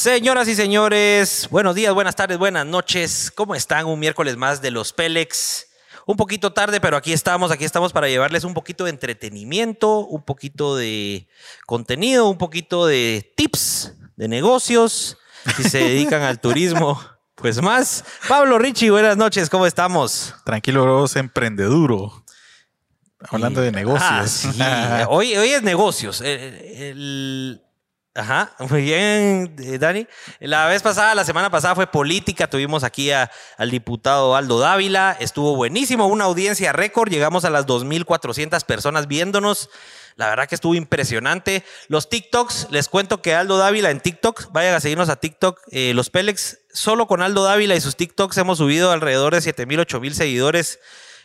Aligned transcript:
Señoras 0.00 0.46
y 0.46 0.54
señores, 0.54 1.48
buenos 1.50 1.74
días, 1.74 1.94
buenas 1.94 2.14
tardes, 2.14 2.36
buenas 2.36 2.66
noches. 2.66 3.32
¿Cómo 3.34 3.54
están? 3.54 3.86
Un 3.86 3.98
miércoles 3.98 4.36
más 4.36 4.60
de 4.60 4.70
los 4.70 4.92
Pélex. 4.92 5.68
Un 6.04 6.18
poquito 6.18 6.52
tarde, 6.52 6.82
pero 6.82 6.98
aquí 6.98 7.14
estamos, 7.14 7.50
aquí 7.50 7.64
estamos 7.64 7.94
para 7.94 8.06
llevarles 8.06 8.44
un 8.44 8.52
poquito 8.52 8.84
de 8.84 8.90
entretenimiento, 8.90 10.00
un 10.00 10.22
poquito 10.22 10.76
de 10.76 11.26
contenido, 11.64 12.28
un 12.28 12.36
poquito 12.36 12.84
de 12.84 13.32
tips 13.38 13.94
de 14.16 14.28
negocios. 14.28 15.16
Si 15.56 15.62
se 15.64 15.78
dedican 15.78 16.20
al 16.20 16.42
turismo, 16.42 17.00
pues 17.34 17.62
más. 17.62 18.04
Pablo 18.28 18.58
Richie, 18.58 18.90
buenas 18.90 19.16
noches, 19.16 19.48
¿cómo 19.48 19.64
estamos? 19.64 20.34
Tranquilo, 20.44 20.82
bros, 20.82 21.16
emprendeduro. 21.16 22.22
Hablando 23.30 23.62
de 23.62 23.72
negocios. 23.72 24.44
Ah, 24.60 24.98
sí. 24.98 25.06
hoy, 25.08 25.34
hoy 25.38 25.48
es 25.52 25.62
negocios. 25.62 26.20
El- 26.20 26.28
el- 26.28 27.62
Ajá, 28.16 28.52
muy 28.70 28.82
bien, 28.82 29.54
eh, 29.58 29.78
Dani. 29.78 30.06
La 30.40 30.66
vez 30.66 30.82
pasada, 30.82 31.14
la 31.14 31.24
semana 31.24 31.50
pasada 31.50 31.74
fue 31.74 31.86
política. 31.86 32.48
Tuvimos 32.48 32.82
aquí 32.82 33.10
al 33.12 33.70
diputado 33.70 34.34
Aldo 34.34 34.58
Dávila. 34.58 35.16
Estuvo 35.20 35.54
buenísimo, 35.54 36.06
una 36.06 36.24
audiencia 36.24 36.72
récord. 36.72 37.10
Llegamos 37.10 37.44
a 37.44 37.50
las 37.50 37.66
2.400 37.66 38.64
personas 38.64 39.06
viéndonos. 39.06 39.68
La 40.16 40.30
verdad 40.30 40.48
que 40.48 40.54
estuvo 40.54 40.74
impresionante. 40.74 41.62
Los 41.88 42.08
TikToks, 42.08 42.68
les 42.70 42.88
cuento 42.88 43.20
que 43.20 43.34
Aldo 43.34 43.58
Dávila 43.58 43.90
en 43.90 44.00
TikTok, 44.00 44.50
vayan 44.50 44.74
a 44.74 44.80
seguirnos 44.80 45.10
a 45.10 45.16
TikTok. 45.16 45.60
eh, 45.70 45.92
los 45.92 46.08
Pélex, 46.08 46.60
solo 46.72 47.06
con 47.06 47.20
Aldo 47.20 47.44
Dávila 47.44 47.76
y 47.76 47.82
sus 47.82 47.96
TikToks 47.96 48.38
hemos 48.38 48.56
subido 48.56 48.92
alrededor 48.92 49.34
de 49.34 49.40
7.000, 49.40 49.86
8.000 49.86 50.12
seguidores 50.12 50.80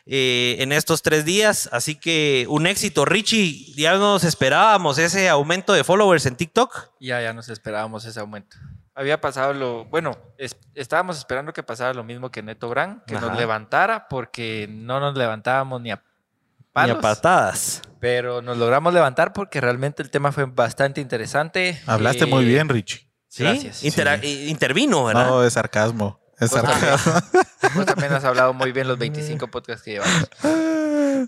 eh, 0.06 0.58
en 0.60 0.72
estos 0.72 1.02
tres 1.02 1.26
días. 1.26 1.70
Así 1.72 1.96
que 1.96 2.46
un 2.50 2.68
éxito, 2.68 3.06
Richie. 3.06 3.74
Ya 3.76 3.96
nos 3.98 4.24
esperábamos 4.24 4.98
ese 4.98 5.30
aumento 5.30 5.74
de 5.74 5.84
followers 5.84 6.26
en 6.26 6.36
TikTok. 6.36 6.92
Ya, 7.00 7.22
ya 7.22 7.34
nos 7.34 7.50
esperábamos 7.50 8.06
ese 8.06 8.20
aumento. 8.20 8.58
Había 8.94 9.22
pasado 9.22 9.54
lo, 9.54 9.86
bueno, 9.86 10.18
es- 10.38 10.58
estábamos 10.76 11.18
esperando 11.18 11.54
que 11.54 11.64
pasara 11.64 11.94
lo 11.94 12.04
mismo 12.04 12.30
que 12.30 12.44
Neto 12.44 12.68
Brand, 12.70 13.04
que 13.06 13.16
Ajá. 13.16 13.28
nos 13.28 13.38
levantara, 13.38 14.08
porque 14.10 14.68
no 14.70 15.00
nos 15.00 15.16
levantábamos 15.18 15.82
ni 15.82 15.92
a 15.92 15.96
Ni 15.96 16.66
palos, 16.74 16.98
a 16.98 17.02
patadas. 17.02 17.82
pero 18.00 18.42
nos 18.42 18.58
logramos 18.58 18.94
levantar 18.94 19.32
porque 19.34 19.62
realmente 19.62 20.04
el 20.04 20.10
tema 20.12 20.32
fue 20.34 20.46
bastante 20.46 21.00
interesante. 21.02 21.82
Hablaste 21.88 22.26
Eh, 22.26 22.28
muy 22.28 22.44
bien, 22.46 22.68
Richie. 22.70 23.08
¿Sí? 23.30 23.44
Gracias. 23.44 23.84
Intera- 23.86 24.20
eh, 24.22 24.48
Intervino, 24.50 25.06
¿verdad? 25.06 25.28
No, 25.28 25.44
es 25.46 25.54
sarcasmo. 25.54 26.20
Es 26.42 26.50
Vos 26.52 26.62
también. 26.62 26.98
sarcasmo. 26.98 27.40
Vos 27.76 27.86
también 27.86 28.12
has 28.14 28.24
hablado 28.26 28.54
muy 28.54 28.72
bien 28.74 28.88
los 28.88 28.98
25 28.98 29.48
podcasts 29.48 29.84
que 29.84 29.92
llevamos. 29.92 30.28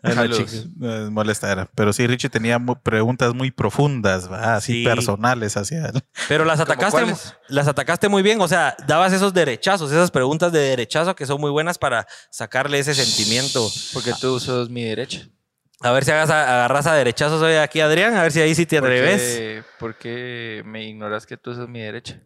Saludos. 0.03 0.65
no 0.77 0.93
es 1.05 1.09
molestar. 1.11 1.69
Pero 1.75 1.93
sí, 1.93 2.07
Richie 2.07 2.29
tenía 2.29 2.59
preguntas 2.81 3.33
muy 3.33 3.51
profundas, 3.51 4.29
¿va? 4.31 4.55
así 4.55 4.73
Sí. 4.79 4.83
personales 4.83 5.55
hacia 5.55 5.85
él. 5.87 6.01
Pero 6.27 6.45
las 6.45 6.59
¿Cómo 6.59 6.71
atacaste, 6.73 7.13
las 7.47 7.67
atacaste 7.67 8.09
muy 8.09 8.23
bien. 8.23 8.41
O 8.41 8.47
sea, 8.47 8.75
dabas 8.87 9.13
esos 9.13 9.33
derechazos, 9.33 9.91
esas 9.91 10.09
preguntas 10.11 10.51
de 10.51 10.59
derechazo 10.59 11.15
que 11.15 11.25
son 11.25 11.39
muy 11.39 11.51
buenas 11.51 11.77
para 11.77 12.07
sacarle 12.31 12.79
ese 12.79 12.93
sentimiento. 12.95 13.69
Porque 13.93 14.13
tú 14.19 14.39
sos 14.39 14.69
mi 14.69 14.83
derecha. 14.83 15.27
A 15.81 15.91
ver 15.91 16.05
si 16.05 16.11
hagas 16.11 16.29
agarras 16.29 16.87
a 16.87 16.93
derechazos 16.93 17.41
hoy 17.41 17.55
aquí, 17.55 17.79
Adrián. 17.81 18.15
A 18.15 18.23
ver 18.23 18.31
si 18.31 18.39
ahí 18.41 18.55
sí 18.55 18.65
te 18.65 18.79
¿Por 18.79 18.89
atreves. 18.89 19.21
qué- 19.21 19.63
¿Por 19.79 19.95
qué 19.97 20.63
me 20.65 20.85
ignoras 20.85 21.25
que 21.27 21.37
tú 21.37 21.53
sos 21.53 21.67
mi 21.69 21.81
derecha? 21.81 22.19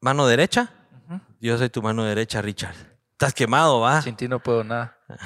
Mano 0.00 0.26
derecha. 0.26 0.70
Yo 1.40 1.56
soy 1.58 1.68
tu 1.70 1.82
mano 1.82 2.04
derecha, 2.04 2.42
Richard. 2.42 2.74
Estás 3.12 3.34
quemado, 3.34 3.80
va. 3.80 4.00
Sin 4.02 4.14
ti 4.16 4.28
no 4.28 4.38
puedo 4.40 4.62
nada. 4.64 4.96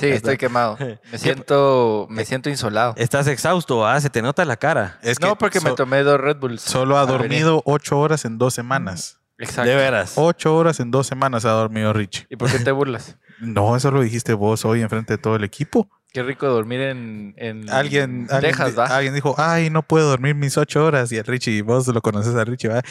Sí, 0.00 0.06
estoy 0.06 0.36
quemado. 0.36 0.78
Me 1.10 1.18
siento, 1.18 2.06
me 2.10 2.24
siento 2.24 2.48
insolado. 2.50 2.94
Estás 2.96 3.26
exhausto, 3.26 3.78
va. 3.78 4.00
Se 4.00 4.10
te 4.10 4.22
nota 4.22 4.44
la 4.44 4.56
cara. 4.56 4.98
Es 5.02 5.18
que 5.18 5.26
no, 5.26 5.36
porque 5.36 5.60
me 5.60 5.72
tomé 5.72 6.02
dos 6.02 6.20
Red 6.20 6.36
Bulls. 6.38 6.62
solo 6.62 6.96
ha 6.98 7.06
dormido 7.06 7.62
ocho 7.66 7.98
horas 7.98 8.24
en 8.24 8.38
dos 8.38 8.54
semanas. 8.54 9.18
Exacto. 9.38 9.68
De 9.70 9.76
veras. 9.76 10.12
Ocho 10.16 10.54
horas 10.56 10.78
en 10.80 10.90
dos 10.90 11.06
semanas 11.06 11.44
ha 11.44 11.50
dormido 11.50 11.92
Richie. 11.92 12.26
¿Y 12.30 12.36
por 12.36 12.50
qué 12.50 12.58
te 12.58 12.70
burlas? 12.72 13.16
No, 13.42 13.74
eso 13.74 13.90
lo 13.90 14.02
dijiste 14.02 14.34
vos 14.34 14.64
hoy 14.64 14.82
enfrente 14.82 15.14
de 15.14 15.18
todo 15.18 15.34
el 15.34 15.42
equipo. 15.42 15.90
Qué 16.12 16.22
rico 16.22 16.46
dormir 16.46 16.80
en, 16.80 17.34
en 17.38 17.68
Alguien, 17.68 18.28
alguien, 18.30 18.52
Texas, 18.52 18.70
di- 18.70 18.76
¿va? 18.76 18.84
alguien 18.84 19.14
dijo, 19.14 19.34
ay, 19.36 19.68
no 19.68 19.82
puedo 19.82 20.08
dormir 20.10 20.36
mis 20.36 20.56
ocho 20.56 20.84
horas. 20.84 21.10
Y 21.10 21.16
el 21.16 21.24
Richie, 21.24 21.60
vos 21.62 21.88
lo 21.88 22.00
conoces 22.02 22.36
a 22.36 22.44
Richie, 22.44 22.68
¿va? 22.68 22.82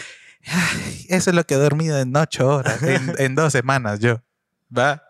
"Ay, 0.48 1.06
eso 1.10 1.30
es 1.30 1.36
lo 1.36 1.44
que 1.46 1.56
he 1.56 1.58
dormido 1.58 2.00
en 2.00 2.16
ocho 2.16 2.48
horas, 2.48 2.82
en, 2.84 3.14
en 3.18 3.36
dos 3.36 3.52
semanas 3.52 4.00
yo. 4.00 4.22
¿Va? 4.76 5.04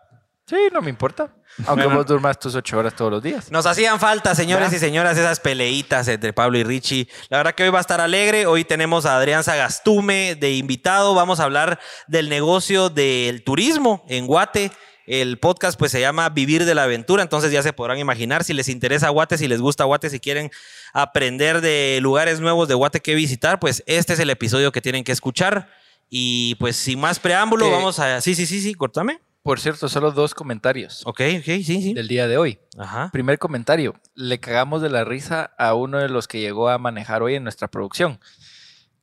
Sí, 0.46 0.56
no 0.72 0.82
me 0.82 0.90
importa. 0.90 1.32
Aunque 1.66 1.86
vos 1.86 2.06
durmas 2.06 2.38
tus 2.38 2.54
ocho 2.54 2.78
horas 2.78 2.94
todos 2.94 3.10
los 3.10 3.22
días. 3.22 3.50
Nos 3.50 3.66
hacían 3.66 4.00
falta, 4.00 4.34
señores 4.34 4.70
¿Ya? 4.70 4.76
y 4.76 4.80
señoras, 4.80 5.18
esas 5.18 5.38
peleitas 5.40 6.08
entre 6.08 6.32
Pablo 6.32 6.58
y 6.58 6.64
Richie. 6.64 7.08
La 7.28 7.38
verdad 7.38 7.54
que 7.54 7.62
hoy 7.62 7.68
va 7.70 7.78
a 7.78 7.82
estar 7.82 8.00
alegre. 8.00 8.46
Hoy 8.46 8.64
tenemos 8.64 9.04
a 9.06 9.16
Adrián 9.16 9.44
Sagastume 9.44 10.34
de 10.34 10.54
invitado. 10.54 11.14
Vamos 11.14 11.40
a 11.40 11.44
hablar 11.44 11.78
del 12.06 12.28
negocio 12.28 12.88
del 12.88 13.44
turismo 13.44 14.04
en 14.08 14.26
Guate. 14.26 14.72
El 15.06 15.38
podcast 15.38 15.78
pues 15.78 15.90
se 15.92 16.00
llama 16.00 16.28
Vivir 16.28 16.64
de 16.64 16.74
la 16.74 16.84
Aventura, 16.84 17.22
entonces 17.22 17.50
ya 17.52 17.62
se 17.62 17.72
podrán 17.72 17.98
imaginar 17.98 18.44
si 18.44 18.52
les 18.54 18.68
interesa 18.68 19.08
Guate, 19.08 19.36
si 19.38 19.48
les 19.48 19.60
gusta 19.60 19.84
Guate, 19.84 20.10
si 20.10 20.20
quieren 20.20 20.50
aprender 20.92 21.60
de 21.60 21.98
lugares 22.02 22.40
nuevos 22.40 22.68
de 22.68 22.74
Guate 22.74 23.00
que 23.00 23.14
visitar, 23.14 23.58
pues 23.58 23.82
este 23.86 24.12
es 24.12 24.18
el 24.20 24.30
episodio 24.30 24.72
que 24.72 24.80
tienen 24.80 25.04
que 25.04 25.12
escuchar. 25.12 25.68
Y 26.14 26.56
pues 26.56 26.76
sin 26.76 27.00
más 27.00 27.18
preámbulo, 27.18 27.64
Que- 27.66 27.72
vamos 27.72 27.98
a... 27.98 28.20
Sí, 28.20 28.34
sí, 28.34 28.44
sí, 28.46 28.60
sí, 28.60 28.74
cortame. 28.74 29.18
Por 29.42 29.58
cierto, 29.58 29.88
solo 29.88 30.12
dos 30.12 30.34
comentarios 30.34 31.00
Ok, 31.04 31.20
ok, 31.38 31.44
sí, 31.44 31.64
sí. 31.64 31.94
del 31.94 32.06
día 32.06 32.28
de 32.28 32.36
hoy. 32.38 32.60
Ajá. 32.78 33.10
Primer 33.12 33.38
comentario. 33.40 33.94
Le 34.14 34.38
cagamos 34.38 34.82
de 34.82 34.88
la 34.90 35.04
risa 35.04 35.52
a 35.58 35.74
uno 35.74 35.98
de 35.98 36.08
los 36.08 36.28
que 36.28 36.38
llegó 36.38 36.68
a 36.68 36.78
manejar 36.78 37.22
hoy 37.24 37.34
en 37.34 37.42
nuestra 37.42 37.66
producción. 37.66 38.20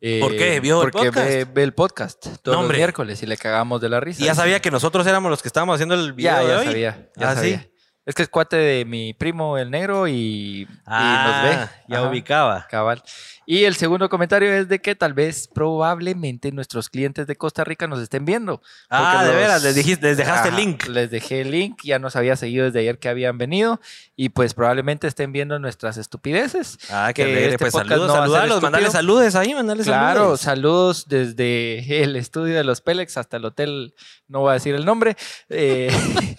Eh, 0.01 0.19
¿Por 0.21 0.31
qué? 0.37 0.59
¿Vio 0.61 0.81
el 0.83 0.91
porque 0.91 1.07
podcast? 1.07 1.27
Ve, 1.27 1.45
ve 1.45 1.63
el 1.63 1.73
podcast 1.73 2.25
todos 2.41 2.57
No, 2.57 2.63
los 2.67 2.71
miércoles 2.75 3.21
y 3.21 3.25
le 3.25 3.35
cagamos 3.37 3.81
de 3.81 3.89
la 3.89 3.99
risa. 3.99 4.21
Y 4.23 4.25
ya 4.25 4.35
sabía 4.35 4.61
que 4.61 4.71
nosotros 4.71 5.05
éramos 5.05 5.29
los 5.29 5.41
que 5.41 5.49
estábamos 5.49 5.75
haciendo 5.75 5.95
el 5.95 6.13
video 6.13 6.31
Ya, 6.31 6.39
de 6.39 6.47
ya 6.47 6.59
hoy. 6.59 6.65
sabía. 6.65 7.09
Ya 7.17 7.31
Ah, 7.31 7.35
sabía. 7.35 7.59
¿sí? 7.61 7.69
Es 8.05 8.15
que 8.15 8.23
es 8.23 8.29
cuate 8.29 8.55
de 8.55 8.85
mi 8.85 9.13
primo 9.13 9.57
el 9.57 9.69
negro 9.69 10.07
y, 10.07 10.13
y 10.61 10.67
Ah, 10.85 11.41
nos 11.43 11.43
ve. 11.69 11.69
ya 11.89 11.99
Ajá, 11.99 12.09
ubicaba. 12.09 12.67
Cabal. 12.69 13.03
Y 13.51 13.63
el 13.63 13.73
segundo 13.75 14.09
comentario 14.09 14.53
es 14.53 14.67
de 14.69 14.79
que 14.79 14.93
tal 14.93 15.15
vez 15.15 15.47
probablemente 15.47 16.51
nuestros 16.51 16.87
clientes 16.87 17.25
de 17.25 17.35
Costa 17.35 17.63
Rica 17.63 17.87
nos 17.87 17.99
estén 17.99 18.23
viendo. 18.23 18.61
Ah, 18.91 19.13
Porque 19.13 19.25
de 19.25 19.31
los- 19.33 19.41
veras, 19.41 19.63
les, 19.63 19.73
dijiste, 19.73 20.05
les 20.05 20.17
dejaste 20.17 20.49
el 20.49 20.55
link. 20.55 20.85
Les 20.85 21.09
dejé 21.09 21.41
el 21.41 21.49
link, 21.49 21.79
ya 21.83 21.97
nos 21.97 22.15
había 22.15 22.35
seguido 22.35 22.65
desde 22.65 22.81
ayer 22.81 22.99
que 22.99 23.09
habían 23.09 23.39
venido 23.39 23.81
y 24.15 24.29
pues 24.29 24.53
probablemente 24.53 25.07
estén 25.07 25.31
viendo 25.31 25.57
nuestras 25.57 25.97
estupideces. 25.97 26.77
Ah, 26.91 27.11
que 27.11 27.23
alegre. 27.23 27.45
este 27.45 27.57
Pues 27.57 27.73
saludos, 27.73 28.07
no 28.07 28.61
mandale 28.61 28.91
saludos 28.91 29.33
ahí, 29.33 29.55
mandale 29.55 29.83
Claro, 29.83 30.19
saludos. 30.37 30.41
saludos 30.41 31.05
desde 31.07 32.03
el 32.03 32.15
estudio 32.17 32.55
de 32.55 32.63
los 32.63 32.81
Pélex 32.81 33.17
hasta 33.17 33.37
el 33.37 33.45
hotel, 33.45 33.95
no 34.27 34.41
voy 34.41 34.51
a 34.51 34.53
decir 34.53 34.75
el 34.75 34.85
nombre. 34.85 35.17
eh, 35.49 35.89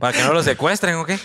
Para 0.00 0.16
que 0.16 0.22
no 0.24 0.32
los 0.32 0.44
secuestren, 0.46 0.94
¿o 0.96 1.04
qué? 1.04 1.18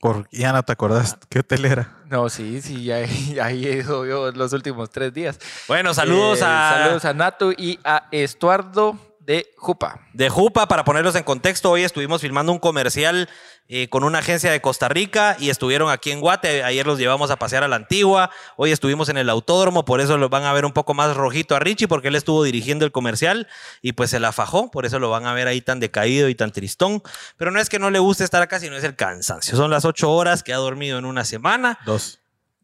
Por, 0.00 0.26
ya 0.32 0.52
no 0.52 0.62
te 0.62 0.72
acordás 0.72 1.18
qué 1.28 1.40
hotel 1.40 1.64
era. 1.66 1.92
no, 2.08 2.28
sí, 2.30 2.60
sí, 2.62 2.84
ya, 2.84 3.04
ya 3.34 3.50
he 3.50 3.54
ido 3.56 4.06
yo 4.06 4.32
los 4.32 4.52
últimos 4.54 4.88
tres 4.90 5.12
días. 5.12 5.38
Bueno, 5.68 5.92
saludos 5.94 6.40
Eh, 6.40 6.44
a... 6.46 6.74
Saludos 6.82 7.04
a 7.04 7.12
Nato 7.14 7.52
y 7.52 7.78
a 7.84 8.08
Estuardo 8.10 8.98
de 9.30 9.54
Jupa. 9.56 10.08
De 10.12 10.28
Jupa, 10.28 10.66
para 10.66 10.84
ponerlos 10.84 11.14
en 11.14 11.22
contexto, 11.22 11.70
hoy 11.70 11.84
estuvimos 11.84 12.20
filmando 12.20 12.50
un 12.50 12.58
comercial 12.58 13.28
eh, 13.68 13.88
con 13.88 14.02
una 14.02 14.18
agencia 14.18 14.50
de 14.50 14.60
Costa 14.60 14.88
Rica 14.88 15.36
y 15.38 15.50
estuvieron 15.50 15.88
aquí 15.88 16.10
en 16.10 16.20
Guate. 16.20 16.64
Ayer 16.64 16.84
los 16.84 16.98
llevamos 16.98 17.30
a 17.30 17.36
pasear 17.36 17.62
a 17.62 17.68
la 17.68 17.76
antigua. 17.76 18.32
Hoy 18.56 18.72
estuvimos 18.72 19.08
en 19.08 19.16
el 19.16 19.30
autódromo, 19.30 19.84
por 19.84 20.00
eso 20.00 20.18
lo 20.18 20.28
van 20.30 20.42
a 20.42 20.52
ver 20.52 20.64
un 20.64 20.72
poco 20.72 20.94
más 20.94 21.16
rojito 21.16 21.54
a 21.54 21.60
Richie, 21.60 21.86
porque 21.86 22.08
él 22.08 22.16
estuvo 22.16 22.42
dirigiendo 22.42 22.84
el 22.84 22.90
comercial 22.90 23.46
y 23.82 23.92
pues 23.92 24.10
se 24.10 24.18
la 24.18 24.32
fajó. 24.32 24.72
Por 24.72 24.84
eso 24.84 24.98
lo 24.98 25.10
van 25.10 25.26
a 25.26 25.32
ver 25.32 25.46
ahí 25.46 25.60
tan 25.60 25.78
decaído 25.78 26.28
y 26.28 26.34
tan 26.34 26.50
tristón. 26.50 27.00
Pero 27.36 27.52
no 27.52 27.60
es 27.60 27.68
que 27.68 27.78
no 27.78 27.90
le 27.90 28.00
guste 28.00 28.24
estar 28.24 28.42
acá, 28.42 28.58
sino 28.58 28.76
es 28.76 28.82
el 28.82 28.96
cansancio. 28.96 29.56
Son 29.56 29.70
las 29.70 29.84
ocho 29.84 30.10
horas 30.10 30.42
que 30.42 30.52
ha 30.52 30.56
dormido 30.56 30.98
en 30.98 31.04
una 31.04 31.24
semana. 31.24 31.78
Dos. 31.86 32.19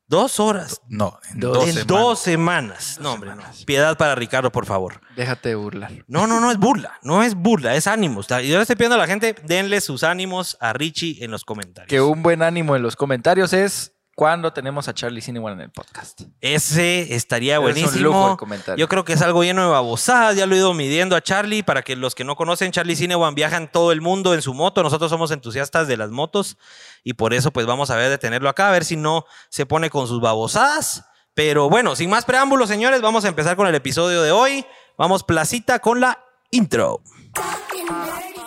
Dos 0.09 0.39
horas. 0.39 0.81
No, 0.89 1.19
en 1.33 1.41
Dos 1.41 1.55
dos, 1.55 1.65
en 1.69 1.73
semanas. 1.75 1.87
dos 1.89 2.19
semanas. 2.21 2.99
No, 3.01 3.13
hombre, 3.15 3.35
no. 3.35 3.43
Piedad 3.67 3.97
para 3.99 4.15
Ricardo, 4.15 4.53
por 4.53 4.65
favor. 4.65 5.01
Déjate 5.17 5.49
de 5.49 5.55
burlar. 5.57 5.91
No, 6.07 6.27
no, 6.29 6.39
no 6.39 6.53
es 6.53 6.59
burla. 6.59 6.93
No 7.03 7.25
es 7.25 7.35
burla, 7.35 7.75
es 7.75 7.89
ánimos. 7.89 8.27
Y 8.43 8.49
yo 8.49 8.57
le 8.57 8.63
estoy 8.63 8.77
pidiendo 8.77 8.95
a 8.95 8.99
la 8.99 9.09
gente, 9.09 9.35
denle 9.45 9.81
sus 9.81 10.05
ánimos 10.05 10.57
a 10.61 10.73
Richie 10.73 11.25
en 11.25 11.33
los 11.33 11.45
comentarios. 11.45 11.89
Que 11.89 12.01
un 12.01 12.23
buen 12.23 12.43
ánimo 12.43 12.77
en 12.77 12.83
los 12.83 12.95
comentarios 12.95 13.53
es 13.53 13.96
cuando 14.17 14.51
tenemos 14.51 14.89
a 14.89 14.95
Charlie 14.95 15.21
Cinewan 15.21 15.53
en 15.53 15.61
el 15.61 15.71
podcast. 15.71 16.23
Ese 16.41 17.15
estaría 17.15 17.57
Es 17.57 17.59
un 17.59 17.65
buenísimo. 17.65 18.03
lujo 18.03 18.31
el 18.33 18.37
comentario. 18.39 18.81
Yo 18.81 18.89
creo 18.89 19.05
que 19.05 19.13
es 19.13 19.21
algo 19.21 19.45
lleno 19.45 19.63
de 19.63 19.69
babosadas. 19.69 20.37
Ya 20.37 20.47
lo 20.47 20.55
he 20.55 20.59
ido 20.59 20.73
midiendo 20.73 21.17
a 21.17 21.21
Charlie. 21.21 21.63
Para 21.63 21.83
que 21.83 21.97
los 21.97 22.15
que 22.15 22.25
no 22.25 22.35
conocen, 22.35 22.73
Charlie 22.73 22.97
Cinewan 22.97 23.35
viaja 23.35 23.59
en 23.59 23.69
todo 23.69 23.93
el 23.93 24.01
mundo 24.01 24.33
en 24.33 24.41
su 24.41 24.55
moto. 24.55 24.83
Nosotros 24.83 25.11
somos 25.11 25.31
entusiastas 25.33 25.87
de 25.87 25.99
las 25.99 26.09
motos. 26.11 26.57
Y 27.05 27.13
por 27.13 27.35
eso, 27.35 27.51
pues 27.53 27.67
vamos 27.67 27.91
a 27.91 27.97
ver 27.97 28.09
de 28.09 28.17
tenerlo 28.17 28.49
acá, 28.49 28.69
a 28.69 28.73
ver 28.73 28.87
si 28.87 28.97
no 28.97 29.27
se 29.51 29.67
pone 29.67 29.91
con 29.91 30.09
sus 30.09 30.23
babosadas. 30.23 31.05
Pero 31.35 31.69
bueno, 31.69 31.95
sin 31.95 32.09
más 32.09 32.25
preámbulos, 32.25 32.71
señores, 32.71 33.03
vamos 33.03 33.27
a 33.27 33.29
empezar 33.29 33.55
con 33.55 33.67
el 33.67 33.75
episodio 33.75 34.23
de 34.23 34.33
hoy. 34.33 34.65
Vamos 34.97 35.25
placita 35.25 35.79
con 35.81 36.01
la 36.01 36.25
intro. 36.51 37.03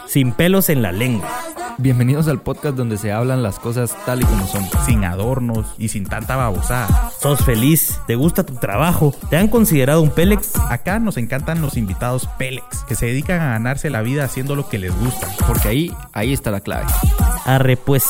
Sin 0.09 0.31
pelos 0.31 0.69
en 0.69 0.81
la 0.81 0.91
lengua. 0.91 1.29
Bienvenidos 1.77 2.27
al 2.27 2.41
podcast 2.41 2.75
donde 2.75 2.97
se 2.97 3.11
hablan 3.11 3.43
las 3.43 3.59
cosas 3.59 3.95
tal 4.07 4.21
y 4.21 4.25
como 4.25 4.47
son. 4.47 4.67
Sin 4.83 5.05
adornos 5.05 5.67
y 5.77 5.89
sin 5.89 6.07
tanta 6.07 6.35
babosada. 6.35 7.11
¿Sos 7.21 7.45
feliz? 7.45 7.99
¿Te 8.07 8.15
gusta 8.15 8.43
tu 8.43 8.55
trabajo? 8.55 9.13
¿Te 9.29 9.37
han 9.37 9.49
considerado 9.49 10.01
un 10.01 10.09
Pélex? 10.09 10.55
Acá 10.55 10.97
nos 10.97 11.17
encantan 11.17 11.61
los 11.61 11.77
invitados 11.77 12.27
Pélex, 12.39 12.83
que 12.85 12.95
se 12.95 13.05
dedican 13.05 13.39
a 13.39 13.51
ganarse 13.51 13.91
la 13.91 14.01
vida 14.01 14.23
haciendo 14.23 14.55
lo 14.55 14.67
que 14.67 14.79
les 14.79 14.97
gusta. 14.99 15.27
Porque 15.45 15.67
ahí, 15.67 15.95
ahí 16.11 16.33
está 16.33 16.49
la 16.49 16.61
clave. 16.61 16.87
Arre 17.45 17.77
pues. 17.77 18.05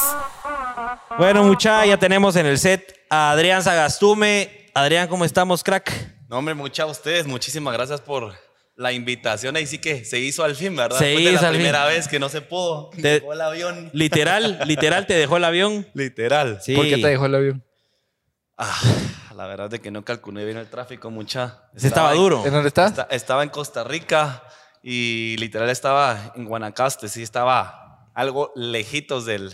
Bueno, 1.17 1.43
mucha, 1.43 1.85
ya 1.85 1.97
tenemos 1.97 2.37
en 2.37 2.45
el 2.45 2.59
set 2.59 2.97
a 3.09 3.31
Adrián 3.31 3.61
Sagastume. 3.61 4.69
Adrián, 4.73 5.09
¿cómo 5.09 5.25
estamos, 5.25 5.65
crack? 5.65 5.91
No, 6.29 6.37
hombre, 6.37 6.53
muchas 6.53 6.87
a 6.87 6.91
ustedes. 6.91 7.27
Muchísimas 7.27 7.73
gracias 7.73 7.99
por 7.99 8.33
la 8.79 8.93
invitación. 8.93 9.57
Ahí 9.57 9.67
sí 9.67 9.77
que 9.79 10.05
se 10.05 10.19
hizo 10.19 10.43
al 10.45 10.55
fin, 10.55 10.73
¿verdad? 10.73 10.97
Se 10.97 11.05
Después 11.07 11.25
de 11.25 11.31
hizo 11.33 11.41
la 11.41 11.47
al 11.49 11.53
fin. 11.55 11.61
primera 11.63 11.85
vez 11.85 12.07
que 12.07 12.17
no 12.17 12.29
se 12.29 12.39
pudo. 12.39 12.89
Te- 12.91 13.19
Llegó 13.19 13.33
el 13.33 13.41
avión. 13.41 13.89
Literal, 13.91 14.59
literal, 14.65 15.05
te 15.05 15.15
dejó 15.15 15.35
el 15.35 15.43
avión. 15.43 15.85
Literal. 15.93 16.59
Sí. 16.61 16.75
¿Por 16.75 16.85
qué 16.87 16.95
te 16.97 17.07
dejó 17.09 17.25
el 17.25 17.35
avión? 17.35 17.63
Ah, 18.57 18.79
la 19.35 19.47
verdad 19.47 19.65
es 19.67 19.71
de 19.71 19.79
que 19.81 19.91
no 19.91 20.03
calculé 20.05 20.45
bien 20.45 20.57
el 20.57 20.67
tráfico, 20.69 21.09
mucha. 21.11 21.63
Estaba 21.75 22.11
en- 22.11 22.17
duro. 22.17 22.45
¿En 22.45 22.51
dónde 22.53 22.69
estás? 22.69 22.91
esta- 22.91 23.07
estaba 23.11 23.43
en 23.43 23.49
Costa 23.49 23.83
Rica 23.83 24.43
y 24.81 25.35
literal 25.39 25.69
estaba 25.69 26.31
en 26.35 26.45
Guanacaste. 26.45 27.09
Sí, 27.09 27.21
estaba 27.21 28.09
algo 28.13 28.53
lejitos 28.55 29.25
del, 29.25 29.53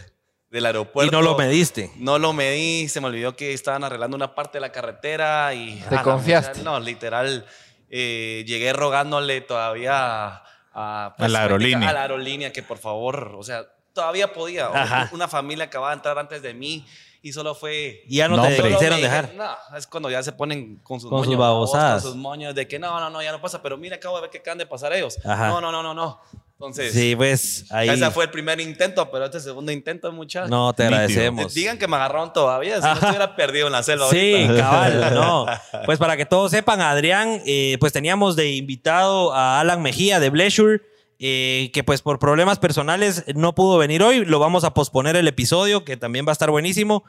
del 0.52 0.66
aeropuerto. 0.68 1.12
Y 1.12 1.16
no 1.16 1.24
lo 1.24 1.36
mediste. 1.36 1.92
No 1.98 2.20
lo 2.20 2.32
medí, 2.34 2.88
se 2.90 3.02
me 3.02 3.08
olvidó 3.08 3.36
que 3.36 3.54
estaban 3.54 3.84
arreglando 3.84 4.16
una 4.16 4.36
parte 4.36 4.58
de 4.58 4.62
la 4.62 4.72
carretera 4.72 5.54
y... 5.56 5.80
¿Te 5.90 5.96
Ah, 5.98 6.04
confiaste? 6.04 6.62
No, 6.64 6.80
literal, 6.80 7.46
eh, 7.90 8.44
llegué 8.48 8.74
rogándole 8.74 9.42
todavía 9.42 9.94
a... 9.96 10.44
A, 10.78 11.16
A 11.18 11.28
la 11.30 11.44
aerolínea. 11.44 11.90
A 11.90 11.94
la 11.94 12.02
aerolínea 12.02 12.52
que 12.52 12.62
por 12.62 12.78
favor, 12.78 13.34
o 13.38 13.44
sea, 13.44 13.66
todavía 13.94 14.34
podía. 14.34 14.68
Ajá. 14.68 15.10
Una 15.14 15.30
familia 15.30 15.66
acababa 15.66 15.92
de 15.92 15.96
entrar 15.96 16.20
antes 16.20 16.42
de 16.42 16.54
mí 16.54 16.86
y 17.22 17.32
solo 17.32 17.56
fue... 17.56 18.04
Y 18.08 18.18
ya 18.18 18.28
no, 18.28 18.36
No, 18.36 18.44
te 18.44 18.62
quisieron 18.62 19.00
dejar. 19.02 19.34
No, 19.36 19.56
es 19.78 19.88
cuando 19.88 20.10
ya 20.10 20.22
se 20.22 20.34
ponen 20.34 20.76
con 20.84 21.00
sus 21.00 21.10
Con 21.10 21.20
sus 21.20 21.28
moños, 21.28 21.40
babosadas. 21.40 22.04
Con 22.04 22.12
sus 22.12 22.22
moños 22.22 22.54
de 22.54 22.68
que 22.68 22.78
no, 22.78 23.00
no, 23.00 23.10
no, 23.10 23.24
ya 23.24 23.32
no 23.32 23.40
pasa. 23.40 23.62
Pero 23.62 23.78
mira, 23.78 23.96
acabo 23.96 24.18
de 24.18 24.24
ver 24.24 24.30
que 24.32 24.40
acaban 24.40 24.58
de 24.58 24.66
pasar 24.66 24.92
ellos. 24.92 25.18
Ajá. 25.26 25.48
No, 25.48 25.62
no, 25.62 25.72
no, 25.72 25.82
no, 25.82 25.94
no. 25.94 26.20
Entonces, 26.58 26.94
Sí, 26.94 27.16
pues 27.18 27.66
ahí. 27.70 27.90
ese 27.90 28.10
fue 28.12 28.24
el 28.24 28.32
primer 28.32 28.62
intento, 28.62 29.12
pero 29.12 29.26
este 29.26 29.42
segundo 29.42 29.74
intento, 29.74 30.10
muchachos. 30.14 30.50
No, 30.50 30.72
te 30.74 30.84
agradecemos. 30.86 31.54
Digan 31.54 31.78
que 31.78 31.86
me 31.88 31.98
agarraron 31.98 32.32
todavía, 32.32 32.78
si 32.78 32.88
no 32.88 32.94
estuviera 32.94 33.36
perdido 33.36 33.68
en 33.68 33.74
la 33.74 33.84
selva 33.84 34.10
Sí, 34.10 34.34
ahorita. 34.36 34.58
cabal, 34.58 35.14
no. 35.14 35.46
Pues 35.86 36.00
para 36.00 36.16
que 36.16 36.26
todos 36.26 36.52
sepan, 36.52 36.80
Adrián, 36.80 37.42
eh, 37.46 37.76
pues 37.82 37.92
teníamos 37.92 38.38
de 38.38 38.52
invitado 38.54 39.34
a 39.34 39.60
Alan 39.60 39.82
Mejía 39.82 40.22
de 40.22 40.30
Bleisure, 40.30 40.82
eh, 41.20 41.72
que 41.74 41.84
pues 41.84 42.02
por 42.02 42.20
problemas 42.20 42.58
personales 42.60 43.26
no 43.36 43.54
pudo 43.54 43.78
venir 43.78 44.02
hoy. 44.02 44.24
Lo 44.24 44.40
vamos 44.40 44.64
a 44.64 44.74
posponer 44.74 45.18
el 45.18 45.28
episodio, 45.28 45.84
que 45.84 45.98
también 45.98 46.26
va 46.26 46.32
a 46.32 46.34
estar 46.34 46.52
buenísimo. 46.52 47.04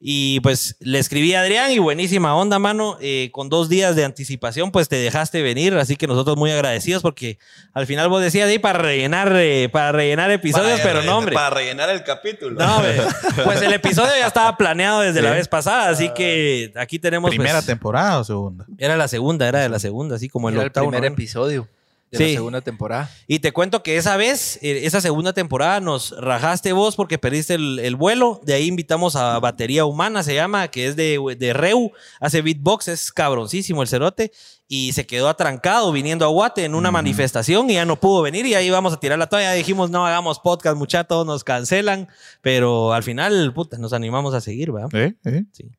Y 0.00 0.38
pues 0.40 0.76
le 0.78 1.00
escribí 1.00 1.34
a 1.34 1.40
Adrián 1.40 1.72
y 1.72 1.80
buenísima 1.80 2.36
onda, 2.36 2.60
mano. 2.60 2.96
Eh, 3.00 3.30
con 3.32 3.48
dos 3.48 3.68
días 3.68 3.96
de 3.96 4.04
anticipación, 4.04 4.70
pues 4.70 4.88
te 4.88 4.94
dejaste 4.94 5.42
venir. 5.42 5.74
Así 5.74 5.96
que 5.96 6.06
nosotros 6.06 6.36
muy 6.36 6.52
agradecidos 6.52 7.02
porque 7.02 7.38
al 7.72 7.86
final 7.86 8.08
vos 8.08 8.22
decías 8.22 8.48
ahí 8.48 8.60
para 8.60 8.78
rellenar, 8.78 9.32
eh, 9.34 9.68
para 9.72 9.90
rellenar 9.90 10.30
episodios, 10.30 10.80
Para 10.80 10.92
pero 10.92 11.02
no, 11.02 11.18
hombre. 11.18 11.34
Para 11.34 11.50
rellenar 11.50 11.90
el 11.90 12.04
capítulo. 12.04 12.64
No, 12.64 12.76
hombre. 12.76 12.96
Pues 13.44 13.60
el 13.62 13.72
episodio 13.72 14.12
ya 14.18 14.26
estaba 14.26 14.56
planeado 14.56 15.00
desde 15.00 15.22
la 15.22 15.30
vez 15.30 15.48
pasada, 15.48 15.88
así 15.88 16.10
que 16.10 16.72
aquí 16.76 16.98
tenemos. 16.98 17.30
¿Primera 17.30 17.54
pues, 17.54 17.66
temporada 17.66 18.18
o 18.20 18.24
segunda? 18.24 18.66
Era 18.78 18.96
la 18.96 19.08
segunda, 19.08 19.48
era 19.48 19.60
de 19.60 19.68
la 19.68 19.78
segunda, 19.78 20.16
así 20.16 20.28
como 20.28 20.48
el 20.48 20.54
Era 20.54 20.62
el 20.62 20.66
octavo. 20.68 20.86
primer 20.86 21.00
noveno. 21.00 21.14
episodio 21.14 21.68
de 22.10 22.18
Sí. 22.18 22.24
la 22.24 22.30
segunda 22.38 22.60
temporada. 22.60 23.10
Y 23.26 23.40
te 23.40 23.52
cuento 23.52 23.82
que 23.82 23.96
esa 23.96 24.16
vez, 24.16 24.58
eh, 24.62 24.80
esa 24.84 25.00
segunda 25.00 25.32
temporada, 25.32 25.80
nos 25.80 26.14
rajaste 26.18 26.72
vos 26.72 26.96
porque 26.96 27.18
perdiste 27.18 27.54
el, 27.54 27.78
el 27.80 27.96
vuelo. 27.96 28.40
De 28.44 28.54
ahí 28.54 28.66
invitamos 28.66 29.14
a 29.16 29.38
Batería 29.40 29.84
Humana, 29.84 30.22
se 30.22 30.34
llama, 30.34 30.68
que 30.68 30.86
es 30.86 30.96
de, 30.96 31.18
de 31.38 31.52
Reu. 31.52 31.92
Hace 32.20 32.42
beatbox, 32.42 32.88
es 32.88 33.12
cabroncísimo 33.12 33.82
el 33.82 33.88
cerote. 33.88 34.32
Y 34.70 34.92
se 34.92 35.06
quedó 35.06 35.30
atrancado 35.30 35.92
viniendo 35.92 36.26
a 36.26 36.28
Guate 36.28 36.64
en 36.64 36.74
una 36.74 36.90
manifestación 36.90 37.70
y 37.70 37.74
ya 37.74 37.86
no 37.86 37.98
pudo 37.98 38.20
venir. 38.20 38.44
Y 38.44 38.54
ahí 38.54 38.68
vamos 38.68 38.92
a 38.92 39.00
tirar 39.00 39.18
la 39.18 39.26
toalla. 39.26 39.52
Dijimos, 39.52 39.88
no 39.90 40.06
hagamos 40.06 40.40
podcast, 40.40 40.76
muchachos, 40.76 41.24
nos 41.24 41.42
cancelan. 41.42 42.08
Pero 42.42 42.92
al 42.92 43.02
final, 43.02 43.52
puta, 43.54 43.78
nos 43.78 43.94
animamos 43.94 44.34
a 44.34 44.42
seguir, 44.42 44.70
¿verdad? 44.72 44.90
¿Eh? 44.94 45.14
¿Eh? 45.24 45.44
Sí. 45.52 45.70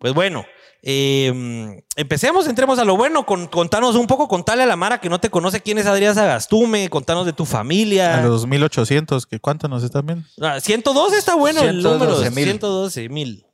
Pues 0.00 0.12
bueno, 0.14 0.44
eh, 0.82 1.82
empecemos, 1.96 2.46
entremos 2.46 2.78
a 2.78 2.84
lo 2.84 2.96
bueno. 2.96 3.26
Con, 3.26 3.46
contanos 3.48 3.96
un 3.96 4.06
poco, 4.06 4.28
contale 4.28 4.62
a 4.62 4.66
la 4.66 4.76
Mara 4.76 5.00
que 5.00 5.08
no 5.08 5.18
te 5.18 5.30
conoce 5.30 5.60
quién 5.60 5.78
es 5.78 5.86
Adrián 5.86 6.14
Sagastume, 6.14 6.88
contanos 6.88 7.26
de 7.26 7.32
tu 7.32 7.42
A 7.42 7.46
familia. 7.46 8.20
los 8.22 8.46
1800, 8.46 9.26
¿que 9.26 9.40
¿cuánto 9.40 9.68
nos 9.68 9.82
están 9.82 10.06
viendo? 10.06 10.26
Ah, 10.40 10.60
102 10.60 11.12
está 11.14 11.34
bueno 11.34 11.60
el 11.62 11.82
número. 11.82 12.20
112,000. 12.20 12.44
112 12.44 13.08
mil. 13.08 13.44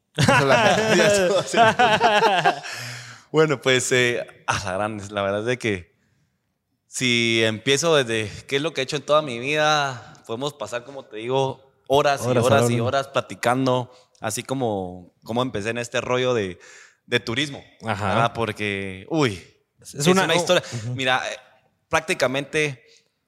Bueno, 3.33 3.61
pues, 3.61 3.91
eh, 3.93 4.25
a 4.47 4.65
la 4.65 4.73
gran, 4.75 5.01
la 5.11 5.23
verdad 5.23 5.41
es 5.41 5.47
de 5.47 5.59
que 5.59 5.95
si 6.87 7.43
empiezo 7.43 7.97
desde 7.97 8.31
qué 8.47 8.57
es 8.57 8.63
lo 8.63 8.73
que 8.73 8.81
he 8.81 8.85
hecho 8.85 8.97
en 8.97 9.03
toda 9.03 9.23
mi 9.23 9.41
vida, 9.41 10.15
podemos 10.27 10.55
pasar, 10.55 10.85
como 10.85 11.05
te 11.05 11.17
digo, 11.17 11.73
horas, 11.89 12.21
Horas 12.23 12.45
y 12.45 12.47
horas 12.47 12.71
y 12.71 12.81
horas 12.81 13.09
platicando, 13.09 13.91
así 14.21 14.45
como, 14.45 15.13
como 15.25 15.43
empecé 15.43 15.71
en 15.71 15.79
este 15.79 16.01
rollo 16.01 16.33
de, 16.33 16.61
de 17.07 17.21
turismo. 17.21 17.63
Ajá. 17.85 18.09
¿verdad? 18.09 18.33
Porque, 18.35 19.07
uy, 19.11 19.43
Es 19.81 19.95
es, 19.95 20.07
una- 20.07 20.25
una, 20.25 20.35
historia. 20.35 20.63
Mira, 20.95 21.23
eh, 21.31 21.37
prácticamente, 21.89 22.83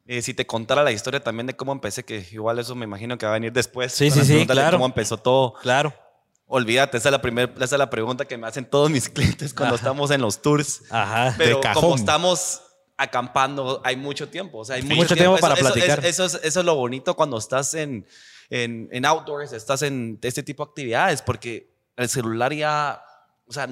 eh, 0.07 0.23
si 0.23 0.35
te 0.35 0.47
contara 0.47 0.83
la 0.83 0.93
historia 0.93 1.23
también 1.23 1.47
de 1.47 1.55
cómo 1.55 1.73
empecé, 1.73 2.05
que 2.05 2.27
igual 2.33 2.59
eso 2.59 2.75
me 2.75 2.85
imagino 2.85 3.17
que 3.19 3.27
va 3.27 3.33
a 3.33 3.35
venir 3.35 3.53
después. 3.53 3.93
Sí, 3.93 4.11
sí, 4.11 4.25
sí, 4.25 4.47
claro. 4.47 4.77
Cómo 4.77 4.87
empezó 4.87 5.17
todo. 5.17 5.55
Claro. 5.63 5.95
Olvídate, 6.49 6.97
esa 6.99 7.09
es 7.09 7.13
la, 7.13 7.21
primer, 7.21 7.53
esa 7.57 7.75
es 7.75 7.79
la 7.79 7.91
pregunta 7.91 8.25
que 8.25 8.37
me 8.39 8.47
hacen 8.47 8.65
todos 8.65 8.89
mis 8.91 9.09
clientes 9.11 9.53
cuando 9.53 9.75
Ajá. 9.75 9.83
estamos 9.83 10.11
en 10.11 10.21
los 10.21 10.41
tours. 10.43 10.83
Ajá. 10.91 11.35
Pero 11.37 11.61
como 11.75 11.97
estamos 11.97 12.63
acampando, 12.97 13.81
hay 13.85 13.97
mucho 13.97 14.29
tiempo. 14.29 14.59
O 14.59 14.65
sea, 14.65 14.77
hay 14.77 14.83
mucho, 14.83 14.97
Mucho 14.97 15.15
tiempo 15.17 15.37
para 15.39 15.55
Eso- 15.55 15.65
eso- 15.67 15.75
platicar. 15.75 16.05
Eso, 16.05 16.25
es, 16.25 16.35
eso 16.43 16.61
es 16.61 16.67
lo 16.67 16.75
bonito 16.77 17.15
cuando 17.15 17.37
estás 17.39 17.75
en, 17.75 18.07
en, 18.49 18.89
en 18.93 19.05
outdoors, 19.05 19.53
estás 19.53 19.83
en 19.83 20.19
este 20.23 20.43
tipo 20.43 20.65
de 20.65 20.71
actividades, 20.71 21.21
porque 21.21 21.75
el 21.97 22.09
celular 22.09 22.53
ya, 22.53 23.03
o 23.49 23.53
sea, 23.53 23.69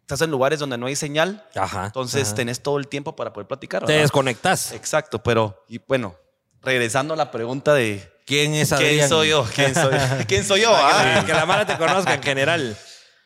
estás 0.00 0.20
en 0.22 0.30
lugares 0.30 0.58
donde 0.58 0.78
no 0.78 0.86
hay 0.86 0.96
señal, 0.96 1.46
Ajá. 1.54 1.86
entonces 1.86 2.28
Ajá. 2.28 2.36
tenés 2.36 2.62
todo 2.62 2.78
el 2.78 2.88
tiempo 2.88 3.16
para 3.16 3.32
poder 3.32 3.46
platicar. 3.48 3.84
te 3.84 3.92
desconectas. 3.92 4.72
Exacto, 4.72 5.22
pero, 5.22 5.64
y 5.68 5.78
bueno, 5.86 6.16
regresando 6.62 7.14
a 7.14 7.16
la 7.16 7.30
pregunta 7.30 7.74
de 7.74 8.10
¿Quién 8.26 8.54
es 8.54 8.72
Adrián? 8.72 8.94
quién 8.96 9.08
soy 9.08 9.28
yo, 9.30 9.46
quién 9.54 9.74
soy, 9.74 9.94
¿Quién 10.28 10.44
soy 10.44 10.60
yo. 10.62 10.72
Ah? 10.74 11.18
que, 11.20 11.26
que 11.26 11.32
la 11.32 11.44
Mara 11.46 11.66
te 11.66 11.76
conozca 11.76 12.14
en 12.14 12.22
general. 12.22 12.76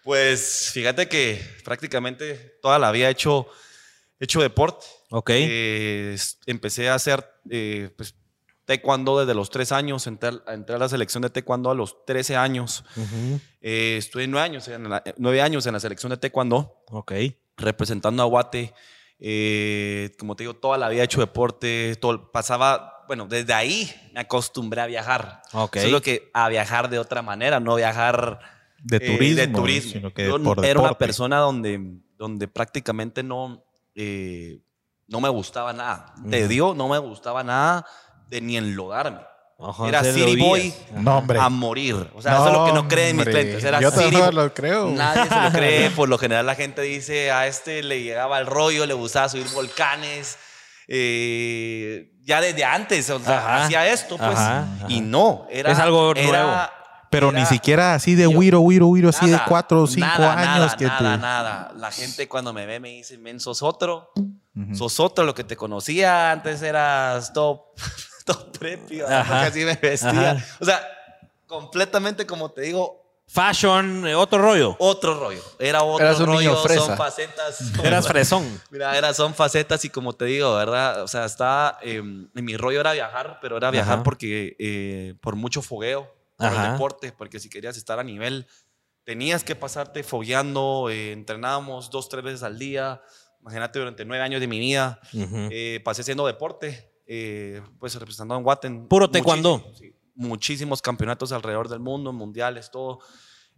Pues 0.02 0.70
fíjate 0.72 1.08
que 1.08 1.44
prácticamente 1.64 2.58
toda 2.62 2.78
la 2.78 2.92
vida 2.92 3.08
he 3.08 3.10
hecho, 3.10 3.46
he 4.20 4.24
hecho 4.24 4.40
deporte. 4.40 4.86
Ok. 5.10 5.30
Eh, 5.32 6.16
empecé 6.46 6.88
a 6.88 6.94
hacer 6.94 7.28
eh, 7.50 7.90
pues, 7.96 8.14
taekwondo 8.66 9.18
desde 9.20 9.34
los 9.34 9.48
tres 9.48 9.72
años. 9.72 10.06
Entré, 10.06 10.30
a- 10.46 10.52
entré 10.52 10.74
a 10.74 10.78
la 10.78 10.88
selección 10.88 11.22
de 11.22 11.30
taekwondo 11.30 11.70
a 11.70 11.74
los 11.74 12.04
13 12.04 12.36
años. 12.36 12.84
Ujú. 12.96 13.40
Eh, 13.62 13.96
estuve 13.98 14.26
nueve 14.26 14.44
años, 14.44 14.68
en 14.68 14.90
la, 14.90 15.02
nueve 15.16 15.40
años 15.40 15.64
en 15.66 15.72
la 15.72 15.80
selección 15.80 16.10
de 16.10 16.18
taekwondo, 16.18 16.82
Ok. 16.90 17.12
representando 17.56 18.22
a 18.22 18.26
Guate. 18.26 18.74
Eh, 19.18 20.12
como 20.18 20.36
te 20.36 20.42
digo, 20.44 20.54
toda 20.54 20.76
la 20.78 20.88
vida 20.88 21.02
he 21.02 21.04
hecho 21.04 21.20
deporte. 21.20 21.96
Todo, 22.00 22.30
pasaba, 22.30 23.04
bueno, 23.06 23.26
desde 23.26 23.54
ahí 23.54 23.90
me 24.12 24.20
acostumbré 24.20 24.80
a 24.82 24.86
viajar. 24.86 25.40
Ok. 25.52 25.78
Solo 25.78 26.02
que 26.02 26.30
a 26.34 26.48
viajar 26.48 26.90
de 26.90 26.98
otra 26.98 27.22
manera, 27.22 27.58
no 27.60 27.76
viajar 27.76 28.40
De 28.82 28.98
eh, 28.98 29.00
turismo, 29.16 29.36
de 29.40 29.46
turismo. 29.48 29.92
sino 29.92 30.12
que 30.12 30.26
Yo 30.26 30.42
por 30.42 30.64
era 30.64 30.80
una 30.80 30.98
persona 30.98 31.38
donde, 31.38 31.80
donde 32.18 32.46
prácticamente 32.46 33.22
no, 33.22 33.64
eh, 33.94 34.60
no 35.08 35.20
me 35.20 35.28
gustaba 35.30 35.72
nada. 35.72 36.14
Ujú. 36.18 36.48
Dios 36.48 36.76
no 36.76 36.88
me 36.88 36.98
gustaba 36.98 37.42
nada 37.42 37.86
de 38.26 38.40
ni 38.40 38.56
enlodarme. 38.56 39.20
Era 39.86 40.04
City 40.04 40.36
Boy. 40.36 40.74
No, 40.92 41.24
a 41.40 41.48
morir. 41.48 42.10
O 42.14 42.20
sea, 42.20 42.34
eso 42.34 42.46
es 42.48 42.52
lo 42.52 42.66
que 42.66 42.72
no 42.74 42.88
creen 42.88 43.16
mis 43.16 43.24
clientes. 43.26 43.64
Era 43.64 43.80
Yo 43.80 43.90
City 43.90 44.18
lo 44.32 44.52
creo. 44.52 44.88
Nadie 44.90 45.26
se 45.28 45.40
lo 45.40 45.50
cree. 45.58 45.90
Por 45.90 46.08
lo 46.10 46.18
general 46.18 46.44
la 46.44 46.54
gente 46.54 46.82
dice, 46.82 47.30
a 47.30 47.46
este 47.46 47.82
le 47.82 48.02
llegaba 48.02 48.38
el 48.38 48.46
rollo, 48.46 48.84
le 48.84 48.92
gustaba 48.94 49.28
subir 49.30 49.48
volcanes. 49.54 50.36
eh, 50.88 52.12
ya 52.24 52.40
desde 52.40 52.64
antes, 52.64 53.08
o 53.10 53.20
sea, 53.20 53.64
hacía 53.64 53.86
esto, 53.86 54.16
pues. 54.18 54.30
Ajá, 54.36 54.58
ajá. 54.60 54.86
Y 54.88 55.00
no, 55.00 55.46
era... 55.48 55.70
Es 55.72 55.78
algo 55.78 56.12
era- 56.16 56.26
nuevo. 56.42 56.52
Pero 57.08 57.30
era- 57.30 57.38
ni 57.38 57.46
siquiera 57.46 57.94
así 57.94 58.14
de 58.16 58.26
wiro, 58.26 58.60
wiro, 58.60 58.88
wiro, 58.88 59.08
así 59.10 59.30
de 59.30 59.38
cuatro 59.46 59.82
o 59.82 59.86
cinco 59.86 60.06
nada, 60.06 60.32
años 60.32 60.66
nada, 60.66 60.76
que 60.76 60.84
nada, 60.86 60.98
te... 60.98 61.22
nada. 61.22 61.72
La 61.76 61.90
gente 61.92 62.28
cuando 62.28 62.52
me 62.52 62.66
ve 62.66 62.80
me 62.80 62.88
dice, 62.90 63.16
men, 63.16 63.38
sos 63.40 63.62
otro. 63.62 64.10
Sos 64.74 64.98
otro, 65.00 65.24
lo 65.24 65.34
que 65.34 65.44
te 65.44 65.54
conocía 65.56 66.32
antes 66.32 66.62
eras 66.62 67.32
top, 67.32 67.60
top 68.26 68.58
preppy, 68.58 69.00
así 69.00 69.64
me 69.64 69.74
vestía. 69.76 70.32
Ajá. 70.32 70.44
O 70.60 70.64
sea, 70.64 70.86
completamente, 71.46 72.26
como 72.26 72.50
te 72.50 72.62
digo, 72.62 73.02
Fashion, 73.28 74.06
eh, 74.06 74.14
otro 74.14 74.38
rollo. 74.40 74.76
Otro 74.78 75.18
rollo. 75.18 75.42
Era 75.58 75.82
otro 75.82 76.06
Eras 76.06 76.20
un 76.20 76.26
rollo. 76.26 76.38
niño 76.38 76.56
fresa. 76.62 76.80
Son 76.86 76.96
facetas. 76.96 77.72
Eras 77.82 78.06
fresón. 78.06 78.60
Mira, 78.70 78.96
era, 78.96 79.12
son 79.14 79.34
facetas 79.34 79.84
y 79.84 79.90
como 79.90 80.12
te 80.12 80.26
digo, 80.26 80.54
¿verdad? 80.54 81.02
O 81.02 81.08
sea, 81.08 81.24
está, 81.24 81.76
eh, 81.82 81.96
en 81.96 82.30
mi 82.34 82.56
rollo 82.56 82.78
era 82.80 82.92
viajar, 82.92 83.38
pero 83.42 83.56
era 83.56 83.70
viajar 83.72 83.94
Ajá. 83.94 84.02
porque 84.04 84.54
eh, 84.60 85.14
por 85.20 85.34
mucho 85.34 85.60
fogueo, 85.60 86.08
por 86.36 86.46
Ajá. 86.46 86.66
el 86.66 86.72
deporte, 86.72 87.12
porque 87.18 87.40
si 87.40 87.50
querías 87.50 87.76
estar 87.76 87.98
a 87.98 88.04
nivel, 88.04 88.46
tenías 89.02 89.42
que 89.42 89.56
pasarte 89.56 90.04
fogueando, 90.04 90.88
eh, 90.90 91.10
entrenábamos 91.12 91.90
dos, 91.90 92.08
tres 92.08 92.22
veces 92.22 92.42
al 92.44 92.58
día. 92.60 93.02
Imagínate, 93.40 93.78
durante 93.80 94.04
nueve 94.04 94.22
años 94.22 94.40
de 94.40 94.46
mi 94.46 94.60
vida, 94.60 95.00
Ujú. 95.12 95.48
eh, 95.50 95.80
pasé 95.84 96.02
haciendo 96.02 96.26
deporte, 96.26 96.92
eh, 97.06 97.62
pues 97.78 97.94
representando 97.94 98.34
a 98.34 98.38
Guaten. 98.38 98.88
Puro 98.88 99.08
taekwondo. 99.10 99.58
Muchísimos, 99.58 99.78
sí, 99.78 99.94
muchísimos 100.14 100.82
campeonatos 100.82 101.32
alrededor 101.32 101.68
del 101.68 101.80
mundo, 101.80 102.12
mundiales, 102.12 102.70
todo. 102.70 103.00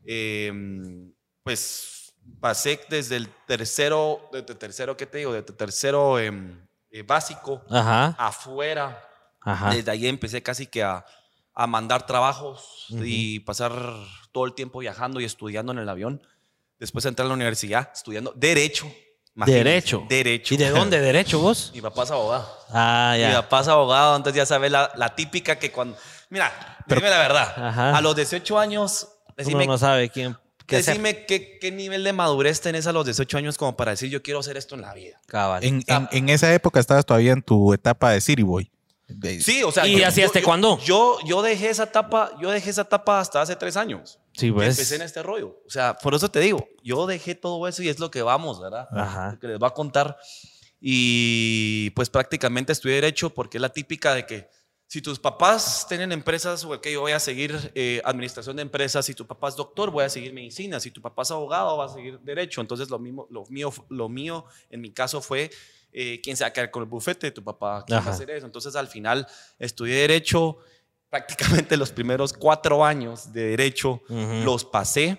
Eh, 0.05 0.53
pues 1.43 2.15
pasé 2.41 2.81
desde 2.89 3.17
el 3.17 3.29
tercero, 3.47 4.29
desde 4.33 4.55
tercero, 4.55 4.97
¿qué 4.97 5.07
te 5.07 5.19
digo? 5.19 5.33
Desde 5.33 5.53
tercero 5.55 6.19
em, 6.19 6.61
eh, 6.91 7.03
básico 7.03 7.63
Ajá. 7.71 8.15
afuera. 8.19 9.03
Ajá. 9.41 9.75
Desde 9.75 9.91
ahí 9.91 10.07
empecé 10.07 10.43
casi 10.43 10.67
que 10.67 10.83
a, 10.83 11.05
a 11.55 11.67
mandar 11.67 12.07
trabajos 12.07 12.87
Ujú. 12.91 13.03
y 13.05 13.41
pasar 13.41 13.73
todo 14.33 14.45
el 14.45 14.55
tiempo 14.55 14.81
viajando 14.81 15.21
y 15.21 15.25
estudiando 15.25 15.73
en 15.73 15.79
el 15.79 15.89
avión. 15.89 16.23
Después 16.79 17.05
entré 17.07 17.25
a 17.25 17.29
la 17.29 17.35
universidad 17.35 17.91
estudiando 17.93 18.33
Derecho. 18.37 18.87
Imagínense, 19.39 19.65
Derecho. 19.65 20.07
Derecho. 20.09 20.55
¿Y 20.55 20.57
de 20.57 20.71
dónde? 20.71 21.01
¿Derecho 21.01 21.39
vos? 21.39 21.71
Mi 21.75 21.81
papá 21.81 22.03
es 22.03 22.11
abogado. 22.11 22.59
Ah, 22.71 23.13
Mi 23.15 23.21
ya. 23.23 23.43
papá 23.43 23.61
es 23.61 23.69
abogado, 23.69 24.17
entonces 24.17 24.37
ya 24.37 24.47
sabes 24.47 24.71
la, 24.73 24.91
la 24.97 25.15
típica 25.15 25.59
que 25.59 25.71
cuando... 25.71 25.97
Mira, 26.29 26.53
dime 26.87 27.09
la 27.09 27.19
verdad. 27.19 27.55
Ajá. 27.57 27.97
A 27.97 28.01
los 28.01 28.15
18 28.17 28.59
años, 28.59 29.09
Uno 29.27 29.35
decime, 29.37 29.67
no 29.67 29.79
sabe 29.79 30.11
quién. 30.11 30.37
qué 30.67 30.77
decime 30.79 31.25
qué, 31.25 31.59
qué 31.61 31.71
nivel 31.71 32.03
de 32.05 32.13
madurez 32.13 32.61
tenés 32.61 32.87
a 32.87 32.93
los 32.93 33.05
18 33.07 33.39
años 33.39 33.57
como 33.57 33.77
para 33.77 33.93
decir 33.93 34.11
yo 34.11 34.23
quiero 34.23 34.41
hacer 34.41 34.57
esto 34.57 34.75
en 34.75 34.83
la 34.83 34.93
vida. 34.93 35.19
Cabal. 35.27 35.63
En, 35.65 35.83
en- 35.87 36.09
en 36.11 36.29
esa 36.29 36.53
época 36.53 36.81
estabas 36.81 37.07
todavía 37.07 37.33
en 37.33 37.41
tu 37.43 37.73
etapa 37.73 38.11
de 38.11 38.21
City 38.21 38.43
Boy. 38.43 38.71
Sí, 39.41 39.63
o 39.63 39.73
sea... 39.73 39.87
¿Y 39.87 40.03
hacías 40.03 40.33
taekwondo? 40.33 40.79
Yo, 40.81 41.19
yo 41.25 41.41
dejé 41.41 41.71
esa 41.71 41.85
etapa, 41.85 42.33
yo 42.41 42.51
dejé 42.51 42.71
esa 42.71 42.83
etapa 42.83 43.21
hasta 43.21 43.41
hace 43.41 43.57
tres 43.57 43.77
años. 43.77 44.19
Sí, 44.35 44.53
pues. 44.53 44.69
empecé 44.69 44.97
en 44.97 45.03
este 45.03 45.23
rollo. 45.23 45.63
O 45.67 45.71
sea, 45.71 45.95
por 45.95 46.15
eso 46.15 46.31
te 46.31 46.41
digo, 46.41 46.69
yo 46.83 47.07
dejé 47.07 47.35
todo 47.35 47.67
eso 47.67 47.83
y 47.83 47.89
es 47.89 47.99
lo 47.99 48.11
que 48.11 48.23
vamos, 48.23 48.61
¿verdad? 48.61 48.87
Ajá. 48.93 49.33
Lo 49.33 49.39
que 49.39 49.47
les 49.49 49.59
va 49.59 49.69
a 49.69 49.75
contar. 49.75 50.17
Y 50.81 51.91
pues 51.91 52.11
prácticamente 52.11 52.73
estudié 52.73 52.97
Derecho 52.97 53.31
porque 53.31 53.59
es 53.59 53.63
la 53.63 53.71
típica 53.71 54.15
de 54.15 54.27
que 54.27 54.49
si 54.87 55.03
tus 55.03 55.19
papás 55.19 55.87
tienen 55.87 56.13
empresas, 56.13 56.65
o 56.65 56.81
que 56.81 56.93
yo 56.93 57.03
voy 57.03 57.13
a 57.13 57.21
seguir 57.21 57.73
eh, 57.75 58.01
administración 58.05 58.57
de 58.57 58.63
empresas, 58.63 59.05
si 59.05 59.15
tu 59.15 59.27
papá 59.27 59.49
es 59.49 59.57
doctor, 59.57 59.91
voy 59.91 60.05
a 60.05 60.09
seguir 60.09 60.33
medicina, 60.33 60.81
si 60.81 60.91
tu 60.91 61.03
papá 61.03 61.23
es 61.23 61.31
abogado, 61.31 61.77
va 61.77 61.85
a 61.85 61.89
seguir 61.89 62.19
Derecho. 62.21 62.63
Entonces 62.63 62.89
lo, 62.89 62.99
mismo, 62.99 63.27
lo, 63.31 63.45
mío, 63.47 63.71
lo 63.91 64.09
mío, 64.09 64.47
en 64.71 64.81
mi 64.81 64.91
caso, 64.91 65.21
fue 65.21 65.51
eh, 65.93 66.21
quién 66.23 66.37
se 66.37 66.45
va 66.45 66.49
a 66.49 66.53
quedar 66.53 66.71
con 66.71 66.83
el 66.83 66.89
bufete 66.89 67.27
de 67.29 67.31
tu 67.33 67.43
papá, 67.43 67.85
quién 67.87 67.97
va 67.99 68.01
Ajá. 68.03 68.11
a 68.11 68.15
hacer 68.15 68.31
eso. 68.31 68.47
Entonces 68.47 68.75
al 68.77 68.89
final 68.89 69.27
estudié 69.59 69.97
Derecho. 69.97 70.59
Prácticamente 71.11 71.79
los 71.79 71.91
primeros 71.91 72.35
cuatro 72.35 72.85
años 72.85 73.33
de 73.33 73.45
Derecho 73.51 74.03
Ujú. 74.11 74.43
los 74.45 74.67
pasé, 74.67 75.19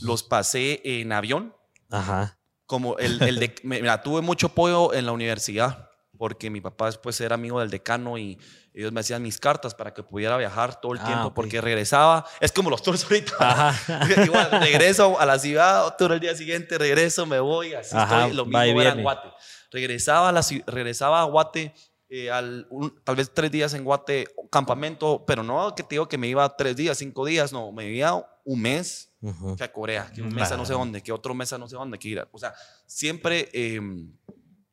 los 0.00 0.24
pasé 0.24 0.80
en 0.82 1.12
avión. 1.12 1.54
Ajá. 1.90 2.36
Como 2.66 2.98
el, 2.98 3.22
el 3.22 3.38
de, 3.38 3.54
me- 3.62 3.80
mira, 3.80 4.02
tuve 4.02 4.20
mucho 4.20 4.48
apoyo 4.48 4.92
en 4.92 5.06
la 5.06 5.12
universidad 5.12 5.88
porque 6.18 6.50
mi 6.50 6.60
papá 6.60 6.86
después 6.86 7.20
era 7.20 7.36
amigo 7.36 7.60
del 7.60 7.70
decano 7.70 8.18
y 8.18 8.36
ellos 8.74 8.90
me 8.90 8.98
hacían 9.00 9.22
mis 9.22 9.38
cartas 9.38 9.72
para 9.76 9.94
que 9.94 10.02
pudiera 10.02 10.36
viajar 10.36 10.80
todo 10.80 10.92
el 10.94 10.98
Ah, 10.98 11.04
tiempo 11.06 11.28
ok. 11.28 11.34
porque 11.34 11.60
regresaba. 11.60 12.26
Es 12.40 12.50
como 12.50 12.68
los 12.70 12.82
tours 12.82 13.04
ahorita. 13.08 13.32
Ajá. 13.38 14.24
Igual, 14.24 14.50
regreso 14.60 15.20
a 15.20 15.24
la 15.24 15.38
ciudad, 15.38 15.86
otro 15.86 16.12
el 16.14 16.18
día 16.18 16.34
siguiente 16.34 16.76
regreso, 16.76 17.24
me 17.26 17.38
voy, 17.38 17.74
así 17.74 17.96
Ajá, 17.96 18.22
estoy. 18.24 18.36
Lo 18.36 18.50
va 18.50 18.64
mismo 18.64 18.80
era 18.82 18.90
en. 18.90 19.02
Guate. 19.02 19.28
Regresaba 19.70 20.28
a, 20.30 20.32
la, 20.32 20.42
regresaba 20.66 21.20
a 21.22 21.24
Guate, 21.24 21.74
eh, 22.08 22.30
al, 22.30 22.66
un- 22.70 22.94
tal 23.04 23.16
vez 23.16 23.30
tres 23.34 23.50
días 23.50 23.74
en 23.74 23.84
Guate, 23.84 24.26
campamento, 24.50 25.24
pero 25.26 25.42
no 25.42 25.74
que 25.74 25.82
te 25.82 25.90
digo 25.96 26.08
que 26.08 26.16
me 26.18 26.26
iba 26.28 26.56
tres 26.56 26.74
días, 26.76 26.96
cinco 26.98 27.24
días, 27.26 27.52
no, 27.52 27.70
me 27.72 27.86
iba 27.90 28.26
un 28.44 28.62
mes 28.62 29.10
Ujú. 29.20 29.56
que 29.56 29.64
a 29.64 29.72
Corea, 29.72 30.10
que 30.14 30.22
un 30.22 30.34
mes 30.34 30.50
a 30.50 30.56
no 30.56 30.64
sé 30.64 30.72
dónde, 30.72 31.02
que 31.02 31.12
otro 31.12 31.34
mes 31.34 31.52
a 31.52 31.58
no 31.58 31.68
sé 31.68 31.76
dónde, 31.76 31.98
que 31.98 32.08
ir. 32.08 32.18
a- 32.20 32.28
O 32.32 32.38
sea, 32.38 32.54
siempre 32.86 33.50
eh, 33.52 33.78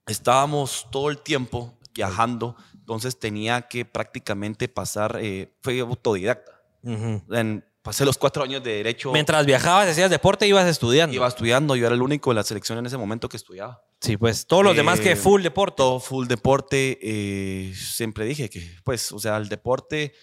estábamos 0.08 0.88
todo 0.92 1.10
el 1.10 1.20
tiempo 1.20 1.78
viajando, 1.94 2.56
entonces 2.74 3.18
tenía 3.20 3.64
que 3.64 3.86
prácticamente 3.86 4.68
pasar, 4.68 5.18
eh, 5.22 5.54
fue 5.62 5.80
autodidacta. 5.80 6.52
Ujú. 6.84 7.22
En- 7.34 7.66
pasé 7.86 8.04
los 8.04 8.18
cuatro 8.18 8.44
años 8.44 8.62
de 8.64 8.74
derecho, 8.78 9.12
Mientras 9.14 9.46
viajabas, 9.46 9.88
hacías 9.88 10.10
deporte, 10.10 10.48
ibas 10.48 10.68
estudiando. 10.68 11.16
iba 11.16 11.28
estudiando, 11.28 11.76
yo 11.76 11.86
era 11.86 11.96
el 11.96 12.02
único 12.02 12.32
de 12.32 12.36
la 12.36 12.44
selección 12.44 12.80
en 12.80 12.86
ese 12.88 12.98
momento 12.98 13.30
que 13.30 13.38
estudiaba. 13.38 13.82
Sí, 14.02 14.18
pues 14.18 14.48
todos 14.48 14.64
los 14.64 14.76
demás 14.76 15.00
que 15.00 15.12
Eh, 15.12 15.16
full 15.16 15.42
deporte. 15.44 15.78
Todo 15.78 16.00
full 16.00 16.26
deporte, 16.28 16.98
eh, 17.02 17.74
siempre 17.76 18.26
dije 18.26 18.50
que, 18.50 18.68
pues, 18.84 19.12
o 19.12 19.20
sea, 19.20 19.38
el 19.38 19.48
deporte, 19.50 20.14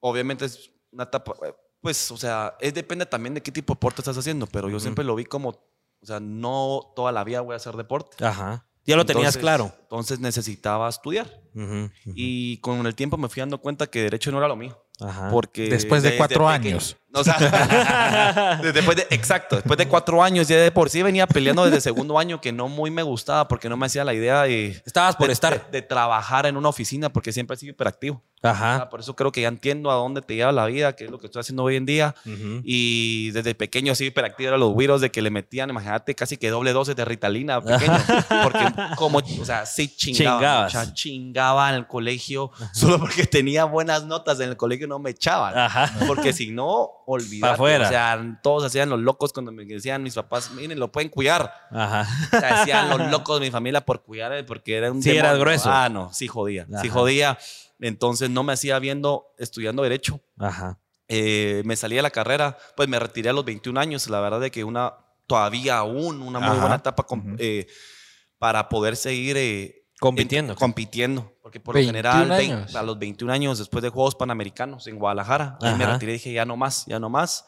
obviamente 0.00 0.44
es 0.44 0.70
una 0.92 1.04
etapa, 1.04 1.32
eh, 1.46 1.52
pues, 1.80 2.10
o 2.12 2.16
sea, 2.16 2.54
es 2.60 2.72
depende 2.72 3.06
también 3.06 3.34
de 3.34 3.42
qué 3.42 3.50
tipo 3.52 3.72
de 3.72 3.76
deporte 3.76 4.00
estás 4.00 4.16
haciendo, 4.16 4.46
pero 4.46 4.70
yo 4.70 4.78
siempre 4.80 5.04
lo 5.04 5.14
vi 5.16 5.24
como, 5.24 5.48
o 5.50 6.06
sea, 6.06 6.20
no 6.20 6.92
toda 6.94 7.10
la 7.12 7.24
vida 7.24 7.40
voy 7.40 7.54
a 7.54 7.56
hacer 7.56 7.74
deporte. 7.76 8.24
Ajá. 8.24 8.66
Ya 8.86 8.96
lo 8.96 9.04
tenías 9.06 9.34
Entonces- 9.34 9.40
claro. 9.40 9.72
Entonces 9.80 10.20
necesitaba 10.20 10.88
estudiar. 10.88 11.26
Ujú, 11.54 11.64
ujú. 11.64 12.12
Y 12.14 12.58
con 12.58 12.86
el 12.86 12.94
tiempo 12.94 13.16
me 13.16 13.28
fui 13.30 13.40
dando 13.40 13.58
cuenta 13.58 13.86
que 13.86 14.02
derecho 14.02 14.30
no 14.30 14.38
era 14.38 14.46
lo 14.48 14.56
mío. 14.56 14.78
Ajá. 15.00 15.28
Porque 15.30 15.68
Después 15.68 16.02
de 16.02 16.16
cuatro 16.16 16.46
pequeño- 16.46 16.68
años. 16.76 16.96
O 17.14 17.22
sea, 17.24 18.58
después 18.62 18.96
de, 18.96 19.06
exacto, 19.10 19.56
después 19.56 19.78
de 19.78 19.86
cuatro 19.88 20.22
años 20.22 20.48
ya 20.48 20.56
de 20.56 20.70
por 20.70 20.90
sí 20.90 21.02
venía 21.02 21.26
peleando 21.26 21.64
desde 21.64 21.80
segundo 21.80 22.18
año 22.18 22.40
que 22.40 22.52
no 22.52 22.68
muy 22.68 22.90
me 22.90 23.02
gustaba 23.02 23.46
porque 23.48 23.68
no 23.68 23.76
me 23.76 23.86
hacía 23.86 24.04
la 24.04 24.14
idea 24.14 24.42
de, 24.42 24.82
Estabas 24.84 25.16
por 25.16 25.28
de- 25.28 25.32
estar. 25.32 25.66
de, 25.70 25.80
de 25.80 25.82
trabajar 25.82 26.46
en 26.46 26.56
una 26.56 26.68
oficina 26.68 27.08
porque 27.10 27.32
siempre 27.32 27.54
he 27.54 27.58
sido 27.58 27.70
hiperactivo. 27.70 28.22
Ajá. 28.42 28.90
Por 28.90 29.00
eso 29.00 29.16
creo 29.16 29.32
que 29.32 29.40
ya 29.40 29.48
entiendo 29.48 29.90
a 29.90 29.94
dónde 29.94 30.20
te 30.20 30.34
lleva 30.34 30.52
la 30.52 30.66
vida, 30.66 30.94
qué 30.94 31.04
es 31.06 31.10
lo 31.10 31.18
que 31.18 31.26
estoy 31.28 31.40
haciendo 31.40 31.62
hoy 31.62 31.76
en 31.76 31.86
día. 31.86 32.14
Ujú. 32.26 32.60
Y 32.62 33.30
desde 33.30 33.54
pequeño 33.54 33.92
así 33.92 34.04
hiperactivo 34.06 34.48
eran 34.48 34.60
los 34.60 34.70
güiros 34.74 35.00
de 35.00 35.10
que 35.10 35.22
le 35.22 35.30
metían, 35.30 35.70
imagínate, 35.70 36.14
casi 36.14 36.36
que 36.36 36.50
doble 36.50 36.74
dosis 36.74 36.94
de 36.94 37.06
Ritalina 37.06 37.62
pequeño. 37.62 37.96
porque 38.42 38.66
como, 38.96 39.18
o 39.40 39.44
sea, 39.46 39.64
sí 39.64 39.88
chingaba. 39.88 40.68
Chingabas. 40.68 40.92
chingaba 40.94 41.70
en 41.70 41.76
el 41.76 41.86
colegio 41.86 42.50
solo 42.74 42.98
porque 42.98 43.24
tenía 43.26 43.64
buenas 43.64 44.04
notas 44.04 44.38
en 44.40 44.50
el 44.50 44.56
colegio 44.58 44.86
no 44.88 44.98
me 44.98 45.10
echaban. 45.10 45.56
Ajá. 45.56 45.90
Porque 46.06 46.34
si 46.34 46.50
no, 46.50 46.90
afuera. 47.42 47.86
O 47.86 47.88
sea, 47.88 48.40
todos 48.42 48.64
hacían 48.64 48.88
los 48.90 49.00
locos 49.00 49.32
cuando 49.32 49.52
me 49.52 49.64
decían 49.64 50.02
mis 50.02 50.14
papás, 50.14 50.50
miren, 50.52 50.78
lo 50.78 50.90
pueden 50.92 51.08
cuidar. 51.08 51.52
Ajá. 51.70 52.06
O 52.36 52.40
sea, 52.40 52.62
hacían 52.62 52.88
los 52.90 53.10
locos 53.10 53.40
de 53.40 53.46
mi 53.46 53.50
familia 53.50 53.84
por 53.84 54.02
cuidar, 54.02 54.32
eh, 54.32 54.44
porque 54.44 54.76
era 54.76 54.90
un 54.92 55.02
Sí, 55.02 55.10
demonio. 55.12 55.38
grueso. 55.40 55.70
Ah, 55.70 55.88
no, 55.88 56.12
sí 56.12 56.26
jodía. 56.28 56.66
Sí 56.82 56.88
jodía. 56.88 57.38
Entonces 57.80 58.30
no 58.30 58.42
me 58.42 58.52
hacía 58.52 58.78
viendo 58.78 59.26
estudiando 59.38 59.82
Derecho. 59.82 60.20
Ajá. 60.38 60.78
Eh, 61.08 61.62
me 61.66 61.76
salí 61.76 61.96
de 61.96 62.02
la 62.02 62.10
carrera, 62.10 62.56
pues 62.76 62.88
me 62.88 62.98
retiré 62.98 63.28
a 63.30 63.32
los 63.32 63.44
21 63.44 63.78
años. 63.78 64.08
La 64.08 64.20
verdad 64.20 64.40
de 64.40 64.50
que 64.50 64.64
una, 64.64 64.94
todavía 65.26 65.78
aún, 65.78 66.22
una 66.22 66.38
muy 66.40 66.48
Ajá. 66.50 66.60
buena 66.60 66.76
etapa 66.76 67.06
eh, 67.38 67.66
para 68.38 68.68
poder 68.68 68.96
seguir 68.96 69.36
eh, 69.36 69.83
Compitiendo. 70.00 70.52
en- 70.52 70.58
compitiendo. 70.58 71.32
Porque 71.42 71.60
por 71.60 71.74
lo 71.74 71.78
21 71.78 71.92
general, 71.98 72.32
años. 72.32 72.74
a 72.74 72.82
los 72.82 72.98
21 72.98 73.32
años, 73.32 73.58
después 73.58 73.82
de 73.82 73.88
Juegos 73.90 74.14
Panamericanos 74.14 74.86
en 74.86 74.98
Guadalajara, 74.98 75.56
ahí 75.62 75.74
me 75.76 75.86
retiré 75.86 76.12
y 76.12 76.14
dije, 76.16 76.32
ya 76.32 76.44
no 76.44 76.56
más, 76.56 76.84
ya 76.86 76.98
no 76.98 77.08
más. 77.08 77.44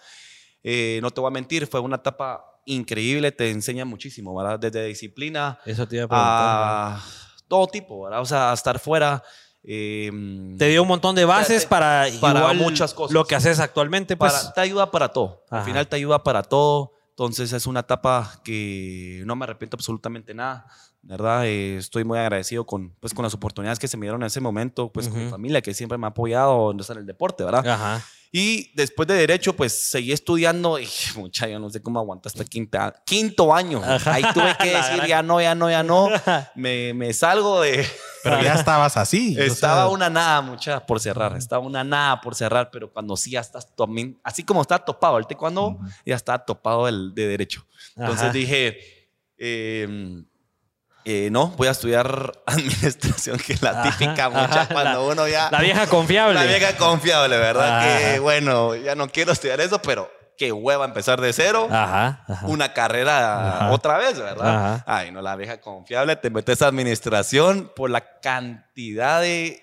Eh, 0.63 0.99
no 1.03 1.11
te 1.11 1.21
voy 1.21 1.29
a 1.29 1.33
mentir, 1.33 1.67
fue 1.67 1.81
una 1.81 1.97
etapa 1.97 2.45
increíble, 2.67 3.31
te 3.33 3.51
enseña 3.51 3.85
muchísimo, 3.85 4.35
¿verdad? 4.37 4.59
Desde 4.59 4.85
disciplina 4.87 5.59
Eso 5.65 5.87
te 5.87 5.97
iba 5.97 6.07
a 6.11 6.97
a 6.97 7.03
todo 7.49 7.67
tipo, 7.69 8.03
¿verdad? 8.05 8.21
O 8.21 8.27
sea, 8.27 8.51
a 8.51 8.55
estar 8.55 8.79
fuera. 8.79 9.23
eh, 9.69 10.11
Te 10.59 10.69
dio 10.69 10.83
un 10.83 10.89
montón 10.89 11.15
de 11.15 11.25
bases 11.25 11.63
te- 11.63 11.69
para, 11.69 12.07
para 12.21 12.39
igual 12.41 12.57
muchas 12.57 12.95
cosas. 12.95 13.13
Lo 13.15 13.25
que 13.25 13.35
haces 13.35 13.59
actualmente, 13.61 14.17
pues. 14.17 14.33
para- 14.33 14.53
te 14.53 14.61
ayuda 14.61 14.91
para 14.91 15.09
todo. 15.09 15.45
Al 15.51 15.59
Ajá. 15.59 15.67
final 15.67 15.87
te 15.89 15.97
ayuda 15.97 16.23
para 16.23 16.43
todo. 16.43 16.93
Entonces 17.17 17.51
es 17.55 17.67
una 17.67 17.81
etapa 17.81 18.43
que 18.45 19.23
no 19.25 19.37
me 19.37 19.45
arrepiento 19.45 19.77
absolutamente 19.77 20.35
nada. 20.35 20.67
¿Verdad? 21.01 21.47
Eh, 21.47 21.77
estoy 21.77 22.05
muy 22.05 22.19
agradecido 22.19 22.67
con, 22.67 22.91
pues, 22.99 23.15
con 23.15 23.23
las 23.23 23.33
oportunidades 23.33 23.79
que 23.79 23.87
se 23.87 23.97
me 23.97 24.07
dieron 24.07 24.23
en 24.23 24.27
ese 24.27 24.41
momento, 24.41 24.93
pues 24.93 25.09
con 25.09 25.25
mi 25.25 25.31
familia 25.31 25.63
que 25.63 25.73
siempre 25.73 25.97
me 25.97 26.07
ha 26.07 26.11
apoyado 26.11 26.73
en 26.73 26.81
el 26.99 27.07
deporte, 27.07 27.45
¿verdad? 27.45 27.67
Ajá. 27.67 28.05
Y 28.33 28.71
después 28.75 29.09
de 29.09 29.15
Derecho, 29.15 29.55
pues 29.55 29.73
seguí 29.73 30.13
estudiando 30.13 30.79
y, 30.79 30.87
mucha, 31.17 31.49
yo 31.49 31.59
no 31.59 31.71
sé 31.71 31.81
cómo 31.81 32.01
aguanté 32.01 32.29
hasta 32.29 32.45
quinta, 32.45 33.03
quinto 33.07 33.55
año. 33.55 33.81
Ajá. 33.83 34.13
Ahí 34.13 34.25
tuve 34.35 34.55
que 34.59 34.71
decir, 34.77 35.07
ya 35.07 35.23
no, 35.23 35.41
ya 35.41 35.55
no, 35.55 35.71
ya 35.71 35.83
no. 35.83 36.11
Me, 36.55 36.93
me 36.93 37.15
salgo 37.15 37.63
de... 37.63 37.87
Pero 38.31 38.43
ya 38.43 38.55
estabas 38.55 38.97
así. 38.97 39.37
o 39.39 39.43
Estaba 39.43 39.83
sea, 39.83 39.89
una 39.89 40.11
nada, 40.11 40.41
mucha, 40.43 40.85
por 40.85 41.01
cerrar. 41.01 41.37
Estaba 41.37 41.65
una 41.65 41.85
nada 41.85 42.21
por 42.21 42.35
cerrar, 42.35 42.71
pero 42.71 42.93
cuando 42.93 43.17
sí 43.17 43.31
ya 43.33 43.41
estás 43.41 43.75
también, 43.75 44.19
así 44.23 44.43
como 44.45 44.61
está 44.63 44.79
topado 44.79 45.19
el 45.19 45.27
taekwondo, 45.27 45.69
Ujú. 45.69 45.87
ya 46.05 46.15
está 46.17 46.39
topado 46.39 46.89
el 46.89 47.15
de 47.15 47.27
derecho. 47.29 47.67
Entonces 47.97 48.25
Ajá. 48.25 48.33
dije, 48.33 48.79
eh, 49.39 50.23
eh, 51.05 51.29
no, 51.31 51.49
voy 51.57 51.69
a 51.69 51.71
estudiar 51.71 52.33
administración, 52.47 53.39
que 53.39 53.53
es 53.53 53.63
la 53.63 53.71
Ajá, 53.71 53.83
típica, 53.97 54.29
mucha, 54.29 54.63
ajá, 54.63 54.69
cuando 54.73 55.07
uno 55.07 55.29
ya... 55.29 55.49
La 55.53 55.61
vieja 55.61 55.87
confiable. 55.87 56.35
La 56.35 56.45
vieja 56.45 56.77
confiable, 56.77 57.37
¿verdad? 57.39 57.79
Ajá. 57.79 57.99
Que 58.13 58.19
bueno, 58.19 58.75
ya 58.75 58.95
no 58.97 59.09
quiero 59.09 59.31
estudiar 59.33 59.61
eso, 59.61 59.81
pero 59.81 60.11
qué 60.37 60.53
hueva 60.53 60.85
empezar 60.85 61.21
de 61.21 61.33
cero. 61.33 61.69
Ajá, 61.71 62.25
ajá. 62.27 62.47
Una 62.47 62.73
carrera 62.73 63.57
Ajá. 63.57 63.73
otra 63.73 63.99
vez, 63.99 64.19
¿verdad? 64.19 64.75
Ajá. 64.75 64.85
Ay, 64.87 65.11
no, 65.11 65.23
la 65.23 65.37
vieja 65.37 65.61
confiable, 65.61 66.17
te 66.17 66.31
metes 66.31 66.63
a 66.63 66.69
administración 66.69 67.71
por 67.75 67.91
la 67.91 68.21
cantidad 68.21 69.21
de. 69.21 69.63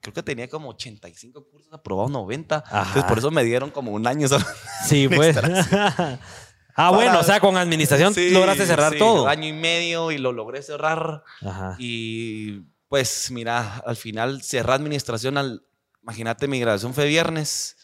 Creo 0.00 0.12
que 0.12 0.22
tenía 0.22 0.48
como 0.48 0.70
85 0.70 1.48
cursos 1.48 1.72
aprobados, 1.72 2.10
90. 2.10 2.56
Ajá. 2.66 2.78
Entonces, 2.80 3.04
por 3.04 3.18
eso 3.18 3.30
me 3.30 3.44
dieron 3.44 3.70
como 3.70 3.92
un 3.92 4.06
año 4.06 4.28
solo. 4.28 4.44
Sí, 4.86 5.08
pues. 5.14 5.36
ah, 6.76 6.90
bueno, 6.90 7.20
o 7.20 7.22
sea, 7.22 7.40
con 7.40 7.56
administración 7.56 8.12
Sí, 8.12 8.30
lograste 8.30 8.66
cerrar 8.66 8.92
sí, 8.92 8.98
todo. 8.98 9.26
Año 9.26 9.48
y 9.48 9.52
medio 9.52 10.10
y 10.10 10.18
lo 10.18 10.32
logré 10.32 10.62
cerrar. 10.62 11.24
Ajá. 11.40 11.76
Y 11.78 12.60
pues, 12.88 13.30
mira, 13.30 13.78
al 13.86 13.96
final 13.96 14.42
cerré 14.42 14.72
administración. 14.72 15.38
Al, 15.38 15.62
imagínate, 16.02 16.48
mi 16.48 16.60
graduación 16.60 16.92
fue 16.94 17.06
viernes 17.06 17.76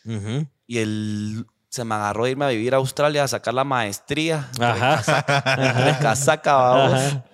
y 0.67 0.79
el, 0.79 1.47
se 1.75 1.85
me 1.85 1.97
agarró 1.97 2.23
a 2.25 2.31
irme 2.31 2.45
a 2.45 2.49
vivir 2.51 2.73
a 2.73 2.77
Australia 2.77 3.25
a 3.25 3.29
sacar 3.29 3.53
la 3.53 3.65
maestría. 3.65 4.49
Ajá. 4.61 5.03
De 5.85 5.99
casaca, 5.99 6.55
vamos. 6.55 6.93
Ajá. 7.01 7.25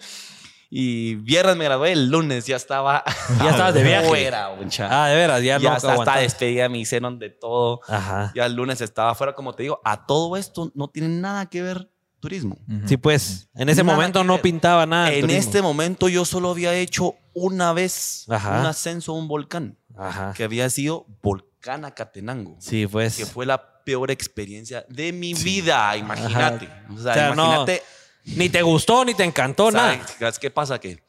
Y 0.70 1.16
viernes 1.16 1.56
me 1.56 1.64
gradué, 1.64 1.92
el 1.92 2.08
lunes 2.08 2.46
ya 2.46 2.56
estaba. 2.56 3.04
Ya 3.38 3.50
estabas 3.50 3.74
de 3.74 3.82
viaje. 3.82 4.06
Fuera. 4.08 4.48
Ah, 4.88 5.08
de 5.08 5.14
veras, 5.16 5.42
ya, 5.42 5.58
ya 5.58 5.68
no 5.70 5.76
hasta, 5.76 5.92
hasta 5.92 6.16
despedida 6.20 6.70
me 6.70 6.78
hicieron 6.78 7.18
de 7.18 7.28
todo. 7.28 7.80
Ajá. 7.86 8.32
Ya 8.34 8.46
el 8.46 8.54
lunes 8.54 8.80
estaba 8.80 9.10
afuera, 9.10 9.34
como 9.34 9.52
te 9.52 9.64
digo. 9.64 9.78
A 9.84 10.06
todo 10.06 10.38
esto 10.38 10.70
no 10.74 10.88
tiene 10.88 11.08
nada 11.08 11.44
que 11.50 11.60
ver 11.60 11.90
turismo. 12.20 12.56
Sí, 12.86 12.96
pues, 12.96 13.50
en 13.54 13.68
ese 13.68 13.82
Nada 13.84 13.94
momento 13.94 14.24
no 14.24 14.34
ver. 14.34 14.42
pintaba 14.42 14.86
nada. 14.86 15.12
en 15.12 15.20
turismo. 15.20 15.38
este 15.40 15.60
momento 15.60 16.08
yo 16.08 16.24
solo 16.24 16.50
había 16.50 16.72
hecho 16.72 17.14
una 17.34 17.74
vez 17.74 18.24
Ajá. 18.30 18.60
un 18.60 18.66
ascenso 18.66 19.12
a 19.12 19.16
un 19.16 19.28
volcán, 19.28 19.76
Ajá. 19.98 20.32
que 20.34 20.44
había 20.44 20.70
sido 20.70 21.04
Volcán 21.22 21.84
Acatenango, 21.84 22.56
Sí, 22.58 22.86
pues. 22.86 23.16
que 23.18 23.26
fue 23.26 23.44
la 23.44 23.69
peor 23.84 24.10
experiencia 24.10 24.84
de 24.88 25.12
mi 25.12 25.34
vida, 25.34 25.96
imagínate. 25.96 26.66
O 26.90 26.96
sea, 26.98 27.12
O 27.12 27.14
sea, 27.14 27.34
no, 27.34 27.44
imagínate. 27.44 27.82
Ni 28.24 28.48
te 28.48 28.62
gustó, 28.62 29.04
ni 29.04 29.14
te 29.14 29.24
encantó, 29.24 29.70
nada. 29.70 29.94
¿sabes? 29.94 30.16
¿Sabes 30.18 30.38
qué 30.38 30.50
pasa? 30.50 30.78
Que, 30.78 31.02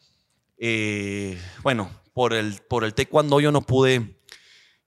eh, 0.58 1.42
bueno, 1.64 1.92
por 2.14 2.34
el, 2.34 2.62
por 2.70 2.84
el 2.84 2.94
taekwondo 2.94 3.40
yo 3.40 3.52
no 3.52 3.62
pude, 3.62 4.20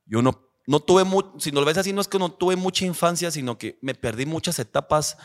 yo 0.06 0.22
no, 0.22 0.48
no 0.66 0.80
tuve, 0.80 1.04
mu- 1.04 1.38
si 1.38 1.52
no 1.52 1.60
lo 1.60 1.66
ves 1.66 1.78
así, 1.78 1.92
no 1.92 2.00
es 2.00 2.08
que 2.08 2.18
no 2.18 2.32
tuve 2.32 2.56
mucha 2.56 2.84
infancia, 2.84 3.30
sino 3.30 3.58
que 3.58 3.78
me 3.82 3.94
perdí 3.94 4.24
muchas 4.26 4.58
etapas 4.58 5.16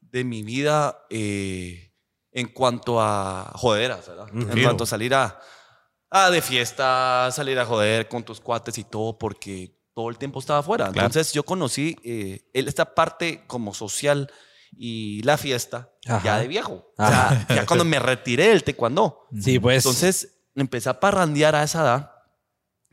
de 0.00 0.24
mi 0.24 0.42
vida 0.42 1.04
eh, 1.10 1.92
en 2.32 2.48
cuanto 2.48 3.00
a 3.00 3.52
joderas, 3.54 4.08
¿verdad? 4.08 4.28
En 4.30 4.42
Ujú. 4.50 4.62
cuanto 4.62 4.84
a 4.84 4.86
salir 4.86 5.14
a, 5.14 5.38
a 6.10 6.30
de 6.30 6.42
fiesta, 6.42 7.28
salir 7.32 7.58
a 7.58 7.66
joder 7.66 8.08
con 8.08 8.24
tus 8.24 8.40
cuates 8.40 8.78
y 8.78 8.84
todo, 8.84 9.18
porque 9.18 9.77
todo 9.98 10.10
el 10.10 10.16
tiempo 10.16 10.38
estaba 10.38 10.60
afuera. 10.60 10.92
Claro. 10.92 11.08
Entonces 11.08 11.32
yo 11.32 11.42
conocí 11.42 11.96
eh, 12.04 12.48
esta 12.52 12.94
parte 12.94 13.42
como 13.48 13.74
social 13.74 14.30
y 14.70 15.20
la 15.24 15.36
fiesta 15.36 15.90
Ajá. 16.06 16.22
ya 16.24 16.38
de 16.38 16.46
viejo. 16.46 16.92
O 16.96 17.04
sea, 17.04 17.44
ya 17.48 17.66
cuando 17.66 17.84
me 17.84 17.98
retiré 17.98 18.50
del 18.50 18.62
taekwondo. 18.62 19.26
Sí, 19.40 19.58
pues. 19.58 19.84
Entonces 19.84 20.38
empecé 20.54 20.88
a 20.88 21.00
parrandear 21.00 21.56
a 21.56 21.64
esa 21.64 21.80
edad, 21.80 22.12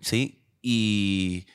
¿sí? 0.01 0.47
Y 0.63 1.45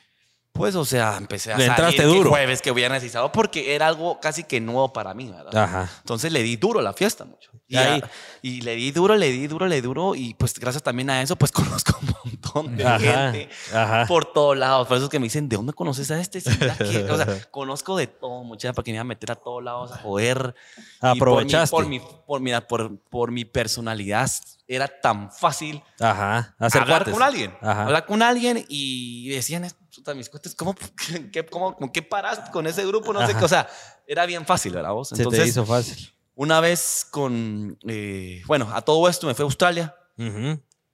pues, 0.60 0.74
o 0.76 0.84
sea, 0.84 1.16
empecé 1.16 1.52
a 1.52 1.58
Le 1.58 1.66
salir 1.66 1.84
entraste 1.84 2.02
duro. 2.04 2.30
jueves, 2.30 2.62
que 2.62 2.70
viernes 2.72 3.02
y 3.04 3.08
sábado, 3.08 3.32
porque 3.32 3.74
era 3.74 3.86
algo 3.86 4.20
casi 4.20 4.44
que 4.44 4.60
nuevo 4.60 4.92
para 4.92 5.14
mí, 5.14 5.28
¿verdad? 5.30 5.56
Ajá. 5.56 5.88
Entonces 5.98 6.32
le 6.32 6.42
di 6.42 6.56
duro 6.56 6.80
a 6.80 6.82
la 6.82 6.92
fiesta 6.92 7.24
mucho. 7.24 7.50
Y, 7.66 7.76
Ahí. 7.76 8.02
y 8.42 8.60
le 8.62 8.74
di 8.74 8.90
duro, 8.90 9.14
le 9.16 9.30
di 9.30 9.46
duro, 9.46 9.66
le 9.66 9.76
di 9.76 9.80
duro. 9.80 10.14
Y 10.16 10.34
pues 10.34 10.58
gracias 10.58 10.82
también 10.82 11.08
a 11.10 11.22
eso, 11.22 11.36
pues 11.36 11.52
conozco 11.52 11.96
un 12.02 12.14
montón 12.24 12.76
de 12.76 12.84
Ajá. 12.84 12.98
gente 13.32 13.48
Ajá. 13.72 14.06
por 14.06 14.24
todos 14.32 14.56
lados. 14.58 14.88
Por 14.88 14.96
eso 14.96 15.06
es 15.06 15.10
que 15.10 15.18
me 15.20 15.24
dicen, 15.24 15.48
¿de 15.48 15.56
dónde 15.56 15.72
conoces 15.72 16.10
a 16.10 16.18
este? 16.20 16.38
O 16.38 17.16
sea, 17.16 17.26
conozco 17.50 17.96
de 17.96 18.06
todo, 18.08 18.42
mucha 18.44 18.72
para 18.72 18.84
que 18.84 18.90
me 18.90 18.96
iba 18.96 19.02
a 19.02 19.04
meter 19.04 19.30
a 19.32 19.36
todos 19.36 19.62
lados 19.62 19.92
a 19.92 19.98
joder. 19.98 20.54
Y 21.02 21.06
Aprovechaste. 21.06 21.70
Por 21.74 21.86
mi, 21.86 22.00
por, 22.00 22.10
mi, 22.10 22.22
por, 22.26 22.40
mira, 22.40 22.66
por, 22.66 22.98
por 23.08 23.30
mi 23.30 23.44
personalidad 23.44 24.30
era 24.66 24.88
tan 24.88 25.30
fácil 25.32 25.82
Ajá. 26.00 26.54
Hablar 26.58 26.86
cuates. 26.88 27.12
con 27.14 27.22
alguien. 27.22 27.54
Ajá. 27.60 27.84
Hablar 27.84 28.06
con 28.06 28.22
alguien 28.22 28.64
y 28.68 29.28
decían, 29.30 29.66
puta, 29.94 30.14
mis 30.14 30.28
cuates, 30.28 30.54
¿cómo, 30.54 30.74
qué, 31.32 31.44
cómo, 31.46 31.76
con 31.76 31.88
qué 31.90 32.02
paraste 32.02 32.50
con 32.50 32.66
ese 32.66 32.86
grupo? 32.86 33.12
No 33.12 33.20
sé 33.20 33.32
Ajá. 33.32 33.38
qué. 33.38 33.44
O 33.44 33.48
sea, 33.48 33.68
era 34.06 34.26
bien 34.26 34.44
fácil, 34.46 34.72
¿verdad 34.72 34.92
vos? 34.92 35.08
Se 35.08 35.16
te 35.16 35.22
Entonces, 35.22 35.48
hizo 35.48 35.64
fácil. 35.66 36.12
una 36.34 36.60
vez 36.60 37.06
con, 37.10 37.78
eh, 37.86 38.42
bueno, 38.46 38.70
a 38.72 38.80
todo 38.82 39.08
esto 39.08 39.26
me 39.26 39.34
fui 39.34 39.42
a 39.42 39.46
Australia. 39.46 39.94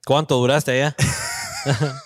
¿Cuánto 0.04 0.36
duraste 0.36 0.70
allá? 0.72 0.94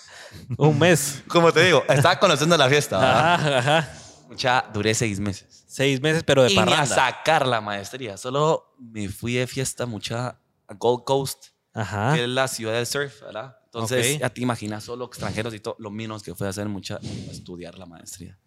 Un 0.57 0.79
mes. 0.79 1.21
Como 1.27 1.51
te 1.51 1.63
digo, 1.65 1.83
estaba 1.87 2.17
conociendo 2.19 2.57
la 2.57 2.67
fiesta. 2.69 2.97
¿verdad? 2.97 3.33
Ajá, 3.35 3.57
ajá. 3.59 3.89
Mucha, 4.29 4.65
duré 4.73 4.93
seis 4.95 5.19
meses. 5.19 5.63
Seis 5.67 6.01
meses, 6.01 6.23
pero 6.25 6.43
de 6.43 6.51
y 6.51 6.55
ni 6.55 6.61
a 6.61 6.65
parranda. 6.65 6.95
sacar 6.95 7.45
la 7.45 7.61
maestría. 7.61 8.17
Solo 8.17 8.73
me 8.79 9.07
fui 9.09 9.33
de 9.35 9.45
fiesta 9.47 9.85
mucha 9.85 10.39
a 10.67 10.73
Gold 10.73 11.03
Coast, 11.03 11.47
Ajá. 11.73 12.13
que 12.15 12.23
es 12.23 12.29
la 12.29 12.47
ciudad 12.47 12.73
del 12.73 12.87
surf, 12.87 13.21
¿verdad? 13.21 13.57
Entonces, 13.73 14.15
Ok. 14.15 14.21
ya 14.21 14.29
te 14.29 14.41
imaginas, 14.41 14.83
solo 14.83 15.05
extranjeros 15.05 15.53
y 15.53 15.59
todo, 15.61 15.77
lo 15.79 15.91
menos 15.91 16.23
que 16.23 16.35
fue 16.35 16.47
hacer 16.49 16.67
mucha, 16.67 16.99
estudiar 17.31 17.77
la 17.79 17.85
maestría. 17.85 18.37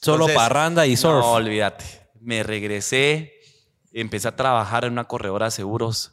Solo 0.00 0.24
Entonces, 0.24 0.36
parranda 0.36 0.86
y 0.86 0.96
surf. 0.96 1.20
No, 1.20 1.32
olvídate. 1.32 1.84
Me 2.20 2.42
regresé, 2.42 3.34
empecé 3.92 4.28
a 4.28 4.36
trabajar 4.36 4.86
en 4.86 4.92
una 4.92 5.04
corredora 5.04 5.46
de 5.46 5.50
seguros 5.50 6.12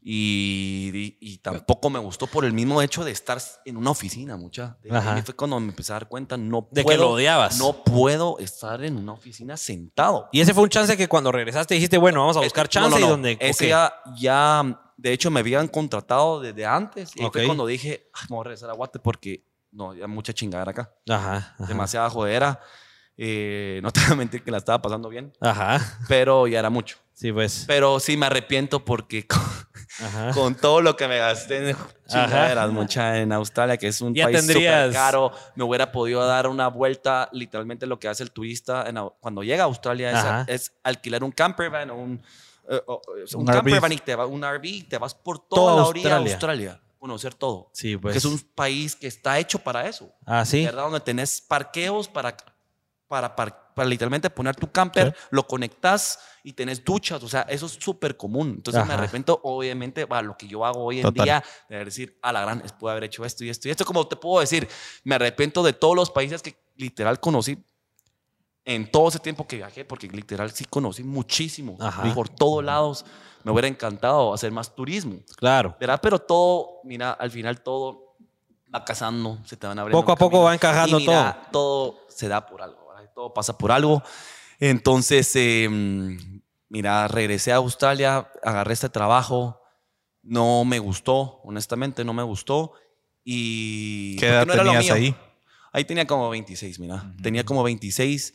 y, 0.00 0.90
y- 0.94 1.18
y 1.20 1.38
tampoco 1.38 1.90
me 1.90 1.98
gustó 1.98 2.26
por 2.26 2.44
el 2.46 2.52
mismo 2.54 2.80
hecho 2.80 3.04
de 3.04 3.10
estar 3.10 3.38
en 3.66 3.76
una 3.76 3.90
oficina, 3.90 4.36
mucha. 4.38 4.78
Ahí 4.90 5.20
fue 5.22 5.34
cuando 5.34 5.60
me 5.60 5.68
empecé 5.68 5.92
a 5.92 5.96
dar 5.96 6.08
cuenta, 6.08 6.36
no 6.38 6.66
De 6.70 6.84
que 6.84 6.96
lo 6.96 7.10
odiabas. 7.10 7.58
No 7.58 7.84
puedo 7.84 8.38
estar 8.38 8.82
en 8.84 8.96
una 8.96 9.12
oficina 9.12 9.56
sentado. 9.58 10.28
Y 10.32 10.40
ese 10.40 10.54
fue 10.54 10.62
un 10.62 10.70
chance 10.70 10.96
que 10.96 11.08
cuando 11.08 11.30
regresaste 11.30 11.74
dijiste, 11.74 11.98
bueno, 11.98 12.20
vamos 12.20 12.38
a 12.38 12.40
buscar 12.40 12.66
Eh, 12.66 12.68
chance 12.70 12.88
no, 12.90 12.96
no, 12.96 13.00
y 13.00 13.02
no. 13.02 13.08
donde. 13.10 13.36
Ese 13.40 13.64
ok. 13.66 13.68
ya, 13.68 13.94
ya, 14.18 14.80
de 14.98 15.12
hecho, 15.12 15.30
me 15.30 15.40
habían 15.40 15.68
contratado 15.68 16.40
desde 16.40 16.66
antes. 16.66 17.16
Y 17.16 17.20
ahí 17.20 17.26
Ok. 17.26 17.32
fue 17.34 17.46
cuando 17.46 17.64
dije, 17.66 18.10
"Ay, 18.12 18.26
me 18.28 18.36
voy 18.36 18.40
a 18.42 18.44
regresar 18.44 18.68
a 18.68 18.74
Guate 18.74 18.98
porque 18.98 19.44
no, 19.70 19.94
ya 19.94 20.06
mucha 20.06 20.32
chingada 20.32 20.68
acá. 20.70 20.92
Ajá. 21.08 21.36
Ajá. 21.36 21.66
Demasiada 21.66 22.10
jodera. 22.10 22.60
Eh, 23.16 23.80
no 23.82 23.92
te 23.92 24.00
voy 24.00 24.12
a 24.12 24.14
mentir 24.16 24.42
que 24.42 24.50
la 24.50 24.58
estaba 24.58 24.80
pasando 24.82 25.08
bien, 25.08 25.32
Ajá. 25.40 25.80
pero 26.08 26.46
ya 26.46 26.58
era 26.58 26.70
mucho. 26.70 26.98
Sí, 27.14 27.32
pues. 27.32 27.64
Pero 27.66 27.98
sí 28.00 28.16
me 28.16 28.26
arrepiento 28.26 28.84
porque 28.84 29.26
con, 29.26 29.40
Ajá. 30.04 30.30
con 30.34 30.54
todo 30.54 30.80
lo 30.80 30.96
que 30.96 31.06
me 31.08 31.18
gasté 31.18 31.70
en 31.70 31.76
chingaderas, 32.06 32.70
mucha 32.70 33.18
en 33.18 33.32
Australia, 33.32 33.76
que 33.76 33.88
es 33.88 34.00
un 34.00 34.14
Ya 34.14 34.24
país 34.24 34.46
súper 34.46 34.92
caro, 34.92 35.32
me 35.56 35.64
hubiera 35.64 35.90
podido 35.92 36.24
dar 36.26 36.46
una 36.46 36.68
vuelta, 36.68 37.28
literalmente 37.32 37.86
lo 37.86 37.98
que 37.98 38.08
hace 38.08 38.22
el 38.22 38.30
turista 38.30 38.88
en 38.88 38.96
cuando 39.20 39.42
llega 39.42 39.64
a 39.64 39.66
Australia 39.66 40.44
es, 40.46 40.48
es 40.70 40.72
alquilar 40.84 41.24
un 41.24 41.32
camper 41.32 41.70
van 41.70 41.90
o 41.90 41.96
un, 41.96 42.22
un, 42.68 43.40
Un 43.40 43.46
camper 43.46 43.80
van 43.80 43.92
y 43.92 43.96
te 43.98 44.14
va, 44.14 44.26
un 44.26 44.42
RV, 44.44 44.88
te 44.88 44.98
vas 44.98 45.14
por 45.14 45.38
toda 45.38 45.62
Toda 45.72 45.76
la 45.76 45.86
orilla 45.86 46.08
de 46.08 46.14
Australia. 46.32 46.32
Australia, 46.72 46.82
conocer 46.98 47.34
todo. 47.34 47.70
Sí, 47.72 47.96
pues. 47.96 48.14
Porque 48.14 48.18
es 48.18 48.24
un 48.24 48.38
país 48.54 48.94
que 48.96 49.06
está 49.06 49.38
hecho 49.38 49.58
para 49.58 49.88
eso. 49.88 50.12
Ah, 50.26 50.44
sí. 50.44 50.64
¿verdad? 50.64 50.84
Donde 50.84 51.00
tenés 51.00 51.40
parqueos 51.40 52.08
para, 52.08 52.36
para, 53.06 53.34
par- 53.34 53.72
para 53.74 53.88
literalmente 53.88 54.28
poner 54.28 54.56
tu 54.56 54.70
camper, 54.72 55.14
lo 55.30 55.46
conectas 55.46 56.18
y 56.42 56.52
tenés 56.52 56.84
duchas. 56.84 57.22
O 57.22 57.28
sea, 57.28 57.42
eso 57.42 57.66
es 57.66 57.72
súper 57.72 58.16
común. 58.16 58.54
Entonces 58.56 58.84
me 58.84 58.92
Ajá. 58.92 59.02
arrepiento, 59.02 59.40
obviamente, 59.44 60.06
para 60.06 60.22
lo 60.22 60.36
que 60.36 60.48
yo 60.48 60.64
hago 60.66 60.82
hoy 60.84 60.96
en 60.98 61.02
Total. 61.04 61.24
día, 61.24 61.44
de 61.68 61.84
decir, 61.84 62.18
a 62.20 62.32
la 62.32 62.40
gran, 62.42 62.60
pude 62.78 62.90
haber 62.90 63.04
hecho 63.04 63.24
esto 63.24 63.44
y 63.44 63.50
esto 63.50 63.68
y 63.68 63.70
esto. 63.70 63.84
Como 63.84 64.06
te 64.08 64.16
puedo 64.16 64.40
decir, 64.40 64.68
me 65.04 65.14
arrepiento 65.14 65.62
de 65.62 65.72
todos 65.72 65.94
los 65.94 66.10
países 66.10 66.42
que 66.42 66.56
literal 66.76 67.20
conocí 67.20 67.64
en 68.68 68.90
todo 68.90 69.08
ese 69.08 69.18
tiempo 69.18 69.46
que 69.46 69.56
viajé, 69.56 69.86
porque 69.86 70.06
literal 70.08 70.50
sí 70.50 70.66
conocí 70.66 71.02
muchísimo. 71.02 71.78
Ajá. 71.80 72.12
Por 72.12 72.28
todos 72.28 72.62
lados. 72.62 73.04
Me 73.42 73.50
hubiera 73.50 73.66
encantado 73.66 74.34
hacer 74.34 74.52
más 74.52 74.74
turismo. 74.74 75.20
Claro. 75.36 75.74
¿verdad? 75.80 75.98
Pero 76.02 76.18
todo, 76.18 76.80
mira, 76.84 77.12
al 77.12 77.30
final 77.30 77.62
todo 77.62 78.16
va 78.72 78.84
casando, 78.84 79.38
se 79.46 79.56
te 79.56 79.66
van 79.66 79.78
abriendo. 79.78 79.98
Poco 79.98 80.12
a 80.12 80.16
poco 80.16 80.42
va 80.42 80.52
encajando 80.52 81.00
Y 81.00 81.06
mira, 81.06 81.48
todo. 81.50 82.00
se 82.10 82.28
da 82.28 82.44
por 82.44 82.60
algo, 82.60 82.88
¿verdad? 82.88 83.10
todo 83.14 83.32
pasa 83.32 83.56
por 83.56 83.72
algo. 83.72 84.02
Entonces, 84.60 85.32
eh, 85.36 85.66
mira, 86.68 87.08
regresé 87.08 87.52
a 87.52 87.56
Australia, 87.56 88.30
agarré 88.42 88.74
este 88.74 88.90
trabajo, 88.90 89.62
no 90.22 90.66
me 90.66 90.78
gustó, 90.78 91.40
honestamente, 91.42 92.04
no 92.04 92.12
me 92.12 92.22
gustó. 92.22 92.72
Y. 93.24 94.16
¿Qué 94.16 94.28
edad 94.28 94.46
no 94.46 94.52
tenías 94.52 94.90
ahí? 94.90 95.16
Ahí 95.72 95.84
tenía 95.84 96.06
como 96.06 96.28
26, 96.28 96.80
mira. 96.80 97.14
Tenía 97.22 97.44
como 97.44 97.62
26 97.62 98.34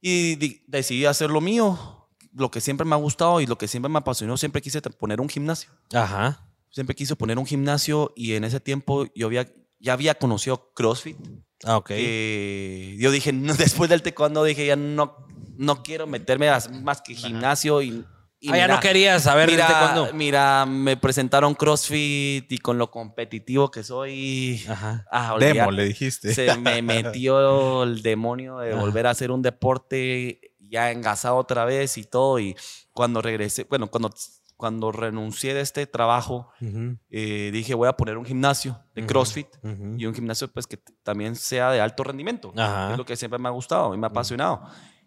y 0.00 0.62
decidí 0.66 1.04
hacer 1.04 1.30
lo 1.30 1.40
mío, 1.40 2.08
lo 2.32 2.50
que 2.50 2.60
siempre 2.60 2.86
me 2.86 2.94
ha 2.94 2.98
gustado 2.98 3.40
y 3.40 3.46
lo 3.46 3.58
que 3.58 3.68
siempre 3.68 3.90
me 3.90 3.98
apasionó. 3.98 4.36
Siempre 4.36 4.62
quise 4.62 4.80
poner 4.80 5.20
un 5.20 5.28
gimnasio. 5.28 5.70
Ajá. 5.92 6.46
Siempre 6.70 6.94
quise 6.94 7.16
poner 7.16 7.38
un 7.38 7.46
gimnasio 7.46 8.12
y 8.16 8.34
en 8.34 8.44
ese 8.44 8.60
tiempo 8.60 9.06
yo 9.14 9.26
había, 9.26 9.52
ya 9.78 9.92
había 9.92 10.14
conocido 10.14 10.72
CrossFit. 10.74 11.16
Ah, 11.64 11.76
ok. 11.76 11.90
Eh, 11.92 12.96
yo 12.98 13.10
dije, 13.10 13.32
no, 13.32 13.54
después 13.56 13.90
del 13.90 14.02
taekwondo 14.02 14.44
dije, 14.44 14.66
ya 14.66 14.76
no, 14.76 15.26
no 15.56 15.82
quiero 15.82 16.06
meterme 16.06 16.48
a 16.48 16.60
más 16.82 17.02
que 17.02 17.14
gimnasio 17.14 17.82
y... 17.82 18.04
y 18.42 18.48
ah, 18.48 18.56
ya 18.56 18.62
mira, 18.64 18.74
no 18.76 18.80
querías 18.80 19.22
saber 19.22 19.50
mira, 19.50 19.66
desde 19.66 19.78
cuándo. 19.80 20.12
Mira, 20.14 20.64
me 20.66 20.96
presentaron 20.96 21.54
CrossFit 21.54 22.50
y 22.50 22.58
con 22.58 22.78
lo 22.78 22.90
competitivo 22.90 23.70
que 23.70 23.82
soy... 23.82 24.64
Ajá. 24.66 25.04
Ah, 25.10 25.36
Demo, 25.38 25.70
le 25.70 25.84
dijiste. 25.84 26.34
se 26.34 26.56
me 26.56 26.80
metió 26.82 27.82
el 27.82 28.00
demonio 28.02 28.58
de 28.58 28.72
Ajá. 28.72 28.80
volver 28.80 29.06
a 29.06 29.10
hacer 29.10 29.30
un 29.30 29.42
deporte 29.42 30.54
ya 30.58 30.90
engasado 30.90 31.36
otra 31.36 31.66
vez 31.66 31.98
y 31.98 32.04
todo. 32.04 32.38
Y 32.38 32.56
cuando 32.92 33.20
regresé, 33.20 33.64
bueno, 33.64 33.88
cuando, 33.88 34.10
cuando 34.56 34.90
renuncié 34.90 35.52
de 35.52 35.60
este 35.60 35.86
trabajo, 35.86 36.50
Ujú, 36.62 36.96
eh, 37.10 37.50
dije 37.52 37.74
voy 37.74 37.88
a 37.88 37.92
poner 37.92 38.16
un 38.16 38.24
gimnasio 38.24 38.78
de 38.94 39.02
Ujú. 39.02 39.08
CrossFit 39.08 39.48
ujú. 39.62 39.96
y 39.98 40.06
un 40.06 40.14
gimnasio 40.14 40.48
pues 40.48 40.66
que 40.66 40.78
también 41.02 41.36
sea 41.36 41.70
de 41.72 41.80
alto 41.82 42.04
rendimiento. 42.04 42.54
Es 42.90 42.96
lo 42.96 43.04
que 43.04 43.16
siempre 43.16 43.38
me 43.38 43.48
ha 43.48 43.52
gustado 43.52 43.94
y 43.94 43.98
me 43.98 44.06
ha 44.06 44.10
apasionado. 44.10 44.62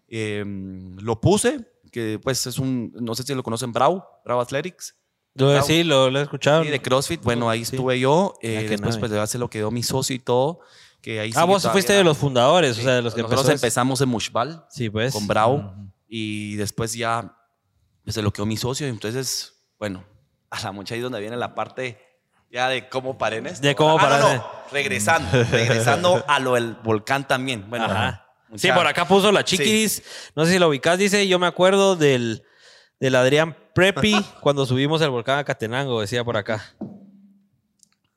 Eh, 0.06 0.44
lo 0.46 1.20
puse, 1.20 1.73
que 1.94 2.18
pues 2.20 2.44
es 2.48 2.58
un, 2.58 2.92
no 3.00 3.14
sé 3.14 3.22
si 3.22 3.32
lo 3.34 3.44
conocen, 3.44 3.72
Brau, 3.72 4.04
Brau 4.24 4.40
Athletics. 4.40 4.96
Lo- 5.34 5.50
Bravo. 5.50 5.64
sí, 5.66 5.84
lo, 5.84 6.10
lo 6.10 6.18
he 6.18 6.22
escuchado. 6.22 6.64
Y 6.64 6.68
de 6.68 6.82
CrossFit, 6.82 7.22
bueno, 7.22 7.48
ahí 7.48 7.64
Sí. 7.64 7.76
estuve 7.76 8.00
yo. 8.00 8.34
eh, 8.42 8.64
Ah, 8.66 8.70
después, 8.70 8.98
pues, 8.98 9.12
ya 9.12 9.26
se 9.28 9.38
lo 9.38 9.48
quedó 9.48 9.70
mi 9.70 9.82
socio 9.84 10.14
y 10.16 10.18
todo. 10.18 10.58
Que 11.00 11.20
ahí 11.20 11.30
Ah, 11.36 11.44
vos 11.44 11.62
todavía. 11.62 11.72
fuiste 11.74 11.92
de 11.92 12.02
los 12.02 12.16
fundadores, 12.18 12.78
o 12.78 12.82
sea, 12.82 12.94
de 12.94 13.02
los 13.02 13.14
que 13.14 13.22
Nosotros 13.22 13.42
empezó. 13.46 13.52
empezamos 13.66 14.00
en 14.00 14.08
Mushbal 14.08 14.66
Sí, 14.70 14.90
pues. 14.90 15.12
con 15.12 15.26
Brau 15.28 15.72
y 16.08 16.56
después 16.56 16.94
ya 16.94 17.36
pues, 18.02 18.14
se 18.14 18.22
lo 18.22 18.32
quedó 18.32 18.44
mi 18.46 18.56
socio. 18.56 18.86
Entonces, 18.88 19.64
bueno, 19.78 20.04
a 20.50 20.60
la 20.62 20.72
mucha 20.72 20.94
ahí 20.94 21.00
donde 21.00 21.20
viene 21.20 21.36
la 21.36 21.54
parte 21.54 21.98
ya 22.50 22.68
de 22.68 22.88
cómo 22.88 23.18
paré 23.18 23.38
en 23.38 23.46
esto. 23.48 23.66
De 23.66 23.74
cómo 23.74 23.98
Ah, 23.98 24.18
no, 24.20 24.34
no, 24.36 24.44
regresando, 24.72 25.28
regresando 25.50 26.24
a 26.28 26.38
lo 26.40 26.54
del 26.54 26.74
volcán 26.84 27.26
también. 27.28 27.68
Bueno, 27.68 27.86
Ajá. 27.86 28.23
Sí, 28.56 28.70
por 28.72 28.86
acá 28.86 29.06
puso 29.06 29.32
la 29.32 29.44
chiquiris. 29.44 30.02
No 30.34 30.44
sé 30.44 30.52
si 30.52 30.58
lo 30.58 30.68
ubicás, 30.68 30.98
dice. 30.98 31.26
Yo 31.26 31.38
me 31.38 31.46
acuerdo 31.46 31.96
del, 31.96 32.42
del 33.00 33.14
Adrián 33.14 33.56
Prepi 33.74 34.14
cuando 34.40 34.66
subimos 34.66 35.00
el 35.02 35.10
volcán 35.10 35.38
a 35.38 35.44
Catenango, 35.44 36.00
decía 36.00 36.24
por 36.24 36.36
acá. 36.36 36.74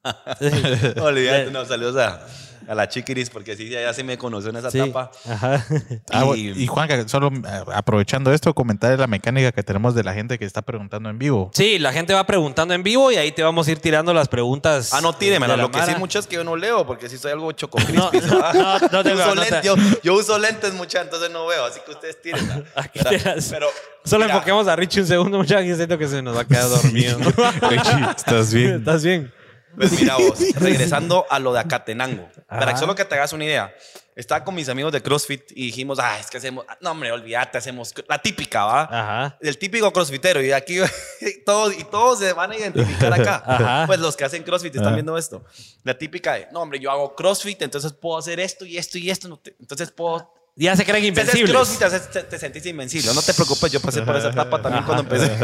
Olvídate, 1.01 1.51
no, 1.51 1.65
saludos 1.65 1.97
a, 1.97 2.25
a 2.67 2.75
la 2.75 2.87
chiquiris 2.89 3.29
porque 3.29 3.55
sí, 3.55 3.69
ya 3.69 3.93
se 3.93 4.03
me 4.03 4.17
conoció 4.17 4.49
en 4.49 4.57
esa 4.57 4.69
Sí. 4.71 4.79
etapa. 4.79 5.11
Ajá. 5.27 5.65
Ah, 6.11 6.21
Y- 6.21 6.25
bueno, 6.25 6.59
y 6.59 6.67
Juan, 6.67 7.07
solo 7.09 7.27
eh, 7.33 7.41
aprovechando 7.73 8.33
esto, 8.33 8.53
comentar 8.53 8.97
la 8.99 9.07
mecánica 9.07 9.51
que 9.51 9.63
tenemos 9.63 9.95
de 9.95 10.03
la 10.03 10.13
gente 10.13 10.37
que 10.37 10.45
está 10.45 10.61
preguntando 10.61 11.09
en 11.09 11.17
vivo. 11.17 11.51
Sí, 11.53 11.79
la 11.79 11.93
gente 11.93 12.13
va 12.13 12.25
preguntando 12.25 12.73
en 12.73 12.83
vivo 12.83 13.11
y 13.11 13.15
ahí 13.15 13.31
te 13.31 13.43
vamos 13.43 13.67
a 13.67 13.71
ir 13.71 13.79
tirando 13.79 14.13
las 14.13 14.27
preguntas. 14.27 14.93
Ah, 14.93 15.01
no, 15.01 15.13
tíremela. 15.13 15.55
Lo 15.57 15.71
que 15.71 15.81
sí 15.83 15.91
muchas 15.97 16.27
que 16.27 16.35
yo 16.35 16.43
no 16.43 16.55
leo, 16.55 16.85
porque 16.85 17.09
sí 17.09 17.17
soy 17.17 17.31
algo 17.31 17.45
No, 17.47 17.51
chococrispis. 17.53 18.25
no, 18.27 18.79
no 18.91 19.03
te 19.03 19.09
yo, 19.11 19.15
veo, 19.15 19.35
no 19.35 19.41
te- 19.43 19.61
yo, 19.63 19.75
yo 20.03 20.13
uso 20.15 20.37
lentes 20.37 20.73
muchas, 20.73 21.03
entonces 21.03 21.31
no 21.31 21.45
veo, 21.47 21.65
así 21.65 21.79
que 21.85 21.91
ustedes 21.91 22.21
tírenla. 22.21 22.63
Las- 23.23 23.49
Pero, 23.49 23.67
Solo 24.03 24.25
mira, 24.25 24.35
enfoquemos 24.35 24.67
a 24.67 24.75
Richie 24.75 25.01
un 25.01 25.07
segundo, 25.07 25.37
muchachos, 25.37 25.65
que 25.65 25.75
siento 25.75 25.97
que 25.97 26.07
se 26.07 26.21
nos 26.21 26.35
va 26.37 26.41
a 26.41 26.45
quedar 26.45 26.69
dormido. 26.69 27.17
Richie, 27.69 28.11
¿estás 28.15 28.53
bien? 28.53 28.75
¿Estás 28.75 29.03
bien? 29.03 29.33
Pues 29.77 29.91
mira 29.91 30.17
vos, 30.17 30.39
regresando 30.55 31.25
a 31.29 31.37
lo 31.39 31.53
de 31.53 31.59
Acatenango. 31.59 32.27
Para 32.47 32.63
Ajá. 32.63 32.73
que 32.73 32.79
solo 32.79 32.95
que 32.95 33.05
te 33.05 33.13
hagas 33.15 33.31
una 33.33 33.45
idea. 33.45 33.73
Estaba 34.15 34.43
con 34.43 34.55
mis 34.55 34.67
amigos 34.67 34.91
de 34.91 35.03
CrossFit 35.03 35.51
y 35.51 35.67
dijimos, 35.67 35.99
ah, 36.01 36.17
es 36.19 36.31
que 36.31 36.37
hacemos, 36.37 36.65
no 36.81 36.89
hombre, 36.89 37.11
olvídate, 37.11 37.59
hacemos 37.59 37.93
la 38.09 38.17
típica, 38.19 38.65
¿va? 38.65 38.81
Ajá. 38.81 39.37
El 39.39 39.55
típico 39.59 39.93
crossfitero 39.93 40.41
y 40.41 40.51
aquí 40.51 40.79
todos 41.45 41.77
y 41.77 41.83
todos 41.83 42.17
se 42.17 42.33
van 42.33 42.51
a 42.51 42.55
identificar 42.57 43.13
acá. 43.13 43.43
Ajá. 43.45 43.83
Pues 43.85 43.99
los 43.99 44.17
que 44.17 44.23
hacen 44.25 44.41
crossfit 44.41 44.73
están 44.73 44.87
Ajá. 44.87 44.95
viendo 44.95 45.15
esto. 45.19 45.45
La 45.83 45.95
típica 45.95 46.33
de, 46.33 46.47
no 46.51 46.61
hombre, 46.61 46.79
yo 46.79 46.89
hago 46.89 47.13
crossfit, 47.15 47.61
entonces 47.61 47.93
puedo 47.93 48.17
hacer 48.17 48.39
esto 48.39 48.65
y 48.65 48.79
esto 48.79 48.97
y 48.97 49.11
esto, 49.11 49.39
entonces 49.59 49.91
puedo 49.91 50.33
Ya 50.55 50.75
se 50.75 50.83
creen 50.83 51.05
invencibles. 51.05 51.51
crossfit, 51.51 51.77
te, 51.77 51.85
haces- 51.85 52.09
te- 52.09 52.23
te 52.23 52.39
sentís 52.39 52.65
invencible. 52.65 53.13
No 53.13 53.21
te 53.21 53.35
preocupes, 53.35 53.71
yo 53.71 53.79
pasé 53.79 54.01
por 54.01 54.15
esa 54.15 54.29
etapa 54.29 54.59
también 54.59 54.83
cuando 54.83 55.03
empecé. 55.03 55.37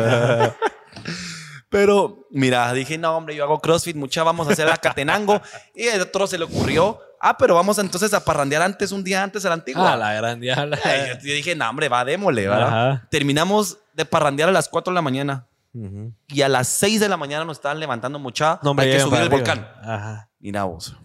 Pero, 1.74 2.28
mira, 2.30 2.72
dije, 2.72 2.98
no, 2.98 3.18
hombre, 3.18 3.36
yo 3.36 3.44
hago 3.44 3.60
CrossFit, 3.60 3.96
mucha, 3.96 4.24
vamos 4.24 4.48
a 4.48 4.52
hacer 4.54 4.68
la 4.68 4.78
Catenango. 4.78 5.42
Y 5.76 5.88
el 5.88 6.02
otro 6.02 6.28
se 6.28 6.38
le 6.38 6.46
ocurrió, 6.46 7.00
ah, 7.20 7.36
pero 7.38 7.56
vamos 7.56 7.80
entonces 7.80 8.14
a 8.14 8.24
parrandear 8.24 8.62
antes, 8.62 8.92
un 8.92 9.04
día 9.04 9.24
antes 9.24 9.44
a 9.44 9.50
la 9.50 9.56
antigua. 9.56 9.94
Ah, 9.94 9.98
la 9.98 10.14
gran 10.14 10.40
diabla. 10.40 10.78
Yo, 10.78 11.14
yo 11.28 11.34
dije, 11.34 11.56
no, 11.56 11.68
hombre, 11.70 11.90
va, 11.90 12.06
démosle, 12.06 12.48
¿verdad? 12.48 12.68
Ajá. 12.68 13.08
Terminamos 13.10 13.80
de 13.94 14.06
parrandear 14.06 14.50
a 14.50 14.52
las 14.52 14.70
4 14.70 14.92
de 14.92 14.96
la 14.96 15.02
mañana. 15.02 15.48
Ujú. 15.74 16.14
Y 16.28 16.44
a 16.44 16.48
las 16.50 16.68
6 16.68 17.00
de 17.00 17.10
la 17.10 17.18
mañana 17.18 17.44
nos 17.44 17.58
estaban 17.58 17.80
levantando 17.80 18.20
mucha. 18.20 18.60
No, 18.62 18.70
hombre, 18.72 18.86
hay 18.86 18.94
que 18.94 19.00
subir 19.00 19.16
el 19.22 19.26
arriba. 19.28 19.36
volcán. 19.38 19.68
Ajá. 19.82 20.30
Mira 20.40 20.66
vos. 20.66 20.96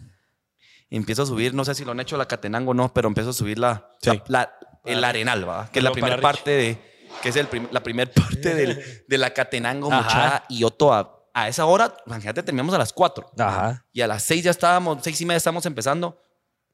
Empiezo 0.91 1.23
a 1.23 1.25
subir, 1.25 1.53
no 1.53 1.65
sé 1.65 1.73
si 1.75 1.83
lo 1.85 1.91
han 1.91 1.99
hecho 1.99 2.17
la 2.17 2.27
Catenango 2.27 2.71
o 2.71 2.73
no, 2.75 2.93
pero 2.93 3.07
empiezo 3.07 3.31
a 3.31 3.33
subir 3.33 3.57
la, 3.59 3.89
Sí. 4.01 4.11
la- 4.11 4.23
la- 4.27 4.51
el 4.85 5.03
arenal, 5.03 5.47
¿va? 5.49 5.69
Que 5.71 5.79
es 5.79 5.83
la 5.83 5.91
primera 5.91 6.19
parte 6.21 6.51
de, 6.51 6.98
que 7.21 7.29
es 7.29 7.35
el 7.35 7.47
prim- 7.47 7.67
la 7.71 7.81
primera 7.81 8.11
parte 8.15 8.53
del- 8.55 9.03
de 9.07 9.17
la 9.17 9.31
Catenango, 9.33 9.89
mucha, 9.91 10.43
y 10.49 10.59
yo 10.59 10.69
toda, 10.71 11.15
a 11.33 11.47
esa 11.47 11.65
hora, 11.65 11.95
imagínate, 12.05 12.43
terminamos 12.43 12.73
a 12.73 12.77
las 12.77 12.91
4 12.93 13.31
Ajá. 13.37 13.85
y 13.93 14.01
a 14.01 14.07
las 14.07 14.23
6 14.23 14.43
ya 14.43 14.51
estábamos, 14.51 14.97
6 15.01 15.21
y 15.21 15.25
media 15.25 15.37
estábamos 15.37 15.65
empezando, 15.65 16.21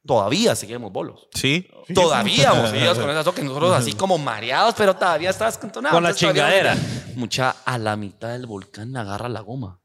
todavía 0.05 0.55
seguíamos 0.55 0.91
bolos. 0.91 1.27
Sí. 1.33 1.67
Todavía 1.93 2.51
vos 2.53 2.69
con 2.99 3.09
esas 3.09 3.33
que 3.33 3.41
nosotros 3.43 3.73
así 3.75 3.93
como 3.93 4.17
mareados, 4.17 4.75
pero 4.77 4.95
todavía 4.95 5.29
estabas 5.29 5.57
contonado. 5.57 5.93
Con 5.95 6.03
la 6.03 6.13
chingadera. 6.13 6.75
Mucha, 7.15 7.55
a 7.65 7.77
la 7.77 7.95
mitad 7.95 8.29
del 8.29 8.45
volcán 8.45 8.95
agarra 8.97 9.29
la 9.29 9.41
goma. 9.41 9.79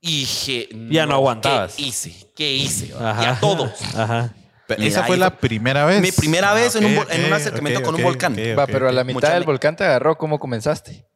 Y 0.00 0.20
dije, 0.20 0.68
Ya 0.90 1.06
no 1.06 1.14
aguantabas. 1.14 1.74
¿Qué 1.76 1.82
hice? 1.82 2.30
¿Qué 2.36 2.52
hice? 2.52 2.92
Ajá. 3.00 3.22
Y 3.22 3.26
a 3.26 3.40
todos. 3.40 3.70
Ajá. 3.96 4.34
Pero 4.66 4.82
Esa 4.82 5.04
fue 5.04 5.16
la 5.16 5.30
primera 5.30 5.84
vez. 5.84 6.00
Mi 6.00 6.10
primera 6.12 6.54
vez 6.54 6.74
en 6.76 6.86
un 6.86 6.96
ok, 6.98 7.04
vol- 7.04 7.12
en 7.14 7.24
un 7.26 7.32
acercamiento 7.34 7.80
ok, 7.80 7.86
con 7.86 7.94
un 7.96 8.02
volcán. 8.02 8.34
Va, 8.58 8.66
pero 8.66 8.88
a 8.88 8.92
la 8.92 9.04
mitad 9.04 9.14
Mucha 9.20 9.34
del 9.34 9.44
volcán 9.44 9.76
te 9.76 9.84
agarró. 9.84 10.16
¿Cómo 10.16 10.38
comenzaste? 10.38 11.06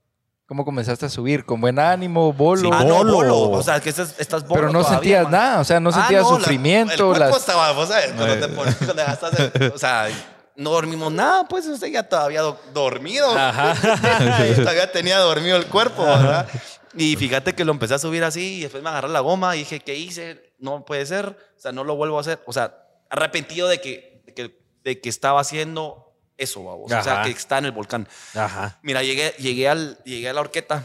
¿Cómo 0.47 0.65
comenzaste 0.65 1.07
a 1.07 1.09
subir? 1.09 1.45
¿Con 1.45 1.61
buen 1.61 1.79
ánimo? 1.79 2.33
¿Bolo? 2.33 2.71
Ah, 2.73 2.85
no, 2.85 2.97
Bolo. 2.97 3.13
bolo. 3.15 3.51
O 3.51 3.63
sea, 3.63 3.81
que 3.81 3.91
estás, 3.91 4.15
estás 4.19 4.43
bolo 4.47 4.55
pero 4.61 4.73
no 4.73 4.81
todavía, 4.81 4.99
sentías 4.99 5.23
man. 5.25 5.33
nada. 5.33 5.61
O 5.61 5.65
sea, 5.65 5.79
no 5.81 5.91
Ah, 5.91 5.93
sentías 5.93 6.23
no, 6.23 6.33
la- 6.33 6.39
sufrimiento. 6.39 6.93
el 6.93 6.99
cuerpo 7.19 7.19
las... 7.35 7.37
estaba, 7.37 7.73
vos 7.73 7.89
sabes, 7.89 8.13
cuando 8.17 8.47
te 8.47 8.49
pones, 8.55 8.77
cuando 8.77 9.75
o 9.75 9.79
sea, 9.79 10.09
no 10.57 10.71
dormimos 10.71 11.13
nada, 11.13 11.47
pues 11.49 11.67
usted 11.67 11.89
ya 11.89 12.03
todavía 12.03 12.41
do- 12.43 12.59
dormido. 12.75 13.31
Ajá. 13.37 13.75
todavía 14.57 14.91
tenía 14.93 15.19
dormido 15.19 15.57
el 15.57 15.67
cuerpo, 15.67 16.05
¿verdad? 16.05 16.47
Y 16.95 17.17
fíjate 17.17 17.55
que 17.55 17.65
lo 17.65 17.73
empecé 17.73 17.95
a 17.95 17.99
subir 17.99 18.25
así 18.25 18.57
y 18.59 18.61
después 18.63 18.83
me 18.83 18.89
agarré 18.89 19.09
la 19.09 19.21
goma 19.21 19.55
y 19.55 19.61
dije, 19.61 19.81
¿qué 19.81 19.95
hice? 19.97 20.53
No 20.59 20.85
puede 20.85 21.05
ser, 21.07 21.27
o 21.27 21.61
sea, 21.61 21.73
no 21.73 21.85
lo 21.85 21.95
vuelvo 21.97 22.17
a 22.19 22.23
hacer. 22.23 22.41
O 22.47 22.53
sea, 22.53 22.75
arrepentido 23.11 23.69
de 23.69 23.81
que, 23.81 24.23
de 24.27 24.35
que, 24.35 24.59
de 24.85 25.01
que 25.01 25.09
estaba 25.09 25.41
haciendo 25.41 26.15
eso, 26.37 26.65
babos. 26.65 26.93
O 26.93 27.03
sea, 27.03 27.15
Ajá. 27.15 27.23
que 27.25 27.31
está 27.31 27.59
en 27.59 27.65
el 27.67 27.73
volcán. 27.73 28.07
Ajá. 28.35 28.79
Mira, 28.83 29.03
llegué, 29.03 29.35
llegué, 29.39 29.69
al, 29.69 29.99
llegué 30.05 30.29
a 30.29 30.33
la 30.33 30.41
horqueta, 30.41 30.85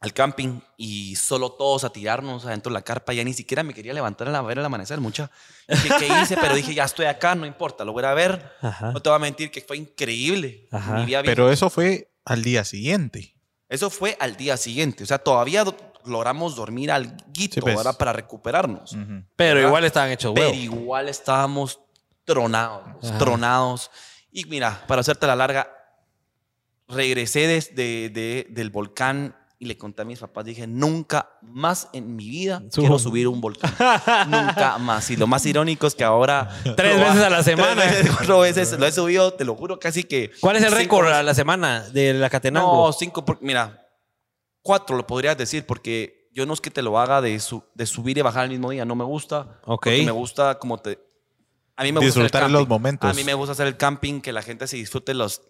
al 0.00 0.12
camping, 0.12 0.60
y 0.76 1.16
solo 1.16 1.52
todos 1.52 1.82
a 1.84 1.90
tirarnos 1.90 2.44
adentro 2.44 2.70
de 2.70 2.74
la 2.74 2.82
carpa. 2.82 3.12
Ya 3.14 3.24
ni 3.24 3.32
siquiera 3.32 3.62
me 3.62 3.72
quería 3.74 3.94
levantar 3.94 4.28
a 4.28 4.30
la- 4.30 4.42
ver 4.42 4.58
el 4.58 4.64
amanecer, 4.64 5.00
mucha. 5.00 5.30
Dije, 5.66 5.88
¿qué 5.98 6.06
hice? 6.22 6.36
Pero 6.36 6.54
dije, 6.54 6.74
ya 6.74 6.84
estoy 6.84 7.06
acá, 7.06 7.34
no 7.34 7.46
importa, 7.46 7.84
lo 7.84 7.92
voy 7.92 8.04
a 8.04 8.12
ver. 8.14 8.52
Ajá. 8.60 8.92
No 8.92 9.00
te 9.00 9.08
voy 9.08 9.16
a 9.16 9.20
mentir 9.20 9.50
que 9.50 9.60
fue 9.62 9.76
increíble. 9.78 10.68
Ajá. 10.70 11.04
Pero 11.24 11.50
eso 11.50 11.70
fue 11.70 12.10
al 12.24 12.42
día 12.44 12.64
siguiente. 12.64 13.34
Eso 13.68 13.88
fue 13.90 14.16
al 14.20 14.36
día 14.36 14.56
siguiente. 14.56 15.02
O 15.02 15.06
sea, 15.06 15.18
todavía 15.18 15.64
logramos 16.06 16.56
dormir 16.56 16.90
al 16.92 17.16
guito, 17.32 17.54
Sí, 17.54 17.60
pues. 17.60 17.76
¿verdad? 17.76 17.96
Para 17.96 18.12
recuperarnos. 18.12 18.92
Ujú. 18.92 19.22
Pero 19.36 19.54
¿verdad? 19.56 19.68
igual 19.68 19.84
estaban 19.84 20.10
hechos 20.10 20.32
Pero 20.34 20.48
huevos. 20.50 20.62
igual 20.62 21.08
estábamos 21.08 21.80
tronados, 22.24 22.82
Ajá. 23.02 23.18
tronados. 23.18 23.90
Y 24.32 24.44
mira, 24.46 24.84
para 24.86 25.00
hacerte 25.00 25.26
la 25.26 25.36
larga, 25.36 25.68
regresé 26.88 27.46
desde 27.46 28.08
de- 28.10 28.46
del 28.50 28.70
volcán 28.70 29.36
y 29.58 29.66
le 29.66 29.78
conté 29.78 30.02
a 30.02 30.04
mis 30.04 30.18
papás, 30.18 30.44
dije, 30.44 30.66
nunca 30.66 31.30
más 31.40 31.88
en 31.94 32.16
mi 32.16 32.28
vida 32.28 32.58
Subo. 32.70 32.82
quiero 32.82 32.98
subir 32.98 33.28
un 33.28 33.40
volcán. 33.40 33.72
nunca 34.28 34.76
más. 34.78 35.10
Y 35.10 35.16
lo 35.16 35.26
más 35.26 35.46
irónico 35.46 35.86
es 35.86 35.94
que 35.94 36.04
ahora... 36.04 36.50
Tres 36.76 36.98
veces 36.98 37.22
a 37.22 37.30
la 37.30 37.42
semana. 37.42 37.82
Tres 37.82 37.90
veces, 37.98 38.10
cuatro 38.16 38.40
veces 38.40 38.72
lo 38.78 38.84
he 38.86 38.92
subido, 38.92 39.32
te 39.32 39.44
lo 39.44 39.54
juro, 39.54 39.78
casi 39.78 40.04
que... 40.04 40.32
¿Cuál 40.40 40.56
es 40.56 40.64
el 40.64 40.72
récord 40.72 41.08
a 41.08 41.22
la 41.22 41.32
semana 41.34 41.80
de 41.88 42.12
la 42.12 42.28
Catenango? 42.28 42.86
No, 42.88 42.92
cinco, 42.92 43.24
por- 43.24 43.38
mira, 43.40 43.83
cuatro 44.64 44.96
lo 44.96 45.06
podrías 45.06 45.38
decir 45.38 45.64
porque 45.66 46.28
yo 46.32 46.44
no 46.46 46.54
es 46.54 46.60
que 46.60 46.70
te 46.70 46.82
lo 46.82 46.98
haga 46.98 47.20
de, 47.20 47.38
su- 47.38 47.62
de 47.74 47.86
subir 47.86 48.18
y 48.18 48.22
bajar 48.22 48.44
el 48.46 48.50
mismo 48.50 48.70
día, 48.70 48.84
no 48.84 48.96
me 48.96 49.04
gusta. 49.04 49.60
Ok. 49.66 49.84
Porque 49.84 50.02
me 50.04 50.10
gusta 50.10 50.58
como 50.58 50.78
te... 50.78 50.98
A 51.76 51.84
mí 51.84 51.92
me 51.92 52.00
gusta 52.00 52.20
Disfrutar 52.20 52.50
los 52.50 52.66
momentos. 52.66 53.08
A 53.08 53.14
mí 53.14 53.22
me 53.22 53.34
gusta 53.34 53.52
hacer 53.52 53.68
el 53.68 53.76
camping, 53.76 54.20
que 54.20 54.32
la 54.32 54.42
gente 54.42 54.66
se 54.66 54.76
disfrute 54.76 55.14
los... 55.14 55.42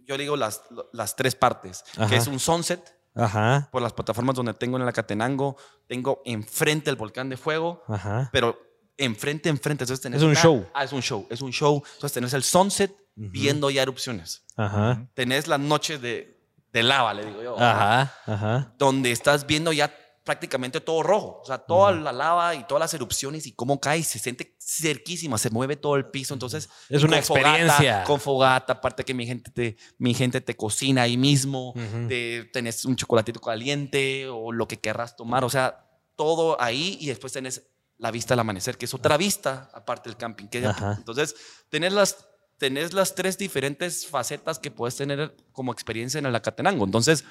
Yo 0.00 0.16
digo 0.18 0.36
las, 0.36 0.62
las 0.92 1.14
tres 1.14 1.36
partes, 1.36 1.84
Ajá. 1.96 2.08
que 2.08 2.16
es 2.16 2.26
un 2.26 2.40
sunset 2.40 2.96
Ajá. 3.14 3.68
por 3.70 3.82
las 3.82 3.92
plataformas 3.92 4.34
donde 4.34 4.52
tengo 4.54 4.76
en 4.78 4.84
la 4.84 4.92
Catenango, 4.92 5.56
tengo 5.86 6.22
enfrente 6.24 6.90
el 6.90 6.96
volcán 6.96 7.28
de 7.28 7.36
fuego, 7.36 7.84
Ajá. 7.86 8.28
pero 8.32 8.58
enfrente, 8.96 9.48
enfrente. 9.48 9.84
Entonces 9.84 10.00
tenés 10.02 10.18
Es 10.18 10.22
un 10.24 10.30
una- 10.30 10.40
show. 10.42 10.66
Ah, 10.74 10.82
es 10.82 10.92
un 10.92 11.02
show, 11.02 11.26
es 11.30 11.40
un 11.40 11.52
show. 11.52 11.82
Entonces 11.94 12.12
tenés 12.14 12.32
el 12.32 12.42
sunset 12.42 12.92
viendo 13.14 13.70
ya 13.70 13.82
erupciones. 13.82 14.44
Ajá. 14.56 15.06
Tenés 15.14 15.46
las 15.46 15.60
noches 15.60 16.00
de, 16.02 16.41
de 16.72 16.82
lava, 16.82 17.12
le 17.14 17.26
digo 17.26 17.42
yo. 17.42 17.56
Ajá. 17.60 18.12
Ajá. 18.26 18.74
donde 18.78 19.12
estás 19.12 19.46
viendo 19.46 19.72
ya 19.72 19.94
prácticamente 20.24 20.80
todo 20.80 21.02
rojo. 21.02 21.40
O 21.42 21.44
sea, 21.44 21.58
toda 21.58 21.90
la 21.92 22.12
lava 22.12 22.54
y 22.54 22.64
todas 22.64 22.80
las 22.80 22.94
erupciones 22.94 23.44
y 23.46 23.52
cómo 23.52 23.80
cae, 23.80 24.04
se 24.04 24.20
siente 24.20 24.56
cerquísima, 24.60 25.36
se 25.36 25.50
mueve 25.50 25.74
todo 25.76 25.96
el 25.96 26.06
piso. 26.06 26.32
Entonces, 26.32 26.68
Es 26.88 27.02
una 27.02 27.16
con 27.16 27.24
fogata, 27.24 27.48
experiencia. 27.56 28.04
con 28.04 28.20
fogata, 28.20 28.72
aparte 28.74 29.04
que 29.04 29.14
mi 29.14 29.26
gente 29.26 29.50
te, 29.50 29.76
mi 29.98 30.14
gente 30.14 30.40
te 30.40 30.56
cocina 30.56 31.02
ahí 31.02 31.16
mismo, 31.16 31.74
te, 32.08 32.44
tenés 32.52 32.84
un 32.84 32.94
chocolatito 32.94 33.40
caliente 33.40 34.28
o 34.28 34.52
lo 34.52 34.68
que 34.68 34.78
querrás 34.78 35.16
tomar. 35.16 35.42
O 35.44 35.50
sea, 35.50 35.84
todo 36.14 36.56
ahí 36.60 36.96
y 37.00 37.06
después 37.08 37.32
tenés 37.32 37.68
la 37.98 38.10
vista 38.12 38.34
al 38.34 38.40
amanecer, 38.40 38.78
que 38.78 38.84
es 38.84 38.94
otra 38.94 39.16
vista 39.16 39.70
aparte 39.74 40.08
del 40.08 40.16
camping. 40.16 40.46
que- 40.46 40.64
entonces, 40.98 41.34
tenés 41.68 41.92
las 41.92 42.28
tenés 42.62 42.92
las 42.92 43.16
tres 43.16 43.36
diferentes 43.38 44.06
facetas 44.06 44.60
que 44.60 44.70
puedes 44.70 44.94
tener 44.94 45.34
como 45.50 45.72
experiencia 45.72 46.18
en 46.20 46.26
el 46.26 46.36
Acatenango. 46.36 46.84
Entonces, 46.84 47.24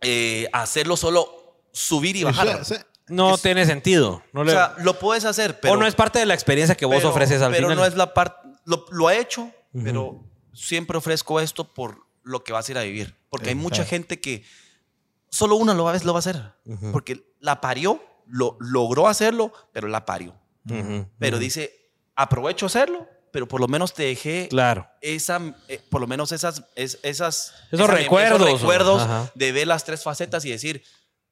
eh, 0.00 0.48
hacerlo 0.50 0.96
solo 0.96 1.60
subir 1.72 2.16
y 2.16 2.24
bajar. 2.24 2.64
Sí, 2.64 2.74
sí. 2.74 2.80
No 3.08 3.34
Es- 3.34 3.42
tiene 3.42 3.66
sentido. 3.66 4.22
No 4.32 4.40
O 4.40 4.44
le- 4.44 4.52
sea, 4.52 4.74
lo 4.78 4.98
puedes 4.98 5.26
hacer, 5.26 5.60
pero 5.60 5.74
o 5.74 5.76
no 5.76 5.86
es 5.86 5.94
parte 5.94 6.18
de 6.20 6.24
la 6.24 6.32
experiencia 6.32 6.74
que 6.74 6.86
vos 6.86 6.96
pero- 6.96 7.10
ofreces 7.10 7.42
al 7.42 7.52
pero 7.52 7.66
final. 7.68 7.76
no 7.76 7.84
es 7.84 7.96
la 7.96 8.14
parte. 8.14 8.48
Lo, 8.64 8.86
lo 8.92 9.08
ha 9.08 9.14
hecho, 9.14 9.50
pero 9.74 10.24
siempre 10.54 10.96
ofrezco 10.96 11.38
esto 11.38 11.74
por 11.74 11.98
lo 12.22 12.42
que 12.44 12.54
vas 12.54 12.66
a 12.66 12.72
ir 12.72 12.78
a 12.78 12.82
vivir. 12.82 13.14
Porque 13.28 13.50
hay 13.50 13.54
mucha 13.54 13.84
gente 13.84 14.20
que 14.22 14.42
solo 15.28 15.56
una 15.56 15.74
lo 15.74 15.84
va, 15.84 15.92
a- 15.92 15.98
lo 16.02 16.12
va 16.14 16.18
a 16.18 16.20
hacer. 16.20 16.40
Ujú. 16.64 16.92
Porque 16.92 17.30
la 17.40 17.60
parió, 17.60 18.02
lo, 18.26 18.56
logró 18.58 19.06
hacerlo, 19.06 19.52
pero 19.74 19.86
la 19.88 20.06
parió. 20.06 20.34
Ujú, 20.70 21.06
Pero 21.18 21.36
ujú. 21.36 21.44
dice, 21.44 21.90
aprovecho 22.16 22.64
hacerlo, 22.64 23.06
pero 23.34 23.48
por 23.48 23.60
lo 23.60 23.66
menos 23.66 23.92
te 23.94 24.04
dejé 24.04 24.46
Claro. 24.48 24.88
esa, 25.00 25.40
eh, 25.66 25.80
por 25.90 26.00
lo 26.00 26.06
menos 26.06 26.30
esas, 26.30 26.62
es- 26.76 27.00
esas, 27.02 27.52
Esos 27.72 27.86
esa- 27.88 27.94
recuerdos, 27.96 28.40
esos 28.46 28.60
recuerdos 28.60 29.02
ajá. 29.02 29.30
de 29.34 29.50
ver 29.50 29.66
las 29.66 29.82
tres 29.84 30.04
facetas 30.04 30.44
y 30.44 30.50
decir, 30.52 30.84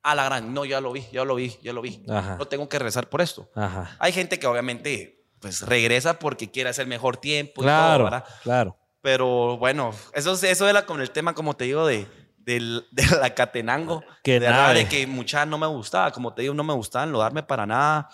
a 0.02 0.16
la 0.16 0.24
gran, 0.24 0.52
no, 0.52 0.64
ya 0.64 0.80
lo 0.80 0.90
vi, 0.90 1.06
ya 1.12 1.24
lo 1.24 1.36
vi, 1.36 1.56
ya 1.62 1.72
lo 1.72 1.80
vi. 1.80 2.04
Ajá. 2.08 2.34
No 2.38 2.46
tengo 2.48 2.68
que 2.68 2.80
rezar 2.80 3.08
por 3.08 3.20
esto. 3.22 3.48
Ajá. 3.54 3.96
Hay 4.00 4.12
gente 4.12 4.40
que 4.40 4.48
obviamente 4.48 5.24
pues 5.38 5.62
regresa 5.62 6.18
porque 6.18 6.50
quiere 6.50 6.70
hacer 6.70 6.88
mejor 6.88 7.18
tiempo 7.18 7.62
y 7.62 7.64
Claro, 7.66 7.98
todo, 7.98 8.04
¿verdad? 8.10 8.24
claro. 8.42 8.76
Pero 9.00 9.56
bueno, 9.58 9.94
eso, 10.12 10.32
eso 10.34 10.68
era 10.68 10.84
con 10.86 11.00
el 11.00 11.12
tema, 11.12 11.34
como 11.36 11.54
te 11.54 11.64
digo, 11.66 11.86
de, 11.86 12.08
del- 12.36 12.84
de 12.92 13.06
la 13.20 13.32
Catenango. 13.32 14.02
Que 14.24 14.40
de, 14.40 14.48
nave. 14.50 14.74
de 14.80 14.88
que 14.88 15.06
mucha 15.06 15.46
no 15.46 15.56
me 15.56 15.68
gustaba, 15.68 16.10
como 16.10 16.34
te 16.34 16.42
digo, 16.42 16.52
no 16.54 16.64
me 16.64 16.74
gustaba 16.74 17.04
enlodarme 17.04 17.44
para 17.44 17.64
nada. 17.64 18.08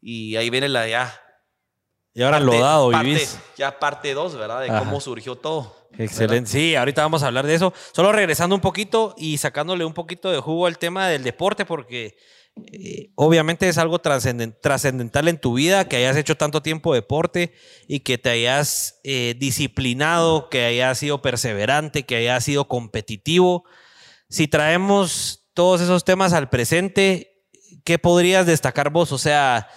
Y 0.00 0.36
ahí 0.36 0.48
viene 0.48 0.70
la 0.70 0.88
ya. 0.88 1.20
Y 2.16 2.22
ahora 2.22 2.38
parte- 2.38 2.56
lodado 2.56 2.90
parte- 2.90 3.08
vivís. 3.08 3.38
Ya 3.56 3.78
parte 3.78 4.14
2, 4.14 4.34
¿verdad? 4.36 4.62
De 4.62 4.70
Ajá. 4.70 4.78
cómo 4.80 5.00
surgió 5.00 5.36
todo. 5.36 5.76
Excelente. 5.98 6.50
Sí, 6.50 6.74
ahorita 6.74 7.02
vamos 7.02 7.22
a 7.22 7.28
hablar 7.28 7.46
de 7.46 7.54
eso. 7.54 7.72
Solo 7.92 8.10
regresando 8.12 8.54
un 8.54 8.60
poquito 8.60 9.14
y 9.18 9.38
sacándole 9.38 9.84
un 9.84 9.94
poquito 9.94 10.30
de 10.30 10.40
jugo 10.40 10.66
al 10.66 10.78
tema 10.78 11.08
del 11.08 11.22
deporte, 11.22 11.64
porque 11.64 12.16
eh, 12.72 13.10
obviamente 13.16 13.68
es 13.68 13.76
algo 13.78 13.98
trascenden- 14.00 14.56
trascendental 14.60 15.28
en 15.28 15.38
tu 15.38 15.54
vida, 15.54 15.88
que 15.88 15.96
hayas 15.96 16.16
hecho 16.16 16.36
tanto 16.38 16.62
tiempo 16.62 16.94
deporte 16.94 17.52
y 17.86 18.00
que 18.00 18.16
te 18.18 18.30
hayas 18.30 18.98
eh, 19.04 19.34
disciplinado, 19.38 20.48
que 20.48 20.64
hayas 20.64 20.98
sido 20.98 21.20
perseverante, 21.22 22.04
que 22.04 22.16
hayas 22.16 22.44
sido 22.44 22.66
competitivo. 22.66 23.64
Si 24.30 24.48
traemos 24.48 25.46
todos 25.54 25.80
esos 25.82 26.04
temas 26.04 26.32
al 26.32 26.48
presente, 26.48 27.42
¿qué 27.84 27.98
podrías 27.98 28.46
destacar 28.46 28.90
vos? 28.90 29.12
O 29.12 29.18
sea, 29.18 29.68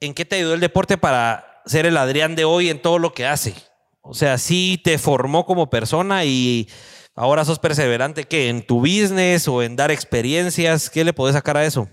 ¿en 0.00 0.14
qué 0.14 0.24
te 0.24 0.36
ayudó 0.36 0.54
el 0.54 0.60
deporte 0.60 0.98
para 0.98 1.62
ser 1.66 1.86
el 1.86 1.96
Adrián 1.96 2.34
de 2.34 2.44
hoy 2.44 2.70
en 2.70 2.80
todo 2.80 2.98
lo 2.98 3.12
que 3.12 3.26
hace? 3.26 3.54
O 4.00 4.14
sea, 4.14 4.38
sí 4.38 4.80
te 4.82 4.98
formó 4.98 5.44
como 5.46 5.70
persona 5.70 6.24
y 6.24 6.68
ahora 7.14 7.44
sos 7.44 7.58
perseverante 7.58 8.24
que 8.24 8.48
en 8.48 8.66
tu 8.66 8.80
business 8.80 9.46
o 9.46 9.62
en 9.62 9.76
dar 9.76 9.90
experiencias, 9.90 10.90
¿qué 10.90 11.04
le 11.04 11.12
podés 11.12 11.34
sacar 11.34 11.56
a 11.56 11.64
eso? 11.64 11.88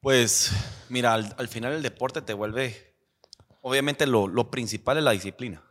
Pues 0.00 0.52
mira, 0.88 1.14
al, 1.14 1.34
al 1.38 1.48
final 1.48 1.72
el 1.72 1.82
deporte 1.82 2.22
te 2.22 2.34
vuelve, 2.34 2.94
obviamente 3.62 4.06
lo, 4.06 4.26
lo 4.26 4.50
principal 4.50 4.98
es 4.98 5.04
la 5.04 5.12
disciplina. 5.12 5.62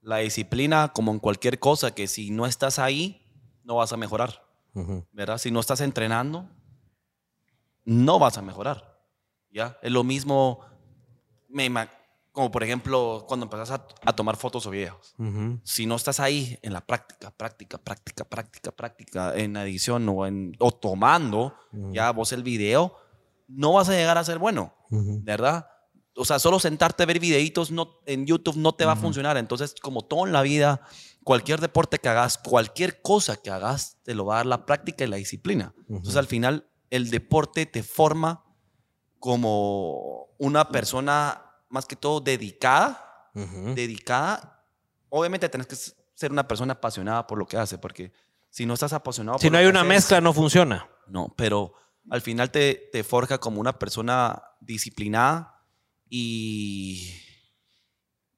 La 0.00 0.18
disciplina, 0.18 0.92
como 0.94 1.12
en 1.12 1.18
cualquier 1.18 1.58
cosa, 1.58 1.94
que 1.94 2.06
si 2.06 2.30
no 2.30 2.46
estás 2.46 2.78
ahí, 2.78 3.26
no 3.62 3.76
vas 3.76 3.92
a 3.92 3.98
mejorar. 3.98 4.42
¿verdad? 5.12 5.38
Si 5.38 5.50
no 5.50 5.60
estás 5.60 5.80
entrenando, 5.80 6.48
no 7.84 8.18
vas 8.18 8.38
a 8.38 8.42
mejorar. 8.42 8.93
¿Ya? 9.54 9.78
Es 9.80 9.92
lo 9.92 10.02
mismo, 10.04 10.60
me 11.48 11.70
como 12.32 12.50
por 12.50 12.64
ejemplo, 12.64 13.24
cuando 13.28 13.46
empezás 13.46 13.70
a, 13.70 13.86
a 14.04 14.12
tomar 14.12 14.36
fotos 14.36 14.66
o 14.66 14.70
videos. 14.70 15.14
Ujú, 15.18 15.60
Si 15.62 15.86
no 15.86 15.94
estás 15.94 16.18
ahí 16.18 16.58
en 16.62 16.72
la 16.72 16.84
práctica, 16.84 17.30
práctica, 17.30 17.78
práctica, 17.78 18.24
práctica, 18.24 18.72
práctica, 18.72 19.36
en 19.36 19.56
edición 19.56 20.08
o, 20.08 20.26
en, 20.26 20.56
o 20.58 20.72
tomando 20.72 21.54
ya 21.92 22.10
vos 22.10 22.32
el 22.32 22.42
video, 22.42 22.96
no 23.46 23.74
vas 23.74 23.88
a 23.88 23.92
llegar 23.92 24.18
a 24.18 24.24
ser 24.24 24.38
bueno, 24.40 24.74
ujú. 24.90 25.20
¿verdad? 25.22 25.68
O 26.16 26.24
sea, 26.24 26.40
solo 26.40 26.58
sentarte 26.58 27.04
a 27.04 27.06
ver 27.06 27.20
videitos 27.20 27.70
no, 27.70 28.00
en 28.06 28.26
YouTube 28.26 28.56
no 28.56 28.72
te 28.72 28.84
va 28.84 28.92
a 28.92 28.96
funcionar. 28.96 29.36
Entonces, 29.36 29.76
como 29.80 30.02
todo 30.02 30.26
en 30.26 30.32
la 30.32 30.42
vida, 30.42 30.80
cualquier 31.22 31.60
deporte 31.60 31.98
que 32.00 32.08
hagas, 32.08 32.36
cualquier 32.38 33.00
cosa 33.00 33.36
que 33.36 33.50
hagas, 33.50 33.98
te 34.02 34.14
lo 34.16 34.24
va 34.24 34.34
a 34.34 34.36
dar 34.38 34.46
la 34.46 34.66
práctica 34.66 35.04
y 35.04 35.08
la 35.08 35.16
disciplina. 35.16 35.72
Entonces, 35.88 36.16
al 36.16 36.26
final, 36.26 36.68
el 36.90 37.10
deporte 37.10 37.66
te 37.66 37.84
forma 37.84 38.43
como 39.24 40.26
una 40.36 40.68
persona 40.68 41.40
más 41.70 41.86
que 41.86 41.96
todo 41.96 42.20
dedicada, 42.20 43.30
Ujú. 43.34 43.72
dedicada. 43.74 44.62
Obviamente 45.08 45.48
tenés 45.48 45.66
que 45.66 45.76
ser 45.76 46.30
una 46.30 46.46
persona 46.46 46.74
apasionada 46.74 47.26
por 47.26 47.38
lo 47.38 47.46
que 47.46 47.56
hace, 47.56 47.78
porque 47.78 48.12
si 48.50 48.66
no 48.66 48.74
estás 48.74 48.92
apasionado 48.92 49.38
Si 49.38 49.46
por 49.46 49.52
no 49.52 49.58
hay 49.58 49.64
una 49.64 49.80
haces, 49.80 49.88
mezcla, 49.88 50.20
no 50.20 50.34
funciona. 50.34 50.86
no, 51.06 51.32
pero 51.38 51.72
al 52.10 52.20
final 52.20 52.50
te, 52.50 52.90
te 52.92 53.02
forja 53.02 53.38
como 53.38 53.62
una 53.62 53.78
persona 53.78 54.42
disciplinada 54.60 55.58
y 56.10 57.10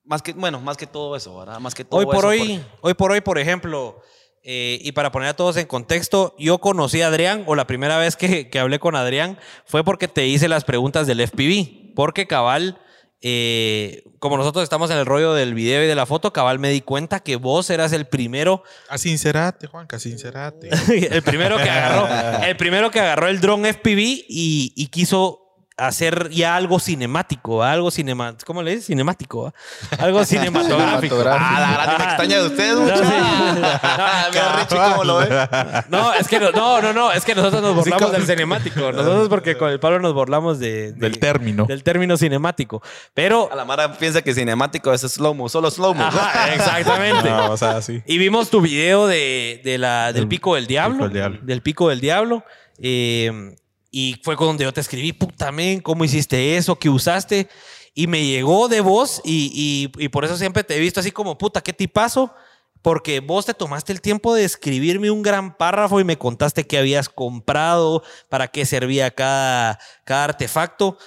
más 0.04 0.22
que, 0.22 0.34
bueno, 0.34 0.60
más 0.60 0.76
que 0.76 0.86
todo 0.86 1.16
eso, 1.16 1.36
¿verdad? 1.36 1.58
Más 1.58 1.74
que 1.74 1.84
todo 1.84 1.98
Hoy 1.98 2.06
por 2.06 2.14
eso, 2.18 2.28
hoy, 2.28 2.38
porque- 2.38 2.78
hoy 2.82 2.94
por 2.94 3.10
hoy, 3.10 3.20
por 3.22 3.38
ejemplo, 3.38 4.00
eh, 4.48 4.78
y 4.80 4.92
para 4.92 5.10
poner 5.10 5.30
a 5.30 5.34
todos 5.34 5.56
en 5.56 5.66
contexto, 5.66 6.36
yo 6.38 6.58
conocí 6.58 7.02
a 7.02 7.08
Adrián, 7.08 7.42
o 7.46 7.56
la 7.56 7.66
primera 7.66 7.98
vez 7.98 8.14
que, 8.14 8.48
que 8.48 8.60
hablé 8.60 8.78
con 8.78 8.94
Adrián 8.94 9.40
fue 9.64 9.82
porque 9.82 10.06
te 10.06 10.28
hice 10.28 10.46
las 10.46 10.62
preguntas 10.62 11.08
del 11.08 11.20
FPV, 11.20 11.94
porque 11.96 12.28
cabal, 12.28 12.78
eh, 13.22 14.04
como 14.20 14.36
nosotros 14.36 14.62
estamos 14.62 14.92
en 14.92 14.98
el 14.98 15.04
rollo 15.04 15.34
del 15.34 15.52
video 15.52 15.82
y 15.82 15.88
de 15.88 15.96
la 15.96 16.06
foto, 16.06 16.32
cabal 16.32 16.60
me 16.60 16.70
di 16.70 16.80
cuenta 16.80 17.18
que 17.18 17.34
vos 17.34 17.68
eras 17.70 17.92
el 17.92 18.06
primero, 18.06 18.62
A 18.88 18.98
sincerate, 18.98 19.66
Juanca, 19.66 19.98
sincerate. 19.98 20.70
el 21.10 21.22
primero 21.22 21.56
que 21.56 21.68
agarró, 21.68 22.44
el 22.44 22.56
primero 22.56 22.92
que 22.92 23.00
agarró 23.00 23.26
el 23.26 23.40
dron 23.40 23.64
FPV 23.64 23.98
y, 24.28 24.72
y 24.76 24.86
quiso 24.92 25.45
hacer 25.78 26.30
ya 26.30 26.56
algo 26.56 26.78
cinemático, 26.80 27.62
algo 27.62 27.90
cinemático, 27.90 28.46
¿cómo 28.46 28.62
le 28.62 28.70
dices? 28.70 28.86
Cinemático, 28.86 29.52
algo 29.98 30.24
cinematográfico. 30.24 31.16
Ah, 31.26 31.58
la 31.76 31.84
gran 31.84 31.98
me 31.98 32.04
Ah. 32.04 32.06
extraña 32.08 32.38
de 32.40 32.46
ustedes, 32.46 32.76
No, 32.78 32.96
sí. 32.96 33.02
Mira, 34.32 34.56
Richie, 34.56 34.76
cómo 34.76 35.04
lo 35.04 35.16
ve. 35.18 35.28
No, 35.90 36.14
es 36.14 36.28
que 36.28 36.40
no, 36.40 36.50
no, 36.52 36.80
no, 36.80 36.92
no, 36.92 37.12
es 37.12 37.24
que 37.24 37.34
nosotros 37.34 37.60
nos 37.62 37.74
burlamos 37.74 38.12
del 38.12 38.26
cinemático. 38.26 38.92
Nosotros 38.92 39.28
porque 39.28 39.56
con 39.58 39.70
el 39.70 39.78
Pablo 39.78 40.00
nos 40.00 40.14
burlamos 40.14 40.58
de, 40.58 40.92
de- 40.92 41.06
Del 41.06 41.18
término. 41.18 41.66
del 41.66 41.82
término 41.82 42.16
cinemático. 42.16 42.82
Pero, 43.12 43.50
A 43.52 43.56
la 43.56 43.64
Mara 43.66 43.92
piensa 43.98 44.22
que 44.22 44.32
cinemático 44.34 44.92
es 44.94 45.02
slow-mo, 45.02 45.48
solo 45.48 45.70
slow-mo. 45.70 46.08
exactamente. 46.54 47.28
No, 47.28 47.50
o 47.50 47.56
sea, 47.56 47.82
sí. 47.82 48.02
Y 48.06 48.16
vimos 48.18 48.48
tu 48.50 48.60
video 48.60 49.06
de, 49.06 49.60
de 49.62 49.76
la, 49.78 50.12
del 50.12 50.26
pico 50.26 50.54
del 50.54 50.66
diablo. 50.66 50.96
Pico 50.96 51.04
del 51.08 51.12
Diablo. 51.12 51.38
Del 51.42 51.62
pico 51.62 51.88
del 51.90 52.00
diablo. 52.00 52.44
Eh, 52.78 53.54
y 53.98 54.20
fue 54.22 54.36
donde 54.36 54.64
yo 54.64 54.74
te 54.74 54.82
escribí, 54.82 55.14
puta 55.14 55.50
men, 55.50 55.80
¿cómo 55.80 56.04
hiciste 56.04 56.58
eso? 56.58 56.78
¿Qué 56.78 56.90
usaste? 56.90 57.48
Y 57.94 58.08
me 58.08 58.22
llegó 58.26 58.68
de 58.68 58.82
vos 58.82 59.22
y, 59.24 59.50
y- 59.96 60.04
y 60.04 60.08
por 60.10 60.26
eso 60.26 60.36
siempre 60.36 60.64
te 60.64 60.76
he 60.76 60.80
visto 60.80 61.00
así 61.00 61.12
como, 61.12 61.38
puta, 61.38 61.62
qué 61.62 61.72
tipazo. 61.72 62.34
Porque 62.82 63.20
vos 63.20 63.46
te 63.46 63.54
tomaste 63.54 63.94
el 63.94 64.02
tiempo 64.02 64.34
de 64.34 64.44
escribirme 64.44 65.10
un 65.10 65.22
gran 65.22 65.56
párrafo 65.56 65.98
y 65.98 66.04
me 66.04 66.18
contaste 66.18 66.66
qué 66.66 66.76
habías 66.76 67.08
comprado, 67.08 68.02
para 68.28 68.48
qué 68.48 68.66
servía 68.66 69.10
cada, 69.12 69.78
cada 70.04 70.24
artefacto. 70.24 70.98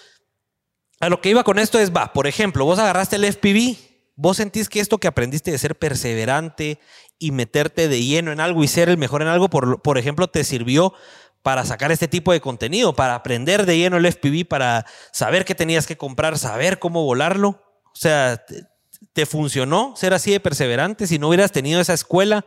A 1.00 1.10
lo 1.10 1.22
que 1.22 1.30
iba 1.30 1.44
con 1.44 1.60
esto 1.60 1.78
es, 1.78 1.92
va, 1.96 2.12
por 2.12 2.26
ejemplo, 2.26 2.66
vos 2.66 2.80
agarraste 2.80 3.18
el 3.18 3.24
FPV, 3.26 3.78
vos 4.16 4.38
sentís 4.38 4.68
que 4.68 4.80
esto 4.80 4.98
que 4.98 5.08
aprendiste 5.08 5.52
de 5.52 5.60
ser 5.60 5.78
perseverante 5.78 6.80
y 7.20 7.32
meterte 7.32 7.88
de 7.88 8.04
lleno 8.04 8.32
en 8.32 8.40
algo 8.40 8.64
y 8.64 8.68
ser 8.68 8.90
el 8.90 8.98
mejor 8.98 9.22
en 9.22 9.28
algo, 9.28 9.50
por, 9.50 9.82
por 9.84 9.98
ejemplo, 10.00 10.28
te 10.28 10.44
sirvió 10.44 10.94
para 11.42 11.66
sacar 11.66 11.92
este 11.92 12.08
tipo 12.08 12.32
de 12.32 12.42
contenido, 12.42 12.94
para 12.94 13.16
aprender 13.16 13.66
de 13.66 13.78
lleno 13.78 13.98
el 13.98 14.06
FPV, 14.06 14.48
para 14.48 14.86
saber 15.12 15.46
qué 15.46 15.56
tenías 15.56 15.88
que 15.88 15.98
comprar, 15.98 16.38
saber 16.38 16.80
cómo 16.80 17.04
volarlo. 17.06 17.62
O 17.86 17.96
sea, 17.96 18.38
te, 18.46 18.64
te 19.14 19.26
funcionó 19.26 19.94
ser 19.96 20.14
así 20.14 20.32
de 20.32 20.40
perseverante. 20.40 21.08
Si 21.08 21.20
no 21.20 21.30
hubieras 21.30 21.52
tenido 21.52 21.82
esa 21.82 21.94
escuela, 21.94 22.46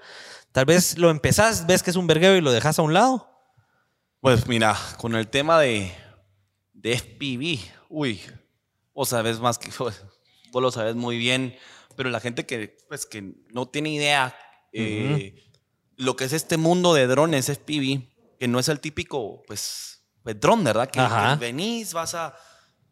tal 0.53 0.67
vez 0.67 0.99
lo 0.99 1.11
empezás, 1.11 1.67
ves 1.67 1.83
que 1.83 1.91
es 1.91 1.97
un 1.97 2.07
vergueo 2.07 2.37
y 2.37 2.41
lo 2.41 2.53
dejas 2.53 2.79
a 2.79 2.83
un 2.83 2.95
lado. 2.95 3.29
Pues 4.21 4.47
mira, 4.47 4.77
con 4.99 5.17
el 5.17 5.29
tema 5.29 5.59
de, 5.59 5.93
de 6.75 6.97
FPV, 6.97 7.59
uy, 7.89 8.21
vos 8.95 9.09
sabes 9.09 9.41
más 9.41 9.59
que 9.59 9.71
vos 10.53 10.63
lo 10.63 10.71
sabes 10.71 10.95
muy 10.95 11.19
bien, 11.19 11.57
pero 11.97 12.11
la 12.11 12.21
gente 12.21 12.47
que, 12.47 12.79
pues, 12.89 13.07
que 13.07 13.35
no 13.51 13.67
tiene 13.67 13.91
idea 13.91 14.37
eh, 14.73 15.35
lo 15.97 16.17
que 16.17 16.25
es 16.25 16.33
este 16.33 16.57
mundo 16.57 16.95
de 16.95 17.07
drones 17.07 17.47
FPV, 17.47 18.12
que 18.43 18.49
no 18.49 18.59
es 18.59 18.69
el 18.69 18.81
típico, 18.81 19.45
pues, 19.47 20.03
pues 20.25 20.41
dron, 20.41 20.65
¿verdad? 20.65 20.91
Que, 20.91 20.99
Ajá. 20.99 21.35
que 21.39 21.45
venís, 21.47 21.93
vas 21.95 22.13
a, 22.17 22.35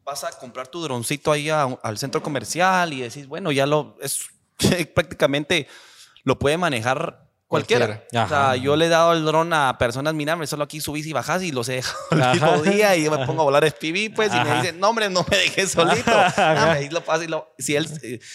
vas 0.04 0.22
a 0.22 0.30
comprar 0.38 0.68
tu 0.68 0.80
droncito 0.80 1.32
ahí 1.32 1.50
a- 1.50 1.64
al 1.82 1.98
centro 1.98 2.22
comercial 2.22 2.92
y 2.92 3.00
decís, 3.00 3.26
bueno, 3.26 3.50
ya 3.50 3.66
lo, 3.66 3.96
es 4.00 4.28
prácticamente, 4.94 5.66
lo 6.22 6.38
puede 6.38 6.56
manejar 6.56 7.26
Cualquiera. 7.48 7.86
Cualquiera. 7.86 8.24
O 8.26 8.28
sea, 8.28 8.44
Ajá. 8.50 8.56
yo 8.56 8.76
le 8.76 8.86
he 8.86 8.88
dado 8.88 9.12
el 9.12 9.24
dron 9.24 9.52
a 9.52 9.76
personas, 9.76 10.14
mira, 10.14 10.34
hombre, 10.34 10.46
solo 10.46 10.62
aquí 10.62 10.80
subís 10.80 11.04
y 11.06 11.12
bajás 11.12 11.42
y 11.42 11.50
los 11.50 11.68
he 11.68 11.72
dejado 11.72 11.98
el 12.12 12.22
Ajá. 12.22 12.32
mismo 12.34 12.62
día 12.62 12.94
y 12.94 13.02
yo 13.02 13.10
me 13.10 13.26
pongo 13.26 13.40
a 13.40 13.44
volar 13.46 13.64
FPV, 13.64 14.14
pues, 14.14 14.28
y 14.30 14.36
me 14.36 14.40
Ajá. 14.42 14.60
dicen, 14.62 14.78
no, 14.78 14.90
hombre, 14.90 15.10
no 15.10 15.26
me 15.28 15.36
dejes 15.36 15.72
solito. 15.72 16.12
Ah, 16.14 16.74
ahí 16.74 16.88
lo 16.90 17.00
paso 17.04 17.24
y 17.24 17.26
lo- 17.26 17.52
si 17.58 17.74
él, 17.74 17.88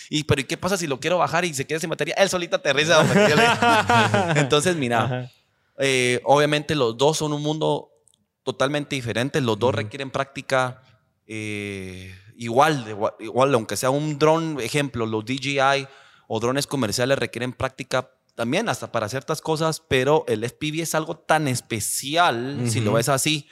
y, 0.10 0.26
pero 0.26 0.42
¿y 0.42 0.44
qué 0.44 0.58
pasa 0.58 0.76
si 0.76 0.86
lo 0.86 1.00
quiero 1.00 1.18
bajar 1.18 1.46
y 1.46 1.54
se 1.54 1.66
queda 1.66 1.80
sin 1.80 1.90
batería? 1.90 2.14
Él 2.18 2.28
solito 2.30 2.58
aterriza. 2.58 3.00
hombre. 3.00 3.30
Yo 3.30 3.38
le- 3.38 3.46
Entonces, 4.42 4.76
mira, 4.76 5.32
eh, 5.78 6.22
obviamente 6.24 6.76
los 6.76 6.98
dos 6.98 7.18
son 7.18 7.34
un 7.34 7.42
mundo 7.42 7.92
totalmente 8.44 8.96
diferente, 8.96 9.42
los 9.42 9.58
dos 9.58 9.74
requieren 9.74 10.12
práctica 10.12 10.82
eh, 11.28 12.16
igual, 12.38 12.86
igual, 13.20 13.54
aunque 13.54 13.76
sea 13.76 13.90
un 13.90 14.20
dron, 14.20 14.60
ejemplo, 14.60 15.06
los 15.06 15.26
DJI 15.26 15.88
o 16.28 16.40
drones 16.40 16.68
comerciales 16.68 17.18
requieren 17.18 17.54
práctica 17.54 18.12
también 18.36 18.70
hasta 18.70 18.92
para 18.92 19.10
ciertas 19.10 19.42
cosas, 19.42 19.82
pero 19.88 20.26
el 20.28 20.44
FPV 20.44 20.82
es 20.82 20.94
algo 20.96 21.18
tan 21.18 21.48
especial, 21.48 22.70
si 22.70 22.82
lo 22.82 22.94
ves 22.94 23.10
así, 23.10 23.48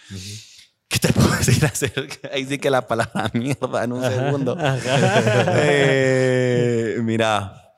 que 0.88 1.00
te 1.00 1.14
puedo 1.14 1.32
decir 1.32 1.66
hacer, 1.66 2.10
ahí 2.32 2.46
sí 2.46 2.58
que 2.58 2.70
la 2.70 2.86
palabra 2.86 3.32
mierda 3.34 3.84
en 3.84 3.94
un 3.94 4.04
segundo. 4.04 4.58
Eh, 5.56 7.00
mira, 7.02 7.78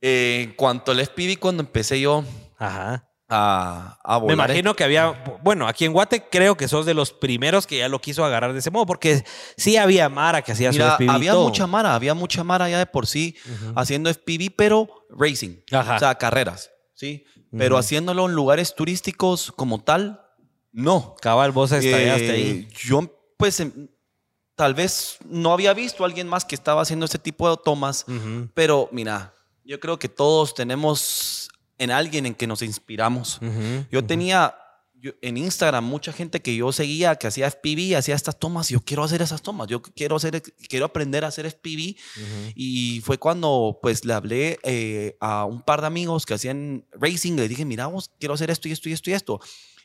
eh, 0.00 0.42
en 0.44 0.52
cuanto 0.54 0.92
al 0.92 1.00
FPV, 1.00 1.38
cuando 1.38 1.62
empecé 1.62 2.00
yo 2.00 2.24
Ajá. 2.58 3.09
A, 3.30 3.96
a 4.02 4.14
Me 4.18 4.24
volar, 4.34 4.50
imagino 4.50 4.74
que 4.74 4.82
había, 4.84 5.38
bueno, 5.42 5.68
aquí 5.68 5.84
en 5.84 5.92
Guate 5.92 6.24
creo 6.30 6.56
que 6.56 6.66
sos 6.68 6.84
de 6.84 6.94
los 6.94 7.12
primeros 7.12 7.66
que 7.66 7.78
ya 7.78 7.88
lo 7.88 8.00
quiso 8.00 8.24
agarrar 8.24 8.52
de 8.52 8.58
ese 8.58 8.70
modo, 8.72 8.86
porque 8.86 9.24
sí 9.56 9.76
había 9.76 10.08
Mara 10.08 10.42
que 10.42 10.52
hacía 10.52 10.72
Mira, 10.72 10.96
su 10.96 11.04
FPV 11.04 11.10
había 11.14 11.34
mucha 11.36 11.66
mara, 11.68 11.94
había 11.94 12.14
mucha 12.14 12.42
mara 12.44 12.68
ya 12.68 12.78
de 12.78 12.86
por 12.86 13.06
sí 13.06 13.36
haciendo 13.76 14.10
FPV, 14.10 14.50
pero 14.56 14.88
racing, 15.10 15.56
Ajá. 15.70 15.96
o 15.96 15.98
sea, 16.00 16.14
carreras, 16.16 16.70
¿sí? 16.94 17.24
Pero 17.56 17.76
Ujú. 17.76 17.80
haciéndolo 17.80 18.26
en 18.26 18.34
lugares 18.34 18.74
turísticos 18.74 19.52
como 19.52 19.82
tal, 19.82 20.20
no. 20.72 21.14
Cabal, 21.20 21.52
vos 21.52 21.72
estallaste 21.72 22.28
Eh, 22.28 22.32
ahí. 22.32 22.68
Yo, 22.84 23.00
pues, 23.36 23.58
em, 23.60 23.88
tal 24.54 24.74
vez 24.74 25.18
no 25.24 25.52
había 25.52 25.72
visto 25.72 26.02
a 26.04 26.06
alguien 26.06 26.28
más 26.28 26.44
que 26.44 26.54
estaba 26.54 26.82
haciendo 26.82 27.06
este 27.06 27.18
tipo 27.18 27.48
de 27.50 27.56
tomas, 27.64 28.04
Ujú, 28.08 28.48
pero 28.54 28.88
mira, 28.92 29.34
yo 29.64 29.80
creo 29.80 29.98
que 29.98 30.08
todos 30.08 30.54
tenemos 30.54 31.39
en 31.80 31.90
alguien 31.90 32.26
en 32.26 32.34
que 32.34 32.46
nos 32.46 32.62
inspiramos. 32.62 33.40
Yo 33.90 34.04
tenía 34.04 34.54
yo- 35.02 35.12
en 35.22 35.38
Instagram 35.38 35.82
mucha 35.82 36.12
gente 36.12 36.42
que 36.42 36.54
yo 36.54 36.72
seguía 36.72 37.16
que 37.16 37.26
hacía 37.26 37.46
FPV, 37.46 37.96
hacía 37.96 38.14
estas 38.14 38.38
tomas. 38.38 38.68
Yo 38.68 38.80
quiero 38.82 39.02
hacer 39.02 39.22
esas 39.22 39.40
tomas, 39.40 39.66
yo 39.66 39.80
quiero 39.80 40.16
hacer, 40.16 40.42
quiero 40.68 40.84
aprender 40.84 41.24
a 41.24 41.28
hacer 41.28 41.46
FPV. 41.46 41.96
Ujú. 42.16 42.52
Y 42.54 43.00
fue 43.02 43.16
cuando 43.16 43.78
pues 43.80 44.04
le 44.04 44.12
hablé 44.12 44.58
eh, 44.62 45.16
a 45.20 45.46
un 45.46 45.62
par 45.62 45.80
de 45.80 45.86
amigos 45.86 46.26
que 46.26 46.34
hacían 46.34 46.84
racing. 46.92 47.32
Le 47.36 47.48
dije, 47.48 47.64
mira, 47.64 47.86
vos 47.86 48.10
quiero 48.18 48.34
hacer 48.34 48.50
esto 48.50 48.68
y 48.68 48.72
esto 48.72 48.90
y 48.90 48.92
esto 48.92 49.08
y 49.08 49.14
esto. 49.14 49.40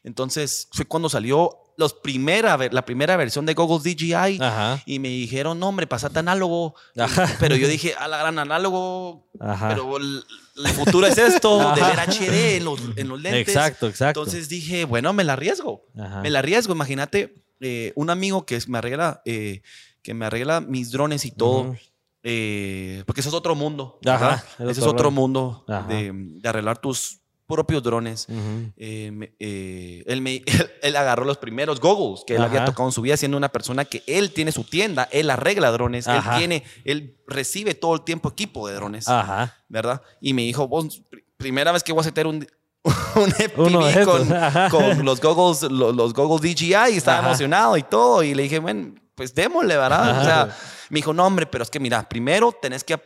Entonces 0.05 0.69
fue 0.71 0.85
cuando 0.85 1.09
salió 1.09 1.57
los 1.77 1.93
primera, 1.93 2.57
la 2.71 2.85
primera 2.85 3.17
versión 3.17 3.45
de 3.45 3.53
Goggles 3.53 3.83
DJI. 3.83 4.39
Ajá. 4.39 4.81
Y 4.85 4.99
me 4.99 5.09
dijeron, 5.09 5.59
no, 5.59 5.67
hombre, 5.67 5.87
pasate 5.87 6.19
análogo. 6.19 6.75
Ajá. 6.97 7.29
Pero 7.39 7.55
yo 7.55 7.67
dije, 7.67 7.95
a 7.95 8.07
la 8.07 8.17
gran 8.17 8.39
análogo. 8.39 9.27
Ajá. 9.39 9.69
Pero 9.69 9.97
el, 9.97 10.23
el 10.57 10.67
futuro 10.67 11.07
es 11.07 11.17
esto, 11.17 11.73
de 11.73 11.81
ver 11.81 11.99
HD 11.99 12.57
en 12.57 12.65
los, 12.65 12.79
en 12.95 13.07
los 13.07 13.19
lentes. 13.19 13.47
Exacto, 13.47 13.87
exacto. 13.87 14.21
Entonces 14.21 14.47
dije, 14.47 14.85
bueno, 14.85 15.11
me 15.11 15.23
la 15.23 15.33
arriesgo. 15.33 15.85
Ajá. 15.97 16.21
Me 16.21 16.29
la 16.29 16.39
arriesgo. 16.39 16.73
Imagínate, 16.73 17.43
eh, 17.59 17.91
un 17.95 18.09
amigo 18.09 18.45
que 18.45 18.59
me 18.67 18.77
arregla, 18.77 19.21
eh, 19.25 19.61
que 20.01 20.13
me 20.13 20.25
arregla 20.27 20.61
mis 20.61 20.91
drones 20.91 21.25
y 21.25 21.31
todo. 21.31 21.75
Eh, 22.21 23.03
porque 23.05 23.21
eso 23.21 23.29
es 23.29 23.35
otro 23.35 23.55
mundo. 23.55 23.99
Ajá, 24.05 24.43
Ese 24.59 24.81
es 24.81 24.87
otro 24.87 25.11
mundo 25.11 25.65
de, 25.89 26.11
de 26.13 26.49
arreglar 26.49 26.77
tus 26.77 27.21
propios 27.47 27.83
drones. 27.83 28.27
Eh, 28.29 29.33
eh, 29.39 30.03
él, 30.07 30.21
me- 30.21 30.35
él, 30.45 30.71
él 30.81 30.95
agarró 30.95 31.25
los 31.25 31.37
primeros 31.37 31.79
goggles 31.79 32.23
que 32.25 32.35
él 32.35 32.41
Ajá. 32.41 32.49
había 32.49 32.65
tocado 32.65 32.89
en 32.89 32.93
su 32.93 33.01
vida, 33.01 33.17
siendo 33.17 33.37
una 33.37 33.49
persona 33.49 33.85
que 33.85 34.03
él 34.07 34.31
tiene 34.31 34.51
su 34.51 34.63
tienda, 34.63 35.07
él 35.11 35.29
arregla 35.29 35.71
drones, 35.71 36.07
él 36.07 36.21
tiene, 36.37 36.63
él 36.83 37.17
recibe 37.27 37.73
todo 37.75 37.95
el 37.95 38.01
tiempo 38.03 38.29
equipo 38.29 38.67
de 38.67 38.75
drones, 38.75 39.07
Ajá. 39.07 39.55
¿verdad? 39.69 40.01
Y 40.21 40.33
me 40.33 40.41
dijo, 40.43 40.67
vos, 40.67 41.01
primera 41.37 41.71
vez 41.71 41.83
que 41.83 41.91
voy 41.93 42.03
a 42.05 42.09
hacer 42.09 42.27
un, 42.27 42.47
un 43.15 43.31
FPV 43.31 44.05
con, 44.05 44.27
con 44.69 45.05
los 45.05 45.21
goggles, 45.21 45.63
lo- 45.71 45.91
los, 45.91 46.13
goggles 46.13 46.41
DJI, 46.55 46.93
y 46.93 46.97
estaba 46.97 47.19
Ajá. 47.19 47.27
emocionado 47.29 47.77
y 47.77 47.83
todo, 47.83 48.23
y 48.23 48.33
le 48.33 48.43
dije, 48.43 48.59
bueno, 48.59 48.95
pues 49.15 49.33
démosle, 49.33 49.77
¿verdad? 49.77 50.19
O 50.21 50.23
sea, 50.23 50.57
me 50.89 50.97
dijo, 50.99 51.13
no, 51.13 51.25
hombre, 51.25 51.45
pero 51.45 51.63
es 51.63 51.69
que 51.69 51.79
mira, 51.79 52.07
primero 52.09 52.51
tenés 52.61 52.83
que 52.83 52.99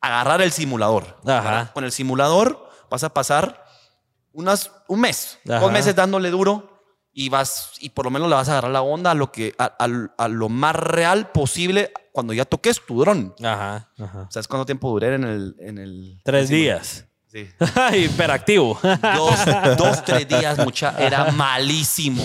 agarrar 0.00 0.42
el 0.42 0.52
simulador. 0.52 1.16
Con 1.72 1.84
el 1.84 1.92
simulador 1.92 2.68
vas 2.90 3.02
a 3.04 3.14
pasar 3.14 3.63
unas, 4.34 4.70
un 4.88 5.00
mes, 5.00 5.38
Ajá. 5.48 5.60
dos 5.60 5.72
meses 5.72 5.94
dándole 5.96 6.30
duro 6.30 6.70
y 7.12 7.28
vas 7.28 7.72
y 7.80 7.90
por 7.90 8.04
lo 8.04 8.10
menos 8.10 8.28
le 8.28 8.34
vas 8.34 8.48
a 8.48 8.52
agarrar 8.52 8.72
la 8.72 8.82
onda 8.82 9.12
a 9.12 9.14
lo 9.14 9.30
que 9.32 9.54
a, 9.58 9.64
a- 9.78 10.08
a 10.24 10.28
lo 10.28 10.48
más 10.48 10.74
real 10.76 11.30
posible 11.30 11.92
cuando 12.12 12.32
ya 12.32 12.44
toques 12.44 12.80
tu 12.86 13.00
dron. 13.00 13.34
Ajá. 13.42 13.90
Ajá. 13.98 14.28
¿Sabes 14.30 14.48
cuánto 14.48 14.66
tiempo 14.66 14.90
duré 14.90 15.14
en 15.14 15.24
el 15.24 15.56
en 15.60 15.78
el 15.78 16.20
Tres 16.24 16.48
días. 16.48 17.06
Sí. 17.34 17.48
Hiperactivo. 17.98 18.78
Dos, 18.80 19.40
dos, 19.76 20.04
tres 20.04 20.28
días, 20.28 20.56
mucha. 20.58 20.94
Era 20.96 21.32
malísimo. 21.32 22.22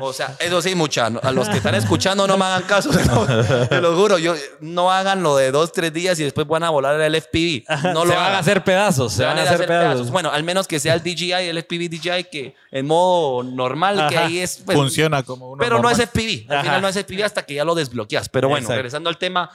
O 0.00 0.10
sea, 0.14 0.34
eso 0.38 0.62
sí, 0.62 0.74
mucha. 0.74 1.06
A 1.06 1.30
los 1.32 1.50
que 1.50 1.58
están 1.58 1.74
escuchando 1.74 2.26
no 2.26 2.38
me 2.38 2.46
hagan 2.46 2.62
caso. 2.62 2.90
no, 3.06 3.26
te 3.66 3.78
lo 3.82 3.94
juro. 3.94 4.16
Yo, 4.16 4.34
no 4.60 4.90
hagan 4.90 5.22
lo 5.22 5.36
de 5.36 5.50
dos, 5.50 5.70
tres 5.72 5.92
días 5.92 6.18
y 6.18 6.24
después 6.24 6.46
van 6.46 6.62
a 6.62 6.70
volar 6.70 6.98
el 6.98 7.14
FPV. 7.20 7.64
No 7.92 8.06
lo 8.06 8.12
se 8.12 8.16
van 8.16 8.24
hagan. 8.24 8.36
a 8.36 8.38
hacer 8.38 8.64
pedazos. 8.64 9.12
Se 9.12 9.22
van 9.22 9.38
a 9.38 9.42
hacer 9.42 9.66
pedazos. 9.66 10.10
Bueno, 10.10 10.30
al 10.30 10.44
menos 10.44 10.66
que 10.66 10.80
sea 10.80 10.94
el 10.94 11.02
DJI, 11.02 11.32
el 11.32 11.58
FPV 11.62 11.90
DJI, 11.90 12.24
que 12.32 12.54
en 12.70 12.86
modo 12.86 13.42
normal, 13.42 14.06
que 14.08 14.16
ahí 14.16 14.38
es. 14.38 14.62
pues, 14.64 14.78
Funciona 14.78 15.22
como 15.22 15.50
uno 15.50 15.60
Pero 15.60 15.78
no 15.82 15.90
es 15.90 15.98
FPV. 15.98 16.46
Al 16.50 16.56
Ajá. 16.56 16.62
final 16.64 16.80
no 16.80 16.88
es 16.88 16.96
FPV 16.96 17.22
hasta 17.22 17.42
que 17.44 17.52
ya 17.52 17.66
lo 17.66 17.74
desbloqueas. 17.74 18.30
Pero 18.30 18.48
bueno, 18.48 18.62
Exacto. 18.62 18.76
regresando 18.76 19.10
al 19.10 19.18
tema. 19.18 19.50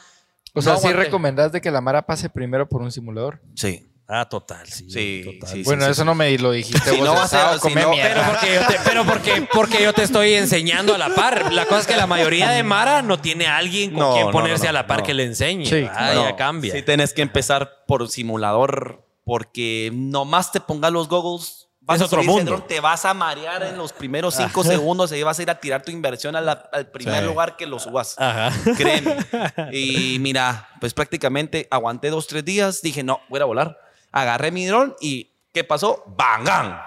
O 0.53 0.61
sea, 0.61 0.73
no 0.73 0.79
sí 0.79 0.93
recomendás 0.93 1.51
de 1.51 1.61
que 1.61 1.71
la 1.71 1.81
Mara 1.81 2.03
pase 2.03 2.29
primero 2.29 2.69
por 2.69 2.83
un 2.83 2.91
simulador. 2.91 3.41
Sí. 3.55 3.87
Ah, 4.09 4.23
total, 4.29 4.65
sí. 4.67 4.89
Sí, 4.89 5.21
total. 5.39 5.49
sí, 5.53 5.63
bueno, 5.63 5.85
eso 5.85 6.05
no 6.05 6.15
me 6.15 6.37
lo 6.37 6.51
dijiste 6.51 6.91
Si 6.91 6.95
vos. 6.97 7.05
no 7.05 7.13
vas 7.13 7.25
a- 7.33 7.39
sábado, 7.39 7.59
si 7.59 7.75
no- 7.75 7.89
mierda. 7.89 8.13
Pero 8.13 8.31
porque, 8.31 8.53
yo 8.55 8.61
te, 8.67 8.79
pero 8.89 9.05
porque, 9.05 9.47
porque 9.51 9.83
yo 9.83 9.93
te 9.93 10.03
estoy 10.03 10.33
enseñando 10.35 10.95
a 10.95 10.97
la 10.97 11.09
par. 11.09 11.51
La 11.51 11.65
cosa 11.65 11.81
es 11.81 11.87
que 11.87 11.97
la 11.97 12.07
mayoría 12.07 12.49
de 12.51 12.63
Mara 12.63 13.01
no 13.01 13.19
tiene 13.19 13.47
a 13.47 13.57
alguien 13.57 13.91
con 13.91 13.99
No, 13.99 14.13
quien 14.13 14.31
ponerse 14.31 14.63
no, 14.63 14.69
a 14.69 14.73
la 14.73 14.87
par 14.87 14.99
no. 14.99 15.05
que 15.05 15.13
le 15.13 15.23
enseñe. 15.25 15.65
Sí, 15.65 15.85
Ah, 15.93 16.11
No, 16.13 16.23
ya 16.29 16.35
cambia. 16.37 16.73
Sí, 16.73 16.81
tenés 16.83 17.11
que 17.13 17.21
empezar 17.21 17.83
por 17.85 18.07
simulador 18.09 19.03
porque 19.25 19.89
nomás 19.93 20.53
te 20.53 20.61
pongas 20.61 20.91
los 20.93 21.09
goggles. 21.09 21.65
Vas 21.81 21.97
Es 21.97 22.01
a 22.03 22.05
otro 22.05 22.23
mundo. 22.23 22.63
te 22.67 22.79
vas 22.81 23.05
a 23.05 23.13
marear 23.13 23.63
en 23.63 23.77
los 23.77 23.93
primeros 23.93 24.35
cinco 24.35 24.61
segundos 24.63 25.11
y 25.13 25.23
vas 25.23 25.39
a 25.39 25.41
ir 25.41 25.49
a 25.49 25.59
tirar 25.59 25.83
tu 25.83 25.91
inversión 25.91 26.35
a 26.35 26.41
la- 26.41 26.69
al 26.73 26.87
primer 26.91 27.19
Sí. 27.21 27.25
lugar 27.25 27.55
que 27.57 27.65
lo 27.65 27.79
subas. 27.79 28.15
Ajá. 28.17 28.51
Créeme. 28.77 29.15
Y 29.73 30.17
mira, 30.19 30.69
pues 30.81 30.93
prácticamente 30.93 31.67
aguanté 31.71 32.09
dos, 32.09 32.27
tres 32.27 32.43
días. 32.45 32.81
Dije, 32.81 33.03
no, 33.03 33.21
voy 33.29 33.39
a 33.41 33.45
volar. 33.45 33.77
Agarré 34.11 34.51
mi 34.51 34.65
dron 34.65 34.95
y 34.99 35.31
¿qué 35.53 35.63
pasó? 35.63 36.03
¡Bangan! 36.17 36.79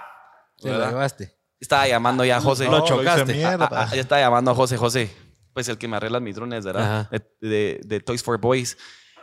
Te 0.60 0.70
lo 0.70 0.86
llevaste. 0.88 1.36
Estaba 1.60 1.86
llamando 1.88 2.24
ya 2.24 2.38
a 2.38 2.40
José. 2.40 2.64
Lo 2.66 2.78
No, 2.78 2.84
chocaste. 2.84 3.34
mierda. 3.34 3.68
Ah, 3.70 3.88
ah, 3.90 3.94
yo 3.94 4.00
estaba 4.00 4.20
llamando 4.20 4.50
a 4.50 4.54
José 4.54 4.76
José, 4.78 5.14
pues 5.52 5.68
el 5.68 5.76
que 5.78 5.88
me 5.88 5.96
arregla 5.96 6.18
mis 6.20 6.34
drones, 6.36 6.64
¿verdad? 6.64 7.08
De, 7.10 7.22
de- 7.48 7.80
de 7.84 8.00
Toys 8.00 8.22
for 8.22 8.38
Boys. 8.38 8.76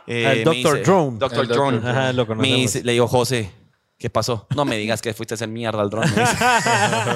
Eh, 0.06 0.24
El 0.38 0.44
Dr. 0.44 0.54
dice- 0.56 0.82
Drone. 0.84 1.18
Dr. 1.18 1.40
El 1.40 1.48
Dr. 1.48 1.56
Drone. 1.56 1.78
Ajá, 1.90 2.12
lo 2.12 2.22
Me 2.22 2.26
conocemos. 2.28 2.60
dice- 2.60 2.82
le 2.84 2.92
digo, 2.92 3.08
José, 3.08 3.52
¿qué 3.98 4.08
pasó? 4.08 4.46
No 4.54 4.64
me 4.64 4.76
digas 4.78 5.02
que 5.02 5.12
fuiste 5.14 5.34
a 5.34 5.36
hacer 5.36 5.48
mierda 5.48 5.82
al. 5.82 5.90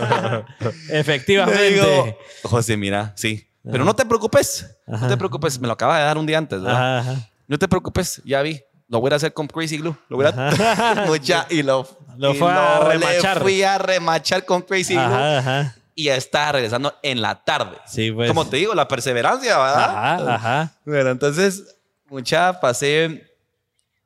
Le 0.88 0.99
Efectivamente. 1.01 1.71
digo, 1.71 2.18
José, 2.45 2.77
mira, 2.77 3.12
sí. 3.16 3.49
Pero 3.71 3.85
no 3.85 3.95
te 3.95 4.05
preocupes. 4.05 4.77
No 4.87 5.09
te 5.09 5.16
preocupes. 5.16 5.61
Me 5.61 5.68
lo 5.68 5.75
acaba 5.75 5.99
de 5.99 6.05
dar 6.05 6.18
un 6.18 6.27
día 6.27 6.38
antes, 6.38 6.61
¿verdad? 6.61 6.99
Ajá. 6.99 7.31
No 7.47 7.59
te 7.59 7.68
preocupes, 7.68 8.21
ya 8.25 8.42
vi. 8.42 8.61
Lo 8.92 9.00
voy 9.00 9.11
a 9.11 9.16
hacer 9.16 9.33
con 9.33 9.46
Crazy 9.48 9.78
Glue. 9.78 9.96
Lo 10.11 10.18
voy 10.18 10.26
a 10.26 11.05
Mucha- 11.07 11.46
y 11.50 11.62
lo, 11.62 11.88
Lo 12.18 12.35
y 12.35 12.38
fue 12.38 12.50
a 12.52 12.81
le 12.85 12.90
remachar. 12.98 13.40
fui 13.40 13.62
a 13.62 13.78
remachar 13.78 14.44
con 14.44 14.61
Crazy 14.61 14.92
Glue. 14.92 15.02
Ajá, 15.02 15.38
ajá. 15.38 15.76
Y 15.94 16.05
ya 16.05 16.16
estaba 16.16 16.52
regresando 16.52 16.94
en 17.02 17.22
la 17.22 17.42
tarde. 17.42 17.78
Sí, 17.87 18.12
pues. 18.12 18.28
Como 18.28 18.46
te 18.46 18.59
digo, 18.59 18.74
la 18.74 18.87
perseverancia, 18.88 19.57
¿verdad? 19.57 19.85
Ajá, 20.18 20.35
ajá. 20.35 20.72
Bueno, 20.85 21.09
entonces, 21.09 21.74
mucha, 22.11 22.61
pasé 22.61 23.26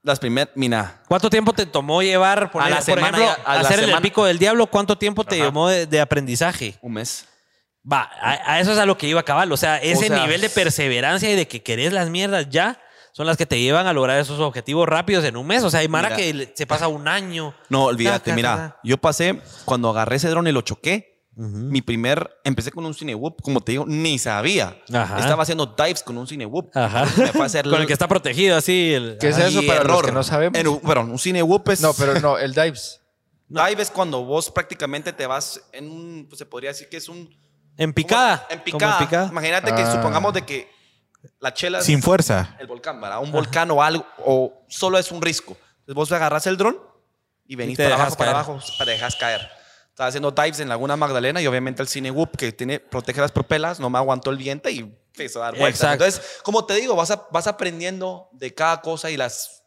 las 0.04 0.20
primeras, 0.20 0.50
mira, 0.54 1.00
¿Cuánto 1.08 1.28
tiempo 1.30 1.52
te 1.52 1.66
tomó 1.66 2.00
llevar, 2.00 2.42
la 2.42 2.50
por 2.50 2.62
semana 2.82 3.08
ejemplo, 3.08 3.24
ya- 3.24 3.42
a 3.44 3.54
la 3.56 3.60
hacer 3.62 3.80
el 3.80 3.86
semana- 3.86 4.02
pico 4.02 4.24
del 4.24 4.38
diablo? 4.38 4.68
¿Cuánto 4.68 4.96
tiempo 4.96 5.24
te 5.24 5.36
Ajá. 5.40 5.46
tomó 5.46 5.68
de, 5.68 5.86
de 5.86 6.00
aprendizaje? 6.00 6.76
un 6.80 6.92
mes. 6.92 7.26
Va, 7.90 8.08
a, 8.20 8.52
a 8.52 8.60
eso 8.60 8.70
es 8.72 8.78
a 8.78 8.86
lo 8.86 8.96
que 8.96 9.08
iba 9.08 9.18
a 9.18 9.22
acabar. 9.22 9.50
O 9.50 9.56
sea, 9.56 9.78
ese 9.78 10.06
sea, 10.06 10.22
nivel 10.22 10.40
de 10.40 10.48
perseverancia 10.50 11.28
y 11.30 11.34
de 11.34 11.48
que 11.48 11.60
querés 11.62 11.92
las 11.92 12.08
mierdas 12.08 12.48
ya 12.50 12.78
son 13.16 13.26
las 13.26 13.38
que 13.38 13.46
te 13.46 13.58
llevan 13.58 13.86
a 13.86 13.94
lograr 13.94 14.18
esos 14.20 14.38
objetivos 14.40 14.86
rápidos 14.86 15.24
en 15.24 15.38
un 15.38 15.46
mes. 15.46 15.62
O 15.64 15.70
sea, 15.70 15.80
hay 15.80 15.88
Mara 15.88 16.10
Mira. 16.10 16.16
que 16.18 16.52
se 16.54 16.66
pasa 16.66 16.86
un 16.86 17.08
año. 17.08 17.54
No, 17.70 17.84
olvídate, 17.84 18.34
mira, 18.34 18.78
yo 18.84 18.98
pasé, 18.98 19.40
cuando 19.64 19.88
agarré 19.88 20.16
ese 20.16 20.28
dron 20.28 20.46
y 20.46 20.52
lo 20.52 20.60
choqué, 20.60 21.24
Ujú. 21.34 21.48
mi 21.48 21.80
primer, 21.80 22.30
empecé 22.44 22.70
con 22.70 22.84
un 22.84 22.92
Cinewhoop, 22.92 23.40
como 23.40 23.62
te 23.62 23.72
digo, 23.72 23.86
ni 23.86 24.18
sabía. 24.18 24.78
Ajá. 24.92 25.18
Estaba 25.18 25.44
haciendo 25.44 25.64
dives 25.78 26.02
con 26.02 26.18
un 26.18 26.26
Cinewhoop. 26.26 26.76
Ajá. 26.76 27.06
Me 27.16 27.28
fue 27.32 27.40
a 27.40 27.44
hacer 27.46 27.66
Con 27.66 27.80
el 27.80 27.86
que 27.86 27.94
está 27.94 28.06
protegido 28.06 28.54
así. 28.54 28.92
el- 28.92 29.16
¿Qué 29.18 29.28
es 29.30 29.38
eso 29.38 29.62
para 29.66 29.78
los 29.84 29.90
error. 29.96 30.04
que 30.04 30.12
no 30.12 30.22
sabemos? 30.22 30.58
En 30.60 30.68
un- 30.68 30.80
Bueno, 30.82 31.00
un 31.00 31.18
Cinewhoop 31.18 31.70
es... 31.70 31.80
No, 31.80 31.94
pero 31.94 32.20
no, 32.20 32.36
el 32.36 32.52
Dives. 32.52 33.00
Dive 33.48 33.80
es 33.80 33.90
cuando 33.90 34.24
vos 34.26 34.50
prácticamente 34.50 35.14
te 35.14 35.26
vas 35.26 35.62
en 35.72 35.88
un, 35.90 36.26
pues 36.28 36.38
se 36.38 36.44
podría 36.44 36.68
decir 36.70 36.90
que 36.90 36.98
es 36.98 37.08
un... 37.08 37.34
En 37.78 37.94
picada. 37.94 38.46
En 38.50 38.58
como 38.58 38.64
picada. 38.78 38.98
en 39.00 39.06
picada. 39.06 39.28
Imagínate 39.28 39.74
que 39.74 39.82
Ah. 39.82 39.92
supongamos 39.92 40.34
de 40.34 40.42
que 40.44 40.75
la 41.40 41.52
chela 41.54 41.78
es 41.78 41.84
Sin 41.84 42.02
fuerza. 42.02 42.56
el 42.58 42.66
volcán, 42.66 43.00
¿verdad? 43.00 43.20
Un 43.20 43.32
volcán 43.32 43.70
o 43.70 43.82
algo, 43.82 44.06
o 44.18 44.62
solo 44.68 44.98
es 44.98 45.10
un 45.12 45.20
risco. 45.22 45.56
Entonces 45.80 45.94
vos 45.94 46.12
agarras 46.12 46.46
el 46.46 46.56
dron 46.56 46.78
y 47.46 47.56
venís 47.56 47.76
te 47.76 47.84
para 47.84 47.94
abajo, 47.96 48.16
para 48.16 48.30
abajo, 48.30 48.58
para 48.78 48.90
dejas 48.92 49.16
caer. 49.16 49.48
Estaba 49.88 50.08
haciendo 50.08 50.30
dives 50.30 50.60
en 50.60 50.68
Laguna 50.68 50.96
Magdalena 50.96 51.40
y 51.40 51.46
obviamente 51.46 51.80
el 51.80 51.88
Cine 51.88 52.10
Whoop 52.10 52.36
que 52.36 52.52
tiene, 52.52 52.80
protege 52.80 53.20
las 53.20 53.32
propelas, 53.32 53.80
no 53.80 53.88
me 53.88 53.96
aguantó 53.98 54.30
el 54.30 54.36
viento 54.36 54.68
y 54.68 54.78
empezó 54.80 55.40
a 55.42 55.46
dar 55.46 55.58
vueltas. 55.58 55.80
Exacto. 55.80 56.04
Entonces, 56.04 56.38
como 56.42 56.66
te 56.66 56.74
digo, 56.74 56.94
vas, 56.96 57.10
a- 57.10 57.26
vas 57.30 57.46
aprendiendo 57.46 58.28
de 58.32 58.54
cada 58.54 58.80
cosa 58.82 59.10
y 59.10 59.16
las... 59.16 59.62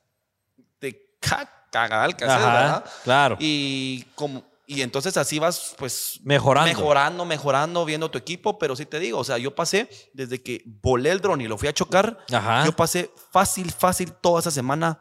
de 0.80 1.10
cada 1.20 1.52
cagadal 1.72 2.16
que 2.16 2.26
haces, 2.26 2.38
Ajá, 2.38 2.54
¿verdad? 2.54 2.86
claro. 3.04 3.38
Y, 3.40 4.04
como, 4.16 4.44
y 4.70 4.84
entonces 4.84 5.18
así 5.18 5.40
vas, 5.40 5.74
pues, 5.78 6.20
Mejorando. 6.24 6.70
mejorando, 6.70 7.26
mejorando, 7.26 7.86
viendo 7.86 8.12
tu 8.12 8.18
equipo. 8.20 8.60
Pero 8.60 8.76
sí 8.76 8.86
te 8.86 9.00
digo, 9.00 9.18
o 9.18 9.24
sea, 9.24 9.38
yo 9.40 9.56
pasé 9.56 9.90
desde 10.14 10.42
que 10.44 10.62
volé 10.66 11.10
el 11.10 11.22
dron 11.22 11.42
y 11.42 11.48
lo 11.48 11.58
fui 11.58 11.68
a 11.68 11.74
chocar, 11.74 12.20
Ajá. 12.32 12.66
yo 12.66 12.72
pasé 12.76 13.12
fácil, 13.32 13.72
fácil 13.72 14.12
toda 14.14 14.42
esa 14.42 14.52
semana 14.52 15.00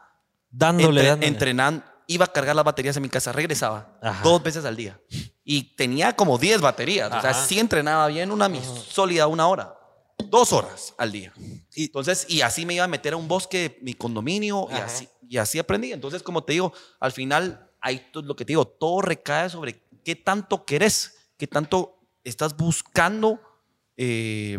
dándole, 0.50 1.00
entre- 1.00 1.08
dándole. 1.10 1.26
entrenando. 1.28 1.84
Iba 2.06 2.24
a 2.24 2.32
cargar 2.32 2.56
las 2.56 2.64
baterías 2.64 2.96
en 2.96 3.02
mi 3.02 3.10
casa, 3.10 3.32
regresaba 3.32 3.98
Ajá. 4.02 4.22
dos 4.24 4.42
veces 4.42 4.64
al 4.64 4.74
día. 4.76 4.98
Y 5.44 5.76
tenía 5.76 6.16
como 6.16 6.38
10 6.38 6.62
baterías. 6.62 7.08
O 7.12 7.20
sea, 7.20 7.30
Ajá. 7.30 7.44
sí 7.46 7.58
entrenaba 7.58 8.06
bien, 8.06 8.30
una 8.32 8.50
sólida 8.64 9.26
una 9.26 9.46
hora. 9.46 9.74
Dos 10.24 10.52
horas 10.54 10.94
al 10.96 11.12
día. 11.12 11.32
Y, 11.74 11.84
entonces, 11.84 12.24
y 12.28 12.40
así 12.40 12.64
me 12.64 12.72
iba 12.74 12.84
a 12.84 12.88
meter 12.88 13.12
a 13.12 13.16
un 13.18 13.28
bosque, 13.28 13.78
mi 13.82 13.92
condominio, 13.92 14.66
y 14.70 14.74
Ajá. 14.74 14.84
así, 14.86 15.08
y 15.28 15.36
así 15.36 15.58
aprendí. 15.58 15.92
Entonces, 15.92 16.22
como 16.22 16.42
te 16.42 16.54
digo, 16.54 16.72
al 16.98 17.12
final, 17.12 17.67
ahí 17.80 18.06
to- 18.12 18.22
lo 18.22 18.34
que 18.36 18.44
te 18.44 18.52
digo, 18.52 18.66
todo 18.66 19.00
recae 19.02 19.48
sobre 19.50 19.82
qué 20.04 20.16
tanto 20.16 20.64
querés, 20.64 21.30
qué 21.36 21.46
tanto 21.46 21.98
estás 22.24 22.56
buscando 22.56 23.40
eh, 24.00 24.56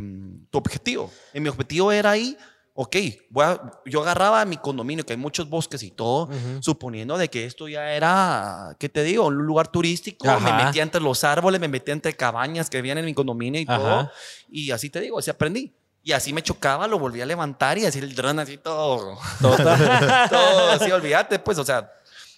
tu 0.49 0.57
objetivo. 0.57 1.09
Y 1.34 1.39
mi 1.39 1.47
objetivo 1.49 1.91
era 1.93 2.11
ahí, 2.11 2.38
ok, 2.74 2.95
voy 3.30 3.45
a- 3.45 3.72
yo 3.86 4.01
agarraba 4.01 4.43
mi 4.43 4.57
condominio, 4.57 5.05
que 5.05 5.13
hay 5.13 5.17
muchos 5.17 5.47
bosques 5.49 5.82
y 5.84 5.91
todo, 5.91 6.24
Ujú. 6.26 6.61
suponiendo 6.61 7.17
de 7.17 7.30
que 7.30 7.45
esto 7.45 7.67
ya 7.70 7.91
era, 7.93 8.76
¿qué 8.80 8.89
te 8.89 9.01
digo? 9.03 9.28
Un 9.28 9.36
lugar 9.36 9.70
turístico, 9.70 10.26
me 10.41 10.49
Ajá. 10.49 10.65
metía 10.65 10.84
entre 10.84 10.99
los 10.99 11.24
árboles, 11.24 11.61
me 11.61 11.70
metía 11.70 11.93
entre 11.93 12.13
cabañas 12.17 12.70
que 12.70 12.78
habían 12.80 12.97
en 12.97 13.05
mi 13.05 13.13
condominio 13.13 13.61
y 13.61 13.65
Ajá. 13.65 13.78
todo. 13.78 14.11
Y 14.49 14.72
así 14.72 14.89
te 14.89 14.99
digo, 14.99 15.17
así 15.20 15.30
aprendí. 15.30 15.74
Y 16.03 16.11
así 16.13 16.32
me 16.34 16.41
chocaba, 16.41 16.88
lo 16.88 16.97
volví 16.99 17.22
a 17.22 17.26
levantar 17.26 17.78
y 17.78 17.86
así 17.86 17.99
el 17.99 18.15
dron 18.15 18.39
así 18.39 18.57
todo, 18.57 19.17
todo 19.41 20.70
así, 20.72 20.91
olvídate, 20.91 21.39
pues, 21.39 21.57
o 21.57 21.65
sea. 21.65 21.91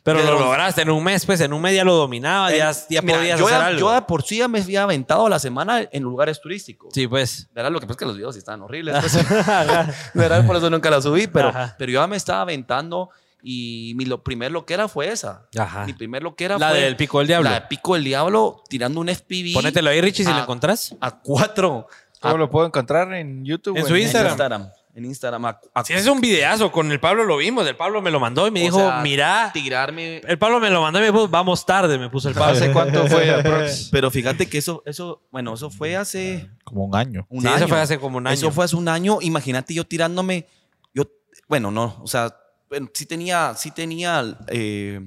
Pero 0.03 0.23
lo 0.23 0.31
los- 0.31 0.41
lograste 0.41 0.81
en 0.81 0.89
un 0.89 1.03
mes, 1.03 1.25
pues 1.25 1.39
en 1.41 1.53
un 1.53 1.61
mes 1.61 1.75
ya 1.75 1.83
lo 1.83 1.93
dominaba, 1.93 2.49
ya, 2.51 2.71
ya 2.89 3.01
Mira, 3.03 3.17
podías 3.19 3.39
yo, 3.39 3.45
hacer 3.47 3.59
ya- 3.59 3.65
algo. 3.67 3.79
yo 3.79 3.91
de 3.91 4.01
por 4.01 4.23
sí 4.23 4.37
ya 4.37 4.47
me 4.47 4.59
había 4.59 4.83
aventado 4.83 5.29
la 5.29 5.37
semana 5.37 5.87
en 5.91 6.01
lugares 6.03 6.41
turísticos. 6.41 6.91
Sí, 6.93 7.07
pues. 7.07 7.49
Verás 7.53 7.71
lo 7.71 7.79
que 7.79 7.85
pasa 7.85 7.93
es 7.93 7.97
que 7.99 8.05
los 8.05 8.15
videos 8.15 8.33
sí 8.35 8.39
estaban 8.39 8.61
horribles. 8.63 8.95
pues. 8.99 9.13
Verás, 10.13 10.45
por 10.45 10.55
eso 10.55 10.69
nunca 10.69 10.89
los 10.89 11.03
subí, 11.03 11.27
pero, 11.27 11.49
Ajá. 11.49 11.75
pero 11.77 11.91
yo 11.91 12.01
ya 12.01 12.07
me 12.07 12.15
estaba 12.17 12.41
aventando 12.41 13.09
y 13.43 13.93
mi 13.95 14.05
lo 14.05 14.23
primer 14.23 14.51
lo 14.51 14.65
que 14.65 14.73
era 14.73 14.87
fue 14.87 15.09
esa. 15.09 15.47
Ajá. 15.57 15.85
Mi 15.85 15.93
primer 15.93 16.23
lo 16.23 16.35
que 16.35 16.45
era 16.45 16.57
La 16.57 16.69
fue 16.69 16.81
del 16.81 16.95
Pico 16.95 17.19
del 17.19 17.27
Diablo. 17.27 17.49
La 17.49 17.59
de 17.59 17.67
Pico 17.67 17.93
del 17.95 18.03
Diablo 18.03 18.63
tirando 18.69 18.99
un 19.01 19.09
FPV. 19.09 19.53
Ponételo 19.53 19.89
ahí, 19.89 20.01
Richie, 20.01 20.23
si 20.25 20.31
a- 20.31 20.35
lo 20.35 20.41
encontrás. 20.41 20.95
A 20.99 21.19
cuatro. 21.19 21.87
¿Cómo 22.19 22.35
a- 22.35 22.37
lo 22.37 22.49
puedo 22.49 22.67
encontrar 22.67 23.11
en 23.13 23.43
YouTube? 23.45 23.77
En 23.77 23.83
o 23.83 23.87
su 23.87 23.95
en 23.95 24.01
Instagram. 24.03 24.31
Instagram. 24.31 24.69
En 24.93 25.05
Instagram. 25.05 25.45
A, 25.45 25.59
a- 25.73 25.83
es 25.87 26.05
un 26.07 26.19
videazo, 26.19 26.71
con 26.71 26.91
el 26.91 26.99
Pablo 26.99 27.23
lo 27.23 27.37
vimos. 27.37 27.65
El 27.67 27.75
Pablo 27.77 28.01
me 28.01 28.11
lo 28.11 28.19
mandó 28.19 28.45
y 28.47 28.51
me 28.51 28.59
o 28.61 28.63
dijo, 28.63 28.77
sea, 28.79 29.01
mira. 29.01 29.51
Tirarme. 29.53 30.17
El 30.27 30.37
Pablo 30.37 30.59
me 30.59 30.69
lo 30.69 30.81
mandó 30.81 30.99
y 30.99 31.03
me 31.03 31.11
puso, 31.11 31.27
vamos 31.29 31.65
tarde, 31.65 31.97
me 31.97 32.09
puso 32.09 32.27
el 32.29 32.35
Pablo. 32.35 32.57
¿Hace 32.57 32.71
cuánto 32.71 33.07
fue? 33.07 33.25
Pero 33.91 34.11
fíjate 34.11 34.47
que 34.49 34.57
eso, 34.57 34.83
eso, 34.85 35.21
bueno, 35.31 35.53
eso 35.53 35.69
fue 35.69 35.95
hace 35.95 36.49
Como 36.63 36.85
un 36.85 36.95
año. 36.95 37.25
un 37.29 37.41
Sí, 37.41 37.47
año. 37.47 37.57
eso 37.57 37.67
fue 37.67 37.79
hace 37.79 37.99
como 37.99 38.17
un 38.17 38.27
año. 38.27 38.33
Eso 38.33 38.51
fue 38.51 38.65
hace 38.65 38.75
un 38.75 38.87
año. 38.89 39.19
Imagínate 39.21 39.73
yo 39.73 39.85
tirándome. 39.85 40.45
Yo, 40.93 41.03
bueno, 41.47 41.71
no, 41.71 41.97
o 42.01 42.07
sea, 42.07 42.35
bueno, 42.69 42.89
sí 42.93 43.05
tenía, 43.05 43.53
sí 43.57 43.71
tenía 43.71 44.37
eh, 44.47 44.99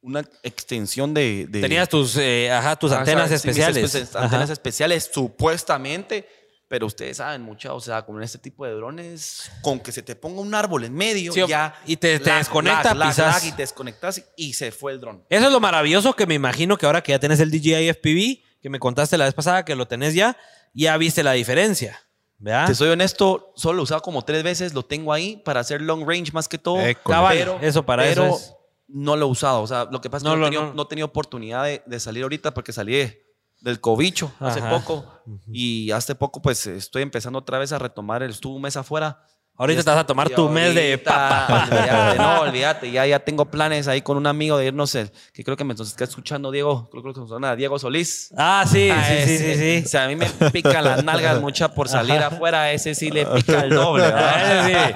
una 0.00 0.20
extensión 0.42 1.14
de. 1.14 1.46
de- 1.48 1.60
Tenías 1.60 1.88
tus, 1.88 2.16
eh, 2.16 2.50
ajá, 2.50 2.74
tus 2.76 2.90
antenas 2.90 3.28
sí, 3.28 3.34
especiales. 3.34 3.94
espe- 3.94 4.16
Ajá. 4.16 4.24
Antenas 4.24 4.50
especiales, 4.50 5.10
supuestamente. 5.12 6.26
Pero 6.70 6.86
ustedes 6.86 7.16
saben 7.16 7.42
mucho, 7.42 7.74
o 7.74 7.80
sea, 7.80 8.02
con 8.06 8.22
este 8.22 8.38
tipo 8.38 8.64
de 8.64 8.70
drones, 8.74 9.50
con 9.60 9.80
que 9.80 9.90
se 9.90 10.02
te 10.02 10.14
ponga 10.14 10.40
un 10.40 10.54
árbol 10.54 10.84
en 10.84 10.94
medio, 10.94 11.32
Sí, 11.32 11.42
ya. 11.48 11.74
y 11.84 11.96
te- 11.96 12.20
te 12.20 12.28
lag, 12.30 12.38
desconecta, 12.38 12.94
lag, 12.94 12.96
lag, 12.96 13.08
pisas. 13.08 13.34
lag, 13.42 13.44
y 13.44 13.50
te 13.56 13.62
desconectas 13.62 14.22
y 14.36 14.52
se 14.52 14.70
fue 14.70 14.92
el 14.92 15.00
dron. 15.00 15.24
Eso 15.28 15.46
es 15.46 15.52
lo 15.52 15.58
maravilloso 15.58 16.14
que 16.14 16.26
me 16.28 16.34
imagino 16.34 16.76
que 16.78 16.86
ahora 16.86 17.02
que 17.02 17.10
ya 17.10 17.18
tenés 17.18 17.40
el 17.40 17.50
DJI 17.50 17.88
FPV, 17.88 18.44
que 18.62 18.70
me 18.70 18.78
contaste 18.78 19.18
la 19.18 19.24
vez 19.24 19.34
pasada 19.34 19.64
que 19.64 19.74
lo 19.74 19.88
tenés 19.88 20.14
ya, 20.14 20.36
ya 20.72 20.96
viste 20.96 21.24
la 21.24 21.32
diferencia. 21.32 22.00
¿Verdad? 22.38 22.68
Te 22.68 22.74
soy 22.76 22.88
honesto, 22.90 23.52
solo 23.56 23.74
lo 23.74 23.80
he 23.80 23.84
usado 23.84 24.00
como 24.02 24.22
tres 24.24 24.44
veces, 24.44 24.72
lo 24.72 24.84
tengo 24.84 25.12
ahí 25.12 25.42
para 25.44 25.58
hacer 25.60 25.82
long 25.82 26.08
range 26.08 26.30
más 26.32 26.46
que 26.48 26.56
todo. 26.56 26.80
École. 26.80 27.18
Pero, 27.30 27.58
eso 27.60 27.84
para 27.84 28.04
pero 28.04 28.26
eso 28.26 28.36
es. 28.36 28.54
no 28.86 29.16
lo 29.16 29.26
he 29.26 29.28
usado. 29.28 29.60
O 29.60 29.66
sea, 29.66 29.86
lo 29.90 30.00
que 30.00 30.08
pasa 30.08 30.24
es 30.26 30.30
que 30.32 30.36
no, 30.36 30.36
lo- 30.36 30.46
he 30.46 30.50
tenido, 30.50 30.66
no. 30.68 30.74
no 30.74 30.82
he 30.84 30.86
tenido 30.86 31.06
oportunidad 31.08 31.64
de, 31.64 31.82
de 31.84 31.98
salir 32.00 32.22
ahorita 32.22 32.54
porque 32.54 32.72
salí 32.72 33.12
del 33.60 33.80
cobicho 33.80 34.32
hace 34.40 34.60
poco. 34.80 35.04
Y 35.52 35.90
hace 35.90 36.14
poco, 36.14 36.40
pues 36.42 36.66
estoy 36.66 37.02
empezando 37.02 37.38
otra 37.38 37.58
vez 37.58 37.72
a 37.72 37.78
retomar. 37.78 38.22
el- 38.22 38.30
Estuve 38.30 38.56
un 38.56 38.62
mes 38.62 38.76
afuera. 38.76 39.22
Ahorita 39.60 39.82
te 39.84 39.90
vas 39.90 39.98
a 39.98 40.06
tomar 40.06 40.30
tu 40.30 40.48
mes 40.48 40.74
de 40.74 40.92
ahorita, 40.92 41.46
olvídate, 41.70 42.18
no, 42.18 42.40
olvídate. 42.40 42.90
Ya, 42.90 43.04
ya 43.04 43.18
tengo 43.18 43.44
planes 43.44 43.86
ahí 43.88 44.00
con 44.00 44.16
un 44.16 44.26
amigo 44.26 44.56
de 44.56 44.66
irnos, 44.66 44.94
el- 44.94 45.10
que 45.34 45.44
creo 45.44 45.54
que 45.56 45.64
me 45.64 45.74
está 45.74 46.04
escuchando 46.04 46.50
Diego, 46.50 46.88
creo 46.90 47.02
que 47.02 47.12
suena 47.28 47.54
Diego 47.54 47.78
Solís. 47.78 48.32
Ah, 48.38 48.64
sí, 48.66 48.88
Ah, 48.90 49.04
sí, 49.06 49.14
sí, 49.26 49.34
ese- 49.34 49.54
sí, 49.56 49.78
O 49.78 49.82
sí. 49.82 49.88
sea, 49.88 50.04
a 50.04 50.08
mí 50.08 50.16
me 50.16 50.26
pican 50.50 50.82
las 50.82 51.04
nalgas 51.04 51.40
mucha 51.42 51.74
por 51.74 51.88
salir 51.88 52.16
afuera. 52.22 52.72
Ese 52.72 52.94
sí 52.94 53.10
le 53.10 53.26
pica 53.26 53.60
el 53.60 53.70
doble. 53.70 54.04
¿verdad? 54.04 54.66
Ese 54.70 54.74
sí. 54.74 54.94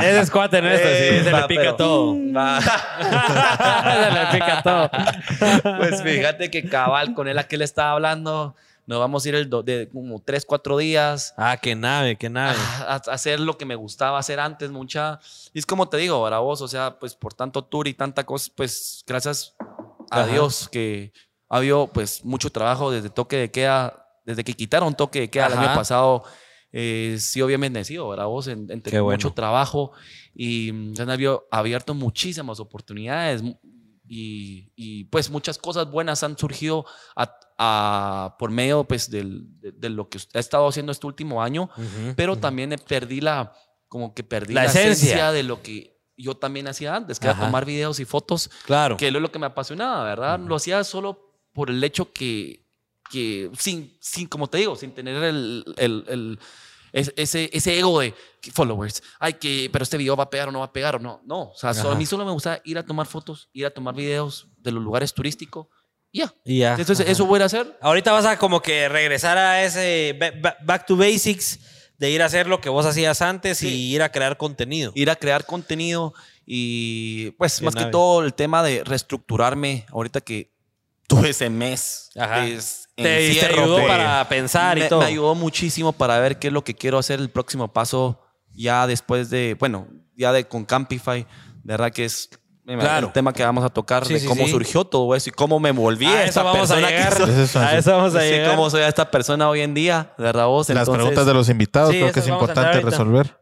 Ese 0.00 0.20
es 0.20 0.30
cuate 0.32 0.60
nuestro, 0.60 0.88
sí. 0.90 0.96
Eh, 0.98 1.20
Se 1.24 1.30
va, 1.30 1.40
le 1.42 1.46
pica 1.46 1.60
pero- 1.62 1.76
todo. 1.76 2.16
Va. 2.34 2.60
se 2.60 4.10
le 4.10 4.26
pica 4.32 4.62
todo. 4.62 4.90
Pues 5.78 6.02
fíjate 6.02 6.50
que 6.50 6.68
cabal 6.68 7.14
con 7.14 7.28
él 7.28 7.38
a 7.38 7.44
que 7.44 7.56
le 7.56 7.64
estaba 7.64 7.92
hablando. 7.92 8.56
Nos 8.90 8.98
vamos 8.98 9.24
a 9.24 9.28
ir 9.28 9.36
el 9.36 9.48
do- 9.48 9.62
de 9.62 9.88
como 9.88 10.20
tres, 10.20 10.44
cuatro 10.44 10.76
días 10.76 11.32
Ah, 11.36 11.56
qué 11.56 11.76
nave, 11.76 12.16
qué 12.16 12.28
nave. 12.28 12.58
a, 12.58 12.94
a 12.94 12.96
hacer 12.96 13.38
lo 13.38 13.56
que 13.56 13.64
me 13.64 13.76
gustaba 13.76 14.18
hacer 14.18 14.40
antes, 14.40 14.68
mucha. 14.72 15.20
Y 15.54 15.60
es 15.60 15.64
como 15.66 15.88
te 15.88 15.96
digo, 15.96 16.20
para 16.24 16.40
vos, 16.40 16.60
o 16.60 16.66
sea, 16.66 16.98
pues 16.98 17.14
por 17.14 17.32
tanto 17.32 17.62
tour 17.62 17.86
y 17.86 17.94
tanta 17.94 18.26
cosa, 18.26 18.50
pues 18.56 19.04
gracias 19.06 19.54
a 20.10 20.22
Ajá. 20.22 20.26
Dios 20.26 20.68
que 20.68 21.12
ha 21.48 21.58
habido 21.58 21.86
pues 21.86 22.24
mucho 22.24 22.50
trabajo 22.50 22.90
desde 22.90 23.10
toque 23.10 23.36
de 23.36 23.50
queda, 23.52 24.08
desde 24.24 24.42
que 24.42 24.54
quitaron 24.54 24.96
toque 24.96 25.20
de 25.20 25.30
queda 25.30 25.46
el 25.46 25.52
año 25.52 25.72
pasado. 25.72 26.24
Eh, 26.72 27.16
sí, 27.20 27.40
obviamente 27.42 27.74
bendecido, 27.78 28.08
¿verdad? 28.08 28.26
Vos 28.26 28.48
en, 28.48 28.62
en 28.62 28.66
tener 28.82 28.90
Qué 28.90 29.00
bueno. 29.00 29.18
mucho 29.18 29.32
trabajo 29.32 29.92
y 30.34 30.72
se 30.96 31.02
han 31.02 31.10
abierto, 31.52 31.94
muchísimas 31.94 32.58
oportunidades 32.58 33.42
y, 34.12 34.72
y, 34.74 35.04
pues 35.04 35.30
muchas 35.30 35.58
cosas 35.58 35.88
buenas 35.88 36.24
han 36.24 36.36
surgido 36.36 36.84
a- 37.14 37.36
a- 37.62 38.36
por 38.38 38.50
medio 38.50 38.84
pues 38.84 39.10
del- 39.10 39.44
de, 39.60 39.72
de 39.72 39.90
lo 39.90 40.08
que 40.08 40.18
he 40.32 40.38
estado 40.38 40.66
haciendo 40.66 40.92
este 40.92 41.06
último 41.06 41.42
año 41.42 41.68
pero 42.16 42.36
también 42.38 42.74
perdí 42.88 43.20
la, 43.20 43.52
como 43.86 44.14
que 44.14 44.24
perdí 44.24 44.54
La 44.54 44.62
la, 44.64 44.70
esencia. 44.70 44.90
esencia. 44.90 45.32
de 45.32 45.42
lo 45.42 45.60
que 45.62 46.00
yo 46.16 46.36
también 46.36 46.68
hacía 46.68 46.94
antes, 46.96 47.18
que 47.18 47.26
era 47.26 47.34
Ajá. 47.34 47.46
tomar 47.46 47.64
videos 47.66 47.98
y 48.00 48.04
fotos, 48.06 48.50
Claro. 48.66 48.96
que 48.96 49.08
es 49.08 49.12
lo 49.12 49.30
que 49.30 49.38
me 49.38 49.46
apasionaba, 49.46 50.04
¿verdad? 50.04 50.38
Lo 50.40 50.56
hacía 50.56 50.84
solo 50.84 51.34
por 51.52 51.68
el 51.70 51.82
hecho 51.84 52.12
que, 52.12 52.66
que 53.10 53.50
sin, 53.58 53.96
sin, 54.00 54.26
como 54.26 54.46
te 54.46 54.58
digo, 54.58 54.76
sin 54.76 54.92
tener 54.92 55.22
el, 55.22 55.64
el- 55.78 56.04
el- 56.08 56.38
es- 56.92 57.12
ese, 57.16 57.48
ese 57.52 57.78
ego 57.78 58.00
de 58.00 58.14
followers, 58.52 59.02
ay, 59.18 59.34
que, 59.34 59.68
pero 59.72 59.82
este 59.82 59.96
video 59.96 60.16
va 60.16 60.24
a 60.24 60.30
pegar 60.30 60.48
o 60.48 60.52
no 60.52 60.58
va 60.60 60.66
a 60.66 60.72
pegar 60.72 60.96
o 60.96 60.98
no. 60.98 61.22
No, 61.24 61.50
o 61.50 61.54
sea, 61.56 61.72
solo- 61.74 61.92
a 61.92 61.94
mí 61.94 62.04
solo 62.06 62.24
me 62.24 62.32
gusta 62.32 62.60
ir 62.64 62.76
a 62.78 62.84
tomar 62.84 63.06
fotos, 63.06 63.48
ir 63.52 63.64
a 63.66 63.70
tomar 63.70 63.94
videos 63.94 64.48
de 64.58 64.72
los 64.72 64.82
lugares 64.82 65.14
turísticos 65.14 65.68
ya. 66.12 66.34
Y 66.44 66.58
ya. 66.58 66.72
Entonces, 66.78 67.00
Ajá. 67.00 67.12
eso 67.12 67.26
voy 67.26 67.40
a 67.40 67.44
hacer. 67.44 67.76
Ahorita 67.80 68.12
vas 68.12 68.24
a 68.26 68.36
como 68.38 68.60
que 68.62 68.88
regresar 68.88 69.38
a 69.38 69.62
ese 69.64 70.16
ba- 70.18 70.32
ba- 70.40 70.56
back 70.64 70.86
to 70.86 70.96
basics 70.96 71.58
de 71.98 72.10
ir 72.10 72.22
a 72.22 72.26
hacer 72.26 72.46
lo 72.46 72.60
que 72.60 72.68
vos 72.68 72.86
hacías 72.86 73.20
antes 73.22 73.58
Sí. 73.58 73.68
y 73.68 73.94
ir 73.94 74.02
a 74.02 74.10
crear 74.10 74.36
contenido. 74.36 74.90
ir 74.94 75.10
a 75.10 75.16
crear 75.16 75.44
contenido 75.44 76.14
y 76.46 77.30
pues 77.32 77.60
más 77.62 77.74
que 77.74 77.84
todo 77.86 78.24
el 78.24 78.34
tema 78.34 78.62
de 78.62 78.82
reestructurarme 78.84 79.86
ahorita 79.92 80.20
que 80.20 80.50
tuve 81.06 81.30
ese 81.30 81.48
mes 81.50 82.10
Ajá. 82.16 82.40
de 82.42 82.58
Te, 82.96 83.34
te 83.34 83.46
ayudó 83.46 83.76
pues, 83.76 83.86
para 83.88 84.28
pensar 84.28 84.78
y 84.78 84.82
me, 84.82 84.88
todo. 84.88 85.00
me 85.00 85.06
ayudó 85.06 85.34
muchísimo 85.34 85.92
para 85.92 86.18
ver 86.18 86.38
qué 86.38 86.48
es 86.48 86.52
lo 86.52 86.64
que 86.64 86.74
quiero 86.74 86.98
hacer 86.98 87.20
el 87.20 87.30
próximo 87.30 87.72
paso 87.72 88.20
ya 88.52 88.86
después 88.86 89.30
de 89.30 89.56
bueno 89.60 89.86
ya 90.16 90.32
de 90.32 90.44
con 90.48 90.64
Campify 90.64 91.22
de 91.22 91.26
verdad 91.74 91.92
que 91.92 92.04
es 92.04 92.30
Claro. 92.78 93.06
el 93.08 93.12
tema 93.12 93.32
que 93.32 93.42
vamos 93.44 93.64
a 93.64 93.68
tocar 93.70 94.06
Sí, 94.06 94.14
de 94.14 94.20
sí, 94.20 94.26
cómo 94.26 94.44
sí. 94.44 94.50
surgió 94.50 94.84
todo 94.84 95.14
eso 95.14 95.28
y 95.30 95.32
cómo 95.32 95.58
me 95.58 95.72
volví 95.72 96.06
a 96.06 96.24
esta 96.24 96.40
eso 96.40 96.44
vamos 96.44 96.70
a 96.70 96.74
persona 96.74 96.88
que 96.88 96.94
llegar. 96.96 97.12
soy. 97.16 97.30
Eso 97.30 97.42
es 97.42 97.56
A 97.56 97.78
eso 97.78 97.90
vamos 97.96 98.14
a 98.14 98.20
Sí, 98.20 98.26
llegar. 98.28 98.50
cómo 98.50 98.70
soy 98.70 98.82
esta 98.82 99.10
persona 99.10 99.48
hoy 99.48 99.60
en 99.62 99.74
día, 99.74 100.12
¿verdad 100.18 100.46
vos? 100.46 100.68
Las 100.68 100.78
Entonces- 100.78 100.94
preguntas 100.94 101.26
de 101.26 101.34
los 101.34 101.48
invitados 101.48 101.90
Sí, 101.92 101.98
creo 102.00 102.12
que 102.12 102.20
es 102.20 102.26
a 102.26 102.30
importante 102.30 102.80
resolver. 102.80 103.36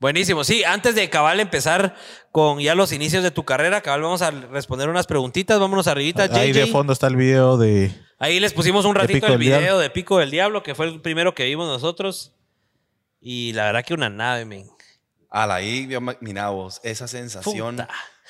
Buenísimo. 0.00 0.44
Sí, 0.44 0.64
antes 0.64 0.94
de 0.96 1.08
cabal 1.08 1.40
empezar 1.40 1.94
con 2.32 2.58
ya 2.58 2.74
los 2.74 2.92
inicios 2.92 3.22
de 3.22 3.30
tu 3.30 3.44
carrera, 3.44 3.80
cabal, 3.80 4.02
vamos 4.02 4.22
a 4.22 4.30
responder 4.32 4.88
unas 4.88 5.06
preguntitas. 5.06 5.58
Vámonos 5.58 5.86
arribita, 5.86 6.24
Ahí 6.32 6.52
de 6.52 6.66
fondo 6.66 6.92
está 6.92 7.06
el 7.06 7.16
video 7.16 7.56
de. 7.56 7.94
Ahí 8.18 8.38
les 8.40 8.52
pusimos 8.52 8.84
un 8.84 8.94
ratito 8.94 9.26
el 9.28 9.38
video 9.38 9.60
Diablo. 9.60 9.78
de 9.78 9.90
Pico 9.90 10.18
del 10.18 10.30
Diablo, 10.30 10.62
que 10.62 10.74
fue 10.74 10.86
el 10.86 11.00
primero 11.00 11.34
que 11.34 11.44
vimos 11.44 11.66
nosotros. 11.68 12.32
Y 13.20 13.52
la 13.54 13.64
verdad 13.64 13.84
que 13.84 13.94
una 13.94 14.10
nave, 14.10 14.44
men. 14.44 14.66
Ala, 15.30 15.54
ahí, 15.56 15.88
mira 16.20 16.50
vos, 16.50 16.80
esa 16.84 17.08
sensación. 17.08 17.76
Puta. 17.76 17.88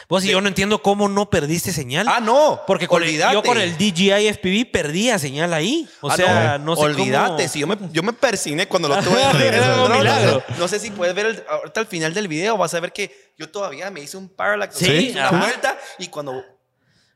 Vos 0.09 0.25
y 0.25 0.29
yo 0.31 0.41
no 0.41 0.49
entiendo 0.49 0.83
cómo 0.83 1.09
no 1.09 1.31
perdiste 1.31 1.73
señal. 1.73 2.07
Ah, 2.09 2.21
no. 2.21 2.61
Porque 2.67 2.89
con 2.89 3.03
el- 3.03 3.17
yo 3.17 3.43
con 3.43 3.59
el 3.61 3.77
DJI 3.79 4.27
FPV 4.29 4.67
perdía 4.71 5.19
señal 5.19 5.55
ahí. 5.55 5.89
O 6.01 6.11
Ah, 6.11 6.17
sea, 6.17 6.59
no, 6.59 6.75
sé 6.77 6.83
Olvídate, 6.83 7.37
cómo... 7.37 7.49
si 7.49 7.61
yo 7.61 7.67
me, 7.67 7.77
yo 7.93 8.03
me 8.03 8.13
persigné 8.13 8.67
cuando 8.67 8.89
lo 8.89 8.97
tuve 8.99 9.21
No, 9.59 9.89
no. 9.89 10.03
No, 10.03 10.43
no 10.59 10.69
sé 10.69 10.79
si 10.81 10.91
puedes 10.91 11.15
ver 11.15 11.27
el- 11.27 11.45
ahorita 11.49 11.81
al 11.81 11.87
final 11.87 12.13
del 12.13 12.27
video, 12.29 12.57
vas 12.59 12.75
a 12.75 12.81
ver 12.81 12.93
que 12.93 13.33
yo 13.39 13.49
todavía 13.51 13.91
me 13.91 14.01
hice 14.01 14.17
un 14.17 14.29
parallax, 14.29 14.77
Sí, 14.77 14.85
sea, 14.85 14.95
hice 14.95 15.19
una 15.19 15.31
vuelta 15.31 15.79
y 15.99 16.09
cuando 16.09 16.43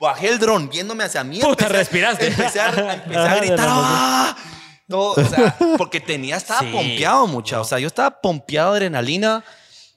bajé 0.00 0.28
el 0.28 0.38
dron 0.38 0.68
viéndome 0.68 1.02
hacia 1.04 1.24
mí, 1.24 1.40
Puta, 1.40 1.64
empecé, 1.66 1.68
respiraste. 1.72 2.26
empecé 2.28 2.60
a, 2.60 2.68
empecé 3.04 3.36
gritar. 3.40 3.66
¡ah! 3.68 4.36
Todo, 4.88 5.20
o 5.20 5.24
sea, 5.28 5.54
porque 5.76 6.00
tenía, 6.00 6.36
estaba 6.36 6.60
Sí. 6.60 6.70
pompeado 6.72 7.26
mucha, 7.26 7.60
o 7.60 7.64
sea, 7.64 7.78
yo 7.78 7.88
estaba 7.88 8.20
pompeado 8.22 8.70
de 8.72 8.76
adrenalina. 8.78 9.44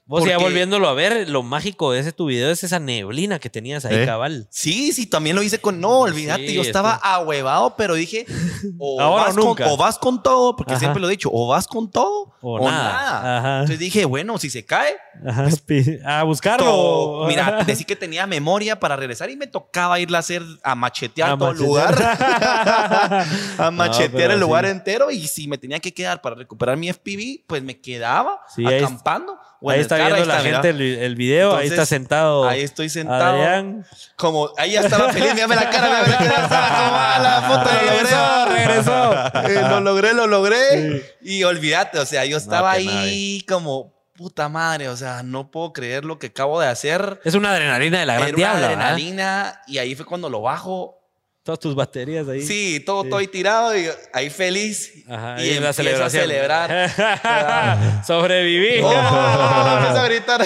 Vos 0.04 0.24
ya 0.26 0.36
volviéndolo 0.36 0.88
a 0.88 0.94
ver, 0.94 1.28
lo 1.30 1.42
mágico 1.44 1.92
de 1.92 2.00
ese 2.00 2.12
tu 2.12 2.26
video 2.26 2.50
es 2.50 2.64
esa 2.64 2.78
neblina 2.80 3.38
que 3.38 3.48
tenías 3.48 3.84
ahí, 3.84 3.96
¿Eh? 4.00 4.04
cabal. 4.06 4.48
Sí, 4.50 4.92
sí, 4.92 5.06
también 5.06 5.36
lo 5.36 5.42
hice 5.42 5.60
con. 5.60 5.80
No, 5.80 6.00
olvídate, 6.00 6.48
Sí, 6.48 6.54
yo 6.54 6.62
estaba 6.62 6.94
ahuevado, 6.96 7.76
pero 7.76 7.94
dije, 7.94 8.26
o, 8.78 9.00
Ahora 9.00 9.24
vas 9.26 9.36
o 9.36 9.40
nunca. 9.40 9.64
Con, 9.64 9.72
o 9.72 9.76
vas 9.76 9.98
con 9.98 10.22
todo, 10.22 10.56
porque 10.56 10.72
Ajá. 10.72 10.80
siempre 10.80 11.00
lo 11.00 11.06
he 11.08 11.12
dicho, 11.12 11.30
o 11.32 11.46
vas 11.46 11.66
con 11.68 11.88
todo 11.90 12.34
O 12.42 12.58
o, 12.58 12.68
nada. 12.70 12.92
nada. 12.92 13.38
Ajá. 13.38 13.52
Entonces 13.60 13.78
dije, 13.78 14.04
bueno, 14.04 14.36
si 14.38 14.50
se 14.50 14.66
cae, 14.66 14.96
Ajá, 15.26 15.48
pi- 15.64 15.98
a 16.04 16.24
buscarlo. 16.24 16.66
to- 16.66 17.24
mira, 17.28 17.62
decí 17.64 17.84
que 17.84 17.94
tenía 17.96 18.26
memoria 18.26 18.80
para 18.80 18.96
regresar 18.96 19.30
y 19.30 19.36
me 19.36 19.46
tocaba 19.46 20.00
irla 20.00 20.18
a 20.18 20.20
hacer, 20.20 20.42
a 20.64 20.74
machetear 20.74 21.30
A 21.30 21.38
todo 21.38 21.52
el 21.52 21.58
machetear. 21.58 21.94
lugar. 21.94 23.26
a 23.58 23.70
machetear 23.70 24.10
pero 24.12 24.34
el 24.34 24.40
lugar 24.40 24.64
sí. 24.64 24.70
entero 24.72 25.10
y 25.10 25.26
si 25.28 25.46
me 25.48 25.58
tenía 25.58 25.78
que 25.78 25.94
quedar 25.94 26.20
para 26.20 26.34
recuperar 26.34 26.76
mi 26.76 26.88
FPV, 26.92 27.44
pues 27.46 27.62
me 27.62 27.80
quedaba 27.80 28.40
Sí, 28.54 28.66
ahí- 28.66 28.78
acampando. 28.78 29.38
O 29.62 29.70
ahí 29.70 29.80
está 29.80 29.96
carro, 29.96 30.14
viendo 30.16 30.26
la 30.32 30.42
mira. 30.42 30.62
gente 30.62 30.68
el, 30.70 30.80
el 30.98 31.14
video, 31.14 31.56
ahí 31.56 31.68
está 31.68 31.86
sentado. 31.86 32.48
Ahí 32.48 32.62
estoy 32.62 32.88
sentado. 32.88 33.40
Adrián. 33.40 33.86
Como, 34.16 34.50
ahí 34.58 34.72
ya 34.72 34.80
estaba 34.80 35.12
feliz, 35.12 35.34
mírame 35.34 35.54
la 35.56 35.70
cara, 35.70 35.88
mírame 35.88 36.08
la 36.08 36.18
cara, 36.18 36.42
estaba 36.44 37.14
"Ah, 37.14 37.18
la 37.18 37.48
lo 37.48 38.54
Regresó, 38.54 39.14
logré". 39.14 39.54
Eh, 39.54 39.62
lo 39.68 39.80
logré, 39.80 40.14
lo 40.14 40.26
logré. 40.26 41.16
Y 41.22 41.44
olvídate, 41.44 41.98
o 41.98 42.06
sea, 42.06 42.24
yo 42.24 42.36
estaba 42.36 42.72
ahí 42.72 43.44
como, 43.48 43.92
puta 44.14 44.48
madre, 44.48 44.88
o 44.88 44.96
sea, 44.96 45.22
no 45.22 45.50
puedo 45.50 45.72
creer 45.72 46.04
lo 46.04 46.18
que 46.18 46.28
acabo 46.28 46.60
de 46.60 46.68
hacer. 46.68 47.20
Es 47.24 47.34
una 47.34 47.50
adrenalina 47.52 48.00
de 48.00 48.06
la 48.06 48.14
gran 48.14 48.28
Era 48.28 48.36
una 48.36 48.66
adrenalina 48.66 49.60
y 49.66 49.78
ahí 49.78 49.94
fue 49.94 50.06
cuando 50.06 50.28
lo 50.28 50.42
bajo. 50.42 51.01
Todas 51.42 51.58
tus 51.58 51.74
baterías 51.74 52.28
ahí. 52.28 52.40
Sí, 52.42 52.80
todo, 52.86 53.02
Sí. 53.02 53.08
todo 53.10 53.18
ahí 53.18 53.26
tirado 53.26 53.76
y 53.76 53.88
ahí 54.12 54.30
feliz. 54.30 54.92
Ajá, 55.08 55.42
y 55.42 55.50
ahí 55.50 55.58
la 55.60 55.72
celebración. 55.72 56.22
a 56.22 56.26
celebrar. 56.28 58.04
Sobreviví. 58.06 58.80
¡Oh! 58.80 58.88
A 58.90 60.04
gritar. 60.06 60.40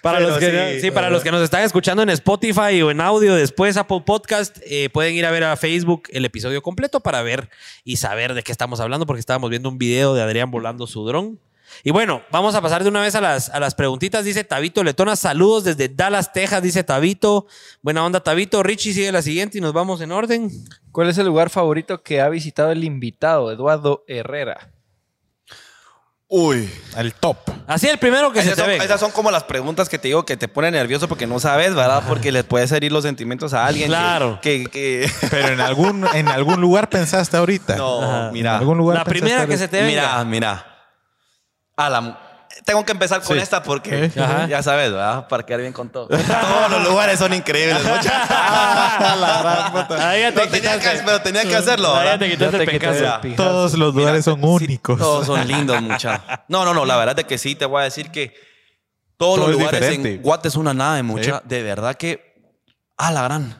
Para 0.00 0.16
Pero 0.18 0.30
los 0.30 0.38
que, 0.38 0.72
sí, 0.76 0.80
sí, 0.80 0.90
para 0.90 1.10
los 1.10 1.22
que 1.22 1.30
nos 1.30 1.42
están 1.42 1.62
escuchando 1.62 2.02
en 2.02 2.08
Spotify 2.08 2.80
o 2.80 2.90
en 2.90 3.02
audio 3.02 3.34
después 3.34 3.76
Apple 3.76 4.02
Podcast, 4.06 4.56
eh, 4.64 4.88
pueden 4.90 5.14
ir 5.14 5.26
a 5.26 5.30
ver 5.30 5.44
a 5.44 5.54
Facebook 5.56 6.04
el 6.10 6.24
episodio 6.24 6.62
completo 6.62 7.00
para 7.00 7.20
ver 7.20 7.50
y 7.84 7.96
saber 7.98 8.32
de 8.32 8.42
qué 8.42 8.50
estamos 8.52 8.80
hablando, 8.80 9.04
porque 9.04 9.20
estábamos 9.20 9.50
viendo 9.50 9.68
un 9.68 9.76
video 9.76 10.14
de 10.14 10.22
Adrián 10.22 10.50
volando 10.50 10.86
su 10.86 11.04
dron. 11.06 11.38
Y 11.84 11.90
bueno, 11.90 12.22
vamos 12.30 12.54
a 12.54 12.60
pasar 12.60 12.82
de 12.82 12.88
una 12.88 13.00
vez 13.00 13.14
a 13.14 13.20
las, 13.20 13.48
a 13.50 13.60
las 13.60 13.74
preguntitas. 13.74 14.24
Dice 14.24 14.44
Tabito 14.44 14.82
Letona, 14.84 15.16
saludos 15.16 15.64
desde 15.64 15.88
Dallas, 15.88 16.32
Texas, 16.32 16.62
dice 16.62 16.84
Tabito. 16.84 17.46
Buena 17.82 18.04
onda, 18.04 18.20
Tabito. 18.20 18.62
Richie 18.62 18.92
sigue 18.92 19.12
la 19.12 19.22
siguiente 19.22 19.58
y 19.58 19.60
nos 19.60 19.72
vamos 19.72 20.00
en 20.00 20.12
orden. 20.12 20.50
¿Cuál 20.92 21.08
es 21.08 21.18
el 21.18 21.26
lugar 21.26 21.50
favorito 21.50 22.02
que 22.02 22.20
ha 22.20 22.28
visitado 22.28 22.70
el 22.72 22.84
invitado, 22.84 23.50
Eduardo 23.52 24.04
Herrera? 24.08 24.70
Uy. 26.32 26.70
El 26.96 27.12
top. 27.14 27.38
Así 27.66 27.88
el 27.88 27.98
primero 27.98 28.32
que 28.32 28.38
Esas 28.38 28.50
se 28.50 28.56
te 28.56 28.60
son, 28.62 28.78
ve. 28.78 28.84
esas 28.84 29.00
son 29.00 29.10
como 29.10 29.32
las 29.32 29.42
preguntas 29.42 29.88
que 29.88 29.98
te 29.98 30.06
digo 30.08 30.24
que 30.24 30.36
te 30.36 30.46
ponen 30.46 30.74
nervioso 30.74 31.08
porque 31.08 31.26
no 31.26 31.40
sabes, 31.40 31.74
¿verdad? 31.74 32.04
Porque 32.06 32.30
les 32.30 32.44
puedes 32.44 32.70
herir 32.70 32.92
los 32.92 33.02
sentimientos 33.02 33.52
a 33.52 33.66
alguien. 33.66 33.88
Claro. 33.88 34.38
Que, 34.40 34.64
que- 34.66 35.10
Pero 35.30 35.48
en 35.48 35.60
algún, 35.60 36.06
en 36.14 36.28
algún 36.28 36.60
lugar 36.60 36.88
pensaste 36.88 37.36
ahorita. 37.36 37.74
No, 37.76 38.02
Ajá. 38.02 38.26
En 38.28 38.32
mira. 38.32 38.58
algún 38.58 38.78
lugar 38.78 38.98
La 38.98 39.04
primera 39.04 39.44
que 39.48 39.58
se 39.58 39.66
te 39.66 39.82
Mira, 39.82 40.02
venga. 40.18 40.24
mira. 40.24 40.69
A 41.86 41.90
la- 41.90 42.18
tengo 42.64 42.84
que 42.84 42.92
empezar 42.92 43.22
con 43.22 43.36
Sí. 43.36 43.42
esta 43.42 43.62
porque 43.62 44.10
Sí. 44.10 44.20
Ajá. 44.20 44.46
ya 44.46 44.62
sabes, 44.62 44.90
¿verdad? 44.90 45.28
Para 45.28 45.44
quedar 45.46 45.60
bien 45.60 45.72
con 45.72 45.88
todo. 45.88 46.08
Todos 46.40 46.70
los 46.70 46.84
lugares 46.88 47.18
son 47.18 47.32
increíbles. 47.32 47.82
mucha- 47.96 48.26
Ahí 50.10 50.20
ya 50.22 50.32
te 50.32 50.44
No, 50.44 50.50
tenía 50.50 50.72
quitaste. 50.78 50.98
que, 50.98 51.02
pero 51.04 51.22
tenía 51.22 51.42
que 51.44 51.56
hacerlo. 51.56 51.94
Te 52.18 52.30
quitaste 52.30 52.56
el 52.56 52.64
te 52.66 52.78
pencazo. 52.78 53.20
Todos 53.36 53.74
los 53.74 53.94
lugares 53.94 54.24
son 54.24 54.42
únicos. 54.44 54.98
Todos 54.98 55.26
son 55.26 55.46
lindos, 55.46 55.80
mucha. 55.82 56.44
No, 56.48 56.64
no, 56.64 56.74
no. 56.74 56.84
La 56.84 56.96
verdad 56.96 57.18
es 57.18 57.24
que 57.26 57.38
sí, 57.38 57.54
te 57.54 57.64
voy 57.66 57.80
a 57.80 57.84
decir 57.84 58.10
que 58.10 58.34
todos 59.16 59.36
Todo 59.36 59.46
los 59.46 59.54
es 59.56 59.60
lugares 59.60 59.80
diferente. 59.80 60.14
en 60.14 60.22
Guate 60.22 60.48
es 60.48 60.56
una 60.56 60.74
nave, 60.74 61.02
mucha. 61.02 61.42
De 61.44 61.62
verdad 61.62 61.94
que. 61.94 62.30
A 62.96 63.10
la 63.12 63.22
gran. 63.22 63.56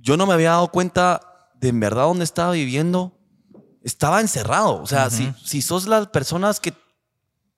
Yo 0.00 0.16
no 0.16 0.26
me 0.26 0.34
había 0.34 0.50
dado 0.50 0.68
cuenta 0.68 1.20
de 1.54 1.68
en 1.70 1.80
verdad 1.80 2.04
dónde 2.04 2.24
estaba 2.24 2.52
viviendo. 2.52 3.12
Estaba 3.82 4.20
encerrado. 4.20 4.80
O 4.80 4.86
sea, 4.86 5.10
si, 5.10 5.32
si 5.44 5.60
sos 5.62 5.86
las 5.86 6.06
personas 6.08 6.60
que 6.60 6.72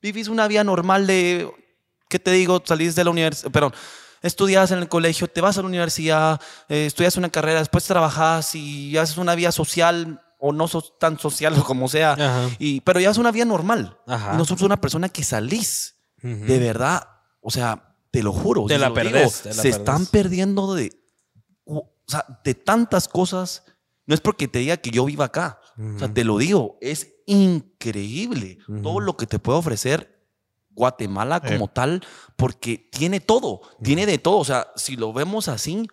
vivís 0.03 0.29
una 0.29 0.49
vida 0.49 0.65
normal 0.65 1.07
de. 1.07 1.51
¿Qué 2.09 2.19
te 2.19 2.31
digo? 2.33 2.63
Salís 2.65 2.95
de 2.95 3.05
la 3.05 3.11
universidad. 3.11 3.51
Perdón. 3.51 3.73
Estudias 4.23 4.71
en 4.71 4.79
el 4.79 4.89
colegio, 4.89 5.29
te 5.29 5.41
vas 5.41 5.57
a 5.59 5.61
la 5.61 5.69
universidad, 5.69 6.41
eh, 6.69 6.87
estudias 6.87 7.17
una 7.17 7.29
carrera, 7.29 7.61
después 7.61 7.85
trabajas 7.85 8.55
y 8.55 8.97
haces 8.97 9.19
una 9.19 9.35
vida 9.35 9.53
social 9.53 10.21
o 10.39 10.53
no 10.53 10.67
sos 10.69 10.99
tan 10.99 11.19
social 11.19 11.55
o 11.59 11.65
como 11.65 11.87
sea. 11.87 12.13
Ajá. 12.13 12.49
Y, 12.59 12.81
pero 12.81 12.99
ya 12.99 13.11
es 13.11 13.19
una 13.19 13.31
vida 13.31 13.45
normal. 13.45 13.99
Ajá. 14.07 14.35
Y 14.35 14.37
no 14.37 14.45
sos 14.45 14.63
una 14.63 14.81
persona 14.81 15.09
que 15.09 15.23
salís. 15.23 15.97
Ujú. 16.23 16.45
De 16.47 16.59
verdad, 16.59 17.07
o 17.41 17.51
sea, 17.51 17.95
te 18.11 18.23
lo 18.23 18.33
juro. 18.33 18.67
Te 18.67 18.79
la 18.79 18.89
lo 18.89 18.95
digo, 18.95 19.11
perdés, 19.13 19.43
te 19.43 19.49
la 19.51 19.55
se 19.55 19.63
perdés. 19.63 19.77
están 19.77 20.07
perdiendo 20.07 20.75
de, 20.75 20.93
o 21.65 21.93
sea, 22.07 22.25
de 22.43 22.55
tantas 22.55 23.09
cosas. 23.09 23.65
No 24.07 24.15
es 24.15 24.21
porque 24.21 24.49
te 24.49 24.61
diga 24.61 24.77
que 24.79 24.91
yo 24.91 25.05
viva 25.05 25.27
acá. 25.27 25.61
O 25.79 25.99
sea, 25.99 26.13
te 26.13 26.25
lo 26.25 26.39
digo, 26.39 26.79
es 26.81 27.13
increíble 27.27 28.59
todo 28.83 29.01
lo 29.01 29.17
que 29.17 29.27
te 29.27 29.39
puede 29.39 29.59
ofrecer 29.59 30.17
Guatemala 30.71 31.41
Eh. 31.45 31.53
como 31.53 31.69
tal, 31.69 32.03
porque 32.37 32.77
tiene 32.93 33.21
todo, 33.21 33.63
tiene 33.83 34.07
de 34.07 34.19
todo. 34.19 34.39
O 34.39 34.45
sea, 34.45 34.69
si 34.77 34.97
lo 34.97 35.13
vemos 35.13 35.49
así, 35.49 35.87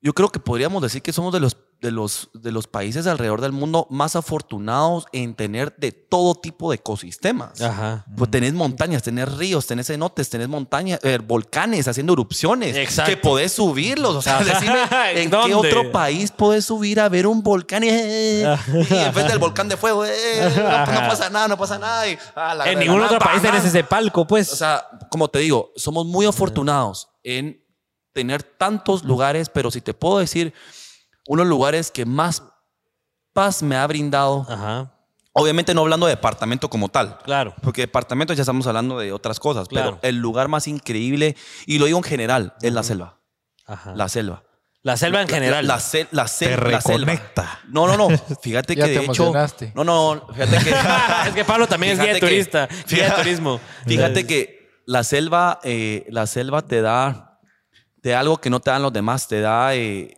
yo 0.00 0.12
creo 0.14 0.30
que 0.30 0.38
podríamos 0.38 0.82
decir 0.82 1.02
que 1.02 1.12
somos 1.12 1.32
de 1.32 1.40
los, 1.40 1.56
de 1.80 1.90
los, 1.90 2.30
de 2.32 2.52
los 2.52 2.66
países 2.66 3.06
alrededor 3.06 3.40
del 3.42 3.52
mundo 3.52 3.86
más 3.90 4.16
afortunados 4.16 5.04
en 5.12 5.34
tener 5.34 5.76
de 5.76 5.92
todo 5.92 6.34
tipo 6.34 6.70
de 6.70 6.76
ecosistemas. 6.76 7.60
Ajá. 7.60 8.04
Pues 8.16 8.30
tenés 8.30 8.54
montañas, 8.54 9.02
tenés 9.02 9.30
ríos, 9.36 9.66
tenés 9.66 9.86
cenotes, 9.88 10.30
tenés 10.30 10.48
montañas, 10.48 10.98
eh, 11.02 11.18
volcanes 11.18 11.86
haciendo 11.86 12.14
erupciones. 12.14 12.74
Exacto. 12.76 13.10
Que 13.10 13.16
podés 13.18 13.52
subirlos. 13.52 14.14
O 14.16 14.22
sea, 14.22 14.38
decime 14.44 14.78
en 15.14 15.30
qué 15.30 15.54
otro 15.54 15.92
país 15.92 16.30
podés 16.32 16.64
subir 16.64 16.98
a 16.98 17.08
ver 17.10 17.26
un 17.26 17.42
volcán 17.42 17.84
y, 17.84 17.88
eh, 17.90 18.56
y 18.90 18.94
en 18.94 19.14
vez 19.14 19.28
del 19.28 19.38
volcán 19.38 19.68
de 19.68 19.76
fuego, 19.76 20.04
eh, 20.06 20.52
no, 20.56 20.62
no 20.62 21.08
pasa 21.08 21.28
nada, 21.30 21.48
no 21.48 21.58
pasa 21.58 21.78
nada. 21.78 22.08
y, 22.08 22.16
ah, 22.34 22.54
la 22.54 22.70
En 22.72 22.78
ningún 22.78 23.00
la- 23.00 23.06
otro 23.06 23.18
pa- 23.18 23.26
país 23.26 23.42
pa- 23.42 23.48
tenés 23.50 23.64
ese 23.66 23.84
palco, 23.84 24.26
pues. 24.26 24.50
O 24.52 24.56
sea, 24.56 24.86
como 25.10 25.28
te 25.28 25.40
digo, 25.40 25.72
somos 25.76 26.06
muy 26.06 26.24
afortunados 26.26 27.08
en 27.22 27.62
tener 28.12 28.42
tantos 28.42 29.04
lugares, 29.04 29.50
pero 29.50 29.70
si 29.70 29.82
te 29.82 29.92
puedo 29.92 30.18
decir, 30.18 30.54
unos 31.26 31.46
lugares 31.46 31.90
que 31.90 32.04
más 32.04 32.42
paz 33.32 33.62
me 33.62 33.76
ha 33.76 33.86
brindado, 33.86 34.46
Ajá. 34.48 34.92
obviamente 35.32 35.74
no 35.74 35.82
hablando 35.82 36.06
de 36.06 36.14
departamento 36.14 36.70
como 36.70 36.88
tal, 36.88 37.18
Claro. 37.18 37.54
porque 37.62 37.82
departamento 37.82 38.32
ya 38.32 38.42
estamos 38.42 38.66
hablando 38.66 38.98
de 38.98 39.12
otras 39.12 39.38
cosas, 39.38 39.68
Claro. 39.68 39.98
pero 40.00 40.08
el 40.08 40.16
lugar 40.20 40.48
más 40.48 40.66
increíble, 40.68 41.36
y 41.66 41.78
lo 41.78 41.86
digo 41.86 41.98
en 41.98 42.04
general, 42.04 42.54
es 42.62 42.72
la 42.72 42.82
selva. 42.82 43.18
Ajá. 43.66 43.90
La, 43.90 44.04
La 44.04 44.08
selva. 44.08 44.42
selva 44.96 45.20
en 45.22 45.28
general. 45.28 45.66
La, 45.66 45.74
la 45.74 45.80
sel- 45.80 46.06
la 46.12 46.24
sel- 46.26 46.62
Te 46.62 46.70
la 46.70 46.80
selva. 46.80 47.12
No, 47.68 47.88
no, 47.88 47.96
no. 47.96 48.08
Fíjate 48.40 48.76
Ya 48.76 48.86
que 48.86 48.92
te 48.94 48.98
de 49.00 49.04
hecho. 49.06 49.32
No, 49.74 49.82
no. 49.82 50.26
Fíjate 50.32 50.58
que. 50.64 50.70
es 51.28 51.34
que 51.34 51.44
Pablo 51.44 51.66
también 51.66 51.94
es 51.94 51.98
guía 51.98 52.14
de 52.14 52.20
Fíjate 52.20 52.20
que- 52.20 52.44
turista. 52.44 52.66
Guía 52.88 53.02
de 53.04 53.10
fíjate- 53.10 53.22
turismo. 53.22 53.60
Fíjate 53.84 54.26
que 54.28 54.68
la 54.86 55.02
selva, 55.02 55.58
eh, 55.64 56.06
la 56.10 56.28
selva 56.28 56.62
te 56.62 56.80
da, 56.82 57.40
te 58.00 58.10
da 58.10 58.20
algo 58.20 58.38
que 58.40 58.48
no 58.48 58.60
te 58.60 58.70
dan 58.70 58.82
los 58.82 58.92
demás. 58.92 59.26
Te 59.26 59.40
da. 59.40 59.74
eh, 59.74 60.16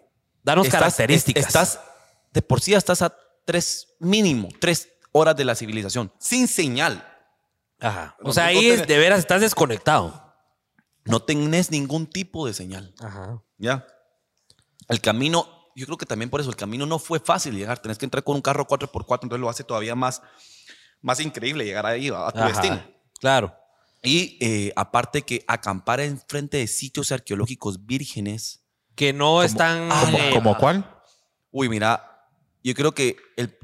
Danos 0.48 0.66
estás- 0.66 0.80
características. 0.80 1.46
Estás, 1.46 1.80
de 2.32 2.42
por 2.42 2.60
sí 2.60 2.74
estás 2.74 3.02
a 3.02 3.14
tres, 3.44 3.88
mínimo, 4.00 4.48
tres 4.60 4.88
horas 5.12 5.36
de 5.36 5.44
la 5.44 5.54
civilización, 5.54 6.12
sin 6.18 6.48
señal. 6.48 7.06
Ajá. 7.80 8.16
O 8.22 8.32
sea, 8.32 8.46
ahí 8.46 8.70
tenés- 8.70 8.86
de 8.86 8.98
veras 8.98 9.18
estás 9.20 9.40
desconectado. 9.40 10.34
No 11.04 11.20
tenés 11.20 11.70
ningún 11.70 12.06
tipo 12.06 12.46
de 12.46 12.54
señal. 12.54 12.94
Ajá. 13.00 13.42
¿Ya? 13.58 13.86
El 14.88 15.00
camino, 15.00 15.46
yo 15.76 15.86
creo 15.86 15.98
que 15.98 16.06
también 16.06 16.30
por 16.30 16.40
eso, 16.40 16.50
el 16.50 16.56
camino 16.56 16.86
no 16.86 16.98
fue 16.98 17.20
fácil 17.20 17.54
llegar. 17.54 17.78
Tenés 17.80 17.98
que 17.98 18.06
entrar 18.06 18.24
con 18.24 18.36
un 18.36 18.42
carro 18.42 18.66
4x4, 18.66 19.24
entonces 19.24 19.40
lo 19.40 19.48
hace 19.48 19.64
todavía 19.64 19.94
más, 19.94 20.22
más 21.02 21.20
increíble 21.20 21.64
llegar 21.64 21.86
ahí 21.86 22.08
a 22.08 22.30
tu 22.32 22.38
Ajá. 22.38 22.48
destino. 22.48 22.82
Claro. 23.20 23.54
Y 24.02 24.38
eh, 24.40 24.72
aparte 24.76 25.22
que 25.22 25.44
acampar 25.48 26.00
en 26.00 26.20
frente 26.28 26.56
de 26.58 26.66
sitios 26.66 27.10
arqueológicos 27.12 27.84
vírgenes. 27.84 28.62
Que 28.98 29.12
no 29.12 29.42
están. 29.44 29.88
¿Como, 29.88 30.18
eh, 30.18 30.30
como 30.34 30.56
cuál? 30.58 30.84
Uy, 31.52 31.68
mira, 31.68 32.26
yo 32.64 32.74
creo 32.74 32.92
que 32.92 33.16
el 33.36 33.56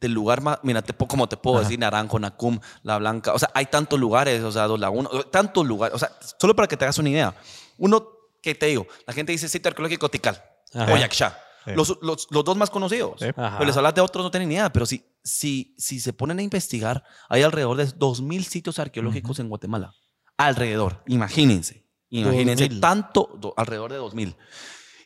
del 0.00 0.12
lugar 0.12 0.40
más, 0.40 0.58
mira, 0.62 0.80
te, 0.82 0.94
como 0.94 1.28
te 1.28 1.36
puedo 1.36 1.60
decir, 1.60 1.78
Naranjo, 1.78 2.18
Nacum, 2.18 2.58
La 2.82 2.98
Blanca, 2.98 3.34
o 3.34 3.38
sea, 3.38 3.50
hay 3.54 3.66
tantos 3.66 4.00
lugares, 4.00 4.42
o 4.42 4.50
sea, 4.50 4.66
Dos 4.66 4.80
Lagunas, 4.80 5.12
tantos 5.30 5.64
lugares, 5.66 5.94
o 5.94 5.98
sea, 5.98 6.10
solo 6.40 6.56
para 6.56 6.66
que 6.66 6.76
te 6.76 6.84
hagas 6.86 6.98
una 6.98 7.10
idea. 7.10 7.34
Uno, 7.78 8.08
que 8.42 8.54
te 8.56 8.66
digo? 8.66 8.86
La 9.06 9.12
gente 9.12 9.30
dice 9.30 9.48
sitio 9.48 9.68
arqueológico 9.68 10.08
Tikal 10.08 10.42
Ajá. 10.74 10.92
o 10.92 10.96
Yaksha. 10.96 11.38
Sí. 11.66 11.70
Los, 11.76 11.96
los- 12.02 12.26
los 12.30 12.44
dos 12.44 12.56
más 12.56 12.70
conocidos. 12.70 13.20
Sí. 13.20 13.26
Pero 13.36 13.64
les 13.64 13.76
hablas 13.76 13.94
de 13.94 14.00
otros, 14.00 14.24
no 14.24 14.30
tienen 14.32 14.48
ni 14.48 14.54
idea. 14.56 14.72
Pero 14.72 14.84
si, 14.86 15.04
si, 15.22 15.76
si 15.78 16.00
se 16.00 16.12
ponen 16.12 16.40
a 16.40 16.42
investigar, 16.42 17.04
hay 17.28 17.42
alrededor 17.44 17.76
de 17.76 17.86
2.000 17.86 18.42
sitios 18.42 18.80
arqueológicos 18.80 19.38
en 19.38 19.48
Guatemala. 19.48 19.94
Alrededor, 20.36 21.04
imagínense. 21.06 21.81
Imagínense, 22.20 22.68
2.000. 22.68 22.80
tanto, 22.80 23.30
do- 23.38 23.54
alrededor 23.56 23.92
de 23.92 23.98
2.000. 23.98 24.34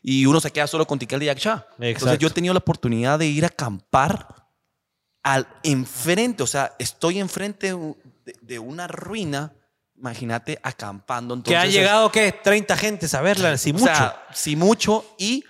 Y 0.03 0.25
uno 0.25 0.39
se 0.39 0.51
queda 0.51 0.67
solo 0.67 0.85
con 0.85 0.99
Tikal 0.99 1.23
y 1.23 1.25
Yaksha. 1.27 1.67
Entonces 1.79 2.19
yo 2.19 2.27
he 2.27 2.31
tenido 2.31 2.53
la 2.53 2.59
oportunidad 2.59 3.17
de 3.19 3.27
ir 3.27 3.43
a 3.43 3.47
acampar 3.47 4.47
al 5.23 5.47
enfrente, 5.63 6.43
o 6.43 6.47
sea, 6.47 6.73
estoy 6.79 7.19
enfrente 7.19 7.75
de, 8.41 8.59
una 8.59 8.87
ruina, 8.87 9.53
imagínate 9.97 10.59
acampando. 10.63 11.33
que 11.35 11.51
Entonces, 11.51 11.69
es- 11.69 11.73
llegado, 11.75 12.11
¿qué? 12.11 12.31
30 12.31 12.77
gentes 12.77 13.13
a 13.13 13.21
verla, 13.21 13.57
si 13.57 13.71
o 13.71 13.73
mucho. 13.73 13.85
sea, 13.85 14.23
sí 14.33 14.55
mucho 14.55 15.03
y, 15.17 15.43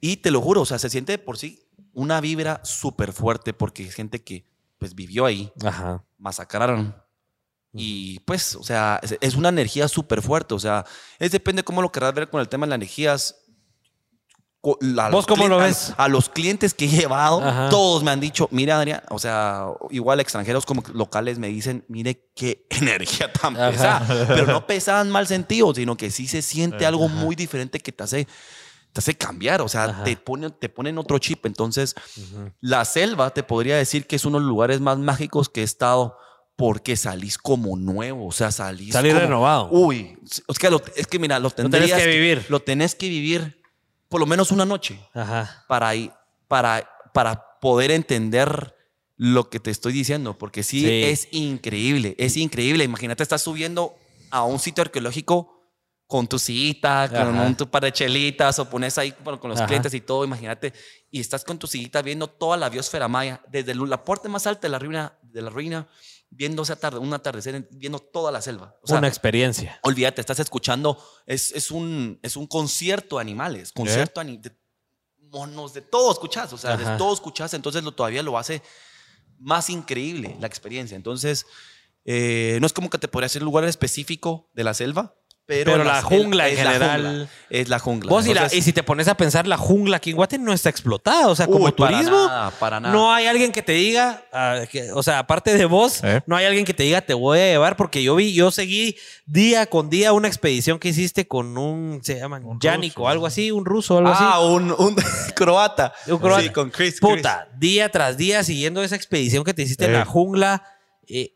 y 0.00 0.18
te 0.18 0.30
lo 0.30 0.40
juro, 0.40 0.62
o 0.62 0.66
sea, 0.66 0.78
se 0.78 0.88
siente 0.88 1.18
por 1.18 1.36
sí 1.36 1.62
una 1.92 2.20
vibra 2.20 2.60
súper 2.64 3.12
fuerte 3.12 3.52
porque 3.52 3.84
es 3.84 3.94
gente 3.94 4.22
que 4.22 4.46
pues 4.78 4.94
vivió 4.94 5.26
ahí, 5.26 5.52
Ajá. 5.62 6.02
masacraron. 6.16 6.94
Y 7.72 8.18
pues, 8.20 8.56
o 8.56 8.62
sea, 8.64 9.00
es, 9.20 9.34
una 9.36 9.48
energía 9.48 9.86
súper 9.86 10.22
fuerte. 10.22 10.54
O 10.54 10.58
sea, 10.58 10.84
es 11.18 11.30
depende 11.30 11.62
cómo 11.62 11.82
lo 11.82 11.92
querrás 11.92 12.14
ver 12.14 12.28
con 12.28 12.40
el 12.40 12.48
tema 12.48 12.66
de 12.66 12.70
las 12.70 12.76
energías. 12.76 13.36
La- 14.80 15.08
¿Vos 15.08 15.26
cómo 15.26 15.48
lo 15.48 15.58
a- 15.58 15.64
ves? 15.64 15.94
A, 15.96 16.08
los 16.08 16.28
clientes 16.28 16.74
que 16.74 16.84
he 16.84 16.88
llevado, 16.88 17.40
Ajá. 17.42 17.70
todos 17.70 18.02
me 18.02 18.10
han 18.10 18.20
dicho, 18.20 18.46
mira, 18.50 18.76
Adrián, 18.78 19.02
o 19.08 19.18
sea, 19.18 19.68
igual 19.88 20.20
extranjeros 20.20 20.66
como 20.66 20.82
locales 20.92 21.38
me 21.38 21.48
dicen, 21.48 21.82
mire 21.88 22.28
qué 22.36 22.66
energía 22.70 23.32
tan 23.32 23.56
Ajá. 23.56 23.70
pesada. 23.70 24.26
Pero 24.28 24.46
no 24.46 24.66
pesada 24.66 25.00
en 25.00 25.08
mal 25.10 25.26
sentido, 25.26 25.72
sino 25.74 25.96
que 25.96 26.10
sí 26.10 26.26
se 26.28 26.42
siente 26.42 26.84
algo 26.84 27.08
muy 27.08 27.36
diferente 27.36 27.80
que 27.80 27.90
te 27.92 28.02
hace, 28.04 28.24
te 28.92 28.98
hace 28.98 29.14
cambiar. 29.16 29.62
O 29.62 29.68
sea, 29.68 29.84
Ajá. 29.84 30.04
te 30.04 30.14
pone, 30.18 30.50
te 30.50 30.68
ponen 30.68 30.98
otro 30.98 31.18
chip. 31.18 31.46
Entonces, 31.46 31.94
la 32.60 32.84
selva 32.84 33.30
te 33.30 33.42
podría 33.42 33.76
decir 33.78 34.06
que 34.06 34.16
es 34.16 34.26
uno 34.26 34.38
de 34.38 34.42
los 34.42 34.48
lugares 34.50 34.80
más 34.82 34.98
mágicos 34.98 35.48
que 35.48 35.62
he 35.62 35.64
estado 35.64 36.18
porque 36.60 36.94
salís 36.94 37.38
como 37.38 37.74
nuevo, 37.74 38.26
o 38.26 38.32
sea, 38.32 38.52
salís 38.52 38.92
Salir 38.92 39.12
como- 39.14 39.24
renovado. 39.24 39.68
Uy, 39.70 40.18
es 40.46 40.58
que, 40.58 40.68
lo- 40.68 40.82
es 40.94 41.06
que 41.06 41.18
mira, 41.18 41.38
lo 41.38 41.48
tenés 41.48 41.70
tendrías 41.72 41.98
que 42.02 42.06
vivir. 42.06 42.44
Lo 42.50 42.60
tenés 42.60 42.94
que 42.94 43.08
vivir 43.08 43.62
por 44.10 44.20
lo 44.20 44.26
menos 44.26 44.50
una 44.52 44.66
noche 44.66 45.00
Ajá. 45.14 45.64
para, 45.68 45.92
para, 46.48 46.86
para 47.14 47.58
poder 47.62 47.90
entender 47.90 48.76
lo 49.16 49.48
que 49.48 49.58
te 49.58 49.70
estoy 49.70 49.94
diciendo, 49.94 50.36
porque 50.36 50.62
sí, 50.62 50.80
Sí. 50.82 51.02
es 51.04 51.28
increíble, 51.30 52.14
es 52.18 52.36
increíble. 52.36 52.84
Imagínate, 52.84 53.22
estás 53.22 53.40
subiendo 53.40 53.94
a 54.30 54.44
un 54.44 54.58
sitio 54.58 54.82
arqueológico 54.82 55.64
con 56.06 56.26
tu 56.28 56.38
cita, 56.38 57.08
con 57.08 57.36
Ajá. 57.38 57.42
un, 57.46 57.56
tu 57.56 57.70
par 57.70 57.84
de 57.84 57.92
chelitas, 57.92 58.58
o 58.58 58.68
pones 58.68 58.98
ahí 58.98 59.14
bueno, 59.24 59.40
con 59.40 59.48
los 59.48 59.60
Ajá. 59.60 59.66
clientes 59.66 59.94
y 59.94 60.02
todo, 60.02 60.26
imagínate, 60.26 60.74
y 61.10 61.20
estás 61.20 61.42
con 61.42 61.58
tu 61.58 61.66
sillita 61.66 62.02
viendo 62.02 62.26
toda 62.26 62.58
la 62.58 62.68
biosfera 62.68 63.08
maya, 63.08 63.40
desde 63.48 63.74
la 63.74 64.04
parte 64.04 64.28
más 64.28 64.46
alta 64.46 64.62
de 64.66 64.68
la 64.72 64.78
ruina, 64.78 65.14
de 65.22 65.40
la 65.40 65.48
ruina 65.48 65.88
viendo 66.30 66.62
ese 66.62 66.72
atarde- 66.72 66.98
un 67.00 67.12
atardecer, 67.12 67.68
viendo 67.72 67.98
toda 67.98 68.30
la 68.30 68.40
selva. 68.40 68.76
O 68.82 68.86
sea, 68.86 68.98
Una 68.98 69.08
experiencia. 69.08 69.78
olvídate, 69.82 70.20
estás 70.20 70.38
escuchando, 70.38 70.96
es, 71.26 71.50
es, 71.52 71.70
un, 71.70 72.18
es 72.22 72.36
un 72.36 72.46
concierto 72.46 73.16
de 73.16 73.22
animales, 73.22 73.72
concierto 73.72 74.20
ani- 74.20 74.38
de 74.38 74.56
monos, 75.18 75.74
de 75.74 75.80
todo 75.82 76.10
escuchas, 76.12 76.52
o 76.52 76.58
sea, 76.58 76.74
Ajá. 76.74 76.92
de 76.92 76.98
todo 76.98 77.12
escuchas, 77.14 77.52
entonces 77.54 77.82
lo, 77.84 77.92
todavía 77.92 78.22
lo 78.22 78.38
hace 78.38 78.62
más 79.38 79.70
increíble 79.70 80.36
la 80.40 80.46
experiencia. 80.46 80.96
Entonces, 80.96 81.46
eh, 82.04 82.58
no 82.60 82.66
es 82.66 82.72
como 82.72 82.90
que 82.90 82.98
te 82.98 83.08
podría 83.08 83.26
hacer 83.26 83.42
un 83.42 83.46
lugar 83.46 83.64
específico 83.64 84.50
de 84.54 84.64
la 84.64 84.74
selva, 84.74 85.16
pero, 85.50 85.72
Pero 85.72 85.82
la 85.84 86.00
jungla 86.00 86.48
en 86.48 86.58
es 86.58 86.64
la 86.64 86.70
general. 86.72 87.02
jungla, 87.02 87.28
es 87.50 87.68
la 87.68 87.78
jungla. 87.80 88.08
Vos 88.08 88.26
y, 88.28 88.34
la- 88.34 88.48
y 88.54 88.62
si 88.62 88.72
te 88.72 88.84
pones 88.84 89.08
a 89.08 89.16
pensar, 89.16 89.48
la 89.48 89.56
jungla 89.56 89.96
aquí 89.96 90.10
en 90.10 90.16
Guate 90.16 90.38
no 90.38 90.52
está 90.52 90.68
explotada. 90.70 91.26
O 91.26 91.34
sea, 91.34 91.48
como 91.48 91.64
uy, 91.64 91.72
para 91.72 91.90
turismo, 91.96 92.28
nada, 92.28 92.50
para 92.52 92.78
nada. 92.78 92.94
no 92.94 93.12
hay 93.12 93.26
alguien 93.26 93.50
que 93.50 93.60
te 93.60 93.72
diga, 93.72 94.22
ah, 94.32 94.60
que- 94.70 94.92
o 94.92 95.02
sea, 95.02 95.18
aparte 95.18 95.52
de 95.54 95.64
vos, 95.64 96.04
¿Eh? 96.04 96.20
no 96.26 96.36
hay 96.36 96.46
alguien 96.46 96.64
que 96.64 96.72
te 96.72 96.84
diga, 96.84 97.00
te 97.00 97.14
voy 97.14 97.40
a 97.40 97.46
llevar, 97.46 97.74
porque 97.76 98.00
yo 98.04 98.14
vi, 98.14 98.32
yo 98.32 98.52
seguí 98.52 98.96
día 99.26 99.66
con 99.66 99.90
día 99.90 100.12
una 100.12 100.28
expedición 100.28 100.78
que 100.78 100.90
hiciste 100.90 101.26
con 101.26 101.58
un, 101.58 101.98
se 102.04 102.16
llaman, 102.20 102.44
Un 102.44 102.60
Yannick 102.60 102.94
ruso. 102.94 103.02
o 103.02 103.08
algo 103.08 103.26
así, 103.26 103.50
un 103.50 103.64
ruso 103.64 103.96
o 103.96 103.98
algo 103.98 104.10
así. 104.10 104.22
Ah, 104.24 104.38
un, 104.40 104.70
un 104.70 104.94
croata. 105.34 105.92
Un 106.06 106.18
croata. 106.18 106.42
Sí, 106.42 106.50
con 106.50 106.70
Chris. 106.70 107.00
Chris. 107.00 107.16
Puta, 107.16 107.48
día 107.58 107.88
tras 107.88 108.16
día 108.16 108.44
siguiendo 108.44 108.84
esa 108.84 108.94
expedición 108.94 109.42
que 109.42 109.52
te 109.52 109.62
hiciste 109.62 109.86
en 109.86 109.90
Eh. 109.90 109.98
la 109.98 110.04
jungla. 110.04 110.62
Eh, 111.10 111.34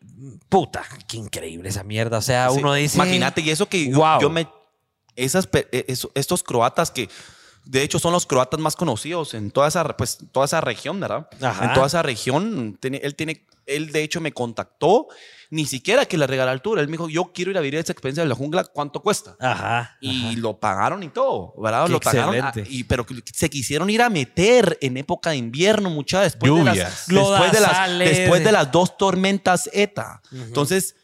puta, 0.49 0.85
qué 1.09 1.17
increíble 1.17 1.69
esa 1.69 1.83
mierda. 1.83 2.19
O 2.19 2.23
sea, 2.23 2.49
Sí, 2.51 2.59
uno 2.61 2.73
dice. 2.75 2.97
Imagínate, 2.97 3.41
y 3.41 3.51
eso 3.51 3.67
que 3.69 3.91
yo, 3.91 3.99
Wow. 3.99 4.21
yo 4.21 4.31
me. 4.31 4.49
Esas, 5.17 5.49
eh, 5.53 5.85
eso- 5.89 6.11
estos 6.15 6.43
croatas 6.43 6.91
que. 6.91 7.09
De 7.65 7.83
hecho, 7.83 7.99
son 7.99 8.13
los 8.13 8.27
croatas 8.27 8.61
más 8.61 8.77
conocidos 8.77 9.33
en 9.35 9.51
toda 9.51 9.69
esa, 9.69 9.85
pues, 9.97 10.19
toda 10.33 10.45
esa 10.47 10.61
región, 10.61 11.01
¿verdad? 11.01 11.29
Ajá. 11.41 11.65
En 11.67 11.73
toda 11.73 11.87
esa 11.87 12.03
región. 12.03 12.77
tiene- 12.81 12.99
él 13.03 13.15
tiene. 13.15 13.47
Él, 13.67 13.91
de 13.93 14.03
hecho, 14.03 14.21
me 14.21 14.33
contactó. 14.33 15.09
Ni 15.51 15.67
siquiera 15.67 16.07
que 16.07 16.19
le 16.19 16.27
regala 16.27 16.53
altura. 16.53 16.81
Él 16.81 16.89
me 16.89 16.93
dijo, 16.93 17.09
yo 17.09 17.33
quiero 17.33 17.51
ir 17.51 17.59
a 17.59 17.61
vivir 17.61 17.79
esa 17.79 17.93
experiencia 17.93 18.23
de 18.23 18.29
la 18.29 18.35
jungla. 18.35 18.65
¿Cuánto 18.65 19.01
cuesta? 19.01 19.37
Ajá. 19.41 19.97
Y 20.01 20.27
ajá. 20.27 20.39
lo 20.39 20.59
pagaron 20.59 21.03
y 21.03 21.09
todo, 21.09 21.55
¿verdad? 21.59 21.87
Qué 21.87 21.93
lo 21.93 22.01
pagaron. 22.01 22.35
excelente. 22.35 22.63
ah, 22.63 22.69
y, 22.71 22.85
pero 22.85 23.07
que 23.07 23.23
se 23.33 23.51
quisieron 23.51 23.91
ir 23.91 24.03
a 24.03 24.11
meter 24.11 24.79
en 24.81 24.97
época 24.97 25.31
de 25.31 25.37
invierno, 25.37 25.91
mucha 25.91 26.23
después 26.23 26.53
de 26.53 26.65
las, 26.65 26.75
Lluvias. 26.75 27.05
después 27.09 27.53
de 27.53 27.61
las, 27.61 27.99
después 27.99 28.45
de 28.45 28.53
las 28.53 28.73
dos 28.73 28.97
tormentas 28.97 29.71
ETA. 29.73 30.21
Entonces, 30.33 30.97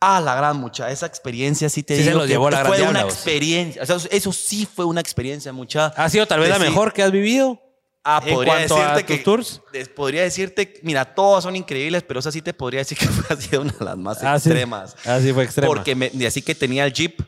a 0.00 0.20
la 0.20 0.34
gran 0.34 0.56
mucha, 0.56 0.90
esa 0.90 1.06
experiencia 1.06 1.68
sí 1.68 1.84
te 1.84 1.96
Sí 1.96 2.02
se 2.02 2.08
digo 2.08 2.18
los 2.18 2.26
que 2.26 2.32
llevó 2.32 2.50
la 2.50 2.58
gran 2.58 2.72
fue 2.72 2.82
una 2.82 2.90
diabla, 2.90 3.04
vos. 3.04 3.14
experiencia. 3.14 3.82
O 3.82 3.86
sea, 3.86 3.96
eso 4.10 4.32
sí 4.32 4.66
fue 4.66 4.84
una 4.84 5.00
experiencia, 5.00 5.52
mucha. 5.52 5.86
¿Ha 5.86 6.08
sido 6.10 6.26
tal 6.26 6.40
vez 6.40 6.48
la 6.48 6.58
mejor 6.58 6.92
que 6.92 7.02
has 7.02 7.12
vivido? 7.12 7.60
Ah, 8.04 8.20
en 8.24 8.34
podría 8.34 8.54
a 8.54 8.58
decirte 8.58 8.94
tus 8.94 9.02
que 9.04 9.18
tours. 9.18 9.60
podría 9.94 10.22
decirte, 10.22 10.80
mira, 10.82 11.04
todas 11.14 11.44
son 11.44 11.54
increíbles, 11.54 12.02
pero 12.02 12.20
esa 12.20 12.32
sí 12.32 12.42
te 12.42 12.52
podría 12.52 12.80
decir 12.80 12.98
que 12.98 13.06
fue 13.06 13.36
así 13.36 13.54
una 13.56 13.72
de 13.72 13.84
las 13.84 13.96
más 13.96 14.22
Ah, 14.24 14.34
extremas. 14.36 14.96
Ah, 15.04 15.20
sí, 15.22 15.32
fue 15.32 15.44
extrema. 15.44 15.68
Porque 15.72 15.94
me, 15.94 16.10
así 16.26 16.42
que 16.42 16.54
tenía 16.54 16.84
el 16.84 16.92
jeep 16.92 17.20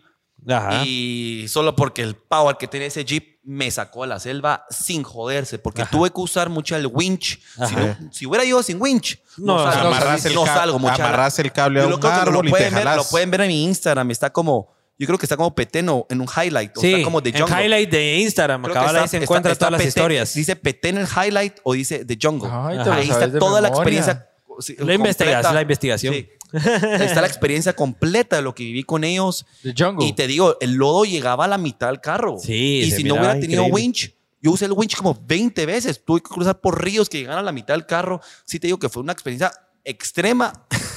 Ajá. 0.48 0.82
y 0.84 1.46
solo 1.48 1.76
porque 1.76 2.02
el 2.02 2.16
power 2.16 2.56
que 2.56 2.66
tenía 2.66 2.88
ese 2.88 3.04
jeep 3.04 3.38
me 3.44 3.70
sacó 3.70 4.04
a 4.04 4.06
la 4.06 4.18
selva 4.18 4.64
sin 4.70 5.02
joderse, 5.02 5.58
porque 5.58 5.82
Ajá. 5.82 5.90
tuve 5.90 6.10
que 6.10 6.20
usar 6.20 6.48
mucho 6.48 6.74
el 6.76 6.86
winch. 6.86 7.40
Si, 7.68 7.76
no- 7.76 8.28
hubiera 8.30 8.44
ido 8.44 8.62
sin 8.62 8.80
winch, 8.80 9.20
no, 9.36 9.58
No, 9.58 9.70
salgo, 9.72 9.88
amarras 9.88 10.24
el 10.24 10.34
no 10.34 10.46
salgo, 10.46 10.78
mucha. 10.78 10.94
amarras 10.94 11.38
el 11.38 11.52
cable 11.52 11.80
a 11.82 11.88
Yo 11.88 11.96
un 11.96 12.04
árbol 12.06 12.48
pueden, 12.48 12.74
ver, 12.74 12.96
lo 12.96 13.04
pueden 13.04 13.30
ver 13.30 13.42
en 13.42 13.48
mi 13.48 13.64
Instagram, 13.64 14.10
está 14.10 14.30
como, 14.32 14.72
yo 14.98 15.06
creo 15.06 15.18
que 15.18 15.26
está 15.26 15.36
como 15.36 15.54
peteno 15.54 16.06
en 16.08 16.20
un 16.20 16.28
highlight, 16.28 16.76
o 16.76 16.80
sí, 16.80 16.92
está 16.92 17.04
como 17.04 17.20
de 17.20 17.30
en 17.30 17.38
jungle. 17.40 17.64
highlight 17.64 17.90
de 17.90 18.18
Instagram. 18.20 18.62
Creo 18.62 18.72
que 18.74 18.78
Acá 18.78 18.90
ahí 19.02 19.08
se 19.08 19.16
está- 19.18 19.36
está 19.38 19.54
todas 19.56 19.72
las 19.72 19.84
historias. 19.84 20.34
Dice 20.34 20.56
Petén 20.56 20.98
el 20.98 21.06
highlight 21.06 21.54
o 21.64 21.72
dice 21.74 22.04
The 22.04 22.18
Jungle. 22.20 22.48
Ay, 22.52 22.78
Ahí 22.78 23.10
está 23.10 23.38
toda 23.38 23.60
la 23.60 23.68
experiencia. 23.68 24.28
sí, 24.60 24.76
La 24.78 24.94
investigación, 24.94 25.34
completa. 25.42 25.52
la 25.54 25.62
investigación. 25.62 26.14
Sí. 26.14 26.28
Ahí 26.54 27.06
está 27.06 27.20
la 27.20 27.26
experiencia 27.26 27.72
completa 27.72 28.36
de 28.36 28.42
lo 28.42 28.54
que 28.54 28.62
viví 28.62 28.84
con 28.84 29.02
ellos. 29.02 29.44
The 29.64 29.74
Jungle. 29.76 30.06
Y 30.06 30.12
te 30.12 30.28
digo, 30.28 30.56
el 30.60 30.74
lodo 30.74 31.04
llegaba 31.04 31.46
a 31.46 31.48
la 31.48 31.58
mitad 31.58 31.88
del 31.88 32.00
carro. 32.00 32.36
Sí, 32.38 32.82
Y 32.84 32.90
si 32.92 33.02
no 33.02 33.14
hubiera 33.14 33.32
tenido 33.34 33.62
increíble. 33.62 33.74
winch, 33.74 34.14
yo 34.40 34.52
usé 34.52 34.66
el 34.66 34.72
winch 34.72 34.94
como 34.96 35.18
20 35.26 35.66
veces. 35.66 36.04
Tuve 36.04 36.20
que 36.20 36.28
cruzar 36.28 36.60
por 36.60 36.84
ríos 36.84 37.08
que 37.08 37.18
llegaran 37.18 37.40
a 37.40 37.42
la 37.42 37.50
mitad 37.50 37.74
del 37.74 37.86
carro. 37.86 38.20
Sí 38.44 38.60
te 38.60 38.68
digo 38.68 38.78
que 38.78 38.88
fue 38.88 39.02
una 39.02 39.12
experiencia 39.12 39.50
extrema. 39.84 40.52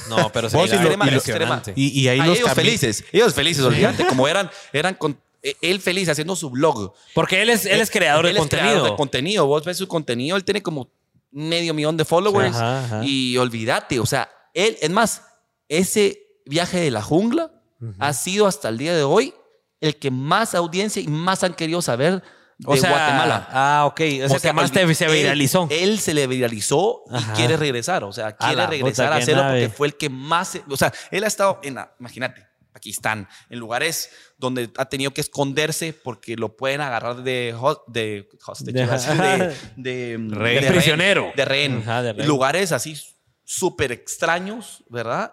No, 0.08 0.30
pero 0.32 0.48
se 0.50 0.56
Vos 0.56 0.70
miraba 0.70 0.84
y 0.92 0.96
lo- 0.96 1.04
impresionante. 1.16 1.72
Y, 1.76 2.00
y 2.00 2.08
ahí 2.08 2.18
los 2.18 2.38
ellos 2.38 2.52
felices. 2.52 3.04
Ellos 3.12 3.34
felices, 3.34 3.62
olvídate. 3.64 4.06
Como 4.06 4.26
eran, 4.28 4.50
eran 4.72 4.94
con, 4.94 5.18
eh, 5.42 5.54
él 5.60 5.80
feliz 5.80 6.08
haciendo 6.08 6.34
su 6.36 6.50
blog. 6.50 6.94
Porque 7.14 7.42
él 7.42 7.50
es, 7.50 7.66
él 7.66 7.80
es 7.80 7.90
creador 7.90 8.26
Él 8.26 8.34
de 8.34 8.40
es 8.40 8.46
creador 8.46 8.66
contenido. 8.70 8.90
de 8.90 8.96
contenido. 8.96 9.46
Vos 9.46 9.64
ves 9.64 9.76
su 9.76 9.86
contenido, 9.88 10.36
él 10.36 10.44
tiene 10.44 10.62
como 10.62 10.90
medio 11.30 11.74
millón 11.74 11.96
de 11.96 12.04
followers. 12.04 12.56
Ajá, 12.56 12.84
ajá. 12.84 13.00
Y 13.04 13.36
olvídate, 13.36 14.00
o 14.00 14.06
sea, 14.06 14.28
él, 14.54 14.76
es 14.80 14.90
más, 14.90 15.22
ese 15.68 16.22
viaje 16.46 16.80
de 16.80 16.90
la 16.90 17.02
jungla 17.02 17.52
ha 17.98 18.12
sido 18.12 18.46
hasta 18.46 18.68
el 18.70 18.78
día 18.78 18.96
de 18.96 19.02
hoy 19.04 19.32
el 19.80 19.94
que 19.96 20.10
más 20.10 20.54
audiencia 20.56 21.00
y 21.00 21.06
más 21.06 21.44
han 21.44 21.54
querido 21.54 21.80
saber 21.82 22.22
de 22.58 22.72
o 22.72 22.76
sea, 22.76 22.90
Guatemala. 22.90 23.48
Ah, 23.52 23.84
ok. 23.86 24.00
O 24.24 24.28
sea, 24.28 24.40
que 24.40 24.52
más 24.52 24.72
te, 24.72 24.94
se 24.94 25.06
viralizó. 25.08 25.68
Él, 25.70 25.98
se 26.00 26.12
le 26.12 26.26
viralizó 26.26 27.04
Ajá. 27.10 27.32
y 27.32 27.36
quiere 27.36 27.56
regresar. 27.56 28.02
O 28.04 28.12
sea, 28.12 28.36
quiere 28.36 28.56
la 28.56 28.66
regresar 28.66 29.12
a 29.12 29.16
hacerlo 29.16 29.42
nave. 29.44 29.60
porque 29.62 29.76
fue 29.76 29.86
el 29.88 29.96
que 29.96 30.08
más. 30.10 30.58
O 30.68 30.76
sea, 30.76 30.92
él 31.10 31.22
ha 31.24 31.28
estado 31.28 31.60
en. 31.62 31.76
la- 31.76 31.94
Imagínate, 32.00 32.46
Pakistán, 32.72 33.28
en 33.48 33.58
lugares 33.60 34.10
donde 34.38 34.70
ha 34.76 34.86
tenido 34.86 35.12
que 35.12 35.20
esconderse 35.20 35.92
porque 35.92 36.34
lo 36.36 36.56
pueden 36.56 36.80
agarrar 36.80 37.22
de. 37.22 37.54
de, 37.86 38.28
hostage, 38.44 38.72
De- 38.72 38.86
de, 39.76 40.18
de, 40.18 40.34
Rehén. 40.34 40.64
de 40.64 40.70
Prisionero. 40.70 41.32
De 41.36 41.44
rehén. 41.44 41.78
Ajá, 41.82 42.02
de 42.02 42.12
rehén. 42.12 42.26
Lugares 42.28 42.72
así 42.72 42.96
súper 43.44 43.92
extraños, 43.92 44.82
¿verdad? 44.88 45.32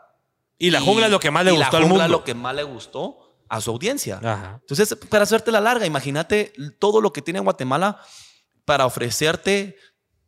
Y 0.57 0.69
la 0.71 0.79
jungla 0.79 1.07
es 1.07 1.11
lo 1.11 1.19
que 1.19 1.31
más 1.31 1.43
le 1.43 1.53
y 1.53 1.57
la 1.57 1.65
gustó 1.65 1.77
al 1.77 1.83
jungla 1.83 2.03
mundo. 2.03 2.17
lo 2.19 2.23
que 2.23 2.33
más 2.33 2.55
le 2.55 2.63
gustó 2.63 3.17
a 3.49 3.61
su 3.61 3.71
audiencia. 3.71 4.19
Ajá. 4.23 4.59
Entonces, 4.61 4.95
para 5.09 5.23
hacerte 5.23 5.51
la 5.51 5.61
larga, 5.61 5.85
imagínate 5.85 6.53
todo 6.79 7.01
lo 7.01 7.13
que 7.13 7.21
tiene 7.21 7.39
Guatemala 7.39 7.99
para 8.65 8.85
ofrecerte 8.85 9.75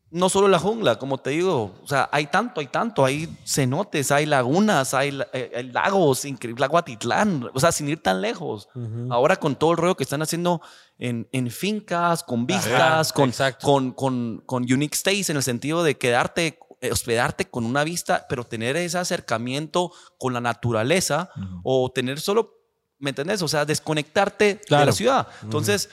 no 0.09 0.29
solo 0.29 0.47
la 0.47 0.59
jungla, 0.59 0.97
como 0.97 1.17
te 1.17 1.31
digo, 1.31 1.75
o 1.83 1.87
sea, 1.87 2.07
hay 2.13 2.27
tanto, 2.27 2.61
hay 2.61 2.67
tanto, 2.67 3.03
hay 3.03 3.27
cenotes, 3.45 4.11
hay 4.11 4.25
lagunas, 4.25 4.93
hay, 4.93 5.19
eh, 5.33 5.51
hay 5.53 5.71
lagos, 5.71 6.23
increíble, 6.23 6.61
lago 6.61 6.77
Atitlán, 6.77 7.49
o 7.53 7.59
sea, 7.59 7.73
sin 7.73 7.89
ir 7.89 8.01
tan 8.01 8.21
lejos. 8.21 8.69
Ahora 9.09 9.35
con 9.35 9.55
todo 9.55 9.71
el 9.71 9.77
rollo 9.77 9.97
que 9.97 10.03
están 10.03 10.21
haciendo 10.21 10.61
en, 10.97 11.27
en 11.33 11.51
fincas, 11.51 12.23
con 12.23 12.45
vistas, 12.45 13.11
con, 13.11 13.33
con, 13.61 13.91
con, 13.91 14.43
con 14.45 14.63
unique 14.63 14.95
stays, 14.95 15.29
en 15.29 15.35
el 15.35 15.43
sentido 15.43 15.83
de 15.83 15.97
quedarte, 15.97 16.57
hospedarte 16.89 17.49
con 17.49 17.65
una 17.65 17.83
vista, 17.83 18.27
pero 18.29 18.45
tener 18.45 18.77
ese 18.77 18.97
acercamiento 18.97 19.91
con 20.17 20.33
la 20.33 20.39
naturaleza 20.39 21.31
o 21.63 21.91
tener 21.91 22.21
solo, 22.21 22.56
¿me 22.99 23.09
entendés? 23.11 23.41
O 23.41 23.47
sea, 23.47 23.65
desconectarte 23.65 24.61
de 24.69 24.85
la 24.85 24.91
ciudad. 24.91 25.27
Entonces, 25.43 25.89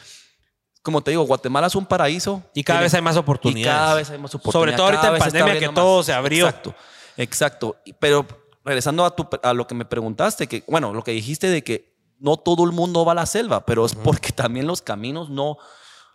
como 0.82 1.02
te 1.02 1.10
digo, 1.12 1.22
Guatemala 1.24 1.66
es 1.68 1.74
un 1.74 1.86
paraíso. 1.86 2.42
Y 2.54 2.62
cada 2.64 2.78
Tiene- 2.78 2.84
vez 2.86 2.94
hay 2.94 3.02
más 3.02 3.16
oportunidades. 3.16 3.66
y 3.66 3.78
cada 3.78 3.94
vez 3.94 4.10
hay 4.10 4.18
más 4.18 4.34
oportunidades. 4.34 4.52
Sobre 4.52 4.76
todo 4.76 4.86
ahorita 4.86 5.14
en 5.14 5.18
pandemia 5.32 5.58
que 5.60 5.68
todo 5.74 5.96
más. 5.98 6.06
se 6.06 6.12
abrió. 6.12 6.46
Exacto, 6.46 6.74
exacto. 7.16 7.76
Pero 7.98 8.26
regresando 8.64 9.04
a, 9.04 9.14
tu, 9.14 9.26
a 9.42 9.52
lo 9.54 9.66
que 9.66 9.74
me 9.74 9.84
preguntaste, 9.84 10.46
que 10.46 10.62
bueno, 10.66 10.92
lo 10.92 11.02
que 11.02 11.12
dijiste 11.12 11.48
de 11.48 11.62
que 11.64 11.94
no 12.18 12.36
todo 12.36 12.64
el 12.64 12.72
mundo 12.72 13.04
va 13.04 13.12
a 13.12 13.16
la 13.16 13.26
selva, 13.26 13.64
pero 13.66 13.84
es 13.84 13.94
porque 13.94 14.32
también 14.32 14.66
los 14.66 14.80
caminos 14.82 15.28
no, 15.30 15.58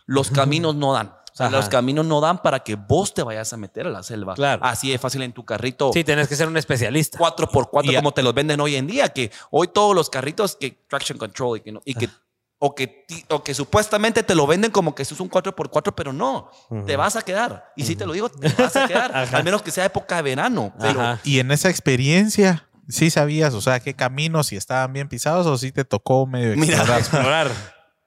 los 0.06 0.32
caminos 0.32 0.76
no 0.76 0.94
dan. 0.94 1.14
O 1.40 1.42
sea, 1.42 1.48
Ajá. 1.48 1.56
los 1.56 1.70
caminos 1.70 2.06
no 2.06 2.20
dan 2.20 2.42
para 2.42 2.60
que 2.60 2.76
vos 2.76 3.14
te 3.14 3.24
vayas 3.24 3.54
a 3.54 3.58
meter 3.58 3.88
a 3.88 3.90
la 3.90 4.04
selva. 4.04 4.34
Claro. 4.34 4.62
Así 4.66 4.92
de 4.92 4.98
fácil 5.00 5.22
en 5.22 5.32
tu 5.32 5.46
carrito. 5.46 5.92
Sí, 5.94 6.04
tenés 6.04 6.28
que 6.28 6.36
ser 6.36 6.50
un 6.50 6.58
especialista. 6.58 7.18
4x4 7.18 7.86
Y 7.92 7.96
a- 7.96 8.00
como 8.00 8.12
te 8.12 8.22
los 8.24 8.34
venden 8.34 8.60
hoy 8.60 8.76
en 8.76 8.88
día, 8.88 9.08
que 9.10 9.32
hoy 9.50 9.70
todos 9.70 9.96
los 9.96 10.10
carritos 10.10 10.58
que 10.60 10.72
traction 10.90 11.18
control 11.18 11.60
y 11.60 11.62
que, 11.62 11.72
no- 11.72 11.82
y 11.86 11.94
que 11.94 12.10
o 12.58 12.76
que, 12.76 12.88
ti- 12.88 13.24
o 13.30 13.42
que 13.42 13.54
supuestamente 13.54 14.22
te 14.22 14.36
lo 14.36 14.46
venden 14.46 14.70
como 14.72 14.94
que 14.94 15.04
eso 15.04 15.14
es 15.14 15.22
un 15.22 15.30
4x4, 15.30 15.94
pero 15.96 16.12
no, 16.12 16.52
te 16.86 16.98
vas 16.98 17.16
a 17.16 17.22
quedar. 17.22 17.72
Y 17.78 17.86
si 17.86 17.96
te 17.96 18.06
lo 18.06 18.12
digo, 18.12 18.28
te 18.28 18.50
vas 18.62 18.76
a 18.76 18.86
quedar, 18.86 19.16
al 19.34 19.44
menos 19.46 19.62
que 19.62 19.72
sea 19.72 19.86
época 19.86 20.18
de 20.18 20.24
verano. 20.24 20.74
Pero. 20.78 21.18
Y 21.24 21.40
en 21.40 21.52
esa 21.52 21.70
experiencia, 21.70 22.68
¿sí 22.90 23.10
sabías, 23.12 23.54
o 23.54 23.62
sea, 23.62 23.80
qué 23.80 23.94
caminos, 23.94 24.48
si 24.48 24.58
estaban 24.58 24.92
bien 24.92 25.08
pisados 25.08 25.48
o 25.48 25.58
si 25.58 25.72
te 25.72 25.86
tocó 25.86 26.26
medio 26.28 26.58
Mira, 26.58 26.80
explorar? 26.80 27.00
Explorar. 27.00 27.52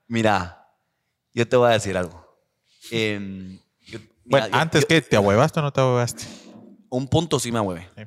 mira, 0.07 0.69
yo 1.33 1.49
te 1.49 1.57
voy 1.57 1.71
a 1.71 1.73
decir 1.73 1.97
algo. 1.97 2.22
Em, 2.95 3.59
yo- 3.87 3.99
mira, 3.99 4.09
Bueno, 4.25 4.49
yo- 4.49 4.55
antes 4.57 4.83
yo- 4.83 4.87
que 4.89 5.01
te 5.03 5.17
ahuevaste 5.17 5.61
o 5.61 5.63
no 5.63 5.73
te 5.73 5.81
ahuevaste. 5.81 6.25
un 6.91 7.09
punto 7.09 7.39
sí 7.41 7.51
me 7.51 7.59
ahueve. 7.59 7.89
Sí. 7.97 8.03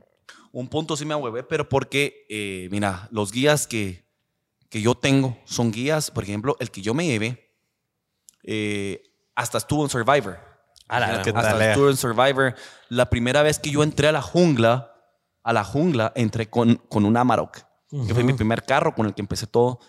Un 0.51 0.67
punto 0.69 0.95
sí 0.95 1.05
me 1.05 1.13
ahueve, 1.13 1.43
pero 1.43 1.67
porque, 1.67 2.25
eh, 2.29 2.69
mira, 2.71 3.07
los 3.11 3.31
guías 3.31 3.67
que, 3.67 4.05
que 4.69 4.81
yo 4.81 4.95
tengo 4.95 5.37
son 5.45 5.71
guías, 5.71 6.11
por 6.11 6.23
ejemplo, 6.23 6.55
el 6.59 6.69
que 6.71 6.81
yo 6.81 6.93
me 6.93 7.05
llevé, 7.05 7.51
eh, 8.43 9.01
hasta 9.35 9.57
estuvo 9.57 9.83
en 9.83 9.89
Survivor. 9.89 10.39
A 10.87 10.99
la- 10.99 11.21
¿Qué 11.23 11.31
hasta 11.31 11.41
tal, 11.41 11.61
eh? 11.61 11.69
estuvo 11.71 11.89
en 11.89 11.97
Survivor. 11.97 12.55
La 12.89 13.09
primera 13.09 13.41
vez 13.41 13.59
que 13.59 13.71
yo 13.71 13.81
entré 13.83 14.07
a 14.07 14.11
la 14.11 14.21
jungla, 14.21 14.93
a 15.43 15.51
la 15.53 15.63
jungla, 15.63 16.11
entré 16.15 16.49
con, 16.49 16.75
con 16.75 17.05
un 17.05 17.17
Amarok, 17.17 17.57
que 18.07 18.13
fue 18.13 18.23
mi 18.23 18.33
primer 18.33 18.63
carro 18.63 18.93
con 18.93 19.05
el 19.07 19.13
que 19.13 19.21
empecé 19.21 19.47
todo. 19.47 19.79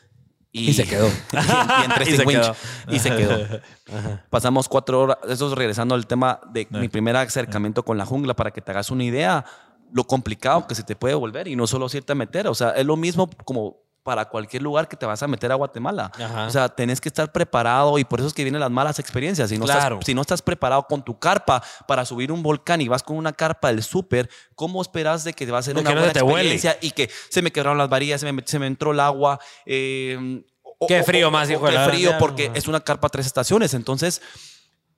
Y, 0.56 0.70
Y 0.70 0.72
se 0.72 0.84
quedó. 0.84 1.06
y, 2.00 2.16
se 2.16 2.24
winch. 2.24 2.40
quedó. 2.40 2.56
Y 2.88 2.98
se 2.98 3.10
quedó. 3.10 3.46
Pasamos 4.30 4.68
cuatro 4.68 5.02
horas. 5.02 5.18
Eso 5.28 5.48
es 5.48 5.52
regresando 5.52 5.94
al 5.94 6.06
tema 6.06 6.40
de 6.50 6.66
mi 6.70 6.88
primer 6.88 7.14
acercamiento 7.16 7.84
con 7.84 7.98
la 7.98 8.06
jungla, 8.06 8.34
para 8.34 8.50
que 8.50 8.62
te 8.62 8.70
hagas 8.70 8.90
una 8.90 9.04
idea 9.04 9.44
lo 9.92 10.04
complicado 10.04 10.66
que 10.66 10.74
se 10.74 10.82
te 10.82 10.96
puede 10.96 11.14
volver 11.14 11.46
y 11.46 11.56
no 11.56 11.66
solo 11.66 11.86
irte 11.92 12.12
a 12.12 12.14
meter. 12.14 12.48
O 12.48 12.54
sea, 12.54 12.70
es 12.70 12.86
lo 12.86 12.96
mismo 12.96 13.28
como 13.44 13.76
para 14.06 14.26
cualquier 14.26 14.62
lugar 14.62 14.86
que 14.86 14.96
te 14.96 15.04
vas 15.04 15.20
a 15.20 15.26
meter 15.26 15.50
a 15.50 15.56
Guatemala. 15.56 16.12
Ajá. 16.14 16.46
O 16.46 16.50
sea, 16.50 16.68
tenés 16.68 17.00
que 17.00 17.08
estar 17.08 17.32
preparado 17.32 17.98
y 17.98 18.04
por 18.04 18.20
eso 18.20 18.28
es 18.28 18.32
que 18.34 18.44
vienen 18.44 18.60
las 18.60 18.70
malas 18.70 19.00
experiencias. 19.00 19.48
Si 19.48 19.58
no, 19.58 19.64
Claro. 19.64 19.96
estás, 19.96 20.06
si 20.06 20.14
no 20.14 20.20
estás 20.20 20.42
preparado 20.42 20.84
con 20.84 21.02
tu 21.04 21.18
carpa 21.18 21.60
para 21.88 22.04
subir 22.04 22.30
un 22.30 22.40
volcán 22.40 22.80
y 22.80 22.86
vas 22.86 23.02
con 23.02 23.16
una 23.16 23.32
carpa 23.32 23.66
del 23.68 23.82
súper, 23.82 24.30
¿cómo 24.54 24.80
esperas 24.80 25.24
de 25.24 25.32
que 25.32 25.44
te 25.44 25.50
va 25.50 25.58
a 25.58 25.62
ser 25.62 25.76
una 25.76 25.90
buena 25.90 26.12
huele. 26.22 26.52
experiencia 26.52 26.78
y 26.80 26.92
que 26.92 27.10
se 27.30 27.42
me 27.42 27.50
quebraron 27.50 27.78
las 27.78 27.88
varillas, 27.88 28.20
se 28.20 28.32
me, 28.32 28.42
se 28.46 28.60
me 28.60 28.68
entró 28.68 28.92
el 28.92 29.00
agua? 29.00 29.40
eh, 29.66 30.44
o- 30.78 30.86
Qué 30.86 31.02
frío 31.02 31.30
más, 31.32 31.48
o 31.48 31.52
hijo 31.52 31.66
Qué 31.66 31.78
frío 31.90 32.12
porque 32.20 32.52
es 32.54 32.68
una 32.68 32.78
carpa 32.80 33.08
tres 33.08 33.26
estaciones. 33.26 33.74
Entonces, 33.74 34.22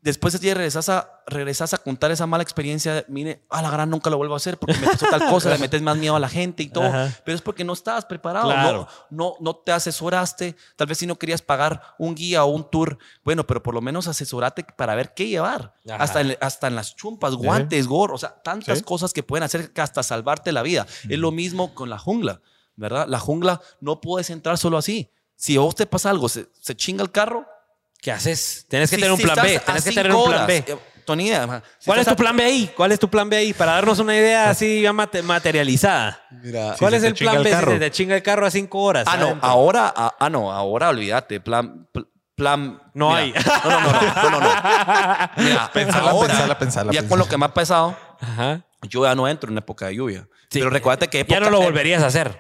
después 0.09 0.33
de 0.33 0.39
ti 0.39 0.53
regresas 0.53 0.89
a, 0.89 1.23
regresas 1.27 1.75
a 1.75 1.79
contar 1.79 2.11
esa 2.11 2.27
mala 2.27 2.43
experiencia. 2.43 3.05
Mire, 3.09 3.45
a 3.49 3.63
la 3.63 3.71
gran 3.71 3.89
nunca 3.91 4.11
lo 4.11 4.17
vuelvo 4.17 4.35
a 4.35 4.39
hacer 4.39 4.59
porque 4.59 4.77
me 4.79 4.87
pasó 4.87 5.07
tal 5.11 5.27
cosa, 5.31 5.51
le 5.51 5.59
metes 5.59 5.81
más 5.83 5.97
miedo 5.97 6.17
a 6.17 6.21
la 6.21 6.29
gente 6.29 6.63
y 6.63 6.69
todo. 6.69 6.85
Ajá. 6.85 7.15
Pero 7.25 7.37
es 7.37 7.43
porque 7.43 7.65
no 7.65 7.73
estabas 7.75 8.05
preparado. 8.07 8.47
Claro. 8.49 8.89
No, 9.11 9.31
no, 9.31 9.37
no 9.41 9.57
te 9.57 9.73
asesoraste. 9.73 10.57
Tal 10.77 10.87
vez 10.87 10.99
si 10.99 11.07
no 11.07 11.17
querías 11.17 11.43
pagar 11.43 11.83
un 11.99 12.15
guía 12.15 12.45
o 12.45 12.49
un 12.49 12.69
tour, 12.71 12.99
bueno, 13.25 13.47
pero 13.47 13.63
por 13.63 13.75
lo 13.75 13.81
menos 13.81 14.09
asesorate 14.09 14.65
para 14.77 14.95
ver 14.95 15.15
qué 15.15 15.29
llevar. 15.29 15.75
Ajá. 15.89 16.03
Hasta 16.03 16.21
en, 16.23 16.37
hasta 16.41 16.67
en 16.67 16.75
las 16.75 16.97
chumpas, 16.97 17.35
guantes, 17.35 17.87
gorro, 17.87 18.15
o 18.15 18.19
sea, 18.19 18.31
tantas 18.43 18.79
Sí. 18.79 18.85
cosas 18.85 19.13
que 19.13 19.23
pueden 19.23 19.43
hacer 19.45 19.73
que 19.73 19.81
hasta 19.81 20.03
salvarte 20.03 20.53
la 20.53 20.63
vida. 20.63 20.87
Es 21.09 21.19
lo 21.19 21.31
mismo 21.31 21.75
con 21.75 21.91
la 21.91 21.99
jungla, 21.99 22.41
¿verdad? 22.77 23.07
La 23.09 23.19
jungla 23.19 23.61
no 23.81 24.01
puedes 24.01 24.31
entrar 24.31 24.59
solo 24.59 24.79
así. 24.79 25.11
Si 25.37 25.57
a 25.57 25.61
vos 25.61 25.75
te 25.75 25.87
pasa 25.87 26.11
algo, 26.11 26.29
se, 26.29 26.49
se 26.61 26.75
chinga 26.75 27.03
el 27.05 27.13
carro. 27.13 27.47
¿Qué 28.01 28.13
haces? 28.13 28.67
Tienes 28.69 28.91
que 28.91 28.97
si- 28.97 29.03
tener 29.03 29.13
un 29.13 29.19
si 29.19 29.25
plan 29.25 29.37
B. 29.43 29.59
Tienes 29.65 29.85
que 29.85 29.93
tener 29.93 30.15
un 30.15 30.25
plan 30.31 30.47
B. 30.47 30.65
Tony, 31.05 31.29
si 31.31 31.87
¿Cuál 31.87 32.01
es 32.01 32.07
tu 32.07 32.13
a- 32.13 32.17
plan 32.17 32.37
B 32.37 32.45
ahí? 32.45 32.71
¿Cuál 32.77 32.93
es 32.93 32.99
tu 33.01 33.09
plan 33.09 33.31
B 33.31 33.37
ahí? 33.39 33.55
Para 33.55 33.73
darnos 33.73 33.99
una 33.99 34.15
idea 34.15 34.51
así 34.51 34.83
ya 34.83 34.93
mate- 34.93 35.23
materializada. 35.23 36.23
Mira, 36.43 36.77
¿Cuál 36.79 36.93
si 36.93 36.97
es 36.99 37.03
el 37.05 37.15
plan 37.15 37.37
el 37.37 37.45
B 37.45 37.49
si 37.51 37.55
carro. 37.57 37.73
se 37.73 37.79
te 37.79 37.91
chinga 37.91 38.15
el 38.17 38.23
carro 38.23 38.45
a 38.47 38.51
cinco 38.51 38.81
horas? 38.83 39.05
Ah, 39.07 39.17
no, 39.17 39.39
ahora, 39.41 39.93
ah, 39.97 40.15
ah, 40.21 40.29
no, 40.29 40.53
ahora 40.53 40.91
olvídate, 40.91 41.41
plan, 41.41 41.89
pl- 41.91 42.07
plan. 42.37 42.79
No 42.93 43.09
mira, 43.09 43.21
hay. 43.21 43.33
No, 43.65 43.71
no, 43.71 43.81
no, 43.81 43.93
no, 43.93 44.01
no, 44.23 44.31
no, 44.33 44.41
no. 44.41 44.49
Mira, 45.39 45.71
Pensala, 45.73 46.11
ahora, 46.11 46.29
pensala, 46.29 46.59
pensala, 46.59 46.93
ya 46.93 47.01
pensala. 47.01 47.09
con 47.09 47.19
lo 47.21 47.27
que 47.27 47.39
me 47.39 47.47
ha 47.47 47.55
pasado, 47.55 47.97
Ajá. 48.21 48.67
yo 48.83 49.05
ya 49.05 49.15
no 49.15 49.27
entro 49.27 49.51
en 49.51 49.57
época 49.57 49.87
de 49.87 49.95
lluvia. 49.97 50.29
Sí. 50.51 50.59
Pero 50.59 50.69
recuérdate 50.69 51.09
que 51.09 51.25
Ya 51.27 51.41
no 51.41 51.49
lo 51.49 51.61
volverías 51.63 52.03
a 52.03 52.07
hacer. 52.09 52.39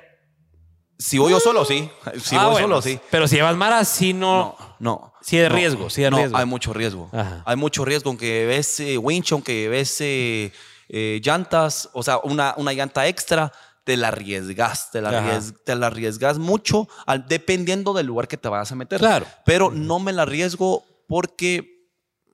Si 0.98 1.16
voy 1.16 1.30
yo 1.30 1.40
solo, 1.40 1.64
sí. 1.64 1.88
Si 2.22 2.34
Ah, 2.36 2.44
voy 2.44 2.52
bueno. 2.52 2.66
solo, 2.68 2.82
sí. 2.82 2.98
Pero 3.10 3.26
si 3.28 3.36
llevas 3.36 3.56
Mara, 3.56 3.84
sí 3.84 4.12
no. 4.12 4.56
No, 4.58 4.76
no. 4.80 5.14
Sí 5.28 5.38
hay 5.38 5.48
no, 5.48 5.54
riesgo, 5.56 5.90
sí 5.90 6.04
hay 6.04 6.10
no, 6.10 6.16
riesgo. 6.16 6.36
hay 6.38 6.46
mucho 6.46 6.72
riesgo. 6.72 7.10
Ajá. 7.12 7.42
Hay 7.44 7.56
mucho 7.56 7.84
riesgo, 7.84 8.08
aunque 8.10 8.46
ves 8.46 8.80
eh, 8.80 8.96
winch, 8.96 9.32
aunque 9.32 9.68
ves 9.68 10.00
eh, 10.00 10.52
eh, 10.88 11.20
llantas, 11.22 11.90
o 11.92 12.02
sea, 12.02 12.18
una, 12.24 12.54
una 12.56 12.72
llanta 12.72 13.06
extra, 13.06 13.52
te 13.84 13.96
la 13.98 14.08
arriesgas, 14.08 14.90
te 14.90 15.00
la, 15.02 15.10
arriesgas, 15.10 15.54
te 15.64 15.74
la 15.74 15.86
arriesgas 15.88 16.38
mucho, 16.38 16.88
al- 17.06 17.26
dependiendo 17.28 17.92
del 17.92 18.06
lugar 18.06 18.26
que 18.28 18.36
te 18.38 18.48
vayas 18.48 18.72
a 18.72 18.74
meter. 18.74 18.98
Claro. 18.98 19.26
Pero 19.44 19.70
no 19.70 19.98
me 19.98 20.12
la 20.14 20.22
arriesgo 20.22 20.84
porque 21.06 21.76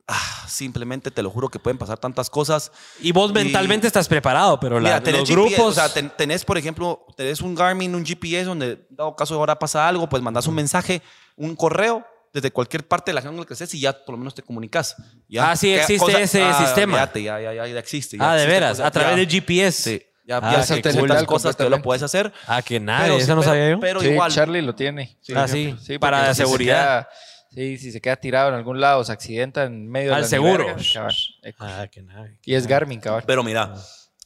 ah, 0.07 0.45
simplemente 0.49 1.11
te 1.11 1.23
lo 1.23 1.31
juro 1.31 1.49
que 1.49 1.59
pueden 1.59 1.79
pasar 1.79 1.99
tantas 1.99 2.29
cosas. 2.31 2.71
Y 3.01 3.11
vos 3.13 3.31
Y- 3.31 3.35
mentalmente 3.35 3.87
estás 3.89 4.07
preparado, 4.09 4.61
pero 4.61 4.79
la- 4.79 5.01
tenés 5.03 5.21
los 5.23 5.29
GPS, 5.31 5.55
grupos. 5.57 5.73
o 5.73 5.75
sea, 5.75 5.93
ten- 5.93 6.13
tenés, 6.17 6.45
por 6.45 6.59
ejemplo, 6.59 7.07
tenés 7.17 7.41
un 7.41 7.55
Garmin, 7.55 7.95
un 7.95 8.05
GPS, 8.05 8.45
donde, 8.45 8.87
dado 8.91 9.17
caso 9.17 9.35
ahora 9.35 9.59
pasa 9.59 9.89
algo, 9.89 10.09
pues 10.09 10.23
mandas 10.23 10.47
un 10.47 10.55
mensaje, 10.55 11.03
un 11.37 11.57
correo 11.57 12.05
desde 12.35 12.51
cualquier 12.51 12.87
parte 12.87 13.11
de 13.12 13.14
la 13.14 13.22
jungla 13.22 13.47
que 13.47 13.55
estés 13.55 13.72
y 13.74 13.80
ya 13.80 13.93
por 14.05 14.12
lo 14.14 14.18
menos 14.18 14.35
te 14.35 14.43
comunicas. 14.43 14.97
¿ya? 15.28 15.53
Ah, 15.53 15.57
sí, 15.57 15.68
¿Qué 15.68 15.80
existe 15.80 16.20
ese 16.22 16.53
sistema. 16.55 16.95
fíjate, 16.95 17.22
ya, 17.22 17.41
ya, 17.41 17.55
ya, 17.55 17.66
ya 17.66 17.78
existe. 17.78 18.18
ya 18.18 18.24
ah, 18.30 18.35
de 18.35 18.43
existe, 18.43 18.53
veras, 18.61 18.76
pues, 18.78 18.87
a 18.87 18.91
través 18.91 19.11
ya- 19.12 19.16
de 19.16 19.26
GPS. 19.26 19.82
Sí, 19.99 20.03
ya, 20.26 20.39
Ah, 20.39 20.53
ya 20.53 20.61
existen 20.61 20.99
cool. 20.99 21.26
cosas 21.26 21.55
que 21.57 21.70
lo 21.70 21.80
puedes 21.80 22.03
hacer. 22.03 22.32
Ah, 22.47 22.61
que 22.61 22.80
nada, 22.80 23.05
Pero, 23.05 23.16
eso 23.18 23.35
no 23.37 23.41
pero- 23.41 23.51
sabía 23.53 23.70
yo. 23.70 23.80
Pero 23.80 24.01
sí, 24.01 24.09
igual. 24.09 24.32
Charlie 24.32 24.62
lo 24.62 24.74
tiene. 24.74 25.16
Ah, 25.35 25.47
sí, 25.49 25.74
porque 25.78 25.99
para 26.01 26.26
si 26.35 26.35
se 26.35 26.43
seguridad. 26.45 27.07
queda- 27.07 27.09
sí, 27.53 27.78
si 27.78 27.93
se 27.93 28.01
queda 28.01 28.16
tirado 28.16 28.49
en 28.49 28.55
algún 28.57 28.80
lado, 28.80 29.05
se 29.05 29.12
accidenta 29.12 29.62
en 29.64 29.89
medio 29.89 30.09
de 30.11 30.16
Al 30.16 30.22
la 30.22 30.28
seguro. 30.28 30.66
Eh, 30.68 31.55
Ah, 31.61 31.87
que 31.91 32.03
nada. 32.03 32.28
Y 32.43 32.55
es 32.55 32.66
Garmin, 32.66 32.99
cabal. 33.01 33.22
Pero 33.26 33.45
mira, 33.45 33.74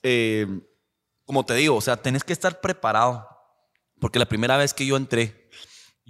eh, 0.03 0.47
como 1.27 1.45
te 1.45 1.53
digo, 1.55 1.77
o 1.77 1.81
sea, 1.83 1.97
tenés 1.99 2.25
que 2.25 2.33
estar 2.33 2.61
preparado. 2.61 3.29
Porque 4.01 4.19
la 4.21 4.27
primera 4.27 4.57
vez 4.57 4.73
que 4.73 4.87
yo 4.87 4.97
entré, 4.97 5.48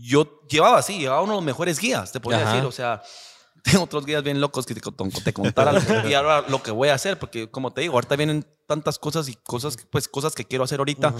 yo 0.00 0.40
llevaba 0.48 0.78
así, 0.78 0.98
llevaba 0.98 1.22
uno 1.22 1.32
de 1.32 1.36
los 1.38 1.44
mejores 1.44 1.78
guías, 1.78 2.12
te 2.12 2.20
podría 2.20 2.42
Ajá. 2.42 2.52
decir. 2.52 2.66
O 2.66 2.72
sea, 2.72 3.02
tengo 3.62 3.84
otros 3.84 4.06
guías 4.06 4.22
bien 4.22 4.40
locos 4.40 4.64
que 4.66 4.74
te, 4.74 4.80
te 4.80 5.32
contaran 5.32 5.82
y 6.08 6.14
ahora 6.14 6.44
lo 6.48 6.62
que 6.62 6.70
voy 6.70 6.88
a 6.88 6.94
hacer, 6.94 7.18
porque 7.18 7.50
como 7.50 7.72
te 7.72 7.80
digo, 7.82 7.94
ahorita 7.94 8.16
vienen 8.16 8.46
tantas 8.66 8.98
cosas 8.98 9.28
y 9.28 9.34
cosas, 9.34 9.76
pues, 9.90 10.08
cosas 10.08 10.34
que 10.34 10.44
quiero 10.44 10.64
hacer 10.64 10.78
ahorita. 10.80 11.14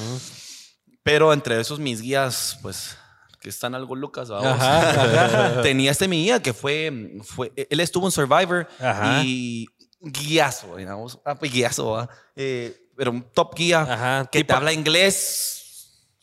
Pero 1.02 1.32
entre 1.32 1.60
esos 1.60 1.78
mis 1.78 2.02
guías, 2.02 2.58
pues, 2.62 2.96
que 3.40 3.48
están 3.48 3.74
algo 3.74 3.94
locas. 3.94 4.28
Tenía 5.62 5.90
este 5.90 6.08
mi 6.08 6.22
guía 6.24 6.42
que 6.42 6.52
fue, 6.52 7.18
fue, 7.24 7.52
él 7.56 7.80
estuvo 7.80 8.06
en 8.06 8.12
Survivor 8.12 8.68
Ajá. 8.80 9.22
y 9.24 9.66
guiazo, 10.00 10.76
digamos, 10.76 11.18
ah, 11.24 11.34
pues 11.36 11.52
guiazo. 11.52 12.08
Eh, 12.36 12.88
pero 12.96 13.10
un 13.12 13.22
top 13.32 13.54
guía 13.54 13.80
Ajá, 13.82 14.28
que 14.30 14.40
tipo- 14.40 14.48
te 14.48 14.54
habla 14.54 14.72
inglés, 14.72 15.57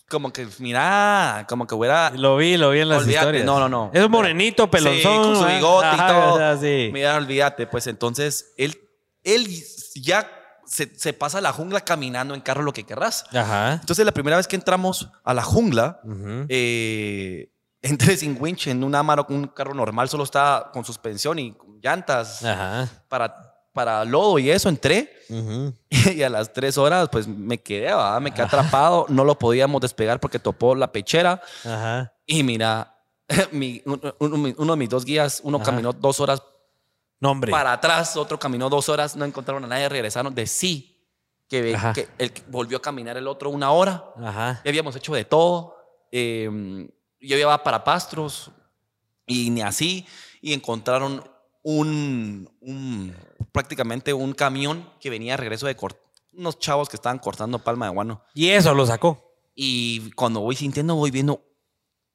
como 0.09 0.31
que, 0.31 0.47
mira, 0.59 1.45
como 1.49 1.65
que 1.65 1.73
hubiera... 1.75 2.11
Lo 2.11 2.37
vi, 2.37 2.57
lo 2.57 2.69
vi 2.71 2.81
en 2.81 2.89
las 2.89 2.99
Olvídate, 3.03 3.25
historias. 3.25 3.45
no, 3.45 3.59
no, 3.59 3.67
no. 3.69 3.91
Es 3.93 4.03
un 4.05 4.11
morenito, 4.11 4.69
pelonzón. 4.69 5.01
Sí, 5.01 5.19
con 5.21 5.35
su 5.35 5.45
bigote 5.45 5.87
y 5.87 5.89
Ajá, 5.99 6.07
todo. 6.07 6.35
ajá, 6.35 6.57
sí. 6.57 6.89
Mira, 6.93 7.15
olvídate, 7.15 7.65
pues 7.67 7.87
entonces 7.87 8.53
él, 8.57 8.77
él 9.23 9.47
ya 9.95 10.29
se, 10.65 10.93
se 10.97 11.13
pasa 11.13 11.41
la 11.41 11.51
jungla 11.51 11.81
caminando 11.81 12.33
en 12.35 12.41
carro 12.41 12.61
lo 12.63 12.73
que 12.73 12.83
querrás. 12.83 13.25
Ajá. 13.33 13.73
Entonces, 13.73 14.05
la 14.05 14.11
primera 14.11 14.37
vez 14.37 14.47
que 14.47 14.55
entramos 14.55 15.09
a 15.23 15.33
la 15.33 15.43
jungla, 15.43 15.99
Ujú. 16.03 16.45
eh, 16.49 17.51
entré 17.81 18.17
sin 18.17 18.37
winch 18.39 18.67
en 18.67 18.83
un 18.83 18.93
Amarok, 18.95 19.29
un 19.29 19.47
carro 19.47 19.73
normal, 19.73 20.09
solo 20.09 20.23
estaba 20.23 20.71
con 20.71 20.85
suspensión 20.85 21.39
y 21.39 21.53
con 21.53 21.79
llantas 21.81 22.43
Ajá. 22.43 22.87
para, 23.09 23.54
para 23.75 24.03
lodo 24.05 24.39
y 24.39 24.49
eso. 24.49 24.69
Entré 24.69 25.11
y 25.89 26.23
a 26.23 26.29
las 26.31 26.51
tres 26.51 26.77
horas, 26.79 27.09
pues 27.11 27.27
me 27.27 27.59
quedé, 27.59 27.81
¿verdad? 27.85 28.19
me 28.21 28.31
quedé 28.31 28.43
atrapado. 28.43 29.05
No 29.09 29.23
lo 29.23 29.37
podíamos 29.37 29.79
despegar 29.81 30.19
porque 30.19 30.39
topó 30.39 30.73
la 30.73 30.91
pechera. 30.91 31.39
Ajá. 31.63 32.11
Y 32.25 32.41
mira, 32.41 32.97
mi- 33.51 33.83
uno, 33.85 34.73
de 34.73 34.77
mis 34.77 34.89
dos 34.89 35.05
guías, 35.05 35.41
uno 35.43 35.57
Ajá. 35.57 35.65
caminó 35.65 35.93
dos 35.93 36.19
horas 36.19 36.41
No, 37.19 37.31
hombre. 37.31 37.51
para 37.51 37.73
atrás, 37.73 38.17
otro 38.17 38.39
caminó 38.39 38.69
dos 38.69 38.89
horas, 38.89 39.15
no 39.15 39.25
encontraron 39.25 39.63
a 39.65 39.67
nadie, 39.67 39.87
regresaron 39.89 40.33
de 40.33 40.47
sí, 40.47 40.91
que, 41.47 41.77
que 41.93 42.07
el 42.17 42.31
que 42.33 42.41
volvió 42.47 42.77
a 42.77 42.81
caminar 42.81 43.17
el 43.17 43.27
otro 43.27 43.51
una 43.51 43.71
hora. 43.71 44.03
Ajá. 44.23 44.61
Ya 44.63 44.69
habíamos 44.71 44.95
hecho 44.95 45.13
de 45.13 45.25
todo. 45.25 45.75
eh, 46.11 46.89
yo 47.21 47.37
iba 47.37 47.63
para 47.63 47.83
Pastros 47.83 48.51
y 49.27 49.49
ni 49.49 49.61
así. 49.61 50.05
Y 50.41 50.53
encontraron 50.53 51.23
un, 51.63 52.47
un- 52.61 53.15
prácticamente 53.55 54.13
un 54.13 54.33
camión 54.33 54.91
que 54.99 55.09
venía 55.09 55.31
de 55.33 55.37
regreso 55.37 55.65
de 55.65 55.77
cort- 55.77 55.97
unos 56.33 56.59
chavos 56.59 56.89
que 56.89 56.97
estaban 56.97 57.19
cortando 57.19 57.59
palma 57.59 57.85
de 57.87 57.93
guano. 57.93 58.21
Y 58.33 58.49
eso 58.49 58.73
lo 58.73 58.85
sacó. 58.85 59.31
Y 59.55 60.11
cuando 60.11 60.41
voy 60.41 60.57
sintiendo, 60.57 60.95
voy 60.95 61.09
viendo 61.09 61.41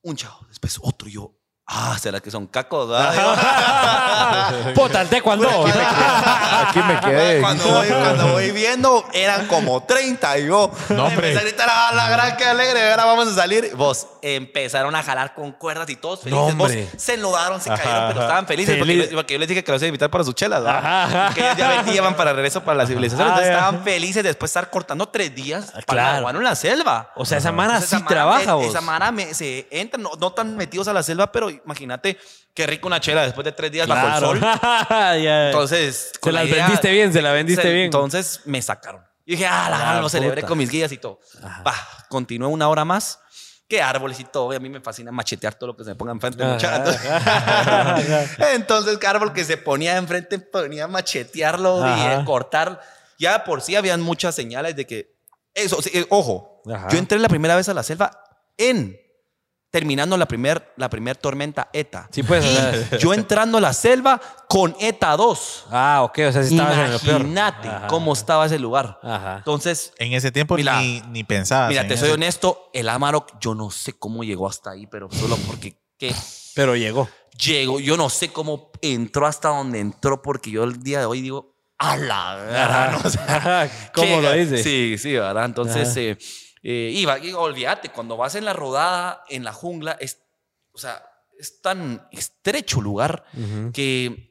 un 0.03 0.17
chavo, 0.17 0.47
después 0.49 0.79
otro. 0.83 1.09
y 1.09 1.13
Yo, 1.13 1.40
ah, 1.71 1.97
¿será 1.99 2.21
que 2.21 2.31
son 2.31 2.47
cacos? 2.47 2.89
verdad? 2.91 4.75
Pótate 4.75 5.23
cuando. 5.23 5.49
Aquí 5.49 6.81
me 6.83 7.01
quedé. 7.01 7.41
Cuando 7.41 7.65
voy, 7.65 7.89
cuando 7.89 8.29
voy 8.33 8.51
viendo, 8.51 9.05
eran 9.13 9.47
como 9.47 9.83
30. 9.85 10.39
Y 10.39 10.47
yo, 10.47 10.71
No, 10.91 11.07
hombre. 11.07 11.29
empecé 11.31 11.39
a 11.39 11.43
gritar, 11.49 11.69
"Ah, 11.71 11.93
la 11.95 12.09
gran 12.11 12.37
que 12.37 12.45
alegre, 12.45 12.91
ahora 12.91 13.05
vamos 13.07 13.29
a 13.29 13.35
salir. 13.35 13.75
Vos, 13.77 14.07
empezaron 14.23 14.95
a 14.95 15.03
jalar 15.03 15.35
con 15.35 15.53
cuerdas 15.53 15.89
y 15.91 15.97
todos 15.97 16.21
felices. 16.21 16.39
No, 16.39 16.45
Vos, 16.57 16.69
hombre. 16.71 16.89
se 16.97 17.15
enlodaron, 17.15 17.61
se 17.61 17.71
cayeron, 17.71 18.09
pero 18.09 18.21
estaban 18.23 18.47
felices 18.47 18.77
porque, 18.79 18.93
Feliz. 18.93 19.11
yo- 19.11 19.17
porque 19.17 19.35
yo 19.35 19.39
les 19.41 19.49
dije 19.49 19.65
que 19.65 19.73
los 19.73 19.81
iba 19.81 19.87
a 19.87 19.89
invitar 19.89 20.11
para 20.11 20.25
sus 20.25 20.35
chelas, 20.35 20.63
¿verdad? 20.63 21.05
Ajá. 21.05 21.35
Que 21.35 21.41
ellos 21.41 21.57
ya 21.57 21.83
venían 21.83 22.15
para 22.15 22.33
regreso 22.33 22.63
para 22.63 22.79
la 22.79 22.87
civilización. 22.87 23.27
Ah, 23.27 23.31
Entonces 23.31 23.53
estaban 23.55 23.83
felices 23.85 24.23
después 24.23 24.49
de 24.53 24.59
estar 24.61 24.71
cortando 24.71 25.09
tres 25.09 25.35
días 25.35 25.71
para 25.87 26.21
claro. 26.21 26.31
en 26.31 26.45
la 26.45 26.55
selva. 26.55 27.11
O 27.17 27.25
sea, 27.25 27.39
esa 27.39 27.53
mara 27.53 27.75
Entonces, 27.75 27.91
sí 27.91 27.97
esa 27.97 28.05
mara 28.05 28.15
trabaja, 28.17 28.47
me- 28.47 28.53
vos. 28.53 28.67
Esa 28.67 28.81
mara 28.81 29.11
me- 29.13 29.35
se 29.35 29.67
entra, 29.71 29.99
no, 30.01 30.11
no 30.19 30.33
tan 30.33 30.57
metidos 30.57 30.89
a 30.89 30.93
la 30.93 31.03
selva, 31.03 31.33
pero 31.33 31.51
imagínate 31.65 32.19
qué 32.55 32.67
rico 32.67 32.87
una 32.89 33.01
chela 33.01 33.23
después 33.23 33.45
de 33.45 33.53
tres 33.53 33.71
días 33.73 33.87
bajo 33.87 34.07
el 34.07 34.13
Claro. 34.13 34.27
sol. 34.29 34.41
Ya. 35.23 35.47
Entonces, 35.51 36.11
Se 36.15 36.19
con 36.21 36.35
la 36.35 36.41
las 36.43 36.51
idea- 36.51 36.65
vendiste 36.67 36.91
bien, 36.93 37.13
se 37.13 37.23
la 37.23 37.33
vendiste 37.33 37.63
se- 37.63 37.73
bien. 37.73 37.85
Entonces 37.87 38.41
me 38.45 38.61
sacaron. 38.63 39.03
Y 39.27 39.33
dije, 39.33 39.47
ah, 39.47 39.69
la, 39.71 39.91
Ah, 39.99 40.01
lo 40.01 40.09
celebré 40.09 40.43
con 40.43 40.59
mis 40.59 40.71
guías 40.71 40.91
y 40.93 40.99
todo. 40.99 41.21
Va, 41.67 41.75
continué 42.09 42.49
una 42.49 42.69
hora 42.69 42.85
más. 42.85 43.21
Qué 43.69 43.81
árboles 43.81 44.19
y 44.19 44.25
todo. 44.25 44.53
Y 44.53 44.57
a 44.57 44.59
mí 44.59 44.69
me 44.69 44.81
fascina 44.81 45.13
machetear 45.13 45.55
todo 45.55 45.69
lo 45.69 45.77
que 45.77 45.85
se 45.85 45.91
me 45.91 45.95
ponga 45.95 46.11
enfrente. 46.11 46.43
Entonces, 46.43 47.01
entonces, 48.55 48.99
qué 48.99 49.07
árbol 49.07 49.33
que 49.33 49.45
se 49.45 49.57
ponía 49.57 49.97
enfrente, 49.97 50.39
ponía 50.41 50.85
a 50.85 50.89
machetearlo 50.89 51.79
y 51.81 51.91
Ajá. 51.91 52.21
a 52.21 52.25
cortar. 52.25 52.81
Ya 53.19 53.45
por 53.45 53.61
sí 53.63 53.77
habían 53.77 54.01
muchas 54.01 54.35
señales 54.35 54.75
de 54.75 54.87
que. 54.87 55.15
Eso, 55.55 55.79
eh, 55.93 56.07
ojo. 56.11 56.63
Ajá. 56.73 56.89
Yo 56.91 56.99
entré 56.99 57.19
la 57.19 57.29
primera 57.29 57.55
vez 57.57 57.69
a 57.69 57.75
la 57.75 57.83
selva 57.83 58.11
en. 58.57 58.99
Terminando 59.71 60.17
la 60.17 60.27
primer, 60.27 60.73
la 60.77 60.91
primer 60.91 61.17
tormenta 61.17 61.69
ETA. 61.73 62.09
Sí, 62.11 62.25
pues. 62.25 62.45
sea- 62.45 62.99
Yo 62.99 63.15
entrando 63.15 63.59
a 63.59 63.61
la 63.61 63.73
selva 63.73 64.21
con 64.49 64.75
ETA 64.81 65.17
2. 65.17 65.67
Ah, 65.71 66.01
ok. 66.03 66.19
O 66.29 66.33
sea, 66.33 66.43
sí 66.43 66.57
estabas 66.57 66.77
en 66.79 66.93
lo 66.93 66.99
peor. 66.99 67.21
Imagínate 67.21 67.69
Ajá. 67.69 67.87
cómo 67.87 68.13
estaba 68.13 68.47
ese 68.47 68.59
lugar. 68.59 68.99
Ajá. 69.03 69.37
Entonces, 69.39 69.93
En 69.99 70.13
ese 70.13 70.33
tiempo 70.33 70.57
Mira, 70.57 70.81
ni, 70.81 71.01
ni 71.11 71.23
pensabas. 71.23 71.69
mira, 71.69 71.83
en 71.83 71.89
te 71.89 71.97
soy 71.97 72.11
honesto, 72.11 72.69
el 72.73 72.89
Amarok, 72.89 73.39
yo 73.41 73.55
no 73.55 73.71
sé 73.71 73.93
cómo 73.93 74.25
llegó 74.25 74.49
hasta 74.49 74.71
ahí, 74.73 74.89
pero 74.89 75.09
solo 75.13 75.37
porque 75.47 75.77
que 75.97 76.13
Pero 76.57 76.75
llegó. 76.75 77.09
llegó, 77.41 77.79
yo 77.79 77.97
no 77.97 78.09
sé 78.11 78.33
cómo 78.33 78.73
entró 78.83 79.27
hasta 79.27 79.51
donde 79.51 79.79
entró, 79.79 80.21
porque 80.21 80.51
yo 80.51 80.65
el 80.65 80.83
día 80.83 80.99
de 80.99 81.05
hoy 81.05 81.21
digo, 81.21 81.55
a 81.79 81.97
la 81.97 82.35
verdad. 82.35 83.07
O 83.07 83.09
sea, 83.09 83.71
¿Cómo 83.95 84.21
lo 84.21 84.33
dice? 84.33 84.63
Sí, 84.65 84.97
sí, 84.99 85.13
¿verdad? 85.13 85.45
Entonces, 85.45 85.89
Ajá. 85.91 86.19
Eh, 86.63 86.89
eh, 86.89 86.91
iba, 86.93 87.19
y 87.19 87.33
olvídate, 87.33 87.89
cuando 87.91 88.17
vas 88.17 88.35
en 88.35 88.45
la 88.45 88.53
rodada, 88.53 89.25
en 89.29 89.45
la 89.45 89.53
jungla, 89.53 89.93
es, 90.01 90.23
o 90.73 90.79
sea, 90.79 91.03
es 91.39 91.61
tan 91.63 92.07
estrecho 92.13 92.81
lugar 92.83 93.25
Ujú. 93.33 93.73
que, 93.73 94.29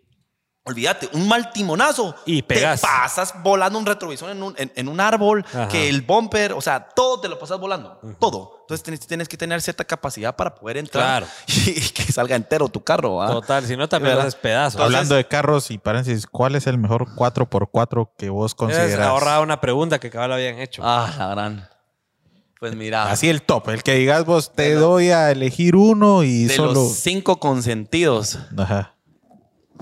olvídate, 0.63 1.09
un 1.13 1.27
mal 1.27 1.51
timonazo. 1.51 2.13
Y 2.27 2.43
pegas. 2.43 2.81
Te 2.81 2.85
pasas 2.87 3.33
volando 3.41 3.79
un 3.79 3.85
retrovisor 3.87 4.29
en 4.29 4.43
un, 4.43 4.53
en, 4.59 4.71
en 4.75 4.87
un 4.87 4.99
árbol, 4.99 5.43
Ajá. 5.47 5.67
que 5.69 5.89
el 5.89 6.03
bumper, 6.03 6.53
o 6.53 6.61
sea, 6.61 6.87
todo 6.89 7.19
te 7.19 7.27
lo 7.27 7.39
pasas 7.39 7.59
volando, 7.59 7.99
todo. 8.19 8.57
Entonces 8.61 8.83
tienes, 8.83 9.07
tienes 9.07 9.27
que 9.27 9.35
tener 9.35 9.59
cierta 9.63 9.83
capacidad 9.83 10.35
para 10.35 10.53
poder 10.53 10.77
entrar 10.77 11.23
Claro. 11.23 11.27
y, 11.47 11.73
que 11.89 12.03
salga 12.11 12.35
entero 12.35 12.67
tu 12.69 12.83
carro. 12.83 13.15
¿va? 13.15 13.31
Total. 13.31 13.65
Si 13.65 13.75
no, 13.75 13.89
también 13.89 14.11
¿Verdad? 14.11 14.27
haces 14.27 14.39
pedazos. 14.39 14.75
Entonces- 14.75 14.95
Hablando 14.95 15.15
de 15.15 15.27
carros 15.27 15.71
y 15.71 15.79
paréntesis, 15.79 16.27
¿cuál 16.27 16.53
es 16.53 16.67
el 16.67 16.77
mejor 16.77 17.07
4x4 17.15 18.11
que 18.15 18.29
vos 18.29 18.53
consideras? 18.53 18.99
ahorraba 19.07 19.39
una 19.41 19.59
pregunta 19.59 19.99
que 19.99 20.11
cabal 20.11 20.33
habían 20.33 20.59
hecho. 20.59 20.83
Ah, 20.85 21.11
la 21.17 21.27
gran. 21.29 21.69
Pues 22.59 22.75
mira, 22.75 23.09
Así 23.09 23.29
el 23.29 23.41
top, 23.41 23.69
el 23.69 23.83
que 23.83 23.93
digas 23.95 24.25
vos, 24.25 24.51
te 24.53 24.73
doy 24.73 25.09
a 25.11 25.31
elegir 25.31 25.75
uno 25.77 26.23
y 26.23 26.43
de 26.45 26.55
solo... 26.55 26.73
los 26.73 26.91
cinco 26.97 27.39
consentidos 27.39 28.37
Ajá. 28.57 28.95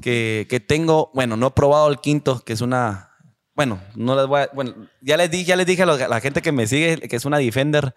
que, 0.02 0.46
que 0.48 0.60
tengo, 0.60 1.10
bueno, 1.16 1.38
no 1.38 1.48
he 1.48 1.52
probado 1.52 1.90
el 1.90 2.00
quinto, 2.00 2.40
que 2.46 2.54
es 2.54 2.62
una, 2.62 3.12
bueno, 3.56 3.82
no 3.96 4.16
les 4.16 4.28
voy 4.28 4.42
a, 4.42 4.50
bueno, 4.54 4.76
ya 5.02 5.18
les 5.18 5.32
dije, 5.32 5.46
ya 5.46 5.56
les 5.56 5.66
dije 5.66 5.82
a 5.84 5.86
la 5.88 6.20
gente 6.22 6.44
que 6.44 6.52
me 6.52 6.68
sigue 6.68 7.00
que 7.00 7.16
es 7.16 7.26
una 7.26 7.40
Defender. 7.40 7.96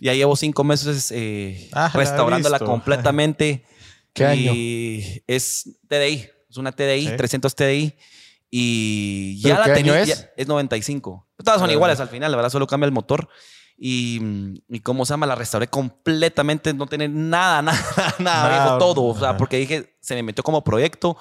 Ya 0.00 0.14
llevo 0.14 0.36
cinco 0.36 0.62
meses 0.62 1.10
eh, 1.12 1.68
Ah, 1.72 1.90
la 1.92 1.98
restaurándola 2.00 2.58
visto. 2.58 2.66
completamente. 2.70 3.64
¿Qué 4.12 4.34
y 4.36 5.22
es 5.26 5.76
TDI, 5.88 6.28
es 6.50 6.56
una 6.56 6.70
TDI, 6.72 7.08
Sí. 7.08 7.16
300 7.16 7.54
TDI. 7.54 7.96
Y 8.50 9.42
¿Pero 9.42 9.54
ya 9.56 9.58
la 9.60 9.64
año 9.66 9.74
tenía. 9.74 10.02
es? 10.02 10.28
es 10.36 10.46
95. 10.48 11.26
Todas 11.44 11.60
son 11.60 11.70
Ah. 11.70 11.72
iguales 11.72 12.00
al 12.00 12.08
final, 12.08 12.30
la 12.30 12.36
verdad, 12.36 12.50
solo 12.50 12.66
cambia 12.66 12.86
el 12.86 12.92
motor. 12.92 13.28
Y, 13.80 14.18
mm, 14.20 14.54
y 14.70 14.80
cómo 14.80 15.06
se 15.06 15.12
llama, 15.12 15.24
la 15.26 15.36
restauré 15.36 15.68
completamente, 15.68 16.74
no 16.74 16.86
tener 16.86 17.10
nada, 17.12 17.62
nada, 17.62 17.78
nada, 17.96 18.14
Nada, 18.18 18.48
viejo, 18.64 18.78
todo. 18.78 19.04
O 19.04 19.18
sea, 19.18 19.36
porque 19.36 19.56
dije, 19.58 19.96
se 20.00 20.14
me 20.16 20.22
metió 20.24 20.42
como 20.42 20.64
proyecto 20.64 21.16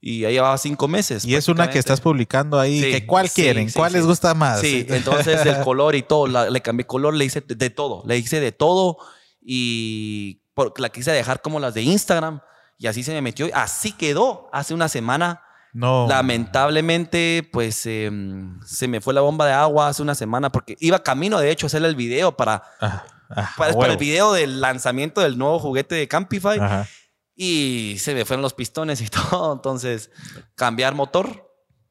y 0.00 0.20
ya 0.20 0.30
llevaba 0.30 0.56
cinco 0.56 0.86
meses. 0.88 1.24
Y 1.24 1.34
es 1.34 1.48
una 1.48 1.68
que 1.68 1.78
estás 1.80 2.00
publicando 2.00 2.58
ahí. 2.60 2.80
Sí, 2.80 2.90
que 2.92 3.06
¿Cuál 3.06 3.28
sí, 3.28 3.42
quieren? 3.42 3.68
sí, 3.68 3.74
¿Cuál 3.76 3.92
les 3.92 4.06
gusta 4.06 4.34
más? 4.34 4.60
Sí, 4.60 4.86
entonces 4.90 5.44
el 5.44 5.60
color 5.64 5.94
y 5.96 6.02
todo, 6.02 6.26
la- 6.28 6.48
le 6.48 6.60
cambié 6.62 6.86
color, 6.86 7.12
le 7.14 7.24
hice 7.24 7.40
de, 7.40 7.54
de 7.56 7.70
todo, 7.70 8.02
le 8.06 8.16
hice 8.16 8.38
de 8.40 8.52
todo 8.52 8.96
y 9.42 10.42
por- 10.54 10.78
la 10.78 10.90
quise 10.90 11.10
dejar 11.12 11.42
como 11.42 11.58
las 11.60 11.74
de 11.74 11.82
Instagram 11.82 12.40
y 12.78 12.86
así 12.86 13.02
se 13.02 13.12
me 13.12 13.20
metió, 13.20 13.48
así 13.52 13.92
quedó 13.92 14.48
hace 14.52 14.74
una 14.74 14.88
semana. 14.88 15.42
No. 15.72 16.06
Lamentablemente, 16.08 17.48
pues 17.52 17.86
em, 17.86 18.60
se 18.64 18.88
me 18.88 19.00
fue 19.00 19.14
la 19.14 19.20
bomba 19.20 19.46
de 19.46 19.52
agua 19.52 19.88
hace 19.88 20.02
una 20.02 20.14
semana 20.14 20.50
porque 20.50 20.76
iba 20.80 21.02
camino, 21.02 21.38
de 21.38 21.50
hecho, 21.50 21.66
a 21.66 21.68
hacer 21.68 21.84
el 21.84 21.94
video 21.96 22.36
para, 22.36 22.62
Ajá, 22.80 23.04
ajá, 23.28 23.54
para, 23.56 23.72
a 23.72 23.76
para 23.78 23.92
el 23.92 23.98
video 23.98 24.32
del 24.32 24.60
lanzamiento 24.60 25.20
del 25.20 25.38
nuevo 25.38 25.58
juguete 25.58 25.94
de 25.94 26.08
Campify 26.08 26.58
Ajá. 26.58 26.88
y 27.36 27.96
se 27.98 28.14
me 28.14 28.24
fueron 28.24 28.42
los 28.42 28.54
pistones 28.54 29.00
y 29.00 29.08
todo. 29.30 29.52
Entonces, 29.52 30.10
cambiar 30.54 30.94
motor. 30.94 31.48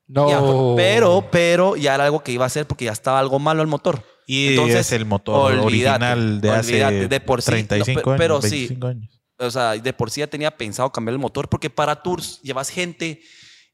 No. 0.08 0.28
Ya, 0.30 0.40
pero, 0.76 1.28
pero 1.32 1.76
ya 1.76 1.94
era 1.96 2.06
algo 2.06 2.24
que 2.24 2.32
iba 2.32 2.44
a 2.44 2.48
hacer 2.48 2.66
porque 2.66 2.86
ya 2.86 2.92
estaba 2.92 3.20
algo 3.20 3.38
malo 3.40 3.62
el 3.62 3.68
motor. 3.68 4.04
Y 4.26 4.50
Entonces, 4.50 4.80
es 4.82 4.92
el 4.92 5.06
motor 5.06 5.52
olvídate, 5.54 6.06
original 6.06 6.42
de 6.42 6.50
hace 6.52 7.08
de 7.08 7.20
por 7.20 7.42
sí, 7.42 7.52
35 7.52 8.00
no, 8.00 8.04
pe- 8.04 8.10
años. 8.12 8.18
pero 8.20 8.42
sí. 8.42 8.50
25 8.50 8.88
años. 8.88 9.22
O 9.42 9.50
sea, 9.52 9.72
de 9.74 9.94
por 9.94 10.12
sí 10.12 10.20
ya 10.20 10.28
tenía 10.28 10.52
pensado 10.52 10.92
cambiar 10.92 11.14
el 11.14 11.20
motor 11.20 11.48
porque 11.48 11.70
para 11.70 11.96
tours 12.04 12.42
llevas 12.42 12.70
gente, 12.70 13.22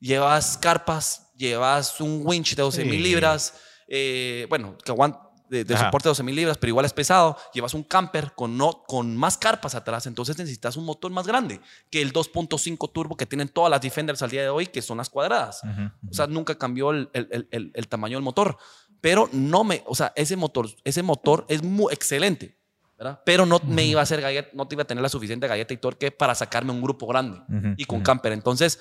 llevas 0.06 0.58
carpas, 0.58 1.32
llevas 1.36 2.00
un 2.00 2.22
winch 2.24 2.56
de 2.56 2.62
12 2.62 2.86
mil 2.86 2.94
Sí. 3.04 3.10
libras, 3.10 3.54
eh, 3.88 4.46
bueno, 4.50 4.78
que 4.78 4.92
aguanta 4.92 5.22
de, 5.50 5.64
de 5.64 5.78
soporte 5.78 6.08
de 6.08 6.12
12 6.12 6.24
mil 6.24 6.36
libras, 6.36 6.58
pero 6.58 6.70
igual 6.70 6.86
es 6.86 6.94
pesado. 6.94 7.38
Llevas 7.54 7.74
un 7.76 7.84
camper 7.84 8.34
con, 8.36 8.58
no, 8.58 8.84
con 8.88 9.16
más 9.16 9.38
carpas 9.38 9.76
atrás, 9.76 10.08
entonces 10.08 10.38
necesitas 10.40 10.76
un 10.76 10.86
motor 10.86 11.12
más 11.12 11.28
grande 11.28 11.62
que 11.92 12.02
el 12.02 12.12
2.5 12.14 12.92
turbo 12.92 13.16
que 13.16 13.26
tienen 13.28 13.50
todas 13.50 13.70
las 13.70 13.80
Defenders 13.82 14.22
al 14.24 14.32
día 14.32 14.42
de 14.42 14.50
hoy, 14.50 14.68
que 14.68 14.82
son 14.82 14.98
las 14.98 15.10
cuadradas. 15.10 15.62
Ujú. 15.64 16.10
O 16.10 16.14
sea, 16.14 16.26
nunca 16.28 16.56
cambió 16.58 16.90
el, 16.92 17.10
el- 17.14 17.48
el- 17.52 17.72
el- 17.74 17.88
tamaño 17.88 18.18
del 18.18 18.24
motor. 18.24 18.58
Pero 19.02 19.30
no 19.34 19.64
me, 19.64 19.84
o 19.86 19.94
sea, 19.94 20.14
ese 20.16 20.36
motor, 20.36 20.68
ese 20.84 21.04
motor 21.04 21.46
es 21.48 21.62
muy 21.62 21.94
excelente, 21.94 22.58
¿verdad? 22.98 23.22
Pero 23.24 23.46
no 23.46 23.60
me 23.66 23.84
iba 23.86 24.00
a 24.00 24.04
hacer 24.04 24.20
galleta, 24.22 24.50
no 24.54 24.68
te 24.68 24.74
iba 24.74 24.82
a 24.82 24.88
tener 24.88 25.02
la 25.04 25.10
suficiente 25.10 25.48
galleta 25.48 25.76
y 25.76 25.78
torque 25.78 26.10
para 26.12 26.34
sacarme 26.34 26.72
un 26.72 26.82
grupo 26.82 27.06
grande 27.06 27.40
y 27.78 27.86
con 27.86 28.02
camper. 28.02 28.32
Entonces, 28.32 28.80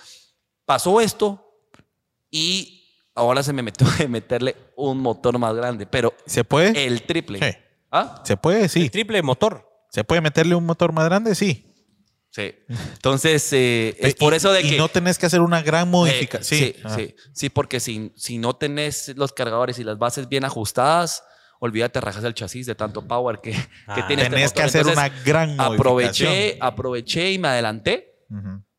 pasó 0.65 1.01
esto 1.01 1.41
y 2.31 2.83
ahora 3.15 3.43
se 3.43 3.53
me 3.53 3.63
metió 3.63 3.87
de 3.99 4.09
meterle 4.09 4.57
un 4.77 4.99
motor 4.99 5.39
más 5.39 5.55
grande, 5.55 5.87
pero 5.87 6.15
¿Se 6.27 6.45
puede? 6.45 6.85
el 6.85 7.03
triple. 7.03 7.39
Sí. 7.41 7.59
¿Ah? 7.91 8.23
¿Se 8.25 8.37
puede? 8.37 8.69
Sí. 8.69 8.83
El 8.83 8.91
triple 8.91 9.23
motor. 9.23 9.69
¿Se 9.91 10.03
puede 10.03 10.21
meterle 10.21 10.55
un 10.57 10.67
motor 10.67 10.93
más 10.93 11.05
grande? 11.05 11.35
Sí. 11.35 11.71
Sí. 12.31 12.53
Entonces, 12.69 13.53
eh, 13.53 13.97
es 14.01 14.17
por 14.17 14.33
Y- 14.33 14.37
eso 14.37 14.53
de 14.53 14.63
y 14.63 14.71
que... 14.71 14.77
no 14.77 14.89
tenés 14.89 15.19
que 15.19 15.27
hacer 15.27 15.41
una 15.41 15.63
gran 15.63 15.87
Eh, 15.87 15.91
modificación. 15.93 16.59
sí, 16.61 16.77
Ah. 16.83 16.91
sí, 16.97 17.15
sí, 17.33 17.49
porque 17.49 17.79
si, 17.79 18.11
si 18.17 18.39
no 18.39 18.57
tenés 18.57 19.13
los 19.17 19.33
cargadores 19.33 19.79
y 19.79 19.85
las 19.85 19.99
bases 19.99 20.29
bien 20.29 20.45
ajustadas, 20.45 21.23
olvídate, 21.61 22.01
rajas 22.01 22.25
el 22.25 22.35
chasis 22.35 22.67
de 22.67 22.75
tanto 22.75 23.07
power 23.07 23.39
que, 23.41 23.53
que 23.53 23.59
Ah. 23.87 24.07
tiene 24.09 24.25
este 24.25 24.35
Tenés 24.35 24.53
que 24.53 24.63
hacer 24.63 24.81
Entonces, 24.81 24.99
una 25.13 25.23
gran 25.25 25.51
modificación. 25.57 25.79
aproveché, 25.79 26.59
aproveché 26.61 27.31
y 27.33 27.39
me 27.39 27.47
adelanté. 27.47 28.27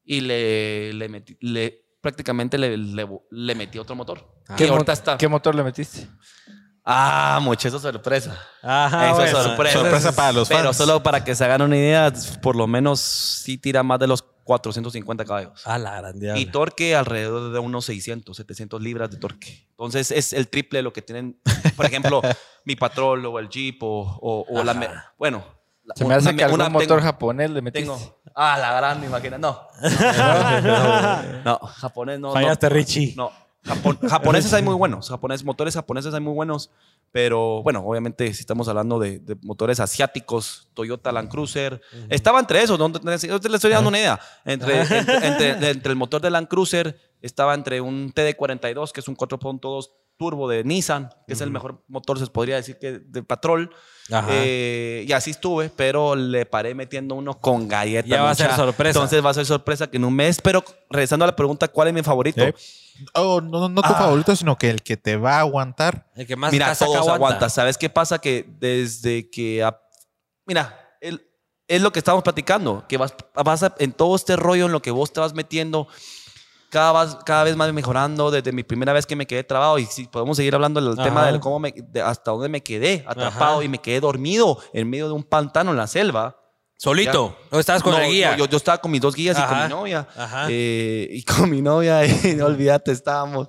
Y 0.06 0.22
le, 0.22 0.94
le 0.94 1.10
metí, 1.10 1.38
le, 1.42 1.84
prácticamente 2.02 2.58
le, 2.58 2.78
le, 2.78 3.08
le 3.32 3.56
metí 3.56 3.80
otro 3.80 3.96
motor. 3.96 4.24
Ah. 4.48 4.56
¿Qué, 4.56 4.68
mo- 4.70 4.80
está. 4.88 5.18
¿Qué 5.18 5.28
motor 5.28 5.56
le 5.56 5.64
metiste? 5.64 6.08
Ah, 6.88 7.40
mucha 7.42 7.68
esa 7.68 7.80
sorpresa. 7.80 8.40
Ajá, 8.62 9.14
bueno. 9.14 9.42
sorpresa. 9.42 9.80
Sorpresa 9.80 10.12
para 10.16 10.32
los 10.34 10.48
Pero 10.48 10.66
fans. 10.66 10.78
solo 10.78 11.02
para 11.02 11.24
que 11.24 11.34
se 11.34 11.44
hagan 11.44 11.64
una 11.64 11.76
idea, 11.78 12.14
por 12.44 12.56
lo 12.56 12.68
menos 12.68 13.00
sí 13.02 13.58
tira 13.58 13.82
más 13.82 13.98
de 14.00 14.06
los 14.06 14.22
450 14.22 15.26
caballos. 15.26 15.66
A 15.66 15.80
la 15.80 15.98
gran 16.00 16.20
diabla. 16.20 16.40
Y 16.40 16.46
torque 16.46 16.96
alrededor 16.96 17.52
de 17.52 17.58
unos 17.58 17.86
600, 17.86 18.38
700 18.38 18.80
libras 18.84 19.10
de 19.10 19.18
torque. 19.18 19.66
Entonces 19.72 20.12
es 20.12 20.32
el 20.34 20.48
triple 20.48 20.78
de 20.80 20.84
lo 20.84 20.94
que 20.94 21.02
tienen, 21.02 21.42
por 21.76 21.88
ejemplo, 21.88 22.22
mi 22.66 22.76
Patrol 22.76 23.26
o 23.26 23.40
el 23.40 23.50
Jeep 23.50 23.82
o, 23.82 24.02
o- 24.22 24.46
o 24.48 24.64
la... 24.64 25.12
Bueno. 25.18 25.44
la- 25.84 25.96
Se 25.96 26.06
me 26.06 26.14
hace 26.14 26.30
una- 26.30 26.38
que 26.38 26.44
algún 26.44 26.60
una- 26.62 26.70
motor 26.70 26.88
tengo- 26.88 27.02
japonés 27.02 27.50
le 27.50 27.64
metiste. 27.64 27.90
tengo. 27.90 28.15
Ah, 28.36 28.58
la 28.60 28.74
gran, 28.74 29.00
me 29.00 29.08
imagino. 29.08 29.38
No. 29.38 29.62
no, 31.46 31.58
japonés 31.60 32.20
no. 32.20 32.34
Fallaste, 32.34 32.68
no, 32.70 32.76
Richie. 32.76 33.14
No. 33.16 33.32
Japon- 33.64 33.98
japoneses 34.08 34.54
hay 34.54 34.62
muy 34.62 34.76
buenos. 34.76 35.10
Japoneses, 35.10 35.44
motores 35.44 35.74
japoneses 35.74 36.14
hay 36.14 36.20
muy 36.20 36.34
buenos. 36.34 36.70
Pero 37.12 37.64
bueno, 37.64 37.82
obviamente, 37.86 38.32
si 38.34 38.42
estamos 38.42 38.68
hablando 38.68 39.00
de, 39.00 39.20
de 39.20 39.36
motores 39.42 39.80
asiáticos, 39.80 40.68
Toyota 40.74 41.12
Land 41.12 41.30
Cruiser, 41.30 41.82
estaba 42.10 42.40
entre 42.40 42.62
esos. 42.62 42.78
¿no? 42.78 42.92
Yo 42.92 43.40
te 43.40 43.50
le 43.50 43.56
estoy 43.56 43.72
dando 43.72 43.88
una 43.90 43.98
idea. 44.00 44.20
Entre, 44.44 44.82
entre, 44.82 45.28
entre- 45.28 45.70
entre 45.70 45.92
el 45.92 45.98
motor 45.98 46.22
de 46.22 46.30
Land 46.30 46.48
Cruiser 46.48 47.00
estaba 47.22 47.54
entre 47.56 47.80
un 47.82 48.14
TD42, 48.14 48.92
que 48.92 49.00
es 49.00 49.08
un 49.08 49.16
4.2 49.18 49.90
turbo 50.18 50.48
de 50.50 50.64
Nissan, 50.64 51.10
que 51.28 51.34
es 51.34 51.42
el 51.42 51.52
mejor 51.52 51.84
motor, 51.88 52.18
se 52.20 52.28
podría 52.28 52.56
decir 52.56 52.78
que 52.80 53.00
de 53.00 53.24
Patrol. 53.24 53.70
Eh, 54.30 55.06
y 55.08 55.12
así 55.14 55.32
estuve, 55.32 55.70
pero 55.76 56.16
le 56.16 56.46
paré 56.46 56.76
metiendo 56.76 57.16
uno 57.16 57.40
con 57.40 57.68
galleta. 57.68 58.08
Ya 58.08 58.22
va 58.22 58.30
a 58.32 58.36
ser 58.36 58.48
mucha. 58.48 58.56
sorpresa. 58.58 59.00
Entonces 59.00 59.26
va 59.26 59.30
a 59.32 59.34
ser 59.34 59.46
sorpresa 59.46 59.88
que 59.88 59.98
en 59.98 60.06
un 60.06 60.14
mes, 60.16 60.40
pero 60.42 60.64
regresando 60.90 61.26
a 61.26 61.28
la 61.28 61.36
pregunta, 61.36 61.68
¿cuál 61.68 61.88
es 61.90 61.94
mi 61.94 62.04
favorito? 62.04 62.44
Sí. 62.46 63.04
Oh, 63.14 63.42
no, 63.42 63.68
no 63.68 63.82
tu 63.82 63.90
Ah. 63.94 63.96
favorito, 63.98 64.36
sino 64.36 64.58
que 64.58 64.70
el 64.70 64.82
que 64.82 64.96
te 64.96 65.18
va 65.18 65.38
a 65.38 65.40
aguantar. 65.42 66.10
El 66.16 66.26
que 66.28 66.36
más 66.36 66.52
Mira, 66.52 66.68
casa 66.68 66.86
todos 66.86 67.06
que 67.06 67.12
aguanta. 67.12 67.50
¿Sabes 67.50 67.78
qué 67.78 67.90
pasa? 67.90 68.20
Que 68.20 68.46
desde 68.60 69.30
que... 69.30 69.64
a- 69.64 69.80
Mira, 70.46 70.80
el- 71.02 71.28
es 71.68 71.82
lo 71.82 71.92
que 71.92 72.00
estamos 72.00 72.22
platicando, 72.24 72.86
que 72.88 72.98
vas, 72.98 73.14
vas 73.34 73.64
a- 73.64 73.76
en 73.80 73.92
todo 73.92 74.16
este 74.16 74.36
rollo 74.36 74.68
en 74.68 74.72
lo 74.72 74.82
que 74.82 74.92
vos 74.92 75.12
te 75.12 75.20
vas 75.20 75.34
metiendo, 75.34 75.88
cada, 76.76 76.92
vas- 76.92 77.18
cada 77.26 77.46
vez 77.46 77.56
más 77.56 77.72
mejorando, 77.72 78.30
desde 78.32 78.52
mi 78.52 78.64
primera 78.64 78.92
vez 78.92 79.06
que 79.06 79.16
me 79.16 79.26
quedé 79.26 79.46
trabado, 79.46 79.80
y 79.80 79.86
si 79.86 80.08
podemos 80.08 80.36
seguir 80.36 80.54
hablando 80.56 80.82
del 80.82 80.92
Ajá. 80.94 81.04
tema 81.04 81.32
de 81.32 81.40
cómo 81.40 81.58
me, 81.58 81.72
de 81.72 82.02
hasta 82.02 82.32
dónde 82.32 82.50
me 82.50 82.62
quedé 82.62 83.06
atrapado 83.08 83.56
Ajá. 83.56 83.64
y 83.64 83.70
me 83.70 83.78
quedé 83.80 84.02
dormido 84.02 84.60
en 84.74 84.90
medio 84.90 85.08
de 85.08 85.14
un 85.14 85.24
pantano 85.24 85.72
en 85.72 85.78
la 85.78 85.88
selva. 85.88 86.38
¿Solito? 86.78 87.38
¿O 87.52 87.60
estabas 87.60 87.82
con 87.82 87.94
No, 87.94 88.00
el 88.00 88.12
guía? 88.12 88.32
no, 88.32 88.38
yo, 88.40 88.46
yo 88.50 88.58
estaba 88.58 88.80
con 88.80 88.92
mis 88.92 89.00
dos 89.00 89.16
guías 89.16 89.40
y 89.40 89.42
con 89.42 89.64
mi 89.64 89.70
novia. 89.70 90.06
Ajá. 90.18 90.48
Eh, 90.50 91.08
y 91.10 91.24
con 91.24 91.50
mi 91.50 91.62
novia, 91.62 92.06
y 92.26 92.36
no 92.36 92.48
olvídate, 92.48 92.92
estábamos. 92.92 93.48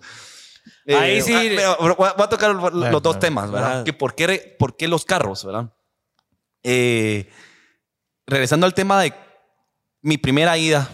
Eh, 0.87 0.95
Ahí 0.95 1.20
sí- 1.20 1.35
ah, 1.35 1.74
pero 1.79 1.97
voy 1.97 2.09
a 2.16 2.29
tocar 2.29 2.55
los 2.55 3.03
dos 3.03 3.18
temas, 3.18 3.51
¿verdad? 3.51 3.83
Que 3.85 3.93
por, 3.93 4.14
qué, 4.14 4.55
por 4.57 4.77
qué 4.77 4.87
los 4.87 5.05
carros, 5.05 5.45
¿verdad? 5.45 5.72
Eh, 6.62 7.29
regresando 8.27 8.66
al 8.66 8.74
tema 8.74 9.01
de 9.03 9.12
mi 10.03 10.16
primera 10.18 10.57
ida, 10.57 10.89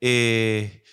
eh, 0.00 0.83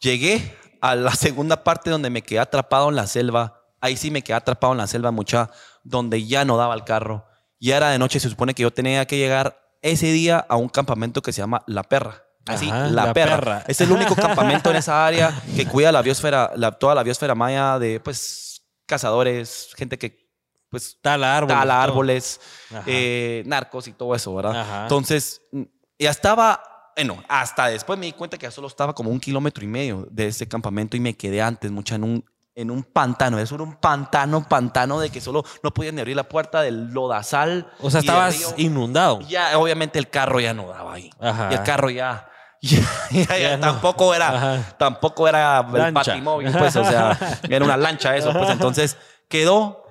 llegué 0.00 0.56
a 0.80 0.94
la 0.94 1.12
segunda 1.14 1.62
parte 1.64 1.90
donde 1.90 2.10
me 2.10 2.22
quedé 2.22 2.38
atrapado 2.40 2.88
en 2.88 2.96
la 2.96 3.06
selva. 3.06 3.62
Ahí 3.80 3.96
sí 3.96 4.10
me 4.10 4.22
quedé 4.22 4.34
atrapado 4.36 4.72
en 4.72 4.78
la 4.78 4.86
selva, 4.86 5.10
mucha, 5.10 5.50
donde 5.84 6.26
ya 6.26 6.44
no 6.44 6.56
daba 6.56 6.74
el 6.74 6.84
carro. 6.84 7.26
Ya 7.58 7.76
era 7.76 7.90
de 7.90 7.98
noche, 7.98 8.20
se 8.20 8.28
supone 8.28 8.54
que 8.54 8.62
yo 8.62 8.70
tenía 8.72 9.06
que 9.06 9.18
llegar 9.18 9.60
ese 9.82 10.06
día 10.12 10.44
a 10.48 10.56
un 10.56 10.68
campamento 10.68 11.22
que 11.22 11.32
se 11.32 11.40
llama 11.42 11.62
La 11.66 11.82
Perra. 11.82 12.22
Así, 12.46 12.68
Ajá, 12.70 12.86
La, 12.88 13.06
La 13.06 13.12
perra. 13.12 13.36
Perra. 13.38 13.64
Es 13.68 13.80
el 13.82 13.92
único 13.92 14.14
campamento 14.16 14.70
en 14.70 14.76
esa 14.76 15.06
área 15.06 15.42
que 15.56 15.66
cuida 15.66 15.92
la 15.92 16.02
biosfera, 16.02 16.50
la- 16.56 16.72
toda 16.72 16.94
la 16.94 17.02
biosfera 17.02 17.34
maya 17.34 17.78
de, 17.78 18.00
pues, 18.00 18.62
cazadores, 18.86 19.70
gente 19.76 19.98
que, 19.98 20.30
pues, 20.70 20.98
Tala 21.02 21.36
árboles. 21.36 21.58
tala 21.58 21.82
árboles, 21.82 22.40
eh, 22.86 23.42
narcos 23.46 23.88
y 23.88 23.92
todo 23.92 24.14
eso, 24.14 24.34
¿verdad? 24.34 24.60
Ajá. 24.60 24.82
Entonces, 24.82 25.42
mm, 25.52 25.62
ya 25.98 26.10
estaba, 26.10 26.62
bueno, 27.06 27.22
hasta 27.28 27.66
después 27.68 27.98
me 27.98 28.06
di 28.06 28.12
cuenta 28.12 28.36
que 28.36 28.50
solo 28.50 28.68
estaba 28.68 28.94
como 28.94 29.10
un 29.10 29.18
kilómetro 29.20 29.64
y 29.64 29.66
medio 29.66 30.06
de 30.10 30.26
ese 30.28 30.46
campamento 30.46 30.96
y 30.96 31.00
me 31.00 31.14
quedé 31.14 31.40
antes, 31.40 31.70
mucha, 31.70 31.94
en 31.94 32.04
un, 32.04 32.24
en 32.54 32.70
un 32.70 32.82
pantano. 32.82 33.38
Eso 33.38 33.54
era 33.54 33.64
un 33.64 33.76
pantano, 33.76 34.46
pantano 34.46 35.00
de 35.00 35.08
que 35.08 35.20
solo 35.20 35.42
no 35.62 35.72
podía 35.72 35.92
ni 35.92 36.00
abrir 36.00 36.14
la 36.16 36.24
puerta 36.28 36.60
del 36.60 36.92
lodazal. 36.92 37.70
O 37.80 37.90
sea, 37.90 38.00
estabas 38.00 38.54
inundado. 38.58 39.20
Ya, 39.22 39.58
obviamente 39.58 39.98
el 39.98 40.10
carro 40.10 40.40
ya 40.40 40.52
no 40.52 40.68
daba 40.68 40.92
ahí. 40.94 41.10
Ajá. 41.20 41.48
Y 41.50 41.54
el 41.54 41.62
carro 41.62 41.88
ya. 41.88 42.28
ya, 42.60 42.78
ya- 43.10 43.24
ya 43.26 43.38
Ya 43.38 43.56
no. 43.56 43.62
tampoco 43.62 44.14
era 44.14 44.28
Ajá. 44.36 44.74
tampoco 44.76 45.26
era 45.26 45.60
el 45.60 45.72
Lancha. 45.72 45.92
patimóvil 46.12 46.52
pues 46.52 46.76
o 46.76 46.84
sea 46.84 47.18
era 47.48 47.64
una 47.64 47.78
lancha 47.78 48.14
eso 48.14 48.34
pues 48.34 48.50
entonces 48.50 48.98
quedó 49.30 49.82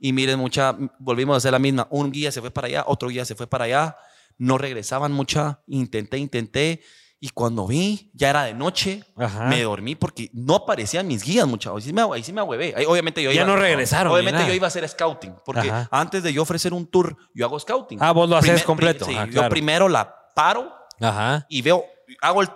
y 0.00 0.12
miren 0.12 0.36
mucha 0.40 0.74
volvimos 0.98 1.34
a 1.34 1.36
hacer 1.36 1.52
la 1.52 1.60
misma 1.60 1.86
un 1.90 2.10
guía 2.10 2.32
se 2.32 2.40
fue 2.40 2.50
para 2.50 2.66
allá 2.66 2.84
otro 2.88 3.10
guía 3.10 3.24
se 3.24 3.36
fue 3.36 3.46
para 3.46 3.66
allá 3.66 3.96
no 4.38 4.58
regresaban 4.58 5.12
mucha 5.12 5.60
intenté 5.66 6.18
intenté 6.18 6.82
y 7.18 7.30
cuando 7.30 7.66
vi 7.66 8.10
ya 8.12 8.28
era 8.30 8.44
de 8.44 8.52
noche 8.54 9.02
Ajá. 9.16 9.44
me 9.46 9.62
dormí 9.62 9.94
porque 9.94 10.28
no 10.34 10.54
aparecían 10.56 11.06
mis 11.06 11.24
guías 11.24 11.46
mucha 11.46 11.70
ahí 11.70 11.80
sí 11.80 11.92
me, 11.92 12.02
ahí 12.02 12.22
sí 12.22 12.32
me 12.32 12.40
ahuevé. 12.42 12.74
Ahí, 12.76 12.84
obviamente 12.84 13.22
yo 13.22 13.30
Ya 13.32 13.42
iba, 13.42 13.46
no 13.46 13.56
regresaron, 13.56 14.12
obviamente 14.12 14.46
yo 14.46 14.52
iba 14.52 14.66
a 14.66 14.68
hacer 14.68 14.86
scouting 14.88 15.34
porque 15.44 15.70
Ajá. 15.70 15.88
antes 15.90 16.22
de 16.22 16.32
yo 16.32 16.42
ofrecer 16.42 16.74
un 16.74 16.86
tour 16.86 17.16
yo 17.34 17.46
hago 17.46 17.58
scouting 17.58 17.98
Ah, 18.02 18.12
vos 18.12 18.28
lo 18.28 18.36
haces 18.36 18.62
completo. 18.64 19.06
sí, 19.06 19.14
Ah, 19.16 19.26
yo 19.30 19.48
primero 19.48 19.88
la 19.88 20.14
paro 20.34 20.70
Ajá. 21.00 21.46
y 21.48 21.62
veo, 21.62 21.84
hago 22.20 22.42
el, 22.42 22.48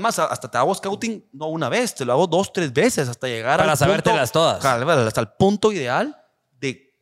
más, 0.00 0.18
hasta 0.20 0.48
te 0.50 0.56
hago 0.56 0.72
scouting 0.74 1.28
no 1.32 1.46
una 1.48 1.68
vez, 1.68 1.94
te 1.94 2.04
lo 2.04 2.12
hago 2.12 2.26
dos, 2.28 2.52
tres 2.52 2.72
veces 2.72 3.08
hasta 3.08 3.26
llegar 3.26 3.58
Para 3.58 3.72
al 3.72 3.76
sabértelas 3.78 4.30
punto- 4.30 4.60
todas. 4.60 4.64
Hasta 5.08 5.20
el 5.20 5.28
punto 5.36 5.72
ideal 5.72 6.06
de 6.08 6.25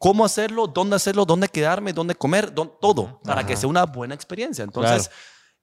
cómo 0.04 0.22
hacerlo, 0.24 0.66
dónde 0.66 0.96
hacerlo, 0.96 1.24
dónde 1.24 1.48
quedarme, 1.48 1.94
dónde 1.94 2.14
comer, 2.14 2.54
dón- 2.54 2.72
todo, 2.78 3.20
para 3.24 3.40
Ajá. 3.40 3.46
que 3.48 3.56
sea 3.56 3.70
una 3.70 3.84
buena 3.86 4.14
experiencia. 4.14 4.62
Entonces, 4.62 5.10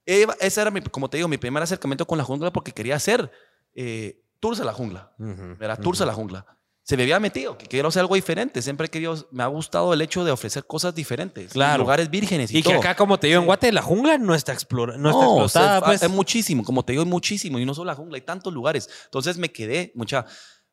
eh, 0.06 0.26
ese 0.40 0.62
era, 0.62 0.72
mi, 0.72 0.82
como 0.82 1.08
te 1.12 1.18
digo, 1.18 1.30
mi 1.30 1.38
primer 1.38 1.62
acercamiento 1.62 2.08
con 2.08 2.18
la 2.18 2.24
jungla 2.24 2.52
porque 2.52 2.72
quería 2.72 2.96
hacer 2.96 3.32
eh, 3.76 4.24
tours 4.40 4.60
a 4.60 4.64
la 4.66 4.74
jungla. 4.74 5.14
Ujú. 5.20 5.58
¿verdad? 5.60 5.80
Tours 5.80 6.02
a 6.02 6.08
la 6.08 6.14
jungla. 6.14 6.44
Se 6.84 6.98
me 6.98 7.04
había 7.04 7.20
metido, 7.20 7.56
que 7.56 7.68
quiero 7.68 7.90
hacer 7.90 8.00
algo 8.00 8.16
diferente. 8.16 8.64
Siempre 8.64 8.88
he 8.88 8.90
querido, 8.90 9.16
me 9.30 9.44
ha 9.44 9.46
gustado 9.48 9.94
el 9.94 10.02
hecho 10.02 10.24
de 10.26 10.32
ofrecer 10.32 10.66
cosas 10.66 10.96
diferentes. 10.96 11.52
Claro. 11.54 11.84
Lugares 11.84 12.10
vírgenes 12.10 12.50
y, 12.52 12.58
Y 12.58 12.64
que 12.64 12.70
todo. 12.72 12.80
acá, 12.80 12.96
como 12.96 13.20
te 13.20 13.28
digo, 13.28 13.40
en 13.42 13.46
Guate, 13.46 13.72
la 13.72 13.84
jungla 13.84 14.18
no 14.18 14.34
está, 14.34 14.52
explora, 14.54 14.98
no 14.98 15.10
está 15.12 15.24
No, 15.24 15.44
explotada. 15.44 15.78
o 15.78 15.82
sea, 15.82 15.86
pues. 15.86 16.02
hay 16.02 16.10
muchísimo, 16.10 16.64
como 16.64 16.84
te 16.84 16.94
digo, 16.94 17.04
hay 17.04 17.10
muchísimo. 17.10 17.60
Y 17.60 17.66
no 17.66 17.76
solo 17.76 17.86
la 17.92 17.96
jungla, 17.96 18.16
hay 18.16 18.22
tantos 18.22 18.52
lugares. 18.52 18.90
Entonces 19.06 19.38
me 19.38 19.52
quedé, 19.52 19.92
mucha. 19.94 20.26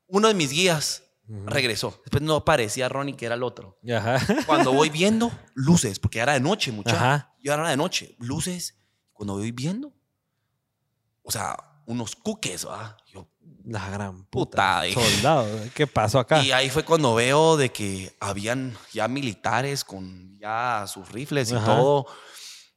Uno 0.06 0.28
de 0.28 0.32
mis 0.34 0.50
guías 0.50 1.02
regresó. 1.46 2.00
Después 2.04 2.22
no 2.22 2.44
parecía 2.44 2.88
Ronnie, 2.88 3.16
que 3.16 3.26
era 3.26 3.34
el 3.34 3.42
otro. 3.42 3.78
Ajá. 3.94 4.18
Cuando 4.46 4.72
voy 4.72 4.88
viendo, 4.90 5.30
luces, 5.54 5.98
porque 5.98 6.18
era 6.20 6.32
de 6.32 6.40
noche, 6.40 6.72
mucha. 6.72 6.96
Ajá. 6.96 7.34
Yo 7.42 7.52
era 7.52 7.68
de 7.68 7.76
noche, 7.76 8.16
luces. 8.18 8.76
Cuando 9.12 9.34
voy 9.34 9.52
viendo, 9.52 9.92
o 11.22 11.30
sea, 11.30 11.56
unos 11.86 12.14
cuques, 12.16 12.66
¿va? 12.66 12.96
Yo, 13.12 13.28
La 13.64 13.88
gran 13.90 14.24
puta. 14.26 14.82
puta. 14.86 15.00
Soldado. 15.00 15.46
¿Qué 15.74 15.86
pasó 15.86 16.18
acá? 16.20 16.42
Y 16.42 16.52
ahí 16.52 16.70
fue 16.70 16.84
cuando 16.84 17.14
veo 17.14 17.56
de 17.56 17.70
que 17.70 18.16
habían 18.20 18.76
ya 18.92 19.08
militares 19.08 19.84
con 19.84 20.38
ya 20.38 20.84
sus 20.86 21.10
rifles 21.10 21.50
y 21.50 21.54
todo. 21.54 22.06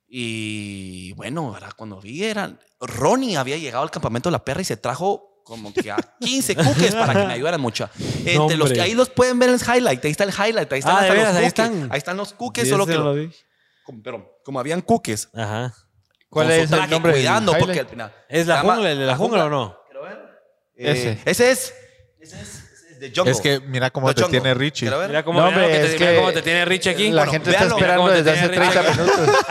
Y 0.07 1.13
bueno, 1.13 1.51
¿verdad? 1.51 1.71
cuando 1.75 2.01
vi 2.01 2.23
eran... 2.23 2.59
Ronnie 2.79 3.37
había 3.37 3.57
llegado 3.57 3.83
al 3.83 3.91
campamento 3.91 4.29
de 4.29 4.31
la 4.31 4.43
perra 4.43 4.61
y 4.61 4.65
se 4.65 4.75
trajo 4.75 5.30
como 5.43 5.73
que 5.73 5.91
a 5.91 5.97
15 6.19 6.55
cuques 6.55 6.95
para 6.95 7.13
que 7.13 7.27
me 7.27 7.33
ayudaran 7.33 7.59
mucho. 7.61 7.89
Entre 8.25 8.57
los 8.57 8.71
que 8.71 8.81
ahí 8.81 8.93
los 8.93 9.09
pueden 9.09 9.39
ver 9.39 9.49
en 9.49 9.55
el 9.55 9.61
highlight. 9.61 10.03
Ahí 10.05 10.11
está 10.11 10.23
el 10.23 10.31
highlight. 10.31 10.71
Ahí 10.71 10.79
están, 10.79 10.95
Ah, 10.95 10.99
hasta 10.99 11.13
los 11.13 11.17
veras, 11.17 11.35
ahí 11.35 11.45
están. 11.45 11.91
Ahí 11.91 11.97
están 11.97 12.17
los 12.17 12.33
cuques, 12.33 12.63
Sí, 12.65 12.69
solo 12.69 12.85
que... 12.85 12.95
lo 12.95 13.15
como, 13.83 14.03
pero 14.03 14.39
como 14.43 14.59
habían 14.59 14.81
cuques. 14.81 15.29
Ajá. 15.33 15.73
¿Cuál 16.29 16.47
con 16.47 16.55
su 16.55 16.61
es 16.61 16.71
el 16.71 16.89
nombre 16.89 17.11
del 17.11 17.21
cuidando 17.21 17.53
porque 17.59 17.79
al 17.81 17.87
final... 17.87 18.15
¿Es 18.29 18.47
la 18.47 18.57
llama 18.57 18.75
jungla, 18.75 18.91
el 18.91 18.99
de 18.99 19.05
la 19.05 19.17
jungla 19.17 19.45
o 19.45 19.49
no? 19.49 19.77
Quiero 19.85 20.03
ver. 20.03 20.19
Ese. 20.75 21.11
Eh, 21.11 21.21
ese 21.25 21.51
es. 21.51 21.73
Ese 22.19 22.41
es, 22.41 22.60
es 23.05 23.11
The 23.13 23.19
Jungle. 23.19 23.31
Es 23.31 23.41
que 23.41 23.59
mira 23.67 23.89
cómo 23.89 24.07
The 24.09 24.13
te 24.15 24.21
Jungle. 24.23 24.39
tiene 24.41 24.53
Richie. 24.53 24.89
Mira 25.07 25.23
cómo, 25.23 25.39
No, 25.41 25.47
mira 25.47 25.57
lo 25.59 25.65
hombre, 25.65 25.79
que 25.79 25.85
es 25.85 25.91
te, 25.93 25.99
mira 25.99 26.11
que 26.11 26.17
cómo 26.17 26.31
te 26.31 26.41
tiene 26.41 26.65
Rich 26.65 26.87
aquí. 26.87 27.11
La 27.11 27.21
Bueno, 27.21 27.31
gente 27.31 27.49
está 27.51 27.61
véanlo. 27.65 27.77
esperando 27.77 28.03
Mira 28.03 28.13
cómo 28.15 28.23
te 28.23 28.23
desde 28.23 28.31
hace 28.39 28.49
tiene 28.49 28.69
30 28.71 28.91
minutos. 29.03 29.35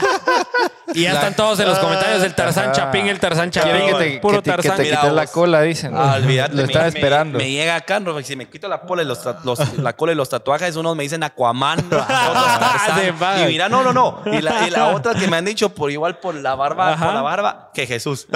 Y 0.92 1.02
ya 1.02 1.12
están 1.12 1.36
todos 1.36 1.60
en 1.60 1.68
los 1.68 1.78
comentarios 1.78 2.20
el 2.24 2.34
Tarzán. 2.34 2.72
Chapín, 2.72 3.06
el 3.06 3.20
Tarzán 3.20 3.48
Chapín. 3.52 3.70
Quieren 3.74 3.96
que 3.96 4.04
te, 4.14 4.18
puro 4.18 4.42
que 4.42 4.50
te, 4.50 4.50
que 4.50 4.56
Tarzán. 4.56 4.76
te 4.78 4.82
Mira 4.82 4.96
quites 4.96 5.12
la 5.12 5.22
vos. 5.22 5.30
cola, 5.30 5.62
dicen. 5.62 5.92
Ah, 5.96 6.14
olvídate. 6.16 6.50
Lo 6.50 6.56
me- 6.56 6.64
están 6.64 6.82
me- 6.82 6.88
esperando. 6.88 7.38
Me, 7.38 7.48
llega 7.48 7.76
acá, 7.76 8.00
no, 8.00 8.20
si 8.22 8.34
me 8.34 8.48
quito 8.48 8.66
la 8.66 8.80
cola 8.80 9.02
y 9.02 9.06
los, 9.06 9.22
ta- 9.22 9.38
los- 9.44 9.78
la 9.78 9.92
cola 9.92 10.10
y 10.10 10.14
los 10.16 10.28
tatuajes, 10.28 10.74
unos 10.74 10.96
me 10.96 11.04
dicen 11.04 11.22
Aquaman, 11.22 11.78
otros 11.86 12.06
Tarzán. 12.08 13.42
Y 13.44 13.52
mira, 13.52 13.68
no, 13.68 13.84
no, 13.84 13.92
no. 13.92 14.20
Y 14.32 14.42
la, 14.42 14.66
y 14.66 14.70
la 14.70 14.88
otra 14.88 15.14
que 15.14 15.28
me 15.28 15.36
han 15.36 15.44
dicho 15.44 15.68
por 15.72 15.92
igual 15.92 16.18
por 16.18 16.34
la 16.34 16.56
barba, 16.56 16.94
Ajá. 16.94 17.04
por 17.04 17.14
la 17.14 17.22
barba, 17.22 17.70
que 17.72 17.86
Jesús. 17.86 18.26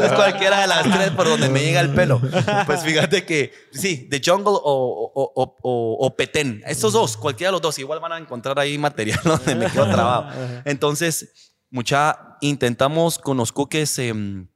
es 0.00 0.12
cualquiera 0.12 0.60
de 0.60 0.66
las 0.68 0.82
tres 0.84 1.10
por 1.10 1.28
donde 1.28 1.48
me 1.48 1.60
llega 1.60 1.80
el 1.80 1.90
pelo. 1.90 2.20
Pues 2.66 2.82
fíjate 2.84 3.11
que 3.26 3.52
sí, 3.72 4.08
The 4.10 4.20
Jungle 4.24 4.54
o, 4.54 5.12
o, 5.14 5.32
o, 5.34 5.56
o- 5.62 6.06
o 6.06 6.16
Petén. 6.16 6.62
Estos 6.66 6.94
dos, 6.94 7.16
cualquiera 7.18 7.48
de 7.48 7.52
los 7.52 7.60
dos, 7.62 7.78
igual 7.78 8.00
van 8.00 8.12
a 8.12 8.18
encontrar 8.18 8.58
ahí 8.58 8.78
material 8.78 9.20
donde 9.24 9.54
me 9.54 9.70
quedo 9.70 9.88
trabado. 9.90 10.28
Entonces, 10.64 11.52
mucha, 11.70 12.36
intentamos 12.40 13.18
con 13.18 13.36
los 13.36 13.52
cookies 13.52 13.98
em, 13.98 14.48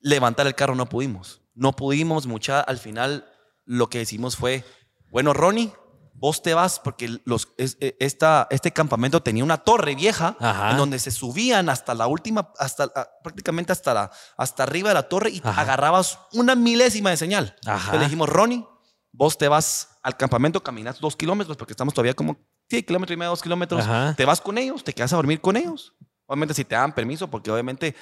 levantar 0.00 0.46
el 0.46 0.54
carro, 0.54 0.74
no 0.74 0.86
pudimos. 0.88 1.42
No 1.54 1.72
pudimos, 1.72 2.26
mucha, 2.26 2.60
al 2.60 2.78
final 2.78 3.26
lo 3.64 3.88
que 3.88 3.98
decimos 3.98 4.36
fue, 4.36 4.64
bueno, 5.10 5.32
Ronnie, 5.32 5.72
vos 6.16 6.42
te 6.42 6.54
vas 6.54 6.78
porque 6.80 7.20
los, 7.24 7.48
es- 7.58 7.76
e- 7.80 7.96
esta, 8.00 8.46
este 8.50 8.72
campamento 8.72 9.22
tenía 9.22 9.44
una 9.44 9.58
torre 9.58 9.94
vieja 9.94 10.36
Ajá. 10.40 10.70
en 10.70 10.76
donde 10.76 10.98
se 10.98 11.10
subían 11.10 11.68
hasta 11.68 11.92
la 11.94 12.06
última, 12.06 12.52
hasta 12.58 12.88
prácticamente 13.22 13.72
hasta, 13.72 13.92
la, 13.94 14.10
hasta 14.36 14.62
arriba 14.62 14.88
de 14.90 14.94
la 14.94 15.08
torre 15.08 15.30
y 15.30 15.40
Ajá. 15.44 15.60
agarrabas 15.60 16.18
una 16.32 16.54
milésima 16.54 17.10
de 17.10 17.16
señal. 17.16 17.56
Ajá. 17.66 17.74
Entonces 17.76 17.98
le 18.00 18.04
dijimos, 18.06 18.28
Ronnie, 18.28 18.64
vos 19.12 19.36
te 19.38 19.48
vas 19.48 19.90
al 20.02 20.16
campamento, 20.16 20.62
caminas 20.62 20.98
dos 21.00 21.16
kilómetros 21.16 21.56
porque 21.56 21.72
estamos 21.72 21.92
todavía 21.94 22.14
como, 22.14 22.36
sí, 22.70 22.82
kilómetro 22.82 23.14
y 23.14 23.16
medio, 23.16 23.30
dos 23.30 23.42
kilómetros. 23.42 23.84
Te 24.16 24.24
vas 24.24 24.40
con 24.40 24.56
ellos, 24.58 24.82
te 24.84 24.92
quedas 24.92 25.12
a 25.12 25.16
dormir 25.16 25.40
con 25.40 25.56
ellos. 25.56 25.94
Obviamente 26.26 26.54
si 26.54 26.64
te 26.64 26.74
dan 26.74 26.94
permiso, 26.94 27.28
porque 27.30 27.50
obviamente, 27.50 27.94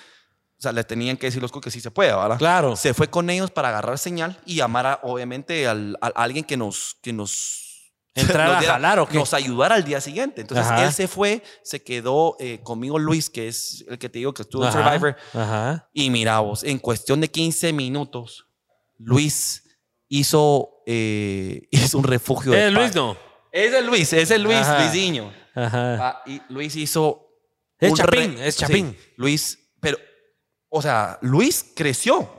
o 0.58 0.62
sea, 0.62 0.70
le 0.72 0.84
tenían 0.84 1.16
que 1.16 1.26
decir 1.26 1.42
los 1.42 1.50
cookies 1.50 1.72
si 1.74 1.80
se 1.80 1.90
puede, 1.90 2.14
¿verdad? 2.14 2.38
Claro. 2.38 2.76
Se 2.76 2.94
fue 2.94 3.08
con 3.10 3.28
ellos 3.30 3.50
para 3.50 3.68
agarrar 3.70 3.98
señal 3.98 4.40
y 4.46 4.56
llamar 4.56 4.86
a, 4.86 5.00
obviamente 5.02 5.66
al- 5.66 5.98
a, 6.00 6.06
alguien 6.08 6.44
que 6.44 6.56
nos, 6.56 6.96
que 7.02 7.12
nos 7.12 7.61
¿Entrar 8.14 8.50
a 8.50 8.62
jalar 8.62 8.98
o 8.98 9.06
qué? 9.08 9.16
Nos 9.16 9.32
ayudara 9.32 9.74
al 9.76 9.84
día 9.84 10.00
siguiente. 10.00 10.42
Entonces 10.42 10.66
Ajá. 10.66 10.84
él 10.84 10.92
se 10.92 11.08
fue, 11.08 11.42
se 11.62 11.82
quedó 11.82 12.36
eh, 12.38 12.60
conmigo 12.62 12.98
Luis, 12.98 13.30
que 13.30 13.48
es 13.48 13.84
el 13.88 13.98
que 13.98 14.08
te 14.10 14.18
digo 14.18 14.34
que 14.34 14.42
estuvo 14.42 14.66
en 14.66 14.72
Survivor. 14.72 15.16
Ajá. 15.32 15.88
Y 15.94 16.10
mira 16.10 16.38
vos, 16.40 16.62
en 16.62 16.78
cuestión 16.78 17.20
de 17.20 17.30
15 17.30 17.72
minutos, 17.72 18.46
Luis 18.98 19.62
hizo, 20.08 20.82
eh, 20.86 21.62
hizo 21.70 21.96
un 21.98 22.04
refugio. 22.04 22.52
de 22.52 22.66
Eh, 22.66 22.70
Luis 22.70 22.94
no. 22.94 23.16
Es 23.50 23.72
el 23.72 23.86
Luis, 23.86 24.12
es 24.12 24.30
el 24.30 24.42
Luis, 24.42 24.58
Ajá. 24.58 24.78
Luisinho. 24.82 25.32
Ajá. 25.54 26.08
Ah, 26.08 26.22
y 26.26 26.40
Luis 26.48 26.74
hizo. 26.76 27.28
Es 27.78 27.94
Chapín, 27.94 28.38
es 28.38 28.56
Chapín. 28.56 28.96
Sí, 28.98 29.12
Luis, 29.16 29.58
pero, 29.80 29.98
o 30.68 30.80
sea, 30.80 31.18
Luis 31.22 31.72
creció. 31.74 32.30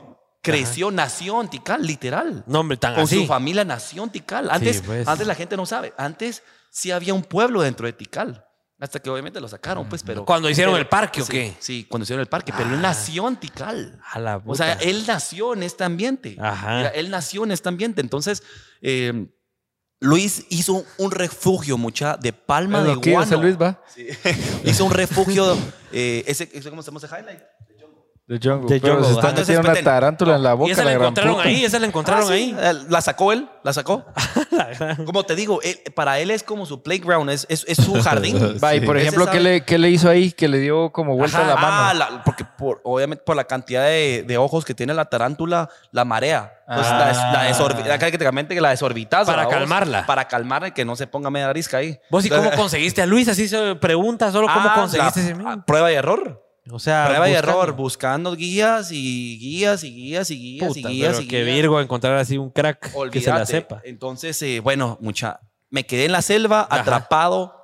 Creció, 0.44 0.90
nació 0.90 1.40
en 1.40 1.48
Tikal, 1.48 1.86
literal. 1.86 2.44
No, 2.46 2.60
hombre, 2.60 2.76
tan 2.76 2.94
Con 2.94 3.04
así. 3.04 3.20
su 3.22 3.26
familia 3.26 3.64
nació 3.64 4.04
en 4.04 4.10
Tikal. 4.10 4.50
Antes, 4.50 4.82
pues. 4.82 5.08
antes 5.08 5.26
la 5.26 5.34
gente 5.34 5.56
no 5.56 5.66
sabe. 5.66 5.92
Antes 5.96 6.42
sí 6.70 6.90
había 6.90 7.14
un 7.14 7.22
pueblo 7.22 7.62
dentro 7.62 7.86
de 7.86 7.92
Tikal. 7.92 8.44
Hasta 8.80 8.98
que 8.98 9.08
obviamente 9.08 9.40
lo 9.40 9.48
sacaron, 9.48 9.88
pues, 9.88 10.02
pero. 10.02 10.24
¿Cuando 10.24 10.50
hicieron 10.50 10.74
pero- 10.74 10.82
el 10.82 10.88
parque 10.88 11.22
o 11.22 11.24
sí, 11.24 11.32
qué? 11.32 11.56
Sí, 11.60 11.86
cuando 11.88 12.02
hicieron 12.04 12.20
el 12.20 12.26
parque. 12.28 12.52
Pero 12.56 12.68
Ah. 12.68 12.72
él 12.74 12.82
nació 12.82 13.28
en 13.28 13.36
Tikal. 13.36 14.00
A 14.12 14.18
la 14.18 14.36
O 14.44 14.54
sea, 14.54 14.74
puta. 14.74 14.88
él 14.88 15.04
nació 15.06 15.54
en 15.54 15.62
este 15.62 15.84
ambiente. 15.84 16.36
Ajá. 16.40 16.76
Mira, 16.78 16.88
él 16.90 17.08
nació 17.10 17.44
en 17.44 17.52
este 17.52 17.68
ambiente. 17.68 18.00
Entonces, 18.00 18.42
eh, 18.82 19.28
Luis 20.00 20.44
hizo 20.50 20.84
un 20.98 21.10
refugio, 21.12 21.78
mucha, 21.78 22.16
de 22.18 22.32
palma 22.34 22.82
de 22.82 22.94
guano. 22.96 23.40
Luis 23.40 23.56
va. 23.56 23.80
hizo 24.64 24.84
un 24.84 24.90
refugio, 24.90 25.56
eh, 25.92 26.24
ese, 26.26 26.50
ese- 26.52 26.68
¿cómo 26.68 26.82
se 26.82 26.90
llama 26.90 26.98
ese 27.02 27.06
highlight? 27.16 27.40
The 28.26 28.38
Jungle. 28.42 28.68
The 28.68 28.80
Pero 28.80 28.94
Jungle, 28.94 29.04
se 29.04 29.10
ajá. 29.10 29.18
está 29.20 29.28
Entonces, 29.28 29.56
metiendo 29.58 29.80
una 29.80 29.84
tarántula 29.84 30.36
en 30.36 30.42
la 30.42 30.54
boca. 30.54 30.68
y 30.70 30.72
esa 30.72 30.82
la 30.82 30.84
la 30.86 30.92
gran 30.92 31.02
encontraron 31.04 31.34
puta. 31.34 31.48
ahí, 31.48 31.64
esa 31.64 31.78
la 31.78 31.86
encontraron 31.86 32.22
Ah, 32.24 32.26
sí, 32.26 32.32
ahí. 32.32 32.56
eh, 32.58 32.72
La 32.88 33.00
sacó 33.02 33.32
él, 33.32 33.48
la 33.62 33.72
sacó. 33.74 34.06
Como 35.04 35.24
te 35.24 35.34
digo, 35.34 35.60
él- 35.62 35.78
para 35.94 36.18
él 36.20 36.30
es 36.30 36.42
como 36.42 36.64
su 36.64 36.82
playground, 36.82 37.28
es, 37.30 37.46
es, 37.50 37.64
es 37.68 37.76
su 37.76 37.92
jardín. 38.02 38.58
Va, 38.64 38.74
y 38.74 38.80
por 38.80 38.96
ejemplo, 38.96 39.26
¿qué 39.30 39.40
le, 39.40 39.64
¿qué 39.64 39.76
le 39.76 39.90
hizo 39.90 40.08
ahí? 40.08 40.32
Que 40.32 40.48
le 40.48 40.58
dio 40.58 40.90
como 40.90 41.16
vuelta 41.16 41.38
Ajá. 41.40 41.48
la 41.48 41.56
mano. 41.56 41.76
Ah, 41.76 41.94
la- 41.94 42.24
porque 42.24 42.44
por, 42.44 42.80
obviamente 42.84 43.22
por 43.24 43.36
la 43.36 43.44
cantidad 43.44 43.84
de, 43.84 44.24
de 44.26 44.38
ojos 44.38 44.64
que 44.64 44.74
tiene 44.74 44.94
la 44.94 45.04
tarántula, 45.04 45.68
la 45.92 46.04
marea. 46.06 46.60
Pues 46.66 46.86
Ah. 46.86 46.98
la, 46.98 47.06
des- 47.08 47.16
la 47.18 47.50
desorbi- 47.50 47.84
la- 47.86 47.98
prácticamente 47.98 48.54
que 48.54 48.60
la 48.62 48.70
desorbitas. 48.70 49.26
Para 49.26 49.48
calmarla. 49.48 50.06
Para 50.06 50.26
calmarla 50.28 50.68
y 50.68 50.72
que 50.72 50.86
no 50.86 50.96
se 50.96 51.06
ponga 51.06 51.28
media 51.28 51.50
arisca 51.50 51.76
ahí. 51.76 51.98
¿Vos 52.10 52.24
y 52.24 52.30
cómo 52.30 52.50
conseguiste 52.56 53.02
a 53.02 53.06
Luis? 53.06 53.28
Así 53.28 53.48
se 53.48 53.74
pregunta 53.74 54.32
solo 54.32 54.46
cómo 54.52 54.66
Ah, 54.70 54.74
conseguiste 54.76 55.20
la- 55.20 55.26
ese 55.26 55.34
men? 55.34 55.46
ah, 55.46 55.62
Prueba 55.66 55.92
y 55.92 55.94
error. 55.96 56.40
O 56.70 56.78
sea, 56.78 57.06
prueba 57.06 57.28
y 57.28 57.32
buscando. 57.32 57.50
error, 57.52 57.72
buscando 57.76 58.34
guías 58.36 58.90
y 58.90 59.38
guías 59.38 59.84
y 59.84 59.94
guías 59.94 60.30
y 60.30 60.38
guías 60.38 60.68
Puta, 60.68 60.90
y 60.90 60.94
guías 60.94 61.12
pero 61.12 61.22
y 61.22 61.28
que 61.28 61.44
guías. 61.44 61.54
Virgo 61.56 61.80
encontrar 61.80 62.16
así 62.16 62.38
un 62.38 62.50
crack 62.50 62.80
que 62.80 63.20
se 63.20 63.28
la 63.28 63.34
Olvídate. 63.36 63.46
sepa. 63.46 63.82
Entonces, 63.84 64.40
eh, 64.42 64.60
bueno, 64.60 64.96
mucha. 65.00 65.40
Me 65.70 65.84
quedé 65.84 66.06
en 66.06 66.12
la 66.12 66.22
selva, 66.22 66.66
Ajá. 66.70 66.80
atrapado. 66.80 67.54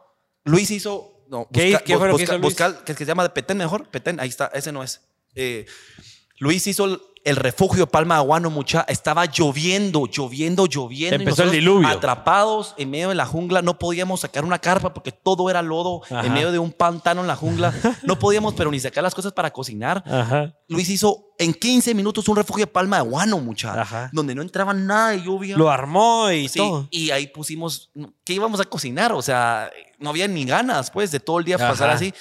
Luis 0.45 0.71
hizo. 0.71 1.25
No, 1.31 1.49
¿Qué- 1.53 1.71
busca- 1.71 1.85
qué 1.85 1.97
fue 1.97 2.09
lo 2.09 2.17
que 2.17 2.23
busca- 2.25 2.25
hizo 2.25 2.33
Luis? 2.39 2.43
busca- 2.55 2.85
que 2.85 2.95
se 2.95 3.05
llama 3.07 3.23
de 3.23 3.31
Petén 3.31 3.57
mejor. 3.57 3.89
Petén, 3.89 4.19
ahí 4.21 4.29
está, 4.29 4.51
ese 4.53 4.73
no 4.73 4.83
es. 4.83 5.01
Eh, 5.35 5.65
Luis 6.39 6.67
hizo 6.67 7.01
el, 7.25 7.37
refugio 7.37 7.87
Palma 7.87 8.15
de 8.17 8.21
Aguano, 8.21 8.51
mucha. 8.51 8.83
Estaba 8.89 9.27
lloviendo, 9.27 10.07
lloviendo, 10.07 10.67
lloviendo. 10.67 11.17
Empezó 11.17 11.43
el 11.45 11.51
diluvio. 11.51 11.89
Atrapados 11.89 12.75
en 12.77 12.91
medio 12.91 13.11
de 13.11 13.15
la 13.15 13.27
jungla. 13.27 13.63
No 13.63 13.79
podíamos 13.79 14.21
sacar 14.21 14.45
una 14.45 14.59
carpa 14.59 14.93
porque 14.95 15.13
todo 15.13 15.51
era 15.51 15.63
lodo. 15.63 16.03
Ajá. 16.05 16.27
En 16.27 16.33
medio 16.33 16.53
de 16.53 16.59
un 16.59 16.73
pantano 16.73 17.21
en 17.21 17.27
la 17.27 17.37
jungla. 17.37 17.73
No 18.03 18.19
podíamos, 18.19 18.55
pero 18.55 18.71
ni 18.71 18.81
sacar 18.81 19.03
las 19.03 19.15
cosas 19.15 19.33
para 19.33 19.51
cocinar. 19.51 20.03
Ajá. 20.07 20.55
Luis 20.69 20.89
hizo 20.89 21.31
en 21.39 21.55
15 21.55 21.95
minutos 21.95 22.29
un 22.29 22.37
refugio 22.37 22.67
de 22.67 22.71
Palma 22.73 22.97
de 22.97 23.01
Aguano, 23.01 23.39
mucha. 23.39 24.11
Donde 24.13 24.35
no 24.35 24.43
entraba 24.43 24.75
nada 24.75 25.11
de 25.11 25.23
lluvia. 25.23 25.57
Lo 25.57 25.71
armó 25.71 26.31
y 26.31 26.49
Sí, 26.49 26.59
todo. 26.59 26.87
y 26.91 27.11
ahí 27.11 27.27
pusimos, 27.29 27.91
¿qué 28.25 28.35
íbamos 28.35 28.61
a 28.61 28.65
cocinar? 28.65 29.13
O 29.13 29.23
sea, 29.23 29.71
no 29.99 30.11
había 30.11 30.29
ni 30.29 30.45
ganas, 30.45 30.91
pues, 30.91 31.11
de 31.11 31.21
todo 31.21 31.39
el 31.39 31.45
día 31.45 31.57
Ajá. 31.57 31.69
pasar 31.69 31.91
así. 31.91 32.13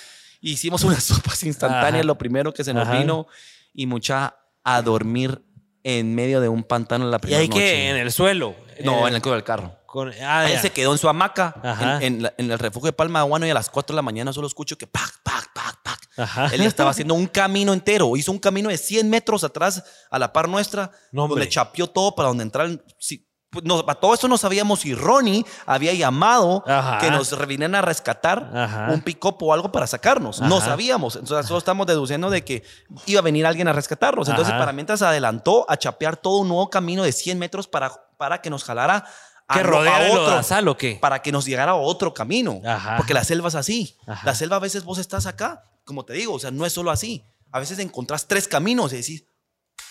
Hicimos 0.42 0.84
unas 0.84 1.04
sopas 1.04 1.44
instantáneas, 1.44 2.06
lo 2.06 2.18
primero 2.18 2.54
que 2.54 2.64
se 2.64 2.74
nos 2.74 2.90
vino, 2.90 3.28
y 3.74 3.86
mucha 3.86 4.36
a 4.64 4.82
dormir 4.82 5.42
en 5.84 6.14
medio 6.16 6.42
de 6.42 6.50
un 6.50 6.64
pantano 6.64 7.10
la 7.10 7.18
Y 7.18 7.20
primera 7.20 7.42
ahí 7.42 7.48
noche. 7.48 7.60
que 7.60 7.90
en 7.90 7.96
el 7.98 8.12
suelo. 8.12 8.56
No, 8.84 9.06
Eh, 9.06 9.10
en 9.10 9.16
el 9.16 9.22
cuello 9.22 9.36
del 9.36 9.44
carro. 9.44 9.76
con- 9.86 10.12
ah, 10.22 10.50
Él 10.50 10.60
se 10.60 10.72
quedó 10.72 10.92
en 10.92 10.98
su 10.98 11.10
hamaca, 11.10 12.00
en, 12.02 12.16
en 12.18 12.24
la- 12.24 12.34
en 12.38 12.52
el 12.52 12.60
refugio 12.60 12.88
de 12.88 12.94
Palma 12.94 13.20
de 13.20 13.24
Aguano, 13.26 13.46
y 13.48 13.50
a 13.50 13.54
las 13.54 13.70
4 13.70 13.94
de 13.94 13.98
la 13.98 14.02
mañana 14.02 14.32
solo 14.34 14.48
escucho 14.48 14.78
que 14.78 14.88
pac, 14.88 15.12
pac, 15.24 15.52
pac, 15.54 15.82
pac. 15.84 16.00
Ajá. 16.18 16.48
Él 16.54 16.62
estaba 16.62 16.90
haciendo 16.92 17.14
un 17.14 17.28
camino 17.28 17.72
entero. 17.74 18.16
Hizo 18.18 18.32
un 18.32 18.40
camino 18.40 18.70
de 18.70 18.78
100 18.78 19.10
metros 19.10 19.44
atrás 19.46 19.84
a 20.12 20.20
la 20.20 20.32
par 20.34 20.50
nuestra, 20.50 20.92
No, 21.12 21.24
hombre. 21.24 21.40
donde 21.42 21.50
chapeó 21.50 21.88
todo 21.88 22.14
para 22.14 22.28
donde 22.28 22.44
entrar. 22.44 22.70
Sí, 23.00 23.26
pues, 23.50 23.64
todo 24.00 24.14
esto 24.14 24.28
no 24.28 24.38
sabíamos 24.38 24.82
si 24.82 24.94
Ronnie 24.94 25.44
había 25.66 25.94
llamado 25.94 26.64
Ajá. 26.68 27.00
que 27.00 27.10
nos 27.10 27.36
vinieran 27.48 27.76
a 27.76 27.82
rescatar 27.82 28.52
Ajá. 28.54 28.88
un 28.92 29.02
pick-up 29.02 29.38
o 29.42 29.54
algo 29.54 29.72
para 29.72 29.88
sacarnos. 29.88 30.40
No 30.42 30.62
sabíamos. 30.62 31.16
Entonces 31.16 31.48
solo 31.48 31.58
estamos 31.60 31.88
deduciendo 31.88 32.30
de 32.30 32.44
que 32.44 32.64
iba 33.08 33.20
a 33.20 33.24
venir 33.24 33.46
alguien 33.46 33.68
a 33.68 33.74
rescatarnos. 33.74 34.30
Entonces, 34.30 34.54
para 34.54 34.72
mientras 34.72 35.02
adelantó 35.02 35.66
a 35.70 35.78
chapear 35.78 36.18
todo 36.18 36.38
un 36.38 36.48
nuevo 36.48 36.70
camino 36.70 37.04
de 37.04 37.12
100 37.12 37.40
metros 37.40 37.68
para, 37.68 37.92
para 38.18 38.42
que 38.42 38.50
nos 38.50 38.64
jalara 38.64 39.06
a, 39.48 39.56
¿Que 39.56 39.64
rodea 39.64 40.12
otro 40.12 40.26
lodazal 40.26 40.68
o 40.68 40.78
qué? 40.78 41.00
para 41.02 41.24
que 41.24 41.32
nos 41.32 41.46
llegara 41.46 41.72
a 41.72 41.76
otro 41.76 42.14
camino. 42.14 42.62
Ajá. 42.64 42.98
Porque 42.98 43.16
la 43.16 43.24
selva 43.24 43.48
es 43.48 43.56
así. 43.56 43.98
Ajá. 44.06 44.22
La 44.28 44.36
selva 44.36 44.58
a 44.58 44.60
veces 44.60 44.84
vos 44.84 45.00
estás 45.00 45.26
acá, 45.26 45.64
como 45.86 46.06
te 46.06 46.14
digo, 46.14 46.34
o 46.36 46.40
sea, 46.40 46.52
no 46.52 46.68
es 46.68 46.74
solo 46.74 46.92
así. 46.92 47.24
A 47.52 47.58
veces 47.60 47.80
encontrás 47.80 48.28
tres 48.28 48.48
caminos 48.48 48.94
y 48.94 48.98
decís, 48.98 49.24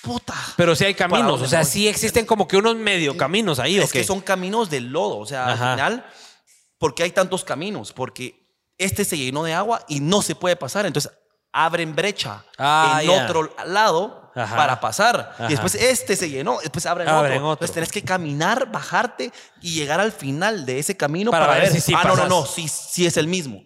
puta. 0.03 0.35
Pero 0.57 0.75
sí 0.77 0.85
hay 0.85 0.95
¿Para 0.95 1.09
caminos. 1.11 1.41
O 1.43 1.47
sea, 1.47 1.65
sí 1.65 1.89
existen 1.89 2.27
como 2.27 2.47
que 2.49 2.57
unos 2.57 2.77
medio 2.77 3.17
caminos 3.17 3.59
ahí, 3.59 3.79
¿o 3.79 3.83
es 3.85 3.93
que 3.93 4.05
son 4.05 4.21
caminos 4.21 4.71
de 4.71 4.81
lodo. 4.81 5.19
O 5.19 5.27
sea, 5.27 5.49
Ajá. 5.49 5.73
al 5.73 5.77
final, 5.79 6.07
¿por 6.79 6.95
qué 6.95 7.03
hay 7.05 7.11
tantos 7.11 7.45
caminos? 7.45 7.93
Porque 7.93 8.47
este 8.79 9.05
se 9.05 9.17
llenó 9.19 9.43
de 9.45 9.55
agua 9.55 9.85
y 9.89 10.01
no 10.01 10.23
se 10.23 10.35
puede 10.35 10.57
pasar. 10.57 10.87
Entonces 10.87 11.11
abren 11.53 11.95
brecha 11.97 12.45
Ah, 12.59 13.01
en 13.03 13.09
ya. 13.11 13.25
otro 13.25 13.55
lado 13.67 14.31
Ajá. 14.35 14.55
para 14.57 14.81
pasar. 14.81 15.31
Ajá. 15.35 15.47
Y 15.47 15.51
después 15.51 15.75
este 15.75 16.15
se 16.15 16.29
llenó, 16.31 16.59
después 16.63 16.85
abren, 16.87 17.09
Abren 17.09 17.39
otro. 17.39 17.49
otro. 17.49 17.53
Entonces 17.65 17.75
tenés 17.75 17.91
que 17.91 18.03
caminar, 18.03 18.71
bajarte 18.71 19.33
y 19.63 19.73
llegar 19.75 19.99
al 20.01 20.13
final 20.13 20.65
de 20.67 20.79
ese 20.79 20.97
camino 20.97 21.31
Para 21.31 21.47
para, 21.47 21.59
ver 21.61 21.73
ver, 21.73 21.81
si 21.81 21.81
sí 21.81 21.95
ah, 21.97 22.03
no, 22.05 22.11
no, 22.11 22.15
pasas. 22.16 22.29
no, 22.29 22.47
sí, 22.47 22.69
sí 22.69 23.07
es 23.07 23.16
el 23.16 23.27
mismo. 23.27 23.62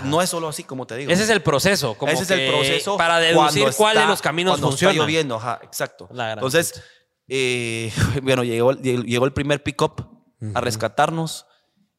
Sea, 0.00 0.08
no 0.08 0.20
es 0.22 0.28
solo 0.30 0.48
así 0.48 0.64
como 0.64 0.86
te 0.86 0.96
digo. 0.96 1.10
Ese 1.12 1.22
es 1.24 1.30
el 1.30 1.42
proceso. 1.42 1.94
Como 1.94 2.10
Ese 2.12 2.22
es 2.24 2.30
el 2.30 2.48
proceso. 2.50 2.96
Para 2.96 3.18
deducir 3.18 3.62
cuando 3.62 3.76
cuál 3.76 3.94
de 3.94 4.00
está- 4.00 4.10
los 4.10 4.22
caminos 4.22 4.52
cuando 4.52 4.68
funciona. 4.68 4.92
Está 4.92 5.02
lloviendo, 5.02 5.36
ajá, 5.36 5.60
exacto. 5.62 6.08
Entonces, 6.10 6.82
eh, 7.28 7.92
bueno, 8.22 8.44
llegó, 8.44 8.72
llegó 8.72 9.24
el 9.24 9.32
primer 9.32 9.62
pick-up 9.62 10.08
a 10.54 10.60
rescatarnos 10.60 11.46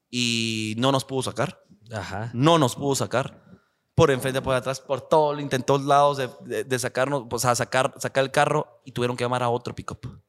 y 0.09 0.75
no 0.77 0.91
nos 0.91 1.05
pudo 1.05 1.23
sacar. 1.23 1.63
Ajá. 1.91 2.29
No 2.33 2.57
nos 2.57 2.75
pudo 2.75 2.95
sacar. 2.95 3.41
Por 3.95 4.09
enfrente, 4.09 4.41
por 4.41 4.55
atrás, 4.55 4.79
por 4.79 5.01
todo, 5.01 5.39
intentó 5.39 5.77
lados 5.77 6.17
de, 6.17 6.29
de- 6.41 6.63
de 6.63 6.79
sacarnos, 6.79 7.25
pues 7.29 7.45
a 7.45 7.53
sacar, 7.55 7.93
sacar 7.99 8.23
el 8.23 8.31
carro 8.31 8.81
y 8.85 8.91
tuvieron 8.91 9.15
que 9.15 9.23
llamar 9.23 9.43
a 9.43 9.49
otro 9.49 9.75
pick-up. 9.75 10.19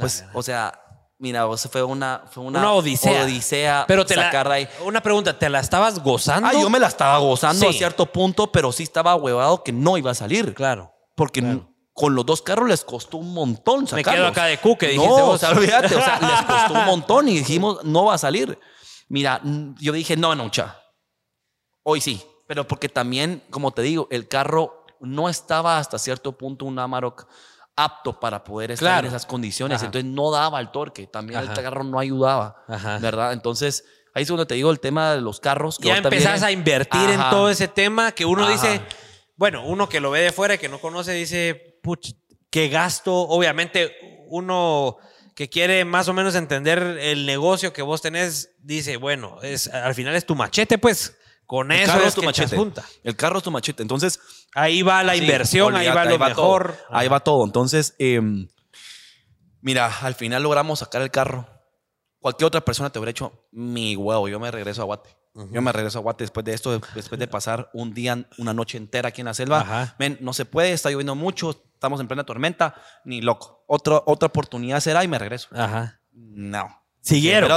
Pues, 0.00 0.24
o 0.32 0.42
sea, 0.42 0.80
mira, 1.18 1.46
fue 1.56 1.82
una, 1.82 2.22
fue 2.30 2.42
una, 2.42 2.58
Una 2.60 2.72
odisea. 2.72 3.24
odisea 3.24 3.84
Pero 3.88 4.04
te 4.04 4.16
la, 4.16 4.30
de 4.30 4.52
ahí. 4.52 4.68
una 4.84 5.00
pregunta, 5.00 5.38
¿te 5.38 5.48
la 5.48 5.60
estabas 5.60 6.00
gozando? 6.02 6.48
Ah, 6.48 6.52
yo 6.52 6.68
me 6.70 6.78
la 6.78 6.88
estaba 6.88 7.18
gozando 7.18 7.68
a 7.68 7.72
Sí. 7.72 7.78
cierto 7.78 8.06
punto, 8.06 8.50
pero 8.52 8.72
sí 8.72 8.82
estaba 8.82 9.14
huevado 9.14 9.62
que 9.62 9.72
no 9.72 9.96
iba 9.96 10.10
a 10.10 10.14
salir. 10.14 10.54
Claro. 10.54 10.92
Porque 11.16 11.40
Claro. 11.40 11.68
con 11.92 12.14
los 12.14 12.26
dos 12.26 12.42
carros 12.42 12.68
les 12.68 12.84
costó 12.84 13.18
un 13.18 13.32
montón 13.32 13.82
Me 13.82 13.88
sacarlos. 13.88 14.14
quedo 14.14 14.26
acá 14.26 14.44
de 14.46 14.58
cuque, 14.58 14.88
dijiste 14.88 15.08
no, 15.08 15.26
vos. 15.26 15.34
o 15.36 15.38
sea, 15.38 15.50
olvídate, 15.50 15.94
o 15.94 16.02
sea, 16.02 16.18
les 16.20 16.42
costó 16.42 16.74
un 16.74 16.84
montón 16.86 17.28
y 17.28 17.38
dijimos, 17.38 17.84
no 17.84 18.06
va 18.06 18.14
a 18.14 18.18
salir. 18.18 18.58
Mira, 19.08 19.40
yo 19.80 19.92
dije, 19.92 20.16
no, 20.16 20.34
no, 20.34 20.48
cha. 20.50 20.80
Hoy 21.82 22.00
sí, 22.00 22.24
pero 22.48 22.66
porque 22.66 22.88
también, 22.88 23.42
como 23.50 23.70
te 23.70 23.82
digo, 23.82 24.08
el 24.10 24.26
carro 24.28 24.84
no 25.00 25.28
estaba 25.28 25.78
hasta 25.78 25.98
cierto 25.98 26.32
punto 26.32 26.64
un 26.64 26.78
Amarok 26.78 27.26
apto 27.76 28.18
para 28.20 28.44
poder 28.44 28.70
estar 28.72 28.86
Claro. 28.86 29.06
en 29.08 29.14
esas 29.14 29.26
condiciones, 29.26 29.76
Ajá. 29.76 29.86
entonces 29.86 30.10
no 30.10 30.30
daba 30.30 30.60
el 30.60 30.70
torque, 30.70 31.06
también 31.06 31.40
Ajá. 31.40 31.52
el 31.52 31.62
carro 31.62 31.82
no 31.84 31.98
ayudaba, 31.98 32.64
Ajá. 32.68 32.98
¿verdad? 32.98 33.32
Entonces, 33.32 33.84
ahí 34.14 34.22
es 34.22 34.28
donde 34.28 34.46
te 34.46 34.54
digo 34.54 34.70
el 34.70 34.78
tema 34.80 35.14
de 35.14 35.20
los 35.20 35.40
carros. 35.40 35.78
que 35.78 35.88
Ya 35.88 35.96
empezás 35.98 36.42
a 36.42 36.50
invertir 36.52 37.10
en 37.10 37.20
todo 37.30 37.50
ese 37.50 37.66
tema 37.68 38.12
que 38.12 38.24
uno 38.24 38.48
dice, 38.48 38.80
bueno, 39.36 39.64
uno 39.66 39.88
que 39.88 39.98
lo 40.00 40.10
ve 40.12 40.20
de 40.20 40.32
fuera 40.32 40.54
y 40.54 40.58
que 40.58 40.68
no 40.68 40.78
conoce 40.80 41.12
dice, 41.12 41.80
puch, 41.82 42.12
qué 42.50 42.68
gasto. 42.68 43.12
Obviamente, 43.12 44.24
uno 44.28 44.96
que 45.34 45.48
quiere 45.50 45.84
más 45.84 46.06
o 46.06 46.12
menos 46.14 46.36
entender 46.36 46.78
el 47.00 47.26
negocio 47.26 47.72
que 47.72 47.82
vos 47.82 48.00
tenés, 48.00 48.50
dice, 48.62 48.96
bueno, 48.98 49.38
es, 49.42 49.66
al 49.66 49.94
final 49.96 50.14
es 50.14 50.24
tu 50.24 50.36
machete, 50.36 50.78
pues. 50.78 51.16
Con 51.46 51.70
El 51.72 51.80
eso 51.80 51.92
carro 51.92 52.04
es 52.06 52.14
tu 52.14 52.20
que 52.20 52.26
machete. 52.26 52.56
junta. 52.56 52.84
El 53.02 53.16
carro 53.16 53.38
es 53.38 53.44
tu 53.44 53.50
machete. 53.50 53.82
Entonces, 53.82 54.20
Ahí 54.54 54.82
va 54.82 55.02
la 55.02 55.14
Sí, 55.14 55.20
inversión, 55.20 55.74
ahí 55.74 55.88
va 55.88 56.04
lo 56.04 56.16
todo. 56.16 56.28
mejor. 56.28 56.76
ahí 56.90 57.08
va 57.08 57.20
todo. 57.20 57.44
Entonces, 57.44 57.94
em, 57.98 58.48
mira, 59.60 59.92
al 60.02 60.14
final 60.14 60.42
logramos 60.42 60.78
sacar 60.78 61.02
el 61.02 61.10
carro. 61.10 61.48
Cualquier 62.20 62.46
otra 62.46 62.60
persona 62.62 62.90
te 62.90 62.98
hubiera 62.98 63.10
hecho 63.10 63.46
mi 63.52 63.96
huevo. 63.96 64.28
Yo 64.28 64.38
me 64.40 64.50
regreso 64.50 64.82
a 64.82 64.84
Guate. 64.84 65.10
Yo 65.50 65.60
me 65.60 65.72
regreso 65.72 65.98
a 65.98 66.02
Guate 66.02 66.22
después 66.24 66.44
de 66.46 66.54
esto, 66.54 66.80
después 66.94 67.18
de 67.18 67.26
pasar 67.26 67.68
un 67.74 67.92
día, 67.92 68.24
una 68.38 68.54
noche 68.54 68.78
entera 68.78 69.08
aquí 69.08 69.20
en 69.20 69.24
la 69.26 69.34
selva. 69.34 69.94
Men, 69.98 70.16
no 70.20 70.32
se 70.32 70.44
puede, 70.44 70.72
está 70.72 70.90
lloviendo 70.90 71.16
mucho, 71.16 71.50
estamos 71.74 72.00
en 72.00 72.06
plena 72.06 72.22
tormenta, 72.24 72.76
ni 73.04 73.20
loco. 73.20 73.64
Otra, 73.66 74.00
otra 74.06 74.26
oportunidad 74.28 74.78
será 74.78 75.02
y 75.02 75.08
me 75.08 75.18
regreso. 75.18 75.48
Ajá. 75.52 76.00
No. 76.12 76.68
Siguieron. 77.00 77.50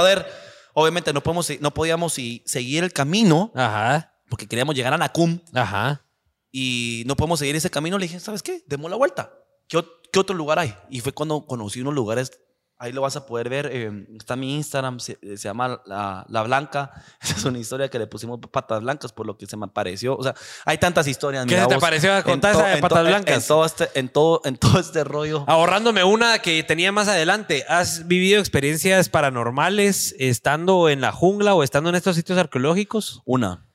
Obviamente 0.78 1.12
no, 1.12 1.20
podemos, 1.22 1.50
no 1.60 1.74
podíamos 1.74 2.12
seguir 2.12 2.84
el 2.84 2.92
camino 2.92 3.50
Ajá. 3.54 4.14
porque 4.28 4.46
queríamos 4.46 4.74
llegar 4.74 4.94
a 4.94 4.98
Nacum 4.98 5.40
Ajá. 5.52 6.04
y 6.52 7.02
no 7.06 7.16
podemos 7.16 7.40
seguir 7.40 7.56
ese 7.56 7.70
camino. 7.70 7.98
Le 7.98 8.04
dije, 8.06 8.20
¿sabes 8.20 8.42
qué? 8.42 8.62
Demos 8.66 8.90
la 8.90 8.96
vuelta. 8.96 9.32
¿Qué, 9.66 9.84
qué 10.12 10.18
otro 10.20 10.36
lugar 10.36 10.60
hay? 10.60 10.74
Y 10.88 11.00
fue 11.00 11.12
cuando 11.12 11.46
conocí 11.46 11.80
unos 11.80 11.94
lugares, 11.94 12.30
ahí 12.78 12.92
lo 12.92 13.00
vas 13.02 13.16
a 13.16 13.26
poder 13.26 13.48
ver, 13.48 13.68
eh, 13.72 14.06
está 14.16 14.36
mi 14.36 14.54
Instagram, 14.54 15.00
se, 15.00 15.18
se 15.22 15.36
llama 15.48 15.80
la, 15.84 16.24
La 16.28 16.42
Blanca. 16.42 16.92
Esa 17.20 17.34
es 17.36 17.44
una 17.44 17.58
historia 17.58 17.88
que 17.88 17.98
le 17.98 18.06
pusimos 18.06 18.38
patas 18.50 18.80
blancas 18.82 19.12
por 19.12 19.26
lo 19.26 19.36
que 19.36 19.46
se 19.46 19.56
me 19.56 19.66
apareció. 19.66 20.16
O 20.16 20.22
sea, 20.22 20.34
hay 20.64 20.78
tantas 20.78 21.06
historias. 21.06 21.44
¿Qué 21.46 21.50
mira 21.54 21.62
se 21.64 21.68
te 21.68 21.74
vos, 21.74 21.80
pareció? 21.82 22.16
en 22.16 22.22
Contá 22.22 22.50
esa 22.52 22.66
de 22.66 22.74
en 22.74 22.80
patas 22.80 22.98
en- 23.00 23.06
blancas. 23.06 23.36
En, 23.42 23.48
todo 23.48 23.64
este, 23.64 23.88
en, 23.94 24.08
todo, 24.08 24.40
en 24.44 24.56
todo 24.56 24.80
este 24.80 25.04
rollo. 25.04 25.44
Ahorrándome 25.46 26.04
una 26.04 26.38
que 26.40 26.62
tenía 26.62 26.92
más 26.92 27.08
adelante. 27.08 27.64
¿Has 27.68 28.06
vivido 28.06 28.40
experiencias 28.40 29.08
paranormales 29.08 30.14
estando 30.18 30.88
en 30.88 31.00
la 31.00 31.12
jungla 31.12 31.54
o 31.54 31.62
estando 31.62 31.90
en 31.90 31.96
estos 31.96 32.16
sitios 32.16 32.38
arqueológicos? 32.38 33.22
Una. 33.24 33.67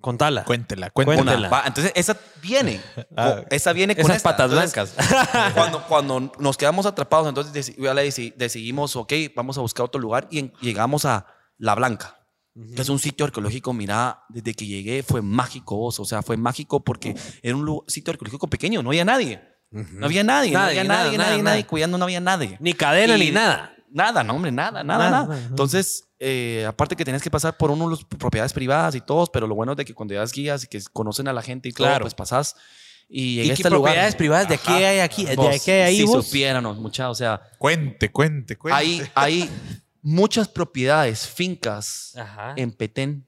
Contala. 0.00 0.44
Cuéntela, 0.44 0.90
Cuéntela. 0.90 1.16
cuéntela. 1.22 1.48
Una. 1.48 1.48
Va, 1.48 1.62
entonces, 1.66 1.92
esa 1.94 2.16
viene. 2.42 2.80
Ah. 3.16 3.42
esa 3.50 3.72
viene 3.72 3.94
con 3.94 4.04
Esas 4.06 4.16
esta. 4.16 4.30
patas 4.36 4.50
Entonces, 4.50 4.96
blancas. 4.96 5.52
cuando, 5.54 5.82
cuando 5.86 6.32
nos 6.38 6.56
quedamos 6.56 6.86
atrapados, 6.86 7.28
entonces 7.28 7.74
decidimos, 8.36 8.96
ok, 8.96 9.12
vamos 9.36 9.58
a 9.58 9.60
buscar 9.60 9.84
otro 9.86 10.00
lugar 10.00 10.26
y 10.30 10.38
en- 10.38 10.52
llegamos 10.60 11.04
a 11.04 11.26
La 11.58 11.74
Blanca, 11.74 12.16
que 12.74 12.80
es 12.82 12.88
un 12.88 12.98
sitio 12.98 13.26
arqueológico, 13.26 13.72
mira, 13.72 14.24
desde 14.28 14.54
que 14.54 14.66
llegué 14.66 15.02
fue 15.02 15.22
mágico, 15.22 15.78
o 15.80 15.92
sea, 15.92 16.22
fue 16.22 16.36
mágico 16.36 16.80
porque 16.82 17.14
era 17.42 17.54
un 17.56 17.82
sitio 17.86 18.10
arqueológico 18.12 18.48
pequeño, 18.48 18.82
no 18.82 18.90
había 18.90 19.04
nadie. 19.04 19.42
No 19.70 20.06
había 20.06 20.24
nadie, 20.24 20.50
no 20.52 20.58
Nadie, 20.58 20.80
había 20.80 20.84
nada, 20.88 21.04
nadie, 21.04 21.18
nada, 21.18 21.30
nadie, 21.30 21.42
nada. 21.44 21.54
nadie 21.56 21.66
cuidando, 21.66 21.96
no 21.96 22.04
había 22.04 22.20
nadie. 22.20 22.56
Ni 22.60 22.72
cadena 22.72 23.16
Y- 23.16 23.20
ni 23.26 23.30
nada. 23.30 23.72
Nada, 23.92 24.24
no, 24.24 24.34
hombre, 24.34 24.50
nada, 24.50 24.82
nada, 24.82 25.10
Nada, 25.10 25.10
nada. 25.10 25.26
nada. 25.36 25.46
Entonces, 25.48 26.09
eh, 26.20 26.64
aparte 26.68 26.94
que 26.96 27.04
tenías 27.04 27.22
que 27.22 27.30
pasar 27.30 27.56
por 27.56 27.70
uno 27.70 27.86
de 27.88 27.96
las 27.96 28.04
propiedades 28.04 28.52
privadas 28.52 28.94
y 28.94 29.00
todos, 29.00 29.30
pero 29.30 29.46
lo 29.46 29.54
bueno 29.54 29.72
es 29.72 29.78
de 29.78 29.84
que 29.86 29.94
cuando 29.94 30.12
llevas 30.14 30.32
guías 30.32 30.62
y 30.64 30.66
que 30.66 30.80
conocen 30.92 31.26
a 31.28 31.32
la 31.32 31.40
gente 31.42 31.68
y 31.68 31.72
todo, 31.72 31.86
Claro. 31.88 32.04
pues 32.04 32.14
pasás 32.14 32.54
y 33.08 33.40
¿Y 33.40 33.46
qué 33.46 33.52
este 33.54 33.70
lugar. 33.70 33.92
propiedades 33.92 34.14
privadas 34.14 34.48
de 34.48 34.54
aquí 34.54 34.70
hay 34.72 35.00
aquí? 35.00 35.24
¿De 35.24 35.32
aquí 35.32 35.70
hay 35.70 35.80
ahí 35.80 35.96
Si 35.96 36.04
vos? 36.04 36.26
supiéramos, 36.26 36.76
mucha, 36.78 37.08
o 37.10 37.14
sea, 37.14 37.40
Cuente, 37.58 38.12
cuente, 38.12 38.56
cuente. 38.56 38.76
hay, 38.78 39.02
hay 39.14 39.50
muchas 40.02 40.46
propiedades, 40.46 41.26
fincas 41.26 42.14
Ajá. 42.16 42.52
en 42.56 42.70
Petén, 42.72 43.26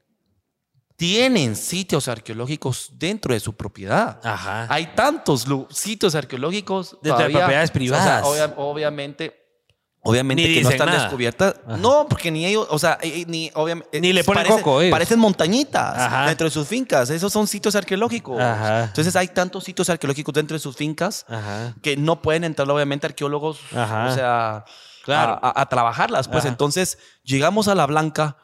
tienen 0.97 1.56
sitios 1.56 2.06
arqueológicos 2.06 2.90
dentro 2.94 3.35
de 3.35 3.40
su 3.40 3.55
propiedad. 3.56 4.20
Ajá. 4.23 4.66
Hay 4.73 4.86
tantos 4.94 5.47
sitios 5.70 6.14
arqueológicos 6.14 6.93
Dentro 7.02 7.10
de 7.10 7.10
todavía. 7.32 7.39
propiedades 7.39 7.70
O 7.70 7.73
sea, 7.73 7.74
privadas. 7.74 8.24
obvia- 8.24 8.55
obviamente, 8.56 9.41
obviamente 10.03 10.43
Ni 10.47 10.55
que 10.55 10.62
no 10.62 10.70
están 10.70 10.89
nada. 10.89 11.03
descubiertas. 11.03 11.55
Ajá. 11.66 11.77
No, 11.77 12.07
porque 12.09 12.31
ni 12.31 12.45
ellos, 12.47 12.66
o 12.70 12.79
sea, 12.79 12.99
eh, 13.03 13.20
eh, 13.20 13.24
ni 13.29 13.51
obviamente 13.55 14.01
Ni 14.01 14.12
le 14.12 14.24
ponen 14.24 14.47
coco, 14.47 14.81
ellos. 14.81 14.91
Parecen 14.93 15.19
montañitas 15.19 15.97
Ajá. 15.99 16.27
dentro 16.27 16.45
de 16.47 16.51
sus 16.51 16.66
fincas. 16.66 17.09
Esos 17.11 17.33
son 17.33 17.47
sitios 17.47 17.74
arqueológicos. 17.77 18.41
Ajá. 18.41 18.85
Entonces 18.85 19.15
hay 19.16 19.29
tantos 19.29 19.65
sitios 19.65 19.89
arqueológicos 19.91 20.35
dentro 20.35 20.55
de 20.55 20.59
sus 20.61 20.77
fincas 20.77 21.24
que 21.83 21.97
no 21.97 22.20
pueden 22.23 22.45
entrar 22.45 22.69
obviamente 22.70 23.07
arqueólogos, 23.07 23.61
o 23.70 24.12
sea, 24.15 24.65
Claro. 25.05 25.39
a, 25.43 25.49
a- 25.49 25.61
a 25.62 25.66
trabajarlas. 25.69 26.29
Pues 26.29 26.45
entonces 26.45 26.99
llegamos 27.24 27.69
a 27.69 27.74
La 27.74 27.87
Blanca 27.87 28.37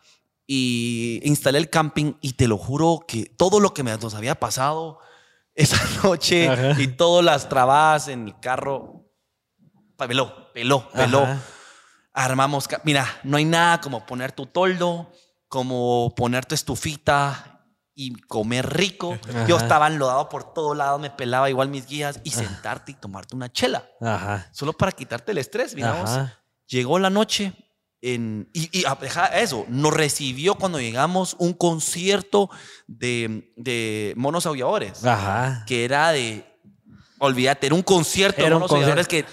y 0.46 1.20
instalé 1.24 1.58
el 1.58 1.68
camping 1.70 2.14
y 2.20 2.32
te 2.32 2.48
lo 2.48 2.56
juro 2.56 3.04
que 3.06 3.26
todo 3.36 3.60
lo 3.60 3.74
que 3.74 3.82
me, 3.82 3.96
nos 3.98 4.14
había 4.14 4.34
pasado 4.34 4.98
esa 5.54 5.76
noche 6.04 6.48
y 6.78 6.86
todas 6.88 7.24
las 7.24 7.48
trabas 7.48 8.08
en 8.08 8.28
el 8.28 8.40
carro, 8.40 9.04
peló, 9.96 10.47
peló, 10.58 10.88
peló. 10.90 11.22
Ajá. 11.22 11.38
Armamos, 12.12 12.68
mira, 12.82 13.06
no 13.22 13.36
hay 13.36 13.44
nada 13.44 13.80
como 13.80 14.04
poner 14.04 14.32
tu 14.32 14.46
toldo, 14.46 15.12
como 15.46 16.12
poner 16.16 16.44
tu 16.46 16.54
estufita 16.56 17.64
y 17.94 18.12
comer 18.22 18.68
rico. 18.74 19.16
Yo 19.46 19.56
estaba 19.56 19.86
enlodado 19.86 20.28
por 20.28 20.52
todo 20.52 20.74
lado, 20.74 20.98
me 20.98 21.10
pelaba 21.10 21.48
igual 21.48 21.68
mis 21.68 21.86
guías 21.86 22.18
y 22.24 22.30
sentarte 22.30 22.92
y 22.92 22.94
tomarte 22.96 23.36
una 23.36 23.52
chela, 23.52 23.86
Ajá. 24.00 24.48
solo 24.52 24.72
para 24.72 24.90
quitarte 24.92 25.30
el 25.32 25.38
estrés, 25.38 25.74
digamos. 25.76 26.10
Ajá. 26.10 26.40
Llegó 26.66 26.98
la 26.98 27.08
noche 27.10 27.52
en, 28.00 28.48
y, 28.52 28.80
y 28.80 28.84
a- 28.84 28.96
deja 28.96 29.26
eso, 29.26 29.64
nos 29.68 29.92
recibió 29.94 30.56
cuando 30.56 30.80
llegamos 30.80 31.36
un 31.38 31.52
concierto 31.52 32.50
de, 32.88 33.52
de 33.56 34.12
monos 34.16 34.44
aulladores, 34.46 35.04
Ajá. 35.04 35.64
que 35.68 35.84
era 35.84 36.10
de, 36.10 36.44
olvídate, 37.18 37.66
era 37.66 37.74
un 37.76 37.82
concierto 37.82 38.40
Era 38.40 38.48
de 38.50 38.54
monos 38.54 38.72
aulladores 38.72 39.06
que 39.06 39.24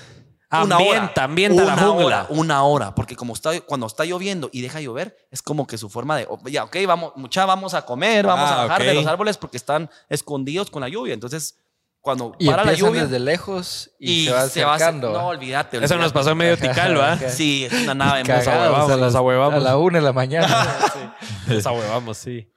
una 0.51 0.76
Ambienta, 0.76 1.11
hora, 1.13 1.23
ambienta 1.23 1.63
la 1.63 1.73
una 1.73 1.81
jungla. 1.84 2.05
hora, 2.05 2.26
una 2.30 2.63
hora, 2.63 2.95
porque 2.95 3.15
como 3.15 3.34
está, 3.34 3.59
cuando 3.61 3.88
está 3.88 4.05
lloviendo 4.05 4.49
y 4.53 4.61
deja 4.61 4.80
llover, 4.80 5.17
es 5.31 5.41
como 5.41 5.65
que 5.67 5.77
su 5.77 5.89
forma 5.89 6.15
de, 6.17 6.27
oh, 6.30 6.39
ya, 6.47 6.63
ok, 6.63 6.77
vamos, 6.88 7.13
mucha, 7.15 7.45
vamos 7.45 7.73
a 7.73 7.84
comer, 7.85 8.26
vamos 8.26 8.49
Ah, 8.49 8.61
a 8.63 8.65
bajar 8.67 8.84
de 8.84 8.93
los 8.93 9.05
árboles 9.07 9.38
porque 9.38 9.57
están 9.57 9.89
escondidos 10.09 10.69
con 10.69 10.81
la 10.81 10.89
lluvia. 10.89 11.13
Entonces, 11.13 11.57
cuando 11.99 12.35
Y 12.38 12.47
para 12.47 12.63
la 12.63 12.73
lluvia 12.73 13.03
desde 13.05 13.17
lejos 13.19 13.89
y, 13.99 14.11
y 14.11 14.26
se 14.26 14.31
va 14.63 14.76
acercando. 14.76 15.11
no, 15.11 15.27
olvídate. 15.30 15.84
Eso 15.84 15.97
nos 15.97 16.13
pasó 16.13 16.30
en 16.31 16.38
medio 16.38 16.55
tical, 16.57 16.99
¿va? 16.99 17.17
Sí, 17.30 17.65
es 17.65 17.73
una 17.73 17.95
nave. 17.95 18.22
Cagados, 18.23 18.47
ahuevamos, 18.47 18.85
a, 18.85 18.89
las- 18.91 18.99
nos 18.99 19.15
ahuevamos. 19.15 19.53
a 19.55 19.59
la 19.59 19.77
una 19.77 19.97
de 19.97 20.03
la 20.05 20.13
mañana. 20.13 20.67
Nos 21.47 21.65
ahuevamos, 21.65 22.17
sí. 22.17 22.47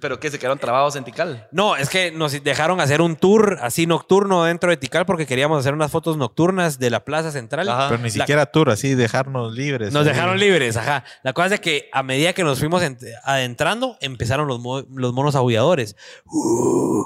Pero 0.00 0.18
que 0.20 0.30
se 0.30 0.38
quedaron 0.38 0.58
trabados 0.58 0.96
en 0.96 1.04
Tikal. 1.04 1.48
No, 1.52 1.76
es 1.76 1.88
que 1.88 2.10
nos 2.10 2.32
dejaron 2.42 2.80
hacer 2.80 3.00
un 3.00 3.16
tour 3.16 3.58
así 3.60 3.86
nocturno 3.86 4.44
dentro 4.44 4.70
de 4.70 4.76
Tikal 4.76 5.06
porque 5.06 5.26
queríamos 5.26 5.60
hacer 5.60 5.74
unas 5.74 5.90
fotos 5.90 6.16
nocturnas 6.16 6.78
de 6.78 6.90
la 6.90 7.04
plaza 7.04 7.30
central. 7.32 7.68
Ajá. 7.68 7.88
Pero 7.88 7.98
ni 8.02 8.08
La- 8.10 8.24
siquiera 8.24 8.46
tour, 8.46 8.70
así 8.70 8.94
dejarnos 8.94 9.52
libres. 9.54 9.92
Nos 9.92 10.06
ahí. 10.06 10.12
dejaron 10.14 10.38
libres, 10.38 10.76
ajá. 10.76 11.04
La 11.22 11.32
cosa 11.32 11.54
es 11.56 11.60
que 11.60 11.88
a 11.92 12.02
medida 12.02 12.32
que 12.32 12.44
nos 12.44 12.58
fuimos 12.58 12.82
ent- 12.82 13.04
adentrando, 13.24 13.96
empezaron 14.00 14.46
los, 14.48 14.60
mo- 14.60 14.84
los 14.94 15.12
monos 15.12 15.34
aulladores. 15.34 15.96
Uh, 16.26 17.04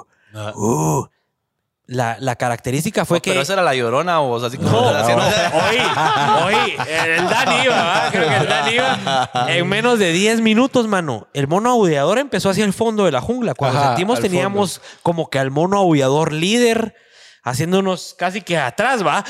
uh. 0.55 1.07
La, 1.93 2.17
la 2.21 2.37
característica 2.37 3.05
fue 3.05 3.19
No, 3.19 3.23
que... 3.23 3.31
Pero 3.31 3.43
esa 3.43 3.53
era 3.53 3.63
la 3.63 3.75
llorona 3.75 4.21
o 4.21 4.39
sea, 4.39 4.49
así 4.49 4.57
como. 4.57 4.71
No, 4.71 4.89
haciendo- 4.89 5.23
oí, 5.25 6.55
oí, 6.55 6.77
el 7.17 7.29
Dan 7.29 7.65
iba, 7.65 7.75
¿va? 7.83 8.09
creo 8.11 8.29
que 8.29 8.37
el 8.37 8.49
Dan 8.49 8.73
iba. 8.73 8.99
En 9.49 9.69
menos 9.69 9.99
de 9.99 10.13
10 10.13 10.41
minutos, 10.41 10.87
mano, 10.89 11.29
el 11.35 11.49
mono 11.49 11.71
aullador 11.71 12.19
empezó 12.19 12.51
hacia 12.51 12.65
el 12.65 12.73
fondo 12.73 13.05
de 13.05 13.13
la 13.13 13.21
jungla. 13.21 13.55
Cuando 13.55 13.79
Ajá, 13.79 13.89
sentimos 13.89 14.21
teníamos 14.21 14.81
como 15.03 15.29
que 15.29 15.39
al 15.39 15.51
mono 15.51 15.77
aullador 15.79 16.33
líder, 16.33 16.95
haciéndonos 17.43 18.15
casi 18.19 18.41
que 18.43 18.57
atrás, 18.59 19.05
¿va? 19.07 19.25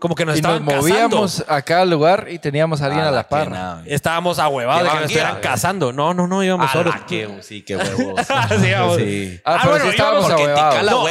Como 0.00 0.14
que 0.14 0.24
nos 0.24 0.38
Y 0.38 0.42
nos 0.42 0.52
estaban 0.54 0.64
cazando. 0.66 0.82
movíamos 0.88 1.44
a 1.48 1.62
cada 1.62 1.84
lugar 1.84 2.26
y 2.30 2.38
teníamos 2.38 2.82
a 2.82 2.86
alguien 2.86 3.04
a 3.04 3.10
la 3.10 3.28
par. 3.28 3.82
Estábamos 3.86 4.38
ahuevados 4.38 4.82
de 4.84 4.88
que 4.88 4.94
nos 4.94 5.04
estuvieran 5.04 5.40
cazando. 5.40 5.92
No, 5.92 6.14
no, 6.14 6.26
no, 6.26 6.42
íbamos 6.44 6.70
solos. 6.70 6.94
sí, 7.40 7.62
qué 7.62 7.76
huevos. 7.76 8.20
Sí, 8.26 8.66
íbamos. 8.68 8.96
Sí. 8.96 9.40
Ah, 9.44 9.54
Ah, 9.54 9.58
pero 9.62 9.70
bueno, 9.70 9.84
sí 9.84 9.90
estábamos 9.90 10.24
íbamos- 10.26 10.36
que 10.36 10.42
ahuevados. 10.42 10.74
No, 10.90 11.04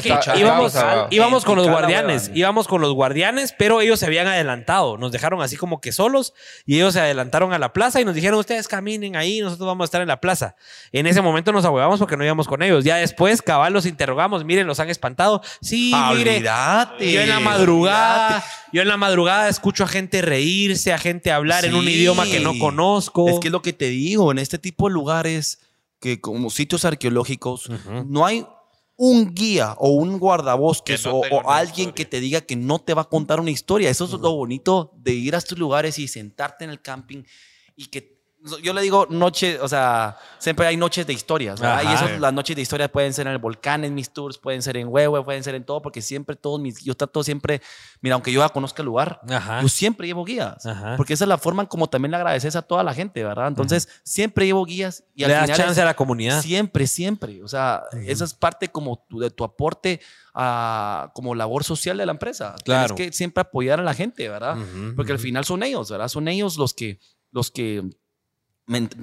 que 0.00 0.10
a- 0.10 0.16
a- 0.16 1.44
con 1.44 1.56
los 1.56 1.68
guardianes, 1.68 2.30
íbamos 2.34 2.68
con 2.68 2.80
los 2.80 2.92
guardianes, 2.94 3.54
pero 3.56 3.80
ellos 3.80 4.00
se 4.00 4.06
habían 4.06 4.26
adelantado, 4.26 4.96
nos 4.98 5.12
dejaron 5.12 5.40
así 5.42 5.56
como 5.56 5.80
que 5.80 5.92
solos 5.92 6.34
y 6.66 6.76
ellos 6.76 6.94
se 6.94 7.00
adelantaron 7.00 7.52
a 7.52 7.58
la 7.58 7.72
plaza 7.72 8.00
y 8.00 8.04
nos 8.04 8.14
dijeron, 8.14 8.38
ustedes 8.38 8.68
caminen 8.68 9.16
ahí, 9.16 9.40
nosotros 9.40 9.66
vamos 9.66 9.84
a 9.84 9.86
estar 9.86 10.02
en 10.02 10.08
la 10.08 10.20
plaza. 10.20 10.56
En 10.92 11.06
ese 11.06 11.20
momento 11.22 11.52
nos 11.52 11.64
ahuevamos 11.64 11.98
porque 11.98 12.16
no 12.16 12.24
íbamos 12.24 12.46
con 12.48 12.62
ellos. 12.62 12.84
Ya 12.84 12.96
después, 12.96 13.42
cabal, 13.42 13.72
los 13.72 13.86
interrogamos, 13.86 14.44
miren, 14.44 14.66
los 14.66 14.80
han 14.80 14.88
espantado. 14.88 15.27
Sí, 15.60 15.92
mire, 16.14 16.42
yo 16.42 17.20
en 17.20 17.28
la 17.28 17.40
madrugada, 17.40 18.26
olvídate. 18.36 18.46
yo 18.72 18.82
en 18.82 18.88
la 18.88 18.96
madrugada 18.96 19.48
escucho 19.48 19.84
a 19.84 19.88
gente 19.88 20.22
reírse, 20.22 20.92
a 20.92 20.98
gente 20.98 21.30
hablar 21.30 21.64
en 21.64 21.74
un 21.74 21.88
idioma 21.88 22.24
que 22.24 22.40
no 22.40 22.58
conozco. 22.58 23.28
Es 23.28 23.38
que 23.40 23.48
es 23.48 23.52
lo 23.52 23.62
que 23.62 23.72
te 23.72 23.88
digo, 23.88 24.30
en 24.32 24.38
este 24.38 24.58
tipo 24.58 24.88
de 24.88 24.94
lugares, 24.94 25.60
que 26.00 26.20
como 26.20 26.50
sitios 26.50 26.84
arqueológicos, 26.84 27.70
no 28.06 28.26
hay 28.26 28.46
un 28.96 29.32
guía 29.32 29.74
o 29.78 29.90
un 29.90 30.18
guardabosques 30.18 31.06
no 31.06 31.20
o, 31.20 31.50
alguien 31.50 31.90
historia. 31.90 31.94
que 31.94 32.04
te 32.04 32.20
diga 32.20 32.40
que 32.40 32.56
no 32.56 32.80
te 32.80 32.94
va 32.94 33.02
a 33.02 33.08
contar 33.08 33.40
una 33.40 33.52
historia. 33.52 33.90
Eso 33.90 34.04
es 34.04 34.10
lo 34.10 34.32
bonito 34.34 34.92
de 34.96 35.12
ir 35.12 35.36
a 35.36 35.38
estos 35.38 35.56
lugares 35.56 35.98
y 36.00 36.08
sentarte 36.08 36.64
en 36.64 36.70
el 36.70 36.82
camping 36.82 37.22
y 37.76 37.86
que 37.86 38.17
yo 38.62 38.72
le 38.72 38.82
digo 38.82 39.06
noche, 39.10 39.58
o 39.60 39.66
sea, 39.68 40.16
siempre 40.38 40.66
hay 40.66 40.76
noches 40.76 41.06
de 41.06 41.12
historias, 41.12 41.60
¿verdad? 41.60 41.80
Ajá. 41.80 41.90
Y 41.90 41.94
eso, 41.94 42.18
las 42.20 42.32
noches 42.32 42.54
de 42.54 42.62
historias 42.62 42.88
pueden 42.88 43.12
ser 43.12 43.26
en 43.26 43.32
el 43.32 43.38
volcán, 43.38 43.84
en 43.84 43.94
mis 43.94 44.10
tours, 44.10 44.38
pueden 44.38 44.62
ser 44.62 44.76
en 44.76 44.86
Huehue, 44.88 45.24
pueden 45.24 45.42
ser 45.42 45.54
en 45.56 45.64
todo, 45.64 45.82
porque 45.82 46.00
siempre 46.00 46.36
todos 46.36 46.60
mis, 46.60 46.82
yo 46.84 46.94
trato 46.94 47.24
siempre, 47.24 47.60
mira, 48.00 48.14
aunque 48.14 48.30
yo 48.32 48.40
ya 48.40 48.48
conozca 48.48 48.82
el 48.82 48.86
lugar, 48.86 49.20
Ajá. 49.28 49.60
yo 49.60 49.68
siempre 49.68 50.06
llevo 50.06 50.24
guías, 50.24 50.64
Ajá. 50.64 50.94
porque 50.96 51.14
esa 51.14 51.24
es 51.24 51.28
la 51.28 51.38
forma 51.38 51.66
como 51.66 51.88
también 51.88 52.12
le 52.12 52.16
agradeces 52.16 52.54
a 52.54 52.62
toda 52.62 52.82
la 52.84 52.94
gente, 52.94 53.24
¿verdad? 53.24 53.48
Entonces, 53.48 53.88
siempre 54.04 54.46
llevo 54.46 54.64
guías 54.64 55.04
y 55.14 55.20
Le 55.20 55.26
al 55.26 55.32
das 55.32 55.42
final 55.44 55.56
chance 55.58 55.72
es- 55.72 55.78
a 55.78 55.84
la 55.84 55.94
comunidad. 55.96 56.40
Siempre, 56.40 56.86
siempre. 56.86 57.42
O 57.42 57.48
sea, 57.48 57.82
esa 58.06 58.24
es 58.24 58.34
parte 58.34 58.68
como 58.68 59.04
tu- 59.08 59.18
de 59.18 59.30
tu 59.30 59.42
aporte 59.42 60.00
a, 60.32 61.10
como 61.14 61.34
labor 61.34 61.64
social 61.64 61.96
de 61.98 62.06
la 62.06 62.12
empresa. 62.12 62.54
Claro. 62.64 62.94
Tienes 62.94 63.10
que 63.10 63.16
siempre 63.16 63.40
apoyar 63.40 63.80
a 63.80 63.82
la 63.82 63.94
gente, 63.94 64.28
¿verdad? 64.28 64.56
Porque 64.94 65.10
al 65.12 65.18
final 65.18 65.44
son 65.44 65.62
ellos, 65.64 65.90
¿verdad? 65.90 66.08
Son 66.08 66.28
ellos 66.28 66.56
los 66.56 66.72
que, 66.74 67.00
los 67.32 67.50
que 67.50 67.82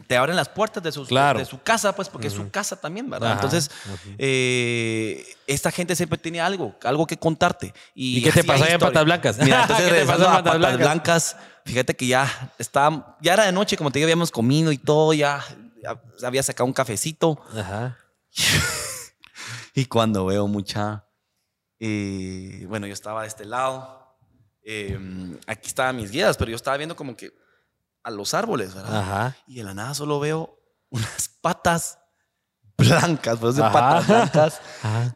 te 0.08 0.18
abren 0.18 0.36
las 0.36 0.50
puertas 0.50 0.84
de, 0.84 0.92
sus, 0.92 1.08
Claro. 1.08 1.40
de 1.40 1.46
su 1.46 1.62
casa, 1.62 1.96
pues, 1.96 2.10
porque 2.10 2.28
es 2.28 2.34
su 2.34 2.50
casa 2.52 2.76
también, 2.80 3.10
¿verdad? 3.10 3.32
Ajá, 3.32 3.42
Entonces, 3.42 3.72
eh, 4.18 5.26
esta 5.48 5.72
gente 5.72 5.96
siempre 5.96 6.18
tiene 6.18 6.40
algo, 6.42 6.76
algo 6.84 7.08
que 7.08 7.18
contarte. 7.18 7.74
¿Y, 7.94 8.20
¿Y 8.20 8.24
qué 8.24 8.32
te 8.32 8.44
pasó 8.44 8.66
en. 8.68 8.80
Patas 8.80 9.06
Blancas? 9.06 9.38
Mira, 9.40 9.62
entonces 9.64 9.86
¿Qué 9.86 9.92
te 9.92 10.00
regresando 10.00 10.26
a 10.28 10.32
Patas 10.32 10.44
Patas 10.44 10.58
Blancas? 10.60 10.80
Blancas, 10.80 11.38
fíjate 11.66 11.96
que 11.96 12.08
ya 12.08 12.52
estaba, 12.60 13.18
ya 13.22 13.34
era 13.34 13.46
de 13.46 13.52
noche, 13.52 13.76
como 13.78 13.92
te 13.92 14.00
digo, 14.00 14.06
habíamos 14.06 14.32
comido 14.32 14.72
y 14.72 14.78
todo, 14.78 15.14
ya, 15.14 15.44
ya 15.82 16.28
había 16.28 16.44
sacado 16.44 16.66
un 16.68 16.74
cafecito. 16.74 17.42
Ajá. 17.58 17.98
Y 19.78 19.88
cuando 19.88 20.26
veo 20.26 20.48
mucha, 20.48 21.06
eh, 21.80 22.66
bueno, 22.70 22.88
yo 22.88 22.94
estaba 22.94 23.24
de 23.24 23.28
este 23.28 23.44
lado, 23.44 24.16
eh, 24.64 24.98
aquí 25.48 25.68
estaban 25.68 25.98
mis 25.98 26.12
guías, 26.12 26.38
pero 26.38 26.50
yo 26.50 26.56
estaba 26.56 26.78
viendo 26.78 26.96
como 26.96 27.18
que 27.18 27.34
a 28.06 28.12
los 28.12 28.34
árboles, 28.34 28.74
¿verdad? 28.74 29.00
Ajá. 29.02 29.36
Y 29.48 29.56
de 29.56 29.64
la 29.64 29.74
nada 29.74 29.94
solo 29.94 30.20
veo 30.20 30.58
unas 30.90 31.30
patas 31.42 31.98
blancas, 32.78 33.38
pues 33.40 33.56
de 33.56 33.64
Ajá. 33.64 33.72
patas 33.74 34.08
blancas, 34.08 34.62
Ajá. 34.84 35.16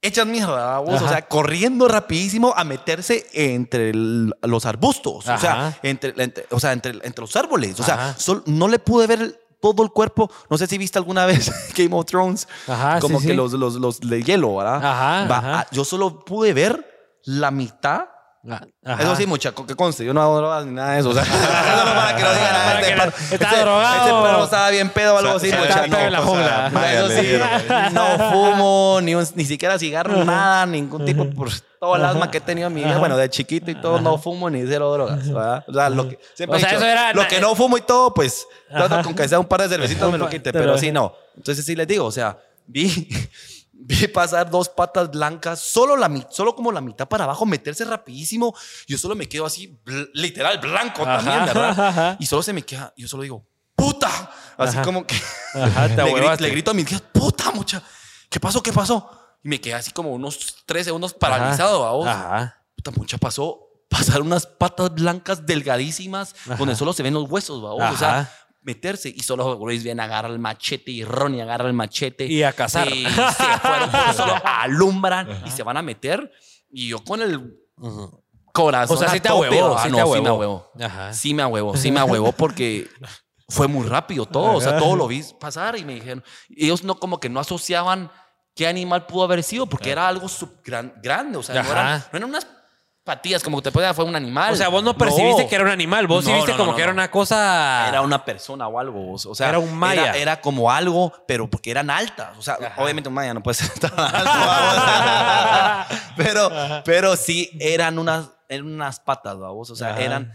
hechas 0.00 0.26
mierda, 0.26 0.78
vos, 0.78 0.94
o 1.00 1.04
Ajá. 1.04 1.08
sea, 1.08 1.28
corriendo 1.28 1.86
rapidísimo 1.88 2.52
a 2.56 2.64
meterse 2.64 3.26
entre 3.32 3.90
el- 3.90 4.34
los 4.42 4.66
arbustos, 4.66 5.28
o 5.28 5.38
sea, 5.38 5.68
Ajá. 5.68 5.78
entre, 5.82 6.12
entre- 6.22 6.46
o 6.50 6.58
sea, 6.58 6.72
entre, 6.72 6.92
entre 7.02 7.20
los 7.22 7.36
árboles, 7.36 7.78
o 7.78 7.82
sea, 7.82 7.94
Ajá. 7.94 8.18
sol- 8.18 8.42
no 8.46 8.68
le 8.68 8.78
pude 8.78 9.06
ver 9.06 9.38
todo 9.60 9.84
el 9.84 9.90
cuerpo, 9.90 10.28
no 10.50 10.58
sé 10.58 10.66
si 10.66 10.76
viste 10.78 10.98
alguna 10.98 11.24
vez 11.26 11.52
Game 11.76 11.94
of 11.94 12.06
Thrones, 12.06 12.48
Ajá, 12.66 12.98
como 13.00 13.20
sí, 13.20 13.26
que 13.26 13.32
sí. 13.32 13.36
Los, 13.36 13.52
los, 13.52 13.74
los 13.74 14.00
de 14.00 14.22
hielo, 14.22 14.56
¿verdad? 14.56 14.76
Ajá, 14.84 15.28
Va, 15.28 15.38
ajá. 15.38 15.60
ah, 15.60 15.66
Yo 15.70 15.84
solo 15.84 16.24
pude 16.24 16.52
ver 16.52 17.20
la 17.24 17.50
mitad. 17.52 18.06
Ajá. 18.44 18.66
Eso 19.02 19.14
sí, 19.14 19.24
muchacho, 19.26 19.64
que 19.64 19.76
conste, 19.76 20.04
yo 20.04 20.12
no 20.12 20.20
hago 20.20 20.36
drogas 20.38 20.66
ni 20.66 20.72
nada 20.72 20.94
de 20.94 21.00
eso. 21.00 21.10
O 21.10 21.14
sea, 21.14 21.24
solo 21.24 21.94
para 21.94 22.16
que 22.16 22.22
lo 22.24 22.32
digan. 22.32 22.48
ah, 22.52 22.64
Para 22.64 22.80
este 22.80 22.96
no- 22.96 23.02
está 23.04 23.34
este- 23.50 23.60
drogado. 23.60 23.96
Este 23.96 24.28
perro 24.28 24.44
estaba 24.44 24.70
bien 24.70 24.88
pedo 24.90 25.14
o 25.14 25.18
algo 25.18 25.36
así. 25.36 25.46
muchacho. 25.46 25.64
está 25.68 25.82
pedo 25.84 25.98
en 26.06 26.12
la 26.12 26.20
o 26.20 26.24
sea, 26.24 26.30
jungla. 26.32 26.70
o 26.74 26.78
sea, 26.80 26.92
eso 26.92 27.08
sí, 27.88 27.94
no 27.94 28.30
fumo, 28.32 29.00
ni, 29.02 29.14
un- 29.14 29.28
ni 29.36 29.44
siquiera 29.44 29.78
cigarro, 29.78 30.24
nada, 30.24 30.66
ningún 30.66 31.04
tipo, 31.04 31.30
por 31.30 31.50
todo 31.78 31.96
el 31.96 32.04
asma 32.04 32.30
que 32.30 32.38
he 32.38 32.40
tenido 32.40 32.66
en 32.68 32.74
mi 32.74 32.82
vida. 32.84 32.98
Bueno, 32.98 33.16
de 33.16 33.30
chiquito 33.30 33.70
y 33.70 33.74
todo, 33.80 34.00
no 34.00 34.18
fumo 34.18 34.50
ni 34.50 34.66
cero 34.66 34.92
drogas. 34.92 35.26
¿verdad? 35.32 35.64
O 35.68 35.72
sea, 35.72 35.88
lo 35.90 36.08
que, 36.08 36.18
siempre 36.34 36.56
O 36.56 36.58
he 36.58 36.60
sea, 36.60 36.70
dicho, 36.70 36.80
eso 36.82 36.86
era- 36.90 37.12
lo 37.12 37.26
que 37.28 37.40
no 37.40 37.54
fumo 37.54 37.76
y 37.76 37.82
todo, 37.82 38.12
pues, 38.12 38.46
trato 38.68 39.02
con 39.02 39.14
que 39.14 39.28
sea 39.28 39.38
un 39.38 39.46
par 39.46 39.62
de 39.62 39.68
cervecitas 39.68 40.10
me 40.10 40.18
lo 40.18 40.28
quite, 40.28 40.52
pero 40.52 40.76
sí, 40.78 40.90
no. 40.90 41.14
Entonces 41.36 41.64
sí 41.64 41.76
les 41.76 41.86
digo, 41.86 42.06
o 42.06 42.12
sea, 42.12 42.36
vi, 42.66 43.08
vi 43.84 44.06
pasar 44.08 44.50
dos 44.50 44.68
patas 44.68 45.10
blancas, 45.10 45.60
solo, 45.60 45.96
la, 45.96 46.10
solo 46.30 46.54
como 46.54 46.70
la 46.72 46.80
mitad 46.80 47.08
para 47.08 47.24
abajo, 47.24 47.44
meterse 47.46 47.84
rapidísimo. 47.84 48.54
Yo 48.86 48.96
solo 48.98 49.14
me 49.14 49.28
quedo 49.28 49.44
así, 49.46 49.78
bl- 49.84 50.08
literal, 50.14 50.58
blanco 50.58 51.02
también, 51.04 51.36
Ajá, 51.36 51.46
¿verdad? 51.46 51.80
ajá. 51.88 52.16
Y 52.20 52.26
solo 52.26 52.42
se 52.42 52.52
me 52.52 52.62
queda, 52.62 52.92
yo 52.96 53.08
solo 53.08 53.22
digo, 53.24 53.46
¡puta! 53.74 54.08
Así 54.56 54.76
Ajá. 54.76 54.82
como 54.84 55.06
que 55.06 55.16
Ajá, 55.54 55.86
le, 55.88 55.96
gri- 55.96 56.00
ahuevaste. 56.08 56.42
le 56.44 56.50
grito 56.50 56.70
a 56.70 56.74
mis 56.74 56.86
guías, 56.86 57.00
¡puta, 57.12 57.50
mucha! 57.52 57.82
¿Qué 58.30 58.38
pasó? 58.40 58.62
¿Qué 58.62 58.72
pasó? 58.72 59.10
Y 59.44 59.48
me 59.48 59.60
quedé 59.60 59.74
así 59.74 59.90
como 59.90 60.10
unos 60.10 60.56
tres 60.66 60.84
segundos 60.84 61.12
paralizado, 61.14 61.80
¿va 61.80 61.90
vos? 61.92 62.06
Ajá. 62.06 62.62
Puta, 62.76 62.90
mucha 62.92 63.18
pasó. 63.18 63.68
Pasaron 63.88 64.26
unas 64.28 64.46
patas 64.46 64.94
blancas 64.94 65.44
delgadísimas 65.44 66.34
donde 66.58 66.74
solo 66.76 66.94
se 66.94 67.02
ven 67.02 67.12
los 67.12 67.28
huesos, 67.30 67.62
¿va? 67.62 67.74
O 67.74 67.96
sea, 67.96 68.20
Ajá. 68.20 68.30
Meterse 68.62 69.08
y 69.08 69.20
solo 69.20 69.58
Grace 69.58 69.82
viene 69.82 70.02
agarra 70.02 70.28
el 70.28 70.38
machete 70.38 70.90
y 70.90 71.04
Ronnie 71.04 71.42
agarra 71.42 71.66
el 71.66 71.72
machete 71.74 72.26
Y 72.26 72.42
a 72.42 72.52
cazar. 72.52 72.88
y 72.92 73.04
se 73.04 73.10
fueron 73.10 73.90
solo 74.16 74.34
alumbran 74.44 75.42
y 75.46 75.50
se 75.50 75.62
van 75.62 75.76
a 75.76 75.82
meter 75.82 76.30
y 76.70 76.88
yo 76.88 77.02
con 77.04 77.20
el 77.22 77.56
corazón 78.52 78.96
O 78.96 79.00
sea, 79.00 79.08
sí 79.10 79.20
te 79.20 79.28
ahuevó, 79.28 79.76
ah, 79.76 79.82
sí 79.84 79.90
no, 79.90 79.96
te 79.96 80.14
sí 80.16 80.20
me 80.22 80.28
ahuevó. 80.28 80.70
Ajá. 80.80 81.12
sí 81.12 81.34
me 81.34 81.42
ahuevó 81.42 81.76
sí 81.76 81.90
me 81.90 82.00
ahuevó 82.00 82.32
porque 82.32 82.88
fue 83.48 83.66
muy 83.68 83.86
rápido 83.86 84.26
todo 84.26 84.52
o 84.54 84.60
sea 84.60 84.78
todo 84.78 84.96
lo 84.96 85.06
vi 85.08 85.22
pasar 85.40 85.76
y 85.78 85.84
me 85.84 85.94
dijeron 85.94 86.22
ellos 86.48 86.84
no 86.84 86.94
como 86.98 87.18
que 87.20 87.28
no 87.28 87.40
asociaban 87.40 88.10
qué 88.54 88.66
animal 88.66 89.06
pudo 89.06 89.24
haber 89.24 89.42
sido 89.42 89.66
porque 89.66 89.90
era 89.90 90.06
algo 90.08 90.28
sub- 90.28 90.60
gran- 90.64 90.94
grande 91.02 91.38
o 91.38 91.42
sea 91.42 91.56
no 91.56 91.60
Ajá. 91.62 91.72
eran, 91.72 91.98
no 92.12 92.16
eran 92.18 92.28
unas 92.30 92.46
patillas 93.04 93.42
como 93.42 93.58
que 93.58 93.64
te 93.64 93.72
puede 93.72 93.92
fue 93.94 94.04
un 94.04 94.14
animal 94.14 94.52
O 94.52 94.56
sea, 94.56 94.68
vos 94.68 94.82
no 94.82 94.96
percibiste 94.96 95.42
No. 95.42 95.48
que 95.48 95.54
era 95.54 95.64
un 95.64 95.70
animal, 95.70 96.06
vos 96.06 96.24
sí 96.24 96.32
viste 96.32 96.52
no, 96.52 96.56
como 96.56 96.70
no, 96.70 96.76
que 96.76 96.82
no. 96.82 96.84
era 96.84 96.92
una 96.92 97.10
cosa. 97.10 97.88
era 97.88 98.00
una 98.02 98.24
persona 98.24 98.68
o 98.68 98.78
algo. 98.78 99.12
O 99.12 99.34
sea, 99.34 99.48
Era 99.48 99.58
un 99.58 99.74
maya. 99.76 100.02
Era, 100.10 100.16
era 100.16 100.40
como 100.40 100.70
algo, 100.70 101.12
pero 101.26 101.48
porque 101.50 101.70
eran 101.70 101.90
altas. 101.90 102.36
O 102.38 102.42
sea, 102.42 102.56
obviamente 102.76 103.08
un 103.08 103.14
maya 103.14 103.34
no 103.34 103.42
puede 103.42 103.54
ser 103.56 103.70
tan 103.78 103.92
alto. 103.98 104.30
pero, 106.16 106.50
pero 106.84 107.16
sí 107.16 107.50
eran 107.60 107.98
unas, 107.98 108.30
eran 108.48 108.66
unas 108.66 109.00
patas, 109.00 109.38
vamos. 109.38 109.70
O 109.70 109.76
sea, 109.76 109.90
Ajá. 109.90 110.00
eran, 110.02 110.32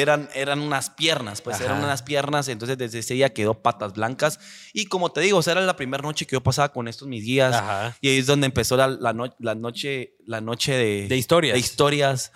eran, 0.00 0.28
eran 0.34 0.60
unas 0.60 0.90
piernas, 0.90 1.40
pues 1.40 1.60
eran 1.60 1.82
unas 1.82 2.02
piernas. 2.02 2.48
Entonces 2.48 2.76
desde 2.78 2.98
ese 2.98 3.14
día 3.14 3.32
quedó 3.32 3.54
patas 3.62 3.94
blancas. 3.94 4.38
Y 4.72 4.86
como 4.86 5.10
te 5.10 5.20
digo, 5.22 5.38
o 5.38 5.42
sea, 5.42 5.52
era 5.52 5.62
la 5.62 5.76
primera 5.76 6.02
noche 6.02 6.26
que 6.26 6.36
yo 6.36 6.42
pasaba 6.42 6.70
con 6.72 6.86
estos 6.86 7.08
mis 7.08 7.24
guías. 7.24 7.54
Ajá. 7.54 7.96
Y 8.00 8.08
ahí 8.10 8.18
es 8.18 8.26
donde 8.26 8.46
empezó 8.46 8.76
la, 8.76 8.88
la, 8.88 9.12
no- 9.12 9.34
la 9.38 9.54
noche, 9.54 10.14
la 10.26 10.40
noche 10.40 10.72
de, 10.74 11.08
De 11.08 11.16
historias. 11.16 11.54
De 11.54 11.60
historias. 11.60 12.32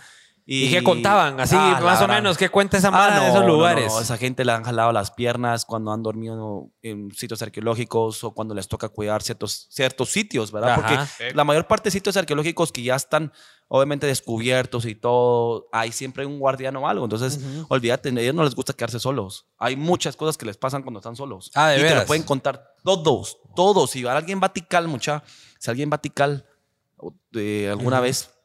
¿Y 0.52 0.68
qué 0.70 0.82
contaban? 0.82 1.39
Así, 1.39 1.55
Ah, 1.56 1.78
más 1.82 2.01
o 2.02 2.06
gran- 2.06 2.16
menos, 2.22 2.36
¿qué 2.36 2.48
cuenta 2.48 2.77
esa 2.77 2.89
Ah, 2.89 2.90
mara 2.90 3.20
de 3.20 3.28
esos 3.28 3.40
no, 3.43 3.47
no, 3.47 3.52
lugares? 3.55 3.93
no, 3.93 4.01
Esa 4.01 4.16
gente 4.18 4.44
le 4.44 4.51
han 4.51 4.64
jalado 4.64 4.90
las 4.90 5.12
piernas 5.12 5.64
cuando 5.64 5.93
han 5.93 6.02
dormido 6.02 6.70
en 6.82 7.12
sitios 7.12 7.40
arqueológicos 7.43 8.24
o 8.24 8.32
cuando 8.32 8.52
les 8.55 8.66
toca 8.66 8.89
cuidar 8.89 9.22
ciertos, 9.22 9.68
ciertos 9.70 10.09
sitios, 10.10 10.51
¿verdad? 10.51 10.70
Ajá. 10.72 11.06
Porque 11.18 11.35
la 11.35 11.44
mayor 11.44 11.68
parte 11.68 11.85
de 11.85 11.93
sitios 11.93 12.16
arqueológicos 12.16 12.72
que 12.72 12.82
ya 12.82 12.97
están 12.97 13.32
obviamente 13.68 14.09
descubiertos 14.09 14.85
y 14.86 14.97
todo, 14.97 15.68
hay 15.70 15.93
siempre 15.93 16.27
un 16.27 16.40
guardián 16.40 16.74
o 16.74 16.89
algo. 16.89 17.05
Entonces, 17.05 17.39
olvídate, 17.68 18.09
a 18.09 18.20
ellos 18.20 18.35
no 18.35 18.43
les 18.43 18.56
gusta 18.56 18.72
quedarse 18.72 18.98
solos. 18.98 19.47
Hay 19.56 19.77
muchas 19.77 20.16
cosas 20.16 20.36
que 20.36 20.47
les 20.47 20.56
pasan 20.56 20.82
cuando 20.82 20.98
están 20.98 21.14
solos. 21.14 21.52
Ah, 21.55 21.68
¿de 21.68 21.77
y 21.77 21.78
te 21.78 21.85
veras? 21.85 22.02
lo 22.02 22.06
pueden 22.09 22.24
contar 22.24 22.74
todos, 22.82 23.39
todos. 23.55 23.90
Si 23.93 24.05
alguien 24.05 24.40
va 24.43 24.47
a 24.48 24.52
Tikal, 24.52 24.89
mucha, 24.89 25.22
si 25.60 25.70
alguien 25.70 25.89
va 25.93 25.94
a 25.94 26.01
Tikal 26.01 26.44
o, 26.97 27.14
eh, 27.35 27.68
alguna 27.70 28.01
vez, 28.01 28.31
ah, 28.32 28.39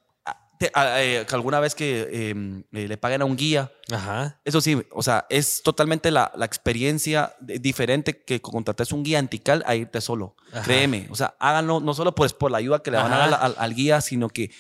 te- 0.60 0.72
eh, 0.76 1.26
que 1.28 1.36
alguna 1.36 1.60
vez 1.60 1.76
que 1.76 2.02
eh, 2.12 2.64
eh, 2.74 2.88
le 2.88 2.98
paguen 2.98 3.22
a 3.22 3.26
un 3.26 3.36
guía, 3.36 3.72
Ajá. 3.92 4.40
eso 4.46 4.62
sí, 4.62 4.82
o 4.92 5.04
sea, 5.04 5.26
es 5.30 5.62
totalmente 5.64 6.12
la, 6.12 6.32
la 6.36 6.46
experiencia 6.46 7.34
de- 7.40 7.60
diferente 7.60 8.24
que 8.24 8.42
contrates 8.42 8.92
un 8.92 9.04
guía 9.04 9.20
antical 9.20 9.64
a 9.68 9.76
irte 9.76 10.02
solo. 10.02 10.36
Ajá. 10.52 10.64
Créeme. 10.64 11.08
O 11.10 11.16
sea, 11.16 11.36
háganlo 11.40 11.80
no 11.80 11.94
solo 11.94 12.14
pues 12.16 12.34
por 12.34 12.52
la 12.52 12.58
ayuda 12.58 12.82
que 12.82 12.92
le 12.92 12.98
van 12.98 13.12
a 13.14 13.18
dar 13.18 13.34
al, 13.42 13.56
al 13.58 13.74
guía, 13.76 14.02
sino 14.02 14.30
que. 14.30 14.52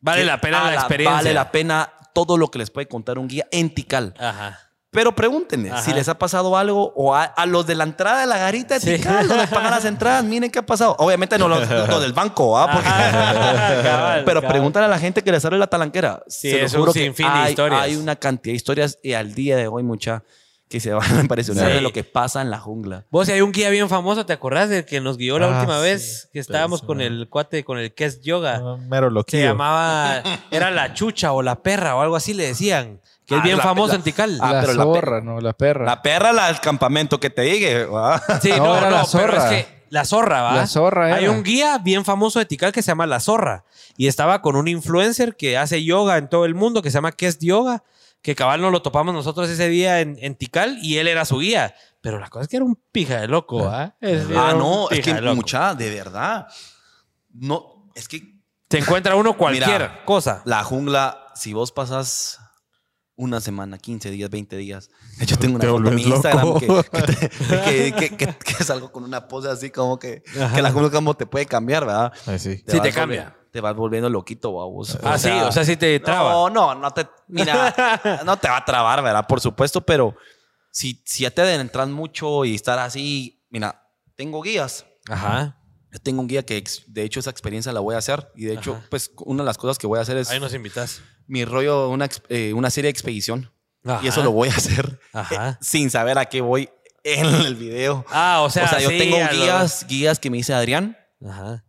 Vale 0.00 0.22
que 0.22 0.26
la 0.26 0.40
pena 0.40 0.64
la 0.70 0.74
experiencia. 0.74 1.16
Vale 1.18 1.34
la 1.34 1.52
pena 1.52 1.92
todo 2.14 2.36
lo 2.36 2.50
que 2.50 2.58
les 2.58 2.70
puede 2.70 2.88
contar 2.88 3.18
un 3.18 3.28
guía 3.28 3.46
en 3.52 3.74
Tikal. 3.74 4.14
Ajá. 4.18 4.58
Pero 4.92 5.14
pregúntenle 5.14 5.70
Ajá. 5.70 5.80
si 5.82 5.94
les 5.94 6.06
ha 6.10 6.18
pasado 6.18 6.54
algo 6.54 6.92
o 6.94 7.14
a, 7.14 7.24
a 7.24 7.46
los 7.46 7.66
de 7.66 7.74
la 7.74 7.84
entrada 7.84 8.20
de 8.20 8.26
la 8.26 8.36
garita 8.36 8.74
de 8.74 8.80
Sí. 8.80 8.96
Tikal, 8.96 9.26
donde 9.26 9.46
pagan 9.46 9.70
las 9.70 9.86
entradas, 9.86 10.22
miren 10.22 10.50
qué 10.50 10.58
ha 10.58 10.66
pasado. 10.66 10.94
Obviamente 10.98 11.38
no 11.38 11.48
los, 11.48 11.66
los 11.88 12.00
del 12.02 12.12
banco, 12.12 12.58
¿ah? 12.58 12.70
Porque- 12.70 12.88
Cabal, 13.82 14.22
pero 14.26 14.40
cabal. 14.42 14.52
pregúntale 14.52 14.84
a 14.86 14.88
la 14.90 14.98
gente 14.98 15.22
que 15.22 15.32
les 15.32 15.42
abre 15.46 15.58
la 15.58 15.66
talanquera. 15.66 16.22
Sí, 16.28 16.50
Se 16.50 16.56
los 16.60 16.66
es 16.66 16.74
un 16.74 16.80
juro 16.80 16.92
que 16.92 17.10
de 17.10 17.24
hay, 17.24 17.50
historias. 17.52 17.80
hay 17.80 17.96
una 17.96 18.16
cantidad 18.16 18.52
de 18.52 18.56
historias 18.56 18.98
y 19.02 19.14
al 19.14 19.34
día 19.34 19.56
de 19.56 19.66
hoy 19.66 19.82
mucha 19.82 20.24
que 20.68 20.78
se 20.78 20.92
van 20.92 21.10
a 21.18 21.20
impresionar 21.22 21.68
Sí. 21.68 21.72
de 21.72 21.80
lo 21.80 21.90
que 21.92 22.04
pasa 22.04 22.42
en 22.42 22.50
la 22.50 22.58
jungla. 22.58 23.06
Vos, 23.10 23.26
si 23.28 23.32
hay 23.32 23.40
un 23.40 23.52
guía 23.52 23.70
bien 23.70 23.88
famoso, 23.88 24.26
¿te 24.26 24.34
acordás 24.34 24.68
del 24.68 24.84
que 24.84 25.00
nos 25.00 25.16
guió 25.16 25.38
la 25.38 25.46
Ah, 25.46 25.58
última 25.60 25.76
sí, 25.78 25.82
vez? 25.84 26.28
Que 26.34 26.38
estábamos 26.38 26.80
pues, 26.80 26.86
con 26.86 27.00
el 27.00 27.28
cuate, 27.30 27.64
con 27.64 27.78
el 27.78 27.94
Kes 27.94 28.20
Yoga. 28.20 28.60
Ah, 28.62 28.76
Mero 28.88 29.08
Se 29.08 29.14
loquillo. 29.14 29.44
llamaba, 29.46 30.22
era 30.50 30.70
la 30.70 30.92
chucha 30.92 31.32
o 31.32 31.40
la 31.40 31.62
perra 31.62 31.96
o 31.96 32.02
algo 32.02 32.14
así 32.16 32.34
le 32.34 32.44
decían. 32.46 33.00
Que 33.32 33.36
es 33.36 33.40
Ah, 33.40 33.44
bien 33.44 33.56
la- 33.58 33.62
famoso 33.62 33.88
la- 33.88 33.94
en 33.96 34.02
Tikal. 34.02 34.38
Ah, 34.40 34.52
la 34.52 34.60
pero 34.60 34.72
la 34.74 34.82
zorra, 34.84 35.20
no, 35.20 35.40
la 35.40 35.52
perra. 35.52 35.84
La 35.86 36.02
perra, 36.02 36.32
la 36.32 36.46
del 36.48 36.60
campamento 36.60 37.18
que 37.20 37.30
te 37.30 37.42
diga. 37.42 37.86
¿va? 37.86 38.22
Sí, 38.40 38.50
No, 38.50 38.58
no, 38.58 38.76
era 38.78 38.90
no, 38.90 38.96
la 38.96 39.02
pero 39.02 39.06
zorra. 39.06 39.54
es 39.58 39.64
que 39.66 39.82
la 39.90 40.04
zorra, 40.04 40.42
¿va? 40.42 40.54
La 40.56 40.66
zorra 40.66 41.14
Hay 41.14 41.24
era. 41.24 41.32
un 41.32 41.42
guía 41.42 41.78
bien 41.78 42.04
famoso 42.04 42.38
de 42.38 42.46
Tikal 42.46 42.72
que 42.72 42.82
se 42.82 42.90
llama 42.90 43.06
La 43.06 43.20
Zorra. 43.20 43.64
Y 43.96 44.06
estaba 44.06 44.40
con 44.40 44.56
un 44.56 44.66
influencer 44.68 45.36
que 45.36 45.58
hace 45.58 45.84
yoga 45.84 46.16
en 46.18 46.28
todo 46.28 46.44
el 46.46 46.54
mundo, 46.54 46.80
que 46.82 46.90
se 46.90 46.94
llama 46.94 47.12
Kest 47.12 47.42
Yoga, 47.42 47.82
que 48.22 48.34
cabal 48.34 48.60
nos 48.62 48.72
lo 48.72 48.80
topamos 48.82 49.12
nosotros 49.12 49.50
ese 49.50 49.68
día 49.68 50.00
en, 50.00 50.16
en 50.20 50.34
Tikal 50.34 50.78
y 50.80 50.96
él 50.98 51.08
era 51.08 51.24
su 51.26 51.38
guía. 51.40 51.74
Pero 52.00 52.18
la 52.18 52.28
cosa 52.30 52.42
es 52.44 52.48
que 52.48 52.56
era 52.56 52.64
un 52.64 52.78
pija 52.90 53.20
de 53.20 53.28
loco, 53.28 53.68
¿ah? 53.68 53.94
Es- 54.00 54.28
era 54.30 54.48
Ah, 54.50 54.54
no, 54.54 54.88
es 54.90 55.00
que 55.04 55.12
de 55.14 55.34
mucha, 55.34 55.74
de 55.74 55.90
verdad. 55.94 56.46
No, 57.34 57.90
es 57.94 58.08
que 58.08 58.36
Se 58.70 58.78
encuentra 58.78 59.16
uno 59.16 59.36
cualquier 59.36 59.66
Mira, 59.68 60.04
cosa. 60.06 60.40
la 60.46 60.64
jungla, 60.64 61.26
si 61.34 61.52
vos 61.52 61.72
pasas 61.72 62.38
una 63.16 63.40
semana, 63.40 63.78
15 63.78 64.10
días, 64.10 64.30
20 64.30 64.56
días. 64.56 64.90
Hecho, 65.20 65.36
tengo 65.38 65.56
una 65.56 65.64
Te 65.64 65.70
foto 65.70 65.88
en 65.88 65.94
mi 65.94 66.02
Instagram 66.02 66.58
que, 66.58 66.66
que, 66.66 67.02
te- 67.02 67.28
que- 67.28 67.92
que- 67.98 68.16
que- 68.16 68.34
que 68.36 68.64
salgo 68.64 68.90
con 68.90 69.04
una 69.04 69.28
pose 69.28 69.48
así 69.48 69.70
como 69.70 69.98
que, 69.98 70.22
que 70.54 70.62
la 70.62 70.72
como 70.72 71.14
te 71.14 71.26
puede 71.26 71.46
cambiar, 71.46 71.86
¿verdad? 71.86 72.12
Ay, 72.26 72.38
sí. 72.38 72.62
Sí, 72.66 72.80
te 72.80 72.92
cambia. 72.92 73.36
Te 73.50 73.60
vas 73.60 73.76
volviendo 73.76 74.08
loquito, 74.08 74.54
babos. 74.54 74.98
Ah, 75.02 75.18
sí, 75.18 75.28
o 75.28 75.52
sea, 75.52 75.62
sí 75.64 75.76
te 75.76 76.00
traba. 76.00 76.30
No, 76.30 76.48
no, 76.48 76.74
no 76.74 76.90
te. 76.90 77.06
Mira, 77.28 78.22
no 78.24 78.38
te 78.38 78.48
va 78.48 78.56
a 78.56 78.64
trabar, 78.64 79.02
¿verdad? 79.02 79.26
Por 79.26 79.40
supuesto, 79.42 79.82
pero 79.82 80.16
si, 80.70 81.02
si 81.04 81.24
ya 81.24 81.30
te 81.30 81.42
adentras 81.42 81.86
mucho 81.88 82.46
y 82.46 82.54
estar 82.54 82.78
así. 82.78 83.44
Mira, 83.50 83.86
tengo 84.16 84.40
guías. 84.40 84.86
Ajá. 85.06 85.58
Yo 85.92 85.98
tengo 86.00 86.22
un 86.22 86.26
guía 86.26 86.42
que, 86.44 86.64
de 86.86 87.02
hecho, 87.04 87.20
esa 87.20 87.30
experiencia 87.30 87.70
la 87.72 87.80
voy 87.80 87.94
a 87.94 87.98
hacer. 87.98 88.32
Y 88.34 88.46
de 88.46 88.54
hecho, 88.54 88.72
Ajá. 88.76 88.86
pues, 88.90 89.10
una 89.18 89.42
de 89.42 89.46
las 89.46 89.58
cosas 89.58 89.76
que 89.78 89.86
voy 89.86 89.98
a 89.98 90.02
hacer 90.02 90.16
es 90.16 90.30
Ahí 90.30 90.40
nos 90.40 90.54
invitas. 90.54 91.02
mi 91.26 91.44
rollo, 91.44 91.90
una, 91.90 92.08
eh, 92.30 92.52
una 92.54 92.70
serie 92.70 92.86
de 92.86 92.90
expedición. 92.90 93.52
Ajá. 93.84 94.00
Y 94.02 94.08
eso 94.08 94.22
lo 94.22 94.30
voy 94.32 94.48
a 94.48 94.52
hacer 94.54 94.98
Ajá. 95.12 95.50
eh, 95.50 95.56
sin 95.60 95.90
saber 95.90 96.16
a 96.18 96.24
qué 96.26 96.40
voy 96.40 96.70
en 97.04 97.26
el 97.26 97.56
video. 97.56 98.04
Ah, 98.10 98.40
o 98.42 98.48
sea, 98.50 98.64
o 98.64 98.68
sea, 98.68 98.80
yo 98.80 98.88
sí, 98.90 98.96
tengo 98.98 99.18
lo- 99.18 99.28
guías, 99.30 99.86
guías 99.86 100.18
que 100.18 100.30
me 100.30 100.36
dice 100.38 100.54
Adrián, 100.54 100.96
Ajá. 101.26 101.64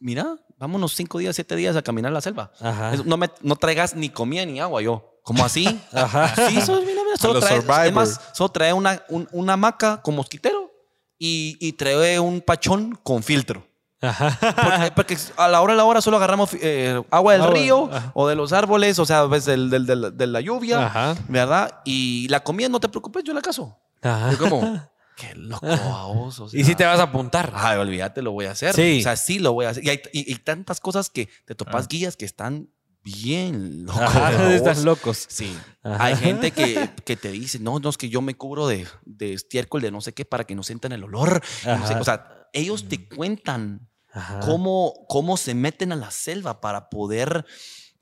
mira, 0.00 0.34
vámonos 0.56 0.94
cinco 0.96 1.18
días, 1.18 1.36
siete 1.36 1.54
días 1.56 1.76
a 1.76 1.82
caminar 1.82 2.10
la 2.10 2.20
selva. 2.20 2.52
Ajá. 2.60 2.96
No, 3.04 3.16
me, 3.16 3.30
no 3.42 3.54
traigas 3.56 3.94
ni 3.94 4.08
comida 4.08 4.44
ni 4.46 4.58
agua 4.60 4.82
yo. 4.82 5.20
¿Cómo 5.22 5.44
así? 5.44 5.66
Ajá. 5.92 6.34
Sí, 6.48 6.60
solo, 6.62 6.80
mira, 6.80 7.02
mira, 7.04 7.16
solo 7.18 7.38
trae, 7.38 7.62
además, 7.68 8.18
solo 8.32 8.48
trae 8.48 8.72
una, 8.72 9.04
un- 9.10 9.28
una 9.30 9.52
hamaca 9.52 10.00
con 10.02 10.16
mosquitero 10.16 10.72
y, 11.18 11.58
y 11.60 11.72
trae 11.74 12.18
un 12.18 12.40
pachón 12.40 12.98
con 13.02 13.22
filtro. 13.22 13.67
Ajá. 14.00 14.38
Porque, 14.40 14.92
porque 14.96 15.18
a 15.36 15.48
la 15.48 15.60
hora 15.60 15.72
de 15.72 15.76
la 15.78 15.84
hora 15.84 16.00
solo 16.00 16.16
agarramos 16.18 16.50
eh, 16.60 17.02
agua 17.10 17.32
del 17.32 17.42
Agua, 17.42 17.54
río 17.54 17.88
ajá. 17.92 18.12
o 18.14 18.28
de 18.28 18.34
los 18.36 18.52
árboles, 18.52 18.98
o 18.98 19.06
sea, 19.06 19.26
pues, 19.28 19.44
del, 19.44 19.70
del- 19.70 19.86
del- 19.86 20.16
de 20.16 20.26
la 20.26 20.40
lluvia, 20.40 20.86
Ajá. 20.86 21.16
¿verdad? 21.28 21.80
Y 21.84 22.28
la 22.28 22.40
comida, 22.40 22.68
no 22.68 22.80
te 22.80 22.88
preocupes, 22.88 23.24
yo 23.24 23.34
la 23.34 23.40
caso. 23.42 23.76
Ajá. 24.02 24.30
Yo 24.32 24.38
como, 24.38 24.60
qué 25.16 25.34
loco 25.34 25.66
a 25.66 26.06
vos. 26.06 26.38
o 26.38 26.48
sea. 26.48 26.60
Y 26.60 26.64
si 26.64 26.74
te 26.76 26.84
vas 26.84 27.00
a 27.00 27.04
apuntar. 27.04 27.52
Ay, 27.54 27.78
olvídate, 27.78 28.22
lo 28.22 28.30
voy 28.32 28.46
a 28.46 28.52
hacer. 28.52 28.72
Sí. 28.74 29.00
O 29.00 29.02
sea, 29.02 29.16
sí 29.16 29.40
lo 29.40 29.52
voy 29.52 29.64
a 29.66 29.70
hacer. 29.70 29.84
Y 29.84 29.88
hay 29.90 30.00
y- 30.12 30.32
y 30.32 30.36
tantas 30.36 30.78
cosas 30.80 31.10
que 31.10 31.28
te 31.44 31.54
topas 31.56 31.88
guías 31.88 32.16
que 32.16 32.24
están 32.24 32.68
bien 33.02 33.84
locos. 33.86 34.00
Ajá, 34.02 34.28
a 34.28 34.52
están 34.54 34.84
locos. 34.84 35.24
Sí. 35.28 35.56
Ajá. 35.82 36.04
Hay 36.04 36.16
gente 36.16 36.50
que, 36.52 36.90
que 37.04 37.16
te 37.16 37.30
dice, 37.32 37.58
no, 37.58 37.78
no, 37.80 37.88
es 37.88 37.96
que 37.96 38.08
yo 38.08 38.20
me 38.20 38.34
cubro 38.36 38.68
de, 38.68 38.86
de 39.04 39.32
estiércol, 39.32 39.80
de 39.82 39.90
no 39.90 40.00
sé 40.00 40.12
qué, 40.12 40.24
para 40.24 40.44
que 40.44 40.54
no 40.54 40.62
sientan 40.62 40.92
el 40.92 41.02
olor. 41.04 41.42
no 41.66 41.86
sé- 41.86 41.94
o 41.94 42.04
sea, 42.04 42.34
ellos 42.52 42.88
te 42.88 43.08
cuentan 43.08 43.87
Ajá. 44.12 44.40
cómo, 44.40 44.94
cómo 45.08 45.36
se 45.36 45.54
meten 45.54 45.92
a 45.92 45.96
la 45.96 46.10
selva 46.10 46.60
para 46.60 46.88
poder 46.88 47.44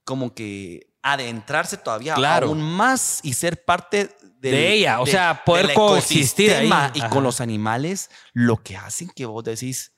como 0.04 0.34
que 0.34 0.92
adentrarse 1.02 1.76
todavía 1.76 2.14
Claro. 2.14 2.48
aún 2.48 2.62
más 2.62 3.20
y 3.22 3.32
ser 3.34 3.64
parte 3.64 4.16
del- 4.40 4.52
De 4.52 4.72
ella, 4.74 5.00
o 5.00 5.04
de- 5.04 5.10
sea, 5.12 5.42
poder 5.44 5.72
coexistir 5.74 6.52
ahí. 6.52 6.68
Y 6.94 7.00
Ajá. 7.00 7.10
con 7.10 7.22
los 7.24 7.40
animales, 7.40 8.10
lo 8.32 8.56
que 8.62 8.76
hacen 8.76 9.08
que 9.14 9.26
vos 9.26 9.42
decís, 9.44 9.92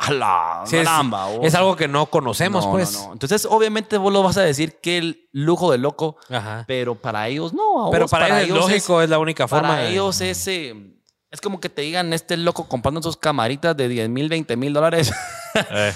a 0.00 0.12
la 0.12 0.62
Sí, 0.64 0.76
es- 0.76 0.84
caramba, 0.84 1.26
vos". 1.26 1.40
Es 1.42 1.54
algo 1.56 1.74
que 1.74 1.88
no 1.88 2.06
conocemos, 2.06 2.64
No, 2.64 2.70
pues. 2.70 2.92
no, 2.92 3.06
no. 3.08 3.12
Entonces, 3.14 3.44
obviamente, 3.50 3.96
vos 3.98 4.12
lo 4.12 4.22
vas 4.22 4.36
a 4.36 4.42
decir 4.42 4.78
que 4.80 4.98
el 4.98 5.28
lujo 5.32 5.72
de 5.72 5.78
loco, 5.78 6.16
Ajá. 6.30 6.64
pero 6.68 6.94
para 6.94 7.26
ellos 7.26 7.52
no. 7.52 7.88
Pero 7.90 8.04
vos, 8.04 8.10
para, 8.12 8.40
ellos 8.42 8.58
es 8.58 8.64
lógico, 8.64 9.02
es, 9.02 9.10
la 9.10 9.18
única 9.18 9.48
forma. 9.48 9.68
para 9.70 9.82
de- 9.82 9.90
ellos 9.90 10.20
es, 10.20 10.46
eh, 10.46 10.74
es 11.30 11.40
como 11.40 11.60
que 11.60 11.68
te 11.68 11.82
digan, 11.82 12.12
este 12.12 12.36
loco 12.36 12.68
comprando 12.68 13.02
sus 13.02 13.16
camaritas 13.16 13.76
de 13.76 13.88
10 13.88 14.08
mil, 14.08 14.28
20 14.28 14.56
mil 14.56 14.72
dólares. 14.72 15.12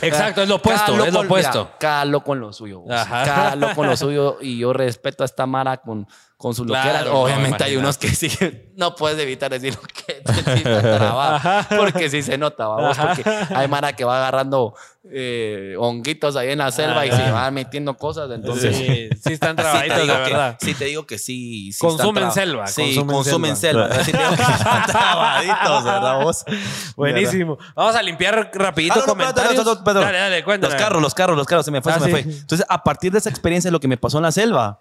Exacto, 0.02 0.42
es 0.42 0.48
lo 0.48 0.56
opuesto, 0.56 0.92
Cada 0.92 1.06
es 1.06 1.12
lo 1.12 1.22
loco, 1.22 1.34
mira, 1.36 1.50
opuesto. 1.50 1.70
cada 1.78 2.04
loco 2.04 2.34
en 2.34 2.40
lo 2.40 2.52
suyo. 2.52 2.84
Cada 2.86 3.56
loco 3.56 3.82
en 3.84 3.90
lo 3.90 3.96
suyo. 3.96 4.38
Y 4.40 4.58
yo 4.58 4.72
respeto 4.72 5.24
a 5.24 5.26
esta 5.26 5.46
Mara 5.46 5.78
con, 5.78 6.06
con 6.42 6.54
su 6.56 6.64
Claro, 6.64 6.88
loquera. 6.88 7.04
no, 7.12 7.20
Obviamente 7.22 7.62
hay 7.62 7.76
unos 7.76 7.96
que 7.98 8.08
sí, 8.08 8.28
no 8.76 8.96
puedes 8.96 9.16
evitar 9.20 9.48
decir 9.52 9.78
que 9.78 10.22
sí 10.34 10.40
está 10.56 10.80
trabado, 10.98 11.66
Porque 11.76 12.10
sí 12.10 12.20
se 12.20 12.36
nota, 12.36 12.66
vamos. 12.66 12.98
Porque 12.98 13.22
hay 13.54 13.68
Mara 13.68 13.92
que 13.94 14.02
va 14.04 14.16
agarrando 14.18 14.74
eh, 15.08 15.76
honguitos 15.78 16.34
ahí 16.34 16.50
en 16.50 16.58
la 16.58 16.72
selva 16.72 17.06
y 17.06 17.12
se 17.12 17.30
va 17.30 17.48
metiendo 17.52 17.94
cosas. 17.96 18.28
Entonces, 18.32 18.76
sí, 18.76 19.08
sí 19.24 19.32
están 19.34 19.56
Sí 19.56 19.62
trabaditos, 19.62 20.00
digo 20.02 20.14
verdad. 20.14 20.56
que, 20.58 20.66
sí 20.66 20.74
te 20.74 20.84
digo 20.86 21.06
que 21.06 21.18
sí. 21.18 21.72
sí 21.72 21.78
Consumen 21.78 22.24
están 22.24 22.32
selva, 22.34 22.66
Sí, 22.66 22.82
consumen 22.82 23.14
consumen, 23.16 23.56
selva. 23.56 23.88
Sí 24.04 24.10
te 24.10 24.18
digo 24.18 24.30
que 24.34 24.42
están 24.42 24.86
trabaditos, 24.86 25.84
¿verdad 25.84 26.22
vos? 26.24 26.44
Buenísimo. 26.96 27.58
Vamos 27.76 27.94
a 27.94 28.02
limpiar 28.02 28.50
rapidito 28.52 28.94
Ah, 28.94 28.98
no, 28.98 29.06
no, 29.06 29.12
comentarios. 29.12 29.54
espérate. 29.66 30.00
Dale, 30.06 30.18
dale, 30.18 30.44
cuéntame. 30.44 30.72
Los 30.74 30.82
carros, 30.82 31.02
los 31.02 31.14
carros, 31.14 31.36
los 31.36 31.46
carros, 31.46 31.64
se 31.64 31.70
me 31.70 31.80
fue, 31.82 31.92
Ah, 31.92 32.00
se 32.00 32.00
me 32.00 32.06
sí. 32.06 32.10
fue. 32.24 32.32
Entonces, 32.32 32.66
a 32.68 32.82
partir 32.82 33.12
de 33.12 33.18
esa 33.18 33.30
experiencia, 33.30 33.70
lo 33.70 33.78
que 33.78 33.86
me 33.86 33.96
pasó 33.96 34.18
en 34.18 34.22
la 34.24 34.32
selva 34.32 34.80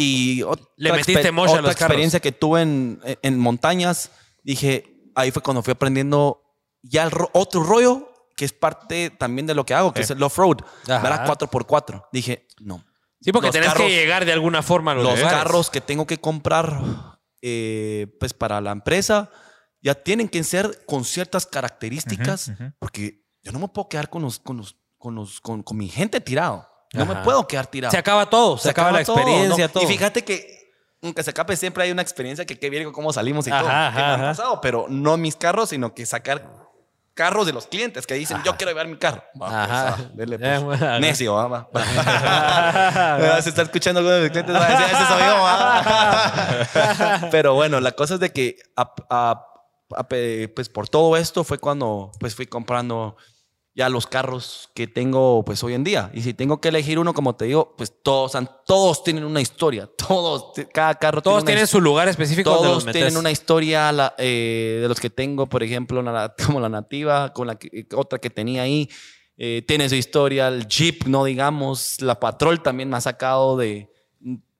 y 0.00 0.42
otra 0.44 0.64
Le 0.76 0.92
metiste 0.92 1.26
a 1.28 1.32
otra 1.32 1.56
carros. 1.56 1.70
experiencia 1.72 2.20
que 2.20 2.30
tuve 2.30 2.62
en, 2.62 3.00
en 3.22 3.36
montañas, 3.38 4.12
dije, 4.44 5.10
ahí 5.16 5.32
fue 5.32 5.42
cuando 5.42 5.60
fui 5.62 5.72
aprendiendo 5.72 6.40
ya 6.82 7.02
el 7.02 7.10
ro- 7.10 7.30
otro 7.32 7.64
rollo 7.64 8.12
que 8.36 8.44
es 8.44 8.52
parte 8.52 9.10
también 9.10 9.46
de 9.48 9.54
lo 9.54 9.66
que 9.66 9.74
hago, 9.74 9.92
que 9.92 10.02
es 10.02 10.10
el 10.10 10.22
off-road. 10.22 10.58
¿verdad? 10.86 11.26
4x4. 11.26 12.06
Dije, 12.12 12.46
no. 12.60 12.84
Sí, 13.20 13.32
porque 13.32 13.48
Los 13.48 13.52
tenés 13.54 13.70
carros- 13.70 13.88
que 13.88 13.90
llegar 13.96 14.24
de 14.24 14.32
alguna 14.32 14.62
forma 14.62 14.92
a 14.92 14.94
los, 14.94 15.04
los 15.04 15.20
carros 15.28 15.68
que 15.70 15.80
tengo 15.80 16.06
que 16.06 16.18
comprar 16.20 16.80
eh, 17.42 18.06
pues 18.20 18.32
para 18.34 18.60
la 18.60 18.70
empresa 18.70 19.30
ya 19.82 19.94
tienen 19.96 20.28
que 20.28 20.44
ser 20.44 20.84
con 20.86 21.04
ciertas 21.04 21.44
características 21.46 22.48
Ujú, 22.48 22.62
ujú. 22.64 22.72
porque 22.78 23.24
yo 23.42 23.50
no 23.52 23.58
me 23.58 23.68
puedo 23.68 23.88
quedar 23.88 24.08
con 24.10 24.22
los 24.22 24.38
con 24.38 24.56
los 24.58 24.76
con 24.98 25.14
los 25.16 25.40
con, 25.40 25.62
con 25.64 25.76
mi 25.76 25.88
gente 25.88 26.20
tirado 26.20 26.67
no 26.94 27.06
me 27.06 27.16
puedo 27.16 27.46
quedar 27.46 27.66
tirado 27.66 27.90
Se 27.92 27.98
acaba 27.98 28.28
todo, 28.30 28.56
se, 28.58 28.70
acaba, 28.70 28.92
la 28.92 29.04
todo, 29.04 29.16
experiencia, 29.18 29.66
¿no? 29.66 29.72
todo. 29.72 29.82
y 29.84 29.86
fíjate 29.86 30.24
que 30.24 30.58
aunque 31.02 31.22
se 31.22 31.30
acabe 31.30 31.56
siempre 31.56 31.84
hay 31.84 31.90
una 31.92 32.02
experiencia 32.02 32.44
que 32.44 32.58
qué 32.58 32.70
bien 32.70 32.84
con 32.84 32.92
cómo 32.92 33.12
salimos 33.12 33.46
y 33.46 33.50
Ajá, 33.50 33.60
todo 33.60 33.70
ajá, 33.70 33.90
que 33.90 33.96
me 33.98 34.02
han 34.04 34.20
ajá. 34.20 34.28
pasado 34.30 34.60
pero 34.60 34.86
no 34.88 35.16
mis 35.16 35.36
carros 35.36 35.68
sino 35.68 35.94
que 35.94 36.04
sacar 36.06 36.44
carros 37.14 37.46
de 37.46 37.52
los 37.52 37.66
clientes 37.66 38.06
que 38.06 38.14
dicen 38.14 38.38
yo 38.44 38.56
quiero 38.56 38.70
llevar 38.72 38.86
mi 38.88 38.96
carro 38.96 39.22
Va, 39.40 39.64
Ajá. 39.64 39.94
pues, 39.96 40.06
ah, 40.08 40.10
dele, 40.14 40.36
Eh, 40.36 40.38
pues. 40.40 40.62
bueno, 40.64 40.86
ajá. 40.86 40.98
necio 41.00 41.34
va, 41.34 41.46
va. 41.48 41.68
Ah, 41.74 43.38
Se 43.42 43.48
está 43.50 43.62
escuchando 43.62 43.98
alguno 44.00 44.16
de 44.16 44.22
mis 44.22 44.30
clientes. 44.30 44.54
va 44.54 44.64
a 44.64 44.68
decir, 44.70 44.86
"Ese 44.86 45.06
soy 45.06 45.20
yo, 45.20 45.42
va". 45.42 47.28
Pero 47.30 47.54
bueno, 47.54 47.80
la 47.80 47.92
cosa 47.92 48.14
es 48.14 48.20
de 48.20 48.30
que 48.32 48.56
a- 48.76 48.92
a- 49.10 49.44
a- 49.96 50.08
pe- 50.08 50.48
pues 50.54 50.68
por 50.68 50.88
todo 50.88 51.16
esto 51.16 51.44
fue 51.44 51.58
cuando 51.58 52.10
pues 52.20 52.34
fui 52.34 52.46
comprando 52.46 53.16
ya 53.78 53.88
los 53.88 54.08
carros 54.08 54.70
que 54.74 54.88
tengo 54.88 55.44
pues 55.44 55.62
hoy 55.62 55.72
en 55.74 55.84
día. 55.84 56.10
Y 56.12 56.22
si 56.22 56.34
tengo 56.34 56.60
que 56.60 56.68
elegir 56.68 56.98
uno, 56.98 57.14
como 57.14 57.36
te 57.36 57.44
digo, 57.44 57.74
pues 57.78 57.92
todos, 58.02 58.34
han- 58.34 58.50
todos 58.66 59.04
tienen 59.04 59.24
una 59.24 59.40
historia. 59.40 59.88
Todos, 60.08 60.52
cada 60.74 60.96
carro 60.96 61.22
Todos 61.22 61.44
tiene 61.44 61.58
tienen 61.58 61.66
su 61.68 61.80
lugar 61.80 62.08
específico 62.08 62.50
donde 62.50 62.64
los 62.66 62.72
todos 62.78 62.86
metes. 62.86 63.00
tienen 63.02 63.16
una 63.16 63.30
historia 63.30 63.92
la- 63.92 64.14
eh, 64.18 64.80
de 64.82 64.88
los 64.88 64.98
que 64.98 65.10
tengo, 65.10 65.46
por 65.46 65.62
ejemplo, 65.62 66.02
como 66.44 66.58
la 66.60 66.68
nativa, 66.68 67.32
con 67.32 67.46
la 67.46 67.54
que- 67.56 67.86
otra 67.94 68.18
que 68.18 68.30
tenía 68.30 68.62
ahí. 68.62 68.88
eh, 69.36 69.62
tiene 69.68 69.88
su 69.88 69.94
historia, 69.94 70.48
el 70.48 70.66
Jeep, 70.66 71.04
no 71.06 71.22
digamos, 71.22 72.00
la 72.02 72.18
Patrol 72.18 72.60
también 72.60 72.90
me 72.90 72.96
ha 72.96 73.00
sacado 73.00 73.56
de, 73.56 73.88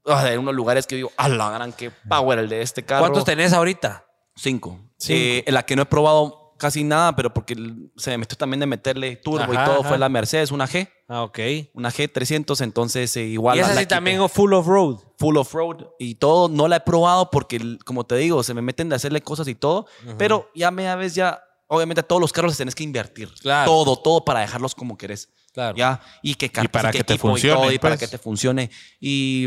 ah, 0.06 0.22
de 0.22 0.38
unos 0.38 0.54
lugares 0.54 0.86
que 0.86 0.94
digo, 0.94 1.10
a 1.16 1.28
la 1.28 1.50
gran, 1.50 1.72
qué 1.72 1.90
power 2.08 2.38
el 2.38 2.48
de 2.48 2.62
este 2.62 2.84
carro. 2.84 3.00
¿Cuántos 3.02 3.24
tenés 3.24 3.52
ahorita? 3.52 4.06
Cinco. 4.36 4.78
Cinco. 4.96 5.18
Eh, 5.18 5.44
la 5.48 5.64
que 5.64 5.74
no 5.74 5.82
he 5.82 5.86
probado 5.86 6.37
casi 6.58 6.84
nada, 6.84 7.16
pero 7.16 7.32
porque 7.32 7.56
se 7.96 8.10
me 8.10 8.18
metió 8.18 8.36
también 8.36 8.60
de 8.60 8.66
meterle 8.66 9.16
turbo 9.16 9.52
y 9.52 9.56
todo, 9.56 9.80
ajá. 9.80 9.88
fue 9.88 9.98
la 9.98 10.08
Mercedes, 10.08 10.50
una 10.50 10.66
G, 10.68 10.88
Ah, 11.08 11.22
ok. 11.22 11.38
una 11.72 11.90
G300, 11.90 12.60
entonces 12.62 13.16
eh, 13.16 13.24
igual. 13.24 13.56
y 13.56 13.60
esa 13.60 13.74
sí 13.74 13.86
también 13.86 14.28
full 14.28 14.52
of 14.52 14.66
road. 14.66 14.98
full 15.16 15.36
off-road 15.38 15.86
y 15.98 16.16
todo. 16.16 16.48
No 16.50 16.68
la 16.68 16.76
he 16.76 16.80
probado 16.80 17.30
porque, 17.30 17.78
como 17.86 18.04
te 18.04 18.16
digo, 18.16 18.42
se 18.42 18.52
me 18.52 18.60
meten 18.60 18.90
de 18.90 18.96
hacerle 18.96 19.22
cosas 19.22 19.48
y 19.48 19.54
todo. 19.54 19.86
Pero 20.18 20.50
ya 20.54 20.70
me 20.70 20.94
vez 20.96 21.14
ya, 21.14 21.42
obviamente 21.66 22.00
a 22.00 22.02
todos 22.02 22.20
los 22.20 22.32
carros 22.32 22.50
les 22.50 22.58
tenés 22.58 22.74
que 22.74 22.84
invertir. 22.84 23.32
Claro. 23.40 23.70
Todo, 23.70 23.96
todo 23.96 24.24
para 24.24 24.40
dejarlos 24.40 24.74
como 24.74 24.98
querés. 24.98 25.30
Claro. 25.54 25.76
Ya. 25.76 26.00
Y 26.22 26.34
que 26.34 26.50
cartas, 26.50 26.70
para 26.70 26.90
qué 26.90 26.98
que 26.98 27.04
te 27.04 27.14
equipo 27.14 27.28
y 27.28 27.30
funcione, 27.30 27.60
todo, 27.62 27.72
y 27.72 27.78
para 27.78 27.96
pues. 27.96 28.00
que 28.10 28.16
te 28.16 28.22
funcione. 28.22 28.70
Y, 29.00 29.46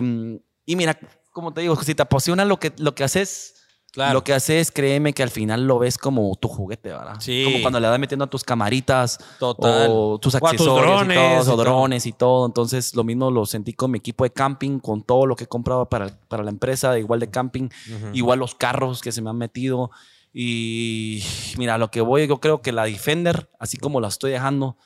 y 0.65 0.75
mira, 0.75 0.97
como 1.31 1.53
te 1.53 1.61
digo, 1.61 1.75
si 1.83 1.93
te 1.93 2.01
apasiona 2.01 2.43
lo 2.43 2.59
que, 2.59 2.73
lo 2.77 2.95
que 2.95 3.03
haces. 3.03 3.55
Claro. 3.91 4.13
Lo 4.13 4.23
que 4.23 4.33
haces, 4.33 4.71
créeme 4.71 5.13
que 5.13 5.21
al 5.21 5.29
final 5.29 5.67
lo 5.67 5.77
ves 5.77 5.97
como 5.97 6.33
tu 6.35 6.47
juguete, 6.47 6.89
¿verdad? 6.89 7.17
Sí. 7.19 7.43
Como 7.43 7.61
cuando 7.61 7.77
le 7.77 7.89
vas 7.89 7.99
metiendo 7.99 8.23
a 8.23 8.29
tus 8.29 8.41
camaritas 8.41 9.17
Total. 9.37 9.87
o 9.89 10.17
tus 10.17 10.33
O 10.35 10.37
accesorios 10.37 10.85
drones 10.85 11.17
y 11.17 11.19
todo, 11.19 11.43
y 11.43 11.53
o 11.53 11.57
drones 11.57 12.05
y 12.05 12.11
todo. 12.13 12.45
Entonces, 12.45 12.95
lo 12.95 13.03
mismo 13.03 13.29
lo 13.29 13.45
sentí 13.45 13.73
con 13.73 13.91
mi 13.91 13.97
equipo 13.97 14.23
de 14.23 14.29
camping, 14.29 14.79
con 14.79 15.03
todo 15.03 15.25
lo 15.25 15.35
que 15.35 15.43
he 15.43 15.47
comprado 15.47 15.89
para, 15.89 16.07
para 16.29 16.41
la 16.41 16.51
empresa, 16.51 16.97
igual 16.97 17.19
de 17.19 17.29
camping, 17.29 17.67
igual 18.13 18.39
los 18.39 18.55
carros 18.55 19.01
que 19.01 19.11
se 19.11 19.21
me 19.21 19.29
han 19.29 19.37
metido. 19.37 19.91
Y 20.33 21.21
mira, 21.57 21.77
lo 21.77 21.91
que 21.91 21.99
voy, 21.99 22.27
yo 22.27 22.39
creo 22.39 22.61
que 22.61 22.71
la 22.71 22.85
Defender, 22.85 23.49
así 23.59 23.75
como 23.75 23.99
la 23.99 24.07
estoy 24.07 24.31
dejando, 24.31 24.77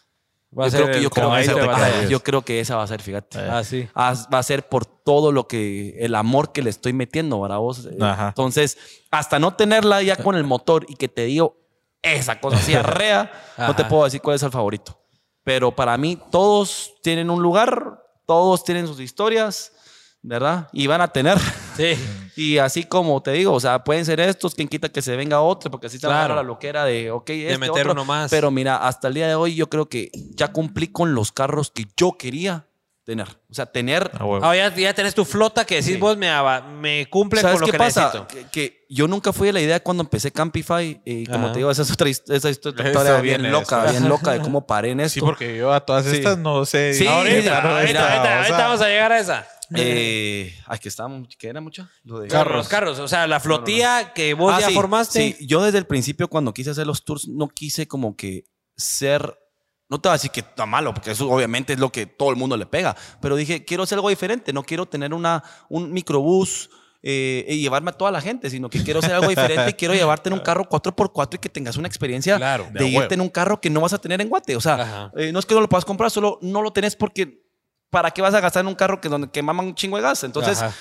Va 0.57 0.65
a 0.65 0.69
yo 0.69 0.77
creo 0.77 0.91
que 0.91 1.01
yo 1.01 1.09
creo, 1.09 1.29
que 1.33 1.41
esa- 1.41 2.07
yo 2.09 2.19
creo 2.23 2.41
que 2.43 2.59
esa 2.61 2.75
va 2.77 2.83
a 2.83 2.87
ser, 2.87 3.01
fíjate. 3.01 3.39
Ah, 3.39 3.63
sí. 3.63 3.89
Ah, 3.93 4.13
va 4.33 4.39
a 4.39 4.43
ser 4.43 4.69
por 4.69 4.85
todo 4.85 5.31
lo 5.33 5.47
que, 5.47 5.97
el 5.99 6.15
amor 6.15 6.51
que 6.53 6.61
le 6.61 6.69
estoy 6.69 6.93
metiendo, 6.93 7.41
¿verdad 7.41 7.57
vos? 7.57 7.85
Eh, 7.85 7.97
Ajá. 8.01 8.29
Entonces, 8.29 8.77
hasta 9.11 9.37
no 9.37 9.53
tenerla 9.55 10.01
ya 10.01 10.15
con 10.15 10.35
el 10.35 10.43
motor 10.45 10.85
y 10.87 10.95
que 10.95 11.09
te 11.09 11.25
digo 11.25 11.57
esa 12.01 12.39
cosa 12.39 12.57
así 12.57 12.73
arrea, 12.75 13.31
no 13.57 13.75
te 13.75 13.83
puedo 13.85 14.05
decir 14.05 14.21
cuál 14.21 14.37
es 14.37 14.43
el 14.43 14.51
favorito. 14.51 14.97
Pero 15.43 15.71
para 15.75 15.97
mí, 15.97 16.17
todos 16.31 16.93
tienen 17.03 17.29
un 17.29 17.41
lugar, 17.43 18.01
todos 18.25 18.63
tienen 18.63 18.87
sus 18.87 18.99
historias, 18.99 19.73
¿verdad? 20.21 20.69
Y 20.71 20.87
van 20.87 21.01
a 21.01 21.07
tener. 21.09 21.37
Sí. 21.75 21.95
Y 22.37 22.57
así 22.57 22.83
como 22.83 23.23
te 23.23 23.31
digo, 23.31 23.53
o 23.53 23.59
sea, 23.61 23.85
pueden 23.85 24.03
ser 24.03 24.19
estos, 24.19 24.55
quien 24.55 24.67
quita 24.67 24.89
que 24.89 25.01
se 25.01 25.15
venga 25.15 25.39
otro, 25.39 25.71
porque 25.71 25.87
así 25.87 25.97
se 25.99 26.05
va 26.05 26.15
a 26.15 26.25
Claro. 26.25 26.35
la 26.35 26.43
loquera 26.43 26.83
de, 26.83 27.09
ok, 27.09 27.29
este, 27.29 27.57
meter 27.57 27.83
otro. 27.87 27.91
uno 27.93 28.03
más. 28.03 28.29
Pero 28.29 28.51
mira, 28.51 28.75
hasta 28.75 29.07
el 29.07 29.13
día 29.13 29.27
de 29.29 29.35
hoy 29.35 29.55
yo 29.55 29.69
creo 29.69 29.87
que 29.87 30.11
ya 30.31 30.49
cumplí 30.51 30.89
con 30.89 31.15
los 31.15 31.31
carros 31.31 31.71
que 31.71 31.85
yo 31.95 32.17
quería 32.17 32.65
tener. 33.05 33.27
O 33.49 33.53
sea, 33.53 33.67
tener... 33.67 34.11
Ah, 34.19 34.25
huevo. 34.25 34.43
Ah, 34.45 34.53
ya, 34.53 34.75
ya 34.75 34.93
tenés 34.93 35.15
tu 35.15 35.23
flota 35.23 35.63
que 35.63 35.75
decís 35.75 35.93
Sí. 35.93 35.97
vos 35.97 36.17
me, 36.17 36.27
me 36.81 37.07
cumple 37.09 37.39
¿Sabes 37.39 37.53
con 37.53 37.61
lo 37.61 37.65
qué 37.67 37.71
que 37.71 37.77
pasa? 37.77 38.05
necesito. 38.07 38.27
Que, 38.27 38.45
que 38.51 38.85
yo 38.89 39.07
nunca 39.07 39.31
fui 39.31 39.47
de 39.47 39.53
la 39.53 39.61
idea 39.61 39.79
cuando 39.79 40.03
empecé 40.03 40.31
Campify. 40.31 40.99
Y 41.05 41.25
como 41.27 41.45
Ajá. 41.45 41.51
te 41.53 41.59
digo, 41.59 41.71
esa 41.71 41.83
es 41.83 41.91
otra 41.91 42.09
esa 42.09 42.49
historia 42.49 43.21
bien 43.21 43.49
loca, 43.49 43.91
bien 43.91 44.09
loca 44.09 44.31
de 44.33 44.39
cómo 44.41 44.67
paré 44.67 44.89
en 44.91 44.99
esto. 44.99 45.13
Sí, 45.13 45.21
porque 45.21 45.55
yo 45.55 45.71
a 45.71 45.79
todas 45.85 46.03
Sí. 46.05 46.17
estas 46.17 46.37
no 46.37 46.65
sé. 46.65 46.93
Sí, 46.95 47.07
ahorita, 47.07 47.61
ahorita, 47.61 48.37
ahorita 48.39 48.57
vamos 48.57 48.81
a 48.81 48.87
llegar 48.89 49.11
a 49.13 49.19
esa. 49.19 49.47
Eh, 49.75 50.53
ay, 50.67 50.79
que 50.79 50.89
estábamos, 50.89 51.27
¿qué 51.37 51.47
era 51.47 51.61
mucho? 51.61 51.87
Lo 52.03 52.19
de 52.19 52.27
Carros. 52.27 52.67
Carros. 52.67 52.99
O 52.99 53.07
sea, 53.07 53.25
la 53.27 53.39
flotilla 53.39 54.13
que 54.13 54.33
vos 54.33 54.53
Ah, 54.53 54.59
ya 54.61 54.67
sí, 54.67 54.73
formaste. 54.73 55.35
Sí, 55.39 55.47
yo 55.47 55.63
desde 55.63 55.77
el 55.77 55.87
principio 55.87 56.27
cuando 56.27 56.53
quise 56.53 56.69
hacer 56.71 56.85
los 56.85 57.03
tours 57.03 57.27
no 57.27 57.47
quise 57.47 57.87
como 57.87 58.15
que 58.15 58.45
ser, 58.77 59.37
no 59.89 59.99
te 59.99 60.09
voy 60.09 60.13
a 60.13 60.17
decir 60.17 60.31
que 60.31 60.41
está 60.41 60.65
malo, 60.65 60.93
porque 60.93 61.11
eso 61.11 61.29
obviamente 61.29 61.73
es 61.73 61.79
lo 61.79 61.91
que 61.91 62.05
todo 62.05 62.29
el 62.29 62.35
mundo 62.35 62.57
le 62.57 62.65
pega, 62.65 62.95
pero 63.21 63.35
dije, 63.35 63.65
quiero 63.65 63.83
hacer 63.83 63.97
algo 63.97 64.09
diferente, 64.09 64.51
no 64.53 64.63
quiero 64.63 64.85
tener 64.85 65.13
una, 65.13 65.43
un 65.69 65.91
microbús 65.93 66.69
eh, 67.07 67.45
y 67.47 67.61
llevarme 67.61 67.91
a 67.91 67.93
toda 67.93 68.09
la 68.11 68.19
gente, 68.19 68.49
sino 68.49 68.67
que 68.69 68.83
quiero 68.83 68.99
hacer 68.99 69.13
algo 69.13 69.27
diferente 69.29 69.69
y 69.69 69.73
quiero 69.73 69.93
llevarte 69.95 70.29
en 70.29 70.33
un 70.33 70.39
carro 70.39 70.67
4x4 70.67 71.35
y 71.35 71.37
que 71.37 71.49
tengas 71.49 71.77
una 71.77 71.87
experiencia 71.87 72.37
Claro, 72.37 72.65
de, 72.73 72.79
de 72.79 72.85
irte 72.87 72.97
huevo. 72.99 73.13
en 73.13 73.21
un 73.21 73.29
carro 73.29 73.61
que 73.61 73.69
no 73.69 73.79
vas 73.81 73.93
a 73.93 73.99
tener 73.99 74.19
en 74.21 74.27
Guate. 74.29 74.55
O 74.55 74.61
sea, 74.61 75.11
eh, 75.15 75.31
no 75.31 75.37
es 75.39 75.45
que 75.45 75.53
no 75.53 75.61
lo 75.61 75.69
puedas 75.69 75.85
comprar, 75.85 76.09
solo 76.09 76.39
no 76.41 76.63
lo 76.63 76.73
tenés 76.73 76.95
porque 76.95 77.44
¿para 77.89 78.11
qué 78.11 78.21
vas 78.21 78.33
a 78.33 78.39
gastar 78.41 78.61
en 78.61 78.67
un 78.67 78.75
carro 78.75 78.99
que, 79.01 79.09
donde, 79.09 79.29
que 79.29 79.41
maman 79.41 79.67
un 79.67 79.75
chingo 79.75 79.97
de 79.97 80.03
gas? 80.03 80.23
Entonces, 80.23 80.61
Ajá. 80.61 80.73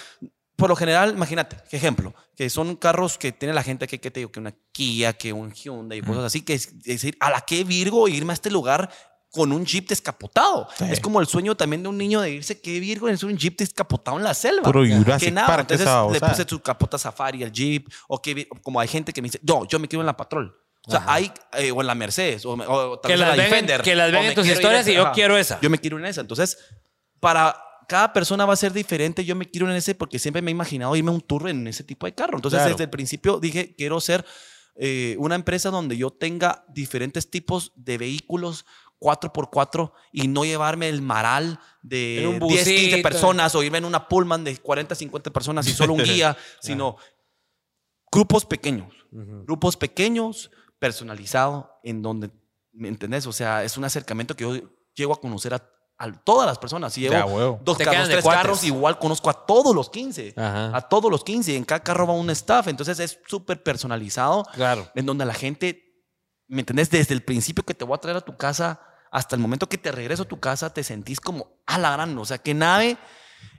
por 0.56 0.68
lo 0.68 0.76
general, 0.76 1.12
imagínate, 1.14 1.56
qué 1.70 1.76
ejemplo, 1.76 2.14
que 2.36 2.48
son 2.50 2.76
carros 2.76 3.18
que 3.18 3.32
tiene 3.32 3.54
la 3.54 3.62
gente 3.62 3.86
que, 3.86 4.00
que 4.00 4.10
te 4.10 4.20
digo, 4.20 4.32
que 4.32 4.40
una 4.40 4.54
Kia, 4.72 5.12
que 5.12 5.32
un 5.32 5.52
Hyundai 5.52 5.98
y 5.98 6.02
cosas 6.02 6.24
así, 6.24 6.42
que 6.42 6.54
es 6.54 6.66
es 6.68 6.82
decir, 6.84 7.16
a 7.20 7.30
la 7.30 7.40
que 7.42 7.64
Virgo 7.64 8.08
irme 8.08 8.32
a 8.32 8.34
este 8.34 8.50
lugar 8.50 8.90
con 9.30 9.50
un 9.50 9.66
jeep 9.66 9.88
descapotado. 9.88 10.68
Es 10.88 11.00
como 11.00 11.20
el 11.20 11.26
sueño 11.26 11.56
también 11.56 11.82
de 11.82 11.88
un 11.88 11.98
niño 11.98 12.20
de 12.20 12.30
irse, 12.30 12.60
qué 12.60 12.78
Virgo, 12.78 13.08
es 13.08 13.24
un 13.24 13.36
jeep 13.36 13.58
descapotado 13.58 14.16
en 14.16 14.22
la 14.22 14.32
selva. 14.32 14.62
Puro 14.62 14.84
Jurassic 14.86 15.28
que 15.28 15.32
nada, 15.32 15.48
Park, 15.48 15.60
entonces 15.62 15.86
esa 15.88 16.08
le 16.08 16.20
puse 16.20 16.44
su 16.48 16.60
capota 16.60 16.96
safari 16.98 17.42
al 17.42 17.50
jeep, 17.50 17.88
o 18.06 18.22
que 18.22 18.48
como 18.62 18.78
hay 18.78 18.86
gente 18.86 19.12
que 19.12 19.20
me 19.20 19.26
dice, 19.26 19.40
no, 19.42 19.66
yo 19.66 19.80
me 19.80 19.88
quiero 19.88 20.02
en 20.02 20.06
la 20.06 20.16
Patrol. 20.16 20.56
O 20.86 20.90
sea, 20.90 21.02
hay, 21.08 21.32
eh, 21.54 21.72
o 21.72 21.80
en 21.80 21.86
la 21.88 21.94
Mercedes, 21.96 22.44
o, 22.46 22.56
me- 22.56 22.66
o 22.66 22.98
tal 23.00 23.08
Que 23.10 23.14
vez 23.14 23.22
en 23.22 23.28
las 23.28 23.36
la 23.36 23.42
ven- 23.42 23.50
Defender. 23.50 23.82
que 23.82 23.94
las 23.96 24.08
o 24.10 24.12
ven 24.12 24.24
en 24.26 24.34
tus 24.34 24.46
historias 24.46 24.86
y 24.86 24.94
yo 24.94 25.02
ajá. 25.02 25.12
quiero 25.12 25.36
esa. 25.38 25.58
Yo 25.62 25.70
me 25.70 25.78
quiero 25.78 25.98
en 25.98 26.04
esa. 26.04 26.20
Entonces, 26.20 26.58
para 27.24 27.56
cada 27.88 28.12
persona 28.12 28.44
va 28.44 28.52
a 28.52 28.56
ser 28.56 28.72
diferente. 28.74 29.24
Yo 29.24 29.34
me 29.34 29.50
quiero 29.50 29.70
en 29.70 29.76
ese 29.76 29.94
porque 29.94 30.18
siempre 30.18 30.42
me 30.42 30.50
he 30.50 30.52
imaginado 30.52 30.94
irme 30.94 31.10
a 31.10 31.14
un 31.14 31.20
tour 31.22 31.48
en 31.48 31.66
ese 31.66 31.82
tipo 31.84 32.04
de 32.06 32.14
carro. 32.14 32.36
Entonces, 32.36 32.58
Claro. 32.58 32.72
desde 32.74 32.84
el 32.84 32.90
principio 32.90 33.40
dije, 33.40 33.74
quiero 33.76 33.98
ser 34.00 34.24
eh, 34.76 35.16
una 35.18 35.34
empresa 35.34 35.70
donde 35.70 35.96
yo 35.96 36.10
tenga 36.10 36.64
diferentes 36.68 37.30
tipos 37.30 37.72
de 37.76 37.96
vehículos 37.96 38.66
4x4 39.00 39.92
y 40.12 40.28
no 40.28 40.44
llevarme 40.44 40.88
el 40.88 41.00
maral 41.00 41.60
de 41.82 42.26
un 42.26 42.46
10, 42.46 42.64
15 42.64 42.82
busito. 42.88 43.02
personas 43.08 43.54
o 43.54 43.62
irme 43.62 43.78
en 43.78 43.84
una 43.86 44.08
Pullman 44.08 44.44
de 44.44 44.56
40, 44.58 44.94
50 44.94 45.30
personas 45.30 45.66
y 45.68 45.72
solo 45.72 45.94
un 45.94 46.02
guía, 46.04 46.36
sino 46.60 46.96
grupos 48.12 48.44
pequeños. 48.44 48.92
Grupos 49.10 49.76
pequeños, 49.76 50.50
personalizado, 50.78 51.70
en 51.84 52.02
donde, 52.02 52.30
¿me 52.72 52.88
entendés? 52.88 53.26
O 53.26 53.32
sea, 53.32 53.62
es 53.64 53.78
un 53.78 53.84
acercamiento 53.84 54.34
que 54.36 54.42
yo 54.44 54.56
llego 54.94 55.12
a 55.12 55.20
conocer 55.20 55.54
a, 55.54 55.70
a 56.04 56.12
todas 56.24 56.46
las 56.46 56.58
personas. 56.58 56.92
Si 56.92 57.00
llevo 57.02 57.14
Ya, 57.14 57.58
dos 57.62 57.78
Te 57.78 57.84
carros, 57.84 58.08
tres 58.08 58.22
cuates. 58.22 58.42
carros, 58.42 58.64
igual 58.64 58.98
conozco 58.98 59.30
a 59.30 59.46
todos 59.46 59.74
los 59.74 59.90
15. 59.90 60.34
Ajá. 60.36 60.76
A 60.76 60.80
todos 60.82 61.10
los 61.10 61.24
15. 61.24 61.56
En 61.56 61.64
cada 61.64 61.80
carro 61.82 62.06
va 62.06 62.14
un 62.14 62.30
staff. 62.30 62.68
Entonces 62.68 62.98
es 62.98 63.18
súper 63.26 63.62
personalizado. 63.62 64.44
Claro. 64.54 64.88
En 64.94 65.06
donde 65.06 65.24
la 65.24 65.34
gente, 65.34 66.02
¿me 66.48 66.60
entendés? 66.60 66.90
Desde 66.90 67.14
el 67.14 67.22
principio 67.22 67.64
que 67.64 67.74
te 67.74 67.84
voy 67.84 67.94
a 67.94 67.98
traer 68.00 68.16
a 68.16 68.20
tu 68.20 68.36
casa 68.36 68.80
hasta 69.10 69.36
el 69.36 69.42
momento 69.42 69.68
que 69.68 69.78
te 69.78 69.92
regreso 69.92 70.24
a 70.24 70.28
tu 70.28 70.40
casa, 70.40 70.70
te 70.74 70.82
sentís 70.82 71.20
como 71.20 71.62
a 71.66 71.78
la 71.78 71.92
gran. 71.92 72.18
O 72.18 72.24
sea, 72.24 72.38
que 72.38 72.52
nave 72.54 72.98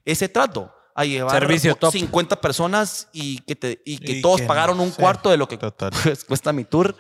ese 0.04 0.28
trato. 0.30 0.75
A 0.98 1.04
llevar 1.04 1.38
Servicio 1.38 1.76
top. 1.76 1.92
50 1.92 2.40
personas 2.40 3.10
y 3.12 3.40
que, 3.40 3.56
te, 3.58 3.82
y 3.86 3.98
que 3.98 4.14
Y 4.14 4.22
todos 4.22 4.40
que 4.40 4.48
pagaron 4.48 4.78
no 4.78 4.84
un 4.84 4.92
cuarto 4.92 5.30
de 5.30 5.36
lo 5.36 5.46
que 5.48 5.58
pues, 6.04 6.24
cuesta 6.24 6.54
mi 6.54 6.64
tour. 6.64 6.96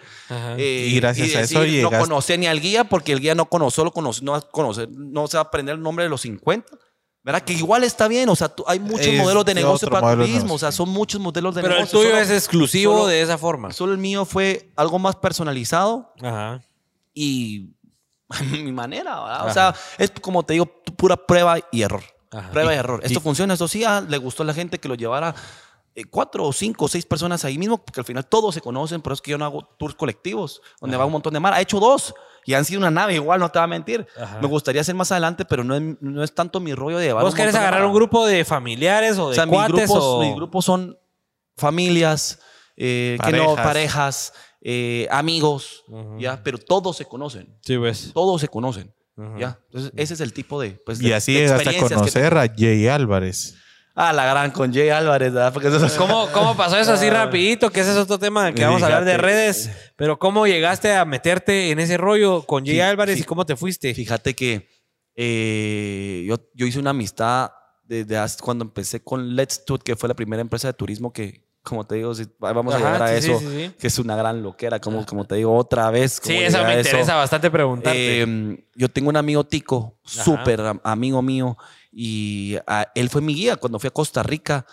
Eh, 0.57 0.87
Y 0.91 0.95
gracias 0.99 1.33
a 1.35 1.41
eso 1.41 1.59
No 1.59 1.65
llegaste- 1.65 1.99
conocía 1.99 2.35
ni 2.35 2.45
al 2.47 2.59
guía 2.59 2.83
porque 2.83 3.13
el 3.13 3.21
guía 3.21 3.35
no 3.35 3.45
conoce, 3.45 3.75
solo 3.77 3.91
conoce, 3.91 4.23
no, 4.23 4.39
conocer, 4.51 4.89
no 4.91 5.27
se 5.27 5.37
va 5.37 5.43
a 5.43 5.45
aprender 5.45 5.75
el 5.75 5.81
nombre 5.81 6.03
de 6.03 6.09
los 6.09 6.21
50. 6.21 6.77
¿Verdad? 7.23 7.41
Que 7.41 7.53
igual 7.53 7.83
está 7.83 8.07
bien, 8.07 8.29
o 8.29 8.35
sea, 8.35 8.49
tú- 8.49 8.63
hay 8.67 8.79
muchos 8.79 9.07
Es 9.07 9.19
modelos 9.19 9.45
de 9.45 9.55
negocio 9.55 9.89
para 9.89 10.09
de 10.09 10.15
turismo, 10.17 10.35
o 10.35 10.43
negocio. 10.43 10.57
sea, 10.59 10.71
son 10.71 10.89
muchos 10.89 11.19
modelos 11.19 11.55
de 11.55 11.61
Pero 11.63 11.73
el 11.73 11.79
negocio. 11.79 11.97
tuyo 11.99 12.11
solo- 12.11 12.21
es 12.21 12.29
exclusivo 12.29 12.93
solo- 12.93 13.07
de 13.07 13.21
esa 13.21 13.37
forma. 13.39 13.71
Solo 13.71 13.93
el 13.93 13.97
mío 13.97 14.25
fue 14.25 14.69
algo 14.75 14.99
más 14.99 15.15
personalizado 15.15 16.13
Ajá. 16.21 16.61
y 17.15 17.71
mi 18.51 18.71
manera, 18.71 19.19
¿verdad? 19.21 19.35
Ajá. 19.37 19.45
O 19.45 19.53
sea, 19.53 19.75
es 19.97 20.11
como 20.21 20.43
te 20.43 20.53
digo, 20.53 20.65
pura 20.97 21.15
prueba 21.15 21.57
y 21.71 21.81
error. 21.81 22.03
Ajá. 22.35 22.51
Prueba 22.51 22.71
y, 22.73 22.75
Y- 22.75 22.79
error. 22.79 22.99
Esto 23.03 23.21
funciona, 23.21 23.53
esto 23.53 23.67
sí, 23.67 23.83
ah, 23.83 24.03
le 24.07 24.17
gustó 24.17 24.43
a 24.43 24.45
la 24.45 24.53
gente 24.53 24.79
que 24.79 24.87
lo 24.87 24.95
llevara 24.95 25.33
eh, 25.97 26.03
cuatro 26.03 26.43
o 26.43 26.51
cinco 26.51 26.85
o 26.85 26.87
seis 26.89 27.05
personas 27.05 27.45
ahí 27.45 27.57
mismo, 27.57 27.77
porque 27.77 28.01
al 28.01 28.05
final 28.05 28.25
todos 28.25 28.53
se 28.53 28.59
conocen, 28.59 29.01
por 29.01 29.13
eso 29.13 29.19
es 29.19 29.21
que 29.21 29.31
yo 29.31 29.37
no 29.37 29.45
hago 29.45 29.63
tours 29.79 29.95
colectivos, 29.95 30.61
donde 30.81 30.97
va 30.97 31.05
un 31.05 31.11
montón 31.13 31.33
de 31.33 31.39
mar. 31.39 31.53
Ha 31.53 31.61
hecho 31.61 31.79
dos 31.79 32.13
y 32.45 32.53
han 32.53 32.65
sido 32.65 32.79
una 32.79 32.91
nave 32.91 33.13
igual, 33.15 33.39
no 33.39 33.49
te 33.49 33.59
va 33.59 33.63
a 33.63 33.67
mentir. 33.67 34.05
Ajá. 34.21 34.39
Me 34.41 34.47
gustaría 34.49 34.81
hacer 34.81 34.93
más 34.93 35.09
adelante, 35.13 35.45
pero 35.45 35.63
no 35.63 35.73
es, 35.75 35.81
no 36.01 36.21
es 36.21 36.35
tanto 36.35 36.59
mi 36.59 36.73
rollo 36.75 36.97
de 36.97 37.05
llevar 37.05 37.23
¿Vos 37.23 37.33
querés 37.33 37.55
agarrar 37.55 37.85
un 37.85 37.93
grupo 37.93 38.25
de 38.25 38.43
familiares 38.43 39.17
o 39.17 39.27
O 39.27 39.29
de 39.31 39.45
mis 39.45 39.55
cuates 39.55 39.73
grupos, 39.89 40.03
o...? 40.03 40.19
mis 40.21 40.35
grupos 40.35 40.65
son 40.65 40.97
familias, 41.55 42.39
eh, 42.75 43.17
que 43.23 43.31
no, 43.31 43.55
Parejas. 43.55 43.63
parejas, 43.65 44.33
eh, 44.61 45.07
amigos, 45.11 45.83
¿ya? 46.19 46.41
Pero 46.43 46.57
todos 46.57 46.97
se 46.97 47.05
conocen, 47.05 47.57
Sí, 47.61 47.77
ves. 47.77 48.11
todos 48.13 48.41
se 48.41 48.47
conocen, 48.49 48.93
¿ya? 49.37 49.59
Entonces, 49.67 49.91
ese 49.95 50.13
es 50.15 50.19
el 50.21 50.33
tipo 50.33 50.59
de, 50.61 50.71
pues, 50.85 51.01
Y 51.01 51.09
de- 51.09 51.15
así 51.15 51.33
de 51.33 51.41
llegaste 51.41 51.69
a 51.69 51.71
que 51.73 51.79
conocer 51.79 52.37
a 52.37 52.47
Jay 52.55 52.87
Álvarez. 52.87 53.55
Ah, 53.97 54.11
la 54.11 54.25
gran 54.25 54.51
con 54.51 54.73
Jay 54.73 54.89
Álvarez, 54.89 55.31
¿verdad? 55.33 55.53
Porque 55.53 55.69
eso 55.69 55.85
es 55.85 55.93
¿Cómo, 55.93 56.27
¿Cómo 56.33 56.57
pasó 56.57 56.77
eso 56.77 56.91
así 56.93 57.09
rapidito? 57.09 57.69
Que 57.71 57.79
ese 57.79 57.91
es 57.91 57.97
otro 57.97 58.19
tema 58.19 58.51
que 58.53 58.65
vamos 58.65 58.81
a 58.81 58.87
hablar 58.87 59.05
de 59.05 59.15
redes. 59.17 59.69
Pero 59.95 60.19
¿cómo 60.19 60.45
llegaste 60.47 60.93
a 60.93 61.05
meterte 61.05 61.71
en 61.71 61.79
ese 61.79 61.95
rollo 61.95 62.41
con 62.41 62.65
Jay 62.65 62.75
Sí, 62.75 62.81
Álvarez 62.81 63.15
sí. 63.15 63.21
y 63.21 63.25
cómo 63.25 63.45
te 63.45 63.55
fuiste? 63.55 63.93
Fíjate 63.93 64.33
que 64.35 64.67
eh, 65.15 66.25
yo, 66.27 66.35
yo 66.53 66.65
hice 66.65 66.77
una 66.79 66.89
amistad 66.89 67.51
desde 67.85 68.17
hace- 68.17 68.43
cuando 68.43 68.65
empecé 68.65 69.01
con 69.01 69.33
Let's 69.35 69.63
Tour, 69.63 69.81
que 69.81 69.95
fue 69.95 70.09
la 70.09 70.15
primera 70.15 70.41
empresa 70.41 70.67
de 70.67 70.73
turismo 70.73 71.13
que, 71.13 71.44
como 71.65 71.83
te 71.85 71.95
digo, 71.95 72.13
si- 72.15 72.27
vamos 72.39 72.73
a 72.73 72.77
llegar 72.77 73.01
a 73.03 73.07
sí, 73.19 73.29
eso, 73.31 73.39
sí, 73.39 73.45
sí. 73.47 73.71
que 73.77 73.87
es 73.87 73.99
una 73.99 74.15
gran 74.15 74.41
loquera, 74.43 74.79
como, 74.79 75.05
como 75.05 75.25
te 75.25 75.35
digo, 75.35 75.55
otra 75.55 75.89
vez. 75.91 76.19
Sí, 76.23 76.33
llegar 76.33 76.65
me 76.65 76.73
a 76.73 76.77
interesa 76.77 77.15
bastante 77.15 77.51
preguntarte. 77.51 78.21
Eh, 78.23 78.65
yo 78.75 78.89
tengo 78.89 79.09
un 79.09 79.17
amigo 79.17 79.43
tico, 79.43 79.97
súper 80.03 80.61
am- 80.61 80.79
amigo 80.83 81.21
mío, 81.21 81.57
y 81.91 82.55
ah, 82.67 82.87
él 82.95 83.09
fue 83.09 83.21
mi 83.21 83.33
guía 83.33 83.55
cuando 83.55 83.79
fui 83.79 83.87
a 83.87 83.91
Costa 83.91 84.21
Rica, 84.23 84.65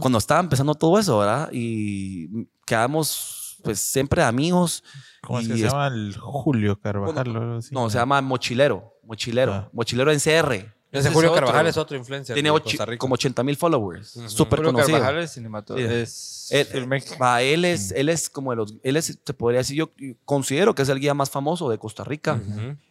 cuando 0.00 0.18
estaba 0.18 0.40
empezando 0.40 0.74
todo 0.74 0.98
eso, 0.98 1.18
¿verdad? 1.18 1.48
Y 1.52 2.46
quedamos 2.64 3.58
pues 3.62 3.80
siempre 3.80 4.22
amigos. 4.22 4.84
¿Cómo 5.22 5.40
es 5.40 5.48
que 5.48 5.54
Y 5.54 5.58
se 5.58 5.66
es- 5.66 5.72
llama? 5.72 5.88
El 5.88 6.14
Julio 6.16 6.78
Carvajal. 6.78 7.60
No, 7.72 7.90
se 7.90 7.98
llama 7.98 8.20
Mochilero. 8.20 8.94
Mochilero. 9.02 9.52
Ah. 9.54 9.68
Mochilero 9.72 10.12
en 10.12 10.20
CR. 10.20 10.75
Ese 10.98 11.08
es 11.08 11.14
Julio 11.14 11.30
otro. 11.32 11.44
Carvajal 11.46 11.66
es 11.66 11.76
otro 11.76 11.96
influencer. 11.96 12.34
Tiene 12.34 12.50
ocho- 12.50 12.64
Costa 12.64 12.86
Rica. 12.86 12.98
como 12.98 13.14
80 13.14 13.42
mil 13.42 13.56
followers. 13.56 14.16
Ujú. 14.16 14.28
Súper 14.28 14.58
Julio 14.60 14.72
conocido. 14.72 14.98
Carvajal 14.98 15.22
es 15.22 15.32
cinematógrafo. 15.32 15.88
Sí. 15.88 15.94
Es 15.94 16.48
Él, 16.50 16.66
filmmaker. 16.66 17.20
va, 17.22 17.42
él 17.42 17.64
es, 17.64 17.92
él 17.92 18.08
es 18.08 18.28
como 18.30 18.50
de 18.52 18.56
los, 18.56 18.74
él 18.82 18.96
es, 18.96 19.18
se 19.24 19.34
podría 19.34 19.58
decir, 19.58 19.76
yo 19.76 19.90
considero 20.24 20.74
que 20.74 20.82
es 20.82 20.88
el 20.88 21.00
guía 21.00 21.14
más 21.14 21.30
famoso 21.30 21.68
de 21.70 21.78
Costa 21.78 22.04
Rica. 22.04 22.40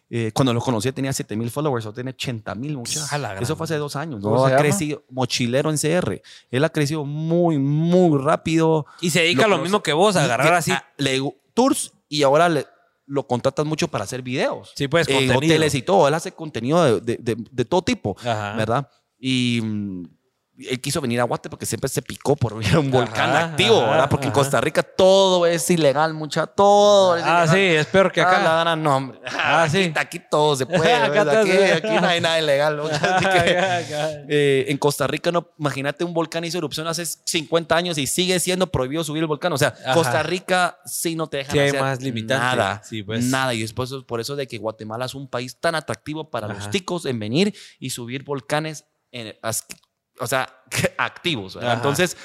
Eh, 0.10 0.32
cuando 0.36 0.53
lo 0.53 0.61
conocí 0.61 0.91
tenía 0.91 1.11
7 1.11 1.36
mil 1.36 1.49
followers, 1.49 1.86
o 1.88 1.94
tiene 1.94 2.11
80 2.11 2.53
mil. 2.56 2.77
Eso 3.41 3.56
fue 3.56 3.64
hace 3.64 3.77
dos 3.77 3.95
años. 3.95 4.22
¿Cómo 4.22 4.36
¿no? 4.36 4.41
se 4.41 4.48
Ha 4.48 4.49
llama? 4.52 4.61
crecido, 4.61 5.03
mochilero 5.10 5.72
en 5.72 5.77
CR. 5.77 6.22
Él 6.52 6.64
ha 6.64 6.69
crecido 6.69 7.06
muy, 7.06 7.57
muy 7.57 8.22
rápido. 8.22 8.86
Y 9.02 9.10
se 9.10 9.22
dedica 9.22 9.45
a 9.45 9.48
lo 9.48 9.56
conoce- 9.56 9.64
mismo 9.64 9.82
que 9.82 9.94
vos, 9.94 10.15
a 10.15 10.23
agarrar 10.26 10.53
así. 10.53 10.72
a- 10.72 10.86
le- 10.98 11.22
tours 11.56 11.94
y 12.07 12.22
ahora 12.22 12.49
le, 12.49 12.68
lo 13.07 13.27
contratas 13.27 13.65
mucho 13.65 13.88
para 13.88 14.03
hacer 14.03 14.22
videos. 14.22 14.72
Sí, 14.76 14.88
pues, 14.88 15.07
en 15.07 15.27
contenido. 15.27 15.38
hoteles 15.38 15.76
y 15.76 15.82
todo. 15.82 16.07
Él 16.07 16.14
hace 16.14 16.32
contenido 16.32 16.99
de, 16.99 17.18
de- 17.18 17.36
de- 17.36 17.45
de 17.52 17.65
todo 17.65 17.82
tipo, 17.84 18.15
Ajá. 18.19 18.56
¿verdad? 18.56 18.90
Y 19.19 19.60
mm, 19.64 20.03
él 20.57 20.80
quiso 20.80 21.02
venir 21.02 21.19
a 21.19 21.23
Guate 21.26 21.49
porque 21.49 21.65
siempre 21.65 21.90
se 21.90 22.02
picó 22.02 22.36
por 22.38 22.53
un 22.53 22.90
volcán 22.91 23.30
Ajá, 23.32 23.45
activo, 23.48 23.82
ajá, 23.82 23.91
¿verdad? 23.91 24.10
Porque 24.10 24.27
en. 24.27 24.34
Costa 24.34 24.61
Rica 24.61 24.84
todo 24.84 25.45
es 25.45 25.69
ilegal, 25.69 26.14
mucha, 26.14 26.48
todo. 26.48 27.18
es 27.18 27.23
Ah, 27.26 27.45
sí, 27.52 27.57
es 27.60 27.86
peor 27.88 28.11
que 28.11 28.22
Ah, 28.22 28.32
la 28.32 28.40
acá. 28.40 28.60
gran 28.61 28.82
nombre. 28.84 29.19
Ah, 29.27 29.64
aquí, 29.68 29.84
sí. 29.84 29.94
Aquí 29.95 30.22
todo 30.32 30.56
se 30.56 30.65
puede. 30.65 30.94
Acá 30.95 31.41
aquí, 31.41 31.52
aquí 31.52 31.90
no 32.02 32.07
hay 32.07 32.22
nada 32.22 32.40
ilegal. 32.40 32.77
¿no? 32.77 32.84
Así 32.91 33.26
que, 33.26 33.57
Acá. 33.57 34.10
eh, 34.30 34.65
en 34.69 34.77
Costa 34.77 35.07
Rica, 35.07 35.32
no, 35.32 35.52
imagínate 35.60 36.03
un 36.03 36.14
volcán 36.14 36.45
hizo 36.45 36.57
erupción 36.57 36.88
hace 36.88 37.06
50 37.06 37.76
años 37.76 37.98
y 37.98 38.07
sigue 38.07 38.40
siendo 38.40 38.72
prohibido 38.72 39.03
subir 39.03 39.23
el 39.23 39.27
volcán. 39.27 39.52
O 39.53 39.57
sea. 39.57 39.73
Costa 39.94 40.23
Rica 40.23 40.77
sí 40.86 41.15
no 41.15 41.27
te 41.27 41.38
deja 41.38 41.52
Sí 41.52 41.60
hacer 41.60 41.82
más 41.82 42.02
limitante. 42.02 42.44
Nada. 42.57 42.82
Sí, 42.84 43.03
pues. 43.03 43.26
Nada. 43.26 43.53
Y 43.53 43.61
después 43.61 43.91
por 44.07 44.22
eso 44.22 44.36
de 44.36 44.48
que 44.48 44.57
Guatemala 44.57 45.06
es 45.06 45.15
un 45.15 45.27
país 45.27 45.60
tan 45.60 45.76
atractivo 45.76 46.30
para 46.30 46.48
los 46.48 46.69
ticos 46.69 47.06
en 47.06 47.19
venir 47.19 47.53
y 47.80 47.90
subir 47.90 48.23
volcanes, 48.23 48.86
en- 49.11 49.36
o 50.20 50.28
sea, 50.28 50.64
activos. 50.98 51.58
Entonces, 51.62 52.18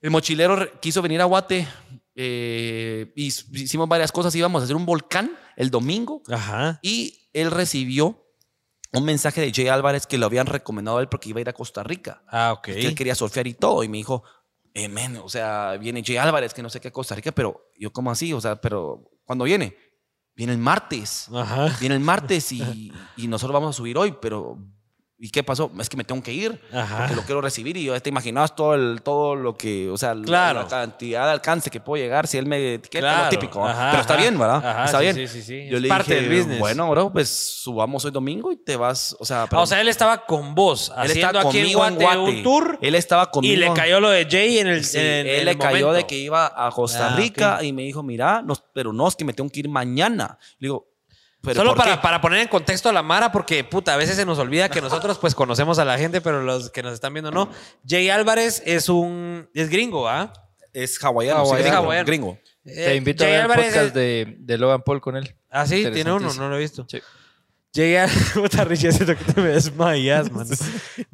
el 0.00 0.10
mochilero 0.10 0.80
quiso 0.80 1.02
venir 1.02 1.20
a 1.20 1.24
Guate. 1.24 1.66
eh, 2.14 3.12
hicimos 3.16 3.88
varias 3.88 4.12
cosas. 4.12 4.34
Íbamos 4.34 4.62
a 4.62 4.64
hacer 4.64 4.76
un 4.76 4.86
volcán 4.86 5.30
el 5.56 5.70
domingo 5.70 6.22
Ajá. 6.30 6.78
y 6.82 7.28
él 7.32 7.50
recibió 7.50 8.18
un 8.92 9.04
mensaje 9.04 9.40
de 9.40 9.52
Jay 9.52 9.68
Álvarez 9.68 10.06
que 10.06 10.18
lo 10.18 10.26
habían 10.26 10.46
recomendado 10.46 10.98
a 10.98 11.00
él 11.00 11.08
porque 11.08 11.30
iba 11.30 11.38
a 11.38 11.42
ir 11.42 11.48
a 11.48 11.54
Costa 11.54 11.82
Rica. 11.82 12.22
Ah, 12.28 12.52
ok. 12.52 12.64
Que 12.64 12.86
él 12.86 12.94
quería 12.94 13.14
surfear 13.14 13.46
y 13.46 13.54
todo. 13.54 13.82
Y 13.82 13.88
me 13.88 13.96
dijo, 13.96 14.22
eh, 14.74 14.88
men, 14.88 15.16
o 15.16 15.28
sea, 15.28 15.76
viene 15.80 16.02
Jay 16.04 16.16
Álvarez, 16.18 16.52
que 16.52 16.62
no 16.62 16.68
sé 16.68 16.80
qué 16.80 16.88
a 16.88 16.92
Costa 16.92 17.14
Rica, 17.14 17.32
pero 17.32 17.70
yo, 17.78 17.92
como 17.92 18.10
así? 18.10 18.32
O 18.34 18.40
sea, 18.40 18.60
pero 18.60 19.10
¿cuándo 19.24 19.44
viene? 19.44 19.76
Viene 20.34 20.52
el 20.52 20.58
martes. 20.58 21.28
Ajá. 21.34 21.74
Viene 21.80 21.94
el 21.94 22.00
martes 22.00 22.52
y, 22.52 22.92
y 23.16 23.28
nosotros 23.28 23.54
vamos 23.54 23.74
a 23.74 23.76
subir 23.76 23.96
hoy, 23.96 24.14
pero 24.20 24.58
¿y 25.24 25.30
qué 25.30 25.44
pasó? 25.44 25.70
Es 25.78 25.88
que 25.88 25.96
me 25.96 26.02
tengo 26.02 26.20
que 26.20 26.32
ir. 26.32 26.60
Ajá. 26.72 26.98
Porque 26.98 27.14
lo 27.14 27.22
quiero 27.22 27.40
recibir 27.40 27.76
y 27.76 27.84
yo 27.84 28.00
te 28.02 28.08
imaginabas 28.10 28.56
todo, 28.56 28.74
el, 28.74 29.02
todo 29.02 29.36
lo 29.36 29.56
que, 29.56 29.88
o 29.88 29.96
sea, 29.96 30.14
la- 30.14 30.24
Claro. 30.24 30.62
la 30.62 30.66
cantidad 30.68 31.26
de 31.26 31.30
alcance 31.30 31.70
que 31.70 31.78
puedo 31.78 32.02
llegar 32.02 32.26
si 32.26 32.38
él 32.38 32.46
me 32.46 32.74
etiqueta, 32.74 33.06
Claro. 33.06 33.24
lo 33.24 33.28
típico. 33.30 33.64
¿ah? 33.64 33.70
Ajá, 33.70 33.88
pero 33.92 34.00
está 34.00 34.14
ajá. 34.14 34.22
bien, 34.22 34.36
¿verdad? 34.38 34.84
Está 34.84 34.98
sí, 34.98 35.04
bien. 35.04 35.14
sí, 35.14 35.28
sí, 35.28 35.42
sí. 35.42 35.68
Yo 35.70 35.76
Es 35.76 35.82
le 35.82 35.88
parte 35.88 36.14
dije, 36.16 36.28
del 36.28 36.38
business. 36.40 36.58
bueno, 36.58 36.90
bro, 36.90 37.12
pues 37.12 37.28
subamos 37.28 38.04
hoy 38.04 38.10
domingo 38.10 38.50
y 38.50 38.56
te 38.56 38.74
vas, 38.76 39.14
o 39.20 39.24
sea, 39.24 39.46
Ah, 39.48 39.60
o 39.60 39.66
sea, 39.66 39.80
él 39.80 39.86
estaba 39.88 40.26
con 40.26 40.56
vos, 40.56 40.88
él 40.88 40.94
haciendo 41.10 41.26
estaba 41.28 41.48
aquí 41.48 41.58
en 41.58 41.64
conmigo 41.64 41.78
Guate, 41.78 41.94
en 41.94 42.00
Guate. 42.02 42.18
un 42.38 42.42
tour 42.42 42.78
Él 42.82 42.94
estaba 42.96 43.30
conmigo. 43.30 43.54
y 43.54 43.56
le 43.58 43.72
cayó 43.72 44.00
lo 44.00 44.10
de 44.10 44.26
Jay 44.28 44.58
en 44.58 44.66
el, 44.66 44.84
Sí, 44.84 44.98
en- 44.98 45.04
él 45.04 45.26
en 45.38 45.44
le 45.44 45.50
el 45.52 45.58
cayó 45.58 45.86
momento. 45.86 45.92
de 45.92 46.06
que 46.08 46.18
iba 46.18 46.52
a 46.54 46.68
Costa 46.72 47.12
Ah, 47.12 47.16
Rica 47.16 47.56
ok. 47.58 47.62
y 47.62 47.72
me 47.72 47.82
dijo, 47.82 48.02
mira, 48.02 48.42
no, 48.42 48.54
pero 48.74 48.92
no, 48.92 49.06
es 49.06 49.14
que 49.14 49.24
me 49.24 49.32
tengo 49.32 49.48
que 49.50 49.60
ir 49.60 49.68
mañana. 49.68 50.36
Le 50.58 50.66
digo, 50.66 50.88
¿pero 51.42 51.56
Solo 51.56 51.74
para, 51.74 52.00
para 52.00 52.20
poner 52.20 52.40
en 52.40 52.48
contexto 52.48 52.88
a 52.88 52.92
la 52.92 53.02
Mara, 53.02 53.30
porque 53.32 53.64
puta, 53.64 53.94
a 53.94 53.96
veces 53.96 54.16
se 54.16 54.24
nos 54.24 54.38
olvida 54.38 54.68
que 54.68 54.80
nosotros 54.80 55.18
pues 55.18 55.34
conocemos 55.34 55.78
a 55.78 55.84
la 55.84 55.98
gente, 55.98 56.20
pero 56.20 56.42
los 56.42 56.70
que 56.70 56.82
nos 56.82 56.94
están 56.94 57.12
viendo 57.12 57.30
no. 57.30 57.50
Jay 57.86 58.08
Álvarez 58.10 58.62
es 58.64 58.88
un 58.88 59.48
es 59.54 59.68
gringo, 59.68 60.08
¿ah? 60.08 60.32
Es 60.72 61.02
hawaiano, 61.04 61.44
sí, 61.44 61.50
Hawaiano. 61.50 61.62
gringo, 61.64 61.76
Hawaiano. 61.84 62.06
gringo. 62.06 62.38
Te 62.64 62.92
Eh, 62.92 62.96
invito 62.96 63.24
Jay 63.24 63.34
a 63.34 63.46
ver 63.46 63.58
el 63.58 63.64
podcast 63.66 63.86
es- 63.88 63.94
de, 63.94 64.36
de 64.38 64.58
Logan 64.58 64.82
Paul 64.82 65.00
con 65.00 65.16
él. 65.16 65.34
Ah, 65.50 65.66
sí, 65.66 65.84
tiene 65.92 66.12
uno, 66.12 66.32
no 66.32 66.48
lo 66.48 66.56
he 66.56 66.60
visto. 66.60 66.86
Sí. 66.88 67.00
Jay 67.74 67.96
Álvarez, 67.96 68.80
que 69.06 69.14
te 69.32 69.40
me 69.40 69.48
desmayas, 69.48 70.30
man. 70.30 70.46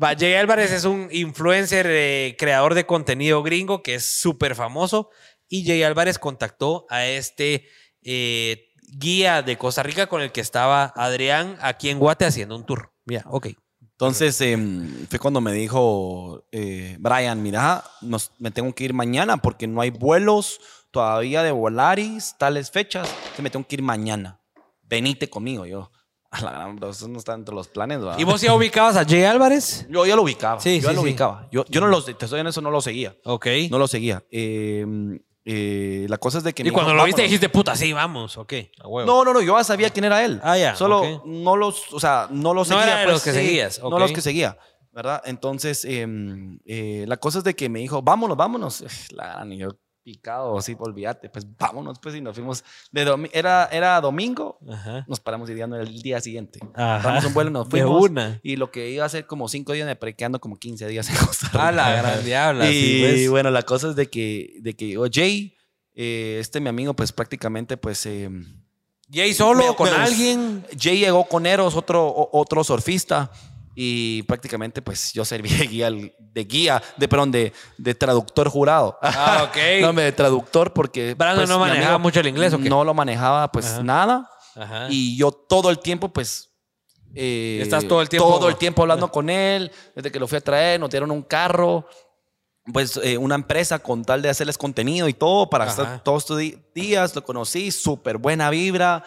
Va, 0.03 0.15
Jay 0.19 0.35
Álvarez 0.35 0.73
es 0.73 0.85
un 0.85 1.09
influencer, 1.11 1.87
eh, 1.89 2.37
creador 2.39 2.75
de 2.75 2.85
contenido 2.85 3.43
gringo 3.43 3.83
que 3.83 3.95
es 3.95 4.05
súper 4.21 4.55
famoso. 4.55 5.11
Y 5.49 5.65
Jay 5.67 5.83
Álvarez 5.85 6.19
contactó 6.19 6.85
a 6.91 7.07
este 7.07 7.69
eh, 8.03 8.68
guía 8.93 9.43
de 9.43 9.59
Costa 9.59 9.82
Rica 9.82 10.06
con 10.06 10.20
el 10.23 10.32
que 10.32 10.40
estaba 10.40 10.93
Adrián 10.97 11.56
aquí 11.60 11.90
en 11.90 11.98
Guate 11.98 12.27
haciendo 12.27 12.56
un 12.56 12.65
tour. 12.65 12.93
Mira, 13.05 13.24
ok. 13.27 13.48
Entonces 13.81 14.40
em, 14.43 15.06
fue 15.09 15.19
cuando 15.19 15.40
me 15.40 15.52
dijo 15.52 16.44
eh, 16.52 16.97
Brian, 17.01 17.43
mira, 17.43 17.82
nos, 18.01 18.31
me 18.39 18.52
tengo 18.52 18.73
que 18.73 18.85
ir 18.85 18.94
mañana 18.94 19.39
porque 19.39 19.66
no 19.66 19.81
hay 19.81 19.90
vuelos 19.90 20.60
todavía 20.93 21.43
de 21.43 21.51
Volaris, 21.51 22.36
tales 22.39 22.70
fechas, 22.70 23.09
que 23.35 23.43
me 23.43 23.51
tengo 23.51 23.66
que 23.66 23.74
ir 23.74 23.82
mañana. 23.82 24.40
Venite 24.82 25.28
conmigo, 25.28 25.66
yo. 25.66 25.90
A 26.31 26.43
la 26.43 26.52
gran, 26.52 26.77
bro, 26.77 26.90
eso 26.90 27.09
no 27.09 27.19
está 27.19 27.35
entre 27.35 27.55
los 27.55 27.69
planes, 27.69 27.98
¿verdad? 28.01 28.19
¿Y 28.19 28.24
vos 28.24 28.40
ya 28.40 28.55
ubicabas 28.55 28.97
a 28.97 29.05
Jay 29.05 29.24
Álvarez? 29.24 29.86
Yo 29.89 30.05
ya 30.05 30.15
lo 30.15 30.23
ubicaba. 30.23 30.60
Sí, 30.60 30.77
yo 30.77 30.82
ya 30.82 30.90
sí, 30.90 30.94
lo 30.94 31.01
sí. 31.01 31.09
ubicaba. 31.09 31.48
Yo, 31.51 31.65
yo 31.70 31.81
no 31.81 31.86
lo, 31.86 32.05
te 32.05 32.12
estoy 32.12 32.40
en 32.40 32.47
eso, 32.47 32.60
no 32.60 32.70
lo 32.70 32.82
seguía. 32.82 33.16
Ok. 33.24 33.47
No 33.70 33.78
lo 33.78 33.89
seguía. 33.89 34.23
Eh, 34.31 34.85
eh, 35.51 36.05
la 36.11 36.19
cosa 36.19 36.39
es 36.39 36.45
de 36.45 36.53
que... 36.53 36.62
y 36.62 36.66
me 36.66 36.73
cuando 36.73 36.91
dijo, 36.93 36.99
lo 36.99 37.05
viste 37.07 37.23
"Vámonos". 37.23 37.31
dijiste, 37.31 37.49
puta, 37.49 37.75
sí, 37.75 37.93
vamos, 37.95 38.37
ok. 38.37 38.53
A 38.81 38.87
huevo. 38.89 39.07
No, 39.11 39.25
no, 39.25 39.33
no, 39.33 39.41
yo 39.41 39.57
ya 39.57 39.65
sabía 39.65 39.89
quién 39.89 40.05
era 40.05 40.23
él. 40.25 40.39
Ah, 40.43 40.59
ya, 40.59 40.77
Solo 40.77 41.23
no 41.25 41.57
los, 41.57 41.91
o 41.93 41.99
sea, 42.01 42.29
no 42.31 42.53
los 42.53 42.69
No 42.69 42.77
seguía. 42.79 42.93
era 42.93 42.99
de 43.01 43.05
pues, 43.07 43.15
los 43.15 43.23
que 43.25 43.31
sí, 43.33 43.37
seguías, 43.39 43.79
No 43.81 43.89
ok. 43.89 43.99
los 44.01 44.12
que 44.12 44.20
seguía, 44.20 44.59
¿verdad? 44.93 45.23
Entonces, 45.25 45.87
em, 45.87 46.59
eh, 46.66 47.05
la 47.09 47.16
cosa 47.16 47.39
es 47.39 47.45
de 47.45 47.57
que 47.57 47.69
me 47.70 47.79
dijo, 47.79 48.03
vámonos, 48.03 48.37
vámonos. 48.37 48.85
Y 49.51 49.57
yo 49.57 49.70
picado, 50.13 50.57
así, 50.57 50.75
olvídate, 50.79 51.29
pues 51.29 51.47
vámonos, 51.59 51.99
pues, 51.99 52.15
y 52.15 52.23
nos 52.23 52.35
fuimos. 52.35 52.65
De 52.91 53.05
domi- 53.05 53.29
era, 53.35 53.69
era 53.71 54.01
domingo, 54.01 54.59
Ajá. 54.67 55.05
nos 55.07 55.21
paramos 55.21 55.51
ideando 55.51 55.77
el 55.77 56.01
día 56.01 56.19
siguiente. 56.23 56.61
Agarramos 56.73 57.27
un 57.27 57.35
vuelo 57.35 57.51
y 57.51 57.53
nos 57.53 57.69
De 57.69 57.71
fuimos. 57.83 58.03
una. 58.11 58.41
Y 58.43 58.57
lo 58.57 58.71
que 58.71 58.91
iba 58.91 59.05
a 59.05 59.09
ser 59.11 59.27
como 59.27 59.49
cinco 59.49 59.73
días, 59.75 59.87
me 59.87 59.97
prequeando 59.97 60.41
como 60.41 60.57
15 60.57 60.89
días 60.89 61.11
en 61.11 61.17
Costa 61.27 61.49
Rica. 61.49 61.69
A 61.69 61.73
la 61.73 61.91
gran 61.93 62.25
diabla, 62.25 62.71
Y 62.71 62.73
sí, 62.81 63.01
pues. 63.03 63.31
bueno, 63.31 63.51
la 63.51 63.63
cosa 63.65 63.91
es 63.91 63.97
de 63.97 64.09
que, 64.09 64.55
de 64.63 64.75
que 64.75 64.97
Jay, 65.13 65.55
eh, 65.95 66.39
este 66.41 66.59
mi 66.61 66.71
amigo, 66.71 66.95
pues 66.95 67.13
prácticamente, 67.13 67.77
pues... 67.77 68.07
em, 68.07 68.63
Jay 69.13 69.35
solo, 69.35 69.77
con 69.77 69.89
alguien. 69.89 70.65
Jay 70.79 71.01
llegó 71.01 71.25
con 71.25 71.45
Eros, 71.45 71.77
otro, 71.77 72.31
otro 72.33 72.65
surfista, 72.65 73.31
y 73.81 74.25
prácticamente 74.25 74.83
pues 74.83 75.13
yo 75.13 75.25
serví 75.25 75.51
de 75.51 75.67
guía, 75.69 75.89
de 76.19 76.45
guía, 76.45 76.83
de 76.97 77.07
perdón, 77.07 77.31
de, 77.31 77.53
de 77.77 77.95
traductor 77.95 78.49
jurado. 78.49 78.99
Ah, 79.01 79.47
ok. 79.49 79.57
no, 79.83 79.93
me 79.93 80.03
de 80.03 80.11
traductor 80.11 80.73
porque... 80.73 81.15
Brandon 81.15 81.43
pues, 81.45 81.49
no 81.49 81.61
manejaba 81.61 81.97
mucho 81.99 82.19
el 82.19 82.27
inglés, 82.27 82.53
¿o 82.55 82.59
qué? 82.59 82.69
No 82.69 82.83
lo 82.83 82.93
manejaba 82.93 83.53
pues 83.53 83.67
Ajá. 83.67 83.83
nada, 83.85 84.29
Ajá. 84.57 84.87
y 84.91 85.17
yo 85.17 85.31
todo 85.31 85.71
el 85.71 85.79
tiempo 85.79 86.09
pues... 86.09 86.51
eh, 87.15 87.61
Estás 87.63 87.87
todo 87.87 88.03
el 88.03 88.09
tiempo- 88.09 88.29
Todo 88.41 88.49
el 88.49 88.57
tiempo 88.57 88.83
hablando 88.83 89.13
con 89.13 89.31
él, 89.31 89.71
desde 89.95 90.11
que 90.11 90.19
lo 90.19 90.27
fui 90.27 90.39
a 90.39 90.41
traer, 90.41 90.81
nos 90.81 90.91
dieron 90.91 91.13
un 91.13 91.23
carro, 91.23 91.87
pues 92.73 92.99
eh, 93.03 93.17
una 93.17 93.35
empresa 93.37 93.79
con 93.79 94.05
tal 94.05 94.21
de 94.23 94.29
hacerles 94.29 94.59
contenido 94.59 95.09
y 95.09 95.15
todo 95.15 95.49
para 95.49 95.65
Ajá. 95.65 95.71
estar 95.71 96.03
todos 96.03 96.25
estos 96.25 96.43
días, 96.75 97.15
lo 97.15 97.23
conocí, 97.25 97.71
súper 97.71 98.19
buena 98.19 98.51
vibra, 98.51 99.05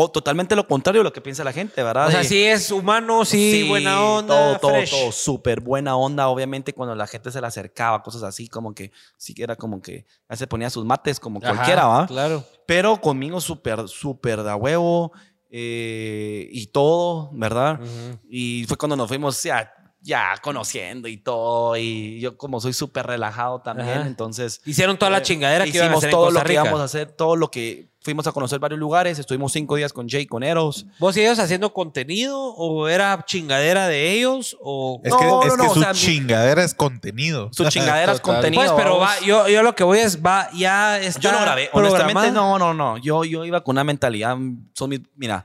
o 0.00 0.08
totalmente 0.08 0.54
lo 0.54 0.64
contrario 0.64 1.00
de 1.00 1.04
lo 1.04 1.12
que 1.12 1.20
piensa 1.20 1.42
la 1.42 1.52
gente, 1.52 1.82
¿verdad? 1.82 2.06
o 2.06 2.10
sea, 2.12 2.22
sí 2.22 2.44
es 2.44 2.70
humano, 2.70 3.24
sí, 3.24 3.66
buena 3.68 4.00
onda, 4.00 4.32
todo, 4.32 4.58
todo, 4.60 4.70
fresh. 4.70 4.90
todo, 4.90 5.10
súper 5.10 5.60
buena 5.60 5.96
onda, 5.96 6.28
obviamente 6.28 6.72
cuando 6.72 6.94
la 6.94 7.08
gente 7.08 7.32
se 7.32 7.40
le 7.40 7.48
acercaba, 7.48 8.00
cosas 8.00 8.22
así, 8.22 8.46
como 8.46 8.72
que 8.76 8.92
sí 9.16 9.34
que 9.34 9.42
era 9.42 9.56
como 9.56 9.82
que 9.82 10.06
ya 10.30 10.36
se 10.36 10.46
ponía 10.46 10.70
sus 10.70 10.84
mates 10.84 11.18
como 11.18 11.40
Ajá, 11.42 11.52
cualquiera, 11.52 11.86
¿va? 11.88 12.06
Claro. 12.06 12.44
Pero 12.64 13.00
conmigo 13.00 13.40
súper, 13.40 13.88
súper 13.88 14.44
de 14.44 14.50
a 14.52 14.54
huevo 14.54 15.10
eh, 15.50 16.48
y 16.52 16.68
todo, 16.68 17.30
¿verdad? 17.32 17.80
Y 18.28 18.66
fue 18.68 18.76
cuando 18.76 18.94
nos 18.94 19.08
fuimos 19.08 19.42
ya, 19.42 19.68
ya 20.00 20.34
conociendo 20.42 21.08
y 21.08 21.16
todo. 21.16 21.76
Y 21.76 22.20
yo 22.20 22.36
como 22.36 22.60
soy 22.60 22.72
súper 22.72 23.06
relajado 23.06 23.60
también, 23.60 23.88
Ajá. 23.98 24.06
entonces... 24.06 24.60
Hicieron 24.64 24.96
toda 24.98 25.10
la 25.10 25.18
eh, 25.18 25.22
chingadera 25.22 25.64
que 25.64 25.70
iban 25.70 25.82
a 25.82 25.96
hicimos 25.96 25.98
hacer 26.04 26.10
en 26.10 26.16
todo 26.16 26.30
lo 26.30 26.42
que 26.44 26.52
íbamos 26.52 26.80
a 26.80 26.84
hacer, 26.84 27.10
todo 27.12 27.36
lo 27.36 27.50
que... 27.50 27.88
Fuimos 28.00 28.26
a 28.28 28.32
conocer 28.32 28.58
varios 28.60 28.78
lugares, 28.78 29.18
estuvimos 29.18 29.52
cinco 29.52 29.74
días 29.76 29.92
con 29.92 30.08
Jay, 30.08 30.24
con 30.24 30.42
Eros. 30.42 30.86
¿Vos 30.98 31.14
y 31.16 31.20
ellos 31.20 31.38
haciendo 31.40 31.74
contenido 31.74 32.40
o 32.54 32.88
era 32.88 33.22
chingadera 33.26 33.86
de 33.88 34.12
ellos 34.12 34.56
o 34.62 35.00
Es 35.04 35.10
No, 35.10 35.18
que, 35.18 35.24
no, 35.26 35.42
es 35.42 35.50
que 35.50 35.56
no, 35.58 35.70
o 35.70 35.74
su 35.74 35.80
sea, 35.82 35.92
mi- 35.92 35.98
chingadera 35.98 36.62
es 36.64 36.74
contenido. 36.74 37.50
Su 37.52 37.64
chingadera 37.68 38.12
es 38.12 38.20
contenido. 38.20 38.62
Pues, 38.62 38.72
pero 38.82 38.98
va, 38.98 39.18
yo, 39.26 39.48
yo 39.48 39.62
lo 39.62 39.74
que 39.74 39.82
voy 39.84 39.98
es, 39.98 40.24
va, 40.24 40.48
ya 40.54 40.98
está 41.00 41.20
Yo 41.20 41.32
no 41.32 41.40
grabé, 41.40 41.68
honestamente 41.72 42.30
no, 42.30 42.56
no, 42.58 42.72
no. 42.72 42.96
Yo, 42.98 43.24
yo 43.24 43.44
iba 43.44 43.62
con 43.62 43.74
una 43.74 43.84
mentalidad, 43.84 44.38
son 44.72 44.90
mis- 44.90 45.00
mira, 45.16 45.44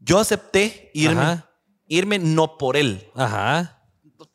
yo 0.00 0.18
acepté 0.18 0.90
irme, 0.92 1.22
Ajá. 1.22 1.50
irme 1.86 2.18
no 2.18 2.58
por 2.58 2.76
él, 2.76 3.08
Ajá. 3.14 3.75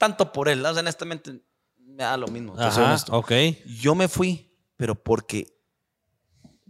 Tanto 0.01 0.31
por 0.33 0.49
él, 0.49 0.65
o 0.65 0.71
sea, 0.73 0.79
honestamente 0.81 1.39
me 1.77 2.03
da 2.03 2.17
lo 2.17 2.27
mismo, 2.27 2.53
te 2.53 2.63
soy 2.71 2.83
Ajá. 2.83 2.85
honesto. 2.85 3.13
Ok. 3.17 3.31
Yo 3.79 3.93
me 3.95 4.07
fui, 4.07 4.51
pero 4.75 4.95
porque 4.95 5.45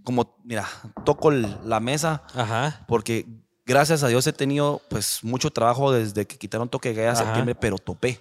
como, 0.04 0.38
mira, 0.44 0.68
toco 1.06 1.32
el- 1.32 1.58
la 1.64 1.80
mesa 1.80 2.24
Ajá. 2.36 2.84
porque 2.88 3.26
gracias 3.66 4.04
a 4.04 4.08
Dios 4.08 4.26
he 4.28 4.34
tenido 4.34 4.82
pues 4.90 5.24
mucho 5.24 5.50
trabajo 5.52 5.92
desde 5.92 6.26
que 6.28 6.38
quitaron 6.38 6.68
toque 6.70 6.90
de 6.90 6.96
queda 6.96 7.10
a 7.12 7.14
Ajá. 7.14 7.24
septiembre, 7.24 7.56
pero 7.56 7.78
topé. 7.78 8.20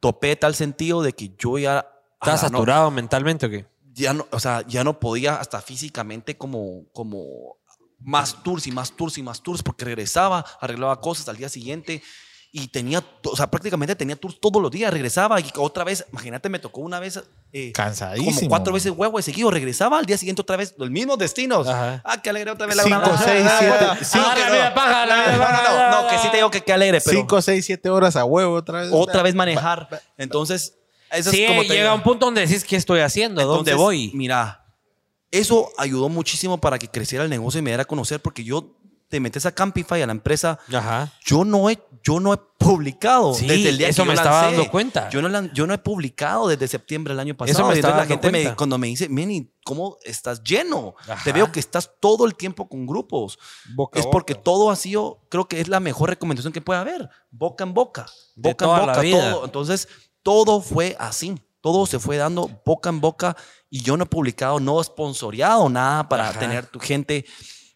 Topé 0.00 0.34
tal 0.36 0.54
sentido 0.54 1.00
de 1.02 1.12
que 1.12 1.30
yo 1.38 1.58
ya... 1.58 1.86
¿Estás 2.20 2.42
no- 2.42 2.58
saturado 2.58 2.90
mentalmente 2.90 3.46
o 3.46 3.50
qué? 3.50 3.66
ya 3.94 4.14
no, 4.14 4.26
o 4.30 4.40
sea, 4.40 4.62
ya 4.66 4.84
no 4.84 4.98
podía 4.98 5.36
hasta 5.36 5.60
físicamente 5.60 6.36
como, 6.38 6.86
como 6.92 7.56
más 7.98 8.42
tours 8.42 8.66
y 8.66 8.72
más 8.72 8.90
tours 8.92 9.18
y 9.18 9.22
más 9.22 9.42
tours 9.42 9.62
porque 9.62 9.84
regresaba, 9.84 10.44
arreglaba 10.60 10.98
cosas 11.00 11.28
al 11.28 11.36
día 11.36 11.48
siguiente 11.50 12.02
y 12.54 12.68
tenía, 12.68 13.02
o 13.24 13.34
sea, 13.34 13.50
prácticamente 13.50 13.96
tenía 13.96 14.14
tours 14.14 14.38
todos 14.38 14.60
los 14.60 14.70
días, 14.70 14.92
regresaba 14.92 15.40
y 15.40 15.50
otra 15.56 15.84
vez, 15.84 16.04
imagínate, 16.12 16.50
me 16.50 16.58
tocó 16.58 16.82
una 16.82 17.00
vez 17.00 17.18
eh, 17.50 17.72
Cansadísimo. 17.72 18.34
como 18.36 18.48
cuatro 18.50 18.74
veces 18.74 18.92
huevo 18.94 19.16
de 19.16 19.22
seguido, 19.22 19.50
regresaba 19.50 19.98
al 19.98 20.04
día 20.04 20.18
siguiente 20.18 20.42
otra 20.42 20.56
vez, 20.58 20.74
los 20.76 20.90
mismos 20.90 21.16
destinos. 21.16 21.66
Ajá. 21.66 22.02
Ah, 22.04 22.20
qué 22.20 22.28
alegre 22.28 22.50
otra 22.50 22.66
vez 22.66 22.76
la 22.76 22.82
Cinco, 22.82 22.98
una- 22.98 23.18
seis, 23.24 23.46
Ah, 23.48 23.56
siete, 23.58 24.04
cinco- 24.04 24.26
Ah, 24.28 24.38
la 24.38 24.46
no. 24.48 24.52
vida 24.52 24.74
paja, 24.74 25.06
la 25.06 25.14
vida 25.16 25.32
No, 25.32 25.38
paja. 25.42 25.62
no, 25.62 25.90
no, 25.90 26.02
no, 26.02 26.08
que 26.10 26.18
sí 26.18 26.28
te 26.30 26.36
digo 26.36 26.50
que 26.50 26.60
qué 26.62 26.72
alegre, 26.74 27.00
pero 27.00 27.16
5, 27.18 27.40
6, 27.40 27.64
7 27.64 27.88
horas 27.88 28.16
a 28.16 28.24
huevo 28.26 28.54
otra 28.54 28.82
vez. 28.82 28.90
otra 28.92 29.22
vez 29.22 29.34
manejar. 29.34 29.88
Entonces, 30.18 30.74
eso 31.10 31.30
Sí, 31.30 31.42
es 31.44 31.48
como 31.50 31.62
te 31.62 31.68
llega 31.68 31.84
digo. 31.84 31.94
un 31.94 32.02
punto 32.02 32.26
donde 32.26 32.42
decís 32.46 32.64
qué 32.64 32.76
estoy 32.76 33.00
haciendo, 33.00 33.40
dónde 33.46 33.70
Entonces, 33.70 33.76
voy. 33.76 34.10
Mira, 34.14 34.66
eso 35.30 35.70
ayudó 35.78 36.10
muchísimo 36.10 36.58
para 36.60 36.78
que 36.78 36.88
creciera 36.88 37.24
el 37.24 37.30
negocio 37.30 37.60
y 37.60 37.62
me 37.62 37.70
diera 37.70 37.84
a 37.84 37.86
conocer 37.86 38.20
porque 38.20 38.44
yo 38.44 38.76
te 39.08 39.20
metes 39.20 39.44
a 39.46 39.52
Campify, 39.52 40.00
a 40.02 40.06
la 40.06 40.12
empresa, 40.12 40.58
Ajá. 40.72 41.12
yo 41.24 41.44
no 41.44 41.68
he, 41.68 41.78
yo 42.02 42.20
no 42.20 42.32
he 42.34 42.36
publicado 42.58 43.34
Sí, 43.34 43.46
desde 43.46 43.68
el 43.70 43.78
día 43.78 43.88
eso 43.88 44.02
que 44.02 44.06
yo 44.06 44.12
me 44.12 44.14
estaba 44.14 44.42
lancé. 44.42 44.56
dando 44.56 44.70
cuenta. 44.70 45.08
Yo 45.10 45.22
no, 45.22 45.28
lan- 45.28 45.50
yo 45.52 45.66
no 45.66 45.74
he 45.74 45.78
publicado 45.78 46.48
desde 46.48 46.68
septiembre 46.68 47.12
del 47.12 47.20
año 47.20 47.36
pasado. 47.36 47.58
Eso 47.58 47.68
me 47.68 47.74
estaba 47.74 47.96
la 47.98 48.06
gente 48.06 48.30
me, 48.30 48.54
cuando 48.56 48.78
me 48.78 48.86
dice, 48.88 49.08
Meni, 49.08 49.52
¿cómo 49.64 49.96
estás 50.04 50.42
lleno? 50.42 50.94
Ajá. 51.08 51.22
Te 51.24 51.32
veo 51.32 51.50
que 51.52 51.60
estás 51.60 51.90
todo 52.00 52.24
el 52.26 52.34
tiempo 52.34 52.68
con 52.68 52.86
grupos. 52.86 53.38
Boca 53.74 53.98
es 54.00 54.06
porque 54.06 54.34
todo 54.34 54.70
ha 54.70 54.76
sido, 54.76 55.20
creo 55.28 55.46
que 55.48 55.60
es 55.60 55.68
la 55.68 55.80
mejor 55.80 56.08
recomendación 56.10 56.52
que 56.52 56.60
puede 56.60 56.80
haber. 56.80 57.08
Boca 57.30 57.64
en 57.64 57.74
boca. 57.74 58.06
Boca 58.36 58.64
en 58.64 58.70
boca. 58.86 59.02
Todo. 59.02 59.44
Entonces, 59.44 59.88
todo 60.22 60.60
fue 60.60 60.96
así. 60.98 61.34
Todo 61.60 61.86
se 61.86 62.00
fue 62.00 62.16
dando 62.16 62.50
boca 62.66 62.88
en 62.90 63.00
boca 63.00 63.36
y 63.70 63.82
yo 63.82 63.96
no 63.96 64.02
he 64.02 64.06
publicado, 64.06 64.58
no 64.58 64.80
he 64.80 64.84
sponsoreado 64.84 65.68
nada 65.68 66.08
para 66.08 66.30
Ajá. 66.30 66.40
tener 66.40 66.66
tu 66.66 66.80
gente. 66.80 67.24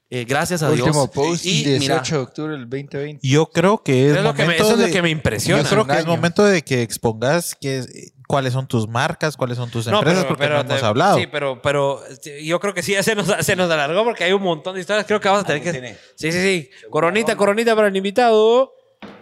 Eh, 0.09 0.25
gracias 0.25 0.63
a 0.63 0.71
Último 0.71 0.93
Dios. 0.93 1.11
post, 1.11 1.45
Y 1.47 1.65
18 1.65 1.79
mira, 1.81 2.01
de 2.01 2.17
octubre 2.19 2.53
del 2.53 2.69
2020. 2.71 3.27
Yo 3.27 3.47
creo 3.47 3.83
que 3.83 4.11
es, 4.11 4.17
Es 4.17 4.23
lo 4.23 4.35
que 4.35 4.43
me- 4.43 4.45
momento 4.45 4.63
eso 4.63 4.73
es 4.75 4.79
lo 4.79 4.87
de- 4.87 4.93
que 4.93 5.03
me 5.03 5.11
impresiona. 5.11 5.63
Yo 5.65 5.69
creo 5.69 5.87
que 5.87 5.99
es 5.99 6.07
momento 6.07 6.45
de 6.45 6.63
que 6.63 6.83
expongas 6.83 7.57
que, 7.61 7.79
es- 7.79 8.13
cuáles 8.29 8.53
son 8.53 8.69
tus 8.69 8.87
marcas, 8.89 9.37
cuáles 9.37 9.57
son 9.57 9.69
tus 9.69 9.87
No, 9.89 9.99
empresas, 9.99 10.21
pero- 10.25 10.29
porque 10.29 10.45
pero 10.45 10.55
no 10.55 10.61
hemos 10.63 10.81
te- 10.81 10.87
hablado. 10.87 11.19
Sí, 11.19 11.27
pero, 11.27 11.61
pero 11.61 12.05
este, 12.07 12.45
yo 12.45 12.61
creo 12.61 12.73
que 12.73 12.83
sí, 12.85 12.93
ya 12.93 13.03
se 13.03 13.17
nos, 13.17 13.27
se 13.45 13.57
nos 13.57 13.69
alargó 13.69 14.05
porque 14.05 14.23
hay 14.23 14.33
un 14.33 14.43
montón 14.43 14.75
de 14.75 14.81
historias. 14.81 15.07
Creo 15.07 15.21
que 15.21 15.29
vamos 15.29 15.43
a 15.43 15.47
tener 15.47 15.63
que. 15.63 15.73
tiene. 15.73 15.97
Sí, 16.15 16.31
sí, 16.31 16.41
sí. 16.41 16.71
Coronita, 16.89 17.35
coronita 17.37 17.75
para 17.75 17.89
el 17.89 17.97
invitado. 17.97 18.73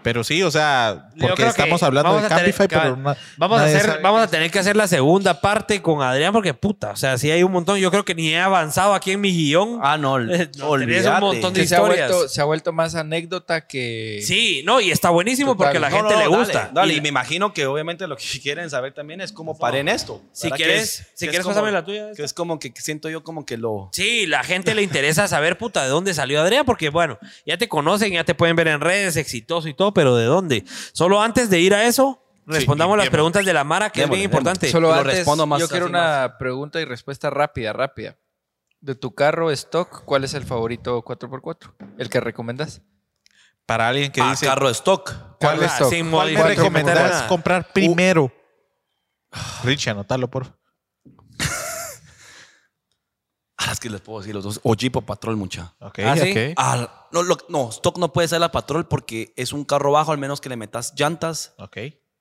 Pero 0.03 0.23
sí, 0.23 0.43
o 0.43 0.51
sea, 0.51 1.04
porque 1.21 1.47
estamos 1.47 1.83
hablando 1.83 2.13
de 2.13 2.19
a 2.19 2.29
tener- 2.29 2.39
Campify, 2.45 2.69
pero 2.69 2.81
cabal, 2.83 3.03
na- 3.03 3.17
Vamos 3.37 3.61
a, 3.61 3.65
hacer, 3.65 4.01
vamos 4.03 4.23
a 4.23 4.27
tener 4.29 4.51
que 4.51 4.59
hacer 4.59 4.77
la 4.77 4.89
segunda 4.89 5.41
parte 5.41 5.81
con 5.83 6.03
Adrián 6.03 6.33
porque 6.33 6.55
puta, 6.55 6.91
o 6.91 6.97
sea, 6.97 7.17
sí 7.19 7.31
hay 7.31 7.43
un 7.43 7.53
montón. 7.53 7.79
Yo 7.79 7.91
creo 7.91 8.05
que 8.05 8.15
ni 8.15 8.29
he 8.29 8.39
avanzado 8.39 8.95
aquí 8.95 9.13
en 9.13 9.21
mi 9.21 9.33
guion. 9.33 9.79
Ah, 9.83 9.97
no, 9.99 10.19
No, 10.59 10.71
un 10.73 11.21
montón 11.21 11.53
de 11.55 11.61
Que 11.63 11.67
se 11.67 11.75
ha, 11.77 11.79
historias. 11.79 12.11
vuelto, 12.11 12.29
se 12.29 12.41
ha 12.41 12.45
vuelto 12.45 12.73
más 12.73 12.95
anécdota 12.95 13.67
que... 13.67 14.21
Sí, 14.25 14.63
no, 14.65 14.81
y 14.81 14.91
está 14.91 15.11
buenísimo 15.11 15.53
Total. 15.53 15.67
porque 15.67 15.79
a 15.79 15.81
la 15.81 15.91
No, 15.91 15.97
gente 15.97 16.13
no, 16.15 16.19
le 16.21 16.25
dale, 16.27 16.37
gusta. 16.37 16.71
Dale, 16.73 16.95
Y 16.95 16.97
y 16.99 17.01
me 17.01 17.09
imagino 17.09 17.53
que 17.53 17.67
obviamente 17.67 18.07
lo 18.07 18.17
que 18.17 18.25
quieren 18.43 18.69
saber 18.71 18.93
también 18.95 19.21
es 19.21 19.33
cómo 19.33 19.59
paré 19.59 19.81
en 19.81 19.89
esto. 19.89 20.23
Si 20.33 20.51
quieres- 20.51 20.83
es- 21.01 21.07
si 21.15 21.27
quieres, 21.27 21.43
como- 21.43 21.55
pásame 21.55 21.73
la 21.73 21.85
tuya, 21.85 22.11
Que 22.17 22.23
es 22.25 22.33
como 22.33 22.59
que 22.59 22.73
siento 22.77 23.09
yo 23.09 23.23
como 23.23 23.45
que 23.45 23.57
lo... 23.57 23.89
Sí, 23.93 24.27
la 24.27 24.43
gente 24.45 24.75
le 24.75 24.83
interesa 24.83 25.29
saber, 25.29 25.59
puta, 25.59 25.83
de 25.83 25.89
dónde 25.89 26.15
salió 26.15 26.41
Adrián, 26.41 26.65
porque 26.65 26.89
bueno, 26.89 27.19
ya 27.47 27.57
te 27.59 27.69
conocen, 27.69 28.13
ya 28.13 28.25
te 28.25 28.35
pueden 28.35 28.57
ver 28.57 28.69
en 28.69 28.81
redes, 28.81 29.17
exitoso 29.17 29.69
y 29.69 29.75
todo, 29.75 29.93
pero 29.95 30.17
¿de 30.17 30.25
dónde? 30.25 30.65
Solo 31.05 31.21
antes 31.21 31.51
de 31.51 31.61
ir 31.61 31.75
a 31.75 31.85
eso, 31.85 32.19
respondamos 32.47 32.97
las 32.97 33.11
preguntas 33.11 33.45
de 33.45 33.53
la 33.53 33.63
Mara, 33.63 33.91
que 33.91 34.01
Démosle, 34.01 34.25
es 34.25 34.31
bien 34.31 34.31
importante. 34.31 34.71
Solo 34.71 34.89
Lo 34.89 34.95
antes, 34.95 35.17
respondo 35.19 35.47
más 35.47 35.61
yo 35.61 35.69
quiero 35.69 35.85
una 35.85 36.37
pregunta 36.39 36.81
y 36.81 36.87
respuesta 36.87 37.29
rápida, 37.29 37.75
rápida. 37.75 38.17
De 38.81 38.95
tu 38.95 39.15
carro 39.15 39.51
stock, 39.51 40.03
¿cuál 40.07 40.25
es 40.25 40.33
el 40.33 40.45
favorito 40.45 41.05
4x4? 41.05 41.75
¿El 41.99 42.09
que 42.09 42.21
recomendas? 42.21 42.81
Para 43.67 43.89
alguien 43.89 44.11
que 44.13 44.23
Ah, 44.23 44.31
dice, 44.31 44.47
carro 44.47 44.71
stock. 44.71 45.13
¿Cuál 45.39 45.63
es 45.63 45.73
stock? 45.73 45.93
¿cuál 46.11 46.33
me 46.33 46.43
recomendás 46.43 47.25
comprar 47.25 47.71
primero? 47.71 48.33
Richie, 49.63 49.91
anotalo, 49.91 50.31
por 50.31 50.47
favor. 50.47 50.59
Ah, 53.67 53.73
es 53.73 53.81
que 53.81 53.89
les 53.91 54.01
puedo 54.01 54.21
decir 54.21 54.35
los 54.35 54.45
dos. 54.45 54.61
O 54.63 54.75
Jeep 54.75 54.97
o 54.97 55.01
Patrol, 55.01 55.37
mucha. 55.37 55.73
Ok, 55.81 55.99
Ah, 56.05 56.17
¿sí? 56.17 56.31
ok. 56.31 56.55
Ah, 56.57 57.07
no, 57.13 57.23
lo- 57.23 57.39
no, 57.49 57.69
stock 57.71 57.99
no 57.99 58.13
puede 58.13 58.29
ser 58.29 58.41
la 58.41 58.51
Patrol 58.53 58.87
porque 58.87 59.33
es 59.37 59.53
un 59.53 59.65
carro 59.65 59.93
bajo, 59.93 60.13
al 60.13 60.19
menos 60.19 60.41
que 60.41 60.49
le 60.49 60.57
metas 60.57 60.93
llantas. 60.97 61.55
ok. 61.59 61.77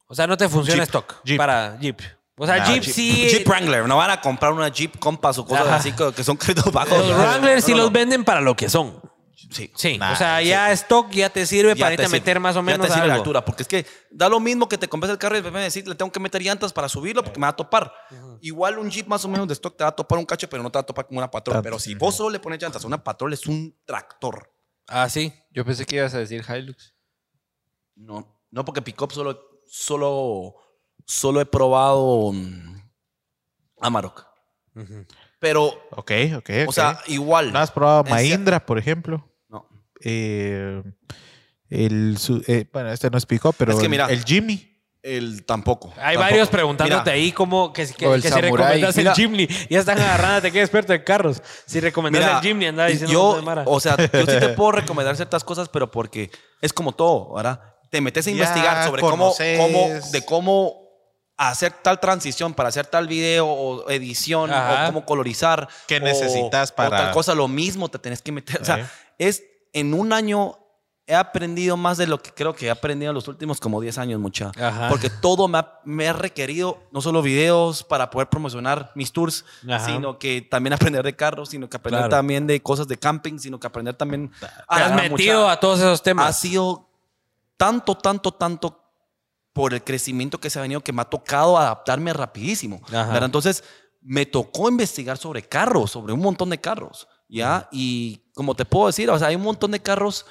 O 0.07 0.15
sea, 0.15 0.27
no 0.27 0.37
te 0.37 0.47
funciona 0.47 0.83
Jeep. 0.83 0.89
stock 0.89 1.15
Jeep. 1.23 1.37
para 1.37 1.77
Jeep. 1.79 1.99
O 2.37 2.45
sea, 2.45 2.55
Ah, 2.63 2.67
Jeep, 2.67 2.83
sí. 2.83 3.27
Jeep 3.29 3.47
Wrangler. 3.47 3.87
No 3.87 3.97
van 3.97 4.11
a 4.11 4.21
comprar 4.21 4.51
una 4.53 4.67
Jeep 4.67 4.99
Compass 4.99 5.37
o 5.39 5.45
cosas 5.45 5.65
Ajá. 5.67 5.75
así 5.77 5.91
que 5.91 6.23
son 6.23 6.35
créditos 6.37 6.71
bajos. 6.71 6.97
Los 6.97 7.07
No, 7.09 7.61
sí 7.61 7.71
no, 7.71 7.77
no. 7.77 7.83
los 7.83 7.91
venden 7.91 8.23
para 8.23 8.41
lo 8.41 8.55
que 8.55 8.69
son. 8.69 8.99
Sí. 9.53 9.71
Sí. 9.75 9.97
Nah, 9.97 10.13
o 10.13 10.15
sea, 10.15 10.41
ya 10.41 10.71
stock 10.71 11.09
ya 11.11 11.29
te 11.29 11.45
sirve 11.45 11.75
Ya 11.75 11.85
para 11.85 11.93
irte 11.93 12.03
te 12.03 12.07
a 12.07 12.09
meter 12.09 12.39
más 12.39 12.55
o 12.55 12.59
Ya 12.59 12.63
menos 12.63 12.87
te 12.87 12.93
sirve 12.93 13.07
la 13.07 13.15
altura, 13.15 13.45
porque 13.45 13.63
es 13.63 13.67
que 13.69 13.85
da 14.11 14.27
lo 14.27 14.39
mismo 14.39 14.67
que 14.67 14.77
te 14.77 14.87
compres 14.87 15.11
el 15.11 15.17
carro 15.17 15.35
y 15.35 15.37
después 15.39 15.53
me 15.53 15.61
decir, 15.61 15.87
le 15.87 15.95
tengo 15.95 16.11
que 16.11 16.19
meter 16.19 16.41
llantas 16.41 16.73
para 16.73 16.89
subirlo 16.89 17.23
porque 17.23 17.39
me 17.39 17.45
va 17.45 17.49
a 17.51 17.55
topar. 17.55 17.93
Igual 18.41 18.77
un 18.79 18.89
Jeep 18.89 19.07
más 19.07 19.23
o 19.25 19.29
menos 19.29 19.47
de 19.47 19.53
stock 19.53 19.77
te 19.77 19.83
va 19.83 19.91
a 19.91 19.95
topar 19.95 20.19
un 20.19 20.25
cacho, 20.25 20.49
pero 20.49 20.63
no 20.63 20.71
te 20.71 20.77
va 20.77 20.81
a 20.81 20.85
topar 20.85 21.05
como 21.07 21.19
una 21.19 21.29
patrol. 21.31 21.61
Pero 21.63 21.79
si 21.79 21.95
vos 21.95 22.15
solo 22.15 22.29
le 22.31 22.39
pones 22.39 22.61
llantas 22.61 22.83
a 22.83 22.87
una 22.87 23.03
patrol, 23.03 23.33
es 23.33 23.45
un 23.47 23.75
tractor. 23.85 24.51
Ah, 24.87 25.07
sí. 25.07 25.33
Yo 25.51 25.63
pensé 25.63 25.85
que 25.85 25.95
ibas 25.97 26.13
a 26.13 26.19
decir 26.19 26.43
Hilux. 26.47 26.93
No, 27.95 28.41
no 28.51 28.65
porque 28.65 28.81
pickup 28.81 29.11
solo, 29.11 29.61
solo, 29.65 30.55
solo 31.05 31.39
he 31.41 31.45
probado 31.45 32.31
mm, 32.33 32.81
Amarok. 33.81 34.25
Pero, 35.39 35.65
Ok, 35.91 36.11
ok, 36.37 36.49
o 36.65 36.69
ok. 36.69 36.73
sea, 36.73 36.99
igual. 37.07 37.51
¿No 37.51 37.59
has 37.59 37.69
probado 37.71 38.03
Mahindra, 38.05 38.65
por 38.65 38.77
ejemplo? 38.77 39.29
Eh, 40.03 40.83
el, 41.69 42.17
su- 42.19 42.43
eh, 42.47 42.65
bueno, 42.71 42.91
este 42.91 43.09
no 43.09 43.17
es 43.17 43.25
pick-up, 43.25 43.55
pero 43.57 43.71
Es 43.73 43.77
que 43.79 43.85
el- 43.85 43.89
mira. 43.91 44.07
el, 44.09 44.23
Jimmy. 44.23 44.69
El 45.01 45.43
tampoco. 45.45 45.89
Hay 45.97 46.13
tampoco. 46.15 46.19
varios 46.21 46.47
preguntándote 46.49 47.01
Mira, 47.01 47.13
ahí 47.13 47.31
como 47.33 47.73
que, 47.73 47.85
que, 47.87 48.07
O 48.07 48.13
el 48.15 48.21
que 48.21 48.29
si 48.29 48.33
Samurai. 48.33 48.51
recomiendas 48.79 48.97
el. 48.97 49.11
Jimny. 49.11 49.47
Ya 49.69 49.79
están 49.79 49.99
agarrándote, 49.99 50.49
que 50.53 50.61
experto 50.61 50.93
en 50.93 51.03
carros. 51.03 51.41
Si 51.65 51.81
recomiendas 51.81 52.21
Mira, 52.23 52.37
el 52.37 52.41
Jimny, 52.41 52.65
anda 52.67 52.85
diciendo 52.85 53.11
yo, 53.11 53.35
de 53.35 53.41
Mara. 53.41 53.63
o 53.65 53.81
sea, 53.81 53.97
yo 53.97 54.07
sí 54.25 54.39
te 54.39 54.49
puedo 54.55 54.71
recomendar 54.71 55.17
ciertas 55.17 55.43
cosas, 55.43 55.67
pero 55.67 55.91
porque 55.91 56.31
es 56.61 56.71
como 56.71 56.93
todo, 56.93 57.33
¿verdad? 57.33 57.59
Te 57.89 57.99
metes 57.99 58.25
a 58.27 58.29
Ya 58.29 58.37
investigar 58.37 58.85
sobre 58.85 59.01
cómo, 59.01 59.17
conoces. 59.17 59.59
cómo, 59.59 59.89
de 60.11 60.25
cómo 60.25 60.83
hacer 61.35 61.73
tal 61.81 61.99
transición 61.99 62.53
para 62.53 62.69
hacer 62.69 62.85
tal 62.85 63.07
video 63.09 63.45
o 63.45 63.89
edición 63.89 64.53
Ajá. 64.53 64.83
o 64.83 64.85
cómo 64.87 65.05
colorizar. 65.05 65.67
¿Qué 65.85 65.97
o- 65.97 65.99
necesitas 65.99 66.71
o 66.71 66.75
para- 66.75 66.95
tal 66.97 67.11
cosa, 67.11 67.35
lo 67.35 67.49
mismo 67.49 67.89
te 67.89 67.99
tenés 67.99 68.21
que 68.21 68.31
meter. 68.31 68.61
O 68.61 68.63
sea, 68.65 68.89
es 69.17 69.43
en 69.73 69.93
un 69.93 70.13
año 70.13 70.57
he 71.05 71.15
aprendido 71.15 71.75
más 71.75 71.97
de 71.97 72.07
lo 72.07 72.21
que 72.21 72.31
creo 72.31 72.55
que 72.55 72.67
he 72.67 72.69
aprendido 72.69 73.09
en 73.11 73.15
los 73.15 73.27
últimos 73.27 73.59
como 73.59 73.81
10 73.81 73.97
años, 73.97 74.21
mucha. 74.21 74.51
Ajá. 74.57 74.87
Porque 74.87 75.09
todo 75.09 75.49
me 75.49 75.57
ha, 75.57 75.79
me 75.83 76.07
ha 76.07 76.13
requerido 76.13 76.81
no 76.93 77.01
solo 77.01 77.21
videos 77.21 77.83
para 77.83 78.09
poder 78.09 78.29
promocionar 78.29 78.91
mis 78.95 79.11
tours, 79.11 79.43
Ajá. 79.69 79.85
sino 79.85 80.17
que 80.17 80.41
también 80.41 80.71
aprender 80.73 81.03
de 81.03 81.13
carros, 81.13 81.49
sino 81.49 81.67
que 81.69 81.75
aprender 81.75 82.03
Claro. 82.03 82.15
también 82.15 82.47
de 82.47 82.61
cosas 82.61 82.87
de 82.87 82.97
camping, 82.97 83.37
sino 83.37 83.59
que 83.59 83.67
aprender 83.67 83.95
también... 83.95 84.31
Te 84.39 84.45
has 84.69 84.95
metido 84.95 85.41
mucha- 85.41 85.51
a 85.51 85.59
todos 85.59 85.79
esos 85.79 85.99
Ha 85.99 86.03
temas. 86.03 86.39
sido 86.39 86.87
tanto, 87.57 87.95
tanto, 87.97 88.31
tanto 88.31 88.79
por 89.51 89.73
el 89.73 89.83
crecimiento 89.83 90.39
que 90.39 90.49
se 90.49 90.57
ha 90.57 90.61
venido 90.61 90.79
que 90.81 90.93
me 90.93 91.01
ha 91.01 91.05
tocado 91.05 91.57
adaptarme 91.57 92.13
rapidísimo. 92.13 92.81
Entonces, 93.21 93.63
me 94.01 94.25
tocó 94.25 94.69
investigar 94.69 95.17
sobre 95.17 95.43
carros, 95.43 95.91
sobre 95.91 96.13
un 96.13 96.21
montón 96.21 96.49
de 96.49 96.59
carros, 96.59 97.07
¿ya? 97.37 97.67
Y 97.71 98.21
como 98.35 98.55
te 98.55 98.65
puedo 98.65 98.87
decir, 98.87 99.09
o 99.09 99.17
sea, 99.19 99.27
hay 99.29 99.35
un 99.35 99.41
montón 99.43 99.71
de 99.71 99.79
carros 99.81 100.25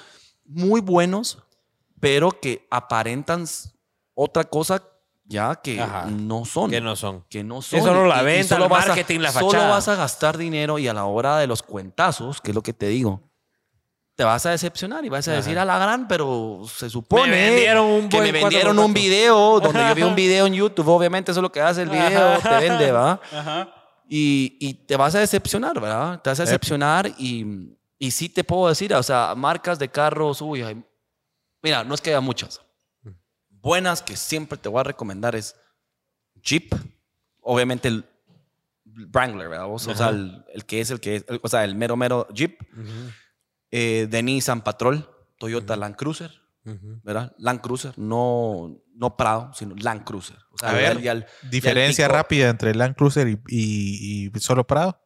muy 0.45 0.81
buenos, 0.81 1.37
pero 1.99 2.31
que 2.39 2.67
aparentan 2.71 3.45
otra 4.13 4.43
cosa 4.43 4.83
ya 5.25 5.55
que 5.55 5.79
Ajá. 5.81 6.05
no 6.09 6.43
son. 6.45 6.69
Que 6.69 6.81
no 6.81 6.95
son. 6.95 7.23
Que 7.29 7.43
no 7.43 7.61
son. 7.61 7.79
Es 7.79 7.85
solo 7.85 8.05
la 8.05 8.21
y 8.21 8.25
venta, 8.25 8.55
solo 8.55 8.65
el 8.65 8.69
vas 8.71 8.85
a- 8.85 8.87
marketing, 8.89 9.19
la 9.19 9.31
Solo 9.31 9.51
fachada. 9.51 9.69
vas 9.69 9.87
a 9.87 9.95
gastar 9.95 10.37
dinero 10.37 10.79
y 10.79 10.87
a 10.87 10.93
la 10.93 11.05
hora 11.05 11.37
de 11.37 11.47
los 11.47 11.63
cuentazos, 11.63 12.41
que 12.41 12.51
es 12.51 12.55
lo 12.55 12.61
que 12.61 12.73
te 12.73 12.87
digo, 12.87 13.21
te 14.15 14.23
vas 14.25 14.45
a 14.45 14.51
decepcionar 14.51 15.03
y 15.05 15.09
vas 15.09 15.27
a 15.27 15.31
Ajá. 15.31 15.37
decir 15.37 15.57
a 15.57 15.65
la 15.65 15.79
gran, 15.79 16.07
pero 16.07 16.61
se 16.67 16.89
supone 16.89 17.31
Me 17.31 17.49
vendieron 17.49 17.85
un 17.85 18.09
que 18.09 18.21
me 18.21 18.31
vendieron 18.33 18.77
un 18.77 18.91
4x4. 18.93 18.93
video 18.93 19.59
donde 19.61 19.79
yo 19.87 19.95
vi 19.95 20.03
un 20.03 20.15
video 20.15 20.45
en 20.45 20.53
YouTube, 20.53 20.87
obviamente 20.89 21.31
eso 21.31 21.39
es 21.39 21.41
lo 21.43 21.51
que 21.51 21.61
hace 21.61 21.81
el 21.83 21.89
video, 21.89 22.37
te 22.39 22.49
vende, 22.49 22.91
¿va? 22.91 23.19
Y, 24.15 24.57
y 24.59 24.73
te 24.75 24.95
vas 24.95 25.15
a 25.15 25.19
decepcionar, 25.19 25.79
¿verdad? 25.81 26.21
Te 26.21 26.29
vas 26.29 26.39
a 26.39 26.43
decepcionar 26.45 27.07
y, 27.17 27.75
y 27.97 28.11
sí 28.11 28.29
te 28.29 28.43
puedo 28.43 28.67
decir, 28.69 28.93
o 28.93 29.01
sea, 29.01 29.33
marcas 29.35 29.79
de 29.79 29.89
carros, 29.89 30.39
uy, 30.41 30.61
hay- 30.61 30.83
mira, 31.63 31.83
no 31.83 31.95
es 31.95 32.01
que 32.01 32.11
haya 32.11 32.21
muchas. 32.21 32.61
Buenas 33.49 34.03
que 34.03 34.15
siempre 34.15 34.57
te 34.59 34.69
voy 34.69 34.81
a 34.81 34.83
recomendar 34.83 35.35
es 35.35 35.55
Jeep, 36.43 36.75
obviamente 37.41 37.87
el 37.87 38.05
Wrangler, 38.85 39.49
¿verdad? 39.49 39.65
vos? 39.65 39.87
O 39.87 39.95
sea, 39.95 40.09
el, 40.09 40.45
el 40.53 40.65
que 40.65 40.81
es 40.81 40.91
el 40.91 40.99
que 40.99 41.15
es, 41.15 41.25
el- 41.27 41.39
o 41.41 41.47
sea, 41.49 41.63
el 41.63 41.73
mero 41.73 41.95
mero 41.95 42.27
Jeep. 42.33 42.59
Eh, 43.71 44.07
de 44.11 44.21
Nissan 44.21 44.61
Patrol, 44.61 45.09
Toyota 45.39 45.75
Land 45.75 45.95
Cruiser, 45.95 46.42
¿verdad? 47.03 47.33
Land 47.37 47.61
Cruiser, 47.61 47.93
no, 47.97 48.77
no 48.95 49.17
Prado, 49.17 49.51
sino 49.53 49.75
Land 49.75 50.03
Cruiser. 50.03 50.37
O 50.51 50.57
sea, 50.57 50.69
A 50.69 50.73
ver, 50.73 51.27
Diferencia 51.49 52.07
rápida 52.07 52.49
entre 52.49 52.73
Land 52.75 52.95
Cruiser 52.95 53.27
y, 53.27 53.39
y- 53.47 54.31
y 54.33 54.39
solo 54.39 54.65
Prado. 54.65 54.99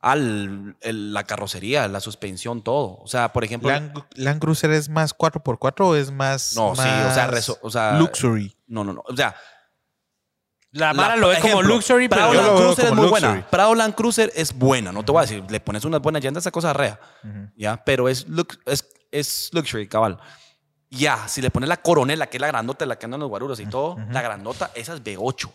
Al, 0.00 0.76
el- 0.82 1.14
la 1.14 1.24
carrocería, 1.24 1.88
la 1.88 2.00
suspensión, 2.00 2.62
todo. 2.62 2.98
O 2.98 3.06
sea, 3.06 3.32
por 3.32 3.42
ejemplo. 3.44 3.70
Land, 3.70 3.94
Land 4.16 4.40
Cruiser 4.40 4.70
es 4.72 4.88
más 4.90 5.16
4x4 5.16 5.80
o 5.86 5.96
es 5.96 6.10
más. 6.10 6.54
No, 6.56 6.74
sí, 6.74 6.82
o 6.82 7.14
sea, 7.14 7.30
reso- 7.30 7.58
o 7.62 7.70
sea, 7.70 7.98
Luxury. 7.98 8.54
No, 8.66 8.84
no, 8.84 8.92
no. 8.92 9.02
O 9.06 9.16
sea, 9.16 9.34
La 10.72 10.92
Mara 10.92 11.14
lo 11.16 11.28
ve 11.28 11.38
como 11.40 11.62
luxury, 11.62 12.08
pero 12.08 12.30
Prado 12.30 12.34
Land 12.34 12.56
Cruiser 12.58 12.84
es 12.86 12.90
muy 12.92 13.06
luxury. 13.06 13.26
buena. 13.28 13.46
Prado 13.50 13.74
Land 13.76 13.94
Cruiser 13.94 14.32
es 14.34 14.52
buena, 14.52 14.90
no 14.92 15.04
te 15.04 15.12
voy 15.12 15.20
a 15.20 15.22
decir, 15.22 15.44
le 15.48 15.60
pones 15.60 15.84
unas 15.84 16.00
buenas 16.02 16.22
llantas, 16.22 16.42
esa 16.42 16.50
cosa 16.50 16.72
es 16.72 16.76
rea. 16.76 17.00
¿Ya? 17.56 17.82
Pero 17.84 18.08
es, 18.08 18.28
lux- 18.28 18.58
es, 18.66 18.84
es 19.12 19.50
luxury, 19.52 19.86
cabal. 19.88 20.18
Ya, 20.96 21.26
si 21.28 21.40
le 21.42 21.50
pones 21.50 21.68
la 21.68 21.76
coronela, 21.78 22.26
que 22.28 22.36
es 22.36 22.40
la 22.40 22.46
grandota, 22.48 22.86
la 22.86 22.96
que 22.98 23.06
anda 23.06 23.16
en 23.16 23.20
los 23.20 23.28
guaruros 23.28 23.58
y 23.60 23.66
todo, 23.66 23.96
la 24.10 24.22
grandota, 24.22 24.70
esa 24.74 24.94
es 24.94 25.02
B8. 25.02 25.50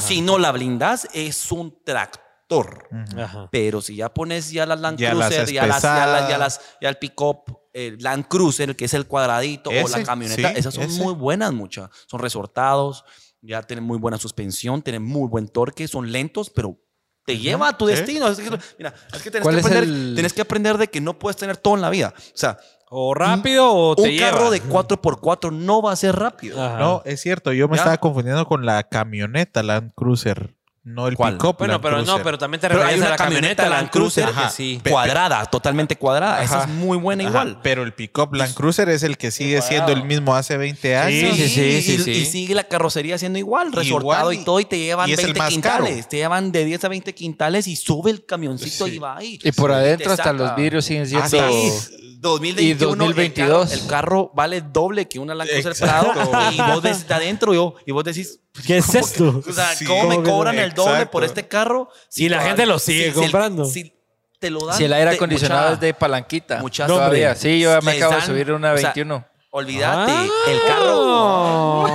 Si 0.00 0.20
no 0.20 0.38
la 0.38 0.52
blindas, 0.52 1.08
es 1.12 1.50
un 1.52 1.82
tractor. 1.84 2.88
Ajá. 3.16 3.48
Pero 3.50 3.80
si 3.80 3.96
ya 3.96 4.12
pones 4.12 4.50
ya 4.50 4.66
las 4.66 4.78
Land 4.80 4.98
Ya 4.98 5.14
las 5.14 5.28
Cruiser, 5.28 5.50
ya, 5.54 5.66
las, 5.66 5.82
ya, 5.82 6.06
las, 6.06 6.28
ya, 6.28 6.38
las- 6.38 6.60
ya 6.82 6.88
el 6.90 6.96
pick-up, 6.98 7.44
el 7.72 7.96
Land 7.98 8.26
Cruiser, 8.28 8.76
que 8.76 8.84
es 8.84 8.92
el 8.94 9.06
cuadradito, 9.06 9.70
o 9.70 9.72
Ese, 9.72 9.98
la 10.00 10.04
camioneta, 10.04 10.50
sí, 10.50 10.58
esas 10.58 10.74
son 10.74 10.84
ese. 10.84 11.00
muy 11.02 11.14
buenas, 11.14 11.52
muchas. 11.54 11.88
Son 12.06 12.20
resortados, 12.20 13.04
ya 13.40 13.62
tienen 13.62 13.84
muy 13.84 13.96
buena 13.98 14.18
suspensión, 14.18 14.82
tienen 14.82 15.02
muy 15.02 15.26
buen 15.28 15.48
torque, 15.48 15.88
son 15.88 16.12
lentos, 16.12 16.50
pero 16.50 16.78
te 17.24 17.38
lleva 17.38 17.68
a 17.68 17.78
tu 17.78 17.86
destino. 17.86 18.28
Es 18.28 18.38
que, 18.38 18.50
mira, 18.78 18.92
es 19.14 19.22
que 19.22 19.30
tienes 19.30 19.42
¿Cuál 19.42 19.54
que, 19.54 19.60
es 19.60 19.66
aprender, 19.66 19.84
el- 19.88 20.12
tienes 20.14 20.32
que 20.34 20.42
aprender 20.42 20.76
de 20.76 20.88
que 20.88 21.00
no 21.00 21.18
puedes 21.18 21.36
tener 21.38 21.56
todo 21.56 21.74
en 21.76 21.80
la 21.80 21.88
vida. 21.88 22.12
O 22.16 22.36
sea, 22.36 22.58
O 22.94 23.14
rápido 23.14 23.72
o 23.72 23.96
te 23.96 24.02
un 24.02 24.18
carro 24.18 24.38
lleva. 24.38 24.50
de 24.50 24.62
4x4 24.64 25.50
no 25.50 25.80
va 25.80 25.92
a 25.92 25.96
ser 25.96 26.14
rápido. 26.14 26.62
Ajá. 26.62 26.78
No, 26.78 27.02
es 27.06 27.20
cierto. 27.22 27.52
Yo 27.54 27.66
me 27.66 27.76
¿Ya? 27.76 27.82
estaba 27.82 27.96
confundiendo 27.96 28.46
con 28.46 28.66
la 28.66 28.82
camioneta 28.82 29.62
Land 29.62 29.92
Cruiser. 29.94 30.54
No 30.84 31.06
el 31.06 31.14
¿Cuál? 31.14 31.34
pick-up. 31.34 31.56
Bueno, 31.58 31.74
Land 31.74 31.82
pero 31.84 32.02
no, 32.02 32.22
pero 32.24 32.38
también 32.38 32.60
te 32.60 32.66
Pero 32.66 32.80
hay 32.80 32.86
refieres 32.96 33.04
a 33.04 33.06
una 33.06 33.10
la 33.10 33.16
camioneta 33.16 33.68
Land 33.68 33.90
Cruiser, 33.90 34.24
Ajá. 34.24 34.48
que 34.48 34.50
sí. 34.52 34.80
Pe- 34.82 34.90
cuadrada, 34.90 35.46
totalmente 35.46 35.94
cuadrada. 35.96 36.42
Esa 36.42 36.56
Ajá. 36.62 36.64
es 36.64 36.70
muy 36.70 36.98
buena 36.98 37.22
Ajá, 37.22 37.30
igual. 37.30 37.60
Pero 37.62 37.84
el 37.84 37.94
pick-up 37.94 38.34
Land 38.34 38.54
Cruiser 38.54 38.88
es 38.88 39.04
el 39.04 39.16
que 39.16 39.30
sigue 39.30 39.62
siendo 39.62 39.92
el 39.92 40.02
mismo 40.04 40.34
hace 40.34 40.56
20 40.56 40.96
años. 40.96 41.36
Sí, 41.36 41.48
sí, 41.48 41.60
y, 41.60 41.82
sí, 41.82 41.98
sí. 41.98 42.10
y 42.10 42.24
sigue 42.26 42.56
la 42.56 42.64
carrocería 42.64 43.16
siendo 43.16 43.38
igual, 43.38 43.72
resortado 43.72 44.32
Igual, 44.32 44.34
y 44.34 44.44
todo, 44.44 44.58
y 44.58 44.64
te 44.64 44.78
llevan 44.78 45.08
y 45.08 45.12
es 45.12 45.20
el 45.20 45.26
20 45.26 45.38
más 45.38 45.48
quintales. 45.50 45.96
caro. 45.98 46.08
Te 46.08 46.16
llevan 46.16 46.50
de 46.50 46.64
10 46.64 46.84
a 46.84 46.88
20 46.88 47.14
quintales 47.14 47.68
y 47.68 47.76
sube 47.76 48.10
el 48.10 48.26
camioncito 48.26 48.86
Sí. 48.86 48.94
y 48.94 48.98
va 48.98 49.16
ahí. 49.18 49.38
Y 49.40 49.52
por 49.52 49.70
adentro 49.70 50.10
hasta 50.10 50.24
saca. 50.24 50.32
los 50.36 50.56
vidrios 50.56 50.84
siguen 50.84 51.06
siendo... 51.06 51.26
Ah, 51.26 51.48
sí. 51.48 51.98
2021, 52.22 52.62
Y 52.62 52.74
2022. 52.74 53.72
El 53.72 53.78
carro, 53.78 53.82
el 53.82 53.88
carro 53.90 54.30
vale 54.32 54.60
doble 54.62 55.08
que 55.08 55.18
una 55.18 55.34
Land 55.34 55.50
Cruiser 55.50 55.72
Exacto. 55.72 56.12
Prado. 56.30 56.52
Y 56.52 56.56
vos 56.72 56.80
ves 56.82 57.08
de 57.08 57.14
adentro 57.14 57.52
yo, 57.52 57.74
y 57.84 57.90
vos 57.90 58.04
decís, 58.04 58.38
¿Qué 58.64 58.76
es 58.78 58.94
esto? 58.94 59.42
o 59.44 59.52
sea, 59.52 59.74
Sí. 59.74 59.84
¿cómo 59.86 60.06
me 60.08 60.22
cobran 60.22 60.56
el 60.56 60.71
doble 60.74 60.92
Exacto. 60.92 61.10
por 61.12 61.24
este 61.24 61.48
carro? 61.48 61.88
Y 62.16 62.28
la 62.28 62.42
gente 62.42 62.66
lo 62.66 62.78
sigue 62.78 63.06
si- 63.06 63.12
si 63.12 63.18
el- 63.18 63.22
comprando. 63.24 63.64
Si, 63.64 63.94
te 64.38 64.50
lo 64.50 64.66
dan. 64.66 64.76
Si 64.76 64.84
el 64.84 64.92
aire 64.92 65.10
acondicionado 65.10 65.62
mucha- 65.62 65.74
es 65.74 65.80
de 65.80 65.94
palanquita. 65.94 66.58
muchas- 66.58 66.86
todavía. 66.88 67.34
Sí, 67.34 67.60
yo 67.60 67.72
ya 67.74 67.80
me 67.80 67.92
acabo 67.92 68.14
de 68.16 68.22
subir 68.22 68.52
una 68.52 68.72
o 68.72 68.76
sea, 68.76 68.88
21. 68.92 69.24
Olvídate, 69.54 70.12
Ah. 70.12 70.26
el 70.48 70.60
carro. 70.66 71.86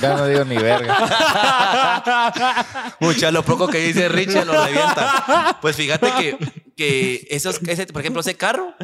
Ya 0.00 0.14
no 0.14 0.26
digo 0.26 0.44
ni 0.46 0.56
verga. 0.56 0.96
Mucha, 3.00 3.30
lo 3.30 3.42
poco 3.42 3.68
que 3.68 3.78
dice 3.78 4.08
Richie 4.08 4.44
lo 4.44 4.52
revienta. 4.64 5.58
Pues 5.60 5.76
fíjate 5.76 6.10
que, 6.18 6.36
que 6.76 7.26
esos, 7.30 7.60
ese, 7.66 7.86
por 7.88 8.00
ejemplo, 8.00 8.20
ese 8.20 8.34
carro 8.34 8.74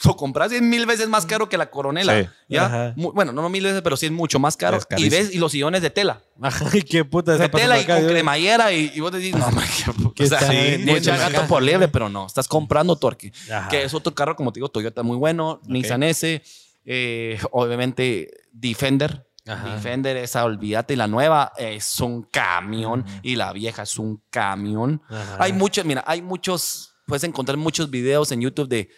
lo 0.04 0.16
compras 0.16 0.52
y 0.52 0.56
es 0.56 0.62
mil 0.62 0.86
veces 0.86 1.08
más 1.08 1.26
caro 1.26 1.48
que 1.48 1.58
la 1.58 1.70
coronela. 1.70 2.20
Sí. 2.22 2.28
¿ya? 2.48 2.66
Ajá. 2.66 2.94
Bueno, 2.96 3.32
no 3.32 3.48
mil 3.48 3.64
veces, 3.64 3.82
pero 3.82 3.96
sí 3.96 4.06
es 4.06 4.12
mucho 4.12 4.38
más 4.38 4.56
caro. 4.56 4.78
Y 4.96 5.08
ves, 5.08 5.34
y 5.34 5.38
los 5.38 5.52
sillones 5.52 5.82
de 5.82 5.90
tela. 5.90 6.22
Ay, 6.40 6.82
qué 6.88 7.04
puta 7.04 7.36
De 7.36 7.48
tela 7.48 7.78
y 7.78 7.82
acá, 7.84 7.94
con 7.94 8.02
Dios. 8.02 8.12
cremallera 8.12 8.72
y, 8.72 8.92
y 8.94 9.00
vos 9.00 9.12
decís, 9.12 9.34
no, 9.34 9.50
man, 9.50 9.64
qué- 9.66 10.10
¿Qué 10.14 10.24
o 10.24 10.26
sea, 10.26 10.40
sí, 10.40 11.10
acá? 11.10 11.28
gato 11.30 11.46
por 11.46 11.62
liebre, 11.62 11.88
pero 11.88 12.08
no, 12.08 12.26
estás 12.26 12.48
comprando 12.48 12.96
torque. 12.96 13.32
Ajá. 13.52 13.68
Que 13.68 13.82
es 13.84 13.94
otro 13.94 14.14
carro, 14.14 14.36
como 14.36 14.52
te 14.52 14.58
digo, 14.60 14.68
Toyota 14.68 15.02
muy 15.02 15.16
bueno, 15.16 15.60
Nissan 15.66 16.02
S, 16.02 16.42
eh, 16.84 17.38
obviamente 17.52 18.30
Defender. 18.52 19.26
Ajá. 19.46 19.74
Defender, 19.74 20.16
esa, 20.18 20.44
olvídate, 20.44 20.96
la 20.96 21.06
nueva 21.06 21.52
es 21.56 21.98
un 22.00 22.22
camión 22.22 23.04
y 23.22 23.36
la 23.36 23.52
vieja 23.52 23.82
es 23.82 23.98
un 23.98 24.22
camión. 24.30 25.02
Ajá. 25.08 25.36
Hay 25.40 25.52
muchos, 25.52 25.84
mira, 25.84 26.04
hay 26.06 26.20
muchos, 26.22 26.94
puedes 27.06 27.24
encontrar 27.24 27.56
muchos 27.56 27.90
videos 27.90 28.30
en 28.32 28.42
YouTube 28.42 28.68
de 28.68 28.90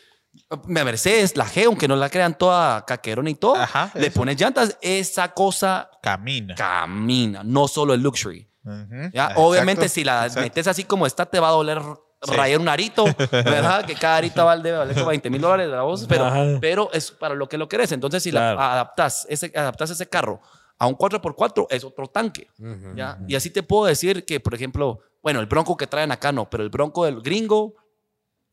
la 0.69 0.85
Mercedes, 0.85 1.37
la 1.37 1.47
G, 1.47 1.67
aunque 1.67 1.87
no 1.89 1.97
la 1.97 2.09
crean 2.09 2.37
toda 2.37 2.85
caquerona 2.87 3.31
y 3.31 3.35
todo, 3.35 3.57
Ajá, 3.57 3.91
le 3.95 4.07
eso. 4.07 4.21
pones 4.21 4.41
llantas, 4.41 4.79
esa 4.81 5.33
cosa 5.35 5.91
Camina. 6.03 6.55
camina, 6.55 7.43
no 7.45 7.69
solo 7.69 7.95
el 7.95 8.01
luxury. 8.03 8.49
¿ya? 8.65 9.07
Exacto, 9.07 9.41
Obviamente, 9.43 9.89
si 9.89 10.05
la 10.05 10.23
exacto. 10.27 10.41
metes 10.43 10.67
así 10.67 10.85
como 10.85 11.07
está, 11.07 11.27
te 11.27 11.39
va 11.41 11.49
a 11.49 11.53
doler 11.53 11.81
rayar 12.23 12.61
un 12.61 12.69
arito, 12.69 13.05
¿verdad? 13.33 13.85
que 13.85 13.95
cada 13.95 14.17
arito 14.19 14.45
vale, 14.45 14.71
vale 14.71 14.95
como 14.95 15.07
20 15.07 15.29
mil 15.29 15.41
dólares 15.41 15.69
la 15.69 15.83
voz, 15.83 16.07
pero, 16.09 16.27
Ajá. 16.27 16.45
pero 16.61 16.89
es 16.93 17.11
para 17.11 17.35
lo 17.35 17.49
que 17.49 17.59
lo 17.59 17.69
querés. 17.69 17.91
Entonces, 17.93 18.23
si 18.23 18.31
Claro. 18.31 18.57
la 18.59 18.73
adaptas, 18.75 19.27
ese, 19.29 19.53
adaptas 19.55 19.91
ese 19.91 20.09
carro 20.09 20.41
a 20.79 20.87
un 20.87 20.95
4x4, 20.97 21.67
es 21.71 21.83
otro 21.85 22.07
tanque. 22.07 22.49
¿ya? 22.95 23.19
Y 23.27 23.35
así 23.35 23.51
te 23.51 23.63
puedo 23.63 23.87
decir 23.87 24.25
que, 24.25 24.39
por 24.41 24.55
ejemplo, 24.55 25.01
bueno, 25.23 25.41
el 25.41 25.47
bronco 25.47 25.77
que 25.77 25.87
traen 25.89 26.11
acá 26.13 26.31
no, 26.33 26.49
pero 26.49 26.63
el 26.63 26.71
bronco 26.71 27.05
del 27.05 27.21
gringo, 27.21 27.75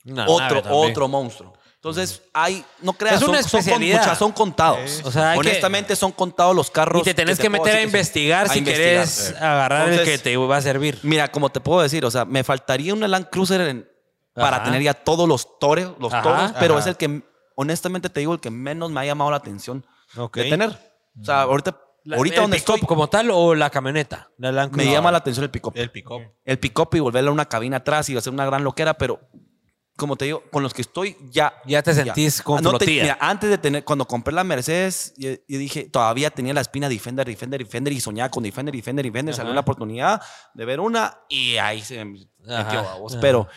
Una 0.06 0.26
otro, 0.28 0.64
otro 0.70 1.08
monstruo. 1.08 1.54
Entonces, 1.82 2.22
hay, 2.34 2.66
no 2.82 2.92
creas, 2.92 3.22
Es 3.22 3.28
una 3.28 3.42
son, 3.42 3.64
son, 3.64 3.82
muchas, 3.82 4.18
son 4.18 4.34
contados. 4.34 5.02
O 5.06 5.12
sea, 5.14 5.32
que- 5.34 5.40
Honestamente, 5.40 5.96
son 5.96 6.12
contados 6.12 6.54
los 6.54 6.70
carros. 6.70 7.02
Y 7.02 7.06
te 7.06 7.14
tenés 7.14 7.40
que, 7.40 7.50
meter 7.50 7.78
a 7.78 7.82
investigar 7.82 8.48
a 8.48 8.50
si 8.50 8.60
investigar. 8.60 8.86
querés 8.96 9.34
agarrar 9.40 9.90
el 9.90 10.04
que 10.04 10.18
te 10.18 10.36
va 10.36 10.58
a 10.58 10.62
servir. 10.62 11.00
Mira, 11.04 11.32
como 11.32 11.50
te 11.50 11.62
puedo 11.62 11.82
decir, 11.82 12.04
o 12.04 12.12
sea, 12.12 12.26
me 12.26 12.44
faltaría 12.44 12.94
una 12.94 13.08
Land 13.08 13.30
Cruiser 13.30 13.62
en- 13.62 13.90
para 14.34 14.62
tener 14.64 14.82
ya 14.82 14.94
todos 14.94 15.26
los 15.28 15.58
toros, 15.58 15.94
los 16.00 16.14
Ajá, 16.14 16.22
toros, 16.24 16.52
pero 16.60 16.74
ajá. 16.74 16.82
es 16.82 16.88
el 16.88 16.98
que, 16.98 17.22
honestamente 17.56 18.10
te 18.10 18.20
digo, 18.20 18.34
el 18.34 18.42
que 18.42 18.50
menos 18.52 18.92
me 18.92 19.00
ha 19.00 19.06
llamado 19.06 19.32
la 19.32 19.38
atención 19.38 19.86
Ok. 20.18 20.36
de 20.38 20.50
tener. 20.50 20.70
O 21.22 21.24
sea, 21.24 21.42
ahorita, 21.44 21.78
La- 22.04 22.18
ahorita 22.18 22.36
¿El 22.38 22.42
donde 22.44 22.58
pick-up 22.58 22.76
estoy, 22.76 22.88
como 22.88 23.08
tal 23.10 23.30
o 23.32 23.56
la 23.56 23.70
camioneta? 23.70 24.30
La 24.38 24.52
Land 24.52 24.74
me 24.76 24.86
llama 24.92 25.12
la 25.14 25.18
atención 25.20 25.44
el 25.46 25.50
pick-up. 25.50 25.74
El 25.76 25.92
pick-up. 25.92 26.22
El 26.44 26.60
pick-up 26.60 26.90
y 26.94 27.00
volverle 27.00 27.30
a 27.30 27.34
una 27.34 27.46
cabina 27.46 27.78
atrás 27.78 28.10
y 28.10 28.18
hacer 28.18 28.32
una 28.34 28.46
gran 28.46 28.64
loquera, 28.64 28.94
pero 28.96 29.20
como 30.00 30.16
te 30.16 30.26
digo, 30.26 30.44
con 30.52 30.64
los 30.64 30.74
que 30.74 30.82
estoy 30.82 31.16
ya... 31.30 31.54
Ya 31.68 31.84
te 31.84 31.94
sentís 31.94 32.42
con 32.42 32.58
Ah, 32.58 32.62
no 32.62 32.78
te- 32.80 32.88
mira, 32.88 33.18
antes 33.22 33.50
de 33.50 33.58
tener, 33.60 33.84
cuando 33.84 34.06
compré 34.06 34.34
la 34.34 34.44
Mercedes, 34.44 35.14
yo, 35.18 35.30
yo 35.48 35.60
dije, 35.60 35.84
todavía 35.84 36.32
tenía 36.32 36.54
la 36.56 36.62
espina 36.62 36.90
Defender, 36.90 37.28
Defender, 37.28 37.60
Defender 37.64 37.94
y 37.94 38.00
soñaba 38.02 38.30
con 38.30 38.42
Defender, 38.44 38.74
Defender, 38.74 39.06
Defender. 39.06 39.36
Salió 39.36 39.50
Ajá. 39.52 39.56
la 39.56 39.62
oportunidad 39.62 40.22
de 40.56 40.66
ver 40.66 40.80
una 40.80 41.20
y 41.30 41.58
ahí 41.58 41.82
se 41.82 42.04
me 42.04 42.26
metió 42.40 42.80
a 42.80 42.96
vos. 42.96 43.14
ajá. 43.14 43.22
Pero, 43.22 43.48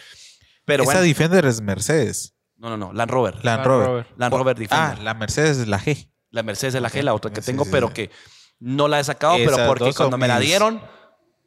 pero 0.66 0.82
Esa 0.82 0.92
bueno, 0.92 1.06
Defender 1.06 1.46
es 1.46 1.60
Mercedes. 1.62 2.34
no, 2.56 2.68
no, 2.70 2.76
no, 2.76 2.92
Land 2.92 3.10
Rover. 3.10 3.34
Land 3.36 3.44
Land 3.46 3.64
Rover. 3.66 3.86
Rover. 3.86 4.06
Land 4.16 4.34
Rover 4.34 4.56
Ah, 4.56 4.58
Defender. 4.58 4.98
la 5.04 5.14
Mercedes 5.14 5.56
es 5.58 5.68
la 5.68 5.78
G. 5.80 6.08
La 6.30 6.42
Mercedes 6.42 6.74
es 6.74 6.82
la 6.82 6.90
G, 6.90 7.02
la 7.02 7.14
otra 7.14 7.30
que 7.32 7.40
Sí, 7.42 7.46
tengo, 7.46 7.64
sí, 7.64 7.70
pero 7.72 7.88
sí. 7.88 7.94
que 7.94 8.10
no 8.58 8.88
la 8.88 9.00
he 9.00 9.04
sacado, 9.04 9.34
pero 9.36 9.52
Esas 9.52 9.66
porque 9.68 9.84
dos 9.84 9.94
son 9.94 10.04
cuando 10.04 10.18
me 10.18 10.28
la 10.28 10.38
dieron, 10.38 10.80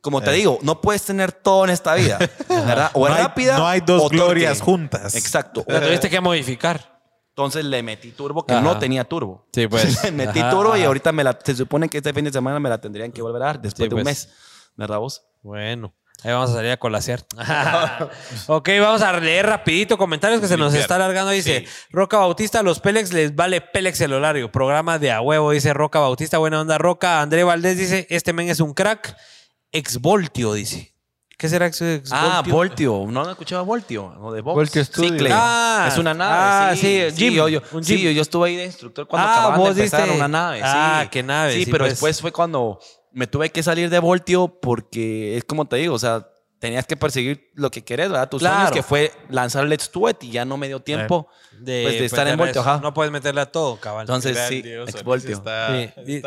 como 0.06 0.22
te 0.22 0.30
Eh. 0.30 0.34
digo, 0.36 0.60
no 0.62 0.80
puedes 0.82 1.04
tener 1.04 1.32
todo 1.32 1.66
en 1.66 1.72
esta 1.72 1.96
vida, 1.96 2.20
¿verdad? 2.48 2.92
O 2.94 3.00
no, 3.08 3.14
es 3.14 3.18
hay, 3.20 3.24
rápida. 3.24 3.58
no 3.58 3.68
hay 3.68 3.82
dos 3.82 3.98
o 3.98 4.02
torque. 4.04 4.16
glorias 4.18 4.62
juntas. 4.62 5.16
Exacto. 5.16 5.66
La 5.68 5.82
tuviste 5.82 6.10
que 6.12 6.22
modificar. 6.22 7.02
Entonces 7.30 7.66
le 7.66 7.82
metí 7.84 8.12
turbo 8.12 8.46
que 8.46 8.54
Ajá. 8.54 8.62
no 8.62 8.78
tenía 8.78 9.04
turbo. 9.04 9.48
Sí, 9.52 9.68
pues. 9.70 10.04
le 10.04 10.12
metí 10.12 10.40
Ajá, 10.40 10.52
turbo 10.52 10.78
y 10.78 10.84
ahorita 10.84 11.12
me 11.12 11.24
la, 11.24 11.38
se 11.44 11.56
supone 11.56 11.90
que 11.90 11.98
este 11.98 12.14
fin 12.14 12.24
de 12.24 12.32
semana 12.32 12.60
me 12.60 12.70
la 12.70 12.78
tendrían 12.80 13.12
que 13.12 13.22
volver 13.24 13.42
a 13.42 13.46
dar 13.48 13.62
después 13.62 13.86
Sí, 13.86 13.90
de 13.90 13.96
un 13.96 14.04
pues. 14.04 14.28
mes. 14.28 14.36
¿Verdad 14.78 15.00
vos? 15.00 15.24
Bueno, 15.42 15.94
ahí 16.24 16.32
vamos 16.32 16.52
a 16.52 16.54
salir 16.54 16.70
a 16.72 16.78
colasear. 16.78 17.26
ok, 18.48 18.70
vamos 18.80 19.02
a 19.02 19.20
leer 19.20 19.46
rapidito 19.48 19.98
comentarios 19.98 20.40
que 20.40 20.48
se 20.48 20.56
nos 20.58 20.74
está 20.76 20.96
alargando. 20.96 21.32
Dice, 21.32 21.66
Roca 21.90 22.18
Bautista, 22.18 22.60
a 22.60 22.64
los 22.64 22.80
Pélex 22.80 23.12
les 23.12 23.36
vale 23.36 23.60
Pélex 23.62 24.00
el 24.02 24.14
horario. 24.14 24.52
Programa 24.52 25.00
de 25.00 25.12
a 25.12 25.22
huevo, 25.22 25.52
dice 25.52 25.74
Roca 25.74 26.00
Bautista. 26.00 26.38
Buena 26.38 26.62
onda, 26.62 26.78
Roca. 26.78 27.22
André 27.22 27.44
Valdés 27.44 27.78
dice, 27.78 28.08
este 28.10 28.32
men 28.34 28.50
es 28.50 28.60
un 28.60 28.74
crack. 28.74 29.18
Exvoltio, 29.72 30.54
dice. 30.54 30.94
¿Qué 31.38 31.50
será 31.50 31.66
ex 31.68 31.82
Exvoltio? 31.82 32.30
Ah, 32.32 32.42
Voltio. 32.48 33.06
¿No 33.10 33.24
han 33.24 33.30
escuchado 33.32 33.66
Voltio? 33.66 34.06
¿O 34.22 34.32
de 34.32 34.40
Vox? 34.40 34.56
Voltio 34.56 34.84
Studio. 34.86 35.10
Cicle. 35.12 35.30
Ah, 35.34 35.86
es 35.92 35.98
una 35.98 36.14
nave. 36.14 36.34
ah, 36.34 36.74
sí, 36.76 37.02
sí, 37.10 37.16
Jim, 37.18 37.34
yo, 37.34 37.50
yo, 37.50 37.62
un 37.74 37.84
sí, 37.84 37.98
Jim. 37.98 38.06
yo, 38.06 38.12
yo 38.12 38.22
estuve 38.22 38.48
ahí 38.50 38.56
de 38.56 38.66
instructor 38.66 39.06
cuando 39.06 39.28
Ah, 39.28 39.34
acababan 39.34 39.64
de 39.64 39.70
empezar 39.84 40.08
diste- 40.08 40.16
una 40.16 40.28
nave. 40.30 40.62
Ah, 40.64 41.02
sí. 41.04 41.10
qué 41.12 41.24
nave, 41.24 41.54
Sí, 41.54 41.66
sí, 41.66 41.72
pero 41.72 41.84
pues. 41.84 41.92
después 41.94 42.22
fue 42.22 42.32
cuando 42.32 42.80
me 43.12 43.28
tuve 43.28 43.50
que 43.50 43.62
salir 43.64 43.90
de 43.90 44.00
Voltio 44.00 44.48
porque 44.62 45.36
es 45.36 45.44
como 45.44 45.66
te 45.66 45.76
digo, 45.76 45.94
o 45.96 46.00
sea, 46.00 46.26
tenías 46.60 46.86
que 46.88 46.96
perseguir 46.96 47.52
lo 47.56 47.70
que 47.70 47.84
querés, 47.84 48.10
¿verdad? 48.10 48.30
Tus 48.30 48.40
Claro. 48.40 48.56
sueños 48.56 48.72
que 48.72 48.82
fue 48.84 49.12
lanzar 49.30 49.66
Let's 49.68 49.92
Do 49.92 50.10
It 50.10 50.24
y 50.24 50.32
ya 50.32 50.46
no 50.46 50.56
me 50.56 50.68
dio 50.70 50.80
tiempo. 50.82 51.28
De, 51.60 51.84
Pues, 51.84 52.00
de 52.00 52.06
estar 52.06 52.28
en 52.28 52.34
tener 52.34 52.38
voltio, 52.38 52.62
eso. 52.62 52.70
ajá. 52.70 52.82
No 52.82 52.94
puedes 52.94 53.12
meterle 53.12 53.42
a 53.42 53.46
todo, 53.46 53.78
cabal. 53.78 54.02
Entonces, 54.02 54.38
sí, 54.50 54.64
exvoltio. 54.88 55.36
Está, 55.36 55.76
Sí, 56.06 56.22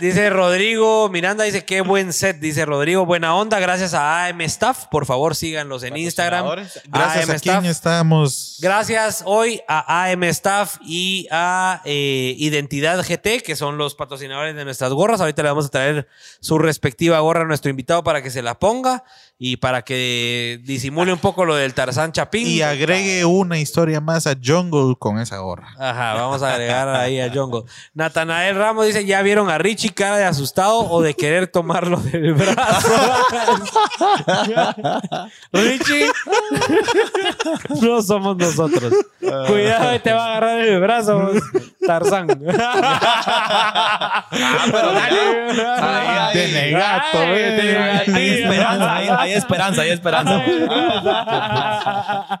dice 0.00 0.30
Rodrigo 0.30 1.08
Miranda, 1.08 1.44
dice 1.44 1.64
qué 1.64 1.80
buen 1.80 2.12
set, 2.12 2.38
dice 2.38 2.64
Rodrigo, 2.64 3.04
buena 3.06 3.34
onda, 3.34 3.58
gracias 3.58 3.94
a 3.94 4.26
AM 4.26 4.40
Staff, 4.42 4.86
por 4.90 5.06
favor 5.06 5.34
síganlos 5.34 5.82
en 5.82 5.96
Instagram. 5.96 6.46
Gracias 6.86 7.28
a 7.28 7.32
AM 7.32 7.40
quien 7.40 7.64
estamos. 7.66 8.58
Gracias 8.60 9.22
hoy 9.26 9.60
a 9.68 10.04
AM 10.10 10.24
Staff 10.24 10.76
y 10.82 11.26
a 11.30 11.82
eh, 11.84 12.34
Identidad 12.38 13.02
GT, 13.02 13.42
que 13.42 13.56
son 13.56 13.78
los 13.78 13.94
patrocinadores 13.94 14.54
de 14.54 14.64
nuestras 14.64 14.92
gorras. 14.92 15.20
Ahorita 15.20 15.42
le 15.42 15.48
vamos 15.48 15.66
a 15.66 15.68
traer 15.68 16.08
su 16.40 16.58
respectiva 16.58 17.18
gorra 17.20 17.42
a 17.42 17.44
nuestro 17.46 17.70
invitado 17.70 18.02
para 18.04 18.22
que 18.22 18.30
se 18.30 18.42
la 18.42 18.58
ponga 18.58 19.04
y 19.38 19.58
para 19.58 19.82
que 19.82 20.58
disimule 20.64 21.12
un 21.12 21.18
poco 21.18 21.44
lo 21.44 21.54
del 21.56 21.74
Tarzán 21.74 22.10
Chapín. 22.12 22.46
Y 22.46 22.62
agregue 22.62 23.26
una 23.26 23.58
historia 23.58 24.00
más 24.00 24.26
a 24.26 24.34
Jungle 24.42 24.94
con 24.98 25.18
esa 25.20 25.36
gorra. 25.38 25.68
Ajá, 25.78 26.14
vamos 26.14 26.42
a 26.42 26.54
agregar 26.54 26.88
ahí 26.88 27.20
a 27.20 27.30
Jongo. 27.32 27.66
Natanael 27.92 28.56
Ramos 28.56 28.86
dice, 28.86 29.04
¿ya 29.04 29.20
vieron 29.20 29.50
a 29.50 29.58
Richie 29.58 29.90
cara 29.90 30.16
de 30.16 30.24
asustado 30.24 30.78
o 30.90 31.02
de 31.02 31.12
querer 31.14 31.48
tomarlo 31.48 31.98
del 32.00 32.32
brazo? 32.32 32.88
Richie, 35.52 36.06
no 37.82 38.00
somos 38.02 38.38
nosotros. 38.38 38.94
Cuidado, 39.20 40.00
te 40.00 40.12
va 40.14 40.24
a 40.24 40.28
agarrar 40.30 40.60
el 40.60 40.80
brazo, 40.80 41.18
vos, 41.18 41.42
Tarzán. 41.86 42.26
pero 42.26 42.56
dale. 44.92 45.16
Ay, 45.78 46.72
gato, 46.72 47.18
Ay, 47.18 47.30
ve. 47.30 47.58
tiene 47.60 47.78
Hay 48.16 48.28
esperanza, 48.30 48.96
hay, 48.96 49.08
hay 49.08 49.25
esperanza, 49.32 49.82
hay 49.82 49.90
esperanza. 49.90 50.42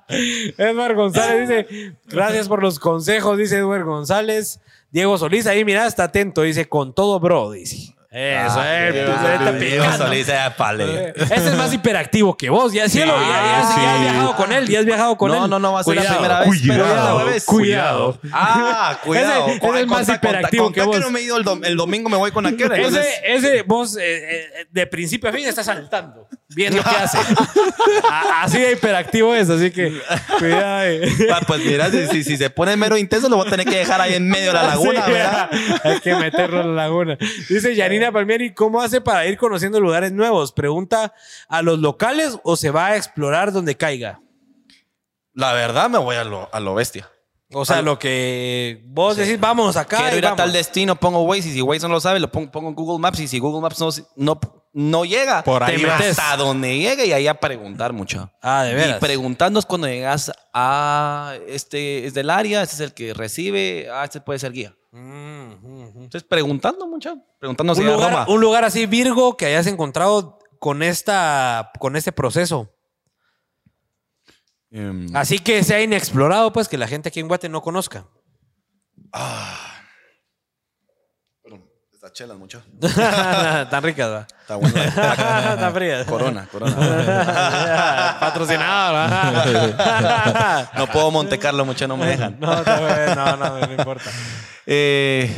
Edward 0.58 0.94
González 0.94 1.48
dice, 1.48 1.92
gracias 2.06 2.48
por 2.48 2.62
los 2.62 2.78
consejos, 2.78 3.38
dice 3.38 3.58
Edward 3.58 3.84
González. 3.84 4.60
Diego 4.90 5.18
Solís, 5.18 5.46
ahí 5.46 5.64
mira, 5.64 5.86
está 5.86 6.04
atento, 6.04 6.42
dice, 6.42 6.68
con 6.68 6.94
todo 6.94 7.18
bro, 7.20 7.50
dice. 7.50 7.94
Eso, 8.18 8.62
eh, 8.64 9.04
pues, 9.42 9.60
Diego. 9.60 9.84
Solís, 9.98 10.26
eh, 10.28 10.38
pale. 10.56 11.10
Ese 11.16 11.34
es 11.34 11.54
más 11.56 11.70
hiperactivo 11.74 12.34
que 12.34 12.48
vos, 12.48 12.72
ya 12.72 12.88
cielo, 12.88 13.12
ya, 13.14 13.26
ya- 13.28 13.60
ya 13.60 13.66
sí. 13.74 13.80
has 13.84 14.00
viajado 14.00 14.36
con 14.36 14.52
él, 14.52 14.66
ya 14.68 14.78
has 14.78 14.86
viajado 14.86 15.16
con 15.18 15.32
él. 15.32 15.38
No, 15.40 15.48
no, 15.48 15.58
no 15.58 15.72
va 15.74 15.80
a 15.80 15.84
ser 15.84 15.96
la 15.96 16.02
primera 16.14 16.40
vez. 16.40 16.48
Cuidado, 16.48 17.20
cuidado. 17.44 18.18
Ah, 18.32 18.98
cuidado. 19.04 19.48
Ese- 19.48 19.80
es 19.82 19.86
más 19.86 20.08
hiperactivo 20.08 20.72
que 20.72 20.82
vos. 20.82 20.98
no 20.98 21.10
me 21.10 21.20
he 21.20 21.24
ido 21.24 21.36
el, 21.36 21.44
dom- 21.44 21.66
el 21.66 21.76
domingo, 21.76 22.08
me 22.08 22.16
voy 22.16 22.30
con 22.30 22.46
aquel. 22.46 22.72
entonces- 22.72 23.06
Ese, 23.22 23.48
ese 23.48 23.62
vos 23.64 23.98
eh, 23.98 24.00
eh, 24.02 24.66
de 24.70 24.86
principio 24.86 25.28
a 25.28 25.32
fin 25.32 25.46
está 25.46 25.62
saltando, 25.62 26.26
viendo 26.48 26.82
qué 26.82 26.88
hace. 26.90 27.18
A- 28.10 28.42
así 28.44 28.58
de 28.58 28.72
hiperactivo 28.72 29.34
es, 29.34 29.48
así 29.50 29.70
que 29.70 30.00
cuidado. 30.38 30.82
eh. 30.84 31.08
Ah, 31.32 31.40
pues 31.46 31.64
mira, 31.64 31.90
si, 31.90 32.06
si- 32.08 32.24
si 32.24 32.36
se 32.36 32.50
pone 32.50 32.76
mero 32.76 32.96
intenso, 32.96 33.28
lo 33.28 33.36
voy 33.36 33.46
a 33.46 33.50
tener 33.50 33.66
que 33.66 33.76
dejar 33.78 34.00
ahí 34.00 34.14
en 34.14 34.28
medio 34.28 34.48
de 34.48 34.52
la 34.54 34.62
laguna, 34.66 35.04
Sí, 35.04 35.12
¿verdad? 35.12 35.50
Hay 35.84 36.00
que 36.00 36.14
meterlo 36.14 36.60
en 36.60 36.76
la 36.76 36.82
laguna. 36.84 37.18
Dice 37.48 37.74
Yanina 37.74 38.12
Palmieri, 38.12 38.52
¿cómo 38.54 38.80
hace 38.80 39.00
para 39.00 39.26
ir 39.26 39.36
conociendo 39.38 39.80
lugares 39.80 40.12
nuevos? 40.12 40.52
Pregunta, 40.52 41.12
¿a 41.48 41.62
los 41.62 41.78
locales 41.78 42.38
o 42.44 42.56
se 42.56 42.70
va 42.70 42.86
a 42.88 42.96
explorar 42.96 43.52
donde 43.52 43.76
caiga? 43.76 44.20
La 45.34 45.52
verdad, 45.52 45.90
me 45.90 45.98
voy 45.98 46.16
a 46.16 46.24
lo, 46.24 46.48
a 46.52 46.60
lo 46.60 46.74
bestia. 46.74 47.08
O 47.52 47.64
sea, 47.64 47.80
lo 47.80 47.96
que 47.98 48.82
vos 48.86 49.16
decís, 49.16 49.38
vamos 49.38 49.76
acá. 49.76 49.98
Quiero 49.98 50.16
y 50.16 50.18
ir 50.18 50.26
a 50.26 50.30
vamos. 50.30 50.38
tal 50.44 50.52
destino, 50.52 50.96
pongo 50.96 51.22
Waze 51.22 51.48
y 51.48 51.52
si 51.52 51.62
Waze 51.62 51.86
no 51.86 51.94
lo 51.94 52.00
sabe, 52.00 52.18
lo 52.18 52.30
pongo, 52.32 52.50
pongo 52.50 52.68
en 52.70 52.74
Google 52.74 52.98
Maps 53.00 53.20
y 53.20 53.28
si 53.28 53.38
Google 53.38 53.60
Maps 53.62 53.78
no, 53.78 53.88
no, 54.16 54.40
no 54.78 55.06
llega, 55.06 55.42
Por 55.42 55.62
ahí 55.62 55.76
te 55.78 55.86
vas. 55.86 55.98
metes 55.98 56.18
hasta 56.18 56.36
donde 56.36 56.78
llegue 56.78 57.06
y 57.06 57.12
ahí 57.12 57.26
a 57.26 57.40
preguntar 57.40 57.94
mucho. 57.94 58.30
Ah, 58.42 58.62
de 58.62 58.74
veras. 58.74 58.98
Y 58.98 59.00
preguntando 59.00 59.58
es 59.58 59.64
cuando 59.64 59.86
llegas 59.86 60.30
a 60.52 61.32
este 61.48 62.04
es 62.04 62.12
del 62.12 62.28
área, 62.28 62.60
este 62.62 62.74
es 62.74 62.80
el 62.80 62.92
que 62.92 63.14
recibe, 63.14 63.88
ah, 63.90 64.04
este 64.04 64.20
puede 64.20 64.38
ser 64.38 64.52
guía. 64.52 64.76
Mm, 64.92 64.98
mm, 65.00 65.58
mm. 65.62 66.02
Entonces 66.04 66.24
preguntando 66.24 66.86
mucho, 66.86 67.16
preguntando 67.38 67.72
Un 67.72 67.86
lugar, 67.86 68.10
Roma. 68.10 68.26
un 68.28 68.40
lugar 68.40 68.64
así, 68.64 68.84
Virgo, 68.84 69.34
que 69.38 69.46
hayas 69.46 69.66
encontrado 69.66 70.38
con, 70.58 70.82
esta, 70.82 71.70
con 71.78 71.96
este 71.96 72.12
proceso. 72.12 72.70
Em, 74.70 75.06
Así 75.16 75.38
que 75.38 75.64
sea 75.64 75.80
inexplorado, 75.80 76.52
pues, 76.52 76.68
que 76.68 76.76
la 76.76 76.86
gente 76.86 77.08
aquí 77.08 77.20
en 77.20 77.28
Guate 77.28 77.48
no 77.48 77.62
conozca. 77.62 78.06
Está 79.06 79.75
chela 82.16 82.34
mucho. 82.34 82.62
Tan 82.80 83.82
ricas, 83.82 84.10
¿va? 84.10 84.26
Está 84.40 84.56
bueno. 84.56 84.74
Tan 84.94 85.74
frías. 85.74 86.06
corona, 86.06 86.48
corona. 86.50 88.16
Patrocinado. 88.20 89.06
No 90.78 90.86
puedo 90.86 91.10
Monte 91.10 91.38
Carlo 91.38 91.66
mucho, 91.66 91.86
no 91.86 91.98
me 91.98 92.06
dejan. 92.06 92.38
No, 92.40 92.54
no, 92.64 93.14
no, 93.14 93.36
no, 93.36 93.60
no 93.66 93.70
importa. 93.70 94.10
Eh, 94.64 95.30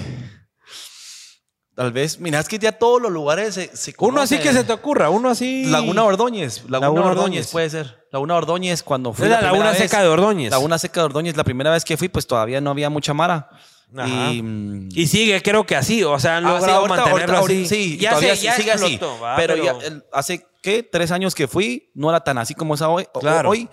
tal 1.74 1.90
vez, 1.90 2.20
mira, 2.20 2.38
es 2.38 2.46
que 2.46 2.60
ya 2.60 2.70
todos 2.70 3.02
los 3.02 3.10
lugares 3.10 3.54
se, 3.54 3.76
se 3.76 3.92
Uno 3.98 4.20
así 4.22 4.38
que 4.38 4.52
se 4.52 4.62
te 4.62 4.72
ocurra, 4.72 5.10
uno 5.10 5.30
así. 5.30 5.64
Laguna 5.64 6.04
Ordóñez. 6.04 6.58
Laguna, 6.68 6.78
Laguna 6.78 7.00
Ordóñez, 7.06 7.18
Ordóñez. 7.18 7.50
puede 7.50 7.70
ser. 7.70 8.06
Laguna 8.12 8.36
Ordóñez, 8.36 8.84
cuando 8.84 9.12
fui 9.12 9.24
Es 9.24 9.32
la 9.32 9.40
laguna 9.40 9.70
vez- 9.70 9.78
seca 9.78 10.00
de 10.00 10.06
Ordóñez. 10.08 10.52
Laguna 10.52 10.78
Seca 10.78 11.00
de 11.00 11.06
Ordóñez, 11.06 11.36
la 11.36 11.42
primera 11.42 11.72
vez 11.72 11.84
que 11.84 11.96
fui, 11.96 12.08
pues 12.08 12.24
todavía 12.28 12.60
no 12.60 12.70
había 12.70 12.88
mucha 12.88 13.12
mara. 13.14 13.50
Ajá. 13.96 14.32
Y, 14.32 14.88
Y 14.94 15.06
sigue, 15.06 15.40
creo 15.42 15.64
que 15.64 15.74
así. 15.76 16.04
O 16.04 16.18
sea, 16.18 16.36
han 16.38 16.46
ah, 16.46 16.48
sí, 16.48 16.54
logrado 16.60 16.80
ahorita- 16.80 16.96
mantenerlo 16.96 17.36
ahorita- 17.38 17.64
así. 17.64 17.74
ahorita- 17.74 17.92
sí, 17.94 17.98
ya 17.98 18.10
todavía 18.10 18.36
se- 18.36 18.42
ya 18.44 18.52
sigue 18.56 18.72
así. 18.72 18.84
explotó, 18.94 19.20
¿va? 19.20 19.36
Pero, 19.36 19.56
ya 19.56 19.70
el- 19.86 20.04
hace, 20.12 20.46
¿qué? 20.62 20.82
Tres 20.82 21.10
años 21.10 21.34
que 21.34 21.48
fui, 21.48 21.90
no 21.94 22.10
era 22.10 22.20
tan 22.20 22.36
así 22.38 22.54
como 22.54 22.74
es 22.74 22.82
hoy. 22.82 23.06
Claro. 23.20 23.50
Hoy 23.50 23.68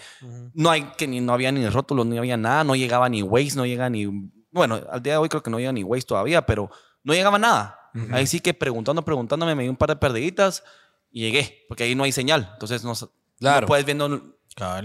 no, 0.53 0.69
hay, 0.69 0.83
que 0.97 1.07
ni, 1.07 1.19
no 1.21 1.33
había 1.33 1.51
ni 1.51 1.67
rótulos, 1.67 2.05
ni 2.05 2.17
había 2.17 2.37
nada, 2.37 2.63
no 2.63 2.75
llegaba 2.75 3.09
ni 3.09 3.21
Waze, 3.23 3.55
no 3.55 3.65
llega 3.65 3.89
ni... 3.89 4.05
Bueno, 4.51 4.79
al 4.89 5.03
día 5.03 5.13
de 5.13 5.17
hoy 5.17 5.27
creo 5.29 5.43
que 5.43 5.49
no 5.49 5.59
llega 5.59 5.73
ni 5.73 5.83
Waze 5.83 6.05
todavía, 6.05 6.45
pero 6.45 6.69
no 7.03 7.13
llegaba 7.13 7.37
nada. 7.37 7.79
Ahí 8.11 8.27
sí 8.27 8.39
que 8.41 8.53
preguntando, 8.53 9.03
preguntándome, 9.03 9.55
me 9.55 9.63
di 9.63 9.69
un 9.69 9.75
par 9.77 9.89
de 9.89 9.95
perdiditas 9.95 10.63
y 11.11 11.21
llegué, 11.21 11.65
porque 11.69 11.83
ahí 11.85 11.95
no 11.95 12.03
hay 12.03 12.11
señal. 12.11 12.49
Entonces 12.53 12.83
no, 12.83 12.93
Claro. 13.39 13.61
no 13.61 13.67
puedes 13.67 13.85
viendo... 13.85 14.07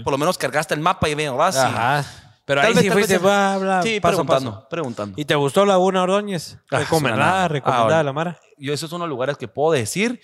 Por 0.03 0.11
lo 0.11 0.17
menos 0.17 0.37
cargaste 0.37 0.73
el 0.73 0.81
mapa 0.81 1.07
y 1.07 1.15
veo, 1.15 1.37
vas. 1.37 1.55
y- 1.55 1.59
Ajá. 1.59 2.05
Pero 2.51 2.61
Tal 2.63 2.67
ahí 2.71 2.73
vez- 2.75 2.83
sí 2.83 2.89
fuiste, 2.89 3.17
bla, 3.17 3.57
bla, 3.61 3.81
Sí, 3.81 4.01
paso 4.01 4.17
preguntando, 4.17 4.51
paso. 4.55 4.67
preguntando. 4.69 5.13
¿Y 5.21 5.23
te 5.23 5.35
gustó 5.35 5.65
Laguna 5.65 6.03
Ordóñez? 6.03 6.57
Ah, 6.69 6.79
Recomendada, 6.79 7.47
recomendada 7.47 7.99
Ah, 7.99 8.03
la 8.03 8.11
Mara. 8.11 8.39
Yo 8.57 8.73
esos 8.73 8.89
son 8.89 8.99
los 8.99 9.07
lugares 9.07 9.37
que 9.37 9.47
puedo 9.47 9.71
decir 9.71 10.19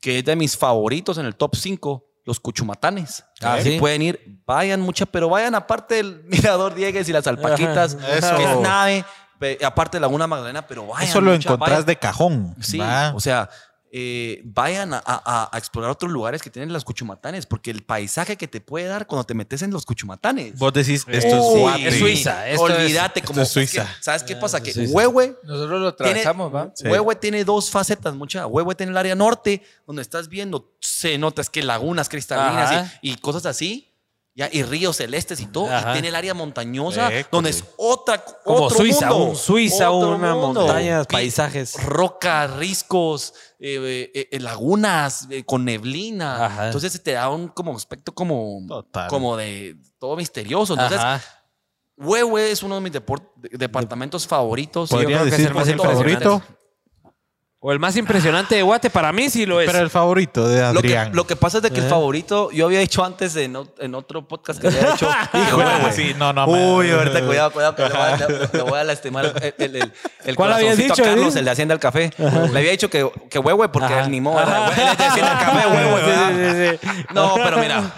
que 0.00 0.20
es 0.20 0.24
de 0.24 0.36
mis 0.36 0.56
favoritos 0.56 1.18
en 1.18 1.26
el 1.26 1.34
top 1.34 1.56
5, 1.56 2.06
los 2.24 2.38
Cuchumatanes. 2.38 3.24
Ah, 3.42 3.58
pueden 3.80 4.02
ir, 4.02 4.40
vayan 4.46 4.80
mucha, 4.82 5.04
pero 5.04 5.28
vayan 5.28 5.56
aparte 5.56 5.96
del 5.96 6.22
Mirador 6.28 6.76
Diegues 6.76 7.08
y 7.08 7.12
las 7.12 7.26
alpaquitas. 7.26 7.94
Eso. 8.08 8.36
que 8.36 8.44
es 8.44 8.60
nave, 8.60 9.04
aparte 9.64 9.96
de 9.96 10.02
Laguna 10.02 10.28
Magdalena, 10.28 10.64
pero 10.64 10.86
vayan. 10.86 11.08
Eso 11.08 11.20
lo 11.20 11.32
mucha, 11.32 11.48
encontrás 11.48 11.70
vayan. 11.78 11.86
de 11.86 11.96
cajón. 11.96 12.54
Sí, 12.60 12.78
¿va? 12.78 13.12
o 13.16 13.18
sea, 13.20 13.50
eh, 13.96 14.40
vayan 14.44 14.92
a, 14.92 15.00
a- 15.06 15.48
a 15.52 15.56
explorar 15.56 15.92
otros 15.92 16.10
lugares 16.10 16.42
que 16.42 16.50
tienen 16.50 16.72
las 16.72 16.82
Cuchumatanes, 16.84 17.46
porque 17.46 17.70
el 17.70 17.84
paisaje 17.84 18.36
que 18.36 18.48
te 18.48 18.60
puede 18.60 18.86
dar 18.86 19.06
cuando 19.06 19.22
te 19.24 19.34
metes 19.34 19.62
en 19.62 19.70
los 19.70 19.86
Cuchumatanes. 19.86 20.58
Vos 20.58 20.72
decís, 20.72 21.04
esto 21.08 21.36
es 21.76 21.98
Suiza. 22.00 22.48
esto 22.48 22.68
es- 22.68 22.74
Olvídate, 22.74 23.22
como 23.22 23.40
es 23.42 23.48
Suiza. 23.50 23.82
es 23.82 23.88
que, 23.98 24.02
¿Sabes 24.02 24.22
qué 24.24 24.34
pasa? 24.34 24.60
Que. 24.60 24.72
Huehue 24.72 25.36
Nosotros 25.44 25.80
lo 25.80 25.94
trazamos, 25.94 26.52
¿va? 26.52 26.72
Sí. 26.74 26.88
Huehue 26.88 27.14
tiene 27.14 27.44
dos 27.44 27.70
facetas, 27.70 28.16
mucha. 28.16 28.46
Huehue 28.48 28.74
tiene 28.74 28.90
el 28.90 28.98
área 28.98 29.14
norte, 29.14 29.62
donde 29.86 30.02
estás 30.02 30.28
viendo, 30.28 30.74
se 30.80 31.16
nota 31.16 31.40
es 31.40 31.48
que 31.48 31.62
lagunas 31.62 32.08
cristalinas 32.08 32.88
y, 33.00 33.12
y 33.12 33.16
cosas 33.18 33.46
así. 33.46 33.93
Ya, 34.36 34.48
y 34.52 34.64
ríos 34.64 34.96
celestes 34.96 35.38
y 35.40 35.46
todo. 35.46 35.70
Ajá. 35.72 35.90
Y 35.90 35.92
tiene 35.92 36.08
el 36.08 36.14
área 36.16 36.34
montañosa, 36.34 37.08
donde 37.30 37.50
es 37.50 37.62
otra. 37.76 38.24
Como 38.44 38.64
otro 38.64 38.78
Suiza, 38.78 39.08
mundo. 39.08 39.24
un 39.26 39.36
Suiza, 39.36 39.90
Otro 39.92 40.16
una 40.16 40.34
mundo. 40.34 40.62
montañas, 40.62 41.06
Pi- 41.06 41.12
paisajes. 41.14 41.80
Rocas, 41.84 42.50
riscos, 42.56 43.32
eh, 43.60 44.10
eh, 44.12 44.28
eh, 44.32 44.40
lagunas 44.40 45.28
eh, 45.30 45.44
con 45.44 45.64
neblina. 45.64 46.46
Ajá. 46.46 46.66
Entonces 46.66 47.00
te 47.00 47.12
da 47.12 47.30
un 47.30 47.46
como 47.46 47.76
aspecto 47.76 48.12
como, 48.12 48.58
Total. 48.66 49.08
como 49.08 49.36
de 49.36 49.76
todo 50.00 50.16
misterioso. 50.16 50.72
Entonces, 50.74 50.98
Ajá. 50.98 51.22
Huehue 51.96 52.50
es 52.50 52.64
uno 52.64 52.74
de 52.74 52.80
mis 52.80 52.92
departamentos 53.52 54.26
favoritos. 54.26 54.90
yo 54.90 54.96
¿Podría 54.96 55.18
creo 55.18 55.22
que 55.22 55.28
es 55.28 55.30
decir 55.36 55.46
el 55.48 55.54
más 55.54 55.68
el 55.68 55.78
favorito? 55.78 56.42
O 57.66 57.72
el 57.72 57.78
más 57.78 57.96
impresionante 57.96 58.54
de 58.56 58.60
Guate, 58.62 58.90
para 58.90 59.10
mí 59.10 59.30
sí 59.30 59.46
lo 59.46 59.58
es. 59.58 59.66
Pero 59.66 59.82
el 59.82 59.88
favorito 59.88 60.46
de 60.46 60.60
Lo 60.74 60.82
que, 60.82 60.88
Adrián. 60.98 61.16
lo 61.16 61.26
que 61.26 61.34
pasa 61.34 61.56
es 61.56 61.62
de 61.62 61.70
que 61.70 61.78
el 61.78 61.86
Ajá. 61.86 61.94
favorito, 61.94 62.50
yo 62.50 62.66
había 62.66 62.80
dicho 62.80 63.02
antes 63.02 63.34
en, 63.36 63.54
ot- 63.54 63.72
en 63.78 63.94
otro 63.94 64.28
podcast 64.28 64.60
que 64.60 64.66
había 64.66 64.92
hecho. 64.92 65.08
Hijo 65.32 65.56
Huehue. 65.56 65.84
de- 65.86 65.92
sí, 65.92 66.14
no, 66.18 66.34
no, 66.34 66.44
Uy, 66.46 66.90
ahorita 66.90 67.24
cuidado, 67.24 67.50
cuidado, 67.52 67.74
que 67.74 67.82
le 67.84 67.88
voy 67.88 67.98
a, 67.98 68.16
le- 68.18 68.48
le 68.52 68.62
voy 68.64 68.78
a 68.78 68.84
lastimar 68.84 69.24
el, 69.24 69.54
el, 69.56 69.76
el, 69.76 69.92
el 70.26 70.36
¿Cuál 70.36 70.52
habías 70.52 70.74
corazoncito 70.76 70.94
dicho, 70.94 71.02
a 71.02 71.06
Carlos, 71.06 71.26
Edith? 71.28 71.36
el 71.38 71.44
de 71.46 71.50
Hacienda 71.52 71.72
del 71.74 71.80
Café. 71.80 72.10
Le 72.18 72.58
había 72.58 72.70
dicho 72.70 72.90
que, 72.90 73.10
que 73.30 73.38
huehue 73.38 73.68
porque 73.70 73.94
Ajá. 73.94 74.04
él 74.04 74.10
ni 74.10 74.20
modo. 74.20 74.42
era 74.42 74.68
hue- 74.68 74.82
Él 74.82 74.88
es 74.92 74.98
de 74.98 75.04
Hacienda 75.04 75.30
del 75.34 75.38
Café, 75.46 75.66
huehue, 75.68 76.02
¿verdad? 76.02 76.30
Sí, 76.30 76.78
sí, 76.78 76.88
sí. 76.92 77.04
No, 77.14 77.34
pero 77.36 77.56
mira, 77.56 77.94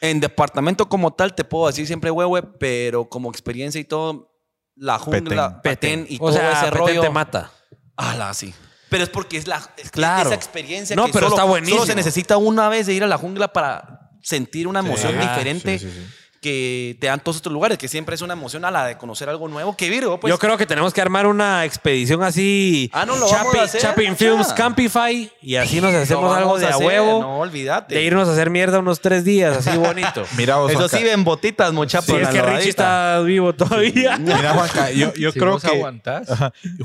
en 0.00 0.20
departamento 0.20 0.88
como 0.88 1.12
tal 1.12 1.34
te 1.34 1.44
puedo 1.44 1.66
decir 1.66 1.86
siempre 1.86 2.10
huehue, 2.10 2.40
pero 2.58 3.04
como 3.10 3.28
experiencia 3.28 3.78
y 3.78 3.84
todo, 3.84 4.32
la 4.74 4.98
jungla, 4.98 5.60
Petén, 5.60 6.06
y 6.08 6.16
o 6.16 6.20
todo 6.20 6.32
sea, 6.32 6.52
ese 6.52 6.62
Petén 6.72 6.78
rollo. 6.78 7.00
te 7.02 7.10
mata. 7.10 7.50
Ala, 7.94 8.32
sí. 8.32 8.54
Pero 8.92 9.02
es 9.04 9.10
porque 9.10 9.38
es 9.38 9.48
la 9.48 9.68
es 9.76 9.90
Claro. 9.90 10.28
esa 10.28 10.36
experiencia 10.36 10.94
No, 10.94 11.06
que 11.06 11.12
pero 11.12 11.26
solo, 11.26 11.36
está 11.36 11.44
buenísimo. 11.44 11.78
solo 11.78 11.86
se 11.86 11.94
necesita 11.96 12.36
una 12.36 12.68
vez 12.68 12.86
de 12.86 12.92
ir 12.92 13.02
a 13.02 13.08
la 13.08 13.18
jungla 13.18 13.52
para 13.52 14.10
sentir 14.22 14.68
una 14.68 14.78
emoción 14.80 15.14
Ah, 15.18 15.20
diferente. 15.32 15.78
sí, 15.80 15.86
sí, 15.88 15.92
sí. 15.92 16.06
Que 16.42 16.96
te 17.00 17.06
dan 17.06 17.20
todos 17.20 17.36
estos 17.36 17.52
lugares, 17.52 17.78
que 17.78 17.88
siempre 17.88 18.14
es 18.16 18.20
una 18.20 18.32
emoción 18.34 18.64
a 18.64 18.70
la 18.70 18.84
de 18.84 18.98
conocer 18.98 19.28
algo 19.28 19.48
nuevo. 19.48 19.76
Que 19.76 19.88
Virgo, 19.88 20.18
pues. 20.20 20.30
Yo 20.30 20.38
creo 20.38 20.58
que 20.58 20.66
tenemos 20.66 20.92
que 20.92 21.00
armar 21.00 21.26
una 21.26 21.64
expedición 21.64 22.22
así. 22.22 22.90
Ah, 22.92 23.06
no, 23.06 23.16
lo 23.16 23.30
vamos 23.30 23.54
a 23.54 23.62
hacer, 23.62 23.80
Chapin. 23.80 24.16
Films 24.16 24.52
Campify. 24.52 25.30
Y 25.40 25.56
así 25.56 25.80
nos 25.80 25.94
hacemos 25.94 26.24
vamos 26.24 26.36
algo 26.38 26.58
de 26.58 26.66
a 26.66 26.70
hacer, 26.70 26.84
huevo. 26.86 27.20
No, 27.22 27.38
olvídate. 27.38 27.94
De 27.94 28.02
irnos 28.02 28.28
a 28.28 28.32
hacer 28.32 28.50
mierda 28.50 28.80
unos 28.80 29.00
tres 29.00 29.24
días, 29.24 29.56
así 29.56 29.76
bonito. 29.78 30.24
Mira 30.36 30.56
vos, 30.56 30.70
Eso 30.72 30.88
sí, 30.88 31.02
ven 31.02 31.22
botitas, 31.24 31.72
mucha 31.72 32.02
Si 32.02 32.10
por 32.12 32.20
es 32.22 32.28
que 32.28 32.42
Richie 32.42 32.70
está 32.70 33.20
vivo 33.20 33.52
todavía. 33.54 34.16
Mira, 34.20 34.52
Juanca, 34.54 34.90
yo, 34.90 35.14
yo 35.14 35.30
Si 35.32 35.38
creo 35.38 35.52
vos 35.52 35.62
que... 35.62 35.68
aguantás. 35.76 36.26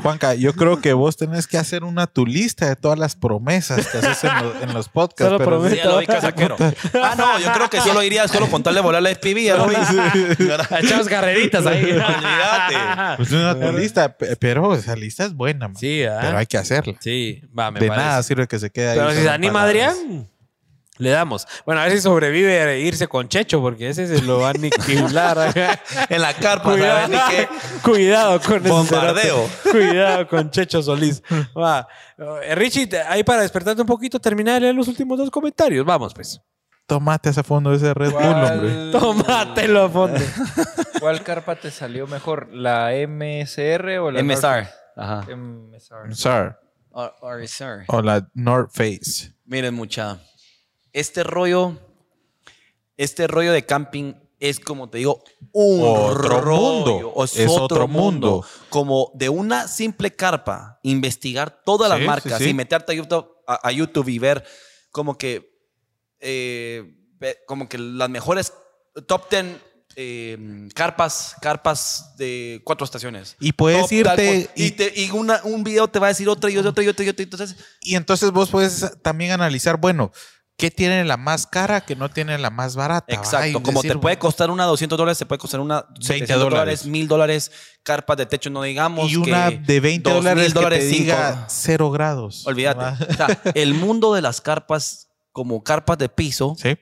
Juanca, 0.01 0.35
yo 0.35 0.53
creo 0.53 0.79
que 0.81 0.93
vos 0.93 1.17
tenés 1.17 1.47
que 1.47 1.57
hacer 1.57 1.83
una 1.83 2.05
tu 2.07 2.25
lista 2.27 2.67
de 2.69 2.75
todas 2.75 2.99
las 2.99 3.15
promesas 3.15 3.87
que 3.87 3.97
haces 3.97 4.23
en, 4.23 4.43
los- 4.43 4.61
en 4.61 4.73
los 4.73 4.87
podcasts. 4.89 5.25
Solo 5.33 5.37
pero- 5.39 5.49
prometo. 5.49 5.75
Sí, 5.75 5.81
ya 5.83 5.89
lo 5.89 5.97
vi 5.97 6.05
casaquero. 6.05 6.55
Ah, 7.01 7.15
no, 7.17 7.39
yo 7.39 7.51
creo 7.53 7.69
que 7.69 7.81
solo 7.81 8.03
iría 8.03 8.27
solo 8.27 8.47
con 8.47 8.61
tal 8.61 8.75
de 8.75 8.81
volar 8.81 9.01
la 9.01 9.09
SPV, 9.13 9.46
ya 9.47 9.57
lo 9.57 9.67
vi. 9.67 9.75
Echamos 10.79 11.07
carreritas 11.07 11.65
ahí. 11.65 11.83
Olvídate. 11.91 13.17
Pues 13.17 13.31
una 13.31 13.71
lista, 13.71 14.17
pe- 14.17 14.35
pero 14.35 14.73
esa 14.75 14.95
lista 14.95 15.25
es 15.25 15.33
buena, 15.33 15.67
man. 15.67 15.77
Sí, 15.77 16.03
¿ah? 16.03 16.19
pero 16.21 16.37
hay 16.37 16.45
que 16.45 16.57
hacerla. 16.57 16.93
Sí, 16.99 17.41
va, 17.57 17.71
me 17.71 17.79
de 17.79 17.87
parece. 17.87 18.05
nada 18.05 18.23
sirve 18.23 18.47
que 18.47 18.59
se 18.59 18.69
quede 18.69 18.89
ahí. 18.91 18.97
Pero 18.99 19.11
si 19.13 19.21
se 19.21 19.29
anima 19.29 19.53
palabras. 19.61 19.95
Adrián, 19.97 20.29
le 20.99 21.11
damos. 21.11 21.45
Bueno, 21.63 21.81
a 21.81 21.83
ver 21.83 21.93
si 21.93 22.01
sobrevive 22.01 22.59
a 22.59 22.75
irse 22.75 23.07
con 23.07 23.27
Checho, 23.29 23.61
porque 23.61 23.89
ese 23.89 24.07
se 24.07 24.19
lo 24.23 24.39
va 24.39 24.47
a 24.47 24.49
aniquilar. 24.51 25.53
En 26.09 26.21
la 26.21 26.33
carpa, 26.33 26.71
Cuidado, 27.83 28.39
con 28.41 28.59
ese 28.61 28.69
Bombardeo. 28.69 29.47
cerote. 29.47 29.69
Cuidado 29.71 30.27
con 30.27 30.49
Checho 30.49 30.81
Solís. 30.81 31.21
Va. 31.55 31.87
Eh, 32.43 32.55
Richie, 32.55 32.87
te- 32.87 33.01
ahí 33.01 33.23
para 33.23 33.41
despertarte 33.43 33.81
un 33.81 33.87
poquito, 33.87 34.19
terminar 34.19 34.55
de 34.55 34.61
leer 34.61 34.75
los 34.75 34.87
últimos 34.87 35.17
dos 35.19 35.29
comentarios. 35.29 35.85
Vamos, 35.85 36.13
pues. 36.15 36.41
Tomate 36.87 37.29
ese 37.29 37.43
fondo 37.43 37.73
ese 37.73 37.93
Red 37.93 38.11
Bull, 38.11 38.23
hombre. 38.23 39.23
A 39.33 39.89
fondo. 39.89 40.19
¿Cuál 40.99 41.21
carpa 41.23 41.55
te 41.57 41.69
salió 41.69 42.07
mejor? 42.07 42.47
¿La 42.53 42.91
MSR 43.07 43.99
o 43.99 44.11
la 44.11 44.23
MSR. 44.23 44.67
Ajá. 44.95 45.27
MSR. 45.35 46.57
Or- 46.91 47.13
or 47.21 47.47
sir. 47.47 47.83
O 47.89 48.01
la 48.01 48.27
North 48.33 48.71
Face. 48.73 49.33
Miren, 49.45 49.75
mucha. 49.75 50.19
Este 50.93 51.23
rollo, 51.23 51.77
este 52.95 53.27
rollo 53.27 53.51
de 53.51 53.65
camping 53.65 54.15
es 54.39 54.59
como 54.59 54.89
te 54.89 54.99
digo, 54.99 55.23
un 55.51 55.81
Otro 55.83 56.41
rollo, 56.41 56.61
mundo. 56.61 57.11
o 57.13 57.23
Es, 57.25 57.37
Es 57.37 57.49
otro, 57.51 57.63
otro 57.65 57.87
mundo. 57.87 58.27
mundo. 58.31 58.47
Como 58.69 59.11
de 59.13 59.29
una 59.29 59.67
simple 59.67 60.15
carpa, 60.15 60.79
investigar 60.83 61.61
todas 61.65 61.89
las 61.89 61.99
marcas 62.01 62.37
sí, 62.37 62.45
sí. 62.45 62.49
y 62.51 62.53
meterte 62.53 62.93
a 62.93 62.95
YouTube, 62.95 63.27
a, 63.47 63.67
a 63.67 63.71
YouTube 63.71 64.07
y 64.09 64.19
ver 64.19 64.43
como 64.91 65.17
que, 65.17 65.56
eh, 66.19 66.93
como 67.45 67.67
que 67.69 67.77
las 67.77 68.09
mejores 68.09 68.53
top 69.07 69.29
10 69.29 69.45
eh, 69.99 70.67
carpas, 70.75 71.35
carpas 71.41 72.13
de 72.17 72.61
cuatro 72.63 72.85
estaciones. 72.85 73.35
Y 73.39 73.51
puedes 73.53 73.81
Top, 73.81 73.91
irte 73.91 74.51
y, 74.55 74.65
y, 74.65 74.71
te- 74.71 74.93
y 74.95 75.09
una- 75.09 75.41
un 75.43 75.63
video 75.63 75.87
te 75.87 75.97
va 75.99 76.07
a 76.07 76.09
decir 76.09 76.29
otra 76.29 76.49
y 76.51 76.57
otra 76.57 76.83
y 76.83 76.87
otra 76.87 77.03
y 77.05 77.09
otra. 77.09 77.23
Entonces, 77.23 77.55
y 77.81 77.95
entonces 77.95 78.31
vos 78.31 78.49
puedes 78.51 79.01
también 79.01 79.31
analizar, 79.31 79.77
bueno, 79.77 80.11
¿qué 80.55 80.69
tiene 80.69 81.03
la 81.03 81.17
más 81.17 81.47
cara 81.47 81.81
que 81.81 81.95
no 81.95 82.09
tiene 82.09 82.37
la 82.37 82.51
más 82.51 82.75
barata? 82.75 83.11
Exacto, 83.11 83.63
como 83.63 83.81
decir, 83.81 83.93
te 83.93 83.97
puede 83.99 84.19
costar 84.19 84.51
una 84.51 84.65
200 84.65 84.95
dólares, 84.99 85.17
te 85.17 85.25
puede 85.25 85.39
costar 85.39 85.61
una 85.61 85.83
20 86.07 86.31
dólares, 86.33 86.49
dólares. 86.51 86.85
1000 86.85 87.07
dólares, 87.07 87.51
carpas 87.81 88.17
de 88.17 88.27
techo, 88.27 88.51
no 88.51 88.61
digamos. 88.61 89.11
Y 89.11 89.15
una 89.15 89.49
que 89.49 89.57
de 89.57 89.79
20 89.79 90.09
2,000 90.11 90.53
dólares, 90.53 90.83
que 90.83 90.89
te 90.91 90.95
diga 90.95 91.45
cero 91.49 91.89
grados. 91.89 92.45
Olvídate. 92.45 93.03
O 93.11 93.13
sea, 93.15 93.41
el 93.55 93.73
mundo 93.73 94.13
de 94.13 94.21
las 94.21 94.41
carpas, 94.41 95.06
como 95.37 95.63
carpas 95.63 95.99
de 95.99 96.09
piso, 96.09 96.55
Sí. 96.57 96.75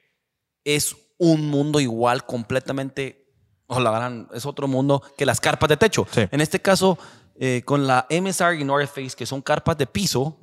es 0.63 0.95
un 1.17 1.49
mundo 1.49 1.81
igual, 1.81 2.25
completamente. 2.25 3.21
O 3.67 3.81
la 3.81 3.91
gran, 3.91 4.29
es 4.33 4.45
otro 4.45 4.65
mundo 4.69 5.01
que 5.17 5.25
las 5.25 5.41
carpas 5.41 5.67
de 5.67 5.75
techo. 5.75 6.07
Sí. 6.09 6.21
En 6.31 6.39
este 6.39 6.61
caso, 6.61 6.97
eh, 7.37 7.63
con 7.65 7.85
la 7.85 8.05
MSR 8.09 8.55
y 8.57 8.63
North 8.63 8.87
Face, 8.87 9.11
que 9.17 9.25
son 9.25 9.41
carpas 9.41 9.77
de 9.77 9.87
piso. 9.87 10.39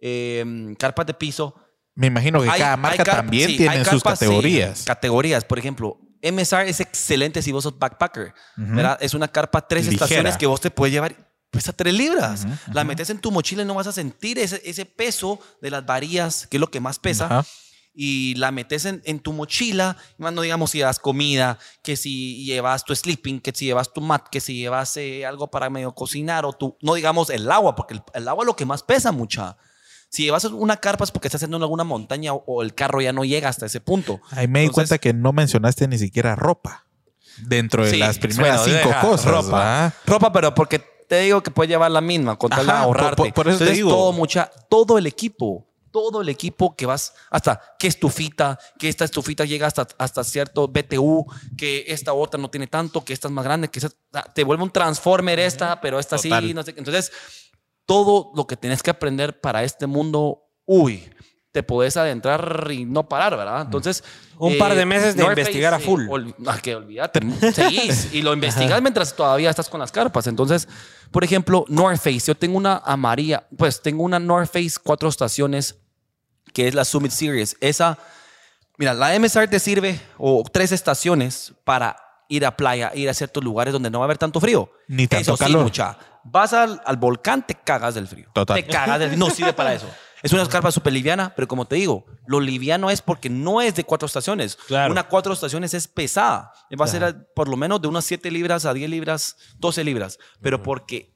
Eh, 0.00 0.74
carpas 0.78 1.06
de 1.06 1.14
piso, 1.14 1.54
Me 1.94 2.06
imagino 2.08 2.40
que 2.40 2.48
Hay- 2.48 2.58
cada 2.58 2.76
marca 2.78 3.04
también 3.04 3.50
sí, 3.50 3.56
tiene 3.58 3.84
sus 3.84 4.02
carpas, 4.02 4.18
sí, 4.18 4.24
categorías. 4.24 4.82
categorías. 4.84 5.44
Por 5.44 5.58
ejemplo, 5.58 5.98
MSR 6.22 6.66
es 6.70 6.80
excelente 6.80 7.40
si 7.42 7.52
vos 7.52 7.62
sos 7.64 7.78
backpacker. 7.78 8.32
Es 9.00 9.12
una 9.14 9.28
carpa 9.28 9.60
tres 9.68 9.84
Ligera. 9.84 10.04
estaciones 10.06 10.36
que 10.38 10.46
vos 10.46 10.60
te 10.60 10.70
puedes 10.70 10.92
llevar. 10.92 11.14
Pesa 11.52 11.72
tres 11.72 11.94
libras. 11.94 12.44
Ujú, 12.44 12.54
La 12.72 12.80
ujú. 12.80 12.88
metes 12.88 13.10
en 13.10 13.18
tu 13.20 13.30
mochila 13.30 13.62
y 13.62 13.64
no 13.66 13.74
vas 13.74 13.86
a 13.86 13.92
sentir 13.92 14.38
ese, 14.40 14.60
ese 14.64 14.84
peso 14.86 15.38
de 15.60 15.70
las 15.70 15.86
varillas, 15.86 16.48
que 16.48 16.56
es 16.56 16.60
lo 16.60 16.70
que 16.70 16.80
más 16.80 16.98
pesa. 16.98 17.26
Ajá. 17.26 17.44
Y 17.94 18.34
la 18.36 18.50
metes 18.52 18.86
en, 18.86 19.02
en 19.04 19.20
tu 19.20 19.34
mochila. 19.34 19.98
más 20.16 20.32
No 20.32 20.40
digamos 20.40 20.70
si 20.70 20.78
llevas 20.78 20.98
comida, 20.98 21.58
que 21.84 21.94
si 21.96 22.42
llevas 22.44 22.84
tu 22.84 22.96
sleeping, 22.96 23.38
que 23.38 23.52
si 23.54 23.66
llevas 23.66 23.92
tu 23.92 24.00
mat, 24.00 24.26
que 24.30 24.40
si 24.40 24.56
llevas 24.56 24.96
eh, 24.96 25.26
algo 25.26 25.50
para 25.50 25.68
medio 25.68 25.94
cocinar 25.94 26.46
o 26.46 26.54
tu. 26.54 26.76
No 26.80 26.94
digamos 26.94 27.28
el 27.28 27.50
agua, 27.52 27.74
porque 27.76 27.94
el, 27.94 28.02
el 28.14 28.26
agua 28.28 28.44
es 28.44 28.46
lo 28.46 28.56
que 28.56 28.64
más 28.64 28.82
pesa 28.82 29.12
mucha. 29.12 29.58
Si 30.08 30.22
llevas 30.24 30.44
una 30.46 30.78
carpa 30.78 31.04
es 31.04 31.10
porque 31.10 31.28
estás 31.28 31.40
haciendo 31.40 31.58
en 31.58 31.62
alguna 31.64 31.84
montaña 31.84 32.32
o, 32.32 32.42
o 32.46 32.62
el 32.62 32.74
carro 32.74 33.02
ya 33.02 33.12
no 33.12 33.24
llega 33.26 33.50
hasta 33.50 33.66
ese 33.66 33.80
punto. 33.80 34.20
Ahí 34.30 34.48
me 34.48 34.60
di 34.60 34.66
Entonces- 34.66 34.88
cuenta 34.88 34.98
que 34.98 35.12
no 35.12 35.32
mencionaste 35.34 35.86
ni 35.86 35.98
siquiera 35.98 36.34
ropa. 36.34 36.86
Dentro 37.38 37.84
de 37.84 37.90
Sí, 37.90 37.96
las 37.98 38.18
primeras 38.18 38.60
bueno, 38.62 38.78
cinco 38.78 38.88
deja, 38.88 39.00
cosas. 39.02 39.30
ropa. 39.30 39.94
Ropa, 40.06 40.32
pero 40.32 40.54
porque 40.54 40.82
te 41.12 41.20
digo 41.20 41.42
que 41.42 41.50
puedes 41.50 41.68
llevar 41.68 41.90
la 41.90 42.00
misma 42.00 42.38
con 42.38 42.48
tal 42.48 42.64
de 42.64 42.72
ahorrarte. 42.72 43.16
por- 43.16 43.34
por 43.34 43.48
eso 43.48 43.58
te 43.58 43.64
Entonces, 43.64 43.76
digo. 43.76 43.90
Todo, 43.90 44.12
mucha, 44.12 44.50
todo 44.70 44.96
el 44.96 45.06
equipo, 45.06 45.66
todo 45.90 46.22
el 46.22 46.30
equipo 46.30 46.74
que 46.74 46.86
vas, 46.86 47.12
hasta 47.30 47.60
qué 47.78 47.86
estufita, 47.88 48.58
que 48.78 48.88
esta 48.88 49.04
estufita 49.04 49.44
llega 49.44 49.66
hasta, 49.66 49.86
hasta 49.98 50.24
cierto 50.24 50.68
BTU, 50.68 51.26
que 51.58 51.84
esta 51.88 52.14
otra 52.14 52.40
no 52.40 52.48
tiene 52.48 52.66
tanto, 52.66 53.04
que 53.04 53.12
esta 53.12 53.28
es 53.28 53.32
más 53.34 53.44
grande, 53.44 53.68
que 53.68 53.78
esa- 53.80 53.90
ah, 54.14 54.24
te 54.34 54.42
vuelve 54.42 54.62
un 54.62 54.70
transformer 54.70 55.38
esta, 55.38 55.82
pero 55.82 55.98
esta 55.98 56.16
Total. 56.16 56.42
sí, 56.44 56.54
no 56.54 56.62
sé. 56.62 56.72
qué. 56.72 56.80
Entonces, 56.80 57.12
todo 57.84 58.30
lo 58.34 58.46
que 58.46 58.56
tienes 58.56 58.82
que 58.82 58.90
aprender 58.90 59.38
para 59.38 59.64
este 59.64 59.86
mundo, 59.86 60.44
uy, 60.64 61.11
te 61.52 61.62
podés 61.62 61.96
adentrar 61.98 62.66
y 62.70 62.84
no 62.86 63.08
parar, 63.08 63.36
¿verdad? 63.36 63.60
Entonces... 63.62 64.02
Un 64.38 64.54
eh, 64.54 64.58
par 64.58 64.74
de 64.74 64.84
meses 64.86 65.14
de 65.14 65.22
North 65.22 65.38
investigar 65.38 65.72
a 65.74 65.78
sí, 65.78 65.84
full. 65.84 66.08
ol- 66.08 66.34
ah, 66.46 66.58
que 66.60 66.74
olvídate. 66.74 67.20
Seguís 67.52 68.12
y 68.12 68.22
lo 68.22 68.32
investigas 68.32 68.80
mientras 68.82 69.14
todavía 69.14 69.50
estás 69.50 69.68
con 69.68 69.78
las 69.78 69.92
carpas. 69.92 70.26
Entonces, 70.26 70.66
por 71.12 71.22
ejemplo, 71.22 71.64
North 71.68 71.98
Face. 71.98 72.20
Yo 72.20 72.34
tengo 72.34 72.56
una 72.56 72.78
amarilla, 72.84 73.46
pues 73.56 73.80
tengo 73.82 74.02
una 74.02 74.18
North 74.18 74.50
Face 74.50 74.72
cuatro 74.82 75.08
estaciones 75.08 75.76
que 76.54 76.66
es 76.66 76.74
la 76.74 76.84
Summit 76.84 77.12
Series. 77.12 77.56
Esa, 77.60 77.98
mira, 78.78 78.94
la 78.94 79.16
MSR 79.16 79.46
te 79.48 79.60
sirve, 79.60 80.00
o 80.18 80.42
tres 80.50 80.72
estaciones 80.72 81.52
para 81.62 81.96
ir 82.28 82.44
a 82.46 82.56
playa, 82.56 82.90
ir 82.94 83.08
a 83.10 83.14
ciertos 83.14 83.44
lugares 83.44 83.72
donde 83.72 83.90
no 83.90 83.98
va 84.00 84.04
a 84.04 84.06
haber 84.06 84.18
tanto 84.18 84.40
frío. 84.40 84.72
Ni 84.88 85.06
tanto 85.06 85.20
Eso 85.22 85.36
sí, 85.36 85.44
calor. 85.44 85.62
mucha. 85.62 85.96
Vas 86.24 86.52
al, 86.52 86.80
al 86.84 86.96
volcán, 86.96 87.46
te 87.46 87.54
cagas 87.54 87.94
del 87.94 88.08
frío. 88.08 88.28
Total. 88.32 88.56
Te 88.56 88.66
cagas 88.66 88.98
del 88.98 89.18
No 89.18 89.30
sirve 89.30 89.52
para 89.52 89.74
eso. 89.74 89.86
Es 90.22 90.32
una 90.32 90.46
carpa 90.48 90.70
súper 90.70 90.92
liviana, 90.92 91.32
pero 91.34 91.48
como 91.48 91.64
te 91.66 91.76
digo, 91.76 92.04
lo 92.26 92.40
liviano 92.40 92.90
es 92.90 93.02
porque 93.02 93.28
no 93.28 93.60
es 93.60 93.74
de 93.74 93.84
cuatro 93.84 94.06
estaciones. 94.06 94.56
Claro. 94.68 94.92
Una 94.92 95.02
cuatro 95.04 95.32
estaciones 95.32 95.74
es 95.74 95.88
pesada. 95.88 96.52
Va 96.80 96.84
a 96.84 96.88
ser 96.88 97.04
a- 97.04 97.16
por 97.34 97.48
lo 97.48 97.56
menos 97.56 97.80
de 97.82 97.88
unas 97.88 98.04
7 98.04 98.30
libras 98.30 98.64
a 98.64 98.72
10 98.72 98.88
libras, 98.88 99.36
12 99.58 99.82
libras. 99.84 100.18
Pero 100.40 100.62
porque 100.62 101.12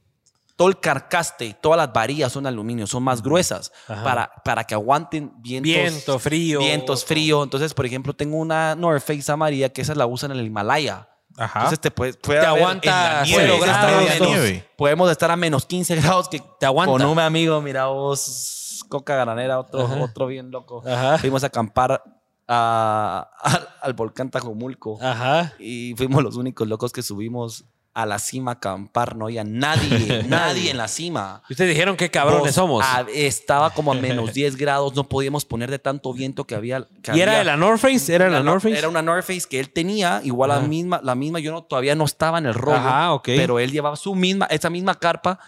todo 0.56 0.68
el 0.68 0.80
carcaste, 0.80 1.54
todas 1.60 1.76
las 1.76 1.92
varillas 1.92 2.32
son 2.32 2.46
aluminio, 2.46 2.86
son 2.86 3.02
más 3.02 3.22
gruesas 3.22 3.70
Ajá. 3.86 4.02
para, 4.02 4.32
para 4.44 4.64
que 4.64 4.74
aguanten 4.74 5.30
vientos, 5.38 5.62
Viento, 5.72 6.18
frío. 6.18 6.58
vientos, 6.60 7.04
frío. 7.04 7.42
Entonces, 7.42 7.74
por 7.74 7.84
ejemplo, 7.86 8.14
tengo 8.14 8.38
una 8.38 8.74
North 8.74 9.02
Face 9.04 9.30
amarilla 9.30 9.68
que 9.68 9.82
esa 9.82 9.94
la 9.94 10.06
usan 10.06 10.32
en 10.32 10.38
el 10.38 10.46
Himalaya. 10.46 11.10
Ajá. 11.36 11.58
Entonces 11.60 11.80
te 11.80 11.90
puede, 11.90 12.14
puede 12.14 12.40
Te 12.40 12.46
aguanta 12.46 13.22
en 13.24 13.30
la 13.44 13.56
grados, 13.58 14.20
nieve. 14.20 14.66
Podemos 14.78 15.10
estar 15.10 15.30
a 15.30 15.36
menos 15.36 15.66
15 15.66 15.94
grados 15.96 16.28
que 16.30 16.42
Te 16.58 16.64
aguanta. 16.64 16.90
con 16.92 17.04
un 17.04 17.18
amigo, 17.18 17.60
mira 17.60 17.86
vos, 17.88 18.65
Coca 18.88 19.16
Granera, 19.16 19.58
otro, 19.58 19.82
Ajá. 19.82 19.96
otro 20.02 20.26
bien 20.26 20.50
loco. 20.50 20.82
Ajá. 20.86 21.18
Fuimos 21.18 21.42
a 21.44 21.48
acampar 21.48 22.02
a- 22.48 23.30
al, 23.42 23.68
al 23.82 23.92
volcán 23.94 24.30
Tajumulco 24.30 24.98
Ajá. 25.02 25.52
y 25.58 25.94
fuimos 25.96 26.22
los 26.22 26.36
únicos 26.36 26.66
locos 26.68 26.92
que 26.92 27.02
subimos 27.02 27.64
a 27.92 28.04
la 28.04 28.18
cima 28.18 28.50
a 28.50 28.54
acampar. 28.54 29.16
No 29.16 29.24
había 29.24 29.42
nadie, 29.42 30.22
nadie 30.28 30.70
en 30.70 30.76
la 30.76 30.86
cima. 30.86 31.42
Y 31.48 31.54
Ustedes 31.54 31.70
dijeron 31.70 31.96
qué 31.96 32.10
cabrones 32.10 32.54
somos. 32.54 32.84
a- 32.84 33.06
estaba 33.12 33.70
como 33.70 33.90
a 33.90 33.94
menos 34.00 34.34
10 34.34 34.56
grados, 34.56 34.94
no 34.94 35.04
podíamos 35.08 35.46
poner 35.46 35.70
de 35.70 35.78
tanto 35.78 36.12
viento 36.12 36.44
que 36.44 36.54
había. 36.54 36.86
que 37.02 37.16
¿Y 37.16 37.20
era 37.22 37.38
de 37.38 37.44
la 37.44 37.56
North 37.56 37.80
Face? 37.80 38.14
¿Era 38.14 38.28
la 38.28 38.40
no- 38.40 38.50
North 38.50 38.62
Face? 38.64 38.76
Era 38.78 38.90
una 38.90 39.00
North 39.00 39.24
Face 39.24 39.44
que 39.48 39.58
él 39.58 39.70
tenía, 39.70 40.20
igual 40.24 40.50
la 40.50 40.60
misma, 40.60 41.00
la 41.02 41.14
misma, 41.14 41.40
yo 41.40 41.52
no, 41.52 41.62
todavía 41.64 41.94
no 41.94 42.04
estaba 42.04 42.36
en 42.36 42.44
el 42.44 42.54
rollo, 42.54 42.76
Ajá, 42.76 43.14
ok. 43.14 43.24
pero 43.34 43.58
él 43.58 43.72
llevaba 43.72 43.96
su 43.96 44.14
misma, 44.14 44.44
esa 44.50 44.68
misma 44.68 44.94
carpa 44.96 45.38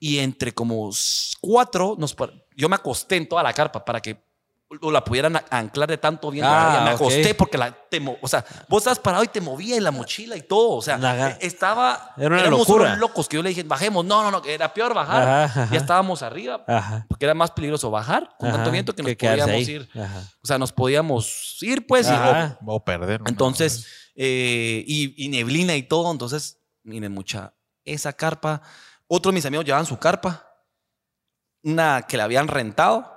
y 0.00 0.18
entre 0.18 0.52
como 0.52 0.90
cuatro, 1.40 1.94
nos, 1.98 2.16
yo 2.56 2.68
me 2.68 2.76
acosté 2.76 3.16
en 3.16 3.28
toda 3.28 3.42
la 3.42 3.52
carpa 3.52 3.84
para 3.84 4.00
que 4.00 4.22
o 4.80 4.90
la 4.90 5.04
pudieran 5.04 5.38
anclar 5.50 5.86
de 5.86 5.98
tanto 5.98 6.30
viento. 6.30 6.50
Ah, 6.50 6.80
me 6.82 6.92
acosté 6.92 7.34
porque 7.34 7.58
la, 7.58 7.70
te 7.70 8.00
mo- 8.00 8.16
o 8.22 8.26
sea, 8.26 8.42
vos 8.70 8.80
estabas 8.80 8.98
parado 9.00 9.22
y 9.22 9.28
te 9.28 9.38
movía 9.38 9.76
en 9.76 9.84
la 9.84 9.90
mochila 9.90 10.34
y 10.34 10.40
todo, 10.40 10.70
o 10.78 10.80
sea, 10.80 10.94
Ajá. 10.94 11.36
estaba, 11.42 12.14
Era 12.16 12.28
una 12.28 12.40
éramos 12.40 12.60
locura. 12.60 12.86
unos 12.86 12.98
locos 12.98 13.28
que 13.28 13.36
yo 13.36 13.42
le 13.42 13.50
dije, 13.50 13.64
bajemos, 13.64 14.02
no, 14.06 14.22
no, 14.22 14.30
no, 14.30 14.40
que 14.40 14.54
era 14.54 14.72
peor 14.72 14.94
bajar, 14.94 15.28
Ajá, 15.44 15.68
ya 15.70 15.76
estábamos 15.76 16.22
arriba, 16.22 16.64
Ajá. 16.66 17.04
porque 17.06 17.26
era 17.26 17.34
más 17.34 17.50
peligroso 17.50 17.90
bajar 17.90 18.34
con 18.38 18.48
Ajá. 18.48 18.56
tanto 18.56 18.70
viento 18.70 18.94
que 18.94 19.02
nos 19.02 19.14
podíamos 19.14 19.46
ahí. 19.54 19.70
ir, 19.70 19.90
Ajá. 19.94 20.22
o 20.42 20.46
sea, 20.46 20.56
nos 20.56 20.72
podíamos 20.72 21.58
ir 21.60 21.86
pues 21.86 22.08
y- 22.08 22.12
o- 22.64 22.82
perder. 22.82 23.20
¿no? 23.20 23.28
entonces, 23.28 23.86
eh, 24.14 24.82
y, 24.86 25.22
y 25.22 25.28
neblina 25.28 25.76
y 25.76 25.82
todo. 25.82 26.10
Entonces, 26.10 26.58
miren, 26.82 27.12
mucha, 27.12 27.52
esa 27.84 28.14
carpa. 28.14 28.62
Otros 29.06 29.32
de 29.32 29.34
mis 29.34 29.44
amigos 29.44 29.66
llevaban 29.66 29.84
su 29.84 29.98
carpa, 29.98 30.46
una 31.64 32.02
que 32.02 32.16
la 32.16 32.24
habían 32.24 32.48
rentado. 32.48 33.10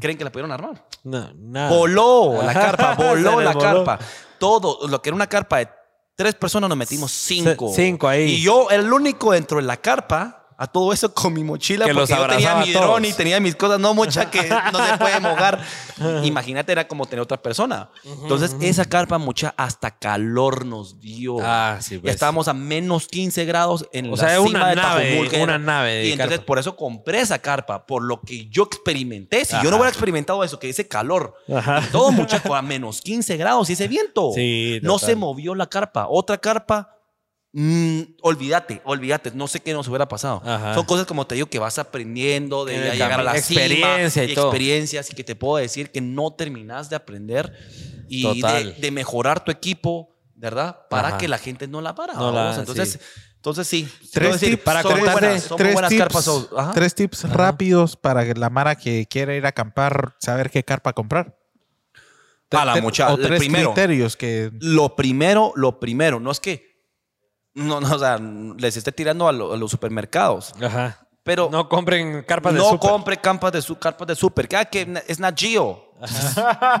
¿Creen 0.00 0.18
que 0.18 0.24
la 0.24 0.32
pudieron 0.32 0.50
armar? 0.52 0.84
No, 1.04 1.32
nada. 1.34 1.70
Voló 1.70 2.42
la 2.42 2.52
carpa, 2.52 2.94
voló 2.98 3.40
la 3.40 3.52
voló. 3.52 3.60
carpa. 3.60 3.98
Todo 4.38 4.88
lo 4.88 5.00
que 5.00 5.10
era 5.10 5.16
una 5.16 5.28
carpa 5.28 5.58
de 5.58 5.68
tres 6.16 6.34
personas 6.34 6.68
nos 6.68 6.76
metimos 6.78 7.12
cinco. 7.12 7.70
cinco 7.74 8.08
ahí. 8.08 8.24
Y 8.32 8.42
yo, 8.42 8.68
el 8.70 8.92
único 8.92 9.32
dentro 9.32 9.58
de 9.58 9.64
la 9.64 9.76
carpa, 9.76 10.43
a 10.56 10.66
todo 10.66 10.92
eso 10.92 11.12
con 11.12 11.32
mi 11.32 11.42
mochila, 11.42 11.84
Que 11.86 11.92
los 11.92 12.08
porque 12.08 12.22
yo 12.22 12.28
tenía 12.28 12.54
mi 12.56 12.72
dron 12.72 13.04
y 13.04 13.12
tenía 13.12 13.40
mis 13.40 13.56
cosas, 13.56 13.80
no 13.80 13.92
mucha 13.94 14.30
que 14.30 14.48
no 14.72 14.86
se 14.86 14.98
puede 14.98 15.20
mojar. 15.20 15.60
Imagínate, 16.24 16.72
era 16.72 16.86
como 16.88 17.06
tener 17.06 17.22
otra 17.22 17.40
persona. 17.40 17.90
Entonces, 18.04 18.56
esa 18.60 18.84
carpa, 18.84 19.18
mucha, 19.18 19.54
hasta 19.56 19.90
calor 19.98 20.64
nos 20.64 21.00
dio. 21.00 21.36
Ah, 21.40 21.78
sí, 21.80 21.96
Ya 21.96 22.00
pues. 22.02 22.14
estábamos 22.14 22.48
a 22.48 22.54
menos 22.54 23.06
15 23.08 23.44
grados 23.44 23.86
en 23.92 24.06
O 24.06 24.10
la 24.12 24.16
sea, 24.16 24.36
cima 24.42 24.48
una 24.48 24.68
de 24.70 24.76
nave, 24.76 25.04
Tajumulco. 25.10 25.36
una 25.42 25.58
nave 25.58 25.90
de 25.94 26.06
Y 26.08 26.12
entonces 26.12 26.38
carpa. 26.38 26.46
por 26.46 26.58
eso 26.58 26.76
compré 26.76 27.20
esa 27.20 27.38
carpa, 27.38 27.86
por 27.86 28.02
lo 28.02 28.20
que 28.20 28.46
yo 28.48 28.64
experimenté. 28.64 29.44
Si 29.44 29.54
yo 29.62 29.70
no 29.70 29.76
hubiera 29.76 29.90
experimentado 29.90 30.42
eso, 30.44 30.58
que 30.58 30.68
ese 30.70 30.86
calor, 30.88 31.34
y 31.48 31.86
todo 31.90 32.10
muchacho 32.12 32.54
a 32.54 32.62
menos 32.62 33.00
15 33.00 33.36
grados 33.36 33.70
y 33.70 33.74
ese 33.74 33.88
viento, 33.88 34.30
Sí, 34.34 34.78
no 34.82 34.98
se 34.98 35.16
movió 35.16 35.54
la 35.54 35.66
carpa. 35.68 36.06
Otra 36.08 36.38
carpa, 36.38 36.90
mm, 37.54 38.00
olvídate, 38.22 38.82
olvídate, 38.84 39.30
no 39.32 39.46
sé 39.48 39.60
qué 39.60 39.72
nos 39.72 39.86
hubiera 39.88 40.06
pasado. 40.08 40.42
Ajá. 40.44 40.74
Son 40.74 40.84
cosas 40.84 41.06
como 41.06 41.26
te 41.26 41.36
digo 41.36 41.46
que 41.46 41.58
vas 41.58 41.78
aprendiendo 41.78 42.64
de 42.64 42.74
ya 42.74 42.92
llegar 42.92 43.20
a 43.20 43.22
la 43.22 43.36
experiencia 43.38 44.22
cima, 44.22 44.32
y 44.32 44.34
todo. 44.34 44.48
experiencias 44.48 45.10
y 45.10 45.14
que 45.14 45.24
te 45.24 45.34
puedo 45.36 45.56
decir 45.56 45.90
que 45.90 46.00
no 46.00 46.32
terminas 46.32 46.90
de 46.90 46.96
aprender 46.96 47.52
y 48.08 48.42
de, 48.42 48.90
mejorar 48.90 49.44
tu 49.44 49.50
equipo, 49.50 50.14
¿verdad? 50.34 50.80
Para 50.90 51.08
Ajá. 51.08 51.18
que 51.18 51.28
la 51.28 51.38
gente 51.38 51.66
no 51.68 51.80
la 51.80 51.94
para. 51.94 52.12
No 52.14 52.30
la- 52.32 52.42
vamos. 52.44 52.58
entonces, 52.58 52.92
sí. 52.92 52.98
entonces 53.36 53.66
sí. 53.66 53.88
Tres 54.12 54.32
decir, 54.32 54.50
tips, 54.50 54.62
para 54.64 54.82
contarte- 54.82 55.12
buenas, 55.12 55.48
tres 55.56 55.72
buenas 55.72 55.88
tips, 55.90 56.02
carpas. 56.02 56.28
ajá. 56.56 56.72
tres 56.72 56.94
tips 56.94 57.30
rápidos 57.30 57.96
para 57.96 58.24
la 58.34 58.50
Mara 58.50 58.74
que 58.74 59.06
quiera 59.06 59.34
ir 59.34 59.46
a 59.46 59.50
acampar 59.50 60.16
saber 60.18 60.50
qué 60.50 60.64
carpa 60.64 60.92
comprar. 60.92 61.38
A 62.50 62.64
la 62.64 62.74
Te- 62.74 62.82
mucha- 62.82 63.12
O 63.12 63.16
el 63.16 63.26
tres 63.26 63.38
primero. 63.40 63.72
criterios 63.72 64.16
que 64.16 64.50
Lo 64.60 64.94
primero, 64.94 65.52
lo 65.56 65.80
primero, 65.80 66.20
no 66.20 66.30
es 66.30 66.38
que 66.40 66.73
no, 67.54 67.80
no, 67.80 67.94
o 67.94 67.98
sea, 67.98 68.18
les 68.18 68.76
esté 68.76 68.92
tirando 68.92 69.28
a, 69.28 69.32
lo- 69.32 69.52
a 69.52 69.56
los 69.56 69.70
supermercados, 69.70 70.52
Ajá. 70.62 71.06
pero 71.22 71.48
No 71.50 71.68
compren 71.68 72.22
carpas 72.24 72.52
de 72.52 72.58
no 72.58 72.70
súper. 72.70 72.90
compre 72.90 73.16
campas 73.18 73.52
de 73.52 73.62
su, 73.62 73.78
carpas 73.78 74.08
de 74.08 74.14
super. 74.14 74.48
Que, 74.48 74.56
ah, 74.56 74.64
que 74.64 75.02
es 75.06 75.18
Nat 75.20 75.38
Geo. 75.38 75.92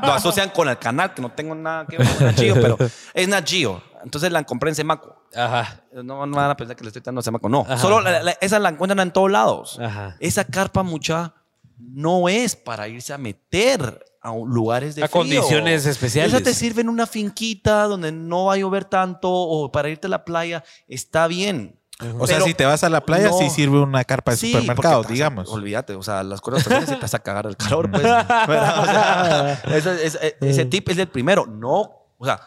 Lo 0.02 0.12
asocian 0.12 0.50
con 0.50 0.68
el 0.68 0.78
canal, 0.78 1.14
que 1.14 1.22
no 1.22 1.30
tengo 1.32 1.54
nada 1.54 1.86
que 1.86 1.96
ver 1.98 2.08
con 2.16 2.26
Nat 2.26 2.36
Geo, 2.38 2.54
pero 2.54 2.76
es 3.14 3.28
Nat 3.28 3.48
Geo. 3.48 3.82
Entonces 4.02 4.30
la 4.32 4.42
compré 4.44 4.70
en 4.70 4.74
Semaco. 4.76 5.16
Ajá. 5.34 5.80
No, 5.92 6.26
no 6.26 6.36
van 6.36 6.50
a 6.50 6.56
pensar 6.56 6.76
que 6.76 6.84
le 6.84 6.88
estoy 6.88 7.02
dando 7.02 7.20
a 7.20 7.22
Semaco. 7.22 7.48
No, 7.48 7.60
Ajá. 7.62 7.78
solo 7.78 8.00
la- 8.00 8.22
la- 8.22 8.36
esa 8.40 8.58
la 8.58 8.68
encuentran 8.68 9.00
en 9.00 9.12
todos 9.12 9.30
lados. 9.30 9.78
Ajá. 9.80 10.16
Esa 10.20 10.44
carpa 10.44 10.82
mucha 10.82 11.32
no 11.78 12.28
es 12.28 12.54
para 12.56 12.86
irse 12.88 13.12
a 13.14 13.18
meter 13.18 14.04
a 14.24 14.30
lugares 14.32 14.94
de 14.94 15.04
A 15.04 15.08
frío. 15.08 15.20
condiciones 15.20 15.86
especiales. 15.86 16.32
Esa 16.32 16.42
te 16.42 16.54
sirve 16.54 16.80
en 16.80 16.88
una 16.88 17.06
finquita 17.06 17.84
donde 17.84 18.10
no 18.10 18.46
va 18.46 18.54
a 18.54 18.56
llover 18.56 18.84
tanto 18.86 19.30
o 19.30 19.70
para 19.70 19.88
irte 19.90 20.06
a 20.06 20.10
la 20.10 20.24
playa. 20.24 20.64
Está 20.88 21.26
bien. 21.26 21.78
O 22.18 22.26
sea, 22.26 22.40
si 22.40 22.54
te 22.54 22.64
vas 22.64 22.82
a 22.82 22.88
la 22.88 23.02
playa, 23.04 23.28
no. 23.28 23.38
sí 23.38 23.48
sirve 23.50 23.78
una 23.80 24.02
carpa 24.02 24.32
de 24.32 24.36
Sí, 24.38 24.50
supermercado, 24.52 25.02
a- 25.04 25.06
digamos. 25.06 25.48
olvídate, 25.50 25.94
o 25.94 26.02
sea, 26.02 26.24
las 26.24 26.40
cosas 26.40 26.60
estaciones 26.62 26.88
se 26.88 26.96
te 26.96 27.02
vas 27.02 27.14
a 27.14 27.18
cagar 27.20 27.46
el 27.46 27.56
calor, 27.56 27.88
pues. 27.88 28.02
¿verdad? 28.48 28.80
O 28.82 28.84
sea, 28.84 29.52
eso 29.76 29.92
es- 29.92 30.18
es- 30.20 30.34
ese 30.40 30.64
tip 30.64 30.88
es 30.88 30.98
el 30.98 31.06
primero. 31.06 31.46
No, 31.46 31.92
o 32.18 32.24
sea, 32.24 32.40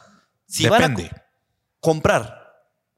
si 0.48 0.68
van 0.68 0.84
a 0.84 0.88
Depende. 0.90 1.10
co- 1.10 1.18
comprar 1.80 2.37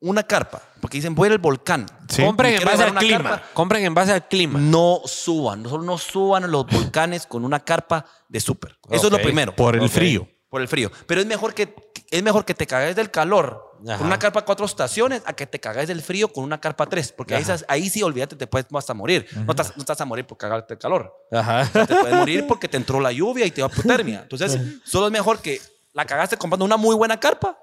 una 0.02 0.24
carpa, 0.24 0.62
porque 0.82 0.98
dicen 0.98 1.14
voy 1.16 1.26
a 1.26 1.28
ir 1.28 1.32
al 1.34 1.38
volcán, 1.40 1.86
Sí. 2.08 2.24
Compren 2.24 2.56
en 2.56 2.64
base 2.66 2.84
al 2.84 2.96
clima. 2.96 3.30
carpa. 3.32 3.48
Compren 3.54 3.84
en 3.86 3.94
base 3.94 4.12
al 4.14 4.28
clima. 4.28 4.60
no 4.60 5.02
suban, 5.06 5.62
no 5.64 5.70
solo 5.70 5.84
no 5.84 5.98
suban 5.98 6.44
a 6.46 6.48
los 6.48 6.66
volcanes 6.66 7.26
con 7.28 7.44
una 7.46 7.60
carpa 7.60 8.06
de 8.28 8.40
súper. 8.40 8.78
Eso 8.90 9.08
es 9.08 9.12
lo 9.12 9.22
primero. 9.22 9.56
Por 9.56 9.76
el 9.76 9.84
Ok. 9.84 9.90
frío. 9.90 10.28
Por 10.50 10.62
el 10.62 10.68
frío. 10.68 10.92
Pero 11.06 11.22
es 11.22 11.28
mejor 11.28 11.54
que, 11.54 11.76
es 12.10 12.24
mejor 12.24 12.44
que 12.46 12.56
te 12.56 12.66
cagues 12.66 12.96
del 12.96 13.12
calor 13.12 13.76
Ajá. 13.88 13.98
con 14.00 14.08
una 14.08 14.18
carpa 14.18 14.44
cuatro 14.44 14.66
estaciones 14.66 15.22
a 15.26 15.34
que 15.34 15.46
te 15.46 15.60
cagues 15.60 15.88
del 15.88 16.02
frío 16.02 16.34
con 16.34 16.44
una 16.44 16.60
carpa 16.60 16.88
tres. 16.88 17.12
Porque 17.12 17.36
ahí, 17.36 17.44
ahí 17.68 17.88
sí, 17.90 18.02
olvídate, 18.02 18.36
te 18.36 18.48
puedes 18.48 18.66
hasta 18.74 18.96
morir. 18.96 19.28
no, 19.46 19.52
estás, 19.52 19.76
no 19.78 19.82
estás 19.82 20.02
a 20.02 20.06
morir 20.06 20.26
por 20.26 20.38
cagarte 20.40 20.74
el 20.74 20.80
calor. 20.80 21.14
Ajá. 21.32 21.70
Te 21.86 21.94
puedes 21.96 22.16
morir 22.16 22.48
porque 22.48 22.68
te 22.68 22.78
entró 22.78 23.00
la 23.00 23.12
lluvia 23.12 23.46
y 23.46 23.52
te 23.52 23.62
da 23.62 23.68
hipotermia. 23.68 24.22
Entonces, 24.24 24.58
solo 24.86 25.06
es 25.06 25.12
mejor 25.12 25.40
que 25.40 25.62
la 25.94 26.06
cagaste 26.06 26.36
comprando 26.38 26.66
una 26.66 26.78
muy 26.78 26.96
buena 26.96 27.20
carpa 27.20 27.60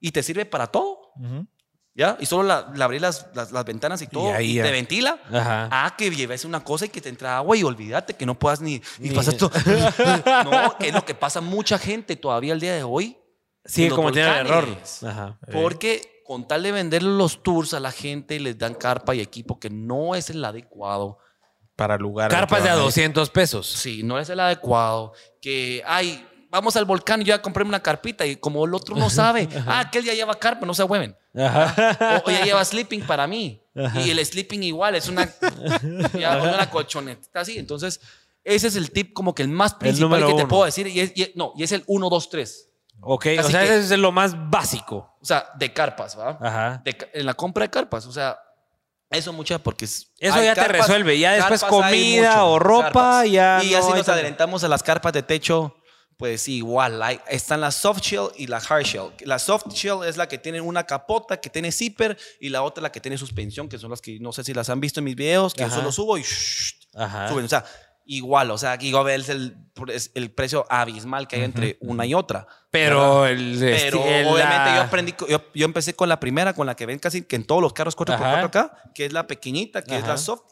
y 0.00 0.10
te 0.10 0.22
sirve 0.22 0.46
para 0.46 0.66
todo. 0.68 1.10
Ujú. 1.16 1.46
¿Ya? 1.96 2.16
Y 2.18 2.26
solo 2.26 2.42
la, 2.42 2.72
la 2.74 2.86
abrí 2.86 2.98
las, 2.98 3.28
las, 3.34 3.52
las 3.52 3.64
ventanas 3.64 4.02
y 4.02 4.08
todo. 4.08 4.30
Y, 4.30 4.32
ahí 4.32 4.54
te 4.56 4.70
ventila. 4.72 5.18
Ajá. 5.32 5.68
Ah, 5.70 5.94
que 5.96 6.10
lleves 6.10 6.44
una 6.44 6.62
cosa 6.64 6.86
y 6.86 6.88
que 6.88 7.00
te 7.00 7.08
entra 7.08 7.36
agua 7.36 7.56
y 7.56 7.62
olvídate 7.62 8.14
que 8.14 8.26
no 8.26 8.36
puedas 8.36 8.60
ni, 8.60 8.82
ni 8.98 9.10
Ni- 9.10 9.14
pasar 9.14 9.34
tú. 9.34 9.48
no, 10.44 10.76
que 10.76 10.88
es 10.88 10.94
lo 10.94 11.04
que 11.04 11.14
pasa 11.14 11.40
mucha 11.40 11.78
gente 11.78 12.16
todavía 12.16 12.52
el 12.52 12.60
día 12.60 12.74
de 12.74 12.82
hoy. 12.82 13.16
Los 13.64 13.94
como 13.94 14.10
tiene 14.10 14.28
el 14.28 14.46
error. 14.46 14.64
volcanes. 14.66 15.02
Ajá. 15.04 15.38
Porque 15.52 16.22
con 16.24 16.48
tal 16.48 16.62
de 16.62 16.72
venderle 16.72 17.10
los 17.10 17.42
tours 17.42 17.74
a 17.74 17.80
la 17.80 17.92
gente, 17.92 18.40
les 18.40 18.58
dan 18.58 18.74
carpa 18.74 19.14
y 19.14 19.20
equipo 19.20 19.60
que 19.60 19.70
no 19.70 20.14
es 20.14 20.30
el 20.30 20.44
adecuado. 20.44 21.18
Para 21.76 21.96
lugar. 21.96 22.30
Carpas 22.30 22.62
de 22.62 22.70
a 22.70 22.74
200 22.76 23.30
pesos. 23.30 23.68
Sí, 23.68 24.02
no 24.02 24.18
es 24.18 24.28
el 24.30 24.40
adecuado. 24.40 25.12
Que, 25.40 25.82
ay, 25.86 26.26
vamos 26.50 26.76
al 26.76 26.84
volcán 26.84 27.22
y 27.22 27.24
yo 27.24 27.34
ya 27.34 27.42
compré 27.42 27.64
una 27.64 27.82
carpita 27.82 28.24
y 28.26 28.36
como 28.36 28.64
el 28.64 28.74
otro 28.74 28.96
no 28.96 29.10
sabe, 29.10 29.48
ah, 29.66 29.80
aquel 29.80 30.04
ya 30.04 30.14
lleva 30.14 30.34
carpa, 30.34 30.66
no 30.66 30.74
se 30.74 30.82
hueven. 30.84 31.16
Ajá. 31.36 32.22
O, 32.24 32.28
o 32.28 32.30
ya 32.32 32.44
lleva 32.44 32.64
sleeping 32.64 33.02
para 33.02 33.26
mí. 33.26 33.60
Y 34.04 34.10
el 34.10 34.24
sleeping 34.24 34.62
igual, 34.62 34.94
es 34.94 35.08
una, 35.08 35.28
ya, 36.18 36.36
una 36.42 36.70
colchoneta 36.70 37.40
así. 37.40 37.58
Entonces, 37.58 38.00
ese 38.44 38.68
es 38.68 38.76
el 38.76 38.90
tip 38.90 39.12
como 39.12 39.34
que 39.34 39.42
el 39.42 39.48
más 39.48 39.74
principal 39.74 40.10
número 40.10 40.26
que 40.28 40.34
te 40.34 40.40
uno. 40.42 40.48
puedo 40.48 40.64
decir. 40.64 40.86
Y 40.86 41.00
es, 41.00 41.12
y 41.16 41.32
no, 41.34 41.52
y 41.56 41.62
es 41.64 41.72
el 41.72 41.82
1, 41.86 42.08
2, 42.08 42.30
3. 42.30 42.68
Ok, 43.00 43.26
o 43.36 43.40
Así 43.40 43.50
sea, 43.52 43.60
que- 43.62 43.66
ese 43.78 43.94
es 43.94 43.98
lo 44.00 44.12
más 44.12 44.34
básico. 44.50 45.16
O 45.20 45.24
sea, 45.24 45.46
de 45.58 45.72
carpas, 45.72 46.18
¿va? 46.18 46.38
Ajá. 46.40 46.82
De 46.84 46.96
en 47.14 47.26
la 47.26 47.34
compra 47.34 47.64
de 47.64 47.70
carpas. 47.70 48.06
O 48.06 48.12
sea, 48.12 48.38
eso 49.10 49.32
mucha 49.32 49.58
porque... 49.58 49.86
es- 49.86 50.12
Eso 50.18 50.42
ya 50.42 50.54
te 50.54 50.68
resuelve. 50.68 51.18
Ya 51.18 51.32
después 51.34 51.60
carpas 51.62 51.80
comida 51.84 52.30
mucho, 52.36 52.50
o 52.52 52.58
ropa, 52.58 53.26
ya 53.26 53.60
Y 53.64 53.72
no 53.72 53.78
así 53.78 53.92
nos 53.92 54.08
adelantamos 54.08 54.62
a 54.64 54.68
las 54.68 54.82
carpas 54.82 55.12
de 55.12 55.22
techo. 55.22 55.74
Pues 56.16 56.46
igual, 56.48 57.02
hay- 57.02 57.20
están 57.28 57.60
la 57.60 57.70
soft 57.72 58.00
shell 58.00 58.28
y 58.36 58.46
la 58.46 58.58
hard 58.58 58.84
shell. 58.84 59.10
La 59.20 59.38
soft 59.38 59.66
shell 59.72 60.04
es 60.06 60.16
la 60.16 60.28
que 60.28 60.38
tiene 60.38 60.60
una 60.60 60.84
capota, 60.84 61.40
que 61.40 61.50
tiene 61.50 61.72
zipper, 61.72 62.16
y 62.40 62.50
la 62.50 62.62
otra 62.62 62.82
la 62.82 62.92
que 62.92 63.00
tiene 63.00 63.18
suspensión, 63.18 63.68
que 63.68 63.78
son 63.78 63.90
las 63.90 64.00
que 64.00 64.18
no 64.20 64.32
sé 64.32 64.44
si 64.44 64.54
las 64.54 64.70
han 64.70 64.80
visto 64.80 65.00
en 65.00 65.04
mis 65.04 65.16
videos, 65.16 65.54
que 65.54 65.60
yo 65.62 65.66
Ajá. 65.66 65.76
solo 65.76 65.90
subo 65.92 66.16
y 66.18 66.22
shhh, 66.22 66.74
Ajá. 66.94 67.28
suben. 67.28 67.44
O 67.44 67.48
sea, 67.48 67.64
igual, 68.06 68.50
o 68.50 68.58
sea, 68.58 68.72
aquí 68.72 68.92
es 69.10 69.28
el, 69.28 69.56
es 69.88 70.10
el 70.14 70.30
precio 70.30 70.66
abismal 70.68 71.26
que 71.26 71.36
hay 71.36 71.42
entre 71.42 71.78
una 71.80 72.06
y 72.06 72.14
otra. 72.14 72.46
Pero 72.70 73.26
el. 73.26 73.56
Pero 73.58 73.98
esti- 73.98 74.06
el- 74.06 74.26
obviamente 74.26 74.70
la- 74.70 74.76
yo 74.76 74.82
aprendí, 74.82 75.14
yo, 75.28 75.42
yo 75.54 75.64
empecé 75.64 75.94
con 75.94 76.08
la 76.08 76.20
primera, 76.20 76.52
con 76.54 76.66
la 76.66 76.76
que 76.76 76.86
ven 76.86 76.98
casi 76.98 77.22
que 77.22 77.34
en 77.36 77.44
todos 77.44 77.60
los 77.62 77.72
carros 77.72 77.96
4x4 77.96 78.14
Ajá. 78.24 78.44
acá, 78.44 78.82
que 78.94 79.06
es 79.06 79.12
la 79.12 79.26
pequeñita, 79.26 79.82
que 79.82 79.96
es 79.96 80.02
Ajá. 80.02 80.12
la 80.12 80.18
soft, 80.18 80.42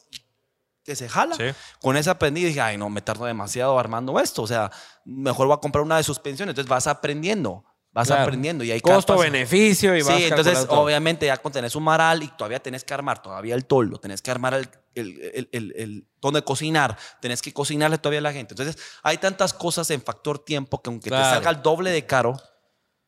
que 0.84 0.96
se 0.96 1.08
jala. 1.08 1.34
Sí. 1.36 1.44
Con 1.80 1.96
esa 1.96 2.12
aprendí 2.12 2.42
y 2.42 2.44
dije, 2.46 2.60
ay, 2.60 2.76
no, 2.76 2.88
me 2.90 3.02
tardo 3.02 3.24
demasiado 3.26 3.78
armando 3.78 4.18
esto. 4.18 4.42
O 4.42 4.46
sea, 4.46 4.70
mejor 5.04 5.46
voy 5.46 5.54
a 5.54 5.58
comprar 5.60 5.84
una 5.84 5.96
de 5.96 6.02
suspensión. 6.02 6.48
Entonces 6.48 6.68
vas 6.68 6.86
aprendiendo, 6.86 7.64
vas 7.92 8.08
Claro. 8.08 8.22
aprendiendo. 8.24 8.64
Y 8.64 8.70
hay 8.72 8.80
Costo-beneficio 8.80 9.96
y 9.96 10.02
vas 10.02 10.16
Sí, 10.16 10.24
entonces 10.24 10.66
todo. 10.66 10.80
obviamente 10.80 11.26
ya 11.26 11.36
cuando 11.36 11.58
tenés 11.58 11.76
un 11.76 11.84
maral 11.84 12.22
y 12.22 12.28
todavía 12.28 12.60
tenés 12.60 12.82
que 12.84 12.94
armar 12.94 13.22
todavía 13.22 13.54
el 13.54 13.64
toldo, 13.66 13.98
tenés 13.98 14.22
que 14.22 14.30
armar 14.30 14.54
el, 14.54 14.68
el, 14.94 15.20
el, 15.34 15.48
el- 15.52 15.72
el- 15.76 16.08
donde 16.20 16.42
cocinar, 16.42 16.96
tenés 17.20 17.42
que 17.42 17.52
cocinarle 17.52 17.98
todavía 17.98 18.18
a 18.18 18.22
la 18.22 18.32
gente. 18.32 18.54
Entonces 18.54 18.76
hay 19.02 19.18
tantas 19.18 19.52
cosas 19.54 19.88
en 19.90 20.02
factor 20.02 20.38
tiempo 20.38 20.82
que 20.82 20.90
aunque 20.90 21.10
Claro. 21.10 21.24
te 21.24 21.30
salga 21.34 21.50
el 21.50 21.62
doble 21.62 21.90
de 21.90 22.06
caro, 22.06 22.36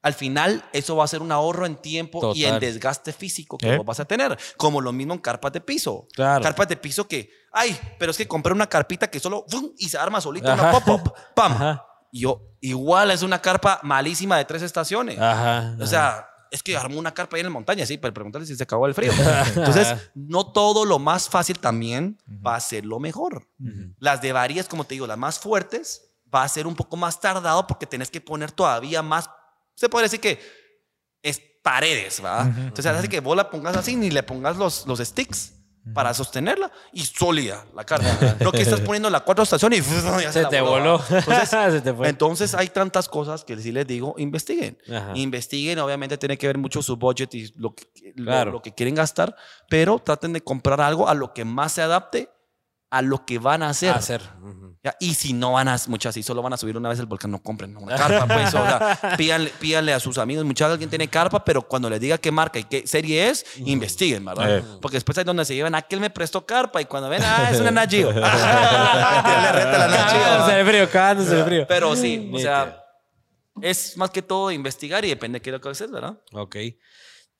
al 0.04 0.14
final 0.14 0.62
eso 0.72 0.94
va 0.96 1.04
a 1.04 1.08
ser 1.08 1.22
un 1.22 1.32
ahorro 1.32 1.64
en 1.64 1.76
tiempo 1.76 2.32
y 2.34 2.44
en 2.44 2.60
desgaste 2.60 3.10
físico 3.12 3.56
que 3.56 3.72
¿Eh? 3.72 3.76
vos 3.78 3.86
vas 3.86 4.00
a 4.00 4.04
tener. 4.04 4.38
Como 4.56 4.80
lo 4.82 4.92
mismo 4.92 5.14
en 5.14 5.20
carpas 5.20 5.50
de 5.52 5.60
piso. 5.60 6.06
Claro. 6.12 6.42
Carpas 6.42 6.68
de 6.68 6.76
piso 6.76 7.08
que, 7.08 7.30
ay, 7.50 7.76
pero 7.98 8.10
es 8.10 8.18
que 8.18 8.28
compré 8.28 8.52
una 8.52 8.68
carpita 8.68 9.08
que 9.08 9.18
solo 9.18 9.46
¡fum! 9.48 9.70
y 9.78 9.88
se 9.88 9.96
arma 9.96 10.20
solita 10.20 10.52
Ajá. 10.52 10.62
una 10.62 10.72
pop-up. 10.72 11.14
¡Pam! 11.34 11.52
Ajá. 11.52 11.86
Y 12.12 12.20
yo, 12.20 12.42
igual 12.60 13.10
es 13.10 13.22
una 13.22 13.40
carpa 13.40 13.80
malísima 13.82 14.36
de 14.36 14.44
tres 14.44 14.60
estaciones. 14.60 15.18
Ajá. 15.18 15.74
O 15.80 15.86
sea, 15.86 16.28
es 16.50 16.62
que 16.62 16.76
armó 16.76 16.98
una 16.98 17.14
carpa 17.14 17.36
ahí 17.36 17.40
en 17.40 17.46
la 17.46 17.52
montaña, 17.52 17.86
sí, 17.86 17.96
pero 17.96 18.12
pregúntale 18.12 18.44
si 18.44 18.54
se 18.54 18.62
acabó 18.62 18.86
el 18.86 18.92
frío. 18.92 19.10
Entonces, 19.56 19.96
no 20.14 20.52
todo 20.52 20.84
lo 20.84 20.98
más 20.98 21.30
fácil 21.30 21.58
también 21.58 22.18
va 22.46 22.56
a 22.56 22.60
ser 22.60 22.84
lo 22.84 23.00
mejor. 23.00 23.48
Las 23.98 24.20
de 24.20 24.32
varias, 24.32 24.68
como 24.68 24.84
te 24.84 24.96
digo, 24.96 25.06
las 25.06 25.18
más 25.18 25.38
fuertes, 25.38 26.10
va 26.32 26.42
a 26.42 26.48
ser 26.48 26.66
un 26.66 26.76
poco 26.76 26.96
más 26.96 27.20
tardado 27.20 27.66
porque 27.66 27.86
tenés 27.86 28.10
que 28.10 28.20
poner 28.20 28.52
todavía 28.52 29.02
más, 29.02 29.30
se 29.74 29.88
puede 29.88 30.04
decir 30.04 30.20
que 30.20 30.38
es 31.22 31.40
paredes, 31.62 32.22
¿va? 32.24 32.42
Entonces, 32.44 32.86
hace 32.86 33.08
que 33.08 33.20
vos 33.20 33.36
la 33.36 33.48
pongas 33.50 33.76
así, 33.76 33.96
ni 33.96 34.10
le 34.10 34.22
pongas 34.22 34.56
los, 34.56 34.86
los 34.86 34.98
sticks. 35.00 35.52
para 35.92 36.14
sostenerla 36.14 36.72
y 36.94 37.04
sólida 37.04 37.66
la 37.74 37.84
carpa. 37.84 38.36
no 38.40 38.50
que 38.52 38.62
estás 38.62 38.80
poniendo 38.80 39.10
la 39.10 39.20
cuatro 39.20 39.44
estaciones 39.44 39.80
y 39.80 39.82
ya 40.22 40.32
Se 40.32 40.40
la 40.42 40.48
te 40.48 40.60
voló. 40.62 40.98
voló. 40.98 41.04
Entonces, 41.18 41.48
Se 41.72 41.80
te 41.82 41.92
fue. 41.92 42.08
entonces 42.08 42.54
hay 42.54 42.68
tantas 42.68 43.06
cosas 43.06 43.44
que 43.44 43.54
sí 43.58 43.70
les 43.70 43.86
digo, 43.86 44.14
investiguen. 44.16 44.78
Ajá. 44.90 45.12
Investiguen, 45.14 45.78
obviamente 45.80 46.16
tiene 46.16 46.38
que 46.38 46.46
ver 46.46 46.56
mucho 46.56 46.80
su 46.82 46.96
budget 46.96 47.34
y 47.34 47.52
lo 47.56 47.74
que, 47.74 47.84
lo- 48.16 48.24
Claro. 48.24 48.52
lo 48.52 48.62
que 48.62 48.72
quieren 48.74 48.94
gastar, 48.94 49.36
pero 49.68 49.98
traten 49.98 50.32
de 50.32 50.40
comprar 50.42 50.80
algo 50.80 51.06
a 51.06 51.12
lo 51.12 51.34
que 51.34 51.44
más 51.44 51.72
se 51.72 51.82
adapte 51.82 52.30
a 52.90 53.02
lo 53.02 53.26
que 53.26 53.38
van 53.38 53.62
a 53.62 53.68
hacer. 53.70 53.90
A 53.90 53.96
hacer. 53.96 54.22
Ujú. 54.42 54.73
Ya, 54.84 54.94
Y 55.00 55.14
si 55.14 55.32
no 55.32 55.52
van 55.52 55.66
a, 55.68 55.78
muchas, 55.86 56.14
si 56.14 56.22
solo 56.22 56.42
van 56.42 56.52
a 56.52 56.58
subir 56.58 56.76
una 56.76 56.90
vez 56.90 56.98
el 56.98 57.06
volcán, 57.06 57.30
no 57.30 57.42
compren 57.42 57.74
una 57.74 57.96
carpa, 57.96 58.26
pues, 58.26 58.48
o 58.48 58.62
sea, 58.66 59.16
pídanle, 59.16 59.50
pídanle 59.58 59.94
a 59.94 59.98
sus 59.98 60.18
amigos, 60.18 60.44
muchas 60.44 60.70
alguien 60.70 60.90
tiene 60.90 61.08
carpa, 61.08 61.42
pero 61.42 61.62
cuando 61.62 61.88
les 61.88 61.98
diga 62.00 62.18
qué 62.18 62.30
marca 62.30 62.58
y 62.58 62.64
qué 62.64 62.86
serie 62.86 63.30
es, 63.30 63.46
investiguen, 63.56 64.22
¿verdad? 64.26 64.58
Eh. 64.58 64.62
Porque 64.82 64.96
después 64.96 65.16
hay 65.16 65.24
donde 65.24 65.46
se 65.46 65.54
llevan, 65.54 65.74
aquel 65.74 66.00
me 66.00 66.10
prestó 66.10 66.44
carpa 66.44 66.82
y 66.82 66.84
cuando 66.84 67.08
ven, 67.08 67.22
ah, 67.24 67.48
es 67.50 67.60
una 67.60 67.70
Nat 67.72 67.90
Geo. 67.90 68.12
le 68.12 68.20
reta 68.20 69.78
la 69.78 69.86
¿verdad? 69.86 70.56
de 70.58 70.64
frío, 70.66 70.90
cagándose 70.90 71.34
de 71.34 71.44
frío. 71.44 71.64
Pero 71.66 71.96
sí, 71.96 72.30
o 72.30 72.38
sea, 72.38 72.84
es 73.62 73.96
más 73.96 74.10
que 74.10 74.20
todo 74.20 74.50
investigar 74.50 75.02
y 75.06 75.08
depende 75.08 75.38
de 75.38 75.42
qué 75.42 75.48
es 75.48 75.54
lo 75.54 75.62
que 75.62 75.70
haces, 75.70 75.90
¿verdad? 75.90 76.18
Ok. 76.32 76.56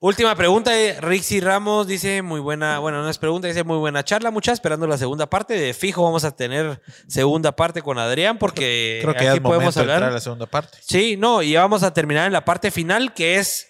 Última 0.07 0.35
pregunta, 0.35 0.79
eh, 0.79 1.01
Rixi 1.01 1.41
Ramos 1.41 1.87
dice 1.87 2.21
muy 2.21 2.39
buena, 2.39 2.79
bueno, 2.79 3.03
no 3.03 3.09
es 3.09 3.17
pregunta, 3.17 3.49
dice 3.49 3.65
muy 3.65 3.79
buena 3.79 4.05
charla, 4.05 4.31
mucha, 4.31 4.53
esperando 4.53 4.87
la 4.87 4.99
segunda 4.99 5.25
parte. 5.31 5.55
De 5.59 5.73
fijo 5.73 6.03
vamos 6.03 6.25
a 6.25 6.37
tener 6.37 6.83
segunda 7.09 7.53
parte 7.53 7.81
con 7.81 7.99
Adrián 7.99 8.37
porque 8.37 8.99
Creo 9.01 9.15
que 9.15 9.25
ya 9.25 9.31
aquí 9.31 9.39
es 9.39 9.43
podemos 9.43 9.63
momento 9.75 9.79
de 9.81 9.83
entrar 9.85 9.97
hablar. 9.97 10.11
a 10.11 10.15
la 10.15 10.21
segunda 10.21 10.45
parte. 10.45 10.77
Sí, 10.83 11.17
no, 11.17 11.41
y 11.41 11.53
ya 11.53 11.63
vamos 11.63 11.83
a 11.85 11.95
terminar 11.95 12.27
en 12.27 12.35
la 12.35 12.45
parte 12.45 12.71
final 12.71 13.15
que 13.15 13.37
es, 13.37 13.67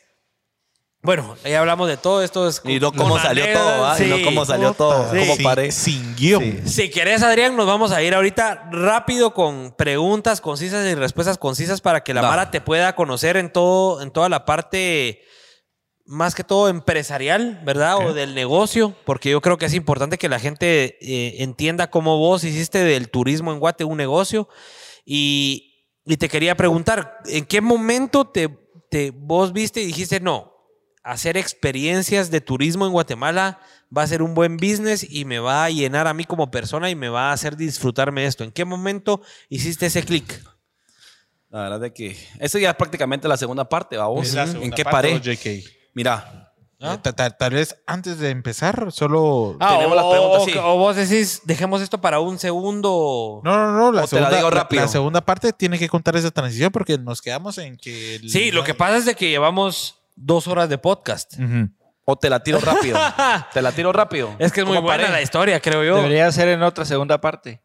bueno, 1.03 1.37
ya 1.45 1.61
hablamos 1.61 1.87
de 1.87 1.99
todo 1.99 2.21
esto. 2.21 2.49
Es 2.49 2.61
Y 2.65 2.81
no 2.81 2.91
cómo 2.91 3.17
salió 3.17 3.45
todo, 3.53 3.87
¿ah? 3.87 3.97
Y 4.01 4.07
no 4.07 4.17
sí. 4.17 4.25
cómo 4.25 4.45
salió 4.45 4.73
todo, 4.73 5.13
Sí. 5.13 5.19
cómo 5.37 5.71
Sin- 5.71 6.17
guion. 6.17 6.63
Si 6.67 6.91
querés, 6.91 7.23
Adrián, 7.23 7.55
nos 7.55 7.69
vamos 7.69 7.93
a 7.93 8.03
ir 8.03 8.13
ahorita 8.13 8.71
rápido 8.73 9.35
con 9.35 9.73
preguntas 9.79 10.41
concisas 10.41 10.85
y 10.85 10.97
respuestas 10.97 11.39
concisas 11.39 11.81
para 11.81 12.03
que 12.03 12.13
la 12.13 12.23
Va. 12.23 12.31
Mara 12.31 12.51
te 12.51 12.61
pueda 12.61 12.97
conocer 12.97 13.37
en 13.37 13.53
todo, 13.53 14.03
en 14.03 14.11
toda 14.11 14.29
la 14.29 14.45
parte 14.45 15.23
más 16.07 16.35
que 16.35 16.45
todo 16.45 16.69
empresarial, 16.69 17.61
¿verdad? 17.65 17.99
O 17.99 18.13
del 18.13 18.35
negocio, 18.35 18.95
porque 19.05 19.31
yo 19.31 19.41
creo 19.41 19.57
que 19.57 19.67
es 19.67 19.75
importante 19.75 20.19
que 20.19 20.29
la 20.29 20.39
gente 20.39 20.99
eh, 21.01 21.43
entienda 21.43 21.91
cómo 21.91 22.19
vos 22.19 22.45
hiciste 22.45 22.79
del 22.79 23.09
turismo 23.11 23.53
en 23.53 23.59
Guate 23.59 23.85
un 23.85 23.97
negocio. 23.97 24.49
Y, 25.05 25.87
y 26.05 26.17
te 26.17 26.29
quería 26.29 26.57
preguntar, 26.57 27.19
¿en 27.27 27.47
qué 27.47 27.61
momento 27.61 28.27
te, 28.27 28.49
te 28.91 29.11
vos 29.11 29.53
viste 29.53 29.83
y 29.83 29.87
dijiste, 29.87 30.21
no, 30.21 30.53
hacer 31.03 31.37
experiencias 31.37 32.31
de 32.31 32.41
turismo 32.41 32.87
en 32.87 32.93
Guatemala 32.93 33.61
va 33.97 34.03
a 34.03 34.07
ser 34.07 34.23
un 34.23 34.35
buen 34.35 34.57
business 34.57 35.07
y 35.09 35.25
me 35.25 35.39
va 35.39 35.65
a 35.65 35.71
llenar 35.71 36.07
a 36.07 36.15
mí 36.15 36.25
como 36.25 36.51
persona 36.51 36.91
y 36.91 36.95
me 36.95 37.09
va 37.09 37.31
a 37.31 37.33
hacer 37.33 37.57
disfrutarme 37.57 38.27
esto. 38.27 38.43
¿En 38.45 38.51
qué 38.51 38.65
momento 38.65 39.23
hiciste 39.49 39.87
ese 39.87 40.03
clic? 40.03 40.43
La 41.51 41.63
verdad 41.63 41.81
de 41.81 41.93
que 41.93 42.17
eso 42.41 42.59
ya 42.59 42.71
es 42.71 42.77
prácticamente 42.77 43.29
la 43.29 43.37
segunda 43.37 43.69
parte, 43.69 43.97
vamos. 43.97 44.35
Es 44.35 44.55
¿En 44.55 44.73
qué 44.73 44.83
parte, 44.83 45.21
paré? 45.21 45.21
Mira, 45.95 46.41
Eh, 46.81 46.99
ta- 47.03 47.13
ta- 47.15 47.31
Tal 47.31 47.55
vez 47.55 47.77
antes 47.87 48.19
de 48.19 48.29
empezar, 48.29 48.93
solo. 48.93 49.57
Tenemos 49.59 49.93
o, 49.93 49.95
las 49.95 50.05
preguntas, 50.07 50.43
o- 50.43 50.45
sí. 50.45 50.53
o 50.59 50.77
vos 50.77 50.97
decís, 50.97 51.41
dejemos 51.45 51.81
esto 51.81 51.99
para 52.01 52.21
un 52.21 52.39
segundo. 52.39 53.41
No, 53.43 53.57
no, 53.57 53.73
no. 53.73 53.93
La, 53.93 54.03
O 54.03 54.07
te 54.09 54.17
la 54.17 54.23
segunda, 54.23 54.37
digo 54.37 54.51
la- 54.51 54.57
rápido. 54.57 54.83
la 54.83 54.89
segunda 54.89 55.21
parte 55.23 55.53
tiene 55.55 55.79
que 55.79 55.89
contar 55.89 56.15
esa 56.17 56.31
transición 56.31 56.71
porque 56.73 56.99
nos 56.99 57.23
quedamos 57.23 57.57
en 57.59 57.79
que. 57.79 58.17
el- 58.17 58.29
Sí, 58.29 58.51
lo 58.51 58.65
que 58.65 58.75
pasa 58.75 58.99
es 58.99 59.05
de 59.07 59.15
que 59.15 59.31
llevamos 59.31 60.03
dos 60.17 60.47
horas 60.47 60.69
de 60.69 60.77
podcast. 60.77 61.35
O 62.05 62.17
te 62.17 62.29
la 62.29 62.43
tiro 62.43 62.59
rápido. 62.61 62.99
te 63.55 63.63
la 63.63 63.73
tiro 63.73 63.91
rápido. 63.91 64.35
Es 64.39 64.53
que 64.53 64.61
es 64.61 64.67
muy 64.67 64.77
¿Cómo 64.77 64.89
buena 64.89 65.05
paré? 65.05 65.13
la 65.15 65.23
historia, 65.23 65.61
creo 65.61 65.83
yo. 65.85 65.97
Debería 65.97 66.31
ser 66.33 66.49
en 66.49 66.63
otra 66.63 66.85
segunda 66.85 67.19
parte. 67.19 67.63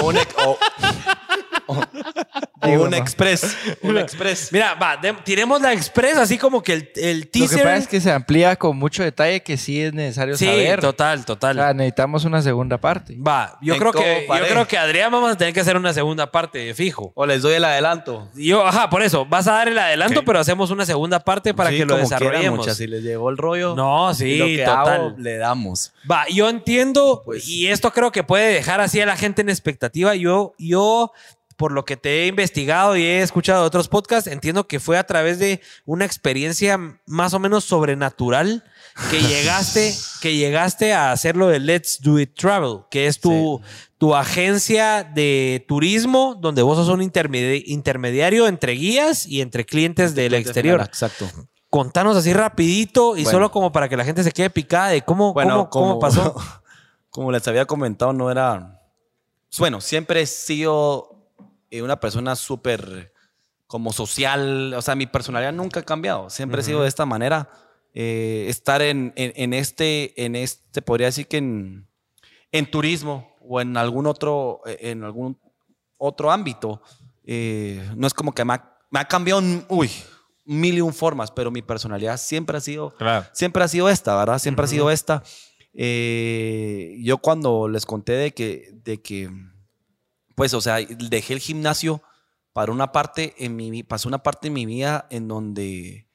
O 0.00 0.06
un, 0.06 0.16
ex- 0.16 0.34
o- 0.46 0.56
o- 1.68 1.74
o 2.62 2.66
Digo, 2.66 2.84
un 2.84 2.90
no. 2.90 2.96
express. 2.96 3.56
Un 3.82 3.96
express. 3.98 4.52
Mira, 4.52 4.74
va, 4.74 4.96
de- 4.96 5.12
tiremos 5.24 5.60
la 5.62 5.72
express, 5.72 6.16
así 6.18 6.36
como 6.38 6.62
que 6.62 6.72
el, 6.72 6.90
el 6.96 7.18
Lo 7.20 7.24
que 7.26 7.30
teaser. 7.30 7.62
pasa 7.62 7.76
es 7.76 7.86
que 7.86 8.00
se 8.00 8.10
amplía 8.10 8.56
con 8.56 8.76
mucho 8.76 9.02
detalle 9.04 9.42
que 9.42 9.56
sí 9.56 9.80
es 9.80 9.92
necesario 9.94 10.36
sí, 10.36 10.46
saber. 10.46 10.80
total, 10.80 11.20
O 11.20 11.24
total. 11.24 11.56
sea, 11.56 11.72
necesitamos 11.72 12.24
una 12.24 12.42
segunda 12.42 12.78
parte. 12.78 13.16
Va, 13.16 13.56
yo 13.62 13.74
¿En 13.74 13.80
creo 13.80 13.92
que 13.92 14.26
yo 14.28 14.46
creo 14.48 14.66
que 14.66 14.76
Adrián 14.76 15.12
vamos 15.12 15.30
a 15.32 15.36
tener 15.36 15.54
que 15.54 15.60
hacer 15.60 15.76
una 15.76 15.92
segunda 15.92 16.30
parte 16.32 16.58
de 16.58 16.74
fijo. 16.74 17.12
O 17.14 17.24
les 17.26 17.42
doy 17.42 17.54
el 17.54 17.64
adelanto. 17.64 18.28
Yo, 18.34 18.66
ajá, 18.66 18.90
por 18.90 19.02
eso, 19.02 19.24
vas 19.24 19.46
a 19.46 19.52
dar 19.52 19.68
el 19.68 19.78
adelanto, 19.78 20.20
Ok. 20.20 20.26
pero 20.26 20.40
hacemos 20.40 20.70
una 20.70 20.84
segunda 20.84 21.20
parte 21.20 21.54
para 21.54 21.70
Sí, 21.70 21.76
que 21.78 21.84
lo 21.84 21.94
como 21.96 22.08
quieran, 22.08 22.20
desarrollemos. 22.24 22.58
muchas. 22.58 22.76
Si 22.76 22.86
les 22.86 23.02
llegó 23.02 23.30
el 23.30 23.36
rollo. 23.36 23.74
No, 23.76 24.12
sí, 24.14 24.36
lo 24.38 24.46
que 24.46 24.64
total. 24.64 24.88
hago, 24.88 25.14
le 25.18 25.36
damos. 25.36 25.92
Va, 26.10 26.24
yo 26.28 26.48
entiendo, 26.48 27.22
Pues- 27.24 27.46
y 27.48 27.68
esto 27.68 27.92
creo 27.92 28.10
que 28.10 28.22
puede 28.24 28.52
dejar 28.52 28.80
así 28.80 29.00
a 29.00 29.06
la 29.06 29.16
gente 29.16 29.42
en 29.42 29.48
expectativa. 29.48 30.14
Yo, 30.14 30.54
yo, 30.58 31.12
por 31.58 31.72
lo 31.72 31.84
que 31.84 31.96
te 31.98 32.22
he 32.22 32.26
investigado 32.28 32.96
y 32.96 33.02
he 33.02 33.20
escuchado 33.20 33.60
de 33.62 33.66
otros 33.66 33.88
podcasts, 33.88 34.30
entiendo 34.30 34.66
que 34.66 34.80
fue 34.80 34.96
a 34.96 35.04
través 35.04 35.38
de 35.38 35.60
una 35.84 36.04
experiencia 36.06 36.78
más 37.04 37.34
o 37.34 37.38
menos 37.40 37.64
sobrenatural 37.64 38.64
que 39.10 39.20
llegaste, 39.22 39.94
que 40.22 40.36
llegaste 40.36 40.94
a 40.94 41.12
hacer 41.12 41.36
lo 41.36 41.48
de 41.48 41.58
Let's 41.58 42.00
Do 42.00 42.18
It 42.20 42.34
Travel, 42.34 42.82
que 42.90 43.08
es 43.08 43.20
tu, 43.20 43.60
tu 43.98 44.14
agencia 44.14 45.02
de 45.02 45.64
turismo, 45.68 46.36
donde 46.40 46.62
vos 46.62 46.76
sos 46.78 46.88
un 46.88 47.00
intermedi- 47.00 47.64
intermediario 47.66 48.46
entre 48.46 48.72
guías 48.72 49.26
y 49.26 49.40
entre 49.40 49.66
clientes 49.66 50.14
del 50.14 50.34
exterior. 50.34 50.80
Exacto. 50.80 51.28
Contanos 51.70 52.16
así 52.16 52.32
rapidito 52.32 53.16
y 53.16 53.24
Bueno. 53.24 53.30
solo 53.36 53.50
como 53.50 53.72
para 53.72 53.88
que 53.88 53.96
la 53.96 54.04
gente 54.04 54.22
se 54.22 54.30
quede 54.32 54.48
picada 54.48 54.88
de 54.88 55.02
cómo, 55.02 55.34
Bueno, 55.34 55.68
cómo, 55.68 55.98
cómo 55.98 55.98
pasó. 55.98 56.34
como 57.10 57.32
les 57.32 57.46
había 57.48 57.66
comentado, 57.66 58.12
no 58.12 58.30
era. 58.30 58.80
Bueno, 59.58 59.80
siempre 59.80 60.20
he 60.22 60.26
sido 60.26 61.07
eh, 61.70 61.82
una 61.82 62.00
persona 62.00 62.34
súper 62.36 63.12
como 63.66 63.92
social. 63.92 64.72
O 64.74 64.82
sea, 64.82 64.94
mi 64.94 65.06
personalidad 65.06 65.52
nunca 65.52 65.80
ha 65.80 65.82
cambiado. 65.84 66.30
Siempre 66.30 66.60
he 66.60 66.64
sido 66.64 66.82
de 66.82 66.88
esta 66.88 67.04
manera. 67.06 67.48
Eh, 67.94 68.46
estar 68.48 68.80
en, 68.82 69.12
en- 69.16 69.32
en 69.36 69.52
este, 69.54 70.24
en 70.24 70.36
este, 70.36 70.82
podría 70.82 71.06
decir 71.08 71.26
que 71.26 71.38
en, 71.38 71.86
en 72.52 72.70
turismo 72.70 73.34
o 73.40 73.60
en 73.60 73.76
algún 73.76 74.06
otro, 74.06 74.60
eh, 74.66 74.78
en 74.90 75.02
algún 75.04 75.38
otro 75.96 76.30
ámbito, 76.30 76.80
eh, 77.24 77.82
no 77.96 78.06
es 78.06 78.14
como 78.14 78.32
que 78.32 78.44
me 78.44 78.54
ha, 78.54 78.76
me 78.90 79.00
ha 79.00 79.04
cambiado, 79.06 79.40
en, 79.40 79.64
uy, 79.68 79.90
mil 80.44 80.76
y 80.76 80.80
un 80.80 80.94
formas, 80.94 81.30
pero 81.30 81.50
mi 81.50 81.60
personalidad 81.62 82.16
siempre 82.18 82.56
ha 82.56 82.60
sido 82.60 82.94
siempre 83.32 83.64
ha 83.64 83.68
sido 83.68 83.88
esta, 83.88 84.16
¿verdad? 84.16 84.38
Siempre 84.38 84.64
ha 84.64 84.68
sido 84.68 84.90
esta. 84.90 85.22
Eh, 86.00 86.96
yo 87.02 87.18
cuando 87.18 87.68
les 87.68 87.84
conté 87.86 88.12
de 88.12 88.32
que, 88.32 88.70
de 88.84 89.00
que, 89.00 89.30
pues, 90.38 90.54
o 90.54 90.60
sea, 90.60 90.76
dejé 90.76 91.34
el 91.34 91.40
gimnasio 91.40 92.00
para 92.52 92.70
una 92.72 92.92
parte 92.92 93.34
en 93.38 93.56
mi, 93.56 93.82
pasó 93.82 94.08
una 94.08 94.22
parte 94.22 94.46
en 94.46 94.52
mi 94.54 94.64
vida 94.66 95.06
en 95.10 95.26
donde 95.28 96.08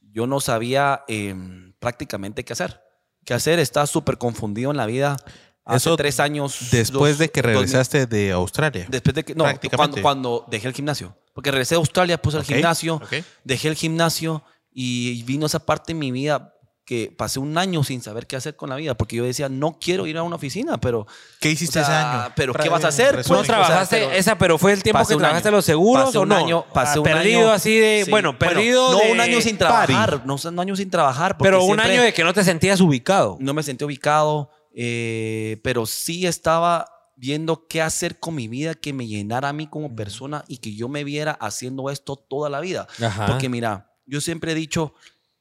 yo 0.00 0.26
no 0.26 0.40
sabía 0.40 1.04
eh, 1.08 1.34
prácticamente 1.78 2.44
qué 2.44 2.54
hacer. 2.54 2.80
¿Qué 3.24 3.34
hacer? 3.34 3.58
Estaba 3.58 3.86
súper 3.86 4.16
confundido 4.18 4.70
en 4.70 4.76
la 4.78 4.86
vida. 4.86 5.16
Hace 5.64 5.76
Eso 5.90 5.96
tres 5.96 6.20
años. 6.20 6.68
Después 6.70 7.12
dos- 7.14 7.18
de 7.18 7.30
que 7.30 7.42
mil- 7.42 7.52
regresaste 7.52 8.06
de 8.06 8.32
Australia. 8.32 8.86
Después 8.88 9.14
de 9.14 9.24
que, 9.24 9.34
no, 9.34 9.44
cuando, 9.76 10.00
cuando 10.00 10.44
dejé 10.48 10.68
el 10.68 10.74
gimnasio. 10.74 11.14
Porque 11.34 11.50
regresé 11.50 11.74
a 11.74 11.78
Australia, 11.78 12.16
puse 12.22 12.38
Ok, 12.38 12.48
el 12.48 12.54
gimnasio, 12.54 12.94
ok. 12.94 13.12
dejé 13.44 13.68
el 13.68 13.74
gimnasio 13.74 14.42
y 14.72 15.22
vino 15.24 15.44
esa 15.46 15.58
parte 15.58 15.92
en 15.92 15.98
mi 15.98 16.10
vida 16.12 16.54
que 16.86 17.12
pasé 17.14 17.40
un 17.40 17.58
año 17.58 17.82
sin 17.82 18.00
saber 18.00 18.26
qué 18.28 18.36
hacer 18.36 18.54
con 18.56 18.70
la 18.70 18.76
vida, 18.76 18.94
porque 18.96 19.16
yo 19.16 19.24
decía, 19.24 19.48
no 19.48 19.76
quiero 19.80 20.06
ir 20.06 20.16
a 20.18 20.22
una 20.22 20.36
oficina, 20.36 20.78
pero... 20.78 21.04
¿Qué 21.40 21.48
o 21.48 21.50
hiciste 21.50 21.72
sea, 21.72 21.82
ese 21.82 21.92
año? 21.92 22.32
Pero 22.36 22.54
¿qué 22.54 22.68
vas 22.68 22.84
a 22.84 22.88
hacer? 22.88 23.08
¿No 23.08 23.22
pues? 23.22 23.30
O 23.30 23.34
sea, 23.44 23.54
trabajaste 23.56 23.96
pero- 23.98 24.12
esa, 24.12 24.38
pero 24.38 24.56
fue 24.56 24.72
el 24.72 24.82
tiempo 24.84 25.04
que 25.04 25.14
un 25.14 25.18
trabajaste 25.18 25.48
año. 25.48 25.56
los 25.56 25.64
seguros 25.64 26.04
Pasé 26.06 26.18
o 26.18 26.22
un 26.22 26.28
no? 26.28 26.36
año- 26.36 26.64
pasé 26.72 26.92
Ah, 26.94 27.00
un 27.00 27.04
perdido 27.04 27.40
año- 27.40 27.50
así 27.52 27.76
de, 27.76 28.02
Sí, 28.04 28.10
bueno, 28.12 28.38
perdido 28.38 28.92
No, 28.92 28.98
de- 29.00 29.10
un 29.10 29.18
año 29.20 29.40
sin 29.40 29.58
trabajar, 29.58 30.22
no, 30.24 30.36
un 30.42 30.60
año 30.60 30.76
sin 30.76 30.88
trabajar. 30.88 31.36
pero 31.38 31.64
un 31.64 31.80
año 31.80 32.02
de 32.02 32.14
que 32.14 32.22
no 32.22 32.32
te 32.32 32.44
sentías 32.44 32.80
ubicado. 32.80 33.36
No 33.40 33.52
me 33.52 33.64
sentí 33.64 33.84
ubicado, 33.84 34.50
eh, 34.72 35.58
pero 35.64 35.86
sí 35.86 36.24
estaba 36.26 36.86
viendo 37.16 37.66
qué 37.66 37.82
hacer 37.82 38.20
con 38.20 38.36
mi 38.36 38.46
vida 38.46 38.74
que 38.74 38.92
me 38.92 39.08
llenara 39.08 39.48
a 39.48 39.52
mí 39.52 39.66
como 39.66 39.96
persona 39.96 40.44
y 40.46 40.58
que 40.58 40.74
yo 40.76 40.88
me 40.88 41.02
viera 41.02 41.32
haciendo 41.32 41.90
esto 41.90 42.14
toda 42.14 42.48
la 42.48 42.60
vida. 42.60 42.86
Ajá. 43.02 43.26
Porque 43.26 43.48
mira, 43.48 43.90
yo 44.06 44.20
siempre 44.20 44.52
he 44.52 44.54
dicho 44.54 44.94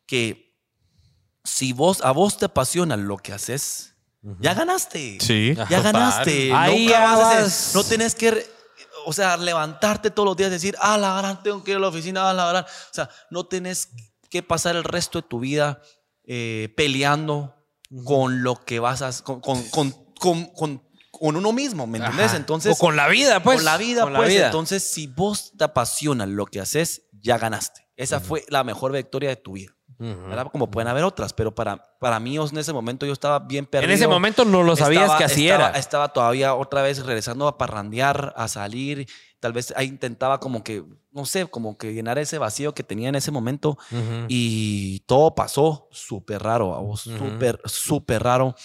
que 0.08 0.45
si 1.46 1.72
vos 1.72 2.02
a 2.02 2.12
vos 2.12 2.38
te 2.38 2.46
apasiona 2.46 2.98
lo 2.98 3.16
que 3.18 3.32
haces, 3.32 3.94
ya 4.42 4.54
ganaste. 4.54 5.20
Sí. 5.22 5.54
Ya 5.70 5.82
ganaste. 5.82 6.52
Ahí 6.54 6.86
Nunca 6.88 6.92
ya 7.00 7.02
vas 7.06 7.20
a 7.20 7.30
hacer- 7.32 7.44
vas. 7.44 7.72
no 7.76 7.84
tenés 7.84 8.16
que, 8.16 8.46
o 9.06 9.14
sea, 9.14 9.38
levantarte 9.38 10.10
todos 10.10 10.26
los 10.26 10.36
días 10.36 10.50
y 10.50 10.54
decir, 10.54 10.76
ah, 10.80 10.98
la 10.98 11.16
gran, 11.22 11.42
tengo 11.44 11.64
que 11.64 11.72
ir 11.72 11.78
a 11.78 11.80
la 11.80 11.88
oficina, 11.88 12.30
ah, 12.30 12.34
la 12.34 12.48
gran. 12.50 12.64
O 12.66 12.94
sea, 12.94 13.08
no 13.30 13.46
tenés 13.46 13.90
que 14.30 14.42
pasar 14.44 14.76
el 14.76 14.84
resto 14.84 15.22
de 15.22 15.28
tu 15.28 15.40
vida 15.40 15.80
eh, 16.26 16.74
peleando 16.76 17.56
con 18.04 18.42
lo 18.42 18.56
que 18.66 18.80
vas 18.80 19.04
a, 19.04 19.12
con, 19.24 19.40
con, 19.42 19.64
con, 19.70 20.46
con- 20.56 20.84
uno 21.22 21.54
mismo, 21.54 21.88
¿me 21.88 22.00
entendés? 22.00 22.34
Entonces, 22.34 22.74
o 22.74 22.78
con 22.78 22.96
la 22.98 23.08
vida, 23.08 23.42
pues. 23.42 23.58
con 23.58 23.66
la 23.66 23.78
vida, 23.78 24.02
Con 24.04 24.12
la 24.14 24.20
pues. 24.20 24.30
vida. 24.34 24.48
Entonces, 24.48 24.90
si 24.92 25.08
vos 25.08 25.54
te 25.58 25.64
apasiona 25.64 26.26
lo 26.26 26.46
que 26.48 26.60
haces, 26.60 27.04
ya 27.14 27.38
ganaste. 27.38 27.88
Esa 27.96 28.20
fue 28.20 28.44
la 28.50 28.64
mejor 28.66 28.92
victoria 28.92 29.30
de 29.30 29.36
tu 29.38 29.54
vida. 29.54 29.72
¿Verdad? 29.98 30.48
Como 30.52 30.70
pueden 30.70 30.88
haber 30.88 31.04
otras, 31.04 31.34
pero 31.34 31.54
para, 31.56 31.78
para 32.00 32.20
mí 32.20 32.38
en 32.38 32.58
ese 32.58 32.74
momento 32.74 33.06
yo 33.06 33.14
estaba 33.14 33.40
bien 33.40 33.66
perdido. 33.66 33.90
En 33.92 33.96
ese 33.96 34.08
momento 34.08 34.44
no 34.46 34.64
lo 34.64 34.76
sabías 34.76 35.04
Estaba- 35.04 35.18
que 35.18 35.24
así 35.26 35.48
estaba- 35.48 35.70
era. 35.70 35.80
Estaba 35.80 36.08
todavía 36.10 36.54
otra 36.56 36.82
vez 36.82 37.06
regresando 37.06 37.48
a 37.48 37.58
parrandear, 37.58 38.34
a 38.36 38.48
salir. 38.48 39.08
Tal 39.40 39.54
vez 39.54 39.74
ahí 39.78 39.88
intentaba 39.88 40.40
como 40.40 40.64
que, 40.64 40.84
no 41.12 41.26
sé, 41.26 41.46
como 41.46 41.78
que 41.78 41.94
llenar 41.94 42.18
ese 42.18 42.38
vacío 42.40 42.74
que 42.74 42.84
tenía 42.84 43.10
en 43.10 43.16
ese 43.16 43.32
momento. 43.32 43.78
Y 44.28 45.00
todo 45.02 45.36
pasó 45.36 45.88
súper 45.92 46.42
raro, 46.44 46.94
súper, 46.96 47.62
súper 47.66 48.24
raro. 48.24 48.56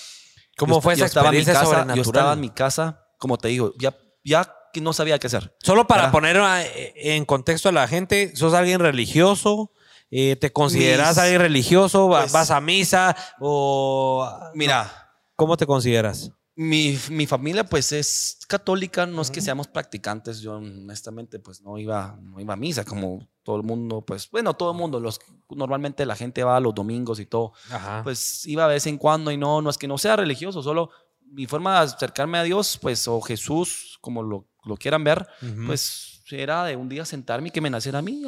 ¿Cómo 0.56 0.76
Yo- 0.76 0.80
fue 0.80 0.94
yo 0.94 1.04
esa 1.04 1.06
estaba 1.06 1.28
en 1.28 1.32
mi 1.32 1.36
experiencia 1.38 1.54
casa, 1.54 1.64
sobrenatural? 1.80 1.96
Yo 1.96 2.02
estaba 2.10 2.32
en 2.34 2.40
mi 2.40 2.50
casa, 2.50 3.06
como 3.18 3.38
te 3.38 3.48
digo, 3.48 3.72
ya, 3.78 3.96
ya 4.24 4.54
que 4.72 4.80
no 4.80 4.92
sabía 4.92 5.18
qué 5.18 5.26
hacer. 5.26 5.54
Solo 5.62 5.86
para 5.86 6.10
poner 6.12 6.36
eh, 6.36 6.92
en 7.16 7.24
contexto 7.24 7.68
a 7.68 7.72
la 7.72 7.88
gente, 7.88 8.34
¿sos 8.36 8.54
alguien 8.54 8.78
religioso? 8.80 9.72
Eh, 10.10 10.36
¿Te 10.36 10.52
consideras 10.52 11.10
Mis- 11.10 11.18
alguien 11.18 11.40
religioso? 11.40 12.08
¿Va- 12.08 12.20
pues- 12.22 12.32
¿Vas 12.32 12.50
a 12.50 12.60
misa? 12.60 13.16
¿O 13.38 14.28
Mira, 14.54 14.90
cómo 15.36 15.56
te 15.56 15.66
consideras? 15.66 16.30
Mi, 16.56 16.98
mi 17.10 17.26
familia 17.26 17.64
pues 17.64 17.90
es 17.92 18.38
católica, 18.46 19.06
no 19.06 19.22
es 19.22 19.30
que 19.30 19.40
seamos 19.40 19.66
practicantes, 19.68 20.40
yo 20.40 20.56
honestamente 20.56 21.38
pues 21.38 21.62
no 21.62 21.78
iba, 21.78 22.18
no 22.20 22.38
iba 22.38 22.52
a 22.52 22.56
misa 22.56 22.84
como 22.84 23.26
todo 23.44 23.56
el 23.56 23.62
mundo, 23.62 24.02
pues 24.04 24.28
bueno, 24.30 24.52
todo 24.54 24.72
el 24.72 24.76
mundo, 24.76 25.00
los, 25.00 25.20
normalmente 25.48 26.04
la 26.04 26.16
gente 26.16 26.44
va 26.44 26.60
los 26.60 26.74
domingos 26.74 27.18
y 27.18 27.24
todo, 27.24 27.52
Ajá. 27.70 28.02
pues 28.04 28.44
iba 28.46 28.66
de 28.68 28.74
vez 28.74 28.86
en 28.88 28.98
cuando 28.98 29.30
y 29.30 29.38
no, 29.38 29.62
no 29.62 29.70
es 29.70 29.78
que 29.78 29.88
no 29.88 29.96
sea 29.96 30.16
religioso, 30.16 30.60
solo 30.62 30.90
mi 31.24 31.46
forma 31.46 31.78
de 31.80 31.86
acercarme 31.94 32.36
a 32.36 32.42
Dios 32.42 32.78
pues 32.82 33.08
o 33.08 33.22
Jesús, 33.22 33.96
como 34.02 34.22
lo, 34.22 34.46
lo 34.64 34.76
quieran 34.76 35.02
ver, 35.04 35.26
pues 35.66 36.20
era 36.30 36.64
de 36.64 36.76
un 36.76 36.88
día 36.90 37.06
sentarme 37.06 37.48
y 37.48 37.50
que 37.52 37.60
me 37.62 37.70
naciera 37.70 38.00
a 38.00 38.02
mí, 38.02 38.22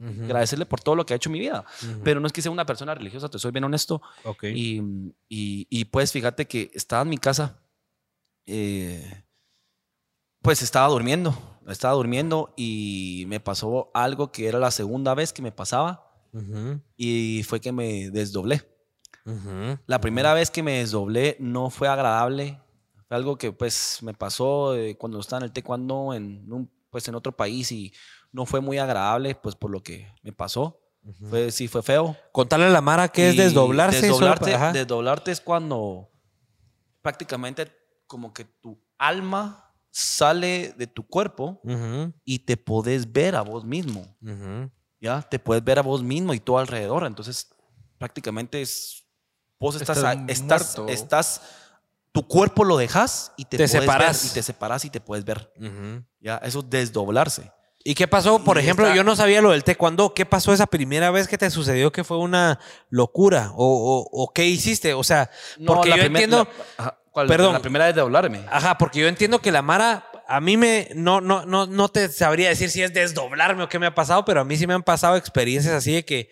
Ujú. 0.00 0.24
agradecerle 0.24 0.66
por 0.66 0.80
todo 0.80 0.96
lo 0.96 1.06
que 1.06 1.14
ha 1.14 1.16
hecho 1.16 1.28
en 1.28 1.34
mi 1.34 1.38
vida, 1.40 1.64
Ujú. 1.82 2.00
pero 2.04 2.20
no 2.20 2.26
es 2.26 2.32
que 2.32 2.42
sea 2.42 2.50
una 2.52 2.66
persona 2.66 2.94
religiosa, 2.94 3.28
te 3.28 3.38
soy 3.38 3.52
bien 3.52 3.64
honesto, 3.64 4.02
Ok. 4.24 4.44
y, 4.44 4.80
y, 5.28 5.66
y, 5.70 5.84
pues 5.86 6.12
fíjate 6.12 6.46
que 6.46 6.70
estaba 6.74 7.02
en 7.02 7.08
mi 7.08 7.18
casa, 7.18 7.60
eh, 8.46 9.24
pues 10.42 10.62
estaba 10.62 10.88
durmiendo, 10.88 11.34
estaba 11.68 11.94
durmiendo 11.94 12.52
y 12.56 13.24
me 13.28 13.40
pasó 13.40 13.90
algo 13.94 14.30
que 14.30 14.46
era 14.46 14.58
la 14.58 14.70
segunda 14.70 15.14
vez 15.14 15.32
que 15.32 15.42
me 15.42 15.52
pasaba 15.52 16.10
Ujú. 16.32 16.80
y 16.96 17.42
fue 17.44 17.60
que 17.60 17.72
me 17.72 18.10
desdoblé. 18.10 18.62
La 19.86 20.00
primera 20.02 20.34
vez 20.34 20.50
que 20.50 20.62
me 20.62 20.78
desdoblé 20.80 21.36
no 21.40 21.70
fue 21.70 21.88
agradable, 21.88 22.60
fue 23.08 23.16
algo 23.16 23.38
que 23.38 23.52
pues 23.52 24.00
me 24.02 24.12
pasó 24.12 24.76
eh, 24.76 24.96
cuando 24.98 25.18
estaba 25.18 25.38
en 25.40 25.44
el 25.44 25.52
taekwondo 25.52 26.12
en, 26.12 26.52
un, 26.52 26.70
pues, 26.90 27.08
en 27.08 27.14
otro 27.14 27.32
país 27.32 27.72
y 27.72 27.90
no 28.34 28.46
fue 28.46 28.60
muy 28.60 28.78
agradable 28.78 29.34
pues 29.36 29.54
por 29.54 29.70
lo 29.70 29.80
que 29.82 30.12
me 30.22 30.32
pasó. 30.32 30.80
Fue, 31.30 31.52
sí, 31.52 31.68
fue 31.68 31.82
feo. 31.82 32.16
Contarle 32.32 32.66
a 32.66 32.70
la 32.70 32.80
Mara 32.80 33.08
que 33.08 33.28
es 33.28 33.36
desdoblarse. 33.36 34.00
Desdoblarte, 34.00 34.52
para- 34.52 34.72
desdoblarte 34.72 35.30
es 35.30 35.40
cuando 35.40 36.10
prácticamente 37.00 37.70
como 38.06 38.32
que 38.32 38.44
tu 38.44 38.78
alma 38.98 39.72
sale 39.90 40.74
de 40.76 40.86
tu 40.86 41.06
cuerpo 41.06 41.60
y 42.24 42.40
te 42.40 42.56
podés 42.56 43.10
ver 43.12 43.36
a 43.36 43.42
vos 43.42 43.64
mismo. 43.64 44.16
¿Ya? 45.00 45.22
Te 45.22 45.38
puedes 45.38 45.62
ver 45.62 45.78
a 45.78 45.82
vos 45.82 46.02
mismo 46.02 46.34
y 46.34 46.40
todo 46.40 46.58
alrededor. 46.58 47.04
Entonces, 47.06 47.48
prácticamente 47.98 48.60
es. 48.62 49.04
Vos 49.60 49.76
estás. 49.80 49.98
Estás 50.88 51.40
tu 52.12 52.26
cuerpo 52.26 52.64
lo 52.64 52.76
dejas 52.76 53.32
y 53.36 53.44
te, 53.44 53.56
Te 53.56 53.64
puedes 53.68 53.72
ver, 53.72 53.82
separás. 53.82 54.24
y 54.24 54.28
te 54.34 54.42
separas 54.42 54.84
y 54.84 54.90
te 54.90 55.00
puedes 55.00 55.24
ver. 55.24 55.52
Eso 56.42 56.60
es 56.60 56.70
desdoblarse. 56.70 57.52
¿Y 57.86 57.94
qué 57.94 58.08
pasó? 58.08 58.42
Por 58.42 58.56
Y 58.56 58.60
ejemplo, 58.60 58.94
yo 58.94 59.04
no 59.04 59.14
sabía 59.14 59.42
lo 59.42 59.50
del 59.50 59.62
taekwondo. 59.62 60.14
¿Qué 60.14 60.24
pasó 60.24 60.54
esa 60.54 60.66
primera 60.66 61.10
vez 61.10 61.28
que 61.28 61.36
te 61.36 61.50
sucedió 61.50 61.92
que 61.92 62.02
fue 62.02 62.16
una 62.16 62.58
locura? 62.88 63.52
¿O, 63.54 63.66
o- 63.66 64.08
o 64.22 64.32
qué 64.32 64.46
hiciste? 64.46 64.94
O 64.94 65.04
sea, 65.04 65.30
porque 65.66 65.90
yo 65.90 65.94
primer- 65.96 66.06
entiendo... 66.06 66.48
la- 66.78 66.84
ajá, 66.84 66.98
¿cuál? 67.10 67.26
Perdón. 67.26 67.52
La 67.52 67.60
primera 67.60 67.84
vez 67.84 67.94
de 67.94 68.00
doblarme. 68.00 68.40
Ajá, 68.50 68.78
porque 68.78 69.00
yo 69.00 69.06
entiendo 69.08 69.40
que 69.40 69.52
la 69.52 69.60
Mara, 69.60 70.06
a 70.26 70.40
mí 70.40 70.56
me, 70.56 70.88
no, 70.94 71.20
no, 71.20 71.44
no, 71.44 71.66
no 71.66 71.88
te 71.90 72.08
sabría 72.08 72.48
decir 72.48 72.70
si 72.70 72.82
es 72.82 72.94
desdoblarme 72.94 73.64
o 73.64 73.68
qué 73.68 73.78
me 73.78 73.84
ha 73.84 73.94
pasado, 73.94 74.24
pero 74.24 74.40
a 74.40 74.44
mí 74.44 74.56
sí 74.56 74.66
me 74.66 74.72
han 74.72 74.82
pasado 74.82 75.16
experiencias 75.16 75.74
así 75.74 75.92
de 75.92 76.06
que, 76.06 76.30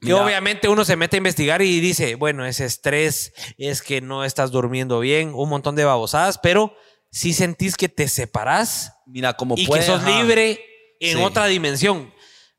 que 0.00 0.08
Mira. 0.08 0.16
obviamente 0.24 0.66
uno 0.68 0.84
se 0.84 0.96
mete 0.96 1.16
a 1.16 1.18
investigar 1.18 1.62
y 1.62 1.78
dice, 1.78 2.16
bueno, 2.16 2.44
es 2.44 2.58
estrés, 2.58 3.32
es 3.56 3.82
que 3.82 4.00
no 4.00 4.24
estás 4.24 4.50
durmiendo 4.50 4.98
bien, 4.98 5.30
un 5.32 5.48
montón 5.48 5.76
de 5.76 5.84
babosadas, 5.84 6.38
pero 6.38 6.74
si 7.12 7.32
sentís 7.34 7.76
que 7.76 7.88
te 7.88 8.08
separás 8.08 8.94
Mira, 9.06 9.34
como 9.34 9.54
y 9.56 9.64
puede, 9.68 9.82
que 9.82 9.86
sos 9.86 10.00
ajá. 10.02 10.10
libre 10.10 10.60
en 11.10 11.18
Sí. 11.18 11.22
otra 11.24 11.46
dimensión. 11.46 12.12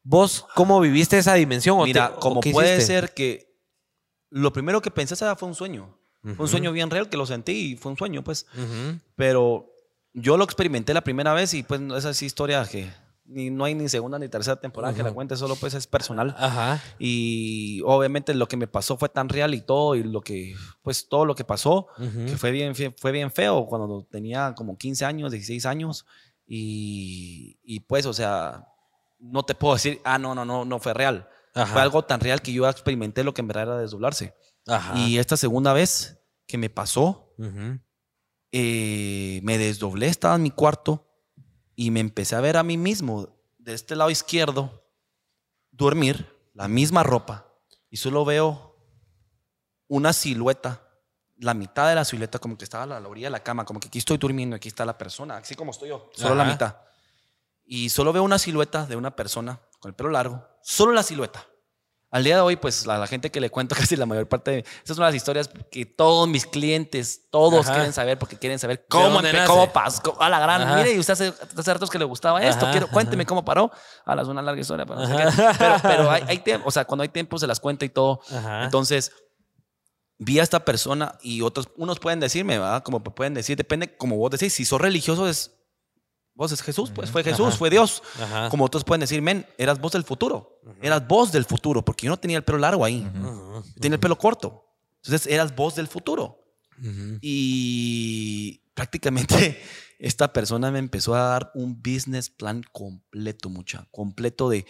¿Vos 0.04 0.46
cómo 0.56 0.80
viviste 0.82 1.18
esa 1.18 1.34
dimensión? 1.36 1.80
¿O 1.80 1.86
Mira, 1.86 2.10
te- 2.10 2.16
o 2.16 2.20
como 2.20 2.42
qué 2.42 2.52
puede 2.52 2.76
hiciste? 2.76 2.94
ser 2.94 3.14
que 3.14 3.56
lo 4.30 4.52
primero 4.52 4.82
que 4.82 4.92
pensé 4.92 5.16
fue 5.16 5.48
un 5.48 5.56
sueño. 5.56 5.98
Fue 6.22 6.32
Ujú. 6.34 6.44
un 6.44 6.48
sueño 6.50 6.72
bien 6.72 6.90
real 6.90 7.10
que 7.10 7.18
lo 7.18 7.26
sentí 7.26 7.72
y 7.74 7.76
fue 7.78 7.92
un 7.92 7.98
sueño, 7.98 8.24
pues. 8.24 8.46
Ujú. 8.56 9.00
Pero 9.16 9.70
yo 10.14 10.38
lo 10.38 10.44
experimenté 10.44 10.94
la 10.94 11.02
primera 11.02 11.34
vez 11.34 11.54
y 11.54 11.64
pues 11.64 11.82
esa 11.98 12.10
es 12.12 12.22
historia 12.22 12.66
que 12.66 12.90
ni, 13.26 13.50
no 13.50 13.64
hay 13.66 13.74
ni 13.76 13.88
segunda 13.90 14.20
ni 14.20 14.28
tercera 14.28 14.58
temporada 14.60 14.94
que 14.94 15.02
la 15.04 15.12
cuente, 15.14 15.36
solo 15.38 15.56
pues 15.56 15.74
es 15.74 15.88
personal. 15.88 16.36
Ajá. 16.38 16.82
Y 17.00 17.82
obviamente 17.86 18.34
lo 18.34 18.48
que 18.48 18.58
me 18.58 18.68
pasó 18.68 18.98
fue 18.98 19.08
tan 19.10 19.30
real 19.30 19.54
y 19.54 19.62
todo, 19.62 19.96
y 19.96 20.04
lo 20.04 20.22
que, 20.22 20.56
pues 20.82 21.08
todo 21.08 21.26
lo 21.26 21.34
que 21.36 21.44
pasó, 21.46 21.88
Ujú. 21.98 22.26
que 22.26 22.38
fue 22.38 22.52
bien, 22.52 22.74
fue 22.76 23.12
bien 23.14 23.32
feo 23.32 23.66
cuando 23.66 24.06
tenía 24.12 24.54
como 24.56 24.78
15 24.78 25.06
años, 25.06 25.32
16 25.32 25.66
años. 25.66 26.06
Y, 26.46 27.60
y 27.64 27.80
pues, 27.82 28.06
o 28.06 28.14
sea, 28.14 28.68
no 29.20 29.44
te 29.44 29.56
puedo 29.56 29.74
decir, 29.76 30.02
ah, 30.04 30.18
no, 30.18 30.36
no, 30.36 30.46
no, 30.46 30.66
no 30.66 30.80
fue 30.80 30.94
real. 30.94 31.30
Ajá. 31.56 31.72
Fue 31.74 31.82
algo 31.82 32.04
tan 32.04 32.20
real 32.20 32.42
que 32.42 32.52
yo 32.52 32.68
experimenté 32.68 33.24
lo 33.24 33.34
que 33.34 33.42
en 33.42 33.48
verdad 33.48 33.64
era 33.64 33.78
desdoblarse. 33.78 34.36
Ajá. 34.68 34.98
Y 34.98 35.18
esta 35.18 35.38
segunda 35.38 35.74
vez 35.74 36.20
que 36.48 36.58
me 36.58 36.70
pasó, 36.70 37.34
Ujú. 37.38 37.80
eh, 38.52 39.40
me 39.44 39.58
desdoblé, 39.58 40.08
estaba 40.08 40.36
en 40.36 40.44
mi 40.44 40.52
cuarto 40.52 41.10
y 41.76 41.92
me 41.92 42.00
empecé 42.00 42.36
a 42.36 42.42
ver 42.42 42.58
a 42.58 42.64
mí 42.64 42.78
mismo 42.78 43.30
de 43.58 43.74
este 43.74 43.96
lado 43.96 44.10
izquierdo 44.10 44.84
dormir, 45.72 46.28
la 46.54 46.68
misma 46.68 47.02
ropa, 47.04 47.52
y 47.90 47.98
solo 47.98 48.26
veo 48.26 48.78
una 49.88 50.14
silueta, 50.14 50.83
la 51.44 51.54
mitad 51.54 51.90
de 51.90 51.96
la 51.96 52.06
silueta, 52.06 52.40
como 52.40 52.58
que 52.58 52.64
estaba 52.64 52.84
a 52.84 53.00
la 53.00 53.08
orilla 53.08 53.28
de 53.28 53.32
la 53.32 53.44
cama, 53.44 53.66
como 53.66 53.80
que 53.80 53.88
aquí 53.88 54.00
estoy 54.00 54.18
durmiendo, 54.18 54.56
aquí 54.56 54.70
está 54.70 54.86
la 54.86 54.98
persona, 54.98 55.38
así 55.38 55.56
como 55.56 55.72
estoy 55.72 55.90
yo, 55.90 56.10
solo 56.16 56.36
la 56.36 56.46
mitad. 56.46 56.78
Y 57.66 57.90
solo 57.90 58.14
veo 58.14 58.24
una 58.24 58.40
silueta 58.40 58.86
de 58.86 58.96
una 58.96 59.16
persona 59.16 59.60
con 59.80 59.90
el 59.90 59.96
pelo 59.96 60.10
largo, 60.10 60.46
solo 60.62 60.94
la 60.94 61.04
silueta. 61.04 61.46
Al 62.12 62.24
día 62.24 62.36
de 62.36 62.42
hoy, 62.42 62.58
pues 62.58 62.86
la, 62.86 63.00
la 63.00 63.08
gente 63.08 63.32
que 63.32 63.42
le 63.42 63.50
cuento 63.50 63.76
casi 63.80 63.96
la 63.96 64.06
mayor 64.06 64.28
parte, 64.28 64.52
de, 64.52 64.66
esas 64.84 64.96
son 64.96 65.04
las 65.04 65.16
historias 65.16 65.50
que 65.72 65.86
todos 65.86 66.28
mis 66.28 66.46
clientes, 66.46 67.22
todos 67.32 67.66
Ajá. 67.66 67.74
quieren 67.74 67.92
saber 67.92 68.20
porque 68.20 68.38
quieren 68.38 68.60
saber 68.60 68.86
cómo, 68.88 69.20
cómo 69.48 69.74
pasó, 69.74 70.22
a 70.22 70.30
la 70.30 70.40
gran, 70.40 70.62
Ajá. 70.62 70.76
mire, 70.76 70.94
y 70.94 71.00
usted 71.00 71.14
hace, 71.14 71.34
hace 71.58 71.74
ratos 71.74 71.90
que 71.90 71.98
le 71.98 72.06
gustaba 72.06 72.42
esto, 72.44 72.70
quiero, 72.72 72.88
cuénteme 72.88 73.26
cómo 73.26 73.44
paró. 73.44 73.72
A 74.06 74.16
las 74.16 74.28
una 74.28 74.42
larga 74.42 74.62
historia, 74.62 74.86
pero, 74.86 75.00
no 75.00 75.08
sé 75.08 75.14
Ajá. 75.14 75.52
qué. 75.52 75.58
pero, 75.58 75.76
pero 75.82 76.12
hay, 76.12 76.24
hay 76.28 76.38
tiempo, 76.38 76.68
o 76.68 76.72
sea, 76.72 76.86
cuando 76.86 77.02
hay 77.02 77.10
tiempo 77.10 77.40
se 77.40 77.48
las 77.48 77.60
cuenta 77.60 77.84
y 77.84 77.90
todo. 77.90 78.22
Entonces, 78.62 79.12
vi 80.24 80.40
a 80.40 80.44
esta 80.44 80.64
persona 80.66 81.18
y 81.22 81.42
otros, 81.42 81.70
unos 81.78 82.00
pueden 82.00 82.20
decirme, 82.20 82.58
¿verdad? 82.58 82.84
Como 82.84 83.04
pueden 83.04 83.34
decir, 83.34 83.58
depende, 83.58 83.96
como 83.96 84.18
vos 84.18 84.32
decís, 84.32 84.54
si 84.54 84.66
sos 84.66 84.80
religioso 84.80 85.28
es, 85.28 85.52
vos 86.36 86.52
es 86.52 86.62
Jesús, 86.62 86.92
pues 86.94 87.12
fue 87.12 87.24
Jesús, 87.24 87.48
Ajá. 87.48 87.58
fue 87.58 87.70
Dios. 87.70 88.02
Ajá. 88.20 88.50
Como 88.50 88.66
otros 88.66 88.84
pueden 88.84 89.02
decir, 89.02 89.22
men, 89.22 89.46
eras 89.58 89.80
vos 89.80 89.92
del 89.92 90.04
futuro, 90.04 90.60
eras 90.82 91.08
vos 91.08 91.32
del 91.32 91.46
futuro, 91.46 91.84
porque 91.84 92.06
yo 92.06 92.12
no 92.12 92.18
tenía 92.18 92.38
el 92.38 92.44
pelo 92.44 92.58
largo 92.58 92.86
ahí, 92.86 93.08
tenía 93.80 93.96
el 93.96 94.00
pelo 94.00 94.18
corto. 94.18 94.66
Entonces, 95.04 95.32
eras 95.32 95.56
vos 95.56 95.76
del 95.76 95.88
futuro. 95.88 96.40
Y 97.22 98.62
prácticamente 98.74 99.62
esta 100.00 100.34
persona 100.34 100.72
me 100.72 100.80
empezó 100.80 101.16
a 101.16 101.24
dar 101.24 101.52
un 101.54 101.82
business 101.82 102.30
plan 102.30 102.64
completo, 102.72 103.50
mucha, 103.50 103.88
completo 103.92 104.50
de, 104.50 104.66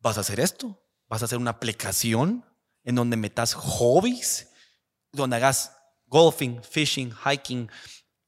vas 0.00 0.18
a 0.18 0.20
hacer 0.20 0.40
esto, 0.40 0.82
vas 1.08 1.22
a 1.22 1.24
hacer 1.26 1.38
una 1.38 1.50
aplicación 1.50 2.44
en 2.84 2.94
donde 2.94 3.16
metas 3.16 3.54
hobbies, 3.54 4.48
donde 5.14 5.36
hagas 5.36 5.76
golfing, 6.06 6.60
fishing, 6.62 7.12
hiking. 7.24 7.70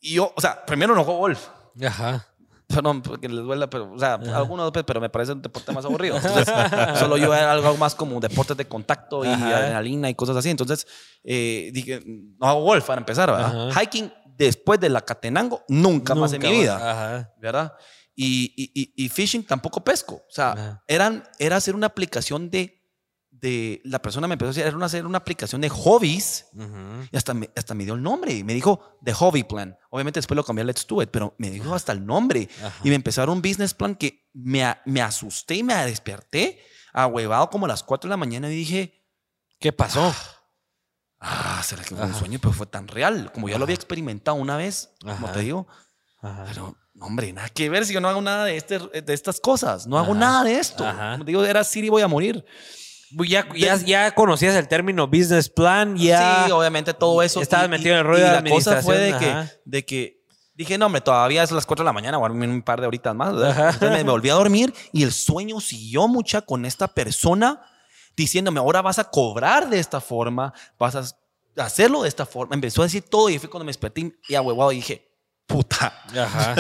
Y 0.01 0.15
yo, 0.15 0.33
o 0.37 0.41
sea, 0.41 0.65
primero 0.65 0.95
no 0.95 1.05
juego 1.05 1.21
golf. 1.21 1.47
Ajá. 1.85 2.27
Perdón, 2.69 3.01
porque 3.01 3.29
les 3.29 3.45
duela, 3.45 3.71
pero, 3.71 3.93
o 3.93 3.99
sea, 3.99 4.15
algunos, 4.15 4.73
pues, 4.73 4.85
pero 4.85 5.01
me 5.01 5.09
parece 5.09 5.31
un 5.33 5.41
deporte 5.41 5.71
más 5.73 5.85
aburrido. 5.85 6.17
Entonces, 6.23 6.49
solo 6.99 7.17
yo 7.17 7.33
era 7.33 7.53
algo 7.53 7.77
más 7.77 7.95
como 7.95 8.19
deportes 8.19 8.57
de 8.57 8.67
contacto 8.67 9.25
y 9.25 9.29
Ajá. 9.29 9.57
adrenalina 9.59 10.11
y 10.11 10.15
cosas 10.17 10.37
así. 10.37 10.51
Entonces, 10.51 10.85
eh, 11.23 11.71
dije, 11.73 12.03
no 12.05 12.47
hago 12.49 12.63
golf 12.63 12.85
para 12.85 12.99
empezar, 13.01 13.31
¿verdad? 13.31 13.69
Ajá. 13.71 13.81
Hiking 13.83 14.13
después 14.37 14.81
de 14.81 14.89
la 14.89 15.01
Catenango, 15.01 15.63
nunca, 15.69 16.15
más 16.17 16.33
en 16.33 16.43
mi 16.43 16.49
Nunca 16.49 16.61
vida, 16.61 16.77
Ajá. 16.77 17.33
¿verdad? 17.39 17.73
Y, 18.17 18.53
y, 18.57 18.93
y- 19.05 19.09
fishing 19.11 19.45
tampoco 19.45 19.85
pesco. 19.85 20.17
O 20.17 20.31
sea, 20.31 20.53
Ajá. 20.53 20.83
eran, 20.89 21.23
era 21.39 21.57
hacer 21.57 21.75
una 21.77 21.87
aplicación 21.87 22.51
de, 22.51 22.76
de, 23.41 23.81
la 23.85 24.01
persona 24.01 24.27
me 24.27 24.35
empezó 24.35 24.59
a 24.61 24.65
era 24.65 24.77
una, 24.77 24.87
hacer 24.87 25.07
una 25.07 25.19
aplicación 25.19 25.61
de 25.61 25.69
hobbies 25.69 26.47
Ujú. 26.55 27.09
y 27.11 27.17
hasta 27.17 27.35
me, 27.35 27.51
hasta 27.57 27.75
me 27.75 27.85
dio 27.85 27.95
el 27.95 28.03
nombre. 28.03 28.33
y 28.33 28.45
Me 28.45 28.55
dijo 28.55 28.99
The 29.05 29.13
Hobby 29.13 29.45
Plan. 29.45 29.77
Obviamente 29.91 30.19
después 30.19 30.37
lo 30.37 30.45
cambié 30.45 30.63
a 30.63 30.67
Let's 30.67 30.87
Do 30.87 31.03
It, 31.03 31.11
pero 31.11 31.35
me 31.39 31.51
dijo 31.51 31.75
hasta 31.75 31.93
el 31.93 32.05
nombre. 32.05 32.49
Ajá. 32.63 32.75
Y 32.85 32.91
me 32.91 32.99
dar 32.99 33.31
un 33.31 33.43
business 33.43 33.75
plan 33.75 33.95
que 33.95 34.29
me, 34.33 34.65
me 34.85 35.03
asusté 35.03 35.55
y 35.57 35.63
me 35.63 35.75
desperté, 35.87 36.61
ahuevado 36.93 37.51
como 37.51 37.67
a 37.67 37.69
las 37.69 37.83
4 37.83 38.09
de 38.09 38.11
la 38.13 38.17
mañana 38.17 38.51
y 38.51 38.57
dije, 38.57 38.97
¿Qué 39.59 39.73
pasó? 39.73 40.15
Ah, 41.19 41.63
¿será 41.65 41.83
que 41.83 41.95
fue 41.95 42.05
un 42.05 42.11
Ajá. 42.11 42.19
sueño? 42.19 42.39
Pero 42.41 42.53
fue 42.53 42.67
tan 42.67 42.89
real. 42.89 43.33
Como 43.33 43.49
ya 43.49 43.59
lo 43.59 43.65
había 43.65 43.75
experimentado 43.75 44.37
una 44.37 44.57
vez, 44.57 44.91
como 45.01 45.13
Ajá. 45.27 45.33
te 45.33 45.41
digo. 45.41 45.67
Pero, 46.21 46.77
hombre, 47.01 47.33
nada 47.33 47.49
que 47.49 47.69
ver 47.71 47.87
si 47.87 47.95
yo 47.95 48.01
no 48.01 48.09
hago 48.09 48.21
nada 48.21 48.45
de, 48.45 48.57
este, 48.57 48.79
de 48.79 49.15
estas 49.15 49.41
cosas. 49.41 49.87
No 49.87 49.99
hago 49.99 50.15
nada 50.15 50.45
de 50.45 50.59
esto. 50.59 50.85
Como 50.85 51.25
te 51.25 51.31
digo, 51.31 51.45
era 51.45 51.65
Siri, 51.65 51.89
voy 51.89 52.03
a 52.03 52.09
morir. 52.09 52.45
Ya, 53.25 53.47
ya, 53.55 53.77
ya 53.77 54.15
conocías 54.15 54.55
el 54.57 54.69
término 54.69 55.07
business 55.07 55.49
plan, 55.49 55.97
ya. 55.97 56.45
Sí, 56.47 56.53
obviamente 56.53 56.93
todo 56.93 57.23
eso. 57.23 57.41
estabas 57.41 57.69
metido 57.69 57.95
en 57.95 58.01
el 58.01 58.05
rollo 58.05 58.27
y 58.27 58.29
de 58.29 58.43
la 58.43 58.45
cosa 58.45 58.83
fue 58.83 58.99
de 58.99 59.17
que, 59.17 59.49
de 59.65 60.17
dije, 60.55 60.79
no, 60.79 60.87
hombre, 60.87 61.01
todavía 61.01 61.43
es 61.43 61.51
las 61.51 61.67
4 61.67 61.83
de 61.83 61.87
la 61.87 61.93
mañana, 61.93 62.19
voy 62.19 62.27
a 62.27 62.29
dormir 62.29 62.49
un 62.49 62.63
par 62.63 62.81
de 62.81 62.87
horitas 62.87 63.15
más. 63.15 63.31
Entonces 63.33 63.91
me, 63.91 64.05
me 64.05 64.11
volví 64.11 64.31
a 64.31 64.35
dormir 64.35 64.75
y 64.93 65.03
el 65.03 65.13
sueño 65.13 65.61
siguió 65.61 66.09
mucha 66.09 66.43
con 66.43 66.65
esta 66.65 66.89
persona 66.89 67.63
diciéndome, 68.17 68.61
ahora 68.61 68.83
vas 68.83 68.99
a 68.99 69.05
cobrar 69.05 69.69
de 69.69 69.79
esta 69.79 70.01
forma, 70.01 70.53
vas 70.79 70.97
a 70.97 71.05
hacerlo 71.63 72.03
de 72.03 72.09
esta 72.09 72.27
forma. 72.27 72.55
Empezó 72.55 72.83
a 72.83 72.87
decir 72.87 73.03
todo 73.03 73.29
y 73.29 73.39
fue 73.39 73.51
cuando 73.51 73.65
me 73.65 73.71
desperté 73.71 74.15
y 74.29 74.35
ahuevado 74.35 74.73
y 74.73 74.77
dije, 74.77 75.11
puta, 75.47 76.03
Ajá. 76.19 76.55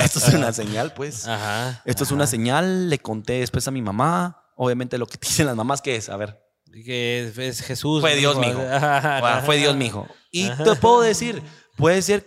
esto 0.04 0.18
es 0.18 0.34
una 0.34 0.52
señal, 0.52 0.92
pues. 0.94 1.26
Ajá. 1.26 1.82
Esto 1.84 2.04
es 2.04 2.10
una 2.10 2.26
señal, 2.26 2.90
le 2.90 2.98
conté 2.98 3.40
después 3.40 3.66
a 3.66 3.70
mi 3.70 3.82
mamá, 3.82 4.41
obviamente 4.62 4.98
lo 4.98 5.06
que 5.06 5.18
te 5.18 5.26
dicen 5.28 5.46
las 5.46 5.56
mamás, 5.56 5.82
¿qué 5.82 5.96
es? 5.96 6.08
A 6.08 6.16
ver. 6.16 6.40
Que 6.72 7.28
es, 7.28 7.38
es 7.38 7.60
Jesús. 7.60 8.00
Fue 8.00 8.16
Dios, 8.16 8.38
mijo. 8.38 8.60
Ajá. 8.70 9.42
Fue 9.44 9.56
Dios, 9.58 9.76
mijo. 9.76 10.08
Y 10.30 10.48
te 10.48 10.74
puedo 10.76 11.02
decir, 11.02 11.42
puede 11.76 12.00
ser, 12.00 12.24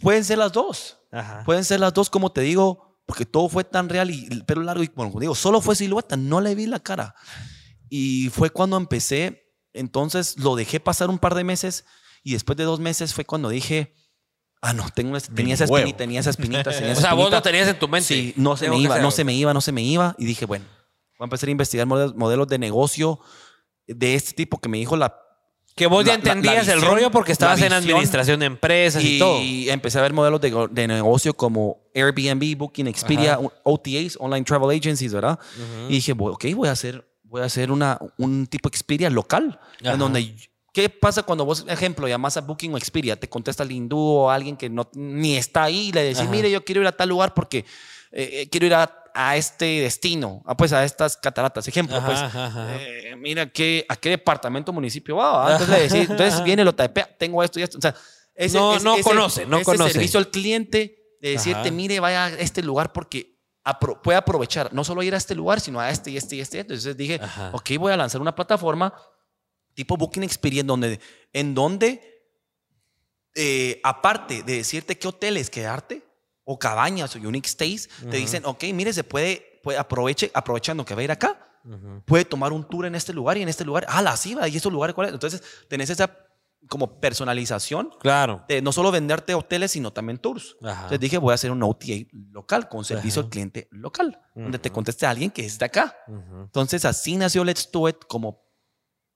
pueden 0.00 0.24
ser 0.24 0.38
las 0.38 0.52
dos. 0.52 0.98
Ajá. 1.12 1.44
Pueden 1.44 1.64
ser 1.64 1.80
las 1.80 1.94
dos, 1.94 2.10
como 2.10 2.32
te 2.32 2.40
digo, 2.40 2.98
porque 3.06 3.24
todo 3.24 3.48
fue 3.48 3.62
tan 3.62 3.88
real 3.88 4.10
y 4.10 4.26
el 4.30 4.44
pelo 4.44 4.62
largo. 4.62 4.82
Y 4.82 4.90
bueno, 4.94 5.12
como 5.12 5.20
digo, 5.20 5.34
solo 5.34 5.60
fue 5.60 5.76
silueta, 5.76 6.16
no 6.16 6.40
le 6.40 6.54
vi 6.54 6.66
la 6.66 6.80
cara. 6.80 7.14
Y 7.88 8.30
fue 8.30 8.50
cuando 8.50 8.76
empecé. 8.76 9.44
Entonces 9.72 10.38
lo 10.38 10.56
dejé 10.56 10.80
pasar 10.80 11.10
un 11.10 11.18
par 11.18 11.34
de 11.34 11.44
meses 11.44 11.84
y 12.22 12.32
después 12.32 12.56
de 12.56 12.64
dos 12.64 12.80
meses 12.80 13.12
fue 13.12 13.26
cuando 13.26 13.50
dije, 13.50 13.94
ah, 14.62 14.72
no, 14.72 14.88
tengo, 14.88 15.20
tenía, 15.20 15.52
esa 15.52 15.64
espinita, 15.64 15.96
tenía 15.98 16.20
esa 16.20 16.30
espinita, 16.30 16.70
tenía 16.70 16.92
esa 16.92 16.98
O 16.98 17.02
sea, 17.02 17.12
vos 17.12 17.24
espinita. 17.24 17.36
lo 17.36 17.42
tenías 17.42 17.68
en 17.68 17.78
tu 17.78 17.86
mente. 17.86 18.08
Sí, 18.08 18.32
no 18.36 18.56
se 18.56 18.70
me 18.70 18.78
iba, 18.78 18.98
no 18.98 19.10
se 19.10 19.22
me 19.22 19.34
iba, 19.34 19.52
no 19.52 19.60
se 19.60 19.72
me 19.72 19.82
iba. 19.82 20.16
Y 20.18 20.24
dije, 20.24 20.46
bueno, 20.46 20.64
voy 21.18 21.24
a 21.24 21.26
empezar 21.26 21.48
a 21.48 21.52
investigar 21.52 21.86
modelos, 21.86 22.14
modelos 22.16 22.46
de 22.48 22.58
negocio 22.58 23.20
de 23.86 24.14
este 24.14 24.32
tipo 24.32 24.58
que 24.58 24.68
me 24.68 24.78
dijo 24.78 24.96
la... 24.96 25.14
Que 25.74 25.86
vos 25.86 26.04
ya 26.06 26.12
La- 26.12 26.18
la- 26.18 26.24
la 26.24 26.32
entendías 26.32 26.68
el 26.68 26.76
visión, 26.76 26.94
rollo 26.94 27.10
porque 27.10 27.32
estabas 27.32 27.60
la 27.60 27.66
en 27.66 27.72
visión. 27.74 27.90
administración 27.90 28.40
de 28.40 28.46
empresas 28.46 29.04
y, 29.04 29.18
todo. 29.18 29.42
Y 29.42 29.68
empecé 29.68 29.98
a 29.98 30.02
ver 30.02 30.14
modelos 30.14 30.40
de, 30.40 30.68
de 30.70 30.88
negocio 30.88 31.34
como 31.34 31.82
Airbnb, 31.94 32.56
Booking, 32.56 32.86
Expedia, 32.86 33.34
Ajá. 33.34 33.42
OTAs, 33.64 34.16
Online 34.18 34.42
Travel 34.44 34.74
Agencies, 34.74 35.12
¿verdad? 35.12 35.38
Y 35.90 35.92
dije, 35.96 36.14
"Voy- 36.14 36.32
ok, 36.32 36.46
voy 36.56 36.68
a 36.68 36.72
hacer, 36.72 37.06
voy 37.24 37.42
a 37.42 37.44
hacer 37.44 37.70
una, 37.70 37.98
un 38.16 38.46
tipo 38.46 38.70
Expedia 38.70 39.10
local. 39.10 39.60
Ajá. 39.82 39.92
En 39.92 39.98
donde, 39.98 40.34
¿qué 40.72 40.88
pasa 40.88 41.22
cuando 41.24 41.44
vos, 41.44 41.66
ejemplo, 41.68 42.08
llamas 42.08 42.38
a 42.38 42.40
Booking 42.40 42.72
o 42.72 42.78
Expedia? 42.78 43.20
Te 43.20 43.28
contesta 43.28 43.62
el 43.62 43.70
hindú 43.72 43.98
o 43.98 44.30
alguien 44.30 44.56
que 44.56 44.70
no, 44.70 44.88
ni 44.94 45.36
está 45.36 45.64
ahí 45.64 45.88
y 45.88 45.92
le 45.92 46.04
decís, 46.04 46.20
Ajá. 46.20 46.30
mire, 46.30 46.50
yo 46.50 46.64
quiero 46.64 46.80
ir 46.80 46.86
a 46.86 46.92
tal 46.92 47.10
lugar 47.10 47.34
porque 47.34 47.66
eh, 48.12 48.30
eh, 48.32 48.48
quiero 48.50 48.64
ir 48.64 48.72
a, 48.74 48.90
a 49.16 49.36
este 49.36 49.64
destino, 49.80 50.42
ah, 50.46 50.56
pues 50.56 50.72
a 50.72 50.84
estas 50.84 51.16
cataratas. 51.16 51.66
Ejemplo, 51.68 51.96
Ajá, 51.96 52.06
pues, 52.06 52.18
ajá, 52.18 52.76
eh, 52.78 53.14
mira, 53.16 53.50
¿qué, 53.50 53.86
¿a 53.88 53.96
qué 53.96 54.10
departamento 54.10 54.72
municipio 54.72 55.16
va? 55.16 55.32
va? 55.44 55.52
Entonces 55.52 55.92
decís, 55.92 56.10
entonces 56.10 56.44
viene 56.44 56.64
lo 56.64 56.74
tapea, 56.74 57.08
tengo 57.18 57.42
esto 57.42 57.58
y 57.58 57.62
esto. 57.62 57.78
O 57.78 57.80
sea, 57.80 57.94
ese, 58.34 58.58
No- 58.58 58.74
ese- 58.76 58.84
no 58.84 58.94
ese- 58.94 59.02
conoce, 59.02 59.46
no 59.46 59.56
ese 59.56 59.64
conoce. 59.64 59.92
servicio 59.92 60.18
al 60.18 60.30
cliente 60.30 61.16
de 61.20 61.30
decirte, 61.30 61.60
Ajá. 61.60 61.70
mire, 61.70 61.98
vaya 62.00 62.26
a 62.26 62.28
este 62.30 62.62
lugar 62.62 62.92
porque 62.92 63.38
apro- 63.64 64.00
puede 64.02 64.18
aprovechar 64.18 64.72
no 64.74 64.84
solo 64.84 65.02
ir 65.02 65.14
a 65.14 65.16
este 65.16 65.34
lugar, 65.34 65.60
sino 65.60 65.80
a 65.80 65.90
este 65.90 66.10
y 66.10 66.16
este 66.18 66.36
y 66.36 66.40
este. 66.40 66.60
Entonces 66.60 66.96
dije, 66.96 67.18
ok, 67.52 67.70
voy 67.78 67.92
a 67.92 67.96
lanzar 67.96 68.20
una 68.20 68.34
plataforma 68.34 68.92
tipo 69.74 69.96
Booking 69.96 70.22
Experience 70.22 70.60
en 70.62 70.66
donde, 70.66 71.00
en 71.32 71.54
donde 71.54 72.00
eh, 73.34 73.80
aparte 73.84 74.42
de 74.42 74.56
decirte 74.56 74.96
qué 74.98 75.08
hoteles 75.08 75.50
quedarte 75.50 76.02
o 76.48 76.58
cabañas 76.58 77.14
o 77.14 77.18
unique 77.18 77.48
stays, 77.48 77.88
te 78.10 78.16
dicen, 78.16 78.46
ok, 78.46 78.64
mire, 78.72 78.92
se 78.92 79.04
puede, 79.04 79.60
puede 79.62 79.78
aproveche, 79.78 80.30
aprovechando 80.32 80.84
que 80.84 80.94
va 80.94 81.00
a 81.00 81.04
ir 81.04 81.10
acá, 81.10 81.38
puede 82.04 82.24
tomar 82.24 82.52
un 82.52 82.62
tour 82.62 82.86
en 82.86 82.94
este 82.94 83.12
lugar 83.12 83.36
y 83.36 83.42
en 83.42 83.48
este 83.48 83.64
lugar, 83.64 83.84
ah, 83.88 84.00
la 84.00 84.16
sí, 84.16 84.36
y 84.50 84.56
estos 84.56 84.72
lugares, 84.72 84.94
¿cuáles? 84.94 85.12
Entonces, 85.12 85.42
tenés 85.68 85.90
esa 85.90 86.08
como 86.68 87.00
personalización 87.00 87.90
Claro. 88.00 88.44
de 88.48 88.60
no 88.62 88.72
solo 88.72 88.90
venderte 88.90 89.34
hoteles, 89.34 89.72
sino 89.72 89.92
también 89.92 90.18
tours. 90.18 90.56
Ajá. 90.62 90.74
Entonces 90.74 91.00
dije, 91.00 91.18
voy 91.18 91.32
a 91.32 91.34
hacer 91.34 91.50
un 91.50 91.62
OTA 91.62 92.06
local, 92.32 92.68
con 92.68 92.84
servicio 92.84 93.20
Ajá. 93.20 93.26
al 93.26 93.30
cliente 93.30 93.68
local, 93.70 94.20
donde 94.34 94.58
te 94.58 94.70
conteste 94.70 95.04
alguien 95.06 95.30
que 95.30 95.44
es 95.44 95.58
de 95.58 95.64
acá. 95.64 95.96
Entonces, 96.08 96.84
así 96.84 97.16
nació 97.16 97.44
Let's 97.44 97.68
Do 97.72 97.88
It 97.88 97.96
como 98.08 98.42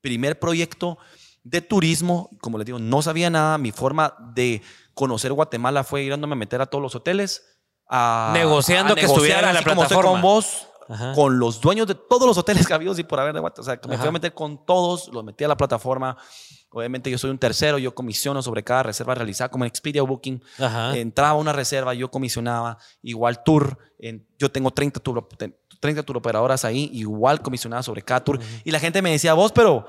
primer 0.01 0.39
proyecto 0.39 0.99
de 1.43 1.61
turismo. 1.61 2.31
Como 2.41 2.59
les 2.59 2.67
digo, 2.67 2.79
no 2.79 3.03
sabía 3.03 3.31
nada. 3.31 3.59
Mi 3.59 3.73
forma 3.73 4.15
de 4.35 4.63
conocer 4.95 5.33
Guatemala 5.33 5.85
fue 5.85 6.03
irándome 6.03 6.33
a 6.35 6.37
meter 6.37 6.61
a 6.61 6.67
todos 6.67 6.83
los 6.83 6.95
hoteles. 6.95 7.47
a- 7.93 8.31
Negociando 8.35 8.93
a 8.93 8.97
que 8.97 9.07
estuviera 9.07 9.49
en 9.49 9.55
la 9.57 9.63
plataforma. 9.63 10.13
con 10.13 10.23
vos, 10.23 10.69
Ajá. 10.89 11.13
con 11.13 11.41
los 11.41 11.61
dueños 11.61 11.89
de 11.89 11.97
todos 11.97 12.25
los 12.27 12.39
hoteles 12.39 12.65
que 12.67 12.73
había 12.73 12.93
y 12.97 13.03
por 13.03 13.19
haber 13.19 13.35
de 13.35 13.41
Guatemala. 13.41 13.61
O 13.63 13.65
sea, 13.65 13.81
que 13.81 13.89
me 13.89 13.99
fui 13.99 14.07
a 14.07 14.13
meter 14.13 14.33
con 14.33 14.65
todos, 14.65 15.09
los 15.09 15.25
metí 15.25 15.43
a 15.43 15.49
la 15.49 15.57
plataforma. 15.57 16.17
Obviamente 16.73 17.11
yo 17.11 17.19
soy 17.19 17.31
un 17.31 17.39
tercero, 17.39 17.79
yo 17.79 17.93
comisiono 17.93 18.43
sobre 18.43 18.63
cada 18.63 18.85
reserva 18.85 19.17
realizada 19.17 19.49
como 19.51 19.65
en 19.65 19.69
Expedia 19.69 20.03
Booking. 20.03 20.41
Ajá. 20.61 20.97
Entraba 20.97 21.35
una 21.35 21.53
reserva, 21.53 21.95
yo 21.95 22.11
comisionaba, 22.13 22.79
igual 23.03 23.43
tour. 23.43 23.77
en- 23.99 24.25
yo 24.39 24.51
tengo 24.53 24.71
30 24.71 25.01
tour, 25.01 25.27
30 25.81 26.03
tour 26.05 26.17
operadoras 26.17 26.65
ahí, 26.65 26.89
igual 26.93 27.43
comisionaba 27.43 27.83
sobre 27.83 28.03
cada 28.03 28.23
tour. 28.25 28.39
Y 28.65 28.71
la 28.71 28.79
gente 28.79 29.03
me 29.03 29.11
decía, 29.11 29.35
vos, 29.35 29.51
pero 29.53 29.85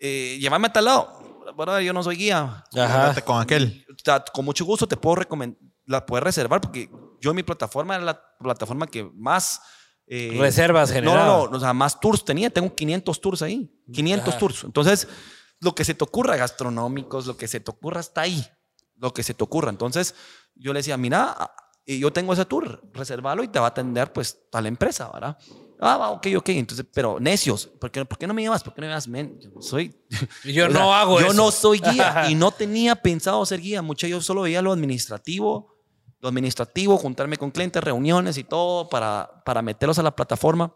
eh, 0.00 0.38
llévame 0.40 0.68
a 0.68 0.72
tal 0.72 0.86
lado. 0.86 1.31
Bueno, 1.54 1.80
yo 1.80 1.92
no 1.92 2.02
soy 2.02 2.16
guía. 2.16 2.64
Ajá. 2.76 3.20
Con 3.22 3.40
aquel. 3.40 3.84
Con 4.32 4.44
mucho 4.44 4.64
gusto 4.64 4.86
te 4.86 4.96
puedo 4.96 5.16
recomendar, 5.16 5.60
la 5.86 6.04
puedes 6.06 6.22
reservar 6.24 6.60
porque 6.60 6.90
yo 7.20 7.30
en 7.30 7.36
mi 7.36 7.42
plataforma 7.42 7.94
era 7.96 8.04
la 8.04 8.22
plataforma 8.38 8.86
que 8.86 9.04
más... 9.14 9.60
eh, 10.06 10.36
Reservas 10.38 10.90
generaba. 10.92 11.26
no, 11.26 11.48
no, 11.48 11.56
o 11.56 11.60
sea, 11.60 11.72
más 11.72 11.98
tours 12.00 12.24
tenía. 12.24 12.50
Tengo 12.50 12.74
500 12.74 13.20
tours 13.20 13.42
ahí. 13.42 13.70
500 13.92 14.28
Ajá. 14.28 14.38
tours. 14.38 14.64
Entonces, 14.64 15.08
lo 15.60 15.74
que 15.74 15.84
se 15.84 15.94
te 15.94 16.04
ocurra, 16.04 16.36
gastronómicos, 16.36 17.26
lo 17.26 17.36
que 17.36 17.46
se 17.48 17.60
te 17.60 17.70
ocurra 17.70 18.00
está 18.00 18.22
ahí. 18.22 18.44
Lo 18.96 19.12
que 19.12 19.22
se 19.22 19.34
te 19.34 19.42
ocurra. 19.44 19.70
Entonces, 19.70 20.14
yo 20.54 20.72
le 20.72 20.80
decía, 20.80 20.96
mira, 20.96 21.34
ah, 21.38 21.54
y 21.84 21.98
yo 21.98 22.12
tengo 22.12 22.32
ese 22.32 22.44
tour, 22.44 22.80
reservalo 22.92 23.42
y 23.42 23.48
te 23.48 23.58
va 23.58 23.66
a 23.66 23.68
atender 23.70 24.12
pues 24.12 24.48
tal 24.50 24.66
empresa, 24.66 25.10
¿verdad? 25.12 25.36
Ah, 25.84 26.10
ok, 26.10 26.28
ok. 26.36 26.48
Entonces, 26.50 26.86
pero 26.94 27.18
necios, 27.18 27.66
¿por 27.66 27.90
qué, 27.90 28.04
por 28.04 28.16
qué 28.16 28.26
no 28.28 28.34
me 28.34 28.42
llevas? 28.42 28.62
¿Por 28.62 28.72
qué 28.72 28.80
no 28.80 28.86
me 28.86 28.90
llevas? 28.90 29.08
Men, 29.08 29.36
yo 29.40 29.50
no 29.50 29.60
soy... 29.60 29.92
Yo 30.44 30.66
O 30.68 30.70
sea, 30.70 30.80
no 30.80 30.94
hago 30.94 31.18
yo 31.20 31.26
eso. 31.26 31.34
no 31.34 31.50
soy 31.50 31.80
guía 31.80 32.26
y 32.30 32.36
no 32.36 32.52
tenía 32.52 32.94
pensado 32.94 33.44
ser 33.44 33.60
guía. 33.60 33.82
Mucho 33.82 34.06
yo 34.06 34.20
solo 34.20 34.42
veía 34.42 34.62
lo 34.62 34.70
administrativo, 34.72 35.74
lo 36.20 36.28
administrativo, 36.28 36.96
juntarme 36.98 37.36
con 37.36 37.50
clientes, 37.50 37.82
reuniones 37.82 38.38
y 38.38 38.44
todo 38.44 38.88
para, 38.88 39.42
para 39.44 39.60
meterlos 39.60 39.98
a 39.98 40.04
la 40.04 40.14
plataforma. 40.14 40.72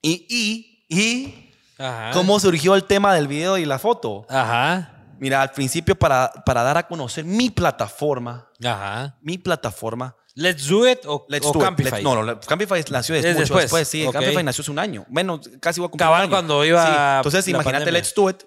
Y, 0.00 0.26
y, 0.30 0.86
y, 0.88 1.50
Ajá. 1.76 2.12
¿cómo 2.12 2.38
surgió 2.38 2.76
el 2.76 2.84
tema 2.84 3.12
del 3.14 3.26
video 3.26 3.58
y 3.58 3.64
la 3.64 3.80
foto? 3.80 4.24
Ajá. 4.28 4.94
Mira, 5.18 5.42
al 5.42 5.50
principio 5.50 5.98
para, 5.98 6.30
para 6.46 6.62
dar 6.62 6.76
a 6.78 6.86
conocer 6.86 7.24
mi 7.24 7.50
plataforma, 7.50 8.48
Ajá. 8.64 9.18
mi 9.20 9.36
plataforma, 9.36 10.14
Let's 10.40 10.68
do 10.68 10.88
it 10.88 11.00
o, 11.04 11.26
Let's 11.28 11.44
o 11.46 11.52
do 11.52 11.58
it. 11.58 11.64
Campify. 11.64 11.90
Let's- 12.00 12.02
no, 12.04 12.22
no, 12.22 12.40
Campify 12.40 12.84
nació 12.90 13.16
Es 13.16 13.22
después, 13.24 13.38
después, 13.40 13.62
después. 13.64 13.88
Sí, 13.88 14.06
ok. 14.06 14.12
Campify 14.12 14.44
nació 14.44 14.62
hace 14.62 14.70
un 14.70 14.78
año. 14.78 15.04
Bueno, 15.08 15.40
casi 15.58 15.80
iba 15.80 15.86
a 15.86 15.90
cumplir 15.90 16.06
Cabal 16.06 16.20
un 16.20 16.22
año. 16.22 16.30
cuando 16.30 16.64
iba 16.64 16.84
Sí, 16.86 16.92
Entonces, 17.18 17.46
la 17.46 17.50
imagínate, 17.50 17.78
pandemia. 17.86 17.98
Let's 18.00 18.14
Do 18.14 18.30
It. 18.30 18.42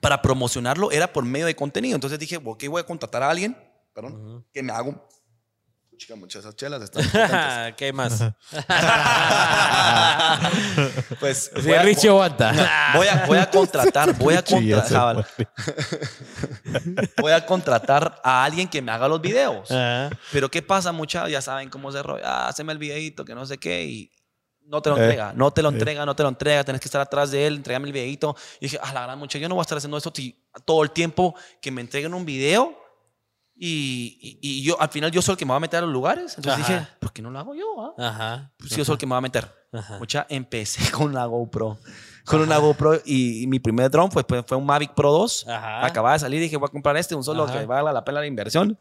Para 0.00 0.22
promocionarlo 0.22 0.92
era 0.92 1.12
por 1.12 1.24
medio 1.24 1.46
de 1.46 1.56
contenido. 1.56 1.96
Entonces 1.96 2.18
dije, 2.20 2.36
ok, 2.44 2.64
voy 2.68 2.80
a 2.80 2.84
contratar 2.84 3.22
a 3.24 3.30
alguien, 3.30 3.56
perdón, 3.94 4.46
que 4.52 4.62
me 4.62 4.72
haga 4.72 4.82
un... 4.84 5.02
Chica, 5.96 6.14
muchas 6.16 6.54
chelas 6.56 6.82
están. 6.82 7.74
¿Qué 7.76 7.92
más? 7.92 8.20
Pues 11.20 11.50
Sí, 11.54 11.62
voy 11.62 11.72
a- 11.74 11.82
Richie 11.82 12.08
aguanta. 12.08 12.92
Voy 12.94 13.06
a, 13.08 13.24
voy 13.26 13.38
a 13.38 13.50
contratar, 13.50 14.12
voy 14.18 14.34
a 14.34 14.42
contratar, 14.42 15.26
voy 17.20 17.32
a 17.32 17.46
contratar 17.46 18.20
a 18.22 18.44
alguien 18.44 18.68
que 18.68 18.82
me 18.82 18.92
haga 18.92 19.08
los 19.08 19.20
videos. 19.20 19.68
Pero 20.32 20.50
¿qué 20.50 20.62
pasa? 20.62 20.92
Muchas 20.92 21.30
ya 21.30 21.40
saben 21.40 21.70
cómo 21.70 21.90
se 21.92 22.02
rollo. 22.02 22.22
Ah, 22.24 22.48
haceme 22.48 22.72
el 22.72 22.78
videito, 22.78 23.24
que 23.24 23.34
no 23.34 23.46
sé 23.46 23.58
qué. 23.58 23.84
Y 23.84 24.10
no 24.66 24.82
te 24.82 24.90
lo 24.90 24.96
Eh, 24.98 25.02
entrega, 25.02 25.32
no 25.34 25.50
te 25.50 25.62
lo 25.62 25.68
entrega, 25.70 26.04
no 26.06 26.14
te 26.14 26.22
lo 26.22 26.28
entrega. 26.28 26.64
Tenés 26.64 26.80
que 26.80 26.88
estar 26.88 27.00
atrás 27.00 27.30
de 27.30 27.46
él, 27.46 27.56
entregame 27.56 27.86
el 27.86 27.92
videito. 27.92 28.36
Y 28.60 28.66
dije, 28.66 28.78
ah, 28.82 28.92
la 28.92 29.02
gran 29.02 29.18
mucha, 29.18 29.38
yo 29.38 29.48
no 29.48 29.54
voy 29.54 29.62
a 29.62 29.66
estar 29.66 29.78
haciendo 29.78 29.96
esto 29.96 30.12
todo 30.64 30.82
el 30.82 30.90
tiempo 30.90 31.34
que 31.60 31.70
me 31.70 31.80
entreguen 31.80 32.12
un 32.14 32.24
video. 32.26 32.76
Y, 33.58 34.18
y- 34.20 34.38
y 34.42 34.62
yo, 34.62 34.80
al 34.80 34.90
final, 34.90 35.10
yo 35.10 35.22
soy 35.22 35.32
el 35.32 35.38
que 35.38 35.46
me 35.46 35.50
va 35.50 35.56
a 35.56 35.60
meter 35.60 35.78
a 35.78 35.82
los 35.82 35.92
lugares. 35.92 36.34
Entonces 36.36 36.62
Ajá. 36.64 36.72
dije, 36.74 36.86
¿por 37.00 37.12
qué 37.12 37.22
no 37.22 37.30
lo 37.30 37.38
hago 37.38 37.54
yo? 37.54 37.64
ah? 37.98 38.08
Ajá. 38.08 38.52
Pues 38.58 38.76
yo 38.76 38.84
soy 38.84 38.94
el 38.94 38.98
que 38.98 39.06
me 39.06 39.12
va 39.12 39.18
a 39.18 39.22
meter. 39.22 39.50
Ajá. 39.72 39.98
Mucha, 39.98 40.26
empecé 40.28 40.90
con 40.92 41.14
la 41.14 41.24
GoPro. 41.26 41.78
con 42.26 42.40
una 42.40 42.58
GoPro 42.58 43.00
y, 43.04 43.42
y 43.44 43.46
mi 43.46 43.58
primer 43.60 43.90
drone 43.90 44.10
fue, 44.10 44.24
fue, 44.46 44.56
un 44.58 44.66
Mavic 44.66 44.92
Pro 44.94 45.10
2. 45.12 45.46
Ajá. 45.48 45.86
Acababa 45.86 46.12
de 46.14 46.18
salir 46.18 46.38
y 46.40 46.44
dije, 46.44 46.56
voy 46.58 46.66
a 46.66 46.70
comprar 46.70 46.96
este, 46.98 47.14
un 47.14 47.24
solo 47.24 47.44
Ajá. 47.44 47.60
que 47.60 47.66
valga 47.66 47.92
la 47.92 48.04
pena 48.04 48.20
la 48.20 48.26
inversión. 48.26 48.78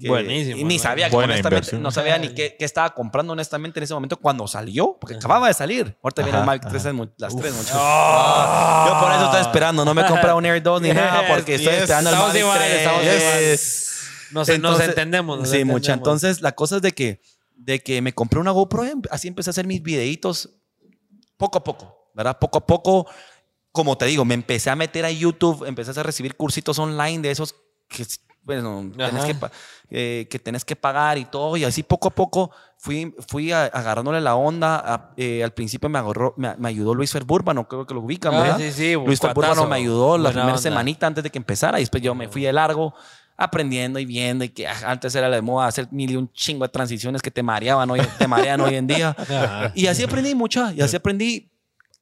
Que- 0.00 0.08
Buenísimo, 0.08 0.56
Y 0.58 0.64
ni 0.64 0.78
sabía, 0.78 1.10
que, 1.10 1.16
honestamente, 1.16 1.76
no 1.78 1.90
sabía 1.90 2.16
ni 2.18 2.28
qué, 2.30 2.56
qué 2.58 2.64
estaba 2.64 2.94
comprando 2.94 3.32
honestamente 3.34 3.78
en 3.80 3.84
ese 3.84 3.92
momento 3.94 4.16
cuando 4.16 4.46
salió, 4.46 4.96
porque 5.00 5.16
acababa 5.16 5.48
de 5.48 5.54
salir. 5.54 5.98
Ahorita 6.02 6.22
viene 6.22 6.38
el 6.38 6.44
Mavic 6.46 6.62
3 6.68 6.76
ajá. 6.82 6.88
en 6.90 6.96
mu- 6.96 7.08
las 7.18 7.36
tres, 7.36 7.52
muchachos. 7.52 7.78
Ah, 7.78 8.86
Yo 8.88 9.00
por 9.00 9.12
eso 9.12 9.24
estoy 9.26 9.40
esperando, 9.42 9.84
no 9.84 9.92
me 9.92 10.00
he 10.02 10.06
comprado 10.06 10.38
un 10.38 10.46
Air 10.46 10.62
2 10.62 10.80
ni 10.82 10.92
nada, 10.92 11.24
porque 11.28 11.56
estoy 11.56 11.72
Yes, 11.74 11.82
esperando 11.82 12.10
el 12.10 12.16
Mavic 12.16 12.36
igual, 12.40 12.58
3. 12.58 12.72
estamos 12.78 13.02
Yes. 13.02 13.90
Nos, 14.34 14.48
nos 14.48 14.56
Entonces- 14.56 14.88
entendemos. 14.88 15.38
nos 15.38 15.48
Sí, 15.48 15.64
mucha. 15.64 15.92
entendemos. 15.92 15.98
Entonces, 16.22 16.42
la 16.42 16.52
cosa 16.52 16.76
es 16.76 16.82
de 16.82 16.92
que, 16.92 17.20
de 17.54 17.80
que 17.82 18.02
me 18.02 18.12
compré 18.12 18.40
una 18.40 18.50
GoPro, 18.50 18.82
así 19.10 19.28
empecé 19.28 19.50
a 19.50 19.52
hacer 19.52 19.66
mis 19.66 19.82
videitos 19.82 20.50
poco 21.36 21.58
a 21.58 21.64
poco, 21.64 22.10
¿verdad? 22.14 22.38
Poco 22.38 22.58
a 22.58 22.66
poco, 22.66 23.06
como 23.72 23.96
te 23.96 24.06
digo, 24.06 24.24
me 24.24 24.34
empecé 24.34 24.70
a 24.70 24.76
meter 24.76 25.04
a 25.04 25.10
YouTube, 25.10 25.64
empecé 25.66 25.98
a 25.98 26.02
recibir 26.02 26.36
cursitos 26.36 26.78
online 26.78 27.20
de 27.22 27.30
esos 27.30 27.54
que, 27.88 28.04
bueno, 28.42 28.90
tenés 28.96 29.24
que, 29.24 29.36
eh, 29.90 30.26
que 30.30 30.38
tenés 30.38 30.64
que 30.64 30.76
pagar 30.76 31.16
y 31.18 31.24
todo, 31.26 31.56
y 31.56 31.64
así 31.64 31.82
poco 31.82 32.08
a 32.08 32.10
poco 32.10 32.50
fui, 32.78 33.14
fui 33.28 33.52
a- 33.52 33.64
agarrándole 33.66 34.20
la 34.20 34.34
onda. 34.34 34.76
a- 34.84 35.12
eh, 35.16 35.42
al 35.44 35.52
principio 35.52 35.88
me, 35.88 35.98
agarró, 35.98 36.34
me, 36.36 36.54
me 36.56 36.68
ayudó 36.68 36.94
Luis 36.94 37.10
Ferbúrbano, 37.12 37.66
creo 37.68 37.86
que 37.86 37.94
lo 37.94 38.00
ubican, 38.00 38.34
Ah, 38.34 38.40
¿verdad? 38.40 38.58
sí, 38.58 38.72
sí, 38.72 38.94
Luis. 38.94 39.20
Ferbúrbano 39.20 39.66
me 39.66 39.76
ayudó 39.76 40.18
la 40.18 40.24
Buena 40.24 40.30
primera 40.32 40.48
onda. 40.52 40.58
semanita 40.62 41.06
antes 41.06 41.22
de 41.24 41.30
que 41.30 41.38
empezara, 41.38 41.78
y 41.78 41.82
después 41.82 42.02
yo 42.02 42.14
me 42.14 42.28
fui 42.28 42.42
de 42.42 42.52
largo 42.52 42.94
aprendiendo 43.36 43.98
y 43.98 44.04
viendo 44.04 44.44
y 44.44 44.48
que 44.48 44.66
ah, 44.66 44.76
antes 44.86 45.14
era 45.14 45.28
la 45.28 45.36
de 45.36 45.42
moda 45.42 45.66
hacer 45.66 45.88
mil 45.90 46.10
y 46.10 46.16
un 46.16 46.30
chingo 46.32 46.64
de 46.64 46.68
transiciones 46.68 47.20
que 47.20 47.30
te 47.30 47.42
mareaban 47.42 47.90
hoy, 47.90 48.00
te 48.18 48.28
marean 48.28 48.60
hoy 48.60 48.76
en 48.76 48.86
día. 48.86 49.16
Y 49.74 49.86
así 49.86 50.02
aprendí 50.04 50.34
mucha, 50.34 50.72
y 50.72 50.80
así 50.80 50.96
aprendí 50.96 51.50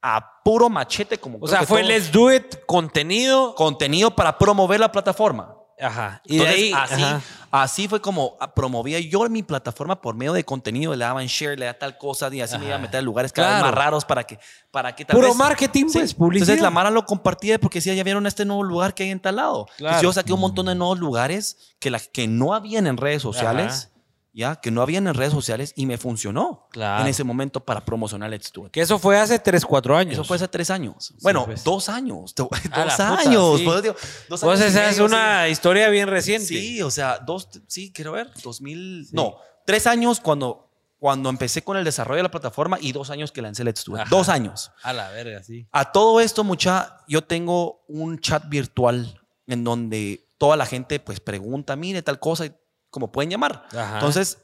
a 0.01 0.41
puro 0.43 0.69
machete 0.69 1.17
como 1.17 1.37
O 1.41 1.47
sea, 1.47 1.63
fue. 1.63 1.81
Let's 1.83 2.11
Do 2.11 2.31
It, 2.31 2.65
contenido. 2.65 3.55
contenido 3.55 4.15
para 4.15 4.37
promover 4.37 4.79
la 4.79 4.91
plataforma. 4.91 5.55
Ajá. 5.81 6.21
Y 6.25 6.37
de 6.37 6.43
Entonces, 6.43 6.63
ahí. 6.63 6.73
así, 6.73 7.03
ajá. 7.03 7.21
así 7.51 7.87
fue 7.87 7.99
como 8.01 8.37
ah, 8.39 8.53
promovía 8.53 8.99
yo 8.99 9.27
mi 9.29 9.43
plataforma 9.43 9.99
por 10.01 10.15
medio 10.15 10.33
de 10.33 10.43
contenido, 10.45 10.95
le 10.95 11.03
daban 11.03 11.25
share, 11.27 11.57
le 11.57 11.65
da 11.65 11.73
tal 11.77 11.97
cosa 11.97 12.29
y 12.33 12.41
así 12.41 12.57
me 12.57 12.65
iba 12.67 12.75
a 12.75 12.79
meter 12.79 12.97
a 12.99 13.01
lugares 13.01 13.33
cada 13.33 13.47
vez 13.49 13.57
Claro. 13.59 13.75
más 13.75 13.83
raros 13.85 14.05
para 14.05 14.23
que, 14.23 14.37
para 14.71 14.95
que 14.95 15.03
tal 15.05 15.15
Puro 15.15 15.29
vez- 15.29 15.37
marketing, 15.37 15.87
Sí. 15.89 15.99
pues, 15.99 16.13
publicidad. 16.13 16.49
Entonces 16.49 16.61
la 16.63 16.69
Mara 16.69 16.89
lo 16.91 17.05
compartía 17.05 17.59
porque 17.59 17.79
decía, 17.79 17.93
ya 17.95 18.03
vieron 18.03 18.25
este 18.27 18.45
nuevo 18.45 18.63
lugar 18.63 18.93
que 18.93 19.03
hay 19.03 19.09
en 19.11 19.19
tal 19.19 19.37
lado. 19.37 19.61
Entonces, 19.61 19.77
Claro. 19.77 20.01
yo 20.03 20.13
saqué 20.13 20.33
un 20.33 20.39
montón 20.41 20.67
de 20.67 20.75
nuevos 20.75 20.99
lugares 20.99 21.57
que, 21.79 21.89
la, 21.89 21.99
que 21.99 22.27
no 22.27 22.53
habían 22.53 22.85
en 22.87 22.97
redes 22.97 23.21
sociales, 23.21 23.89
ya, 24.33 24.55
que 24.55 24.71
no 24.71 24.81
habían 24.81 25.07
en 25.07 25.13
redes 25.13 25.31
sociales 25.31 25.73
y 25.75 25.85
me 25.85 25.97
funcionó 25.97 26.67
Claro. 26.71 27.03
en 27.03 27.07
ese 27.09 27.23
momento 27.23 27.59
para 27.63 27.85
promocionar 27.85 28.29
Let's 28.31 28.51
Do 28.51 28.65
It. 28.65 28.71
Que 28.71 28.81
eso 28.81 28.97
fue 28.99 29.17
hace 29.19 29.37
3, 29.39 29.63
4 29.65 29.95
años. 29.95 30.13
Eso 30.13 30.23
fue 30.23 30.37
hace 30.37 30.47
tres 30.47 30.69
años. 30.71 31.13
bueno, 31.21 31.45
pues. 31.45 31.63
dos 31.63 31.87
años. 31.89 32.33
Dos 32.35 32.49
A 32.71 32.85
la 32.85 32.91
puta, 32.91 33.19
años. 33.19 33.59
sí. 33.59 33.65
pues, 33.65 33.81
digo, 33.83 33.95
dos 34.29 34.41
Pues 34.41 34.59
años 34.59 34.73
y 34.73 34.77
esa 34.77 34.89
es 34.89 34.95
medio, 34.97 35.05
una 35.05 35.47
historia 35.49 35.89
bien 35.89 36.07
reciente. 36.07 36.47
Sí, 36.47 36.81
o 36.81 36.89
sea, 36.91 37.19
dos, 37.19 37.47
sí, 37.67 37.91
quiero 37.93 38.11
ver, 38.13 38.31
2000, 38.43 39.09
no, 39.11 39.35
tres 39.65 39.85
años 39.87 40.19
cuando, 40.19 40.69
cuando 40.97 41.29
empecé 41.29 41.61
con 41.63 41.77
el 41.77 41.83
desarrollo 41.83 42.17
de 42.17 42.23
la 42.23 42.31
plataforma 42.31 42.77
y 42.81 42.91
dos 42.91 43.09
años 43.11 43.31
que 43.31 43.41
lancé 43.41 43.63
Let's 43.63 43.83
Do 43.85 43.93
It. 43.93 43.99
Ajá. 44.01 44.09
Dos 44.09 44.29
años. 44.29 44.71
A 44.81 44.93
la 44.93 45.09
verga, 45.11 45.43
sí. 45.43 45.67
A 45.71 45.91
todo 45.91 46.19
esto, 46.19 46.43
mucha, 46.43 46.97
yo 47.07 47.23
tengo 47.23 47.83
un 47.87 48.17
chat 48.19 48.47
virtual 48.49 49.21
en 49.45 49.63
donde 49.63 50.27
toda 50.39 50.57
la 50.57 50.65
gente 50.65 50.99
pues 50.99 51.19
pregunta, 51.19 51.75
mire 51.75 52.01
tal 52.01 52.19
cosa, 52.19 52.45
y 52.47 52.53
como 52.93 53.11
pueden 53.11 53.31
llamar. 53.31 53.65
Ajá. 53.75 53.95
Entonces, 53.95 54.37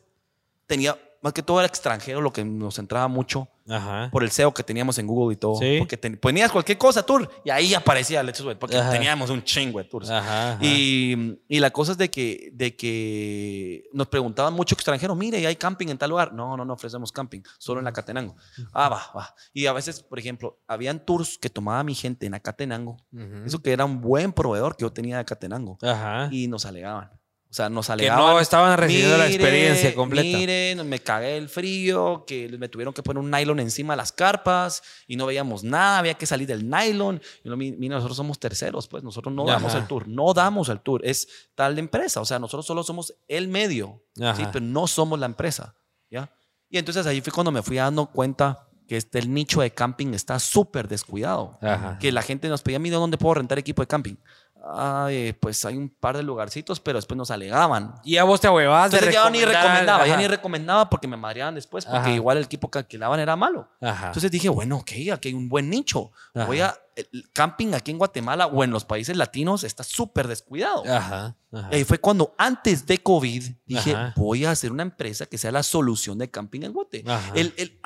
tenía, 0.65 0.97
más 1.21 1.33
que 1.33 1.43
todo 1.43 1.59
era 1.59 1.67
extranjero, 1.67 2.19
lo 2.21 2.33
que 2.33 2.43
nos 2.43 2.79
entraba 2.79 3.07
mucho 3.07 3.47
Ajá. 3.67 4.09
por 4.11 4.23
el 4.23 4.31
SEO 4.31 4.53
que 4.53 4.63
teníamos 4.63 4.97
en 4.99 5.05
Google 5.05 5.33
y 5.33 5.37
todo. 5.37 5.55
Sí. 5.55 5.75
Porque 5.77 5.97
ten- 5.97 6.17
ponías 6.17 6.49
cualquier 6.51 6.77
cosa, 6.77 7.03
tour, 7.05 7.29
y 7.43 7.49
ahí 7.49 7.73
aparecía 7.73 8.23
Do 8.23 8.29
It, 8.51 8.57
porque 8.57 8.77
Ajá. 8.77 8.89
teníamos 8.89 9.29
un 9.29 9.43
chingo 9.43 9.77
de 9.79 9.85
tours. 9.85 10.09
Ajá. 10.09 10.57
Y, 10.61 11.37
y 11.47 11.59
la 11.59 11.69
cosa 11.71 11.91
es 11.91 11.97
de 11.97 12.09
que, 12.09 12.49
de 12.53 12.75
que 12.75 13.83
nos 13.93 14.07
preguntaban 14.07 14.53
mucho 14.53 14.75
extranjeros, 14.75 15.15
mire, 15.17 15.45
¿hay 15.45 15.55
camping 15.57 15.87
en 15.89 15.97
tal 15.97 16.09
lugar? 16.11 16.33
No, 16.33 16.55
no, 16.55 16.63
no 16.65 16.73
ofrecemos 16.73 17.11
camping, 17.11 17.41
solo 17.57 17.81
en 17.81 17.87
Acatenango. 17.87 18.35
Ah, 18.71 18.87
va, 18.89 19.11
va. 19.15 19.35
Y 19.53 19.65
a 19.65 19.73
veces, 19.73 20.01
por 20.01 20.19
ejemplo, 20.19 20.59
habían 20.67 21.03
tours 21.05 21.37
que 21.37 21.49
tomaba 21.49 21.83
mi 21.83 21.95
gente 21.95 22.25
en 22.27 22.33
Acatenango. 22.35 22.97
Ujú. 23.11 23.43
Eso 23.45 23.61
que 23.61 23.73
era 23.73 23.83
un 23.85 23.99
buen 24.01 24.31
proveedor 24.31 24.77
que 24.77 24.83
yo 24.83 24.93
tenía 24.93 25.15
de 25.17 25.21
Acatenango. 25.21 25.77
Y 26.31 26.47
nos 26.47 26.65
alegaban. 26.65 27.11
O 27.51 27.53
sea, 27.53 27.67
nos 27.67 27.87
Que 27.87 27.93
alegaban. 27.93 28.25
no 28.33 28.39
estaban 28.39 28.77
recibiendo 28.77 29.17
la 29.17 29.25
"Mire, 29.25 29.35
experiencia 29.35 29.95
completa. 29.95 30.37
Miren, 30.37 30.87
me 30.87 30.99
cagué 30.99 31.35
el 31.35 31.49
frío, 31.49 32.23
que 32.27 32.47
me 32.59 32.69
tuvieron 32.69 32.93
que 32.93 33.01
poner 33.01 33.23
un 33.23 33.31
nylon 33.31 33.59
encima 33.59 33.93
de 33.93 33.97
las 33.97 34.11
carpas 34.11 34.83
y 35.07 35.15
no 35.15 35.25
veíamos 35.25 35.63
nada, 35.63 35.97
había 35.97 36.13
que 36.13 36.27
salir 36.27 36.47
del 36.47 36.69
nylon. 36.69 37.19
Y 37.43 37.49
lo, 37.49 37.57
"Mi- 37.57 37.71
mira, 37.71 37.95
nosotros 37.95 38.17
somos 38.17 38.39
terceros, 38.39 38.87
pues 38.87 39.03
nosotros 39.03 39.33
no 39.33 39.45
damos 39.45 39.71
Ajá. 39.73 39.81
el 39.81 39.87
tour, 39.87 40.07
no 40.07 40.31
damos 40.35 40.69
el 40.69 40.79
tour, 40.79 41.01
es 41.03 41.27
tal 41.55 41.79
empresa, 41.79 42.21
o 42.21 42.25
sea, 42.25 42.37
nosotros 42.37 42.67
solo 42.67 42.83
somos 42.83 43.15
el 43.27 43.47
medio, 43.47 44.03
pero 44.53 44.59
no 44.63 44.85
somos 44.85 45.17
la 45.19 45.25
empresa, 45.25 45.73
¿ya? 46.11 46.31
Y 46.69 46.77
entonces 46.77 47.07
ahí 47.07 47.19
fue 47.19 47.33
cuando 47.33 47.51
me 47.51 47.63
fui 47.63 47.77
dando 47.77 48.05
cuenta 48.05 48.67
que 48.87 48.97
este, 48.97 49.17
el 49.19 49.33
nicho 49.33 49.61
de 49.61 49.71
camping 49.71 50.13
está 50.13 50.39
súper 50.39 50.87
descuidado. 50.87 51.57
Ajá. 51.61 51.97
Que 51.99 52.11
la 52.11 52.21
gente 52.21 52.47
nos 52.47 52.61
pedía, 52.61 52.77
mira, 52.79 52.97
¿dónde 52.97 53.17
puedo 53.17 53.35
rentar 53.35 53.57
equipo 53.59 53.81
de 53.83 53.87
camping? 53.87 54.15
Ay, 54.71 55.33
pues 55.39 55.63
hay 55.65 55.77
un 55.77 55.89
par 55.89 56.17
de 56.17 56.23
lugarcitos, 56.23 56.79
pero 56.79 56.97
después 56.97 57.17
nos 57.17 57.31
alegaban. 57.31 57.95
Y 58.03 58.17
a 58.17 58.23
vos 58.25 58.41
te 58.41 58.49
huevabas 58.49 58.91
de 58.91 58.97
Entonces 58.97 59.13
ya 59.21 59.29
ni 59.29 59.43
recomendaba, 59.45 60.05
ya 60.05 60.17
ni 60.17 60.27
recomendaba 60.27 60.89
porque 60.89 61.07
me 61.07 61.15
mareaban 61.17 61.55
después, 61.55 61.85
porque 61.85 61.97
Ajá. 61.99 62.11
igual 62.11 62.37
el 62.37 62.43
equipo 62.43 62.69
que 62.69 62.79
alquilaban 62.79 63.19
era 63.19 63.35
malo. 63.35 63.69
Ajá. 63.81 64.07
Entonces 64.07 64.29
dije, 64.29 64.49
bueno, 64.49 64.77
ok, 64.77 64.91
aquí 65.13 65.29
hay 65.29 65.33
un 65.33 65.47
buen 65.49 65.69
nicho. 65.69 66.11
Voy 66.33 66.59
a. 66.61 66.75
El 66.95 67.29
camping 67.31 67.73
aquí 67.73 67.91
en 67.91 67.97
Guatemala 67.97 68.47
o 68.47 68.61
en 68.61 68.71
los 68.71 68.83
países 68.83 69.15
latinos 69.15 69.63
está 69.63 69.83
súper 69.85 70.27
descuidado. 70.27 70.83
Y 71.71 71.75
ahí 71.75 71.83
fue 71.85 71.97
cuando 71.99 72.35
antes 72.37 72.85
de 72.85 72.97
COVID 72.97 73.43
dije, 73.65 73.95
voy 74.17 74.43
a 74.43 74.51
hacer 74.51 74.71
una 74.73 74.83
empresa 74.83 75.25
que 75.25 75.37
sea 75.37 75.51
la 75.53 75.63
solución 75.63 76.17
de 76.17 76.29
camping 76.29 76.63
en 76.63 76.73
Guate. 76.73 77.05
Ajá. 77.07 77.31
El, 77.35 77.53
el- 77.57 77.79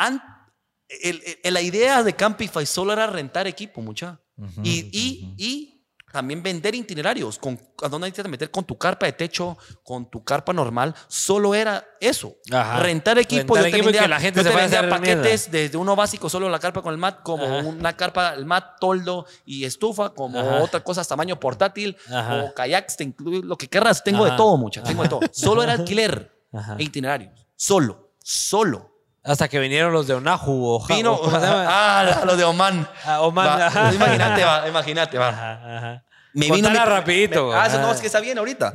el- 1.44 1.54
la 1.54 1.62
idea 1.62 2.04
de 2.04 2.14
Campify 2.14 2.66
solo 2.66 2.94
era 2.94 3.08
rentar 3.08 3.48
equipo, 3.48 3.82
mucha. 3.82 4.20
y, 4.64 4.90
y, 4.92 5.34
y 5.38 5.73
también 6.14 6.44
vender 6.44 6.76
itinerarios. 6.76 7.40
Con, 7.40 7.60
¿A 7.82 7.90
dónde 7.90 8.06
hay 8.06 8.12
que 8.12 8.24
meter? 8.26 8.52
Con 8.52 8.64
tu 8.66 8.78
carpa 8.78 9.08
de 9.08 9.14
techo, 9.14 9.58
con 9.84 10.12
tu 10.12 10.24
carpa 10.24 10.54
normal. 10.54 10.94
Solo 11.08 11.56
era 11.56 11.84
eso. 12.00 12.36
Ajá. 12.52 12.82
Rentar 12.82 13.18
equipo. 13.18 13.56
Rentar 13.56 13.72
yo 13.72 13.78
equipo 13.78 14.00
que 14.00 14.08
la 14.08 14.20
gente 14.20 14.44
yo 14.44 14.48
se 14.52 14.56
vendía 14.56 14.88
paquetes 14.88 15.50
desde 15.50 15.76
uno 15.76 15.96
básico, 15.96 16.30
solo 16.30 16.50
la 16.50 16.60
carpa 16.60 16.84
con 16.84 16.94
el 16.94 17.00
mat, 17.00 17.24
como 17.24 17.46
Ajá. 17.46 17.68
una 17.68 17.98
carpa, 17.98 18.36
el 18.36 18.46
mat, 18.46 18.80
toldo 18.80 19.26
y 19.44 19.66
estufa, 19.66 20.12
como 20.12 20.40
Ajá. 20.40 20.62
otra 20.62 20.84
cosa, 20.84 21.04
tamaño 21.04 21.40
portátil, 21.40 21.98
o 22.12 22.54
kayaks, 22.54 22.96
te 22.96 23.06
incluye 23.06 23.42
lo 23.42 23.58
que 23.58 23.68
querrás. 23.68 24.04
Tengo 24.04 24.24
de 24.24 24.38
todo, 24.38 24.56
mucha. 24.56 24.84
Tengo 24.84 25.02
de 25.02 25.10
todo. 25.10 25.22
Solo 25.32 25.64
era 25.64 25.74
alquiler 25.74 26.32
e 26.78 26.84
itinerarios. 26.84 27.48
Solo. 27.56 28.12
Solo. 28.20 28.93
Hasta 29.24 29.48
que 29.48 29.60
vinieron 29.60 29.94
los 29.94 30.08
de 30.08 30.14
Onahu 30.16 30.66
o 30.66 30.80
Ja- 30.80 30.96
Vino. 30.96 31.14
o 31.14 31.22
¿cómo 31.22 31.40
se 31.40 31.46
llama? 31.46 31.66
Ah, 31.70 32.24
lo 32.26 32.36
de 32.36 32.44
Oman. 32.44 32.88
Ah, 33.06 33.22
Oman, 33.22 33.48
Va, 33.48 33.68
ajá. 33.68 33.94
Imagínate, 33.94 34.44
va, 34.44 34.68
imagínate, 34.68 35.18
va. 35.18 35.30
Ajá, 35.30 35.78
ajá. 35.78 36.06
Me 36.34 36.48
Contala 36.50 36.80
mi- 36.86 36.86
rapidito, 36.92 37.50
me- 37.50 37.56
ah, 37.56 37.68
eso 37.68 37.80
no, 37.80 37.92
es 37.92 38.02
que 38.02 38.08
está 38.08 38.20
bien 38.20 38.38
ahorita. 38.38 38.74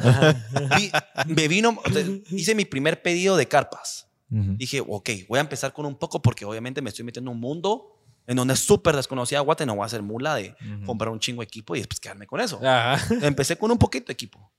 Vi- 0.77 0.93
me 1.27 1.49
vino, 1.49 1.77
o 1.85 1.91
sea, 1.93 2.03
hice 2.31 2.55
mi 2.55 2.65
primer 2.65 3.03
pedido 3.03 3.37
de 3.37 3.47
carpas. 3.49 4.07
Dije, 4.31 4.81
ok, 4.87 5.11
voy 5.29 5.39
a 5.39 5.41
empezar 5.41 5.73
con 5.73 5.87
un 5.87 5.97
poco 5.97 6.21
porque 6.23 6.45
obviamente 6.45 6.83
me 6.83 6.91
estoy 6.91 7.05
metiendo 7.05 7.31
en 7.31 7.37
un 7.37 7.41
mundo 7.41 7.95
en 8.27 8.37
donde 8.37 8.53
es 8.55 8.61
súper 8.61 8.95
desconocida 8.95 9.41
Guate. 9.41 9.65
No 9.67 9.75
voy 9.75 9.83
a 9.85 9.87
hacer 9.87 10.03
mula 10.03 10.35
de 10.35 10.55
comprar 10.87 11.11
un 11.11 11.19
chingo 11.19 11.41
de 11.41 11.47
equipo 11.47 11.75
y 11.75 11.79
después 11.81 11.99
quedarme 11.99 12.27
con 12.27 12.41
eso. 12.41 12.61
Ajá. 12.65 13.03
Empecé 13.23 13.57
con 13.57 13.71
un 13.71 13.79
poquito 13.79 14.07
de 14.09 14.13
equipo 14.13 14.53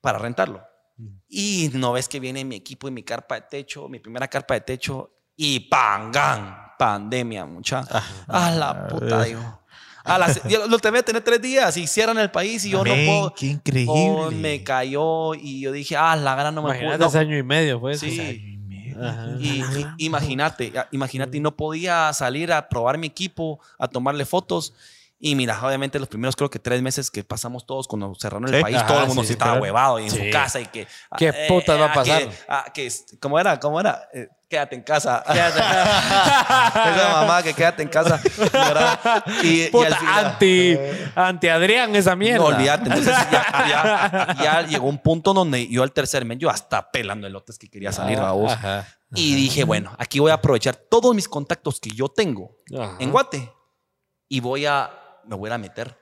para 0.00 0.18
rentarlo. 0.18 0.62
Y 1.28 1.70
no 1.74 1.92
ves 1.92 2.06
que 2.08 2.20
viene 2.20 2.44
mi 2.44 2.54
equipo 2.56 2.86
y 2.86 2.90
mi 2.92 3.02
carpa 3.02 3.34
de 3.36 3.40
techo, 3.50 3.88
mi 3.88 3.98
primera 3.98 4.28
carpa 4.28 4.54
de 4.54 4.60
techo 4.60 5.10
y 5.36 5.60
pangan, 5.60 6.72
pandemia, 6.78 7.44
mucha. 7.44 7.84
A 8.28 8.50
la 8.50 8.88
puta, 8.88 9.22
digo. 9.24 9.60
A 10.04 10.18
la, 10.18 10.30
yo 10.48 10.66
lo 10.66 10.78
tenía 10.78 11.00
que 11.00 11.06
tener 11.06 11.22
tres 11.24 11.40
días 11.40 11.76
y 11.78 11.86
cierran 11.86 12.18
el 12.18 12.30
país 12.30 12.62
y 12.66 12.70
yo 12.70 12.84
Men, 12.84 13.06
no 13.06 13.10
puedo. 13.12 13.34
Qué 13.34 13.46
increíble. 13.46 13.92
Oh, 13.96 14.30
me 14.30 14.62
cayó 14.62 15.34
y 15.34 15.60
yo 15.60 15.72
dije, 15.72 15.96
ah, 15.96 16.14
la 16.14 16.34
gana 16.34 16.50
no 16.50 16.62
me 16.62 16.68
Imagínate 16.70 16.98
puedo. 16.98 17.08
ese 17.08 17.18
año 17.18 17.38
y 17.38 17.42
medio, 17.42 17.80
pues. 17.80 18.00
Sí. 18.00 18.20
Ay, 18.20 18.56
mierda. 18.58 19.10
Ajá. 19.10 19.28
Y, 19.40 19.62
y- 19.62 20.04
imagínate, 20.04 20.72
imagínate, 20.90 21.38
y 21.38 21.40
no 21.40 21.56
podía 21.56 22.12
salir 22.12 22.52
a 22.52 22.68
probar 22.68 22.98
mi 22.98 23.06
equipo, 23.06 23.60
a 23.78 23.88
tomarle 23.88 24.26
fotos. 24.26 24.74
Y 25.18 25.36
mira, 25.36 25.58
obviamente 25.66 25.98
los 25.98 26.08
primeros 26.08 26.36
creo 26.36 26.50
que 26.50 26.58
tres 26.58 26.82
meses 26.82 27.10
que 27.10 27.24
pasamos 27.24 27.64
todos 27.64 27.88
cuando 27.88 28.14
cerraron 28.14 28.46
el 28.46 28.56
Sí. 28.56 28.60
país, 28.62 28.76
Ajá, 28.76 28.86
todo 28.86 29.00
el 29.00 29.06
mundo 29.06 29.24
sí, 29.24 29.32
estaba 29.32 29.52
claro. 29.52 29.62
huevado 29.62 29.98
y 30.00 30.04
en 30.04 30.10
Sí. 30.10 30.18
su 30.18 30.30
casa 30.30 30.60
y 30.60 30.66
que... 30.66 30.86
¿Qué 31.16 31.28
eh, 31.28 31.46
putas 31.48 31.80
va 31.80 31.86
a 31.86 31.90
ah, 31.92 31.94
pasar? 31.94 32.22
Que, 32.28 32.34
ah, 32.46 32.64
que 32.74 32.92
¿Cómo 33.20 33.40
era? 33.40 33.58
¿Cómo 33.58 33.80
era? 33.80 34.06
Eh, 34.12 34.28
quédate 34.54 34.76
en 34.76 34.82
casa. 34.82 35.24
Esa 35.28 37.08
mamá 37.20 37.42
que 37.42 37.52
quédate 37.54 37.82
en 37.82 37.88
casa. 37.88 38.20
Y, 39.42 39.62
y 39.62 39.64
al 39.64 39.70
Puta, 39.70 39.96
final- 39.96 40.26
anti, 40.26 40.78
anti 41.16 41.48
Adrián 41.48 41.96
esa 41.96 42.14
mierda. 42.14 42.38
no, 42.38 42.44
olvídate. 42.46 42.84
Entonces 42.84 43.14
ya, 43.32 43.66
ya- 43.68 44.36
ya 44.42 44.62
llegó 44.62 44.88
un 44.88 44.98
punto 44.98 45.34
donde 45.34 45.66
yo 45.68 45.82
al 45.82 45.90
tercer 45.92 46.24
mes, 46.24 46.38
yo 46.38 46.50
hasta 46.50 46.90
pelando 46.90 47.26
elotes 47.26 47.58
que 47.58 47.68
quería 47.68 47.90
salir, 47.92 48.18
Ah, 48.18 48.22
babos. 48.22 48.52
ajá. 48.52 48.86
Y 49.16 49.34
dije, 49.34 49.64
bueno, 49.64 49.92
aquí 49.98 50.18
voy 50.20 50.30
a 50.30 50.34
aprovechar 50.34 50.74
todos 50.76 51.14
mis 51.14 51.28
contactos 51.28 51.78
que 51.80 51.90
yo 51.90 52.08
tengo 52.08 52.56
Ajá. 52.76 52.96
en 52.98 53.10
Guate 53.10 53.52
y 54.28 54.40
voy 54.40 54.66
a, 54.66 54.90
me 55.24 55.36
voy 55.36 55.50
a 55.50 55.58
meter. 55.58 55.96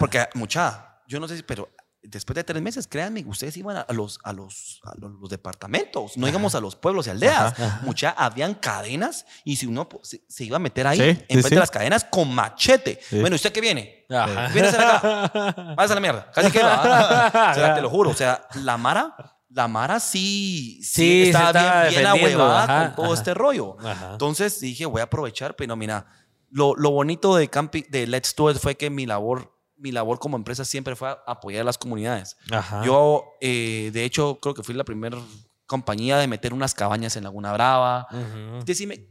Porque, 0.00 0.28
mucha, 0.34 0.98
yo 1.06 1.20
no 1.20 1.28
sé 1.28 1.36
si, 1.36 1.42
pero 1.44 1.68
después 2.02 2.34
de 2.34 2.44
tres 2.44 2.62
meses, 2.62 2.86
créanme, 2.86 3.22
ustedes 3.26 3.56
iban 3.56 3.76
a, 3.76 3.86
los, 3.92 4.18
a, 4.24 4.32
los, 4.32 4.80
a 4.84 4.94
los, 4.98 5.12
los 5.20 5.28
departamentos, 5.30 6.16
no 6.16 6.26
íbamos 6.28 6.54
a 6.54 6.60
los 6.60 6.74
pueblos 6.76 7.06
y 7.06 7.10
aldeas. 7.10 7.54
Mucha, 7.82 8.10
habían 8.10 8.54
cadenas 8.54 9.26
y 9.44 9.56
si 9.56 9.66
uno 9.66 9.88
po- 9.88 10.00
se, 10.02 10.22
se 10.28 10.44
iba 10.44 10.56
a 10.56 10.60
meter 10.60 10.86
ahí, 10.86 10.98
Sí, 10.98 11.04
en 11.08 11.16
sí, 11.28 11.36
vez 11.36 11.44
sí. 11.46 11.50
de 11.54 11.60
las 11.60 11.70
cadenas, 11.70 12.04
con 12.04 12.34
machete. 12.34 13.00
Bueno, 13.10 13.36
¿usted 13.36 13.52
qué 13.52 13.60
viene? 13.60 14.06
Ajá. 14.10 14.48
Viene 14.48 14.68
a 14.68 14.96
acá. 14.96 15.74
Váyase 15.76 15.92
a 15.92 15.94
la 15.94 16.00
mierda. 16.00 16.30
Casi 16.32 16.50
que 16.50 16.62
va. 16.62 17.50
O 17.52 17.54
sea, 17.54 17.74
te 17.74 17.82
lo 17.82 17.90
juro. 17.90 18.10
O 18.10 18.14
sea, 18.14 18.46
la 18.54 18.76
Mara, 18.76 19.14
la 19.50 19.68
Mara 19.68 20.00
sí, 20.00 20.80
Sí, 20.82 21.24
se 21.24 21.26
estaba 21.30 21.48
estaba 21.50 21.82
bien, 21.82 21.94
bien 21.94 22.06
ahuevada 22.06 22.62
ajá, 22.64 22.86
con 22.86 22.94
todo 22.96 23.06
ajá. 23.06 23.14
este 23.14 23.34
rollo. 23.34 23.76
Ajá. 23.84 24.12
Entonces 24.12 24.58
dije, 24.60 24.86
voy 24.86 25.00
a 25.00 25.04
aprovechar, 25.04 25.54
pero 25.56 25.76
mira, 25.76 26.06
lo, 26.50 26.74
lo 26.76 26.90
bonito 26.90 27.36
de, 27.36 27.48
Campi, 27.48 27.84
de 27.88 28.06
Let's 28.06 28.34
Do 28.36 28.50
It 28.50 28.58
fue 28.58 28.76
que 28.76 28.90
mi 28.90 29.06
labor, 29.06 29.52
mi 29.80 29.92
labor 29.92 30.18
como 30.18 30.36
empresa 30.36 30.64
siempre 30.64 30.94
fue 30.94 31.16
apoyar 31.26 31.62
a 31.62 31.64
las 31.64 31.78
comunidades. 31.78 32.36
Ajá. 32.50 32.82
Yo, 32.84 33.24
eh, 33.40 33.90
de 33.92 34.04
hecho, 34.04 34.38
creo 34.40 34.54
que 34.54 34.62
fui 34.62 34.74
la 34.74 34.84
primera 34.84 35.18
compañía 35.66 36.18
de 36.18 36.26
meter 36.28 36.52
unas 36.52 36.74
cabañas 36.74 37.16
en 37.16 37.24
Laguna 37.24 37.52
Brava. 37.52 38.06
Ujú. 38.10 38.64
Decime, 38.64 39.06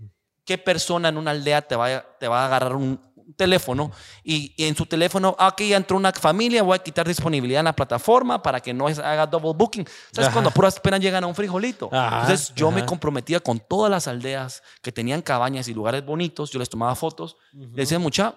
¿qué 0.46 0.58
persona 0.58 1.10
en 1.10 1.18
una 1.18 1.32
aldea 1.32 1.62
te 1.62 1.76
va, 1.76 1.88
a- 1.88 2.06
te 2.20 2.28
va 2.28 2.42
a 2.44 2.46
agarrar 2.46 2.76
un, 2.76 3.00
un 3.16 3.34
teléfono 3.36 3.92
y, 4.24 4.54
y 4.58 4.66
en 4.68 4.76
su 4.76 4.86
teléfono, 4.86 5.36
ah, 5.40 5.48
aquí 5.48 5.70
ya 5.70 5.78
entró 5.78 5.96
una 5.96 6.12
familia, 6.12 6.64
voy 6.64 6.76
a 6.76 6.80
quitar 6.80 7.08
disponibilidad 7.08 7.60
en 7.60 7.66
la 7.66 7.74
plataforma 7.76 8.42
para 8.42 8.60
que 8.60 8.74
no 8.74 8.88
haga 8.88 9.26
double 9.28 9.54
booking? 9.56 9.88
¿Sabes 10.12 10.28
Ajá. 10.28 10.34
cuando 10.34 10.50
a 10.50 10.54
puras 10.54 10.80
penas 10.80 11.00
llegan 11.00 11.24
a 11.24 11.28
un 11.28 11.36
frijolito? 11.36 11.90
Ajá, 11.94 12.22
Entonces 12.22 12.54
yo 12.56 12.72
me 12.72 12.80
ajá. 12.80 12.88
comprometía 12.88 13.40
con 13.40 13.60
todas 13.60 13.90
las 13.92 14.08
aldeas 14.08 14.62
que 14.82 14.92
tenían 14.92 15.22
cabañas 15.22 15.68
y 15.68 15.74
lugares 15.74 16.04
bonitos, 16.06 16.52
yo 16.52 16.60
les 16.60 16.68
tomaba 16.70 16.96
fotos, 16.96 17.38
les 17.54 17.72
decía, 17.88 18.00
mucha, 18.00 18.36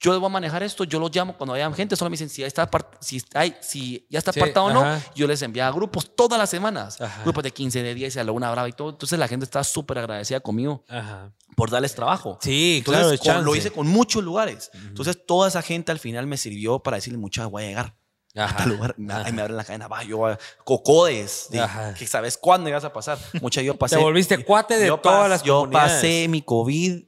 yo 0.00 0.14
a 0.26 0.28
manejar 0.30 0.62
esto, 0.62 0.84
yo 0.84 0.98
los 0.98 1.14
llamo 1.14 1.36
cuando 1.36 1.52
haya 1.54 1.70
gente, 1.72 1.94
solo 1.94 2.08
me 2.10 2.14
dicen 2.14 2.30
si 2.30 2.42
está, 2.42 2.68
si, 3.00 3.22
hay, 3.34 3.54
si 3.60 4.06
ya 4.08 4.18
está 4.18 4.32
Sí, 4.32 4.40
apartado 4.40 4.66
o 4.66 4.72
no, 4.72 4.80
ajá. 4.80 5.02
yo 5.14 5.26
les 5.26 5.42
enviaba 5.42 5.70
grupos 5.74 6.16
todas 6.16 6.38
las 6.38 6.48
semanas, 6.48 6.98
Ajá. 7.00 7.22
grupos 7.22 7.44
de 7.44 7.50
15, 7.50 7.82
de 7.82 7.94
10, 7.94 8.16
a 8.16 8.24
la 8.24 8.32
una 8.32 8.50
brava 8.50 8.68
y 8.68 8.72
todo. 8.72 8.90
Entonces 8.90 9.18
la 9.18 9.28
gente 9.28 9.44
estaba 9.44 9.62
súper 9.62 9.98
agradecida 9.98 10.40
conmigo 10.40 10.84
Ajá. 10.88 11.32
por 11.54 11.70
darles 11.70 11.94
trabajo. 11.94 12.38
Sí, 12.40 12.78
Entonces, 12.78 13.20
claro, 13.20 13.40
con- 13.40 13.44
lo 13.44 13.54
hice 13.56 13.70
con 13.70 13.86
muchos 13.88 14.24
lugares. 14.24 14.70
Entonces, 14.74 15.18
toda 15.26 15.48
esa 15.48 15.60
gente 15.62 15.92
al 15.92 15.98
final 15.98 16.26
me 16.26 16.36
sirvió 16.38 16.78
para 16.78 16.96
decirle, 16.96 17.18
mucha 17.18 17.46
voy 17.46 17.64
a 17.64 17.66
llegar 17.68 17.96
a 18.36 18.44
Ajá. 18.44 18.56
tal 18.58 18.68
lugar. 18.70 18.94
Ahí 19.24 19.32
me 19.32 19.42
abren 19.42 19.56
la 19.58 19.64
cadena, 19.64 19.86
va, 19.88 20.02
yo 20.04 20.16
voy 20.16 20.32
a- 20.32 20.38
Cocodes, 20.64 21.48
de- 21.50 21.66
que 21.98 22.06
sabes 22.06 22.38
cuándo 22.38 22.70
ibas 22.70 22.84
a 22.84 22.92
pasar. 22.92 23.18
Mucha 23.42 23.60
yo 23.60 23.74
pasé. 23.78 23.96
Te 23.96 24.02
volviste 24.02 24.42
cuate 24.44 24.78
de 24.78 24.86
yo 24.86 24.96
todas 24.98 25.26
pas- 25.26 25.28
las 25.28 25.42
Yo 25.42 25.58
comunidades. 25.60 25.92
pasé 25.92 26.26
mi 26.28 26.40
COVID 26.40 27.02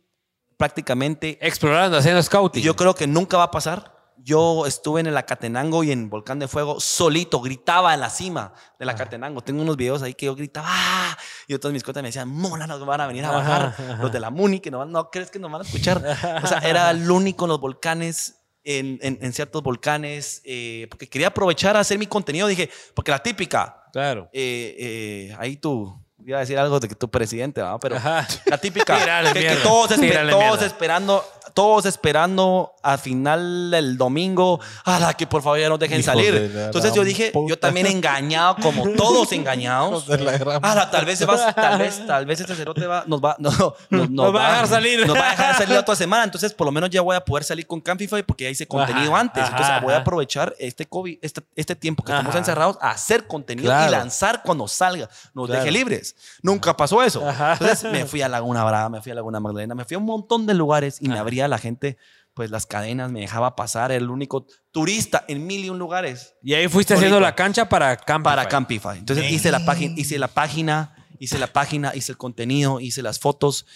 prácticamente. 0.67 1.39
Explorando, 1.45 1.97
haciendo 1.99 2.23
scouting. 2.23 2.63
Yo 2.63 2.77
creo 2.77 2.95
que 2.95 3.09
nunca 3.09 3.37
va 3.37 3.45
a 3.45 3.51
pasar. 3.51 3.91
Yo 4.25 4.65
estuve 4.67 5.01
en 5.01 5.09
el 5.09 5.17
Acatenango 5.17 5.83
y 5.83 5.91
en 5.91 6.09
Volcán 6.09 6.39
de 6.39 6.47
Fuego 6.47 6.79
solito, 6.79 7.41
gritaba 7.41 7.93
en 7.95 7.99
la 7.99 8.09
cima 8.11 8.55
del 8.79 8.89
Acatenango. 8.91 9.41
Tengo 9.41 9.63
unos 9.63 9.77
videos 9.77 10.03
ahí 10.03 10.15
que 10.15 10.27
yo 10.27 10.37
gritaba 10.37 10.69
¡ah! 10.71 11.19
y 11.49 11.55
otros 11.55 11.73
mis 11.73 11.83
cotas 11.83 12.01
me 12.05 12.11
decían, 12.11 12.29
Mona, 12.29 12.69
nos 12.69 12.87
van 12.87 13.01
a 13.01 13.09
venir 13.09 13.25
a 13.25 13.33
bajar. 13.33 13.75
ajá. 13.77 13.97
Los 14.01 14.13
de 14.13 14.21
la 14.21 14.31
Muni, 14.31 14.61
que 14.61 14.71
no, 14.71 14.85
no 14.85 15.11
crees 15.11 15.33
que 15.33 15.41
nos 15.41 15.51
van 15.51 15.63
a 15.63 15.65
escuchar. 15.65 16.01
O 16.45 16.47
sea, 16.47 16.59
era 16.59 16.89
el 16.93 17.11
único 17.11 17.47
en 17.47 17.49
los 17.49 17.59
volcanes, 17.61 18.37
en, 18.63 19.01
en- 19.03 19.19
en 19.21 19.33
ciertos 19.33 19.61
volcanes, 19.65 20.41
eh, 20.45 20.87
porque 20.89 21.09
quería 21.09 21.27
aprovechar 21.29 21.77
a 21.77 21.81
hacer 21.81 21.99
mi 21.99 22.07
contenido. 22.07 22.47
Dije, 22.47 22.71
porque 22.95 23.11
la 23.11 23.19
típica, 23.21 23.83
Claro. 23.93 24.31
eh, 24.33 24.77
eh, 24.79 25.37
ahí 25.41 25.57
tú, 25.57 26.01
iba 26.27 26.39
a 26.39 26.41
decir 26.41 26.59
algo 26.59 26.81
de 26.81 26.89
que 26.89 26.95
tu 26.95 27.11
presidente, 27.11 27.61
¿verdad? 27.61 27.79
Pero 27.81 27.97
Ajá. 27.97 28.27
la 28.47 28.59
típica, 28.59 28.97
que, 29.33 29.41
que 29.41 29.57
todos, 29.57 30.63
esperando, 30.63 31.25
todos 31.55 31.87
esperando 31.87 32.73
al 32.83 32.99
final 32.99 33.71
del 33.71 33.97
domingo, 33.97 34.61
la 34.87 35.15
que 35.15 35.27
por 35.27 35.43
favor 35.43 35.59
ya 35.61 35.69
nos 35.69 35.79
dejen 35.79 36.01
Hijos 36.01 36.07
salir. 36.07 36.51
de 36.53 36.65
Entonces 36.67 36.93
yo 36.95 37.05
dije, 37.05 37.31
puta. 37.33 37.51
yo 37.51 37.59
también 37.59 37.87
engañado, 37.87 38.57
como 38.63 38.89
todos 38.91 39.33
engañados. 39.33 40.07
De 40.07 40.19
la 40.19 40.91
tal 40.91 41.05
vez 41.05 41.19
se 41.19 41.27
va, 41.27 41.53
tal 41.53 41.79
vez, 41.79 42.05
tal 42.07 42.27
vez 42.27 42.41
este 42.41 42.55
cerote 42.55 42.87
va, 42.87 43.05
nos 43.07 43.21
va, 43.21 43.37
no, 43.39 43.51
nos, 43.91 44.11
Nos 44.11 44.35
va 44.35 44.47
a 44.47 44.51
dejar 44.51 44.69
salir. 44.69 45.07
Nos 45.07 45.17
va 45.17 45.29
a 45.29 45.31
dejar 45.31 45.57
salir 45.57 45.77
otra 45.77 45.95
semana. 45.97 46.25
Entonces, 46.25 46.53
por 46.55 46.67
lo 46.67 46.73
menos 46.73 46.91
ya 46.91 47.01
voy 47.01 47.17
a 47.17 47.25
poder 47.25 47.45
salir 47.45 47.67
con 47.67 47.81
Campify 47.81 48.23
porque 48.23 48.45
ya 48.45 48.51
hice 48.51 48.67
contenido 48.67 49.13
Ajá, 49.13 49.21
antes. 49.21 49.43
ajá, 49.43 49.51
Entonces, 49.53 49.83
voy 49.83 49.93
a 49.93 49.97
ajá. 49.97 50.03
aprovechar 50.03 50.55
este 50.59 50.87
COVID, 50.87 51.19
este, 51.23 51.43
este 51.57 51.77
tiempo 51.77 52.03
que 52.03 52.13
estamos 52.13 52.31
Ajá. 52.31 52.39
encerrados 52.39 52.79
a 52.81 52.91
hacer 52.91 53.27
contenido 53.27 53.67
Claro. 53.71 53.89
y 53.89 53.93
lanzar 53.93 54.43
cuando 54.43 54.67
salga. 54.69 55.09
Nos 55.35 55.47
Claro. 55.47 55.61
deje 55.65 55.73
libres. 55.73 56.17
Nunca 56.43 56.77
pasó 56.77 57.03
eso. 57.03 57.27
Ajá. 57.29 57.53
Entonces, 57.55 57.85
me 57.91 58.07
fui 58.07 58.23
a 58.23 58.29
Laguna 58.29 58.65
Brava, 58.65 58.89
me 58.89 59.01
fui 59.03 59.13
a 59.13 59.15
Laguna 59.15 59.41
Magdalena, 59.41 59.75
me 59.75 59.85
fui 59.85 59.95
a 59.95 59.99
un 59.99 60.05
montón 60.05 60.47
de 60.47 60.55
lugares 60.55 60.99
y 61.01 61.09
me 61.09 61.19
abría 61.19 61.42
la 61.49 61.59
gente, 61.59 61.97
pues 62.35 62.51
las 62.51 62.67
cadenas, 62.67 63.11
me 63.13 63.21
dejaba 63.21 63.57
pasar. 63.57 63.93
Era 63.93 64.03
el 64.03 64.11
único 64.11 64.47
turista 64.71 65.25
en 65.29 65.47
mil 65.47 65.65
y 65.65 65.71
un 65.71 65.79
lugares 65.79 66.35
Y 66.43 66.55
ahí 66.55 66.69
fuiste 66.69 66.95
Solito. 66.95 67.07
haciendo 67.07 67.21
la 67.21 67.35
cancha 67.35 67.69
para 67.69 67.97
Campify. 67.97 68.23
para 68.37 68.49
Campify. 68.49 68.99
Entonces 68.99 69.31
hice 69.31 69.51
la 69.51 69.65
página, 69.65 69.95
hice 69.97 70.19
la 70.19 70.29
página, 70.29 70.97
hice 71.19 71.39
la 71.39 71.47
página, 71.47 71.93
hice 71.95 72.13
el 72.13 72.19
contenido, 72.19 72.81
hice 72.81 73.03
las 73.03 73.19
fotos 73.19 73.67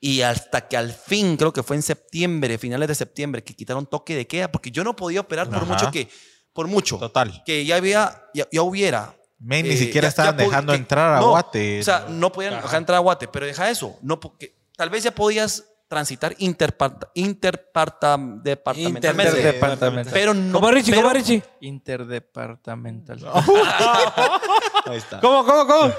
y 0.00 0.22
hasta 0.22 0.66
que 0.66 0.78
al 0.78 0.92
fin, 0.92 1.36
creo 1.36 1.52
que 1.52 1.62
fue 1.62 1.76
en 1.76 1.82
septiembre, 1.82 2.56
finales 2.56 2.88
de 2.88 2.94
septiembre, 2.94 3.44
que 3.44 3.54
quitaron 3.54 3.84
toque 3.86 4.16
de 4.16 4.26
queda, 4.26 4.50
porque 4.50 4.70
yo 4.70 4.82
no 4.82 4.96
podía 4.96 5.20
operar 5.20 5.48
por 5.50 5.58
Ajá. 5.58 5.66
mucho 5.66 5.90
que, 5.90 6.08
por 6.54 6.68
mucho, 6.68 6.96
Total. 6.96 7.42
que 7.44 7.66
ya 7.66 7.76
había, 7.76 8.22
ya, 8.32 8.48
ya 8.50 8.62
hubiera. 8.62 9.14
Men, 9.38 9.66
ni 9.66 9.74
eh, 9.74 9.76
siquiera 9.76 10.06
ya- 10.06 10.08
estaban 10.08 10.38
ya 10.38 10.44
dejando 10.44 10.72
que- 10.72 10.78
entrar 10.78 11.16
a 11.18 11.20
no, 11.20 11.28
Guate. 11.30 11.80
O 11.80 11.82
sea, 11.82 12.06
no 12.08 12.32
podían 12.32 12.54
dejar 12.62 12.78
entrar 12.78 12.96
a 12.96 13.00
Guate, 13.00 13.28
pero 13.28 13.44
deja 13.44 13.68
eso, 13.70 13.98
no 14.00 14.18
porque 14.20 14.56
tal 14.74 14.88
vez 14.88 15.02
ya 15.04 15.14
podías 15.14 15.64
transitar 15.90 16.36
interparta, 16.38 17.10
interparta, 17.14 18.16
departamentalmente, 18.16 19.36
Interdepartamental. 19.38 20.12
pero 20.12 20.32
no. 20.32 20.52
¿Cómo 20.60 20.70
Richie? 20.70 20.94
¿Cómo 20.94 21.10
Richie? 21.10 21.42
Interdepartamental. 21.60 23.18
Ahí 24.86 24.96
está. 24.98 25.20
¿Cómo, 25.20 25.44
cómo, 25.44 25.66
cómo? 25.66 25.92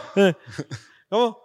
¿Cómo? 1.10 1.40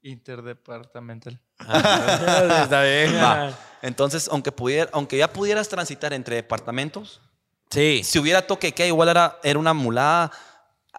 Interdepartamental. 0.00 1.40
Está 1.58 2.82
bien. 2.84 3.16
Va. 3.16 3.50
Entonces, 3.82 4.28
aunque, 4.30 4.52
pudiera, 4.52 4.88
aunque 4.92 5.16
ya 5.18 5.32
pudieras 5.32 5.68
transitar 5.68 6.12
entre 6.12 6.36
departamentos, 6.36 7.20
Sí. 7.68 8.02
si 8.04 8.20
hubiera 8.20 8.46
toque 8.46 8.70
que 8.72 8.86
igual 8.86 9.08
era, 9.08 9.40
era 9.42 9.58
una 9.58 9.74
mulada 9.74 10.30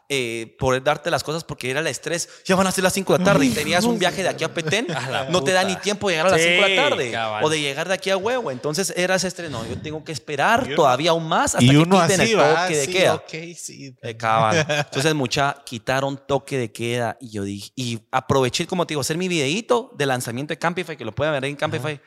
eh, 0.10 0.56
poder 0.58 0.84
darte 0.84 1.12
las 1.12 1.24
cosas 1.24 1.44
porque 1.44 1.70
era 1.70 1.82
el 1.82 1.88
estrés. 1.88 2.30
Ya 2.46 2.56
van 2.56 2.66
a 2.68 2.72
ser 2.72 2.84
las 2.84 2.94
5 2.94 3.14
de 3.14 3.20
la 3.20 3.26
tarde 3.26 3.46
y 3.46 3.50
tenías 3.50 3.84
un 3.84 4.00
viaje 4.00 4.24
de 4.24 4.30
aquí 4.30 4.44
a 4.44 4.54
Petén. 4.54 4.88
no 5.30 5.44
te 5.44 5.52
da 5.52 5.64
ni 5.64 5.76
tiempo 5.76 6.08
de 6.08 6.14
llegar 6.16 6.28
a 6.28 6.32
las 6.32 6.42
Sí, 6.42 6.48
5 6.50 6.64
de 6.68 6.76
la 6.76 6.90
tarde 6.90 7.12
cabal. 7.12 7.44
o 7.44 7.50
de 7.50 7.60
llegar 7.60 7.88
de 7.88 7.94
aquí 7.94 8.10
a 8.10 8.18
huevo. 8.18 8.50
Entonces 8.52 8.94
era 8.96 9.16
ese 9.16 9.28
estrés. 9.28 9.52
No, 9.52 9.66
yo 9.68 9.78
tengo 9.82 10.04
que 10.04 10.12
esperar 10.14 10.68
todavía 10.76 11.12
aún 11.12 11.28
más 11.28 11.56
hasta 11.56 11.64
y 11.66 11.70
que 11.70 11.78
uno 11.78 12.02
quiten 12.02 12.22
así 12.22 12.32
el 12.32 12.40
va. 12.40 12.62
toque 12.64 12.78
de 12.78 12.86
sí, 12.86 12.92
queda. 12.94 13.14
ok, 13.16 13.30
sí. 13.58 13.96
Eh, 14.02 14.16
cabal. 14.16 14.66
Entonces, 14.70 15.14
mucha 15.14 15.58
quitaron 15.66 16.20
toque 16.26 16.58
de 16.58 16.72
queda 16.72 17.18
y 17.20 17.32
yo 17.32 17.44
dije, 17.44 17.72
y 17.76 18.00
aproveché, 18.12 18.66
como 18.68 18.86
te 18.88 18.94
digo, 18.94 19.02
hacer 19.02 19.18
mi 19.18 19.28
videíto 19.28 19.92
de 19.98 20.06
lanzamiento 20.06 20.54
de 20.54 20.58
Campify, 20.60 20.96
que 20.96 21.04
lo 21.06 21.14
pueden 21.14 21.34
ver 21.34 21.46
en 21.46 21.56
Campify. 21.56 22.00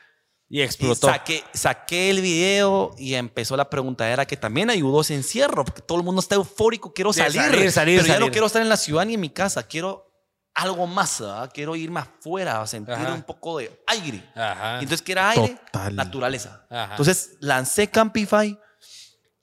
Y 0.53 0.61
explotó. 0.61 1.07
saqué, 1.07 1.43
saqué 1.53 2.09
el 2.09 2.19
video 2.21 2.93
y 2.97 3.13
empezó 3.13 3.55
la 3.55 3.69
preguntadera 3.69 4.25
que 4.25 4.35
también 4.35 4.69
ayudó 4.69 4.99
ese 4.99 5.15
encierro, 5.15 5.63
porque 5.63 5.81
todo 5.81 5.97
el 5.99 6.03
mundo 6.03 6.19
está 6.19 6.35
eufórico, 6.35 6.93
quiero 6.93 7.13
salir, 7.13 7.41
salir, 7.41 7.71
salir, 7.71 7.97
pero 7.99 8.07
ya 8.07 8.13
no 8.15 8.19
salir. 8.25 8.31
quiero 8.33 8.47
estar 8.47 8.61
en 8.61 8.67
la 8.67 8.75
ciudad 8.75 9.05
ni 9.05 9.13
en 9.13 9.21
mi 9.21 9.29
casa, 9.29 9.63
quiero 9.63 10.11
algo 10.53 10.85
más, 10.87 11.21
¿verdad? 11.21 11.49
quiero 11.53 11.77
irme 11.77 12.01
afuera, 12.01 12.61
a 12.61 12.67
sentir 12.67 12.93
Ajá. 12.93 13.13
un 13.13 13.23
poco 13.23 13.59
de 13.59 13.81
aire. 13.87 14.21
Ajá. 14.35 14.73
Entonces, 14.81 15.01
que 15.01 15.13
era 15.13 15.29
aire, 15.29 15.57
Total. 15.71 15.95
naturaleza. 15.95 16.65
Ajá. 16.69 16.91
Entonces, 16.91 17.37
lancé 17.39 17.89
Campify, 17.89 18.59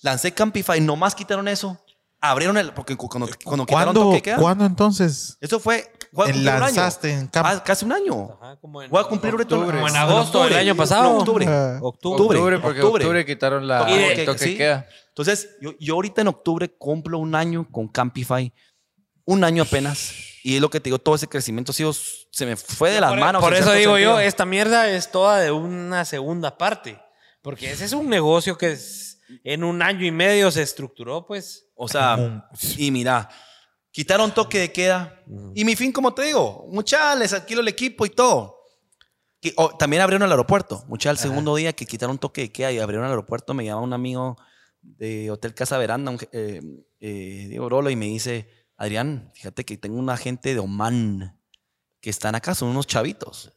lancé 0.02 0.32
Campify, 0.32 0.78
nomás 0.80 1.14
quitaron 1.14 1.48
eso, 1.48 1.82
abrieron 2.20 2.58
el, 2.58 2.72
porque 2.74 2.96
cu- 2.96 3.08
cuando, 3.08 3.28
cuando 3.44 3.64
quitaron 3.64 3.94
¿Cuándo, 3.94 4.10
toque 4.10 4.22
queda, 4.22 4.36
¿Cuándo 4.36 4.66
entonces 4.66 5.38
eso 5.40 5.58
fue, 5.58 5.90
año. 6.16 6.42
lanzaste 6.42 7.10
en 7.12 7.30
Ah, 7.34 7.62
casi 7.64 7.84
un 7.84 7.92
año. 7.92 8.38
Ajá, 8.40 8.56
como 8.60 8.82
en 8.82 8.90
Voy 8.90 9.00
a 9.00 9.04
cumplir 9.04 9.32
ahorita 9.32 9.54
octubre. 9.54 9.76
Como 9.76 9.88
en 9.88 9.94
en 9.94 10.00
agosto 10.00 10.44
del 10.44 10.54
año 10.54 10.74
pasado. 10.76 11.02
No, 11.04 11.18
octubre. 11.18 11.46
Ah. 11.48 11.78
octubre. 11.82 12.22
Octubre, 12.22 12.58
porque 12.58 12.80
octubre. 12.80 13.04
octubre, 13.04 13.26
quitaron 13.26 13.66
la 13.66 13.80
Toque 13.80 14.12
el 14.20 14.26
toque 14.26 14.38
sí. 14.44 14.56
queda. 14.56 14.86
Entonces, 15.08 15.56
yo, 15.60 15.72
yo 15.78 15.94
ahorita 15.94 16.20
en 16.22 16.28
octubre 16.28 16.68
cumplo 16.76 17.18
un 17.18 17.34
año 17.34 17.66
con 17.70 17.88
Campify, 17.88 18.52
un 19.24 19.44
año 19.44 19.64
apenas, 19.64 20.12
y 20.42 20.54
es 20.56 20.60
lo 20.60 20.70
que 20.70 20.80
te 20.80 20.84
digo, 20.84 20.98
todo 20.98 21.14
ese 21.16 21.26
crecimiento 21.26 21.72
ha 21.72 21.74
sido, 21.74 21.92
se 21.92 22.46
me 22.46 22.56
fue 22.56 22.90
de 22.90 23.00
las 23.00 23.10
por, 23.10 23.18
manos. 23.18 23.42
Por 23.42 23.54
en 23.54 23.62
eso 23.62 23.72
digo 23.72 23.98
yo, 23.98 24.12
sentido. 24.12 24.20
esta 24.20 24.46
mierda 24.46 24.88
es 24.88 25.10
toda 25.10 25.40
de 25.40 25.50
una 25.50 26.04
segunda 26.04 26.56
parte. 26.56 27.00
Porque 27.42 27.70
ese 27.70 27.84
es 27.84 27.92
un 27.92 28.08
negocio 28.08 28.56
que 28.58 28.72
es- 28.72 29.20
en 29.44 29.62
un 29.64 29.82
año 29.82 30.04
y 30.06 30.10
medio 30.10 30.50
se 30.50 30.62
estructuró, 30.62 31.26
pues. 31.26 31.66
O 31.76 31.86
sea, 31.88 32.48
y 32.76 32.90
mira, 32.90 33.28
quitaron 33.90 34.32
toque 34.32 34.58
de 34.58 34.72
queda, 34.72 35.22
y 35.54 35.64
mi 35.64 35.76
fin, 35.76 35.92
como 35.92 36.14
te 36.14 36.22
digo, 36.22 36.66
mucha, 36.70 37.14
les 37.14 37.32
alquilo 37.32 37.60
el 37.60 37.68
equipo 37.68 38.06
y 38.06 38.10
todo. 38.10 38.56
Oh, 39.56 39.76
también 39.76 40.02
abrieron 40.02 40.26
el 40.26 40.32
aeropuerto, 40.32 40.84
mucha, 40.88 41.10
el 41.10 41.18
segundo 41.18 41.54
día 41.54 41.72
que 41.72 41.86
quitaron 41.86 42.18
toque 42.18 42.40
de 42.42 42.52
queda 42.52 42.72
y 42.72 42.78
abrieron 42.78 43.06
el 43.06 43.10
aeropuerto, 43.10 43.54
me 43.54 43.64
llama 43.64 43.82
un 43.82 43.92
amigo 43.92 44.36
de 44.82 45.30
Hotel 45.30 45.54
Casa 45.54 45.78
Veranda, 45.78 46.10
un, 46.10 46.18
eh, 46.32 46.60
eh, 47.00 47.46
Diego 47.48 47.68
Rolo, 47.68 47.90
y 47.90 47.96
me 47.96 48.06
dice, 48.06 48.48
Adrián, 48.76 49.30
fíjate 49.34 49.64
que 49.64 49.76
tengo 49.76 49.98
una 49.98 50.16
gente 50.16 50.54
de 50.54 50.60
Oman 50.60 51.38
que 52.00 52.10
están 52.10 52.34
acá, 52.34 52.54
son 52.54 52.68
unos 52.68 52.86
chavitos. 52.86 53.52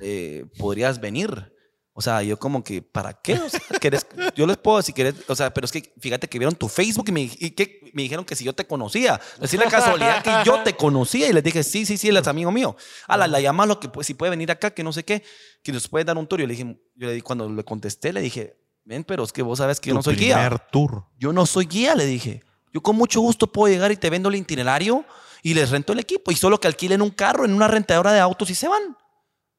Eh, 0.00 0.46
¿Podrías 0.58 1.00
venir? 1.00 1.54
O 2.00 2.02
sea, 2.02 2.22
yo 2.22 2.38
como 2.38 2.64
que, 2.64 2.80
¿para 2.80 3.12
qué? 3.12 3.34
O 3.34 3.48
sea, 3.50 3.60
¿querés- 3.78 4.06
yo 4.34 4.46
les 4.46 4.56
puedo 4.56 4.78
decir, 4.78 4.94
querés, 4.94 5.14
o 5.28 5.34
sea, 5.36 5.52
pero 5.52 5.66
es 5.66 5.70
que 5.70 5.92
fíjate 6.00 6.26
que 6.28 6.38
vieron 6.38 6.54
tu 6.54 6.66
Facebook 6.66 7.04
y 7.08 7.12
me, 7.12 7.20
y 7.20 7.50
que 7.50 7.90
me 7.92 8.00
dijeron 8.00 8.24
que 8.24 8.34
si 8.34 8.42
yo 8.44 8.54
te 8.54 8.66
conocía. 8.66 9.20
Decir 9.38 9.60
la 9.60 9.66
casualidad 9.66 10.22
que 10.22 10.32
yo 10.46 10.62
te 10.62 10.74
conocía 10.74 11.28
y 11.28 11.34
les 11.34 11.44
dije, 11.44 11.62
sí, 11.62 11.84
sí, 11.84 11.98
sí, 11.98 12.08
él 12.08 12.16
es 12.16 12.26
amigo 12.26 12.50
mío. 12.50 12.74
A 13.06 13.18
la, 13.18 13.26
la 13.28 13.38
llama 13.38 13.66
lo 13.66 13.78
que 13.78 13.90
pues, 13.90 14.06
si 14.06 14.14
puede 14.14 14.30
venir 14.30 14.50
acá, 14.50 14.70
que 14.70 14.82
no 14.82 14.94
sé 14.94 15.04
qué, 15.04 15.22
que 15.62 15.72
nos 15.72 15.86
puede 15.88 16.06
dar 16.06 16.16
un 16.16 16.26
tour. 16.26 16.40
Yo 16.40 16.46
le 16.46 16.54
dije, 16.54 16.80
yo 16.94 17.08
le 17.08 17.20
cuando 17.20 17.46
le 17.50 17.62
contesté, 17.62 18.14
le 18.14 18.22
dije, 18.22 18.56
ven, 18.86 19.04
pero 19.04 19.22
es 19.22 19.32
que 19.32 19.42
vos 19.42 19.58
sabes 19.58 19.78
que 19.78 19.88
yo 19.90 19.94
no 19.94 20.02
soy 20.02 20.16
guía. 20.16 20.36
tour. 20.70 21.04
Yo 21.18 21.34
no 21.34 21.44
soy 21.44 21.66
guía, 21.66 21.94
le 21.94 22.06
dije. 22.06 22.42
Yo 22.72 22.80
con 22.80 22.96
mucho 22.96 23.20
gusto 23.20 23.46
puedo 23.52 23.70
llegar 23.70 23.92
y 23.92 23.96
te 23.96 24.08
vendo 24.08 24.30
el 24.30 24.36
itinerario 24.36 25.04
y 25.42 25.52
les 25.52 25.68
rento 25.70 25.92
el 25.92 25.98
equipo. 25.98 26.30
Y 26.30 26.36
solo 26.36 26.58
que 26.58 26.66
alquilen 26.68 27.02
un 27.02 27.10
carro 27.10 27.44
en 27.44 27.52
una 27.52 27.68
rentadora 27.68 28.12
de 28.12 28.20
autos 28.20 28.48
y 28.48 28.54
se 28.54 28.68
van. 28.68 28.96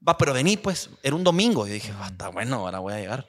Va, 0.07 0.17
pero 0.17 0.33
vení, 0.33 0.57
pues. 0.57 0.89
Era 1.03 1.15
un 1.15 1.23
domingo. 1.23 1.67
Y 1.67 1.71
dije, 1.71 1.93
"Ah, 1.97 2.07
está 2.11 2.29
bueno, 2.29 2.55
ahora 2.57 2.79
voy 2.79 2.93
a 2.93 2.99
llegar. 2.99 3.27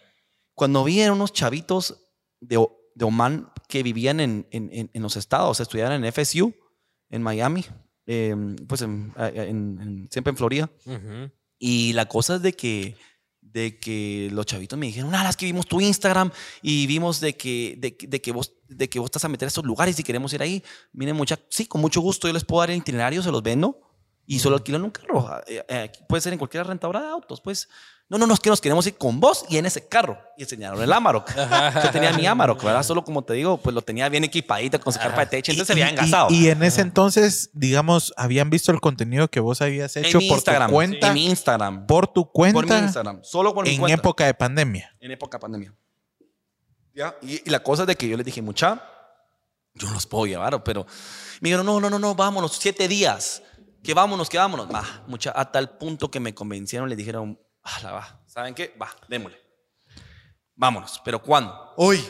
Cuando 0.54 0.84
vi 0.84 1.00
eran 1.00 1.14
unos 1.14 1.32
chavitos 1.32 1.96
de, 2.40 2.64
de 2.94 3.04
Oman 3.04 3.50
que 3.68 3.82
vivían 3.82 4.20
en, 4.20 4.46
en- 4.50 4.90
en- 4.92 5.02
los 5.02 5.16
estados, 5.16 5.60
estudiaban 5.60 6.02
en 6.04 6.12
FSU, 6.12 6.54
en 7.10 7.22
Miami, 7.22 7.64
eh, 8.06 8.34
pues 8.66 8.82
en- 8.82 9.12
siempre 10.10 10.30
en 10.30 10.36
Florida. 10.36 10.70
Ujú. 10.86 11.30
Y 11.58 11.92
la 11.94 12.06
cosa 12.06 12.36
es 12.36 12.42
de 12.42 12.52
que, 12.54 12.96
de 13.40 13.78
que 13.78 14.28
los 14.32 14.46
chavitos 14.46 14.78
me 14.78 14.86
dijeron, 14.86 15.14
ah, 15.14 15.28
es 15.28 15.36
que 15.36 15.46
vimos 15.46 15.66
tu 15.66 15.80
Instagram 15.80 16.30
y 16.62 16.86
vimos 16.86 17.20
de 17.20 17.36
que, 17.36 17.74
de, 17.78 17.96
de 18.08 18.20
que 18.20 18.32
vos, 18.32 18.54
de 18.68 18.88
que 18.88 18.98
vos 18.98 19.06
estás 19.08 19.24
a 19.24 19.28
meter 19.28 19.46
a 19.46 19.48
estos 19.48 19.64
lugares 19.64 19.98
y 19.98 20.02
queremos 20.02 20.32
ir 20.32 20.42
ahí. 20.42 20.62
Miren, 20.92 21.16
mucha, 21.16 21.38
sí, 21.50 21.66
con 21.66 21.80
mucho 21.80 22.00
gusto 22.00 22.26
yo 22.28 22.34
les 22.34 22.44
puedo 22.44 22.60
dar 22.60 22.70
el 22.70 22.78
itinerario, 22.78 23.22
se 23.22 23.30
los 23.30 23.42
vendo 23.42 23.78
y 24.26 24.38
solo 24.38 24.56
alquilan 24.56 24.82
un 24.84 24.90
carro. 24.90 25.28
Eh, 25.46 25.64
eh, 25.68 25.92
puede 26.08 26.20
ser 26.20 26.32
en 26.32 26.38
cualquier 26.38 26.66
rentadora 26.66 27.00
de 27.02 27.08
autos, 27.08 27.40
pues. 27.40 27.68
No, 28.08 28.18
no, 28.18 28.26
no, 28.26 28.34
es 28.34 28.40
que 28.40 28.50
nos 28.50 28.60
queremos 28.60 28.86
ir 28.86 28.96
con 28.98 29.20
vos 29.20 29.46
y 29.48 29.56
en 29.56 29.64
ese 29.64 29.88
carro. 29.88 30.18
Y 30.36 30.42
enseñaron 30.42 30.82
el 30.82 30.92
Amarok. 30.92 31.30
Yo 31.82 31.90
tenía 31.92 32.12
mi 32.12 32.26
Amarok, 32.26 32.62
¿verdad? 32.62 32.82
Solo 32.82 33.04
como 33.04 33.24
te 33.24 33.32
digo, 33.32 33.56
pues 33.56 33.74
lo 33.74 33.80
tenía 33.80 34.06
bien 34.10 34.22
equipadito 34.24 34.78
con 34.80 34.92
su 34.92 34.98
carpa 34.98 35.20
de 35.20 35.26
techo, 35.28 35.50
entonces 35.52 35.72
se 35.74 35.80
Y- 35.80 35.82
había 35.82 35.94
y- 35.94 35.98
engasado. 35.98 36.28
Y, 36.30 36.48
en 36.50 36.62
ese 36.62 36.82
entonces, 36.82 37.48
digamos, 37.54 38.12
habían 38.18 38.50
visto 38.50 38.70
el 38.70 38.80
contenido 38.82 39.28
que 39.28 39.40
vos 39.40 39.62
habías 39.62 39.96
hecho 39.96 40.18
en 40.18 40.28
por 40.28 40.36
Instagram. 40.36 40.68
tu 40.68 40.74
cuenta. 40.74 41.06
En 41.08 41.14
mi 41.14 41.26
Instagram. 41.26 41.86
Por 41.86 42.06
tu 42.06 42.30
cuenta. 42.30 42.54
Por 42.60 42.66
mi 42.68 42.76
Instagram. 42.82 43.20
Solo 43.22 43.54
por 43.54 43.64
mi 43.64 43.70
en 43.74 43.80
cuenta. 43.80 43.94
época 43.98 44.26
de 44.26 44.34
pandemia. 44.34 44.94
en 45.00 45.10
época 45.10 45.38
pandemia. 45.38 45.74
¿Ya? 46.94 47.16
Y, 47.22 47.40
y 47.46 47.50
la 47.50 47.62
cosa 47.62 47.84
es 47.84 47.86
de 47.86 47.96
que 47.96 48.06
yo 48.08 48.16
les 48.18 48.26
dije, 48.26 48.42
mucha, 48.42 48.82
yo 49.74 49.88
no 49.88 49.94
los 49.94 50.04
puedo 50.06 50.26
llevar, 50.26 50.62
pero 50.62 50.84
me 51.40 51.48
dijeron, 51.48 51.64
no, 51.64 51.80
no, 51.80 51.88
no, 51.88 51.98
no, 51.98 52.14
vámonos, 52.14 52.52
siete 52.60 52.86
días, 52.88 53.42
que 53.82 53.94
vámonos, 53.94 54.28
que 54.28 54.38
vámonos. 54.38 54.68
Va, 54.72 54.84
mucha, 55.06 55.32
a 55.34 55.50
tal 55.50 55.76
punto 55.78 56.10
que 56.10 56.20
me 56.20 56.34
convencieron, 56.34 56.88
les 56.88 56.98
dijeron, 56.98 57.38
ah, 57.64 57.80
la 57.82 57.92
va, 57.92 58.20
¿saben 58.26 58.54
qué? 58.54 58.74
Va, 58.80 58.88
démosle. 59.08 59.38
Vámonos, 60.54 61.00
pero 61.04 61.20
¿cuándo? 61.22 61.72
Hoy. 61.76 62.02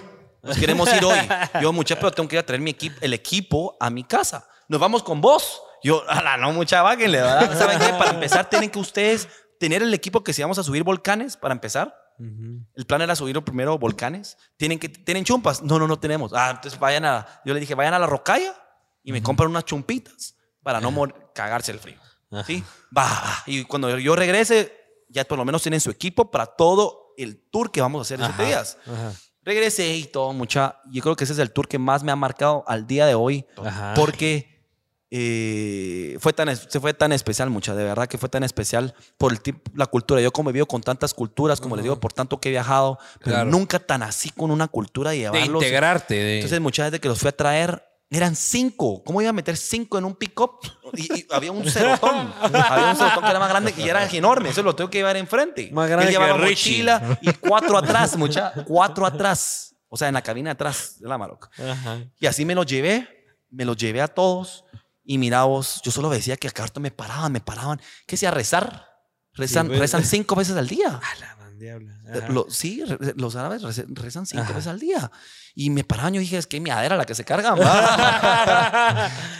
Nos 0.42 0.58
queremos 0.58 0.92
ir 0.92 1.04
hoy. 1.04 1.18
Yo, 1.60 1.72
mucha, 1.72 1.94
pero 1.94 2.10
tengo 2.10 2.28
que 2.28 2.34
ir 2.34 2.40
a 2.40 2.46
traer 2.46 2.60
mi 2.60 2.70
equipo, 2.70 2.96
el 3.00 3.14
equipo 3.14 3.76
a 3.78 3.90
mi 3.90 4.02
casa. 4.02 4.48
Nos 4.68 4.80
vamos 4.80 5.02
con 5.04 5.20
vos. 5.20 5.62
Yo, 5.84 6.02
ala, 6.08 6.36
no, 6.36 6.52
mucha, 6.52 6.82
váguenle, 6.82 7.18
¿verdad? 7.18 7.56
¿Saben 7.58 7.78
qué? 7.78 7.92
Para 7.92 8.10
empezar, 8.10 8.50
tienen 8.50 8.68
que 8.68 8.78
ustedes 8.80 9.28
tener 9.60 9.82
el 9.82 9.94
equipo 9.94 10.24
que 10.24 10.32
si 10.32 10.42
vamos 10.42 10.58
a 10.58 10.64
subir 10.64 10.82
volcanes, 10.82 11.36
para 11.36 11.52
empezar. 11.54 11.96
El 12.18 12.86
plan 12.86 13.02
era 13.02 13.16
subir 13.16 13.40
primero 13.42 13.78
volcanes. 13.78 14.36
¿Tienen, 14.56 14.78
que, 14.78 14.88
¿Tienen 14.88 15.24
chumpas? 15.24 15.62
No, 15.62 15.78
no, 15.78 15.88
no 15.88 15.98
tenemos. 15.98 16.32
Ah, 16.34 16.50
entonces 16.50 16.78
vayan 16.78 17.04
a. 17.04 17.26
Yo 17.44 17.52
le 17.54 17.58
dije, 17.60 17.74
vayan 17.74 17.94
a 17.94 17.98
la 17.98 18.06
rocalla 18.06 18.54
y 19.02 19.10
me 19.12 19.22
compran 19.22 19.48
unas 19.50 19.64
chumpitas 19.64 20.36
para 20.62 20.80
no 20.80 20.90
mor- 20.92 21.21
cagarse 21.34 21.72
el 21.72 21.78
frío. 21.78 21.98
¿Sí? 22.46 22.62
Va, 22.96 23.04
va. 23.04 23.42
Y 23.46 23.64
cuando 23.64 23.98
yo 23.98 24.16
regrese, 24.16 24.72
ya 25.08 25.24
por 25.24 25.36
lo 25.38 25.44
menos 25.44 25.62
tienen 25.62 25.80
su 25.80 25.90
equipo 25.90 26.30
para 26.30 26.46
todo 26.46 27.12
el 27.18 27.36
tour 27.50 27.70
que 27.70 27.80
vamos 27.82 28.00
a 28.00 28.02
hacer 28.02 28.24
siete 28.26 28.46
días. 28.46 28.78
Ajá. 28.86 29.12
Regresé 29.44 29.94
y 29.96 30.04
todo, 30.04 30.32
mucha. 30.32 30.78
Yo 30.90 31.02
creo 31.02 31.14
que 31.16 31.24
ese 31.24 31.32
es 31.34 31.38
el 31.38 31.50
tour 31.52 31.68
que 31.68 31.78
más 31.78 32.02
me 32.02 32.12
ha 32.12 32.16
marcado 32.16 32.64
al 32.66 32.86
día 32.86 33.06
de 33.06 33.14
hoy. 33.14 33.44
Ajá. 33.62 33.92
Porque 33.94 34.64
eh, 35.10 36.16
fue 36.20 36.32
tan, 36.32 36.56
se 36.56 36.80
fue 36.80 36.94
tan 36.94 37.12
especial, 37.12 37.50
mucha. 37.50 37.74
De 37.74 37.84
verdad 37.84 38.06
que 38.08 38.16
fue 38.18 38.28
tan 38.30 38.44
especial 38.44 38.94
por 39.18 39.32
el 39.32 39.42
tip- 39.42 39.60
la 39.74 39.86
cultura. 39.86 40.20
Yo 40.22 40.32
como 40.32 40.48
he 40.48 40.52
vivido 40.52 40.66
con 40.66 40.80
tantas 40.80 41.12
culturas, 41.12 41.60
como 41.60 41.76
les 41.76 41.82
digo, 41.82 42.00
por 42.00 42.12
tanto 42.14 42.40
que 42.40 42.48
he 42.48 42.52
viajado, 42.52 42.98
pero 43.18 43.36
Claro. 43.36 43.50
nunca 43.50 43.78
tan 43.78 44.02
así 44.02 44.30
con 44.30 44.50
una 44.50 44.68
cultura 44.68 45.10
de 45.10 45.16
De 45.18 45.22
llevarlos. 45.24 45.62
integrarte. 45.62 46.14
De... 46.14 46.34
Entonces, 46.36 46.60
muchas 46.60 46.86
veces 46.86 47.00
que 47.00 47.08
los 47.08 47.18
fui 47.18 47.28
a 47.28 47.36
traer, 47.36 47.84
eran 48.10 48.34
cinco. 48.36 49.02
¿Cómo 49.04 49.20
iba 49.20 49.30
a 49.30 49.34
meter 49.34 49.56
cinco 49.56 49.98
en 49.98 50.04
un 50.06 50.14
pick-up? 50.14 50.52
Y, 50.94 51.20
y 51.20 51.26
había 51.30 51.52
un 51.52 51.68
cerotón. 51.68 52.32
había 52.40 52.90
un 52.90 52.96
cerotón 52.96 53.24
que 53.24 53.30
era 53.30 53.38
más 53.38 53.48
grande 53.48 53.74
y 53.76 53.88
era 53.88 54.06
enorme. 54.10 54.50
Eso 54.50 54.62
lo 54.62 54.74
tengo 54.74 54.90
que 54.90 54.98
llevar 54.98 55.16
enfrente. 55.16 55.70
Más 55.72 55.88
grande 55.88 56.06
que 56.06 56.12
llevaba 56.12 56.36
mochila 56.36 57.18
y 57.20 57.32
cuatro 57.34 57.76
atrás, 57.78 58.16
mucha. 58.16 58.52
Cuatro 58.66 59.06
atrás. 59.06 59.74
O 59.88 59.96
sea, 59.96 60.08
en 60.08 60.14
la 60.14 60.22
cabina 60.22 60.52
atrás 60.52 60.98
de 61.00 61.08
la 61.08 61.18
Maroc. 61.18 61.50
Ajá. 61.58 61.98
Y 62.18 62.26
así 62.26 62.44
me 62.44 62.54
los 62.54 62.66
llevé. 62.66 63.06
Me 63.50 63.64
los 63.64 63.76
llevé 63.76 64.00
a 64.00 64.08
todos. 64.08 64.64
Y 65.04 65.18
mira 65.18 65.42
vos, 65.44 65.80
yo 65.84 65.90
solo 65.90 66.08
decía 66.08 66.36
que 66.36 66.48
acá 66.48 66.66
me 66.80 66.90
paraban, 66.90 67.32
me 67.32 67.40
paraban. 67.40 67.78
¿Qué 68.06 68.12
decía? 68.14 68.30
Rezar. 68.30 68.86
Rezan, 69.34 69.64
Sí, 69.66 69.68
pues. 69.70 69.80
rezan 69.80 70.04
cinco 70.04 70.34
veces 70.36 70.56
al 70.56 70.68
día. 70.68 70.88
A 70.88 71.18
la 71.20 71.36
gran 71.66 71.78
diabla. 71.80 72.00
Eh, 72.14 72.18
Ajá. 72.24 72.32
lo- 72.32 72.46
sí, 72.50 72.82
re- 72.84 73.14
los 73.16 73.36
árabes 73.36 73.62
rezan 73.88 74.26
cinco 74.26 74.42
Ajá. 74.44 74.52
veces 74.52 74.66
al 74.68 74.78
día. 74.80 75.10
Y 75.54 75.70
me 75.70 75.84
paraban, 75.84 76.14
yo 76.14 76.20
dije, 76.20 76.38
es 76.38 76.46
que 76.46 76.60
miadera 76.60 76.96
la 76.98 77.04
que 77.04 77.14
se 77.14 77.24
cargan. 77.24 77.58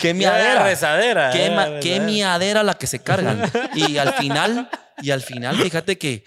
qué 0.00 0.14
miadera. 0.14 0.64
rezadera, 0.64 1.30
Qué, 1.30 1.38
ya, 1.48 1.50
ma- 1.50 1.64
rezadera. 1.66 1.80
qué 1.80 2.00
miadera 2.00 2.62
la 2.62 2.74
que 2.74 2.86
se 2.86 2.98
cargan. 3.00 3.50
Y 3.74 3.96
al 3.96 4.12
final, 4.14 4.68
y 5.00 5.10
al 5.10 5.22
final, 5.22 5.56
fíjate 5.56 5.98
que 5.98 6.24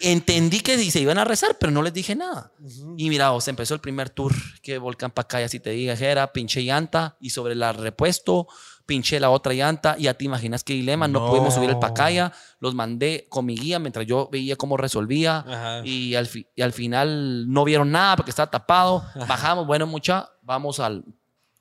entendí 0.00 0.60
que 0.60 0.78
se 0.90 1.00
iban 1.00 1.18
a 1.18 1.24
rezar, 1.24 1.56
pero 1.58 1.72
no 1.72 1.82
les 1.82 1.92
dije 1.92 2.14
nada. 2.14 2.52
Y 2.96 3.08
mira, 3.08 3.30
vos, 3.30 3.48
empezó 3.48 3.74
el 3.74 3.80
primer 3.80 4.10
tour, 4.10 4.34
que 4.62 4.78
volcán 4.78 5.10
Pacaya, 5.10 5.48
si 5.48 5.58
te 5.60 5.70
dijera, 5.70 6.32
pinché 6.32 6.62
llanta 6.62 7.16
y 7.20 7.30
sobre 7.30 7.54
la 7.54 7.72
repuesto, 7.72 8.46
pinché 8.86 9.18
la 9.20 9.30
otra 9.30 9.52
llanta 9.52 9.96
y 9.98 10.04
ya 10.04 10.14
te 10.14 10.24
imaginas 10.24 10.62
qué 10.64 10.72
dilema, 10.72 11.08
no, 11.08 11.18
No. 11.20 11.30
pudimos 11.30 11.52
subir 11.54 11.68
el 11.70 11.78
Pacaya, 11.78 12.32
los 12.60 12.74
mandé 12.74 13.26
con 13.28 13.44
mi 13.44 13.56
guía 13.56 13.78
mientras 13.80 14.06
yo 14.06 14.28
veía 14.30 14.54
cómo 14.56 14.76
resolvía 14.76 15.82
y 15.84 16.14
al, 16.14 16.28
y 16.54 16.62
al 16.62 16.72
final 16.72 17.52
no 17.52 17.64
vieron 17.64 17.90
nada 17.90 18.14
porque 18.16 18.30
estaba 18.30 18.50
tapado, 18.50 19.04
bajamos, 19.28 19.66
bueno 19.66 19.86
mucha, 19.86 20.28
vamos 20.42 20.80
al... 20.80 21.04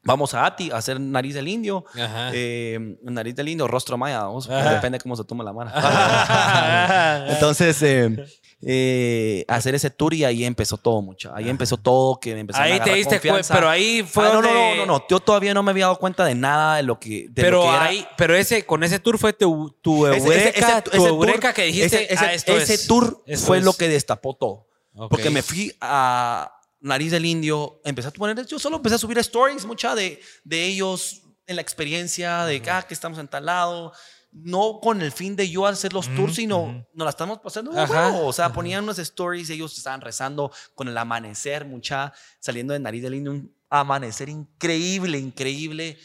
Vamos 0.07 0.35
a 0.35 0.45
Ati 0.45 0.69
a 0.69 0.77
hacer 0.77 0.99
nariz 1.01 1.33
del 1.33 1.47
indio. 1.47 1.83
Eh, 2.31 2.77
nariz 3.01 3.33
del 3.35 3.47
indio, 3.49 3.67
rostro 3.67 3.97
maya. 3.97 4.19
vamos, 4.19 4.47
depende 4.47 4.99
cómo 4.99 5.15
se 5.15 5.23
toma 5.23 5.43
la 5.43 5.51
mano. 5.51 5.71
Entonces, 7.33 7.81
eh, 7.81 8.15
eh, 8.67 9.45
hacer 9.47 9.75
ese 9.75 9.91
tour 9.91 10.13
y 10.15 10.23
ahí 10.23 10.43
empezó 10.43 10.77
todo 10.77 11.01
mucho. 11.03 11.31
Ahí 11.35 11.49
empezó 11.49 11.77
todo, 11.77 12.19
que 12.19 12.33
me 12.33 12.45
Ahí 12.55 12.79
te 12.79 12.93
diste 12.95 13.19
cuenta, 13.21 13.53
pero 13.53 13.69
ahí 13.69 14.01
fue 14.01 14.25
Ah, 14.27 14.33
no, 14.33 14.41
no, 14.41 14.51
no, 14.53 14.75
no, 14.75 14.85
no, 14.87 15.05
yo 15.07 15.19
todavía 15.19 15.53
no 15.53 15.61
me 15.61 15.69
había 15.69 15.85
dado 15.85 15.99
cuenta 15.99 16.25
de 16.25 16.33
nada 16.33 16.77
de 16.77 16.83
lo 16.83 16.99
que, 16.99 17.27
de 17.29 17.41
pero 17.43 17.57
lo 17.57 17.63
que 17.63 17.69
era. 17.75 17.83
ahí, 17.85 18.07
pero 18.17 18.35
ese, 18.35 18.65
con 18.65 18.83
ese 18.83 18.97
tour 18.99 19.19
fue 19.19 19.33
tu, 19.33 19.69
tu 19.81 20.07
eureka, 20.07 20.25
ese- 20.35 20.49
ese- 20.59 20.81
tu 20.81 20.91
ese 20.91 21.07
tour- 21.09 21.53
que 21.53 21.63
dijiste, 21.63 22.11
ese, 22.13 22.25
"Ah, 22.25 22.33
esto 22.33 22.57
es- 22.57 22.87
tour 22.87 23.23
esto 23.27 23.45
fue 23.45 23.59
es". 23.59 23.63
lo 23.63 23.73
que 23.73 23.87
destapó 23.87 24.35
todo. 24.35 24.67
Porque 25.09 25.29
me 25.29 25.43
fui 25.43 25.71
a 25.81 26.51
Nariz 26.79 27.11
del 27.11 27.25
Indio, 27.25 27.81
empecé 27.83 28.07
a 28.07 28.11
poner, 28.11 28.45
yo 28.47 28.57
solo 28.57 28.77
empecé 28.77 28.95
a 28.95 28.97
subir 28.97 29.17
stories, 29.19 29.65
mucha 29.65 29.93
de, 29.93 30.19
de 30.43 30.65
ellos 30.65 31.21
en 31.47 31.57
la 31.57 31.61
experiencia, 31.61 32.45
de 32.45 32.61
que, 32.61 32.69
ah, 32.71 32.81
que 32.81 32.95
estamos 32.95 33.19
en 33.19 33.27
tal 33.27 33.45
lado. 33.45 33.91
No 34.37 34.79
con 34.81 35.01
el 35.01 35.13
fin 35.13 35.37
de 35.37 35.49
yo 35.49 35.65
hacer 35.65 35.93
los 35.93 36.13
tours, 36.13 36.35
sino 36.35 36.85
nos 36.93 37.05
la 37.05 37.09
estamos 37.09 37.39
pasando 37.39 37.71
Ajá. 37.71 38.09
huevo. 38.11 38.27
O 38.27 38.33
sea, 38.33 38.51
ponían 38.51 38.83
unos 38.83 38.99
stories, 38.99 39.49
ellos 39.49 39.77
estaban 39.77 40.01
rezando 40.01 40.51
con 40.73 40.89
el 40.89 40.97
amanecer, 40.97 41.63
mucha, 41.63 42.11
saliendo 42.39 42.73
de 42.73 42.79
Nariz 42.79 43.01
del 43.01 43.15
Indio, 43.15 43.31
un 43.31 43.55
amanecer 43.69 44.27
increíble, 44.27 45.17
increíble. 45.17 45.97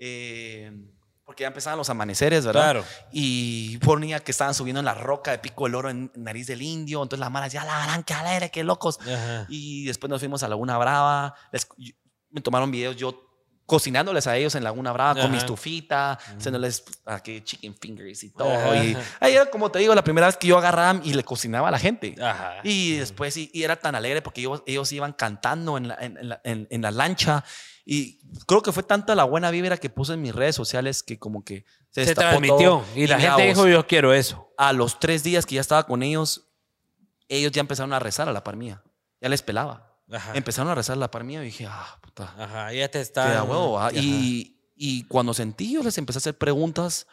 Eh, 0.00 0.72
porque 1.26 1.42
ya 1.42 1.48
empezaban 1.48 1.78
los 1.78 1.88
amaneceres, 1.88 2.44
¿verdad? 2.44 2.62
Claro. 2.72 2.84
Y 3.12 3.78
ponía 3.78 4.20
que 4.20 4.30
estaban 4.30 4.54
subiendo 4.54 4.80
en 4.80 4.84
la 4.84 4.94
roca 4.94 5.30
de 5.30 5.38
Pico 5.38 5.64
del 5.64 5.74
Oro 5.74 5.88
en 5.90 6.10
Nariz 6.14 6.46
del 6.46 6.60
Indio. 6.62 7.02
Entonces 7.02 7.20
la 7.20 7.30
mara 7.30 7.46
decía, 7.46 7.64
la 7.64 7.84
gran 7.86 8.02
que 8.02 8.12
alegre, 8.14 8.50
qué 8.50 8.62
locos. 8.64 8.98
Ajá. 9.00 9.46
Y 9.48 9.84
después 9.86 10.10
nos 10.10 10.20
fuimos 10.20 10.42
a 10.42 10.48
Laguna 10.48 10.76
Brava. 10.78 11.34
Les- 11.52 11.66
me 12.30 12.40
tomaron 12.40 12.70
videos 12.70 12.96
yo 12.96 13.33
cocinándoles 13.66 14.26
a 14.26 14.36
ellos 14.36 14.54
en 14.54 14.64
Laguna 14.64 14.92
Brava 14.92 15.14
con 15.14 15.22
Ajá. 15.22 15.28
mi 15.32 15.38
estufita, 15.38 16.12
haciéndoles 16.36 16.84
aquí 17.06 17.40
chicken 17.40 17.74
fingers 17.74 18.22
y 18.24 18.30
todo. 18.30 18.52
Ajá. 18.52 18.76
Y 18.84 18.96
ahí 19.20 19.34
era, 19.34 19.46
como 19.46 19.70
te 19.70 19.78
digo, 19.78 19.94
la 19.94 20.04
primera 20.04 20.26
vez 20.26 20.36
que 20.36 20.46
yo 20.48 20.58
agarraba 20.58 21.00
y 21.02 21.14
le 21.14 21.24
cocinaba 21.24 21.68
a 21.68 21.70
la 21.70 21.78
gente. 21.78 22.14
Ajá. 22.20 22.56
Y 22.62 22.96
después 22.96 23.36
y, 23.36 23.50
y 23.54 23.62
era 23.62 23.76
tan 23.76 23.94
alegre 23.94 24.20
porque 24.22 24.42
ellos, 24.42 24.62
ellos 24.66 24.92
iban 24.92 25.12
cantando 25.14 25.78
en 25.78 25.88
la, 25.88 25.96
en, 26.00 26.28
la, 26.28 26.40
en- 26.44 26.66
en 26.70 26.82
la 26.82 26.90
lancha. 26.90 27.42
Y 27.86 28.20
creo 28.46 28.62
que 28.62 28.72
fue 28.72 28.82
tanta 28.82 29.14
la 29.14 29.24
buena 29.24 29.50
vibra 29.50 29.76
que 29.76 29.90
puse 29.90 30.14
en 30.14 30.22
mis 30.22 30.34
redes 30.34 30.54
sociales 30.56 31.02
que 31.02 31.18
como 31.18 31.44
que 31.44 31.64
se, 31.90 32.04
se 32.06 32.14
transmitió. 32.14 32.56
todo. 32.56 32.84
Y 32.94 33.06
la 33.06 33.16
mira 33.18 33.30
gente 33.34 33.48
dijo, 33.48 33.66
yo 33.66 33.86
quiero 33.86 34.12
eso. 34.14 34.52
a 34.58 34.72
los 34.72 34.98
tres 35.00 35.22
días 35.22 35.44
que 35.46 35.54
ya 35.56 35.60
estaba 35.60 35.84
con 35.86 36.02
ellos, 36.02 36.48
ellos 37.28 37.52
ya 37.52 37.60
empezaron 37.60 37.92
a 37.92 37.98
rezar 37.98 38.28
a 38.28 38.32
la 38.32 38.42
par 38.44 38.56
mía. 38.56 38.82
Ya 39.20 39.28
les 39.30 39.42
pelaba. 39.42 39.90
Ajá. 40.12 40.32
Empezaron 40.34 40.70
a 40.70 40.74
rezar 40.74 40.96
a 40.96 41.00
la 41.00 41.10
par 41.10 41.24
mía 41.24 41.40
y 41.42 41.46
dije, 41.46 41.66
ah, 41.66 41.98
Ajá, 42.16 42.72
ya 42.72 42.88
te 42.88 43.00
está. 43.00 43.28
da 43.32 43.42
huevo. 43.44 43.78
Ajá. 43.78 43.90
Y, 43.94 44.56
y 44.76 45.04
cuando 45.04 45.34
sentí, 45.34 45.72
yo 45.72 45.82
les 45.82 45.96
empecé 45.98 46.18
a 46.18 46.20
hacer 46.20 46.38
preguntas 46.38 47.06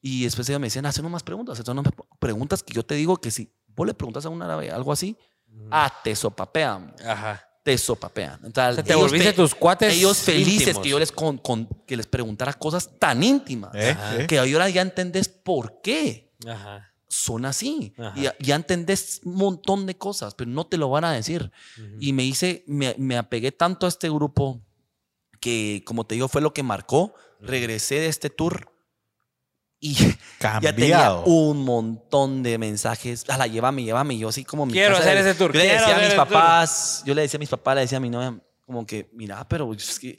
y 0.00 0.24
después 0.24 0.48
ellos 0.48 0.60
me 0.60 0.66
decían, 0.66 0.86
haz 0.86 0.98
unas 0.98 1.12
más 1.12 1.22
preguntas. 1.22 1.58
Son 1.64 1.78
unas 1.78 1.92
preguntas 2.18 2.62
que 2.62 2.72
yo 2.74 2.84
te 2.84 2.94
digo 2.94 3.16
que 3.18 3.30
si 3.30 3.52
vos 3.68 3.86
le 3.86 3.94
preguntas 3.94 4.24
a 4.26 4.28
un 4.28 4.42
árabe 4.42 4.70
algo 4.70 4.92
así, 4.92 5.16
ah, 5.70 5.92
te 6.02 6.14
sopapean, 6.16 6.94
Ajá. 7.06 7.44
te 7.64 7.76
sopapean. 7.78 8.40
Entonces, 8.44 8.72
O 8.72 8.74
sea, 8.76 8.84
te 8.84 8.94
volviste 8.94 9.32
tus 9.32 9.54
cuates 9.54 9.92
Ellos 9.92 10.18
felices 10.18 10.68
íntimos. 10.68 10.82
que 10.82 10.88
yo 10.88 10.98
les, 10.98 11.12
con- 11.12 11.38
con- 11.38 11.68
que 11.86 11.96
les 11.96 12.06
preguntara 12.06 12.52
cosas 12.54 12.88
tan 12.98 13.22
íntimas, 13.22 13.70
¿Eh? 13.74 13.96
¿Eh? 14.18 14.26
que 14.26 14.38
ahora 14.38 14.68
ya 14.70 14.82
entendés 14.82 15.28
por 15.28 15.80
qué 15.82 16.32
Ajá. 16.48 16.89
Son 17.12 17.44
así. 17.44 17.92
Y 18.14 18.28
ya, 18.46 18.54
entendés 18.54 19.20
un 19.24 19.34
montón 19.34 19.84
de 19.84 19.98
cosas, 19.98 20.34
pero 20.34 20.48
no 20.50 20.66
te 20.66 20.78
lo 20.78 20.88
van 20.88 21.04
a 21.04 21.12
decir. 21.12 21.50
Y 21.98 22.12
me 22.12 22.24
hice, 22.24 22.62
me, 22.68 22.94
me 22.98 23.18
apegué 23.18 23.50
tanto 23.52 23.84
a 23.84 23.88
este 23.88 24.08
grupo 24.08 24.62
que, 25.40 25.82
como 25.84 26.04
te 26.06 26.14
digo, 26.14 26.28
fue 26.28 26.40
lo 26.40 26.54
que 26.54 26.62
marcó. 26.62 27.12
Regresé 27.40 27.96
de 27.96 28.06
este 28.08 28.30
tour 28.30 28.70
y 29.82 29.94
ya 30.40 30.60
tenía 30.60 30.98
Cambiado. 30.98 31.24
un 31.24 31.64
montón 31.64 32.42
de 32.42 32.58
mensajes. 32.58 33.26
la 33.26 33.46
llévame, 33.46 33.82
llévame. 33.82 34.18
Yo 34.18 34.28
así 34.28 34.44
como 34.44 34.66
mi 34.66 34.72
Quiero 34.72 34.96
hacer 34.96 35.16
era- 35.16 35.30
ese 35.30 35.38
tour, 35.38 35.52
Yo 35.52 35.58
le 35.58 35.68
decía 35.68 35.96
a 35.96 35.98
mis 35.98 36.08
tour. 36.08 36.16
papás, 36.16 37.02
yo 37.06 37.14
le 37.14 37.22
decía 37.22 37.38
a 37.38 37.40
mis 37.40 37.48
papás, 37.48 37.74
le 37.76 37.80
decía 37.82 37.96
a 37.98 38.00
mi 38.00 38.10
novia, 38.10 38.38
como 38.66 38.86
que, 38.86 39.08
mira, 39.14 39.48
pero 39.48 39.72
es 39.72 39.98
que 39.98 40.18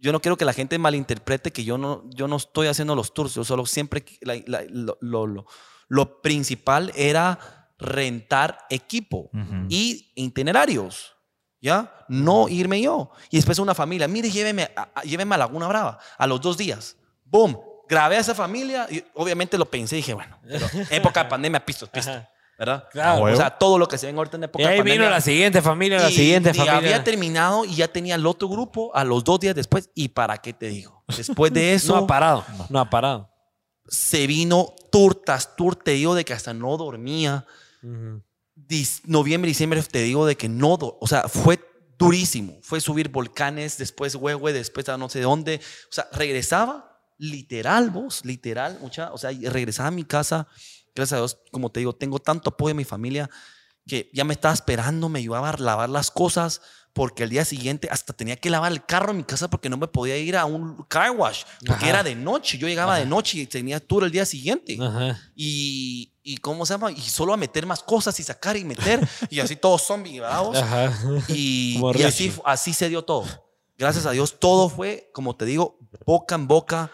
yo 0.00 0.12
no 0.12 0.20
quiero 0.20 0.36
que 0.36 0.44
la 0.44 0.52
gente 0.52 0.78
malinterprete 0.78 1.50
que 1.50 1.64
yo 1.64 1.76
no, 1.78 2.04
yo 2.10 2.28
no 2.28 2.36
estoy 2.36 2.66
haciendo 2.68 2.94
los 2.94 3.12
tours. 3.14 3.34
Yo 3.34 3.42
solo 3.42 3.64
siempre, 3.66 4.04
la- 4.20 4.40
la- 4.46 4.64
lo, 4.68 4.98
lo- 5.00 5.26
lo- 5.26 5.46
lo 5.90 6.22
principal 6.22 6.90
era 6.94 7.38
rentar 7.78 8.64
equipo 8.70 9.28
Ujú. 9.34 9.66
y 9.68 10.10
itinerarios. 10.14 11.14
¿Ya? 11.62 11.92
No 12.08 12.48
irme 12.48 12.80
yo. 12.80 13.10
Y 13.30 13.36
después 13.36 13.58
una 13.58 13.74
familia, 13.74 14.08
mire, 14.08 14.30
lléveme 14.30 14.70
a, 14.74 14.88
a- 14.94 15.02
lléveme 15.02 15.34
a 15.34 15.38
Laguna 15.38 15.68
Brava 15.68 15.98
a 16.16 16.26
los 16.26 16.40
dos 16.40 16.56
días. 16.56 16.96
¡Boom! 17.24 17.58
Grabé 17.86 18.16
a 18.16 18.20
esa 18.20 18.34
familia 18.34 18.86
y 18.90 19.04
obviamente 19.14 19.58
lo 19.58 19.66
pensé 19.66 19.96
y 19.96 19.98
dije, 19.98 20.14
bueno, 20.14 20.38
pero 20.48 20.66
época 20.90 21.24
de 21.24 21.28
pandemia, 21.28 21.64
pisto, 21.64 21.86
pisto. 21.86 22.10
Ajá. 22.12 22.30
¿Verdad? 22.58 22.84
Claro. 22.92 23.22
O 23.24 23.36
sea, 23.36 23.50
todo 23.50 23.78
lo 23.78 23.88
que 23.88 23.96
se 23.98 24.06
ven 24.06 24.16
ahorita 24.18 24.36
en 24.36 24.44
época 24.44 24.62
Y 24.62 24.66
ahí 24.66 24.72
de 24.72 24.78
pandemia. 24.80 25.00
vino 25.00 25.10
la 25.10 25.20
siguiente 25.22 25.60
familia, 25.62 25.98
la 25.98 26.10
Y- 26.10 26.14
siguiente 26.14 26.50
y 26.50 26.54
familia. 26.54 26.76
había 26.76 27.04
terminado 27.04 27.64
y 27.64 27.74
ya 27.74 27.88
tenía 27.88 28.14
el 28.16 28.26
otro 28.26 28.48
grupo 28.48 28.94
a 28.94 29.02
los 29.04 29.24
dos 29.24 29.40
días 29.40 29.54
después. 29.54 29.88
¿Y 29.94 30.08
para 30.08 30.36
qué 30.38 30.52
te 30.52 30.66
digo? 30.68 31.02
Después 31.16 31.52
de 31.52 31.74
eso, 31.74 31.94
No 31.96 32.04
ha 32.04 32.06
parado. 32.06 32.44
No 32.68 32.78
ha 32.80 32.88
parado. 32.90 33.29
Se 33.90 34.26
vino 34.26 34.74
tour 34.90 35.14
tras 35.14 35.56
tour. 35.56 35.76
Te 35.76 35.90
digo 35.90 36.14
de 36.14 36.24
que 36.24 36.32
hasta 36.32 36.54
no 36.54 36.76
dormía. 36.78 37.44
Dis- 38.54 39.02
noviembre, 39.04 39.48
diciembre, 39.48 39.82
te 39.82 40.02
digo 40.02 40.24
de 40.26 40.36
que 40.36 40.48
no, 40.48 40.78
o 40.80 41.06
sea, 41.06 41.28
fue 41.28 41.60
durísimo. 41.98 42.58
Fue 42.62 42.80
subir 42.80 43.10
volcanes, 43.10 43.76
después 43.76 44.14
Huehue, 44.14 44.52
después 44.52 44.88
a 44.88 44.96
no 44.96 45.08
sé 45.08 45.20
dónde. 45.20 45.60
O 45.90 45.92
sea, 45.92 46.08
regresaba 46.12 46.86
literal, 47.18 47.90
vos, 47.90 48.24
literal, 48.24 48.78
mucha, 48.80 49.12
o 49.12 49.18
sea, 49.18 49.30
regresaba 49.30 49.88
a 49.88 49.92
mi 49.92 50.04
casa. 50.04 50.46
Gracias 50.94 51.16
a 51.16 51.20
Dios, 51.20 51.38
como 51.52 51.70
te 51.70 51.80
digo, 51.80 51.94
tengo 51.94 52.18
tanto 52.18 52.50
apoyo 52.50 52.68
de 52.68 52.74
mi 52.74 52.84
familia 52.84 53.28
que 53.86 54.10
ya 54.12 54.24
me 54.24 54.34
estaba 54.34 54.54
esperando, 54.54 55.08
me 55.08 55.18
ayudaba 55.18 55.50
a 55.50 55.56
lavar 55.58 55.88
las 55.88 56.10
cosas, 56.10 56.62
porque 56.92 57.22
al 57.22 57.30
día 57.30 57.44
siguiente 57.44 57.88
hasta 57.90 58.12
tenía 58.12 58.36
que 58.36 58.50
lavar 58.50 58.72
el 58.72 58.84
carro 58.84 59.12
en 59.12 59.18
mi 59.18 59.24
casa 59.24 59.48
porque 59.48 59.68
no 59.68 59.76
me 59.76 59.86
podía 59.88 60.16
ir 60.18 60.36
a 60.36 60.44
un 60.44 60.82
car 60.88 61.10
wash, 61.12 61.44
porque 61.64 61.84
Ajá. 61.84 61.88
era 61.88 62.02
de 62.02 62.14
noche. 62.14 62.58
Yo 62.58 62.66
llegaba 62.66 62.98
de 62.98 63.06
noche 63.06 63.38
y 63.38 63.46
tenía 63.46 63.78
tour 63.80 64.04
el 64.04 64.10
día 64.10 64.26
siguiente 64.26 64.76
Ajá. 64.80 65.18
y, 65.36 66.12
y 66.22 66.36
cómo 66.38 66.66
se 66.66 66.74
llama 66.74 66.90
y 66.92 67.00
solo 67.00 67.32
a 67.32 67.36
meter 67.36 67.64
más 67.64 67.82
cosas 67.82 68.18
y 68.20 68.22
sacar 68.24 68.56
y 68.56 68.64
meter 68.64 69.08
y 69.30 69.40
así 69.40 69.56
todos 69.56 69.82
zombie 69.82 70.18
bravos 70.20 70.56
Ajá. 70.62 70.92
y, 71.28 71.80
y 71.96 72.02
así 72.02 72.32
así 72.44 72.74
se 72.74 72.88
dio 72.88 73.02
todo 73.04 73.24
gracias 73.78 74.04
a 74.06 74.10
Dios 74.10 74.38
todo 74.38 74.68
fue 74.68 75.10
como 75.14 75.34
te 75.36 75.44
digo 75.46 75.78
boca 76.04 76.34
en 76.34 76.46
boca 76.48 76.90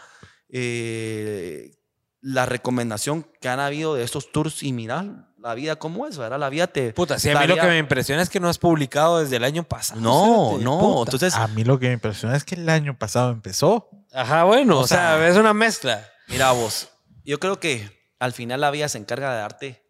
eh, 0.49 1.73
la 2.21 2.47
recomendación 2.47 3.27
que 3.41 3.49
han 3.49 3.61
habido 3.61 3.95
de 3.95 4.03
estos 4.05 4.31
tours 4.33 4.63
y 4.63 4.73
mirar 4.73 5.29
la 5.47 5.55
vida 5.55 5.77
como 5.77 6.07
es 6.07 6.19
verdad 6.19 6.39
la 6.41 6.49
vida 6.49 6.67
te 6.67 6.93
Puta, 6.93 7.19
sí, 7.19 7.31
a 7.31 7.39
mí 7.39 7.47
lo 7.47 7.55
que 7.57 7.67
me 7.67 7.79
impresiona 7.79 8.21
es 8.23 8.29
que 8.29 8.41
no 8.41 8.49
has 8.49 8.59
publicado 8.59 9.21
desde 9.21 9.37
el 9.37 9.45
año 9.45 9.63
pasado. 9.63 10.01
no 10.01 10.59
no 10.59 10.79
puta. 10.81 11.11
entonces 11.13 11.35
A 11.35 11.47
mí 11.49 11.63
lo 11.65 11.79
que 11.79 11.87
me 11.87 11.93
impresiona 11.95 12.37
es 12.37 12.45
que 12.45 12.57
el 12.57 12.69
año 12.69 12.99
pasado 12.99 13.31
empezó. 13.31 13.89
Ajá, 14.13 14.45
bueno, 14.45 14.79
o, 14.79 14.81
O 14.81 14.87
sea, 14.87 15.17
sea, 15.19 15.29
es 15.29 15.37
una 15.37 15.55
mezcla. 15.55 16.05
mira 16.29 16.51
vos 16.53 16.89
yo 17.25 17.39
creo 17.39 17.61
que 17.61 17.89
al 18.19 18.33
final 18.33 18.61
la 18.61 18.71
vida 18.71 18.89
se 18.89 18.99
encarga 18.99 19.33
de 19.35 19.39
darte 19.41 19.83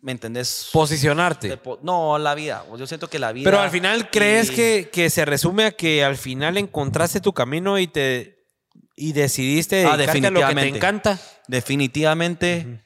¿me 0.00 0.12
entendés? 0.12 0.68
Posicionarte. 0.72 1.58
No, 1.82 2.18
la 2.18 2.36
vida. 2.36 2.64
Yo 2.78 2.86
siento 2.86 3.08
que 3.10 3.18
la 3.18 3.32
vida. 3.32 3.44
Pero 3.50 3.60
al 3.60 3.70
final, 3.70 4.10
¿crees 4.10 4.50
y- 4.50 4.54
que, 4.54 4.90
que 4.92 5.10
se 5.10 5.24
resume 5.24 5.64
a 5.64 5.72
que 5.72 6.04
al 6.04 6.16
final 6.16 6.56
encontraste 6.56 7.20
tu 7.20 7.32
camino 7.32 7.76
y 7.80 7.88
te 7.88 8.44
y 8.94 9.12
decidiste 9.12 9.84
Ah, 9.84 9.96
dedicarte 9.96 10.26
a 10.28 10.30
lo 10.30 10.38
que 10.40 10.46
te 10.46 10.54
definitivamente. 10.54 10.78
encanta? 10.78 11.18
Definitivamente 11.48 12.84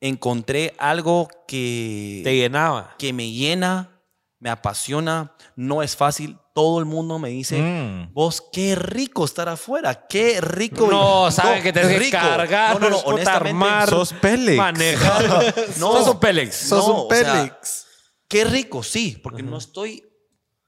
encontré 0.00 0.74
algo 0.78 1.28
que, 1.46 2.20
Te 2.24 2.36
llenaba. 2.36 2.94
que 2.98 3.12
me 3.12 3.30
llena, 3.30 4.00
me 4.40 4.50
apasiona, 4.50 5.34
no 5.56 5.82
es 5.82 5.96
fácil. 5.96 6.38
Todo 6.54 6.80
el 6.80 6.86
mundo 6.86 7.18
me 7.20 7.28
dice, 7.28 7.60
Mm. 7.60 8.12
vos, 8.12 8.42
qué 8.52 8.74
rico 8.74 9.24
estar 9.24 9.48
afuera, 9.48 10.06
qué 10.08 10.40
rico. 10.40 10.88
No, 10.90 11.30
saben 11.30 11.62
que 11.62 11.72
tenés 11.72 12.00
que 12.00 12.10
cargar, 12.10 12.74
No, 12.74 12.80
no, 12.80 12.90
no, 12.90 12.96
puta, 12.96 13.08
honestamente. 13.14 13.48
armar. 13.50 13.88
Sos 13.90 14.12
Pélex. 14.12 14.56
Manejar. 14.56 15.54
No. 15.78 15.92
Sos 15.92 16.08
un 16.08 16.18
Pélex. 16.20 16.56
Sos 16.56 16.86
No, 16.88 17.02
un 17.04 17.12
o 17.12 17.14
sea, 17.14 17.32
Pélex. 17.32 17.86
Qué 18.28 18.44
rico, 18.44 18.82
sí, 18.82 19.18
porque 19.22 19.42
no 19.42 19.56
estoy 19.56 20.02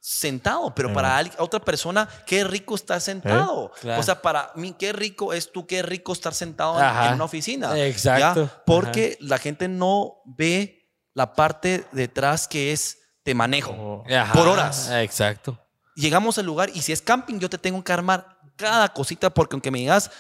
sentado, 0.00 0.74
pero 0.74 0.92
para 0.92 1.22
otra 1.38 1.60
persona, 1.60 2.08
qué 2.26 2.42
rico 2.42 2.74
estar 2.74 3.00
sentado. 3.00 3.70
Claro. 3.80 4.00
O 4.00 4.02
sea, 4.02 4.20
para 4.22 4.50
mí, 4.56 4.74
qué 4.78 4.92
rico 4.92 5.32
es 5.34 5.52
tú, 5.52 5.66
qué 5.66 5.82
rico 5.82 6.12
estar 6.12 6.32
sentado 6.34 6.78
en- 6.78 6.84
Ajá. 6.84 7.08
en 7.08 7.14
una 7.14 7.24
oficina. 7.24 7.78
Exacto. 7.78 8.44
¿ya? 8.46 8.62
Porque 8.64 9.18
la 9.20 9.38
gente 9.38 9.68
no 9.68 10.14
ve 10.24 10.88
la 11.14 11.34
parte 11.34 11.86
detrás 11.92 12.48
que 12.48 12.72
es 12.72 12.98
te 13.22 13.34
manejo 13.34 14.02
Ajá, 14.10 14.32
por 14.32 14.48
horas. 14.48 14.88
Exacto. 14.90 15.58
Llegamos 15.94 16.38
al 16.38 16.46
lugar 16.46 16.70
y 16.72 16.80
si 16.80 16.92
es 16.92 17.02
camping, 17.02 17.38
yo 17.38 17.50
te 17.50 17.58
tengo 17.58 17.84
que 17.84 17.92
armar 17.92 18.38
cada 18.56 18.88
cosita 18.94 19.28
porque 19.30 19.54
aunque 19.54 19.70
me 19.70 19.80
digas, 19.80 20.10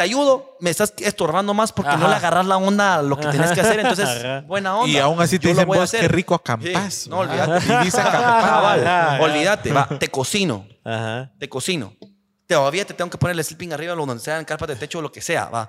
te 0.00 0.04
ayudo, 0.04 0.56
me 0.60 0.70
estás 0.70 0.94
estorbando 0.96 1.52
más 1.52 1.72
porque 1.74 1.94
no 1.98 2.08
le 2.08 2.14
agarras 2.14 2.46
la 2.46 2.56
onda 2.56 2.94
a 2.94 3.02
lo 3.02 3.18
que 3.18 3.26
tienes 3.26 3.52
que 3.52 3.60
hacer. 3.60 3.80
Entonces, 3.80 4.08
Ajá. 4.24 4.40
buena 4.46 4.74
onda. 4.74 4.90
Y 4.90 4.96
aún 4.96 5.20
así 5.20 5.38
te 5.38 5.48
dicen 5.48 5.66
voy 5.66 5.76
a 5.76 5.80
vos, 5.80 5.90
hacer. 5.90 6.00
qué 6.00 6.08
rico 6.08 6.34
Sí, 6.36 6.40
acampas. 6.40 7.06
No, 7.08 7.18
olvídate. 7.18 7.66
Vivís 7.66 7.94
Cabal. 7.94 8.82
Cabal. 8.82 9.20
Olvídate, 9.20 9.72
va, 9.74 9.86
te 9.98 10.08
cocino, 10.08 10.66
Ajá. 10.82 11.30
te 11.38 11.50
cocino. 11.50 11.92
Todavía 12.48 12.86
te 12.86 12.94
tengo 12.94 13.10
que 13.10 13.18
poner 13.18 13.36
el 13.36 13.44
sleeping 13.44 13.74
arriba, 13.74 13.94
donde 13.94 14.18
sea, 14.20 14.38
en 14.38 14.46
carpas 14.46 14.68
de 14.68 14.76
techo 14.76 15.00
o 15.00 15.02
lo 15.02 15.12
que 15.12 15.20
sea, 15.20 15.50
va. 15.50 15.68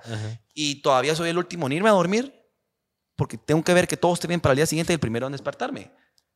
Y 0.53 0.81
todavía 0.81 1.13
soy 1.13 1.29
el 1.29 1.37
último 1.37 1.65
en 1.67 1.73
irme 1.73 1.89
a 1.89 1.91
dormir 1.91 2.33
porque 3.17 3.37
tengo 3.37 3.61
que 3.65 3.73
ver 3.73 3.85
que 3.85 3.97
todo 3.97 4.13
esté 4.13 4.29
bien 4.29 4.39
para 4.39 4.53
el 4.53 4.55
día 4.55 4.65
siguiente 4.65 4.93
y 4.93 4.95
el 4.95 4.99
primero 5.01 5.25
en 5.25 5.33
despertarme. 5.33 5.91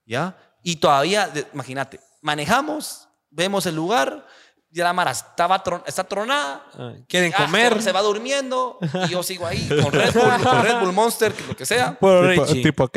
¿Ya? 0.05 0.35
Y 0.63 0.75
todavía, 0.75 1.31
imagínate, 1.53 2.01
manejamos, 2.21 3.07
vemos 3.29 3.65
el 3.67 3.75
lugar, 3.75 4.27
ya 4.75 4.83
la 4.83 4.93
Mara 4.93 5.11
estaba 5.11 5.63
tron- 5.63 5.81
está 5.87 6.03
tronada. 6.03 6.65
¿Quieren 7.07 7.31
ah, 7.33 7.45
comer? 7.45 7.81
Se 7.81 7.91
va 7.93 8.01
durmiendo 8.01 8.77
y 9.07 9.09
yo 9.09 9.23
sigo 9.23 9.47
ahí 9.47 9.67
con 9.69 9.91
Red 9.91 10.13
Bull, 10.13 10.43
con 10.43 10.61
Red 10.63 10.79
Bull 10.81 10.91
Monster, 10.93 11.33
lo 11.47 11.55
que 11.55 11.65
sea. 11.65 11.97
Por 11.97 12.29
Tipo, 12.29 12.45
Richie. 12.45 12.61
tipo 12.63 12.89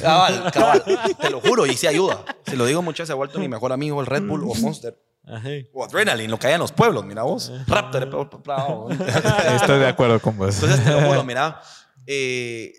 cabal, 0.00 0.50
cabal, 0.52 0.84
te 1.20 1.30
lo 1.30 1.40
juro, 1.40 1.66
y 1.66 1.76
sí 1.76 1.86
ayuda. 1.88 2.24
Se 2.46 2.56
lo 2.56 2.64
digo 2.64 2.80
muchas, 2.80 3.08
se 3.08 3.12
ha 3.12 3.16
vuelto 3.16 3.38
mi 3.40 3.48
mejor 3.48 3.72
amigo 3.72 4.00
el 4.00 4.06
Red 4.06 4.22
Bull 4.22 4.44
o 4.44 4.54
Monster. 4.54 4.96
Ajá. 5.26 5.48
O 5.74 5.84
Adrenaline, 5.84 6.30
lo 6.30 6.38
que 6.38 6.46
hay 6.46 6.54
en 6.54 6.60
los 6.60 6.72
pueblos, 6.72 7.04
mira 7.04 7.22
vos. 7.24 7.52
Raptor. 7.66 8.04
Estoy 9.54 9.78
de 9.80 9.88
acuerdo 9.88 10.20
con 10.20 10.36
vos. 10.38 10.54
Entonces, 10.54 10.84
te 10.84 10.90
lo 10.92 11.02
juro, 11.08 11.24
mira. 11.24 11.60
eh, 12.06 12.72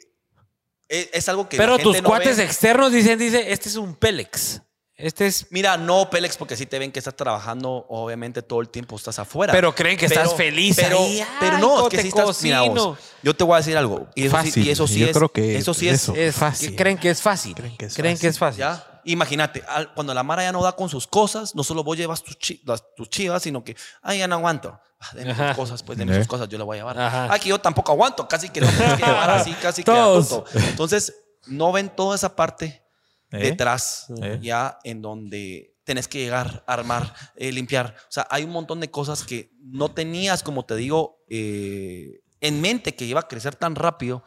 es, 0.88 1.10
es 1.14 1.30
algo 1.30 1.48
que. 1.48 1.58
Pero 1.58 1.78
la 1.78 1.84
tus 1.84 2.02
no 2.02 2.08
cuates 2.10 2.38
ve. 2.38 2.44
externos 2.44 2.92
dicen, 2.92 3.18
dice, 3.20 3.52
este 3.52 3.70
es 3.70 3.76
un 3.76 3.96
Pélex. 3.96 4.62
Este 5.02 5.26
es... 5.28 5.48
Mira, 5.50 5.78
no, 5.78 6.10
Pélex, 6.10 6.38
porque 6.38 6.56
sí 6.56 6.66
te 6.66 6.78
ven 6.80 6.92
que 6.92 7.00
estás 7.00 7.16
trabajando, 7.16 7.86
obviamente 7.90 8.42
todo 8.42 8.62
el 8.62 8.70
tiempo 8.70 8.96
estás 8.96 9.18
afuera. 9.20 9.52
Pero 9.54 9.74
creen 9.74 9.98
que 9.98 10.06
estás 10.06 10.34
feliz 10.36 10.76
Pero, 10.76 11.00
ahí. 11.00 11.24
pero 11.40 11.56
Ay, 11.58 11.62
no, 11.62 11.84
es 11.84 11.90
que 11.90 12.02
sí 12.02 12.08
estás. 12.10 12.42
Mira 12.44 12.62
vos, 12.62 12.98
yo 13.24 13.36
te 13.36 13.44
voy 13.44 13.56
a 13.56 13.58
decir 13.58 13.78
algo. 13.78 14.08
Y 14.16 14.26
eso, 14.28 14.38
sí, 14.44 14.62
y 14.64 14.70
eso 14.70 14.88
sí 14.88 15.00
Yo 15.00 15.08
es. 15.08 15.18
creo 15.18 15.30
que 15.30 15.58
eso 15.58 15.74
sí 15.74 15.88
es. 15.90 15.96
eso. 16.04 16.14
Es 16.16 16.36
Fácil. 16.36 16.76
creen 16.76 16.98
que 16.98 17.10
es 17.10 17.22
fácil. 17.22 17.56
Creen 17.56 17.76
que 17.78 17.86
es 17.86 17.94
Creen 17.96 18.14
que 18.16 18.18
fácil. 18.18 18.30
es 18.30 18.40
fácil. 18.40 18.60
¿Ya? 18.60 18.88
Imagínate, 19.04 19.64
cuando 19.96 20.14
la 20.14 20.22
Mara 20.24 20.44
ya 20.44 20.52
no 20.52 20.62
da 20.62 20.74
con 20.74 20.88
sus 20.88 21.08
cosas, 21.08 21.56
no 21.56 21.64
solo 21.64 21.84
vos 21.84 21.98
llevas 21.98 22.22
tus, 22.24 22.38
chi- 22.38 22.62
las- 22.66 22.84
tus 22.96 23.10
chivas, 23.10 23.42
sino 23.42 23.64
que, 23.64 23.76
ay, 24.04 24.20
ya 24.20 24.28
no 24.28 24.36
aguanto. 24.36 24.80
Ah, 25.00 25.08
Deme 25.16 25.34
sus 25.36 25.56
cosas, 25.56 25.82
pues 25.82 25.98
deme 25.98 26.14
¿Eh? 26.14 26.20
sus 26.20 26.28
cosas, 26.28 26.48
yo 26.48 26.60
la 26.60 26.64
voy 26.64 26.78
a 26.78 26.82
llevar. 26.82 27.00
Ajá. 27.00 27.28
Ay, 27.32 27.40
que 27.40 27.50
yo 27.50 27.60
tampoco 27.60 27.92
aguanto, 27.92 28.28
casi 28.28 28.50
que 28.50 28.62
no 28.62 28.68
tienes 28.68 28.94
que 29.00 29.04
llevar 29.04 29.32
así, 29.32 29.52
casi 29.54 29.84
que. 29.84 29.92
Entonces, 30.70 31.16
no 31.48 31.72
ven 31.72 31.90
toda 31.90 32.16
esa 32.16 32.36
parte 32.36 32.84
¿Eh? 33.32 33.38
detrás, 33.38 34.08
¿Eh? 34.22 34.40
ya 34.42 34.80
en 34.84 35.02
donde 35.02 35.78
tenés 35.84 36.08
que 36.08 36.20
llegar, 36.20 36.64
armar, 36.68 37.14
eh, 37.36 37.52
limpiar. 37.52 37.96
O 38.10 38.12
sea, 38.12 38.28
hay 38.30 38.44
un 38.44 38.52
montón 38.52 38.80
de 38.80 38.92
cosas 38.92 39.24
que 39.24 39.52
no 39.60 39.90
tenías, 39.90 40.44
como 40.44 40.66
te 40.66 40.76
digo, 40.76 41.24
en 41.30 42.62
mente 42.62 42.94
que 42.96 43.06
iba 43.06 43.22
a 43.22 43.28
crecer 43.28 43.56
tan 43.56 43.76
rápido 43.76 44.24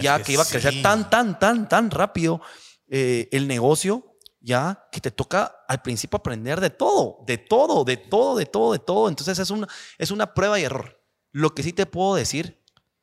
ya 0.00 0.22
que 0.22 0.32
iba 0.32 0.42
a 0.42 0.46
crecer 0.46 0.74
sí. 0.74 0.82
tan, 0.82 1.10
tan, 1.10 1.38
tan, 1.38 1.68
tan 1.68 1.90
rápido 1.90 2.40
el 2.88 3.48
negocio, 3.48 4.16
ya 4.40 4.88
que 4.92 5.00
te 5.00 5.10
toca 5.10 5.64
al 5.66 5.82
principio 5.82 6.18
aprender 6.18 6.60
de 6.60 6.70
todo, 6.70 7.24
de 7.26 7.38
todo, 7.38 7.84
de 7.84 7.96
todo, 7.96 8.36
de 8.36 8.46
todo, 8.46 8.72
de 8.72 8.78
todo. 8.78 9.08
Entonces 9.08 9.38
es 9.38 9.50
una, 9.50 9.66
es 9.98 10.10
una 10.10 10.34
prueba 10.34 10.60
y 10.60 10.64
error. 10.64 11.02
Lo 11.32 11.54
que 11.54 11.62
sí 11.62 11.72
te 11.72 11.86
puedo 11.86 12.14
decir 12.14 12.62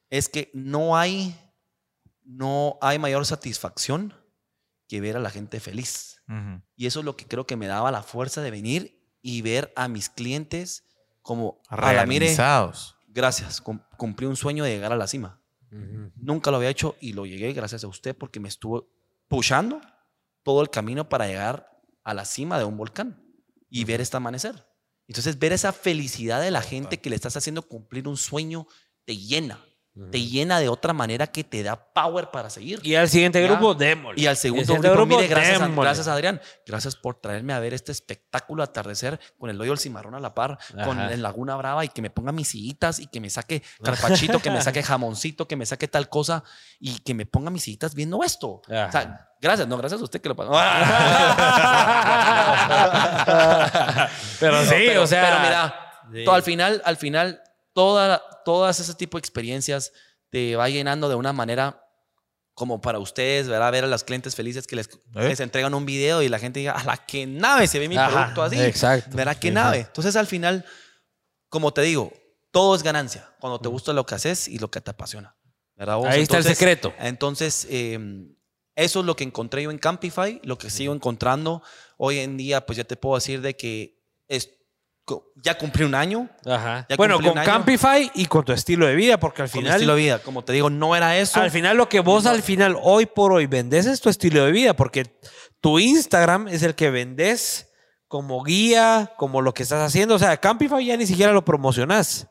es 0.10 0.30
que 0.30 0.50
no 0.54 0.98
hay 0.98 1.36
no 2.24 2.78
hay 2.82 2.98
mayor 2.98 3.26
satisfacción 3.26 4.14
que 4.88 5.02
ver 5.02 5.18
a 5.18 5.20
la 5.20 5.30
gente 5.30 5.60
feliz. 5.60 6.22
Y 6.76 6.86
eso 6.88 7.00
es 7.00 7.06
lo 7.06 7.16
que 7.16 7.26
creo 7.26 7.46
que 7.46 7.56
me 7.56 7.68
daba 7.68 7.92
la 7.92 8.04
fuerza 8.04 8.42
de 8.42 8.52
venir 8.52 9.02
y 9.22 9.42
ver 9.42 9.72
a 9.76 9.88
mis 9.88 10.10
clientes 10.10 10.84
como, 11.22 11.62
a 11.70 11.94
la 11.94 12.06
mire, 12.06 12.26
Realizados. 12.26 12.96
gracias, 13.08 13.62
cum- 13.62 13.82
cumplí 13.98 14.26
un 14.28 14.36
sueño 14.36 14.64
de 14.64 14.72
llegar 14.72 14.92
a 14.94 14.96
la 14.98 15.08
cima. 15.08 15.42
Nunca 16.16 16.52
lo 16.52 16.58
había 16.58 16.70
hecho 16.70 16.96
y 17.02 17.14
lo 17.14 17.26
llegué 17.26 17.52
gracias 17.54 17.84
a 17.84 17.88
usted 17.88 18.16
porque 18.16 18.40
me 18.40 18.48
estuvo 18.48 18.88
pushando 19.28 19.82
todo 20.44 20.62
el 20.62 20.70
camino 20.70 21.10
para 21.10 21.28
llegar 21.28 21.70
a 22.04 22.14
la 22.14 22.24
cima 22.26 22.58
de 22.60 22.66
un 22.66 22.78
volcán 22.78 23.22
y 23.70 23.84
ver 23.84 24.00
este 24.00 24.16
amanecer. 24.18 24.66
Entonces, 25.08 25.38
ver 25.38 25.52
esa 25.54 25.74
felicidad 25.74 26.40
de 26.42 26.50
la 26.52 26.62
gente 26.62 27.00
que 27.02 27.10
le 27.10 27.16
estás 27.16 27.36
haciendo 27.36 27.62
cumplir 27.64 28.08
un 28.08 28.16
sueño 28.18 28.68
te 29.06 29.18
llena. 29.18 29.60
Te 30.12 30.22
llena 30.22 30.60
de 30.60 30.68
otra 30.68 30.92
manera 30.92 31.28
que 31.28 31.46
te 31.46 31.64
da 31.64 31.78
power 31.78 32.30
para 32.30 32.50
seguir. 32.50 32.82
Y 32.84 32.96
al 32.96 33.08
siguiente 33.08 33.42
Ya. 33.42 33.48
grupo, 33.48 33.74
démosle. 33.76 34.22
Y 34.22 34.28
al 34.28 34.36
segundo 34.36 34.66
siguiente 34.66 34.90
grupo, 34.90 35.06
mire, 35.06 35.28
gracias, 35.28 35.62
a, 35.62 35.70
gracias 35.70 36.08
Adrián. 36.10 36.42
Gracias 36.68 36.98
por 36.98 37.16
traerme 37.16 37.54
a 37.54 37.60
ver 37.60 37.74
este 37.74 37.94
espectáculo 37.94 38.62
atardecer 38.62 39.18
con 39.38 39.50
el 39.50 39.62
hoyo 39.62 39.72
del 39.72 39.80
cimarrón 39.80 40.14
a 40.14 40.20
la 40.20 40.36
par, 40.36 40.58
con 40.84 41.00
el 41.00 41.24
Laguna 41.24 41.56
Brava 41.56 41.86
y 41.86 41.88
que 41.88 42.02
me 42.02 42.10
ponga 42.10 42.34
mis 42.34 42.50
sillitas 42.50 43.00
y 43.00 43.08
que 43.08 43.22
me 43.22 43.30
saque 43.30 43.64
carpachito, 43.84 44.42
que 44.42 44.52
me 44.52 44.62
saque 44.62 44.84
jamoncito, 44.84 45.48
que 45.48 45.56
me 45.56 45.66
saque 45.66 45.88
tal 45.88 46.10
cosa 46.10 46.44
y 46.78 47.00
que 47.00 47.14
me 47.14 47.26
ponga 47.26 47.50
mis 47.50 47.64
sillitas 47.64 47.96
viendo 47.96 48.22
esto. 48.22 48.64
Ajá. 48.70 48.88
O 48.88 48.92
sea, 48.92 49.30
gracias, 49.40 49.66
no, 49.66 49.78
gracias 49.78 50.02
a 50.02 50.04
usted 50.04 50.20
que 50.20 50.28
lo 50.28 50.36
pasó. 50.36 50.52
pero 54.40 54.64
sí, 54.64 54.76
pero, 54.88 55.04
o 55.04 55.08
sea. 55.08 55.24
pero 55.24 55.40
mira, 55.40 55.76
sí. 56.14 56.26
todo 56.26 56.36
al 56.36 56.44
final, 56.44 56.82
al 56.86 56.98
final, 56.98 57.42
toda, 57.76 58.24
todas 58.46 58.80
ese 58.80 58.94
tipo 58.96 59.18
de 59.18 59.20
experiencias 59.20 59.92
te 60.30 60.56
va 60.56 60.70
llenando 60.70 61.10
de 61.10 61.16
una 61.16 61.34
manera 61.34 61.82
como 62.54 62.80
para 62.80 63.00
ustedes, 63.00 63.50
¿verdad? 63.50 63.70
Ver 63.74 63.84
a 63.84 63.88
los 63.88 64.06
clientes 64.06 64.34
felices 64.34 64.66
que 64.66 64.78
les, 64.78 64.90
les 65.14 65.42
entregan 65.42 65.74
un 65.74 65.86
video 65.86 66.22
y 66.22 66.30
la 66.30 66.40
gente 66.40 66.62
diga, 66.62 66.72
a 66.72 66.84
la 66.86 66.96
que 66.98 67.28
nave 67.28 67.68
se 67.68 67.78
ve 67.80 67.90
mi 67.90 67.98
Ajá, 67.98 68.10
producto 68.10 68.44
así. 68.44 68.60
exacto. 68.62 69.16
¿Verdad? 69.18 69.38
¿Qué 69.38 69.50
Ajá. 69.50 69.54
nave? 69.56 69.80
Entonces, 69.82 70.16
al 70.16 70.26
final, 70.26 70.64
como 71.50 71.74
te 71.74 71.82
digo, 71.82 72.14
todo 72.52 72.74
es 72.74 72.82
ganancia 72.82 73.30
cuando 73.42 73.60
te 73.60 73.68
gusta 73.68 73.92
lo 73.92 74.06
que 74.06 74.16
haces 74.16 74.48
y 74.48 74.58
lo 74.58 74.72
que 74.72 74.80
te 74.80 74.92
apasiona. 74.92 75.36
¿verdad? 75.76 75.98
vos? 75.98 76.06
Ahí 76.08 76.22
está 76.22 76.38
el 76.38 76.44
Entonces, 76.44 76.58
secreto. 76.58 76.94
entonces, 76.98 77.68
eh, 77.70 78.00
eso 78.76 79.00
es 79.02 79.06
lo 79.06 79.18
que 79.18 79.26
encontré 79.26 79.64
yo 79.64 79.72
en 79.72 79.78
Campify, 79.78 80.40
lo 80.44 80.58
que 80.58 80.70
sigo 80.70 80.94
encontrando. 80.94 81.62
Hoy 81.98 82.20
en 82.20 82.38
día, 82.38 82.66
pues 82.66 82.78
ya 82.78 82.86
te 82.86 82.96
puedo 82.96 83.16
decir 83.16 83.42
de 83.42 83.58
que 83.58 84.02
es, 84.30 84.50
ya 85.36 85.58
cumplí 85.58 85.84
un 85.84 85.94
año. 85.96 86.30
Ajá. 86.46 86.88
Bueno, 86.98 87.20
con. 87.20 87.34
Campify 87.36 88.12
y 88.16 88.26
con 88.26 88.44
tu 88.44 88.52
estilo 88.54 88.88
de 88.88 88.96
vida, 88.96 89.18
porque 89.20 89.44
al 89.44 89.50
Con 89.50 89.60
mi 89.60 89.64
final. 89.64 89.76
estilo 89.76 89.96
de 89.96 90.02
vida. 90.02 90.20
Como 90.20 90.44
te 90.44 90.54
digo, 90.54 90.70
no 90.70 90.96
era 90.96 91.18
eso. 91.18 91.40
Al 91.40 91.52
final, 91.52 91.78
lo 91.78 91.88
que 91.90 92.00
vos 92.00 92.26
al 92.26 92.42
final, 92.42 92.78
hoy 92.82 93.06
por 93.06 93.32
hoy, 93.32 93.46
vendes 93.46 93.86
es 93.86 94.02
tu 94.02 94.10
estilo 94.10 94.44
de 94.46 94.52
vida, 94.52 94.74
porque 94.76 95.06
tu 95.62 95.80
Instagram 95.80 96.48
es 96.48 96.64
el 96.64 96.76
que 96.76 96.90
vendes 96.90 97.72
como 98.08 98.44
guía, 98.44 99.12
como 99.18 99.42
lo 99.42 99.54
que 99.54 99.64
estás 99.64 99.82
haciendo. 99.82 100.16
O 100.16 100.20
sea, 100.20 100.38
Campify 100.38 100.84
ya 100.86 100.98
ni 100.98 101.06
siquiera 101.06 101.32
lo 101.32 101.46
promocionás. 101.46 102.28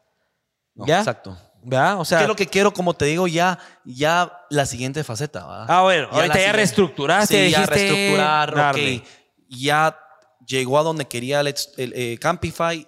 No, 0.74 0.86
¿Ya? 0.86 0.98
Exacto. 0.98 1.36
¿Verdad? 1.62 2.00
O 2.00 2.04
sea. 2.04 2.18
¿Qué 2.18 2.24
es 2.24 2.28
lo 2.28 2.36
que 2.36 2.46
quiero? 2.48 2.72
Como 2.72 2.94
te 2.94 3.04
digo, 3.06 3.26
ya, 3.28 3.58
ya 3.84 4.32
la 4.50 4.66
siguiente 4.66 5.04
faceta. 5.04 5.46
¿verdad? 5.46 5.66
Ah, 5.68 5.82
bueno, 5.82 6.08
Ya 6.10 6.16
ahorita 6.16 6.40
ya 6.40 6.52
reestructuraste. 6.52 7.46
Sí, 7.46 7.52
ya 7.52 7.66
reestructurar, 7.66 8.54
darle. 8.54 8.98
ok. 8.98 9.04
Ya 9.48 9.96
llegó 10.46 10.78
a 10.78 10.82
donde 10.82 11.06
quería 11.06 11.40
el, 11.40 11.54
el, 11.76 11.92
eh, 11.94 12.18
Campify. 12.20 12.86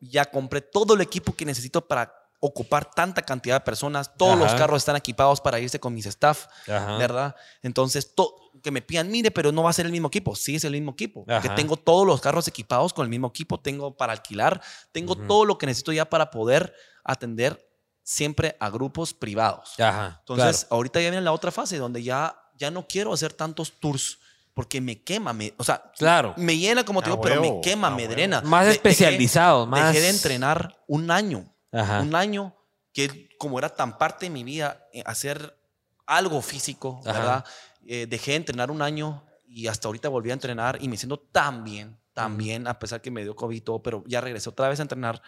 Ya 0.00 0.24
compré 0.24 0.60
todo 0.60 0.94
el 0.94 1.00
equipo 1.00 1.34
que 1.34 1.44
necesito 1.44 1.86
para 1.86 2.12
ocupar 2.40 2.90
tanta 2.90 3.22
cantidad 3.22 3.56
de 3.56 3.60
personas. 3.60 4.10
Todos 4.16 4.36
los 4.38 4.48
Ajá. 4.48 4.56
carros 4.56 4.78
están 4.78 4.96
equipados 4.96 5.40
para 5.40 5.60
irse 5.60 5.78
con 5.78 5.94
mis 5.94 6.06
staff, 6.06 6.46
Ajá. 6.68 6.96
¿verdad? 6.96 7.36
Entonces, 7.62 8.14
to- 8.14 8.34
que 8.62 8.70
me 8.70 8.82
pidan, 8.82 9.10
mire, 9.10 9.30
pero 9.30 9.52
no 9.52 9.62
va 9.62 9.70
a 9.70 9.72
ser 9.74 9.86
el 9.86 9.92
mismo 9.92 10.08
equipo. 10.08 10.34
Sí, 10.34 10.56
es 10.56 10.64
el 10.64 10.72
mismo 10.72 10.90
equipo. 10.92 11.24
Que 11.42 11.48
tengo 11.50 11.76
todos 11.76 12.06
los 12.06 12.20
carros 12.20 12.48
equipados 12.48 12.92
con 12.92 13.04
el 13.04 13.10
mismo 13.10 13.28
equipo. 13.28 13.60
Tengo 13.60 13.96
para 13.96 14.12
alquilar. 14.12 14.60
Tengo 14.92 15.12
Ujú. 15.12 15.26
todo 15.26 15.44
lo 15.44 15.56
que 15.58 15.66
necesito 15.66 15.92
ya 15.92 16.08
para 16.08 16.30
poder 16.30 16.74
atender 17.04 17.64
siempre 18.02 18.56
a 18.58 18.70
grupos 18.70 19.14
privados. 19.14 19.78
Ajá. 19.78 20.16
Entonces, 20.20 20.66
ahorita 20.70 21.00
ya 21.00 21.10
viene 21.10 21.22
la 21.24 21.32
otra 21.32 21.52
fase 21.52 21.76
donde 21.78 22.02
ya, 22.02 22.36
ya 22.56 22.70
no 22.70 22.86
quiero 22.88 23.12
hacer 23.12 23.32
tantos 23.34 23.78
tours 23.78 24.18
porque 24.60 24.78
me 24.82 25.02
quema, 25.02 25.32
me, 25.32 25.54
o 25.56 25.64
sea, 25.64 25.90
Claro. 25.96 26.34
me 26.36 26.54
llena 26.58 26.84
como 26.84 27.00
te 27.00 27.08
digo, 27.08 27.18
pero 27.22 27.40
huevo, 27.40 27.54
me 27.56 27.60
quema, 27.62 27.88
me 27.88 28.02
huevo. 28.02 28.12
drena. 28.12 28.42
Más 28.42 28.66
De- 28.66 28.72
especializados, 28.72 29.66
dejé, 29.70 29.82
más. 29.82 29.94
Dejé 29.94 30.04
de 30.04 30.10
entrenar 30.10 30.76
un 30.86 31.10
año, 31.10 31.50
Ajá. 31.72 32.00
un 32.02 32.14
año 32.14 32.54
que 32.92 33.30
como 33.38 33.58
era 33.58 33.70
tan 33.70 33.96
parte 33.96 34.26
de 34.26 34.30
mi 34.30 34.44
vida, 34.44 34.86
eh, 34.92 35.02
hacer 35.06 35.56
algo 36.04 36.42
físico, 36.42 37.00
Ajá. 37.06 37.18
¿verdad? 37.18 37.44
Eh, 37.86 38.06
dejé 38.06 38.32
de 38.32 38.36
entrenar 38.36 38.70
un 38.70 38.82
año 38.82 39.24
y 39.48 39.66
hasta 39.66 39.88
ahorita 39.88 40.10
volví 40.10 40.28
a 40.28 40.34
entrenar 40.34 40.76
y 40.82 40.88
me 40.88 40.98
siento 40.98 41.18
tan 41.18 41.64
bien, 41.64 41.98
tan 42.12 42.36
bien, 42.36 42.66
a 42.66 42.78
pesar 42.78 43.00
que 43.00 43.10
me 43.10 43.22
dio 43.22 43.34
COVID 43.34 43.56
y 43.56 43.60
todo, 43.62 43.82
pero 43.82 44.04
ya 44.06 44.20
regresé 44.20 44.50
otra 44.50 44.68
vez 44.68 44.78
a 44.78 44.82
entrenar. 44.82 45.22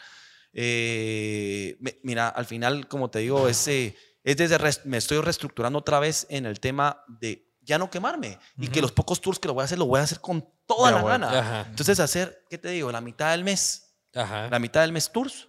Eh, 0.52 1.76
me- 1.80 1.98
mira, 2.02 2.28
al 2.28 2.44
final, 2.44 2.86
como 2.86 3.08
te 3.08 3.20
digo, 3.20 3.48
ese, 3.48 3.96
es 4.24 4.36
desde 4.36 4.58
me 4.84 4.98
estoy 4.98 5.22
reestructurando 5.22 5.78
otra 5.78 6.00
vez 6.00 6.26
en 6.28 6.44
el 6.44 6.60
tema 6.60 7.02
de 7.08 7.50
ya 7.62 7.78
no 7.78 7.88
quemarme 7.90 8.38
y 8.58 8.68
que 8.68 8.80
los 8.82 8.92
pocos 8.92 9.20
tours 9.20 9.38
que 9.38 9.48
lo 9.48 9.54
voy 9.54 9.62
a 9.62 9.64
hacer, 9.64 9.78
lo 9.78 9.86
voy 9.86 10.00
a 10.00 10.02
hacer 10.02 10.20
con 10.20 10.46
toda 10.66 10.90
Ya, 10.90 10.96
la 10.96 11.02
bueno. 11.02 11.26
gana. 11.26 11.38
Ajá. 11.40 11.66
Entonces, 11.70 12.00
hacer, 12.00 12.44
¿qué 12.50 12.58
te 12.58 12.68
digo? 12.68 12.90
La 12.92 13.00
mitad 13.00 13.30
del 13.30 13.44
mes, 13.44 13.94
Ajá. 14.14 14.48
la 14.50 14.58
mitad 14.58 14.80
del 14.82 14.92
mes 14.92 15.10
tours 15.10 15.48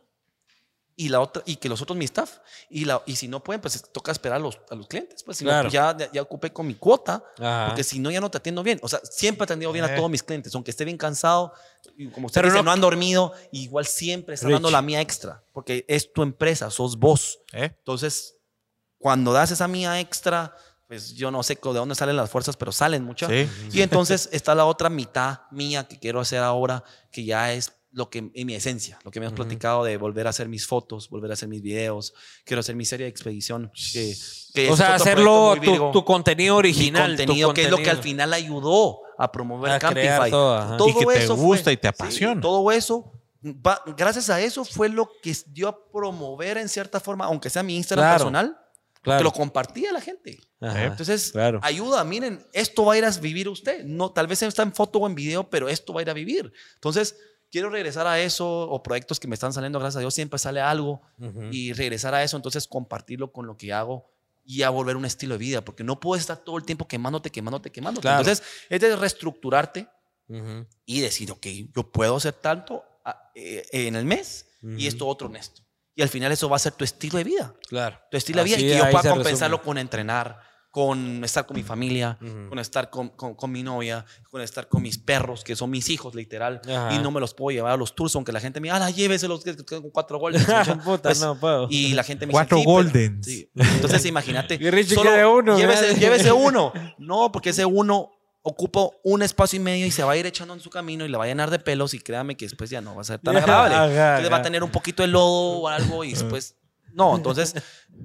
y 0.95 1.09
la 1.09 1.21
otra 1.21 1.41
y 1.47 1.55
que 1.55 1.67
los 1.69 1.81
otros 1.81 1.97
mi 1.97 2.05
staff 2.05 2.37
y 2.69 2.85
la 2.85 3.01
y 3.07 3.15
si 3.15 3.27
no 3.27 3.43
pueden 3.43 3.59
pues 3.59 3.81
toca 3.91 4.11
esperar 4.11 4.37
a 4.37 4.39
los, 4.39 4.59
a 4.69 4.75
los 4.75 4.85
clientes 4.85 5.23
pues 5.23 5.37
si 5.37 5.43
no, 5.43 5.49
Claro. 5.49 5.63
pues, 5.63 5.73
ya, 5.73 5.97
ya 6.13 6.21
ocupé 6.21 6.53
con 6.53 6.67
mi 6.67 6.75
cuota 6.75 7.23
Ajá. 7.39 7.65
porque 7.69 7.83
si 7.83 7.97
no 7.97 8.11
ya 8.11 8.21
no 8.21 8.29
te 8.29 8.37
atiendo 8.37 8.61
bien 8.61 8.79
o 8.83 8.87
sea 8.87 8.99
siempre 9.03 9.41
he 9.43 9.45
atendido 9.45 9.71
bien 9.71 9.85
a 9.85 9.91
Eh. 9.91 9.95
todos 9.97 10.07
mis 10.11 10.21
clientes 10.21 10.53
aunque 10.53 10.69
esté 10.69 10.85
bien 10.85 10.97
cansado 10.99 11.51
y 11.97 12.09
como 12.09 12.27
usted 12.27 12.41
Pero 12.41 12.49
dice 12.49 12.57
no- 12.59 12.65
no, 12.65 12.71
han 12.73 12.79
dormido 12.81 13.33
igual 13.51 13.87
siempre 13.87 14.35
está 14.35 14.45
Rich. 14.45 14.53
dando 14.57 14.69
la 14.69 14.83
mía 14.83 15.01
extra 15.01 15.43
porque 15.51 15.83
es 15.87 16.13
tu 16.13 16.21
empresa 16.21 16.69
sos 16.69 16.95
vos 16.99 17.39
¿Eh? 17.53 17.73
entonces 17.75 18.35
cuando 18.99 19.33
das 19.33 19.49
esa 19.49 19.67
mía 19.67 19.99
extra 19.99 20.55
pues 20.87 21.13
yo 21.15 21.31
no 21.31 21.41
sé 21.43 21.55
de 21.55 21.59
dónde 21.73 21.95
salen 21.95 22.15
las 22.15 22.29
fuerzas 22.29 22.55
pero 22.57 22.71
salen 22.71 23.03
muchas 23.03 23.29
Sí. 23.29 23.49
y 23.71 23.81
entonces 23.81 24.29
está 24.31 24.53
la 24.55 24.65
otra 24.65 24.89
mitad 24.89 25.39
mía 25.51 25.87
que 25.87 25.97
quiero 25.99 26.19
hacer 26.19 26.39
ahora, 26.39 26.83
que 27.11 27.23
ya 27.25 27.53
es 27.53 27.73
lo 27.91 28.09
que 28.09 28.31
en 28.33 28.47
mi 28.47 28.55
esencia, 28.55 28.97
lo 29.03 29.11
que 29.11 29.19
me 29.19 29.27
has 29.27 29.33
platicado 29.33 29.83
de 29.83 29.97
volver 29.97 30.25
a 30.25 30.31
hacer 30.31 30.49
mis 30.49 30.65
fotos, 30.65 31.09
volver 31.09 31.29
a 31.29 31.35
hacer 31.35 31.47
mis 31.47 31.61
videos, 31.61 32.13
quiero 32.43 32.61
hacer 32.61 32.75
mi 32.75 32.85
serie 32.85 33.03
de 33.05 33.11
expedición. 33.11 33.71
Que, 33.93 34.15
que 34.55 34.71
o 34.71 34.75
sea, 34.75 34.95
hacerlo 34.95 35.55
tu, 35.63 35.91
tu 35.91 36.03
contenido 36.03 36.55
Mi 36.55 36.59
original. 36.59 37.11
tu 37.11 37.17
contenido, 37.17 37.53
que 37.53 37.63
es 37.65 37.69
lo 37.69 37.77
que 37.77 37.83
al 37.91 37.97
contenido. 37.97 38.01
final 38.03 38.33
ayudó 38.33 38.99
a 39.15 39.31
promover 39.31 39.73
A 39.73 39.79
crear 39.79 39.93
Campify. 40.17 40.31
todo, 40.31 40.55
ajá. 40.57 40.77
Y 40.87 40.93
que 40.95 41.05
te 41.05 41.23
eso 41.23 41.35
gusta 41.35 41.63
fue- 41.65 41.73
y 41.73 41.77
te 41.77 41.87
sí, 41.87 41.87
apasiona. 41.87 42.41
todo 42.41 42.71
eso, 42.71 43.11
va- 43.45 43.83
gracias 43.95 44.27
a 44.31 44.41
eso 44.41 44.65
fue 44.65 44.89
lo 44.89 45.07
que 45.21 45.35
dio 45.47 45.67
a 45.67 45.77
promover 45.91 46.57
en 46.57 46.69
cierta 46.69 46.99
forma, 46.99 47.25
aunque 47.25 47.51
sea 47.51 47.61
mi 47.61 47.75
Instagram 47.77 48.05
Claro, 48.07 48.17
personal, 48.31 48.57
Claro. 49.03 49.17
que 49.19 49.23
lo 49.25 49.31
compartía 49.33 49.91
la 49.91 49.99
gente. 50.01 50.39
Ajá. 50.61 50.85
Entonces, 50.85 51.33
claro. 51.33 51.59
ayuda, 51.61 52.03
miren, 52.05 52.43
esto 52.53 52.85
va 52.85 52.93
a 52.93 52.97
ir 52.97 53.05
a 53.05 53.11
vivir 53.11 53.49
usted. 53.49 53.83
No, 53.83 54.11
tal 54.11 54.27
vez 54.27 54.41
está 54.41 54.63
en 54.63 54.73
foto 54.73 54.99
o 54.99 55.07
en 55.07 55.13
video, 55.13 55.49
pero 55.49 55.67
esto 55.67 55.93
va 55.93 55.99
a 55.99 56.03
ir 56.03 56.09
a 56.09 56.13
vivir. 56.13 56.53
Entonces, 56.75 57.17
quiero 57.51 57.69
regresar 57.69 58.07
a 58.07 58.19
eso 58.21 58.47
o 58.49 58.81
proyectos 58.81 59.19
que 59.19 59.27
me 59.27 59.33
están 59.35 59.51
saliendo, 59.51 59.77
gracias 59.77 59.97
a 59.97 59.99
Dios, 59.99 60.13
siempre 60.13 60.39
sale 60.39 60.61
algo 60.61 61.01
Ujú. 61.19 61.49
y 61.51 61.73
regresar 61.73 62.15
a 62.15 62.23
eso, 62.23 62.37
entonces 62.37 62.65
compartirlo 62.65 63.31
con 63.33 63.45
lo 63.45 63.57
que 63.57 63.73
hago 63.73 64.09
y 64.45 64.63
a 64.63 64.69
volver 64.69 64.95
un 64.95 65.05
estilo 65.05 65.35
de 65.35 65.39
vida, 65.39 65.65
porque 65.65 65.83
no 65.83 65.99
puedes 65.99 66.21
estar 66.21 66.37
todo 66.37 66.57
el 66.57 66.63
tiempo 66.63 66.87
quemándote, 66.87 67.29
quemándote, 67.29 67.71
quemándote. 67.71 68.03
Claro. 68.03 68.21
Entonces, 68.21 68.43
es 68.69 68.81
de 68.81 68.95
reestructurarte 68.95 69.87
Ujú. 70.29 70.65
y 70.85 71.01
decir, 71.01 71.29
ok, 71.31 71.45
yo 71.75 71.91
puedo 71.91 72.15
hacer 72.15 72.33
tanto 72.33 72.83
ah, 73.05 73.31
eh, 73.35 73.65
en 73.71 73.95
el 73.97 74.05
mes 74.05 74.47
y 74.63 74.67
Ujú. 74.67 74.87
esto 74.87 75.07
otro 75.07 75.27
en 75.27 75.35
esto. 75.35 75.61
Y 75.95 76.01
al 76.01 76.09
final 76.09 76.31
eso 76.31 76.49
va 76.49 76.55
a 76.55 76.59
ser 76.59 76.73
tu 76.73 76.83
estilo 76.83 77.17
de 77.19 77.23
vida 77.23 77.53
Claro. 77.69 77.99
tu 78.09 78.17
estilo 78.17 78.39
de 78.39 78.45
vida 78.45 78.55
Así 78.57 78.65
y 78.65 78.69
que 78.69 78.77
yo 78.77 78.89
pueda 78.89 79.11
compensarlo 79.11 79.57
resume. 79.57 79.65
con 79.65 79.77
entrenar, 79.77 80.39
con 80.71 81.23
estar 81.23 81.45
con 81.45 81.55
mi 81.55 81.61
familia, 81.61 82.17
Ujú. 82.19 82.49
con 82.49 82.57
estar 82.57 82.89
con, 82.89 83.09
con- 83.09 83.35
con 83.35 83.51
mi 83.51 83.61
novia, 83.61 84.03
con 84.31 84.41
estar 84.41 84.67
con 84.67 84.81
mis 84.81 84.97
perros, 84.97 85.43
que 85.43 85.55
son 85.55 85.69
mis 85.69 85.87
hijos, 85.91 86.15
literal, 86.15 86.61
Ajá. 86.67 86.95
y 86.95 86.97
no 86.97 87.11
me 87.11 87.19
los 87.19 87.35
puedo 87.35 87.53
llevar 87.55 87.73
a 87.73 87.77
los 87.77 87.93
tours, 87.93 88.15
aunque 88.15 88.31
la 88.31 88.39
gente 88.39 88.59
me 88.59 88.69
diga, 88.69 88.83
ah, 88.83 88.89
lléveselos, 88.89 89.43
que 89.43 89.53
tengo 89.53 89.91
cuatro. 89.91 90.19
Puta, 90.83 91.09
Pues, 91.09 91.21
no 91.21 91.39
puedo. 91.39 91.67
Y 91.69 91.93
la 91.93 92.03
gente 92.03 92.25
me 92.25 92.31
Cuatro 92.33 92.57
dice, 92.57 92.67
"Sí, 92.67 92.73
pero-" 92.75 92.83
Goldens. 92.83 93.25
Sí. 93.27 93.49
Entonces, 93.55 94.03
imagínate. 94.07 94.55
Y 94.59 94.71
Richie 94.71 94.95
solo 94.95 95.11
quiere 95.11 95.27
uno, 95.27 95.57
Llévese, 95.59 95.93
llévese 95.93 96.31
uno. 96.31 96.73
No, 96.97 97.31
porque 97.31 97.49
ese 97.51 97.65
uno 97.65 98.09
ocupa 98.45 98.89
un 99.03 99.23
espacio 99.23 99.57
y 99.57 99.59
medio 99.61 99.85
y 99.85 99.91
se 99.91 100.03
va 100.03 100.11
a 100.11 100.17
ir 100.17 100.25
echando 100.25 100.53
en 100.53 100.59
su 100.59 100.69
camino 100.69 101.05
y 101.05 101.07
le 101.07 101.17
va 101.17 101.23
a 101.23 101.27
llenar 101.27 101.49
de 101.49 101.59
pelos 101.59 101.93
y 101.93 101.99
créame 101.99 102.35
que 102.37 102.45
después 102.45 102.69
ya 102.69 102.81
no 102.81 102.93
va 102.93 103.01
a 103.01 103.05
ser 103.05 103.19
tan 103.19 103.35
agradable. 103.37 103.75
Entonces 103.75 104.31
va 104.31 104.37
a 104.37 104.41
tener 104.41 104.63
un 104.63 104.69
poquito 104.71 105.01
de 105.01 105.07
lodo 105.07 105.59
o 105.61 105.67
algo 105.67 106.03
y 106.03 106.11
después... 106.13 106.55
No, 106.95 107.15
entonces 107.15 107.55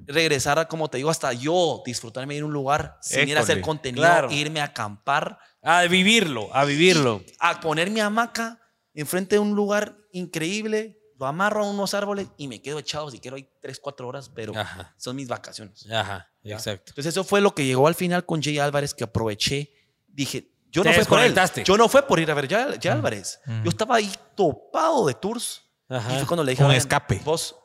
regresar 0.07 0.57
a, 0.57 0.67
como 0.67 0.89
te 0.89 0.97
digo, 0.97 1.11
hasta 1.11 1.31
yo 1.31 1.83
disfrutarme 1.85 2.33
de 2.33 2.37
ir 2.39 2.43
a 2.43 2.47
un 2.47 2.53
lugar 2.53 2.97
sin 3.01 3.29
ir 3.29 3.37
a 3.37 3.41
hacer 3.41 3.59
École. 3.59 3.67
contenido, 3.67 4.01
Claro. 4.03 4.31
irme 4.31 4.61
a 4.61 4.63
acampar, 4.63 5.37
A 5.61 5.83
vivirlo, 5.83 6.49
a 6.55 6.65
vivirlo. 6.65 7.21
a 7.39 7.59
poner 7.59 7.91
mi 7.91 7.99
hamaca 7.99 8.59
enfrente 8.95 9.35
de 9.35 9.39
un 9.39 9.53
lugar 9.55 9.95
increíble 10.11 10.95
lo 11.19 11.27
amarro 11.27 11.65
a 11.65 11.69
unos 11.69 11.93
árboles 11.93 12.29
y 12.37 12.47
me 12.47 12.61
quedo 12.61 12.79
echado 12.79 13.11
si 13.11 13.19
quiero 13.19 13.35
ahí 13.35 13.47
3, 13.61 13.77
4 13.81 14.07
horas, 14.07 14.29
pero 14.33 14.57
Ajá. 14.57 14.93
son 14.97 15.17
mis 15.17 15.27
vacaciones. 15.27 15.85
Ajá, 15.91 16.31
exacto. 16.43 16.91
Entonces 16.91 17.13
eso 17.13 17.23
fue 17.25 17.41
lo 17.41 17.53
que 17.53 17.65
llegó 17.65 17.87
al 17.87 17.93
final 17.95 18.25
con 18.25 18.41
Jay 18.41 18.57
Álvarez 18.57 18.93
que 18.93 19.03
aproveché. 19.03 19.69
Dije, 20.11 20.51
yo 20.71 20.83
Te 20.83 20.89
no 20.89 20.95
fue 20.95 21.05
por 21.05 21.19
él. 21.19 21.35
Yo 21.63 21.77
no 21.77 21.89
fue 21.89 22.03
por 22.07 22.19
ir 22.19 22.29
a 22.29 22.33
ver 22.33 22.47
Jay, 22.47 22.77
Jay 22.81 22.91
Álvarez. 22.91 23.39
Yo 23.63 23.69
estaba 23.69 23.95
ahí 23.95 24.11
topado 24.35 25.05
de 25.07 25.13
tours. 25.13 25.61
Y 25.89 25.93
Ajá. 25.95 26.09
fue 26.17 26.27
cuando 26.27 26.43
le 26.43 26.51
dije, 26.51 26.63
Un 26.63 26.71
escape. 26.71 27.21
Vos, 27.25 27.55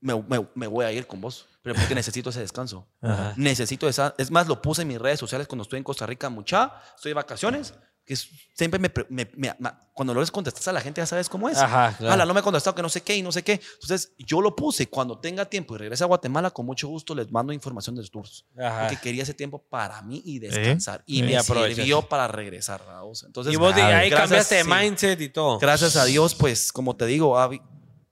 me, 0.00 0.14
me- 0.22 0.48
me 0.54 0.66
voy 0.66 0.84
a 0.84 0.92
ir 0.92 1.06
con 1.06 1.20
vos. 1.20 1.46
Pero 1.62 1.74
porque 1.74 1.94
necesito 1.94 2.30
ese 2.30 2.40
descanso. 2.40 2.86
Ajá. 3.02 3.34
Necesito 3.36 3.88
esa. 3.88 4.14
Es 4.16 4.30
más, 4.30 4.46
lo 4.46 4.62
puse 4.62 4.82
en 4.82 4.88
mis 4.88 4.98
redes 5.00 5.18
sociales 5.18 5.48
cuando 5.48 5.62
estoy 5.64 5.78
en 5.78 5.84
Costa 5.84 6.06
Rica, 6.06 6.28
mucha. 6.30 6.72
Estoy 6.94 7.10
de 7.10 7.14
vacaciones. 7.14 7.74
Que 8.08 8.16
siempre 8.16 8.78
me, 8.80 8.90
me- 9.10 9.30
me- 9.36 9.54
cuando 9.92 10.14
les 10.14 10.30
contestas 10.30 10.66
a 10.66 10.72
la 10.72 10.80
gente 10.80 11.02
ya 11.02 11.04
sabes 11.04 11.28
cómo 11.28 11.46
es. 11.46 11.58
Ajá, 11.58 11.94
claro. 11.98 12.14
Ala, 12.14 12.24
no 12.24 12.32
me 12.32 12.40
ha 12.40 12.42
contestado 12.42 12.74
que 12.74 12.80
no 12.80 12.88
sé 12.88 13.02
qué 13.02 13.14
y 13.14 13.22
no 13.22 13.30
sé 13.30 13.42
qué. 13.44 13.60
Entonces 13.74 14.14
yo 14.18 14.40
lo 14.40 14.56
puse. 14.56 14.88
Cuando 14.88 15.18
tenga 15.18 15.44
tiempo 15.44 15.74
y 15.74 15.78
regrese 15.78 16.04
a 16.04 16.06
Guatemala, 16.06 16.50
con 16.50 16.64
mucho 16.64 16.88
gusto 16.88 17.14
les 17.14 17.30
mando 17.30 17.52
información 17.52 17.94
de 17.96 18.00
los 18.00 18.10
tours. 18.10 18.46
Ajá. 18.58 18.86
Porque 18.88 18.96
quería 18.96 19.24
ese 19.24 19.34
tiempo 19.34 19.58
para 19.68 20.00
mí 20.00 20.22
y 20.24 20.38
descansar. 20.38 21.02
Y 21.04 21.18
Y 21.18 21.22
me 21.24 21.38
sirvió 21.42 22.00
para 22.00 22.26
regresar. 22.28 22.82
vamos. 22.86 23.24
Entonces, 23.24 23.52
Y 23.52 23.56
vos 23.56 23.74
de 23.74 23.82
ahí 23.82 24.08
gracias, 24.08 24.20
cambiaste 24.20 24.54
de 24.54 24.64
sí. 24.64 24.70
mindset 24.70 25.20
y 25.20 25.28
todo. 25.28 25.58
Gracias 25.58 25.96
a 25.96 26.06
Dios, 26.06 26.34
pues, 26.34 26.72
como 26.72 26.96
te 26.96 27.04
digo, 27.04 27.36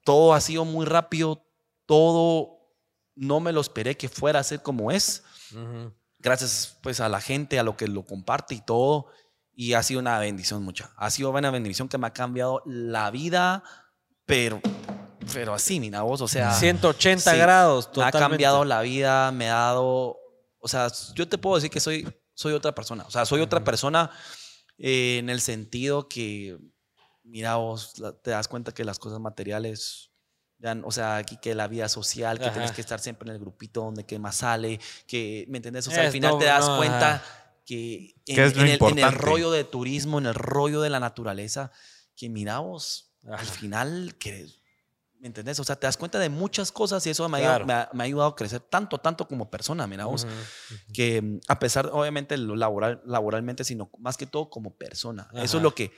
todo 0.04 0.34
ha 0.34 0.40
sido 0.42 0.66
muy 0.66 0.84
rápido. 0.84 1.42
Todo 1.86 2.58
no 3.14 3.40
me 3.40 3.52
lo 3.52 3.62
esperé 3.62 3.96
que 3.96 4.10
fuera 4.10 4.40
a 4.40 4.44
ser 4.44 4.60
como 4.60 4.90
es. 4.90 5.22
Ujú. 5.52 5.94
Gracias, 6.18 6.76
pues, 6.82 7.00
a 7.00 7.08
la 7.08 7.20
gente, 7.22 7.58
a 7.58 7.62
lo 7.62 7.76
que 7.76 7.86
lo 7.88 8.04
comparte 8.04 8.54
y 8.54 8.60
todo. 8.60 9.06
Y 9.58 9.72
ha 9.72 9.82
sido 9.82 10.00
una 10.00 10.18
bendición 10.18 10.62
mucha. 10.62 10.90
Ha 10.96 11.10
sido 11.10 11.30
una 11.30 11.50
bendición 11.50 11.88
que 11.88 11.96
me 11.98 12.06
ha 12.06 12.12
cambiado 12.12 12.62
la 12.66 13.10
vida, 13.10 13.62
pero, 14.26 14.60
pero 15.32 15.54
así, 15.54 15.80
mira 15.80 16.02
vos, 16.02 16.20
o 16.20 16.28
sea. 16.28 16.52
180 16.52 17.30
sí, 17.32 17.38
grados, 17.38 17.86
me 17.86 17.90
ha 18.02 18.10
totalmente. 18.10 18.18
cambiado 18.18 18.64
la 18.66 18.82
vida, 18.82 19.32
me 19.32 19.48
ha 19.48 19.54
dado, 19.54 20.18
o 20.58 20.68
sea, 20.68 20.88
yo 21.14 21.26
te 21.26 21.38
puedo 21.38 21.56
decir 21.56 21.70
que 21.70 21.80
soy, 21.80 22.06
soy 22.34 22.52
otra 22.52 22.74
persona, 22.74 23.04
o 23.06 23.10
sea, 23.10 23.24
soy 23.24 23.40
otra 23.40 23.64
persona 23.64 24.10
eh, 24.76 25.16
en 25.18 25.30
el 25.30 25.40
sentido 25.40 26.06
que, 26.06 26.58
mira 27.24 27.56
vos, 27.56 27.94
te 28.22 28.32
das 28.32 28.48
cuenta 28.48 28.72
que 28.72 28.84
las 28.84 28.98
cosas 28.98 29.20
materiales, 29.20 30.10
o 30.84 30.92
sea, 30.92 31.16
aquí 31.16 31.38
que 31.38 31.54
la 31.54 31.66
vida 31.66 31.88
social, 31.88 32.38
que 32.38 32.44
Ajá. 32.44 32.52
tienes 32.52 32.72
que 32.72 32.82
estar 32.82 33.00
siempre 33.00 33.26
en 33.30 33.36
el 33.36 33.40
grupito 33.40 33.80
donde 33.80 34.04
que 34.04 34.18
más 34.18 34.36
sale, 34.36 34.78
que, 35.06 35.46
¿me 35.48 35.56
entiendes? 35.58 35.86
O 35.88 35.90
sea, 35.90 36.00
al 36.02 36.06
Es 36.08 36.12
final 36.12 36.32
no- 36.32 36.38
te 36.38 36.44
das 36.44 36.68
no, 36.68 36.76
cuenta. 36.76 37.22
Que 37.66 38.14
en, 38.26 38.40
es 38.40 38.52
en 38.56 38.68
el, 38.68 38.78
en 38.82 38.98
el 39.00 39.12
rollo 39.12 39.50
de 39.50 39.64
turismo, 39.64 40.18
en 40.18 40.26
el 40.26 40.34
rollo 40.34 40.80
de 40.80 40.88
la 40.90 41.00
naturaleza, 41.00 41.72
que 42.16 42.28
mira 42.30 42.60
vos, 42.60 43.12
Ajá. 43.26 43.36
al 43.36 43.46
final, 43.46 44.14
que 44.18 44.46
¿Me 45.18 45.28
entendés? 45.28 45.58
O 45.58 45.64
sea, 45.64 45.76
te 45.76 45.86
das 45.86 45.96
cuenta 45.96 46.18
de 46.18 46.28
muchas 46.28 46.70
cosas 46.70 47.04
y 47.06 47.10
eso 47.10 47.26
me 47.30 47.38
ha, 47.38 47.40
Claro. 47.40 47.64
ayudado, 47.64 47.66
me 47.66 47.72
ha- 47.72 47.90
me 47.94 48.02
ha 48.02 48.06
ayudado 48.06 48.28
a 48.28 48.36
crecer 48.36 48.60
tanto, 48.60 48.98
tanto 48.98 49.26
como 49.26 49.50
persona, 49.50 49.86
mira 49.86 50.04
vos. 50.04 50.24
Ujú. 50.24 50.92
Que 50.92 51.22
mm, 51.22 51.40
a 51.48 51.58
pesar, 51.58 51.88
obviamente, 51.90 52.36
lo 52.36 52.54
laboral, 52.54 53.00
laboralmente, 53.06 53.64
sino 53.64 53.90
más 53.98 54.18
que 54.18 54.26
todo 54.26 54.50
como 54.50 54.76
persona. 54.76 55.26
Eso 55.32 55.38
Ajá. 55.38 55.56
es 55.56 55.62
lo 55.62 55.74
que 55.74 55.90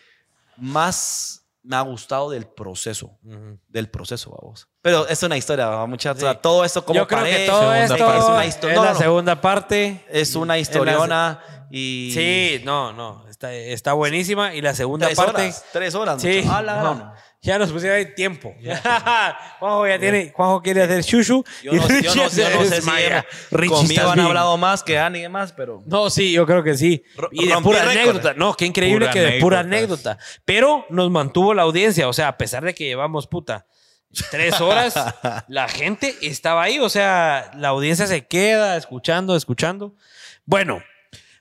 más 0.57 1.48
me 1.69 1.77
ha 1.77 1.83
gustado 1.83 2.31
del 2.31 2.47
proceso. 2.47 3.19
Ujú. 3.23 3.59
Del 3.69 3.91
proceso, 3.91 4.35
vamos. 4.41 4.67
Pero 4.81 5.07
es 5.07 5.23
una 5.23 5.37
historia, 5.37 5.85
muchachos. 5.87 6.23
Sí. 6.27 6.39
todo 6.41 6.65
esto 6.65 6.83
como 6.83 6.99
Yo 6.99 7.07
creo 7.07 7.23
que 7.25 7.45
todo 7.47 7.75
esto 7.75 7.95
es 8.15 8.25
una 8.25 8.47
historia. 8.47 8.77
No, 8.77 8.85
la 8.85 8.93
no. 8.95 8.99
segunda 8.99 9.41
parte. 9.41 10.03
Es 10.09 10.35
una 10.35 10.55
la- 10.55 10.59
historiona 10.61 11.41
y... 11.71 12.11
Sí, 12.15 12.63
no, 12.65 12.95
no. 12.95 13.29
Está, 13.29 13.53
está 13.53 13.93
buenísima. 13.93 14.55
Y 14.55 14.63
la 14.63 14.75
segunda 14.75 15.07
Tres 15.09 15.19
parte. 15.19 15.43
horas. 15.43 15.65
Tres 15.71 15.95
horas. 15.95 16.23
Sí, 16.23 16.39
muchacho. 16.39 16.55
A 16.55 16.63
la 16.63 16.83
no. 16.83 17.13
Ya 17.41 17.59
nos 17.59 17.71
pusieron 17.71 17.99
ahí 17.99 18.15
tiempo. 18.15 18.55
Juanjo 19.61 19.87
ya 19.87 19.99
tiene, 19.99 20.33
Juanjo 20.35 20.61
quiere 20.61 20.83
hacer 20.83 21.03
shushu. 21.03 21.45
Yo 21.63 21.73
no, 21.73 21.89
yo 21.89 22.15
no, 22.15 22.29
yo 22.29 22.51
no 22.51 22.65
sé 22.65 22.83
si 22.83 22.91
Richie, 23.51 23.75
conmigo 23.75 24.09
han 24.09 24.15
bien. 24.15 24.27
hablado 24.27 24.57
más 24.57 24.83
que 24.83 24.99
Ani 24.99 25.21
y 25.21 25.23
demás, 25.23 25.53
pero... 25.53 25.83
No, 25.87 26.11
sí, 26.11 26.33
yo 26.33 26.47
creo 26.47 26.65
que 26.65 26.77
sí. 26.77 27.03
Y 27.31 27.47
de 27.47 27.55
pura 27.59 27.85
récord. 27.85 27.97
anécdota. 27.97 28.35
No, 28.35 28.55
qué 28.55 28.67
increíble 28.67 29.07
Pura 29.07 29.13
que 29.13 29.21
de 29.21 29.41
pura 29.41 29.61
anécdota. 29.61 30.19
Pero 30.45 30.85
nos 30.91 31.11
mantuvo 31.11 31.55
la 31.55 31.63
audiencia. 31.63 32.09
O 32.09 32.13
sea, 32.13 32.29
a 32.29 32.37
pesar 32.37 32.65
de 32.65 32.75
que 32.75 32.85
llevamos 32.85 33.27
puta 33.27 33.67
tres 34.31 34.61
horas, 34.61 34.95
la 35.49 35.69
gente 35.69 36.17
estaba 36.23 36.63
ahí. 36.65 36.79
O 36.81 36.89
sea, 36.89 37.53
la 37.55 37.69
audiencia 37.69 38.07
se 38.07 38.27
queda 38.27 38.77
escuchando, 38.77 39.37
escuchando. 39.37 39.95
Bueno, 40.45 40.83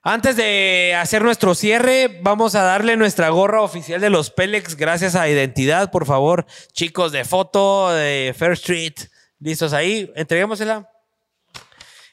antes 0.08 0.38
de 0.38 0.96
hacer 0.98 1.22
nuestro 1.22 1.54
cierre, 1.54 2.20
vamos 2.22 2.56
a 2.56 2.64
darle 2.64 2.96
nuestra 2.96 3.28
gorra 3.28 3.62
oficial 3.62 4.00
de 4.00 4.10
los 4.10 4.32
Pelex. 4.32 4.78
Gracias 4.78 5.16
a 5.16 5.28
Identidad, 5.28 5.92
por 5.92 6.06
favor, 6.06 6.46
chicos 6.72 7.12
de 7.12 7.26
foto 7.26 7.92
de 7.92 8.34
Fair 8.38 8.54
Street. 8.54 8.94
¿Listos 9.40 9.74
ahí? 9.74 10.10
Entreguémosela. 10.16 10.90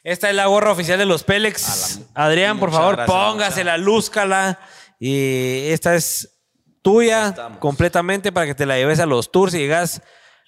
Esta 0.03 0.29
es 0.29 0.35
la 0.35 0.47
gorra 0.47 0.73
oficial 0.73 0.99
de 0.99 1.07
los 1.07 1.23
Pelex. 1.23 2.01
Adrián, 2.15 2.59
por 2.59 2.73
favor, 2.73 2.97
gracias, 2.97 3.17
póngasela, 3.17 3.79
lúzcala. 3.79 4.59
Y 4.99 5.69
esta 5.69 5.95
es 5.95 6.41
tuya 6.83 7.33
completamente 7.61 8.33
para 8.33 8.47
que 8.47 8.57
te 8.57 8.67
la 8.67 8.77
lleves 8.77 8.99
a 8.99 9.07
los 9.07 9.31
tours 9.31 9.55
y 9.55 9.59
digas, 9.59 10.03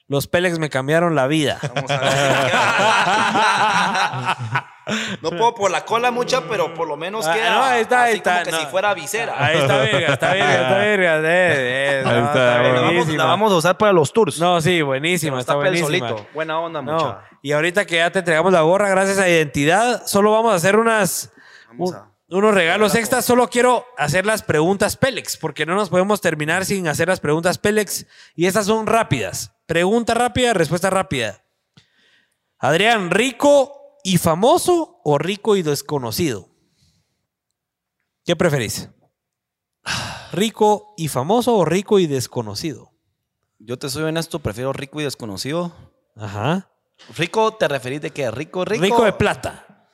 los 0.08 0.26
Pelex 0.28 0.58
me 0.58 0.70
cambiaron 0.70 1.14
la 1.14 1.26
vida. 1.26 1.58
Vamos 1.74 1.90
a 1.90 1.98
ver. 1.98 2.52
no 5.20 5.30
puedo 5.30 5.54
por 5.54 5.70
la 5.70 5.84
cola 5.84 6.10
mucha, 6.12 6.42
pero 6.48 6.72
por 6.74 6.86
lo 6.86 6.96
menos 6.96 7.26
Ah, 7.26 7.34
queda 7.34 7.50
no, 7.54 7.64
ahí 7.64 7.80
está, 7.82 8.02
ahí 8.04 8.20
como 8.20 8.42
que 8.44 8.50
no. 8.52 8.58
si 8.60 8.66
fuera 8.66 8.94
visera. 8.94 9.34
Ahí 9.36 9.58
está 9.58 9.76
verga, 9.78 10.12
está 10.12 10.32
verga, 10.32 10.52
está 10.62 10.76
verga. 10.78 11.16
eh, 11.18 11.22
eh, 11.24 12.02
no, 12.04 12.10
Ahí 12.10 12.18
está, 12.22 12.34
la, 12.62 12.62
vamos, 12.72 12.82
buenísima. 12.94 13.18
la 13.18 13.24
vamos 13.24 13.52
a 13.52 13.56
usar 13.56 13.76
para 13.78 13.92
los 13.92 14.12
tours. 14.12 14.38
No, 14.38 14.60
sí, 14.60 14.82
buenísima, 14.82 15.40
está 15.40 15.54
Está 15.60 15.76
solito. 15.84 16.26
Buena 16.34 16.60
onda, 16.60 16.82
No, 16.82 16.92
mucha. 16.92 17.20
y 17.42 17.50
ahorita 17.52 17.84
que 17.84 17.96
ya 17.96 18.10
te 18.10 18.20
entregamos 18.20 18.52
la 18.52 18.60
gorra, 18.60 18.88
gracias 18.88 19.18
a 19.18 19.28
Identidad, 19.28 20.06
solo 20.06 20.30
vamos 20.32 20.52
a 20.52 20.56
hacer 20.56 20.76
unas 20.76 21.32
Vamos 21.68 21.90
un- 21.90 21.96
a- 21.96 22.12
unos 22.28 22.54
regalos 22.54 22.94
extras. 22.94 23.24
Solo 23.24 23.48
quiero 23.48 23.84
hacer 23.98 24.24
las 24.26 24.42
preguntas 24.42 24.96
Pélex, 24.96 25.36
porque 25.36 25.66
no 25.66 25.74
nos 25.74 25.90
podemos 25.90 26.20
terminar 26.20 26.64
sin 26.64 26.86
hacer 26.88 27.08
las 27.08 27.18
preguntas 27.20 27.58
Pélex. 27.58 28.06
Y 28.36 28.46
estas 28.46 28.66
son 28.66 28.86
rápidas. 28.86 29.52
Pregunta 29.66 30.14
rápida, 30.14 30.54
respuesta 30.54 30.90
rápida. 30.90 31.42
Adrián, 32.58 33.10
¿rico 33.10 33.98
y 34.04 34.18
famoso 34.18 35.00
o 35.04 35.18
rico 35.18 35.56
y 35.56 35.62
desconocido? 35.62 36.48
¿Qué 38.24 38.36
preferís? 38.36 38.88
¿Rico 40.32 40.94
y 40.96 41.08
famoso 41.08 41.56
o 41.56 41.64
rico 41.64 41.98
y 41.98 42.06
desconocido? 42.06 42.92
Yo 43.58 43.78
te 43.78 43.88
soy 43.88 44.04
honesto, 44.04 44.38
prefiero 44.38 44.72
rico 44.72 45.00
y 45.00 45.04
desconocido. 45.04 45.72
Ajá. 46.16 46.70
Rico, 47.16 47.54
¿te 47.54 47.68
referís 47.68 48.00
de 48.00 48.10
qué? 48.10 48.30
Rico, 48.30 48.64
rico. 48.64 48.82
Rico 48.82 49.04
de 49.04 49.12
plata. 49.12 49.88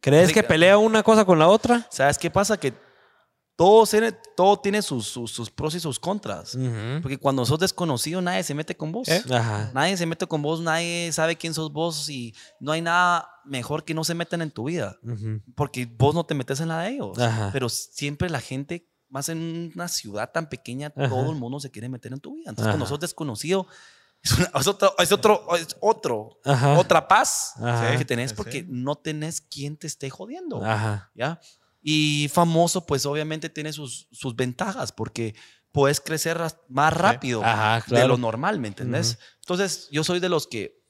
¿Crees 0.00 0.32
que 0.32 0.42
pelea 0.42 0.78
una 0.78 1.02
cosa 1.02 1.24
con 1.24 1.38
la 1.38 1.48
otra? 1.48 1.86
¿Sabes 1.90 2.18
qué 2.18 2.30
pasa? 2.30 2.58
Que 2.58 2.72
todo, 3.60 3.84
tiene- 3.86 4.12
todo 4.12 4.58
tiene 4.58 4.80
sus, 4.80 5.06
sus, 5.06 5.30
sus 5.30 5.50
pros 5.50 5.74
y 5.74 5.80
sus 5.80 5.98
contras. 5.98 6.56
Porque 7.02 7.18
cuando 7.18 7.44
sos 7.44 7.58
desconocido, 7.58 8.22
nadie 8.22 8.42
se 8.42 8.54
mete 8.54 8.74
con 8.74 8.90
vos. 8.90 9.06
¿Eh? 9.06 9.22
Ajá. 9.30 9.70
Nadie 9.74 9.98
se 9.98 10.06
mete 10.06 10.26
con 10.26 10.40
vos, 10.40 10.60
nadie 10.62 11.12
sabe 11.12 11.36
quién 11.36 11.52
sos 11.52 11.70
vos 11.70 12.08
y 12.08 12.34
no 12.58 12.72
hay 12.72 12.80
nada 12.80 13.28
mejor 13.44 13.84
que 13.84 13.92
no 13.92 14.02
se 14.02 14.14
metan 14.14 14.40
en 14.40 14.50
tu 14.50 14.64
vida. 14.64 14.96
Porque 15.54 15.84
vos 15.84 16.14
no 16.14 16.24
te 16.24 16.34
metes 16.34 16.58
en 16.60 16.68
la 16.68 16.80
de 16.80 16.92
ellos. 16.92 17.18
Ajá. 17.18 17.50
Pero 17.52 17.68
siempre 17.68 18.30
la 18.30 18.40
gente, 18.40 18.88
más 19.10 19.28
en 19.28 19.72
una 19.74 19.88
ciudad 19.88 20.30
tan 20.32 20.48
pequeña, 20.48 20.90
Ajá. 20.96 21.10
todo 21.10 21.30
el 21.30 21.36
mundo 21.36 21.60
se 21.60 21.70
quiere 21.70 21.90
meter 21.90 22.14
en 22.14 22.20
tu 22.20 22.36
vida. 22.36 22.48
Entonces, 22.48 22.68
Ajá. 22.68 22.72
cuando 22.72 22.86
sos 22.86 22.98
desconocido, 23.00 23.66
es, 24.22 24.32
una- 24.38 24.50
es 24.58 24.66
otro, 24.66 24.94
es 24.98 25.12
otro, 25.12 25.54
es 25.56 25.76
otro, 25.80 26.38
otra 26.78 27.06
paz 27.08 27.52
Ajá. 27.56 27.94
que 27.98 28.04
tenés 28.06 28.32
porque 28.32 28.60
sí. 28.62 28.66
no 28.70 28.94
tenés 28.96 29.42
quien 29.42 29.76
te 29.76 29.86
esté 29.86 30.08
jodiendo. 30.08 30.64
Ajá. 30.64 31.10
¿Ya? 31.14 31.38
Y 31.82 32.28
famoso, 32.32 32.84
pues 32.84 33.06
obviamente 33.06 33.48
tiene 33.48 33.72
sus, 33.72 34.06
sus 34.12 34.36
ventajas 34.36 34.92
porque 34.92 35.34
puedes 35.72 36.00
crecer 36.00 36.40
más 36.68 36.92
rápido 36.92 37.42
Ajá, 37.44 37.84
de 37.86 38.06
lo 38.06 38.16
normal, 38.16 38.58
¿me 38.58 38.68
entendés? 38.68 39.18
Entonces, 39.40 39.88
yo 39.90 40.04
soy 40.04 40.20
de 40.20 40.28
los 40.28 40.46
que 40.46 40.82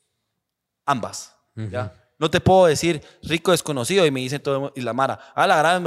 ambas, 0.85 1.37
¿ya? 1.55 1.95
No 2.19 2.31
te 2.31 2.39
puedo 2.39 2.67
decir 2.67 3.03
rico 3.23 3.51
desconocido 3.51 4.05
y 4.05 4.11
me 4.11 4.21
dicen 4.21 4.43
todo 4.43 4.73
y 4.77 4.83
la 4.83 4.93
mara, 4.93 5.19
ah, 5.35 5.47
la 5.47 5.57
gran, 5.57 5.83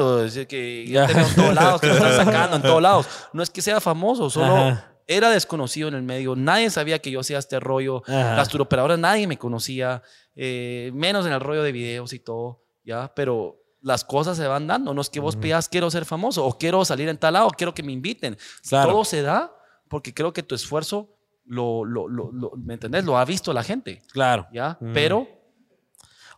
que 0.47 0.87
yo 0.87 1.05
te 1.05 1.13
veo 1.13 1.27
en 1.27 1.35
todos 1.35 1.53
lados, 1.53 1.81
que 1.81 1.91
están 1.91 2.25
sacando 2.25 2.55
en 2.55 2.61
todos 2.63 2.81
lados. 2.81 3.07
No 3.33 3.43
es 3.43 3.51
que 3.51 3.61
sea 3.61 3.79
famoso, 3.79 4.31
solo 4.31 4.55
Ajá. 4.55 4.95
era 5.05 5.29
desconocido 5.29 5.89
en 5.89 5.93
el 5.93 6.01
medio. 6.01 6.35
Nadie 6.35 6.71
sabía 6.71 6.97
que 6.97 7.11
yo 7.11 7.19
hacía 7.19 7.37
este 7.37 7.59
rollo. 7.59 8.01
Ajá. 8.07 8.35
Las 8.35 8.49
turoperadoras 8.49 8.97
nadie 8.97 9.27
me 9.27 9.37
conocía, 9.37 10.01
eh, 10.35 10.89
menos 10.95 11.27
en 11.27 11.33
el 11.33 11.39
rollo 11.39 11.61
de 11.61 11.71
videos 11.71 12.13
y 12.13 12.19
todo, 12.19 12.63
¿ya? 12.83 13.13
Pero 13.15 13.62
las 13.83 14.03
cosas 14.03 14.37
se 14.37 14.47
van 14.47 14.65
dando. 14.65 14.93
No 14.93 15.01
es 15.01 15.09
que 15.09 15.19
vos 15.19 15.35
pidas 15.35 15.69
quiero 15.69 15.91
ser 15.91 16.05
famoso 16.05 16.43
o 16.45 16.57
quiero 16.57 16.83
salir 16.85 17.07
en 17.09 17.17
tal 17.17 17.33
lado, 17.33 17.49
quiero 17.51 17.73
que 17.73 17.83
me 17.83 17.91
inviten. 17.91 18.37
Claro. 18.67 18.91
Todo 18.93 19.05
se 19.05 19.21
da 19.21 19.53
porque 19.89 20.13
creo 20.13 20.33
que 20.33 20.41
tu 20.41 20.55
esfuerzo 20.55 21.09
lo, 21.45 21.83
lo, 21.85 22.07
lo, 22.07 22.31
lo- 22.31 22.51
¿me 22.57 22.73
entendés? 22.75 23.03
Lo 23.03 23.17
ha 23.17 23.25
visto 23.25 23.53
la 23.53 23.61
gente, 23.63 24.01
Claro. 24.11 24.47
¿ya? 24.53 24.77
Mm. 24.79 24.93
Pero 24.93 25.27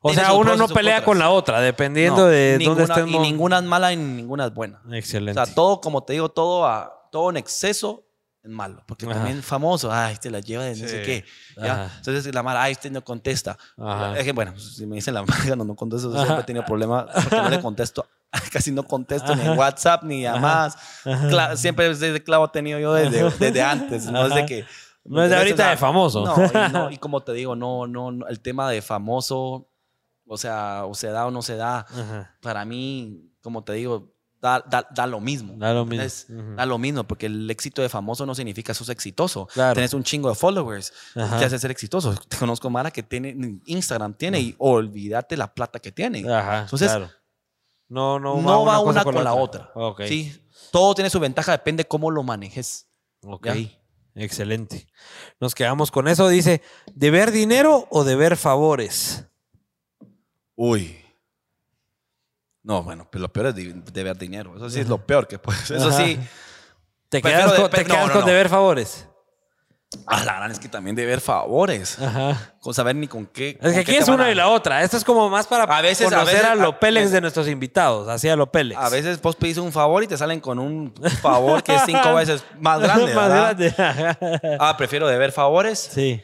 O 0.01 0.11
sea, 0.13 0.33
uno 0.33 0.55
no 0.55 0.67
pelea 0.67 1.03
con 1.05 1.17
la 1.19 1.29
otra, 1.29 1.61
dependiendo 1.61 2.23
no, 2.23 2.27
de 2.27 2.57
ninguna, 2.59 2.77
dónde 2.85 2.93
estemos. 2.93 3.15
y 3.15 3.19
ninguna 3.31 3.57
es 3.59 3.63
mala 3.63 3.93
y 3.93 3.97
ninguna 3.97 4.45
es 4.47 4.53
buena. 4.53 4.81
Excelente. 4.91 5.39
O 5.39 5.45
sea, 5.45 5.53
todo, 5.55 5.79
como 5.81 6.03
te 6.03 6.13
digo, 6.13 6.29
todo, 6.29 6.65
a, 6.65 7.07
todo 7.11 7.29
en 7.29 7.37
exceso 7.37 8.04
es 8.45 8.51
malo. 8.51 8.83
Porque 8.85 9.05
Ajá. 9.05 9.15
también 9.15 9.41
famoso, 9.41 9.91
ay, 9.91 10.13
este 10.13 10.29
la 10.29 10.39
lleva 10.39 10.63
de 10.65 10.75
no 10.75 10.87
sé 10.87 10.99
Sí. 10.99 11.05
qué. 11.05 11.25
¿ya? 11.57 11.85
Ajá. 11.85 11.93
Entonces 11.97 12.33
la 12.33 12.43
mala, 12.43 12.61
ay, 12.63 12.73
este 12.73 12.89
no 12.91 13.03
contesta. 13.03 13.57
Ajá. 13.77 14.17
Es 14.17 14.23
que, 14.23 14.31
bueno, 14.33 14.57
si 14.59 14.85
me 14.85 14.95
dicen 14.95 15.13
la 15.15 15.23
mala, 15.23 15.55
no, 15.55 15.63
no 15.65 15.75
contesto, 15.75 16.11
siempre 16.13 16.41
he 16.41 16.43
tenido 16.43 16.63
problemas 16.65 17.05
porque 17.13 17.35
no 17.37 17.49
le 17.49 17.59
contesto. 17.61 18.07
Casi 18.51 18.71
no 18.71 18.83
contesto 18.83 19.35
ni 19.35 19.43
en 19.43 19.57
WhatsApp 19.57 20.03
ni 20.03 20.21
llamadas. 20.21 20.77
Siempre 21.55 21.87
desde 21.89 22.21
clavo 22.23 22.45
he 22.45 22.49
tenido 22.49 22.79
yo 22.79 22.93
desde, 22.93 23.29
desde 23.39 23.61
antes. 23.63 24.05
No 24.05 24.27
es 24.27 24.35
de 24.35 24.45
que. 24.45 24.65
No 25.05 25.23
es 25.23 25.29
de 25.29 25.35
¿entendés? 25.35 25.37
ahorita 25.37 25.53
O 25.53 25.65
sea, 25.65 25.69
de 25.71 25.77
famoso. 25.77 26.25
No 26.25 26.67
y, 26.67 26.71
no, 26.71 26.91
y 26.91 26.97
como 26.97 27.21
te 27.21 27.31
digo, 27.33 27.55
no, 27.55 27.87
no, 27.87 28.11
no, 28.11 28.27
el 28.27 28.39
tema 28.39 28.69
de 28.69 28.81
famoso, 28.81 29.69
o 30.27 30.37
sea, 30.37 30.85
o 30.85 30.95
se 30.95 31.07
da 31.09 31.27
o 31.27 31.31
no 31.31 31.41
se 31.43 31.55
da, 31.55 31.79
Ajá. 31.79 32.35
para 32.41 32.65
mí, 32.65 33.31
como 33.41 33.63
te 33.63 33.73
digo, 33.73 34.14
da, 34.41 34.59
da, 34.59 34.87
da 34.89 35.07
lo 35.07 35.19
mismo. 35.19 35.53
Da 35.57 35.73
lo 35.73 35.85
mismo. 35.85 36.55
Da 36.55 36.65
lo 36.65 36.77
mismo, 36.77 37.03
porque 37.03 37.25
el 37.25 37.49
éxito 37.49 37.81
de 37.81 37.89
famoso 37.89 38.25
no 38.25 38.35
significa 38.35 38.73
sos 38.73 38.89
exitoso. 38.89 39.47
Claro. 39.47 39.75
Tenés 39.75 39.93
un 39.93 40.03
chingo 40.03 40.29
de 40.29 40.35
followers, 40.35 40.93
Ajá. 41.15 41.39
te 41.39 41.45
hace 41.45 41.59
ser 41.59 41.71
exitoso. 41.71 42.13
Te 42.27 42.37
conozco 42.37 42.69
Mara 42.69 42.91
que 42.91 43.03
tiene 43.03 43.59
Instagram, 43.65 44.13
tiene, 44.13 44.39
y 44.39 44.55
olvídate 44.57 45.37
la 45.37 45.53
plata 45.53 45.79
que 45.79 45.91
tiene. 45.91 46.29
Ajá, 46.31 46.61
Entonces, 46.61 46.89
claro. 46.89 47.09
No, 47.87 48.19
no, 48.19 48.41
no, 48.41 48.65
va 48.65 48.79
una, 48.79 49.03
con, 49.03 49.23
la 49.23 49.33
otra. 49.33 49.71
Sí, 50.07 50.41
todo 50.71 50.95
tiene 50.95 51.09
su 51.09 51.19
ventaja, 51.19 51.51
depende 51.51 51.85
cómo 51.85 52.09
lo 52.09 52.23
manejes. 52.23 52.87
Ok. 53.21 53.47
Ya. 53.47 53.85
Excelente. 54.15 54.87
Nos 55.39 55.53
quedamos 55.53 55.91
con 55.91 56.07
eso. 56.07 56.29
Dice, 56.29 56.61
¿deber 56.93 57.31
dinero 57.31 57.87
o 57.91 58.03
deber 58.03 58.37
favores? 58.37 59.25
Uy. 60.55 61.04
No, 62.65 62.81
bueno, 62.81 63.07
pero 63.11 63.21
lo 63.21 63.31
peor 63.31 63.47
es 63.47 63.55
de- 63.55 63.73
deber 63.93 64.17
dinero. 64.17 64.55
Eso 64.57 64.69
sí 64.69 64.79
es 64.79 64.87
lo 64.89 64.97
peor 64.97 65.27
que 65.27 65.37
puedes. 65.37 65.69
Eso 65.69 65.91
sí. 65.91 66.19
¿Te 67.09 67.21
quedas, 67.21 67.51
de- 67.51 67.57
con, 67.61 67.69
te 67.69 67.85
quedas 67.85 68.07
no, 68.07 68.11
con 68.11 68.21
no. 68.21 68.27
deber 68.27 68.49
favores? 68.49 69.07
Ah, 70.07 70.23
la 70.25 70.33
gran 70.37 70.51
es 70.51 70.59
que 70.59 70.67
también 70.67 70.95
deber 70.95 71.21
favores. 71.21 71.99
Ajá. 72.01 72.55
Con 72.59 72.73
saber 72.73 72.95
ni 72.95 73.07
con 73.07 73.27
qué. 73.27 73.51
Es 73.51 73.57
con 73.59 73.71
que 73.73 73.79
aquí 73.79 73.95
es 73.95 74.07
una 74.09 74.25
a- 74.25 74.31
y 74.31 74.35
la 74.35 74.47
otra. 74.49 74.81
Esto 74.83 74.97
es 74.97 75.03
como 75.03 75.29
más 75.29 75.45
para 75.45 75.63
A 75.63 75.81
veces- 75.81 76.09
conocer 76.09 76.43
a, 76.43 76.49
veces- 76.55 76.61
los 76.65 76.75
Pélex 76.77 77.11
de 77.11 77.21
nuestros 77.21 77.47
invitados. 77.47 78.07
Así 78.09 78.27
a 78.27 78.35
los 78.35 78.49
Pélex. 78.49 78.81
A 78.81 78.89
veces 78.89 79.21
vos 79.21 79.35
pedís 79.35 79.57
un 79.57 79.71
favor 79.71 80.03
y 80.03 80.07
te 80.07 80.17
salen 80.17 80.39
con 80.41 80.57
un 80.57 80.91
favor 81.21 81.61
que 81.61 81.75
es 81.75 81.83
cinco 81.85 82.13
veces 82.15 82.43
más 82.59 82.79
grande. 82.81 83.13
Más 83.13 83.29
grande. 83.29 83.75
Ah, 84.59 84.75
prefiero 84.75 85.07
deber 85.07 85.31
favores. 85.31 85.77
sí. 85.79 86.21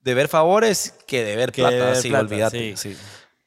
Deber 0.00 0.28
favores 0.28 0.94
que 1.06 1.24
deber 1.24 1.50
Que 1.52 1.60
plata. 1.62 1.76
deber 1.76 1.96
sí, 1.96 2.08
plata, 2.08 2.24
olvídate. 2.24 2.76
sí. 2.76 2.94
sí. 2.94 2.98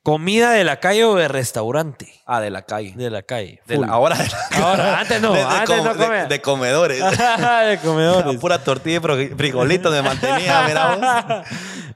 ¿Comida 0.03 0.51
de 0.51 0.63
la 0.63 0.79
calle 0.79 1.03
o 1.05 1.13
de 1.15 1.27
restaurante? 1.27 2.11
Ah, 2.25 2.41
de 2.41 2.49
la 2.49 2.63
calle. 2.63 2.93
De 2.95 3.11
la 3.11 3.21
calle. 3.21 3.61
De 3.67 3.77
la- 3.77 3.87
ahora 3.87 4.17
de 4.17 4.27
la- 4.27 4.47
Ahora, 4.67 4.99
antes 4.99 5.21
no. 5.21 5.31
de, 5.33 5.39
de 5.39 5.45
antes 5.45 5.77
com- 5.77 5.85
no 5.85 5.95
comía. 5.95 6.25
de 6.25 6.41
comedores. 6.41 6.99
de 7.69 7.79
comedores. 7.83 8.37
Pura 8.39 8.63
tortilla 8.63 8.97
y 8.97 8.99
fri- 8.99 9.35
frijolitos 9.37 9.91
me 9.93 10.01
mantenía, 10.01 10.63
mira 10.67 10.95
vos. 10.95 11.47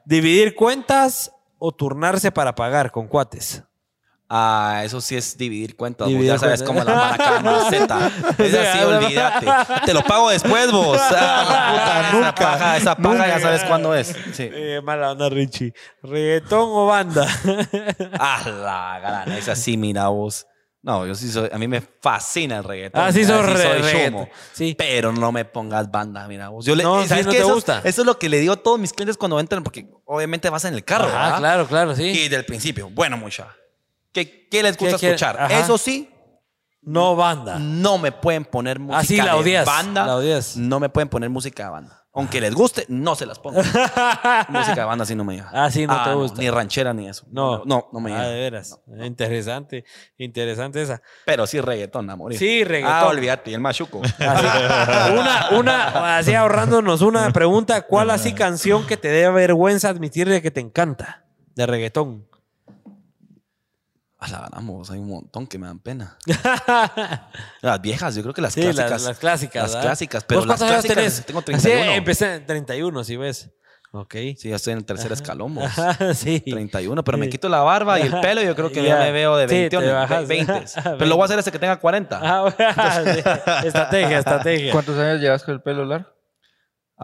¿Dividir 0.05 0.53
cuentas 0.55 1.31
o 1.57 1.71
turnarse 1.71 2.31
para 2.31 2.53
pagar 2.53 2.91
con 2.91 3.07
cuates? 3.07 3.63
Ah, 4.27 4.81
eso 4.83 5.01
sí 5.01 5.15
es 5.15 5.37
dividir 5.37 5.75
cuentas. 5.75 6.05
vos 6.05 6.09
Dividir 6.09 6.31
ya 6.33 6.39
sabes 6.39 6.63
cuentas. 6.63 6.85
cómo 6.85 6.97
la 6.97 7.05
maraca 7.09 7.39
maceta. 7.43 8.11
Es 8.39 8.51
Sí, 8.51 8.57
así, 8.57 8.79
ah, 8.81 8.87
olvídate. 8.87 9.47
Te 9.85 9.93
lo 9.93 10.01
pago 10.03 10.29
después, 10.31 10.71
vos. 10.71 10.99
Ah, 11.11 12.09
puta, 12.11 12.19
esa 12.19 12.35
paga, 12.35 12.77
esa 12.77 12.95
paga 12.95 13.27
ya 13.27 13.39
sabes 13.39 13.63
cuándo 13.65 13.93
es. 13.95 14.07
Sí. 14.33 14.49
Eh, 14.51 14.81
mala 14.83 15.11
onda, 15.11 15.29
Richie. 15.29 15.73
¿Reggaetón 16.01 16.69
o 16.71 16.87
banda? 16.87 17.27
Ah, 18.19 18.41
la 18.45 18.99
gran, 18.99 19.31
es 19.37 19.47
así, 19.47 19.77
mira 19.77 20.07
vos. 20.07 20.45
No, 20.81 21.05
yo 21.07 21.15
sí 21.15 21.31
soy, 21.31 21.49
a 21.51 21.57
mí 21.57 21.67
me 21.67 21.81
fascina 21.81 22.57
el 22.57 22.63
reggaetón. 22.63 23.01
Ah, 23.01 23.11
sí 23.11 23.21
Así 23.21 23.31
sos 23.31 23.43
re- 23.45 23.57
soy 23.61 23.81
reggaetón. 23.81 24.11
chumo. 24.25 24.29
Sí. 24.53 24.75
Pero 24.77 25.11
no 25.11 25.31
me 25.31 25.43
pongas 25.45 25.89
banda, 25.89 26.27
mira 26.27 26.49
vos. 26.49 26.63
Yo 26.65 26.75
le, 26.75 26.83
No, 26.83 27.01
sí, 27.01 27.09
¿sabes 27.09 27.25
no 27.25 27.31
qué? 27.31 27.37
te 27.39 27.43
eso, 27.43 27.53
gusta. 27.55 27.81
Eso 27.83 28.01
es 28.01 28.05
lo 28.05 28.19
que 28.19 28.29
le 28.29 28.39
digo 28.39 28.53
a 28.53 28.57
todos 28.57 28.79
mis 28.79 28.93
clientes 28.93 29.17
cuando 29.17 29.39
entran, 29.39 29.63
porque 29.63 29.87
obviamente 30.05 30.47
vas 30.49 30.63
en 30.65 30.73
el 30.75 30.83
carro, 30.83 31.05
¿verdad? 31.05 31.37
claro, 31.39 31.67
claro, 31.67 31.95
sí. 31.95 32.03
Y 32.03 32.27
del 32.29 32.45
principio, 32.45 32.89
bueno, 32.91 33.17
mucha. 33.17 33.47
¿Qué, 34.15 34.47
qué 34.49 34.63
les 34.63 34.77
¿Qué 34.77 34.85
gusta 34.89 35.05
escuchar? 35.05 35.37
Ajá. 35.39 35.59
Eso 35.59 35.77
sí, 35.77 36.09
No 36.81 37.15
banda. 37.17 37.59
no 37.59 37.97
me 37.97 38.11
pueden 38.13 38.45
poner 38.45 38.79
música 38.79 38.99
Ah, 38.99 39.03
sí, 39.03 39.17
la 39.17 39.25
de 39.25 39.31
odias, 39.39 39.65
banda. 39.65 40.05
la 40.07 40.15
odias. 40.15 40.55
No 40.57 40.79
me 40.79 40.87
pueden 40.89 41.09
poner 41.09 41.29
música 41.29 41.65
de 41.65 41.69
banda. 41.69 42.01
Aunque 42.17 42.39
les 42.39 42.55
guste, 42.55 42.85
no 42.87 43.13
se 43.15 43.25
las 43.25 43.39
pongo. 43.39 43.59
música 44.47 44.75
de 44.75 44.83
banda 44.85 45.05
sí 45.05 45.15
no 45.15 45.25
me 45.25 45.33
llega. 45.35 45.49
Ah, 45.51 45.69
sí, 45.69 45.85
no 45.85 46.01
te 46.01 46.13
gusta. 46.13 46.39
ni 46.41 46.49
ranchera 46.49 46.93
ni 46.93 47.09
eso. 47.09 47.25
No. 47.29 47.63
no, 47.65 47.89
no 47.91 47.99
me 47.99 48.13
Ah, 48.13 48.19
llega. 48.19 48.29
de 48.29 48.39
veras. 48.39 48.79
Interesante. 49.03 49.83
Interesante 50.17 50.81
esa. 50.81 51.01
Pero 51.25 51.45
sí 51.45 51.59
reggaetón, 51.59 52.09
amor. 52.09 52.33
Sí, 52.35 52.63
reggaetón. 52.63 52.93
Ah, 52.97 53.07
olvídate, 53.07 53.53
el 53.53 53.59
machuco. 53.59 54.01
Así, 54.01 54.47
una, 55.13 55.49
una, 55.59 56.17
así 56.17 56.33
ahorrándonos 56.33 57.01
una 57.01 57.29
pregunta. 57.33 57.81
¿Cuál 57.81 58.09
así 58.11 58.31
canción 58.33 58.87
que 58.87 58.95
te 58.95 59.09
dé 59.09 59.29
vergüenza 59.29 59.89
admitirle 59.89 60.41
que 60.41 60.51
te 60.51 60.61
encanta? 60.61 61.25
De 61.53 61.65
reggaetón. 61.65 62.27
A 64.25 64.31
la 64.31 64.39
ganamos, 64.49 64.89
hay 64.89 64.97
un 64.99 65.07
montón 65.09 65.45
que 65.45 65.57
me 65.59 65.67
dan 65.67 65.79
pena. 65.79 66.17
las 67.61 67.81
viejas, 67.81 68.15
yo 68.15 68.21
creo 68.23 68.33
que 68.33 68.41
las 68.41 68.53
Sí, 68.53 68.61
clásicas. 68.61 68.89
las, 68.91 69.01
las 69.03 69.19
clásicas. 69.19 69.63
Las 69.63 69.71
¿verdad? 69.73 69.83
clásicas, 69.87 70.23
pero 70.23 70.39
¿Vos 70.41 70.47
las 70.47 70.59
clásicas 70.59 70.95
tenés? 70.95 71.25
tengo 71.25 71.39
Así 71.45 71.45
31. 71.45 71.91
empecé 71.93 72.35
en 72.35 72.45
31, 72.45 73.03
si 73.03 73.17
ves. 73.17 73.51
Ok. 73.91 74.13
Sí, 74.37 74.49
ya 74.49 74.55
estoy 74.57 74.73
en 74.73 74.79
el 74.79 74.85
tercer 74.85 75.11
escalón. 75.13 75.55
vos. 75.55 75.65
Ajá, 75.65 76.13
sí. 76.13 76.41
31, 76.41 77.03
pero 77.03 77.17
me 77.17 77.25
Sí. 77.25 77.31
quito 77.31 77.47
la 77.49 77.59
barba 77.61 77.99
y 77.99 78.03
el 78.03 78.19
pelo 78.19 78.41
y 78.41 78.45
yo 78.45 78.55
creo 78.55 78.69
que 78.71 78.81
ya, 78.83 78.97
Ya. 78.97 78.99
me 78.99 79.11
veo 79.11 79.37
de 79.37 79.47
Sí, 79.47 79.55
20. 79.55 79.77
te 79.77 79.91
bajas. 79.91 80.27
20. 80.27 80.63
Pero 80.83 81.05
lo 81.05 81.15
voy 81.15 81.21
a 81.21 81.25
hacer 81.25 81.39
hasta 81.39 81.51
que 81.51 81.59
tenga 81.59 81.79
40. 81.79 82.19
Ah, 82.21 82.41
bueno, 82.41 83.13
sí. 83.13 83.67
Estrategia, 83.67 84.17
estrategia. 84.19 84.71
¿Cuántos 84.71 84.97
años 84.99 85.21
llevas 85.21 85.43
con 85.43 85.53
el 85.53 85.61
pelo 85.61 85.85
largo? 85.85 86.09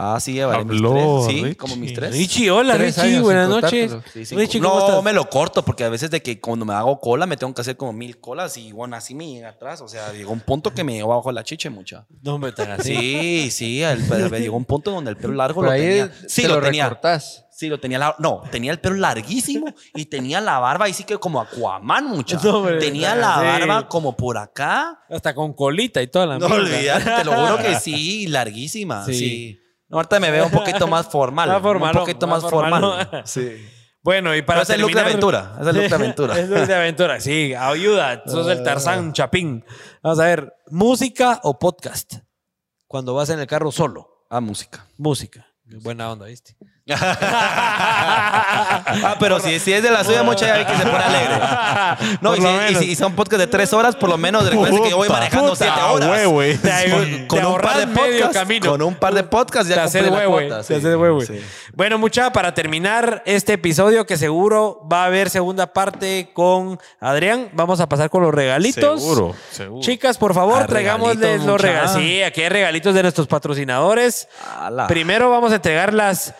Ah, 0.04 0.20
sí, 0.20 0.34
ya 0.34 0.48
vale. 0.48 0.66
Mis 0.66 0.78
Habló, 0.78 0.94
tres. 0.94 1.36
Sí, 1.36 1.44
Richie. 1.44 1.58
como 1.58 1.76
mis 1.76 1.94
tres. 1.94 2.12
Richie, 2.12 2.50
hola, 2.50 2.74
Tres 2.76 2.96
Richie. 2.98 3.10
años 3.12 3.24
Buenas 3.24 3.50
noches. 3.50 3.92
cortártelo. 3.92 4.04
Sí, 4.14 4.26
sí. 4.26 4.36
Richie, 4.36 4.60
¿cómo 4.60 4.80
no, 4.80 4.88
estás? 4.88 5.04
me 5.04 5.14
lo 5.14 5.30
corto 5.30 5.64
porque 5.64 5.84
a 5.84 5.90
veces 5.90 6.10
de 6.10 6.22
que 6.24 6.40
cuando 6.42 6.66
me 6.66 6.74
hago 6.74 7.00
cola 7.00 7.28
me 7.28 7.38
tengo 7.38 7.54
que 7.54 7.62
hacer 7.62 7.78
como 7.78 7.94
mil 7.94 8.20
colas 8.20 8.58
y 8.58 8.72
bueno, 8.72 8.96
así 8.96 9.14
me 9.14 9.28
llega 9.32 9.50
atrás. 9.50 9.80
O 9.82 9.88
sea, 9.88 10.12
llegó 10.12 10.32
un 10.34 10.40
punto 10.40 10.74
que 10.74 10.84
me 10.84 10.94
llegó 10.94 11.14
abajo 11.14 11.32
la 11.32 11.44
chiche 11.44 11.70
mucha. 11.70 12.08
No 12.24 12.40
me 12.40 12.52
tan 12.52 12.72
así. 12.72 12.96
Sí, 12.96 13.52
sí, 13.52 13.84
el- 13.84 14.02
me 14.32 14.40
llegó 14.40 14.58
un 14.58 14.66
punto 14.66 14.90
donde 14.90 15.12
el 15.12 15.18
pelo 15.18 15.34
largo 15.36 15.62
lo 15.62 15.70
ahí 15.70 15.82
tenía. 15.82 16.12
te 16.12 16.30
Sí, 16.30 16.44
lo, 16.48 16.56
lo 16.56 16.62
tenía. 16.62 16.86
recortás. 16.90 17.46
Sí, 17.52 17.68
lo 17.68 17.80
tenía. 17.80 18.00
la- 18.00 18.16
no, 18.18 18.42
tenía 18.50 18.72
el 18.72 18.80
pelo 18.80 18.96
larguísimo 18.96 19.68
y 19.94 20.06
tenía 20.06 20.42
la 20.42 20.58
barba 20.58 20.86
ahí 20.86 20.94
sí 20.94 21.04
que 21.04 21.18
como 21.20 21.40
Aquaman 21.40 22.06
mucha. 22.08 22.40
No, 22.44 22.64
tenía 22.80 23.14
la 23.16 23.36
sí. 23.36 23.46
barba 23.46 23.88
como 23.88 24.18
por 24.18 24.40
acá. 24.40 25.00
Hasta 25.12 25.36
con 25.36 25.54
colita 25.54 26.02
y 26.02 26.08
toda 26.08 26.26
la 26.26 26.40
No 26.40 26.48
olvidate, 26.48 27.12
te 27.18 27.24
lo 27.24 27.34
juro 27.34 27.58
que 27.58 27.76
sí, 27.80 28.26
larguísima. 28.28 29.06
Sí. 29.06 29.60
No, 29.92 29.98
ahorita 29.98 30.20
me 30.22 30.32
veo 30.32 30.46
un 30.46 30.52
poquito 30.52 30.88
más 30.88 31.08
formal. 31.10 31.50
Más 31.50 31.64
un 31.64 31.92
poquito 31.92 32.26
más 32.26 32.42
más, 32.42 32.50
formal. 32.50 33.22
Sí. 33.26 33.68
Bueno, 34.02 34.34
y 34.34 34.42
para 34.42 34.62
Pero 34.62 34.64
es 34.64 34.70
el 34.72 34.82
look 34.82 34.94
de 34.94 35.02
aventura, 35.02 35.58
es 35.62 35.68
el 35.68 35.76
look 35.76 35.90
de 35.90 35.96
aventura. 35.96 36.34
es 36.34 36.46
el 36.46 36.50
look 36.50 36.66
de 36.68 36.76
aventura, 36.76 37.20
sí. 37.20 37.54
Ayuda. 37.54 38.24
Sos 38.26 38.48
el 38.48 38.64
Tarzán 38.64 39.12
Chapín. 39.12 39.64
Vamos 40.02 40.20
a 40.20 40.26
ver, 40.26 40.54
¿música 40.68 41.42
o 41.44 41.60
podcast? 41.60 42.16
Cuando 42.88 43.14
vas 43.14 43.30
en 43.30 43.40
el 43.40 43.48
carro 43.48 43.72
solo. 43.72 44.26
Ah, 44.30 44.40
música. 44.40 44.88
Música. 44.98 45.46
Qué 45.70 45.78
buena 45.78 46.10
onda, 46.10 46.26
¿viste? 46.26 46.56
ah, 47.84 49.16
pero 49.20 49.40
si, 49.40 49.60
si 49.60 49.74
es 49.74 49.84
de 49.84 49.92
la 49.92 50.04
suya, 50.04 50.24
mucha 50.24 50.48
ya 50.48 50.58
vi 50.58 50.66
que 50.66 50.76
se 50.78 50.84
pone 50.84 51.04
alegre. 51.04 51.36
No, 52.22 52.36
y 52.36 52.42
si, 52.42 52.48
y 52.48 52.52
menos. 52.52 52.84
si 52.84 52.96
son 52.96 53.14
podcast 53.16 53.40
de 53.40 53.48
tres 53.48 53.74
horas, 53.74 53.96
por 53.96 54.10
lo 54.10 54.18
menos 54.18 54.50
recuerden 54.50 54.84
que 54.84 54.90
yo 54.90 54.98
voy 54.98 55.10
manejando 55.10 55.52
puta, 55.54 55.66
siete 55.66 55.82
horas. 55.82 56.20
eh. 56.44 56.60
Te, 56.62 57.28
Con, 57.28 57.46
un 57.46 57.58
par 57.60 57.78
de 57.78 57.88
podcasts, 57.88 58.34
camino. 58.38 58.72
con 58.72 58.82
un 58.82 58.96
par 58.96 59.14
de 59.14 59.24
podcasts 59.24 59.68
ya 59.70 59.84
cumplí 59.84 60.02
la 60.10 60.26
cuota. 60.26 60.58
te 60.60 60.64
sí, 60.64 60.74
haces 60.76 60.96
huevo. 60.96 61.22
sí. 61.22 61.40
Bueno, 61.74 61.98
mucha, 61.98 62.32
para 62.32 62.54
terminar 62.54 63.24
este 63.26 63.54
episodio, 63.54 64.06
que 64.06 64.18
seguro 64.18 64.86
va 64.92 65.04
a 65.04 65.06
haber 65.06 65.30
segunda 65.30 65.68
parte 65.74 66.30
con 66.34 66.80
Adrián, 67.00 67.50
vamos 67.54 67.80
a 67.80 67.88
pasar 67.88 68.10
con 68.10 68.24
los 68.24 68.34
regalitos. 68.34 69.02
Seguro, 69.02 69.36
seguro. 69.52 69.82
Chicas, 69.82 70.18
por 70.18 70.34
favor, 70.34 70.64
Ah, 70.64 70.68
traigámosles 70.68 71.44
los 71.44 71.60
regalitos. 71.60 71.96
Sí, 71.98 72.22
aquí 72.24 72.42
hay 72.42 72.50
regalitos 72.50 72.94
de 72.94 73.02
nuestros 73.04 73.28
patrocinadores. 73.28 74.28
Ala. 74.60 74.88
Primero 74.88 75.30
vamos 75.30 75.52
a 75.52 75.56
entregar 75.56 75.94
las 75.94 76.34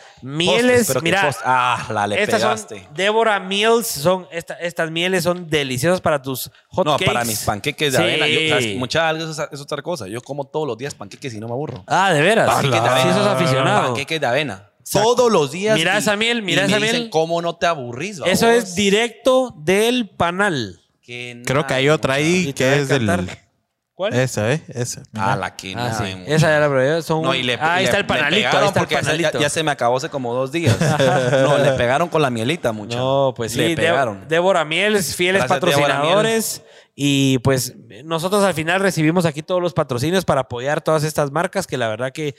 mieles. 0.46 0.78
Postres, 0.88 1.04
Mira, 1.04 1.22
post- 1.24 1.40
ah, 1.46 1.88
la 1.94 2.08
le 2.08 2.22
estas 2.22 2.42
pegaste. 2.42 2.84
son 2.86 2.94
Débora 2.96 3.40
Meals. 3.40 3.88
Son 3.88 4.28
esta- 4.32 4.56
estas 4.56 4.92
mieles 4.92 5.24
son 5.24 5.50
deliciosas 5.50 6.02
para 6.02 6.22
tus 6.22 6.50
hot 6.70 6.86
No, 6.86 6.94
cakes. 6.94 7.06
para 7.06 7.24
mis 7.26 7.40
panqueques 7.44 7.94
de 7.94 7.98
Sí. 7.98 8.04
avena. 8.04 8.28
Yo, 8.28 8.50
¿sabes? 8.50 8.78
Mucha 8.78 9.08
algo 9.10 9.24
eso 9.30 9.48
es, 9.52 9.60
otra 9.62 9.82
cosa. 9.82 10.08
Yo 10.08 10.22
como 10.22 10.46
todos 10.46 10.68
los 10.68 10.78
días 10.78 10.94
panqueques 10.96 11.34
y 11.34 11.40
no 11.40 11.48
me 11.48 11.54
aburro. 11.54 11.84
Ah, 11.88 12.12
de 12.14 12.22
veras. 12.22 12.48
Panqueques 12.48 12.82
de 12.84 12.90
Sí, 12.90 12.94
avena. 12.96 13.14
sos 13.14 13.28
aficionado. 13.28 13.86
Panqueques 13.88 14.20
de 14.22 14.28
avena. 14.28 14.68
Todos 14.92 15.32
los 15.32 15.52
días. 15.52 15.78
Mira 15.78 15.96
y- 15.96 15.98
esa 16.00 16.16
miel, 16.16 16.42
mira 16.42 16.64
y 16.64 16.66
esa 16.66 16.80
me 16.80 16.86
dicen, 16.88 17.00
miel. 17.02 17.10
¿Cómo 17.12 17.42
no 17.42 17.56
te 17.56 17.66
aburrís? 17.68 18.20
Eso 18.26 18.50
es 18.50 18.76
directo 18.76 19.54
del 19.58 20.10
panal. 20.10 20.80
Que 21.02 21.42
Creo 21.46 21.66
que 21.66 21.74
hay 21.74 21.90
otra 21.90 22.16
ahí 22.16 22.52
que 22.54 22.76
es 22.80 22.88
del. 22.90 23.30
Esa, 24.10 24.52
¿eh? 24.54 24.62
Esa. 24.70 25.04
mira. 25.12 25.34
Ah, 25.34 25.36
la 25.36 25.56
que 25.56 25.74
Ah, 25.78 25.94
sí. 25.98 26.24
Esa 26.28 26.50
ya 26.50 26.60
la 26.60 26.68
probé. 26.68 27.02
Son... 27.02 27.22
No, 27.22 27.34
y 27.36 27.44
le, 27.44 27.56
ah, 27.56 27.76
ahí 27.76 27.86
está 27.86 27.98
el 27.98 28.04
le 28.04 28.08
panalito. 28.08 28.48
Ahí 28.48 28.66
está 28.66 28.66
el 28.68 28.74
porque 28.74 28.96
ya- 28.96 29.02
panalito. 29.02 29.32
Ya, 29.34 29.40
ya 29.40 29.50
se 29.50 29.64
me 29.64 29.72
acabó 29.72 29.98
hace 29.98 30.10
como 30.10 30.34
dos 30.34 30.52
días. 30.52 30.78
no, 31.44 31.58
le 31.58 31.72
pegaron 31.74 32.10
con 32.10 32.22
la 32.22 32.30
mielita, 32.30 32.72
mucho. 32.72 32.98
No, 32.98 33.34
pues 33.36 33.52
sí. 33.54 33.60
Le 33.60 33.76
pegaron. 33.76 34.28
Débora 34.28 34.66
Mieles, 34.66 35.16
fieles 35.16 35.42
Gracias, 35.44 35.60
patrocinadores. 35.60 36.64
Y 36.96 37.38
pues 37.40 37.74
nosotros 38.04 38.44
al 38.44 38.54
final 38.54 38.82
recibimos 38.82 39.26
aquí 39.26 39.42
todos 39.42 39.62
los 39.62 39.74
patrocinios 39.74 40.26
para 40.26 40.42
apoyar 40.42 40.82
todas 40.82 41.04
estas 41.04 41.32
marcas 41.32 41.66
que 41.66 41.78
la 41.78 41.88
verdad 41.88 42.12
que 42.12 42.36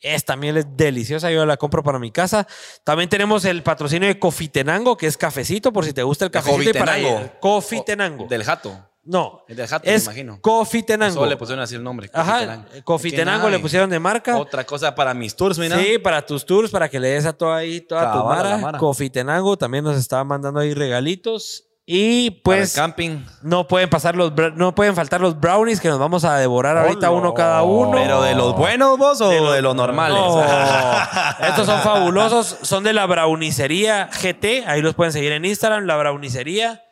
esta 0.00 0.34
miel 0.36 0.56
es 0.56 0.66
deliciosa. 0.76 1.30
Yo 1.30 1.44
la 1.44 1.58
compro 1.58 1.82
para 1.82 1.98
mi 1.98 2.10
casa. 2.10 2.46
También 2.84 3.10
tenemos 3.10 3.44
el 3.44 3.62
patrocinio 3.62 4.08
de 4.08 4.18
Cofitenango, 4.18 4.96
que 4.96 5.06
es 5.06 5.18
cafecito, 5.18 5.72
por 5.72 5.84
si 5.84 5.92
te 5.92 6.02
gusta 6.02 6.24
el 6.24 6.30
cafecito. 6.30 6.70
y 6.70 6.72
para- 6.72 6.94
Cofitenango. 6.94 7.30
Cofitenango. 7.40 8.26
Del 8.26 8.42
jato. 8.44 8.89
No. 9.02 9.44
El 9.48 9.56
del 9.56 9.66
jato, 9.66 9.88
es 9.88 10.06
me 10.06 10.12
imagino. 10.12 10.40
Cofitenango. 10.40 11.14
Solo 11.14 11.26
le 11.26 11.36
pusieron 11.36 11.62
así 11.62 11.74
el 11.74 11.82
nombre. 11.82 12.10
Ajá. 12.12 12.38
Cofitenango. 12.38 12.84
Cofitenango 12.84 13.44
¿Qué 13.46 13.50
le 13.50 13.58
pusieron 13.58 13.90
de 13.90 13.98
marca. 13.98 14.36
Otra 14.36 14.64
cosa 14.64 14.94
para 14.94 15.14
mis 15.14 15.34
tours, 15.34 15.58
mira. 15.58 15.78
Sí, 15.78 15.98
para 15.98 16.24
tus 16.24 16.44
tours, 16.44 16.70
para 16.70 16.88
que 16.88 17.00
le 17.00 17.08
des 17.08 17.24
a 17.24 17.32
toda 17.32 17.56
ahí, 17.56 17.80
toda 17.80 18.12
tu 18.12 18.24
mara. 18.24 18.58
mara. 18.58 18.78
Cofitenango 18.78 19.56
también 19.56 19.84
nos 19.84 19.96
estaba 19.96 20.24
mandando 20.24 20.60
ahí 20.60 20.74
regalitos. 20.74 21.66
Y 21.92 22.30
Para 22.30 22.42
pues 22.44 22.76
el 22.76 22.82
camping. 22.82 23.24
no 23.42 23.66
pueden 23.66 23.90
pasar 23.90 24.14
los 24.14 24.32
no 24.54 24.76
pueden 24.76 24.94
faltar 24.94 25.20
los 25.20 25.40
brownies 25.40 25.80
que 25.80 25.88
nos 25.88 25.98
vamos 25.98 26.24
a 26.24 26.36
devorar 26.36 26.78
ahorita 26.78 27.10
uno 27.10 27.34
cada 27.34 27.62
uno. 27.64 27.90
¿Pero 27.90 28.22
de 28.22 28.36
los 28.36 28.54
buenos 28.54 28.96
vos 28.96 29.20
o 29.20 29.28
de 29.28 29.60
los, 29.60 29.74
normales? 29.74 30.16
No. 30.16 30.40
Estos 31.48 31.66
son 31.66 31.80
fabulosos, 31.80 32.58
son 32.62 32.84
de 32.84 32.92
la 32.92 33.06
brownicería 33.06 34.08
GT, 34.08 34.68
ahí 34.68 34.82
los 34.82 34.94
pueden 34.94 35.12
seguir 35.12 35.32
en 35.32 35.44
Instagram, 35.44 35.84
la 35.84 35.96
brownicería. 35.96 36.84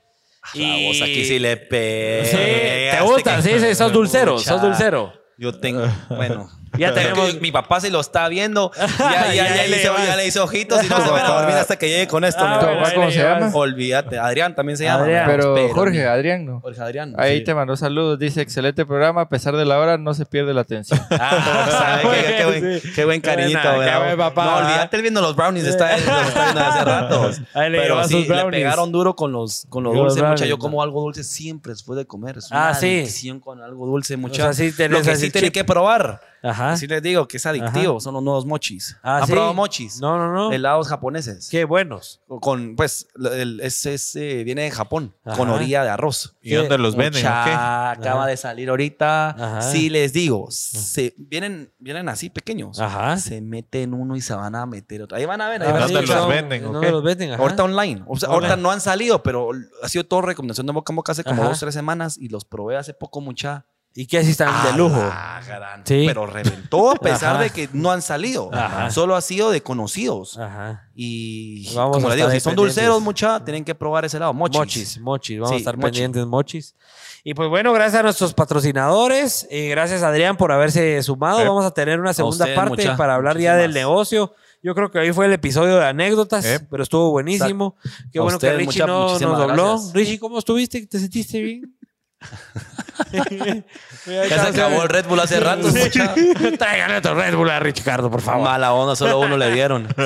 Y 0.54 0.86
vos 0.88 1.02
aquí 1.02 1.24
sí 1.24 1.38
le 1.38 1.56
pegas. 1.56 2.28
Sí, 2.28 2.36
te 2.36 3.00
gustan, 3.02 3.42
sí, 3.42 3.58
sí, 3.58 3.74
sos 3.74 3.92
dulcero, 3.92 4.38
sos 4.38 4.60
dulcero. 4.60 5.12
Yo 5.36 5.58
tengo, 5.58 5.84
bueno. 6.08 6.50
Ya 6.76 6.92
tenemos- 6.92 7.40
Mi 7.40 7.50
papá 7.52 7.80
si 7.80 7.90
lo 7.90 8.00
está 8.00 8.28
viendo. 8.28 8.70
Ya, 8.98 9.32
ya, 9.32 9.34
Ya 9.34 9.56
ya, 9.56 9.66
le 9.68 9.80
hizo, 9.80 9.92
vas. 9.92 10.06
ya 10.06 10.16
le 10.16 10.26
hizo 10.26 10.44
ojitos 10.44 10.84
y 10.84 10.88
no 10.90 11.00
se 11.04 11.10
van 11.10 11.24
a 11.24 11.28
dormir 11.28 11.54
hasta 11.56 11.76
que 11.76 11.88
llegue 11.88 12.08
con 12.08 12.24
esto. 12.24 12.42
Ah, 12.44 12.54
mi 12.54 12.58
¿Tu 12.60 12.66
bueno, 12.66 12.78
papá. 12.78 12.84
papá 12.90 12.94
cómo 12.94 13.10
se 13.10 13.18
llama? 13.22 13.50
Olvídate. 13.54 14.18
Adrián 14.18 14.54
también 14.54 14.76
se 14.76 14.84
llama. 14.84 15.04
Adrián. 15.04 15.24
Pero 15.26 15.54
Pero 15.54 15.74
Jorge, 15.74 16.06
Adrián, 16.06 16.44
no. 16.46 16.60
Jorge 16.60 16.80
Adrián. 16.80 17.14
Ahí 17.16 17.38
sí. 17.38 17.44
te 17.44 17.54
mandó 17.54 17.76
saludos. 17.76 18.18
Dice, 18.18 18.40
excelente 18.40 18.84
programa. 18.86 19.22
A 19.22 19.28
pesar 19.28 19.56
de 19.56 19.64
la 19.64 19.78
hora, 19.78 19.98
no 19.98 20.14
se 20.14 20.26
pierde 20.26 20.52
la 20.54 20.62
atención. 20.62 21.00
Ah, 21.10 22.00
¿sabe 22.02 22.16
qué, 22.26 22.34
qué 22.36 22.44
buen, 22.44 22.80
Sí. 22.80 22.92
qué 22.94 23.04
buen 23.04 23.20
cariñito, 23.20 23.60
No, 23.62 23.78
¿verdad? 23.78 24.58
olvídate 24.58 25.00
viendo 25.02 25.20
los 25.20 25.34
brownies, 25.36 25.64
está, 25.66 25.92
los 25.96 26.00
está 26.28 26.42
viendo 26.44 26.60
hace 26.60 26.84
rato. 26.84 27.30
Ahí 27.54 27.70
le 27.70 27.78
Pero 27.80 28.04
sí, 28.04 28.10
sus 28.14 28.28
le 28.28 28.34
brownies. 28.34 28.60
pegaron 28.62 28.92
duro 28.92 29.14
con 29.16 29.32
los, 29.32 29.66
con 29.68 29.84
los 29.84 29.94
dulces, 29.94 30.22
mucha. 30.22 30.46
Yo 30.46 30.56
¿no? 30.56 30.58
como 30.58 30.82
algo 30.82 31.00
dulce 31.02 31.24
siempre 31.24 31.72
después 31.72 31.96
de 31.96 32.06
comer. 32.06 32.38
Es 32.38 32.48
Ah, 32.50 32.74
sí. 32.74 33.04
con 33.40 33.62
algo 33.62 33.86
dulce, 33.86 34.16
mucha. 34.16 34.44
sea, 34.44 34.52
sí 34.52 34.72
tenés 34.76 34.98
Lo 34.98 35.04
que 35.04 35.16
sí 35.16 35.30
que 35.50 35.64
probar. 35.64 36.20
Ajá. 36.42 36.76
Sí 36.76 36.86
les 36.86 37.02
digo 37.02 37.26
que 37.26 37.36
es 37.38 37.46
adictivo, 37.46 38.00
son 38.00 38.14
los 38.14 38.22
nuevos 38.22 38.46
mochis. 38.46 38.96
Ah, 39.02 39.18
¿Han 39.18 39.26
¿sí? 39.26 39.32
probado 39.32 39.54
mochis? 39.54 40.00
No, 40.00 40.18
no, 40.18 40.32
no. 40.32 40.52
Helados 40.52 40.88
japoneses. 40.88 41.48
Qué 41.50 41.64
buenos. 41.64 42.20
Con, 42.40 42.76
pues, 42.76 43.08
el, 43.32 43.60
es, 43.60 43.84
es, 43.86 44.14
eh, 44.16 44.44
viene 44.44 44.62
de 44.62 44.70
Japón, 44.70 45.14
Ajá. 45.24 45.36
con 45.36 45.48
orilla 45.50 45.82
de 45.84 45.90
arroz. 45.90 46.36
¿Y 46.42 46.54
dónde 46.54 46.78
los 46.78 46.94
venden? 46.96 47.22
Mucha, 47.22 47.90
acaba 47.90 48.20
Ajá. 48.22 48.30
de 48.30 48.36
salir 48.36 48.70
ahorita. 48.70 49.30
Ajá. 49.30 49.62
Sí, 49.62 49.90
les 49.90 50.12
digo, 50.12 50.46
se, 50.50 51.14
vienen, 51.16 51.72
vienen 51.78 52.08
así 52.08 52.30
pequeños. 52.30 52.78
Ajá. 52.80 53.16
Se 53.18 53.40
meten 53.40 53.94
uno 53.94 54.16
y 54.16 54.20
se 54.20 54.34
van 54.34 54.54
a 54.54 54.64
meter 54.66 55.02
otro. 55.02 55.16
Ahí 55.16 55.24
van 55.24 55.40
a 55.40 55.48
ver, 55.48 55.62
ahí 55.62 55.72
van 55.72 55.82
a 55.82 55.86
¿Dónde 55.86 56.00
los 56.02 56.10
son- 56.10 56.28
venden, 56.28 56.64
o 56.66 56.72
¿Dónde 56.72 56.86
qué? 56.86 56.92
los 56.92 57.02
venden? 57.02 57.32
Ajá. 57.32 57.42
Ahorita 57.42 57.64
online. 57.64 58.02
O 58.06 58.16
sea, 58.16 58.28
ahorita 58.30 58.56
no 58.56 58.70
han 58.70 58.80
salido, 58.80 59.22
pero 59.22 59.50
ha 59.82 59.88
sido 59.88 60.04
todo 60.04 60.22
recomendación 60.22 60.66
de 60.66 60.72
boca 60.72 60.92
en 60.92 60.96
boca 60.96 61.12
hace 61.12 61.24
como 61.24 61.42
Ajá. 61.42 61.50
dos, 61.50 61.60
tres 61.60 61.74
semanas 61.74 62.16
y 62.18 62.28
los 62.28 62.44
probé 62.44 62.76
hace 62.76 62.94
poco 62.94 63.20
mucha. 63.20 63.66
¿Y 63.94 64.06
qué 64.06 64.18
así 64.18 64.30
están 64.30 64.64
de 64.64 64.78
lujo? 64.78 64.94
Ah, 65.00 65.40
gran. 65.44 65.82
Sí. 65.84 66.04
Pero 66.06 66.24
reventó 66.26 66.90
a 66.92 66.94
pesar 66.94 67.34
Ajá. 67.34 67.42
de 67.44 67.50
que 67.50 67.68
no 67.72 67.90
han 67.90 68.00
salido. 68.00 68.48
Ajá. 68.52 68.90
Solo 68.92 69.16
ha 69.16 69.20
sido 69.20 69.50
de 69.50 69.60
conocidos. 69.62 70.38
Ajá. 70.38 70.88
Y 70.94 71.74
Vamos 71.74 71.96
como 71.96 72.06
a 72.06 72.10
les 72.10 72.16
digo, 72.18 72.30
si 72.30 72.38
son 72.38 72.54
dulceros, 72.54 73.00
mucha, 73.02 73.44
tienen 73.44 73.64
que 73.64 73.74
probar 73.74 74.04
ese 74.04 74.20
lado. 74.20 74.32
Mochis. 74.34 74.58
Mochis, 74.58 74.98
mochis. 75.00 75.38
Vamos 75.40 75.50
a 75.50 75.54
Sí, 75.54 75.58
estar 75.58 75.76
mochi. 75.76 75.86
pendientes 75.86 76.26
mochis. 76.26 76.76
Y 77.24 77.34
pues 77.34 77.48
bueno, 77.48 77.72
gracias 77.72 77.98
a 77.98 78.02
nuestros 78.04 78.34
patrocinadores. 78.34 79.48
y 79.50 79.68
gracias 79.68 80.02
Adrián 80.04 80.36
por 80.36 80.52
haberse 80.52 81.02
sumado. 81.02 81.40
Eh. 81.40 81.48
Vamos 81.48 81.64
a 81.64 81.72
tener 81.72 81.98
una 81.98 82.14
segunda 82.14 82.44
ustedes, 82.44 82.56
parte 82.56 82.70
mucha- 82.84 82.96
para 82.96 83.14
hablar 83.16 83.38
ya 83.38 83.56
del 83.56 83.72
negocio. 83.74 84.32
Yo 84.62 84.74
creo 84.74 84.90
que 84.90 84.98
hoy 84.98 85.12
fue 85.12 85.26
el 85.26 85.32
episodio 85.32 85.76
de 85.76 85.86
anécdotas, 85.86 86.44
Eh. 86.44 86.60
pero 86.70 86.82
estuvo 86.82 87.10
buenísimo. 87.10 87.76
Qué 88.12 88.18
A 88.18 88.22
bueno 88.22 88.36
ustedes, 88.36 88.54
que 88.54 88.58
Richie 88.58 88.82
mucha- 88.82 88.86
no 88.86 89.08
nos 89.08 89.20
dobló. 89.20 89.68
gracias. 89.72 89.92
Richie, 89.92 90.18
¿cómo 90.18 90.38
estuviste? 90.38 90.86
¿Te 90.86 90.98
sentiste 90.98 91.40
bien? 91.40 91.74
Ya 94.06 94.28
se 94.28 94.48
acabó 94.48 94.82
el 94.82 94.88
Red 94.88 95.06
Bull 95.06 95.20
hace 95.20 95.38
rato. 95.40 95.68
mucha. 95.68 96.14
Traigan 96.58 96.96
otro 96.96 97.14
Red 97.14 97.34
Bull 97.36 97.50
a 97.50 97.60
Ricardo, 97.60 98.10
por 98.10 98.20
favor. 98.20 98.42
Mala 98.44 98.72
onda, 98.72 98.96
solo 98.96 99.18
uno 99.20 99.36
le 99.36 99.50
dieron. 99.52 99.86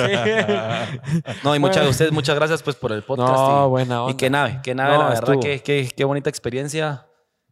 No, 1.43 1.55
y 1.55 1.59
muchas 1.59 1.77
Bueno. 1.77 1.83
de 1.85 1.89
ustedes, 1.89 2.11
muchas 2.11 2.35
gracias 2.35 2.61
pues 2.63 2.75
por 2.75 2.91
el 2.91 3.03
podcast. 3.03 3.31
No, 3.33 3.65
y, 3.65 3.69
buena 3.69 4.05
Y 4.09 4.13
qué 4.15 4.29
nave, 4.29 4.59
qué 4.63 4.75
nave, 4.75 4.93
No, 4.93 4.99
la 5.03 5.09
verdad, 5.09 5.35
qué, 5.41 5.61
qué, 5.61 5.89
qué 5.95 6.03
bonita 6.03 6.29
experiencia. 6.29 7.05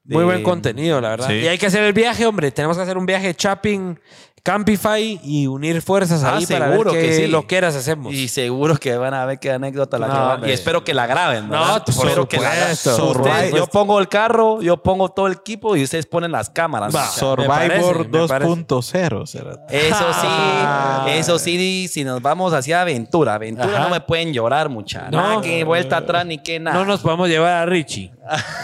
de- 0.03 0.15
Muy 0.15 0.23
buen 0.25 0.43
contenido, 0.43 0.99
la 1.01 1.09
verdad. 1.09 1.27
Sí. 1.27 1.33
Y 1.35 1.48
hay 1.48 1.57
que 1.57 1.65
hacer 1.67 1.83
el 1.83 1.93
viaje, 1.93 2.25
hombre. 2.25 2.51
Tenemos 2.51 2.77
que 2.77 2.83
hacer 2.83 2.98
un 2.98 3.06
viaje 3.06 3.33
Chapping, 3.33 3.99
Campify 4.44 5.20
y 5.24 5.45
unir 5.48 5.82
fuerzas 5.82 6.24
Ah, 6.24 6.38
ahí 6.38 6.45
para 6.48 6.66
ver 6.66 6.72
seguro 6.72 6.92
qué 6.94 7.00
que 7.02 7.16
sí. 7.16 7.28
lo 7.28 7.45
quieras 7.45 7.76
hacemos. 7.76 8.14
Y 8.14 8.28
seguro 8.28 8.76
que 8.78 8.98
van 8.98 9.14
a 9.14 9.26
ver 9.26 9.38
qué 9.40 9.52
anécdota 9.52 10.00
la 10.00 10.08
No, 10.08 10.14
que 10.14 10.20
van- 10.20 10.32
hombre. 10.36 10.50
Y 10.50 10.53
espero 10.53 10.84
que 10.84 10.94
la 10.95 11.06
graben. 11.06 11.48
No, 11.48 11.60
¿verdad? 11.60 11.84
por 11.86 11.90
espero 12.08 12.28
que 12.28 12.38
la. 12.38 12.50
Ustedes- 12.72 13.53
yo 13.53 13.68
pongo 13.68 14.00
el 14.00 14.08
carro, 14.08 14.61
yo 14.61 14.78
pongo 14.82 15.10
todo 15.10 15.28
el 15.28 15.34
equipo 15.34 15.76
y 15.76 15.84
ustedes 15.84 16.06
ponen 16.08 16.32
las 16.32 16.50
cámaras. 16.50 16.95
Va. 16.95 17.06
Survivor 17.08 18.10
me 18.10 18.28
parece. 18.28 18.48
2.0 18.56 19.26
será. 19.28 19.52
Eso 19.70 20.14
sí, 20.14 20.28
Ah. 20.28 21.06
eso 21.10 21.38
sí, 21.40 21.88
si 21.92 22.03
nos 22.03 22.22
vamos 22.22 22.53
hacia 22.53 22.82
aventura, 22.82 23.36
aventura 23.36 23.70
Ajá. 23.78 23.84
no 23.84 23.90
me 23.90 24.02
pueden 24.02 24.34
llorar 24.34 24.70
mucha. 24.70 25.10
No. 25.11 25.22
Nada 25.22 25.42
que 25.42 25.64
vuelta 25.64 25.98
atrás 25.98 26.26
ni 26.26 26.38
que 26.40 26.60
nada. 26.60 26.78
No 26.78 26.86
nos 26.86 27.02
podemos 27.02 27.30
llevar 27.30 27.53
a 27.53 27.66
Richie. 27.66 28.11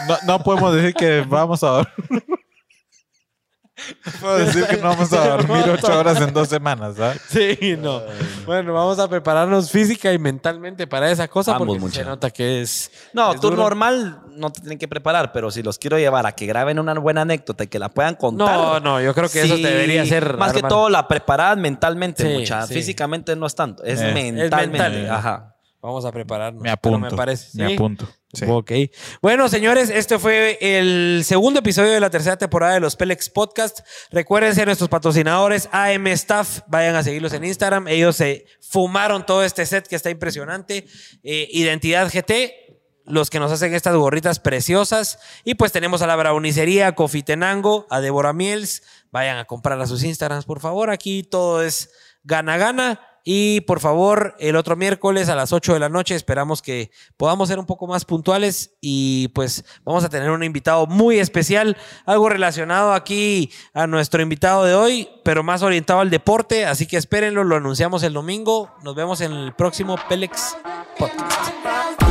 No, 0.08 0.18
no 0.26 0.40
podemos 0.44 0.74
decir 0.74 0.94
que 0.94 1.22
vamos 1.28 1.64
a. 1.64 1.84
No 2.10 2.20
puedo 4.20 4.38
decir 4.38 4.66
que 4.68 4.78
no 4.78 4.90
vamos 4.90 5.12
a 5.14 5.28
dormir 5.38 5.64
ocho 5.70 6.00
horas 6.00 6.20
en 6.22 6.34
dos 6.34 6.48
semanas, 6.50 7.00
¿ah? 7.00 7.14
Sí, 7.30 7.76
no. 7.80 8.02
Bueno, 8.46 8.74
vamos 8.74 9.00
a 9.00 9.08
prepararnos 9.08 9.70
física 9.72 10.12
y 10.14 10.18
mentalmente 10.20 10.88
para 10.88 11.12
esa 11.12 11.28
cosa 11.28 11.58
porque 11.58 11.80
mucha. 11.80 12.02
se 12.02 12.06
nota 12.06 12.30
que 12.30 12.62
es. 12.62 12.92
No, 13.14 13.34
es 13.34 13.42
duro. 13.42 13.56
normal 13.58 14.22
no 14.36 14.52
te 14.52 14.62
tienen 14.62 14.78
que 14.78 14.88
preparar, 14.88 15.32
pero 15.32 15.50
si 15.52 15.64
los 15.64 15.78
quiero 15.80 15.98
llevar 15.98 16.26
a 16.26 16.32
que 16.34 16.46
graben 16.46 16.80
una 16.80 16.94
buena 16.94 17.22
anécdota 17.22 17.64
y 17.64 17.68
que 17.68 17.80
la 17.80 17.90
puedan 17.90 18.16
contar. 18.16 18.58
No, 18.58 18.80
no, 18.80 19.02
yo 19.02 19.14
creo 19.14 19.30
que 19.30 19.42
eso 19.42 19.58
debería 19.58 20.06
ser. 20.06 20.38
Más 20.38 20.54
que 20.54 20.62
todo 20.62 20.90
la 20.90 21.08
preparad 21.08 21.58
mentalmente, 21.58 22.24
Sí, 22.24 22.40
mucha. 22.40 22.66
sí. 22.68 22.74
Físicamente 22.74 23.36
no 23.36 23.46
es 23.48 23.56
tanto, 23.56 23.84
es 23.84 24.02
Eh. 24.02 24.12
mentalmente. 24.14 24.90
mental. 24.90 25.12
Ajá. 25.12 25.54
Vamos 25.82 26.04
a 26.06 26.12
prepararnos. 26.12 26.62
Me 26.64 26.76
pero 26.78 26.96
apunto. 26.96 27.12
Me 27.12 27.18
parece. 27.18 27.58
Me 27.62 27.68
¿sí? 27.70 27.74
apunto. 27.76 28.08
Ok. 28.50 28.72
Bueno, 29.22 29.48
señores, 29.48 29.90
este 29.90 30.20
fue 30.20 30.58
el 30.60 31.24
segundo 31.24 31.62
episodio 31.62 31.94
de 31.94 32.00
la 32.02 32.10
tercera 32.10 32.38
temporada 32.38 32.74
de 32.74 32.82
los 32.82 32.98
Pelex 32.98 33.30
Podcast. 33.30 33.80
Recuérdense 34.12 34.66
nuestros 34.66 34.90
patrocinadores 34.90 35.70
AM 35.72 36.08
Staff, 36.08 36.60
vayan 36.68 36.96
a 36.96 37.04
seguirlos 37.04 37.32
en 37.34 37.46
Instagram. 37.46 37.88
Ellos 37.88 38.18
se 38.18 38.46
fumaron 38.60 39.26
todo 39.26 39.46
este 39.46 39.66
set 39.66 39.88
que 39.88 39.96
está 39.96 40.10
impresionante. 40.10 40.86
Eh, 41.24 41.48
Identidad 41.52 42.12
GT, 42.12 42.52
los 43.06 43.30
que 43.30 43.40
nos 43.40 43.52
hacen 43.52 43.74
estas 43.74 43.96
gorritas 43.96 44.40
preciosas. 44.40 45.20
Y 45.46 45.56
pues 45.56 45.72
tenemos 45.72 46.02
a 46.02 46.08
la 46.08 46.18
Brownicería, 46.18 46.96
Cofitenango, 46.96 47.88
a 47.90 48.02
Débora 48.02 48.34
Miels. 48.34 48.84
Vayan 49.10 49.38
a 49.38 49.46
comprar 49.46 49.80
a 49.80 49.88
sus 49.88 50.04
Instagrams, 50.04 50.46
por 50.46 50.60
favor. 50.60 50.90
Aquí 50.90 51.24
todo 51.24 51.64
es 51.64 51.92
gana-gana. 52.24 53.07
Y 53.30 53.60
por 53.60 53.82
favor, 53.82 54.38
el 54.40 54.56
otro 54.56 54.78
miércoles 54.78 55.28
a 55.28 55.36
las 55.36 55.52
8 55.52 55.74
de 55.74 55.80
la 55.82 55.90
noche 55.90 56.16
esperamos 56.16 56.62
que 56.62 56.92
podamos 57.18 57.50
ser 57.50 57.60
un 57.60 57.66
poco 57.66 57.86
más 57.86 58.06
puntuales 58.06 58.78
y 58.80 59.28
pues 59.36 59.66
vamos 59.84 60.06
a 60.06 60.10
tener 60.10 60.32
un 60.32 60.46
invitado 60.46 60.88
muy 60.88 61.20
especial, 61.20 61.76
algo 62.06 62.30
relacionado 62.30 62.94
aquí 62.94 63.52
a 63.74 63.86
nuestro 63.86 64.22
invitado 64.22 64.64
de 64.64 64.76
hoy, 64.76 65.10
pero 65.26 65.44
más 65.44 65.62
orientado 65.62 66.00
al 66.00 66.10
deporte, 66.10 66.66
así 66.66 66.88
que 66.88 66.96
espérenlo, 66.96 67.44
lo 67.44 67.58
anunciamos 67.58 68.02
el 68.04 68.14
domingo, 68.14 68.74
nos 68.82 68.96
vemos 68.96 69.20
en 69.20 69.34
el 69.34 69.54
próximo 69.54 69.98
Pelex 70.08 70.56
Podcast. 70.98 72.07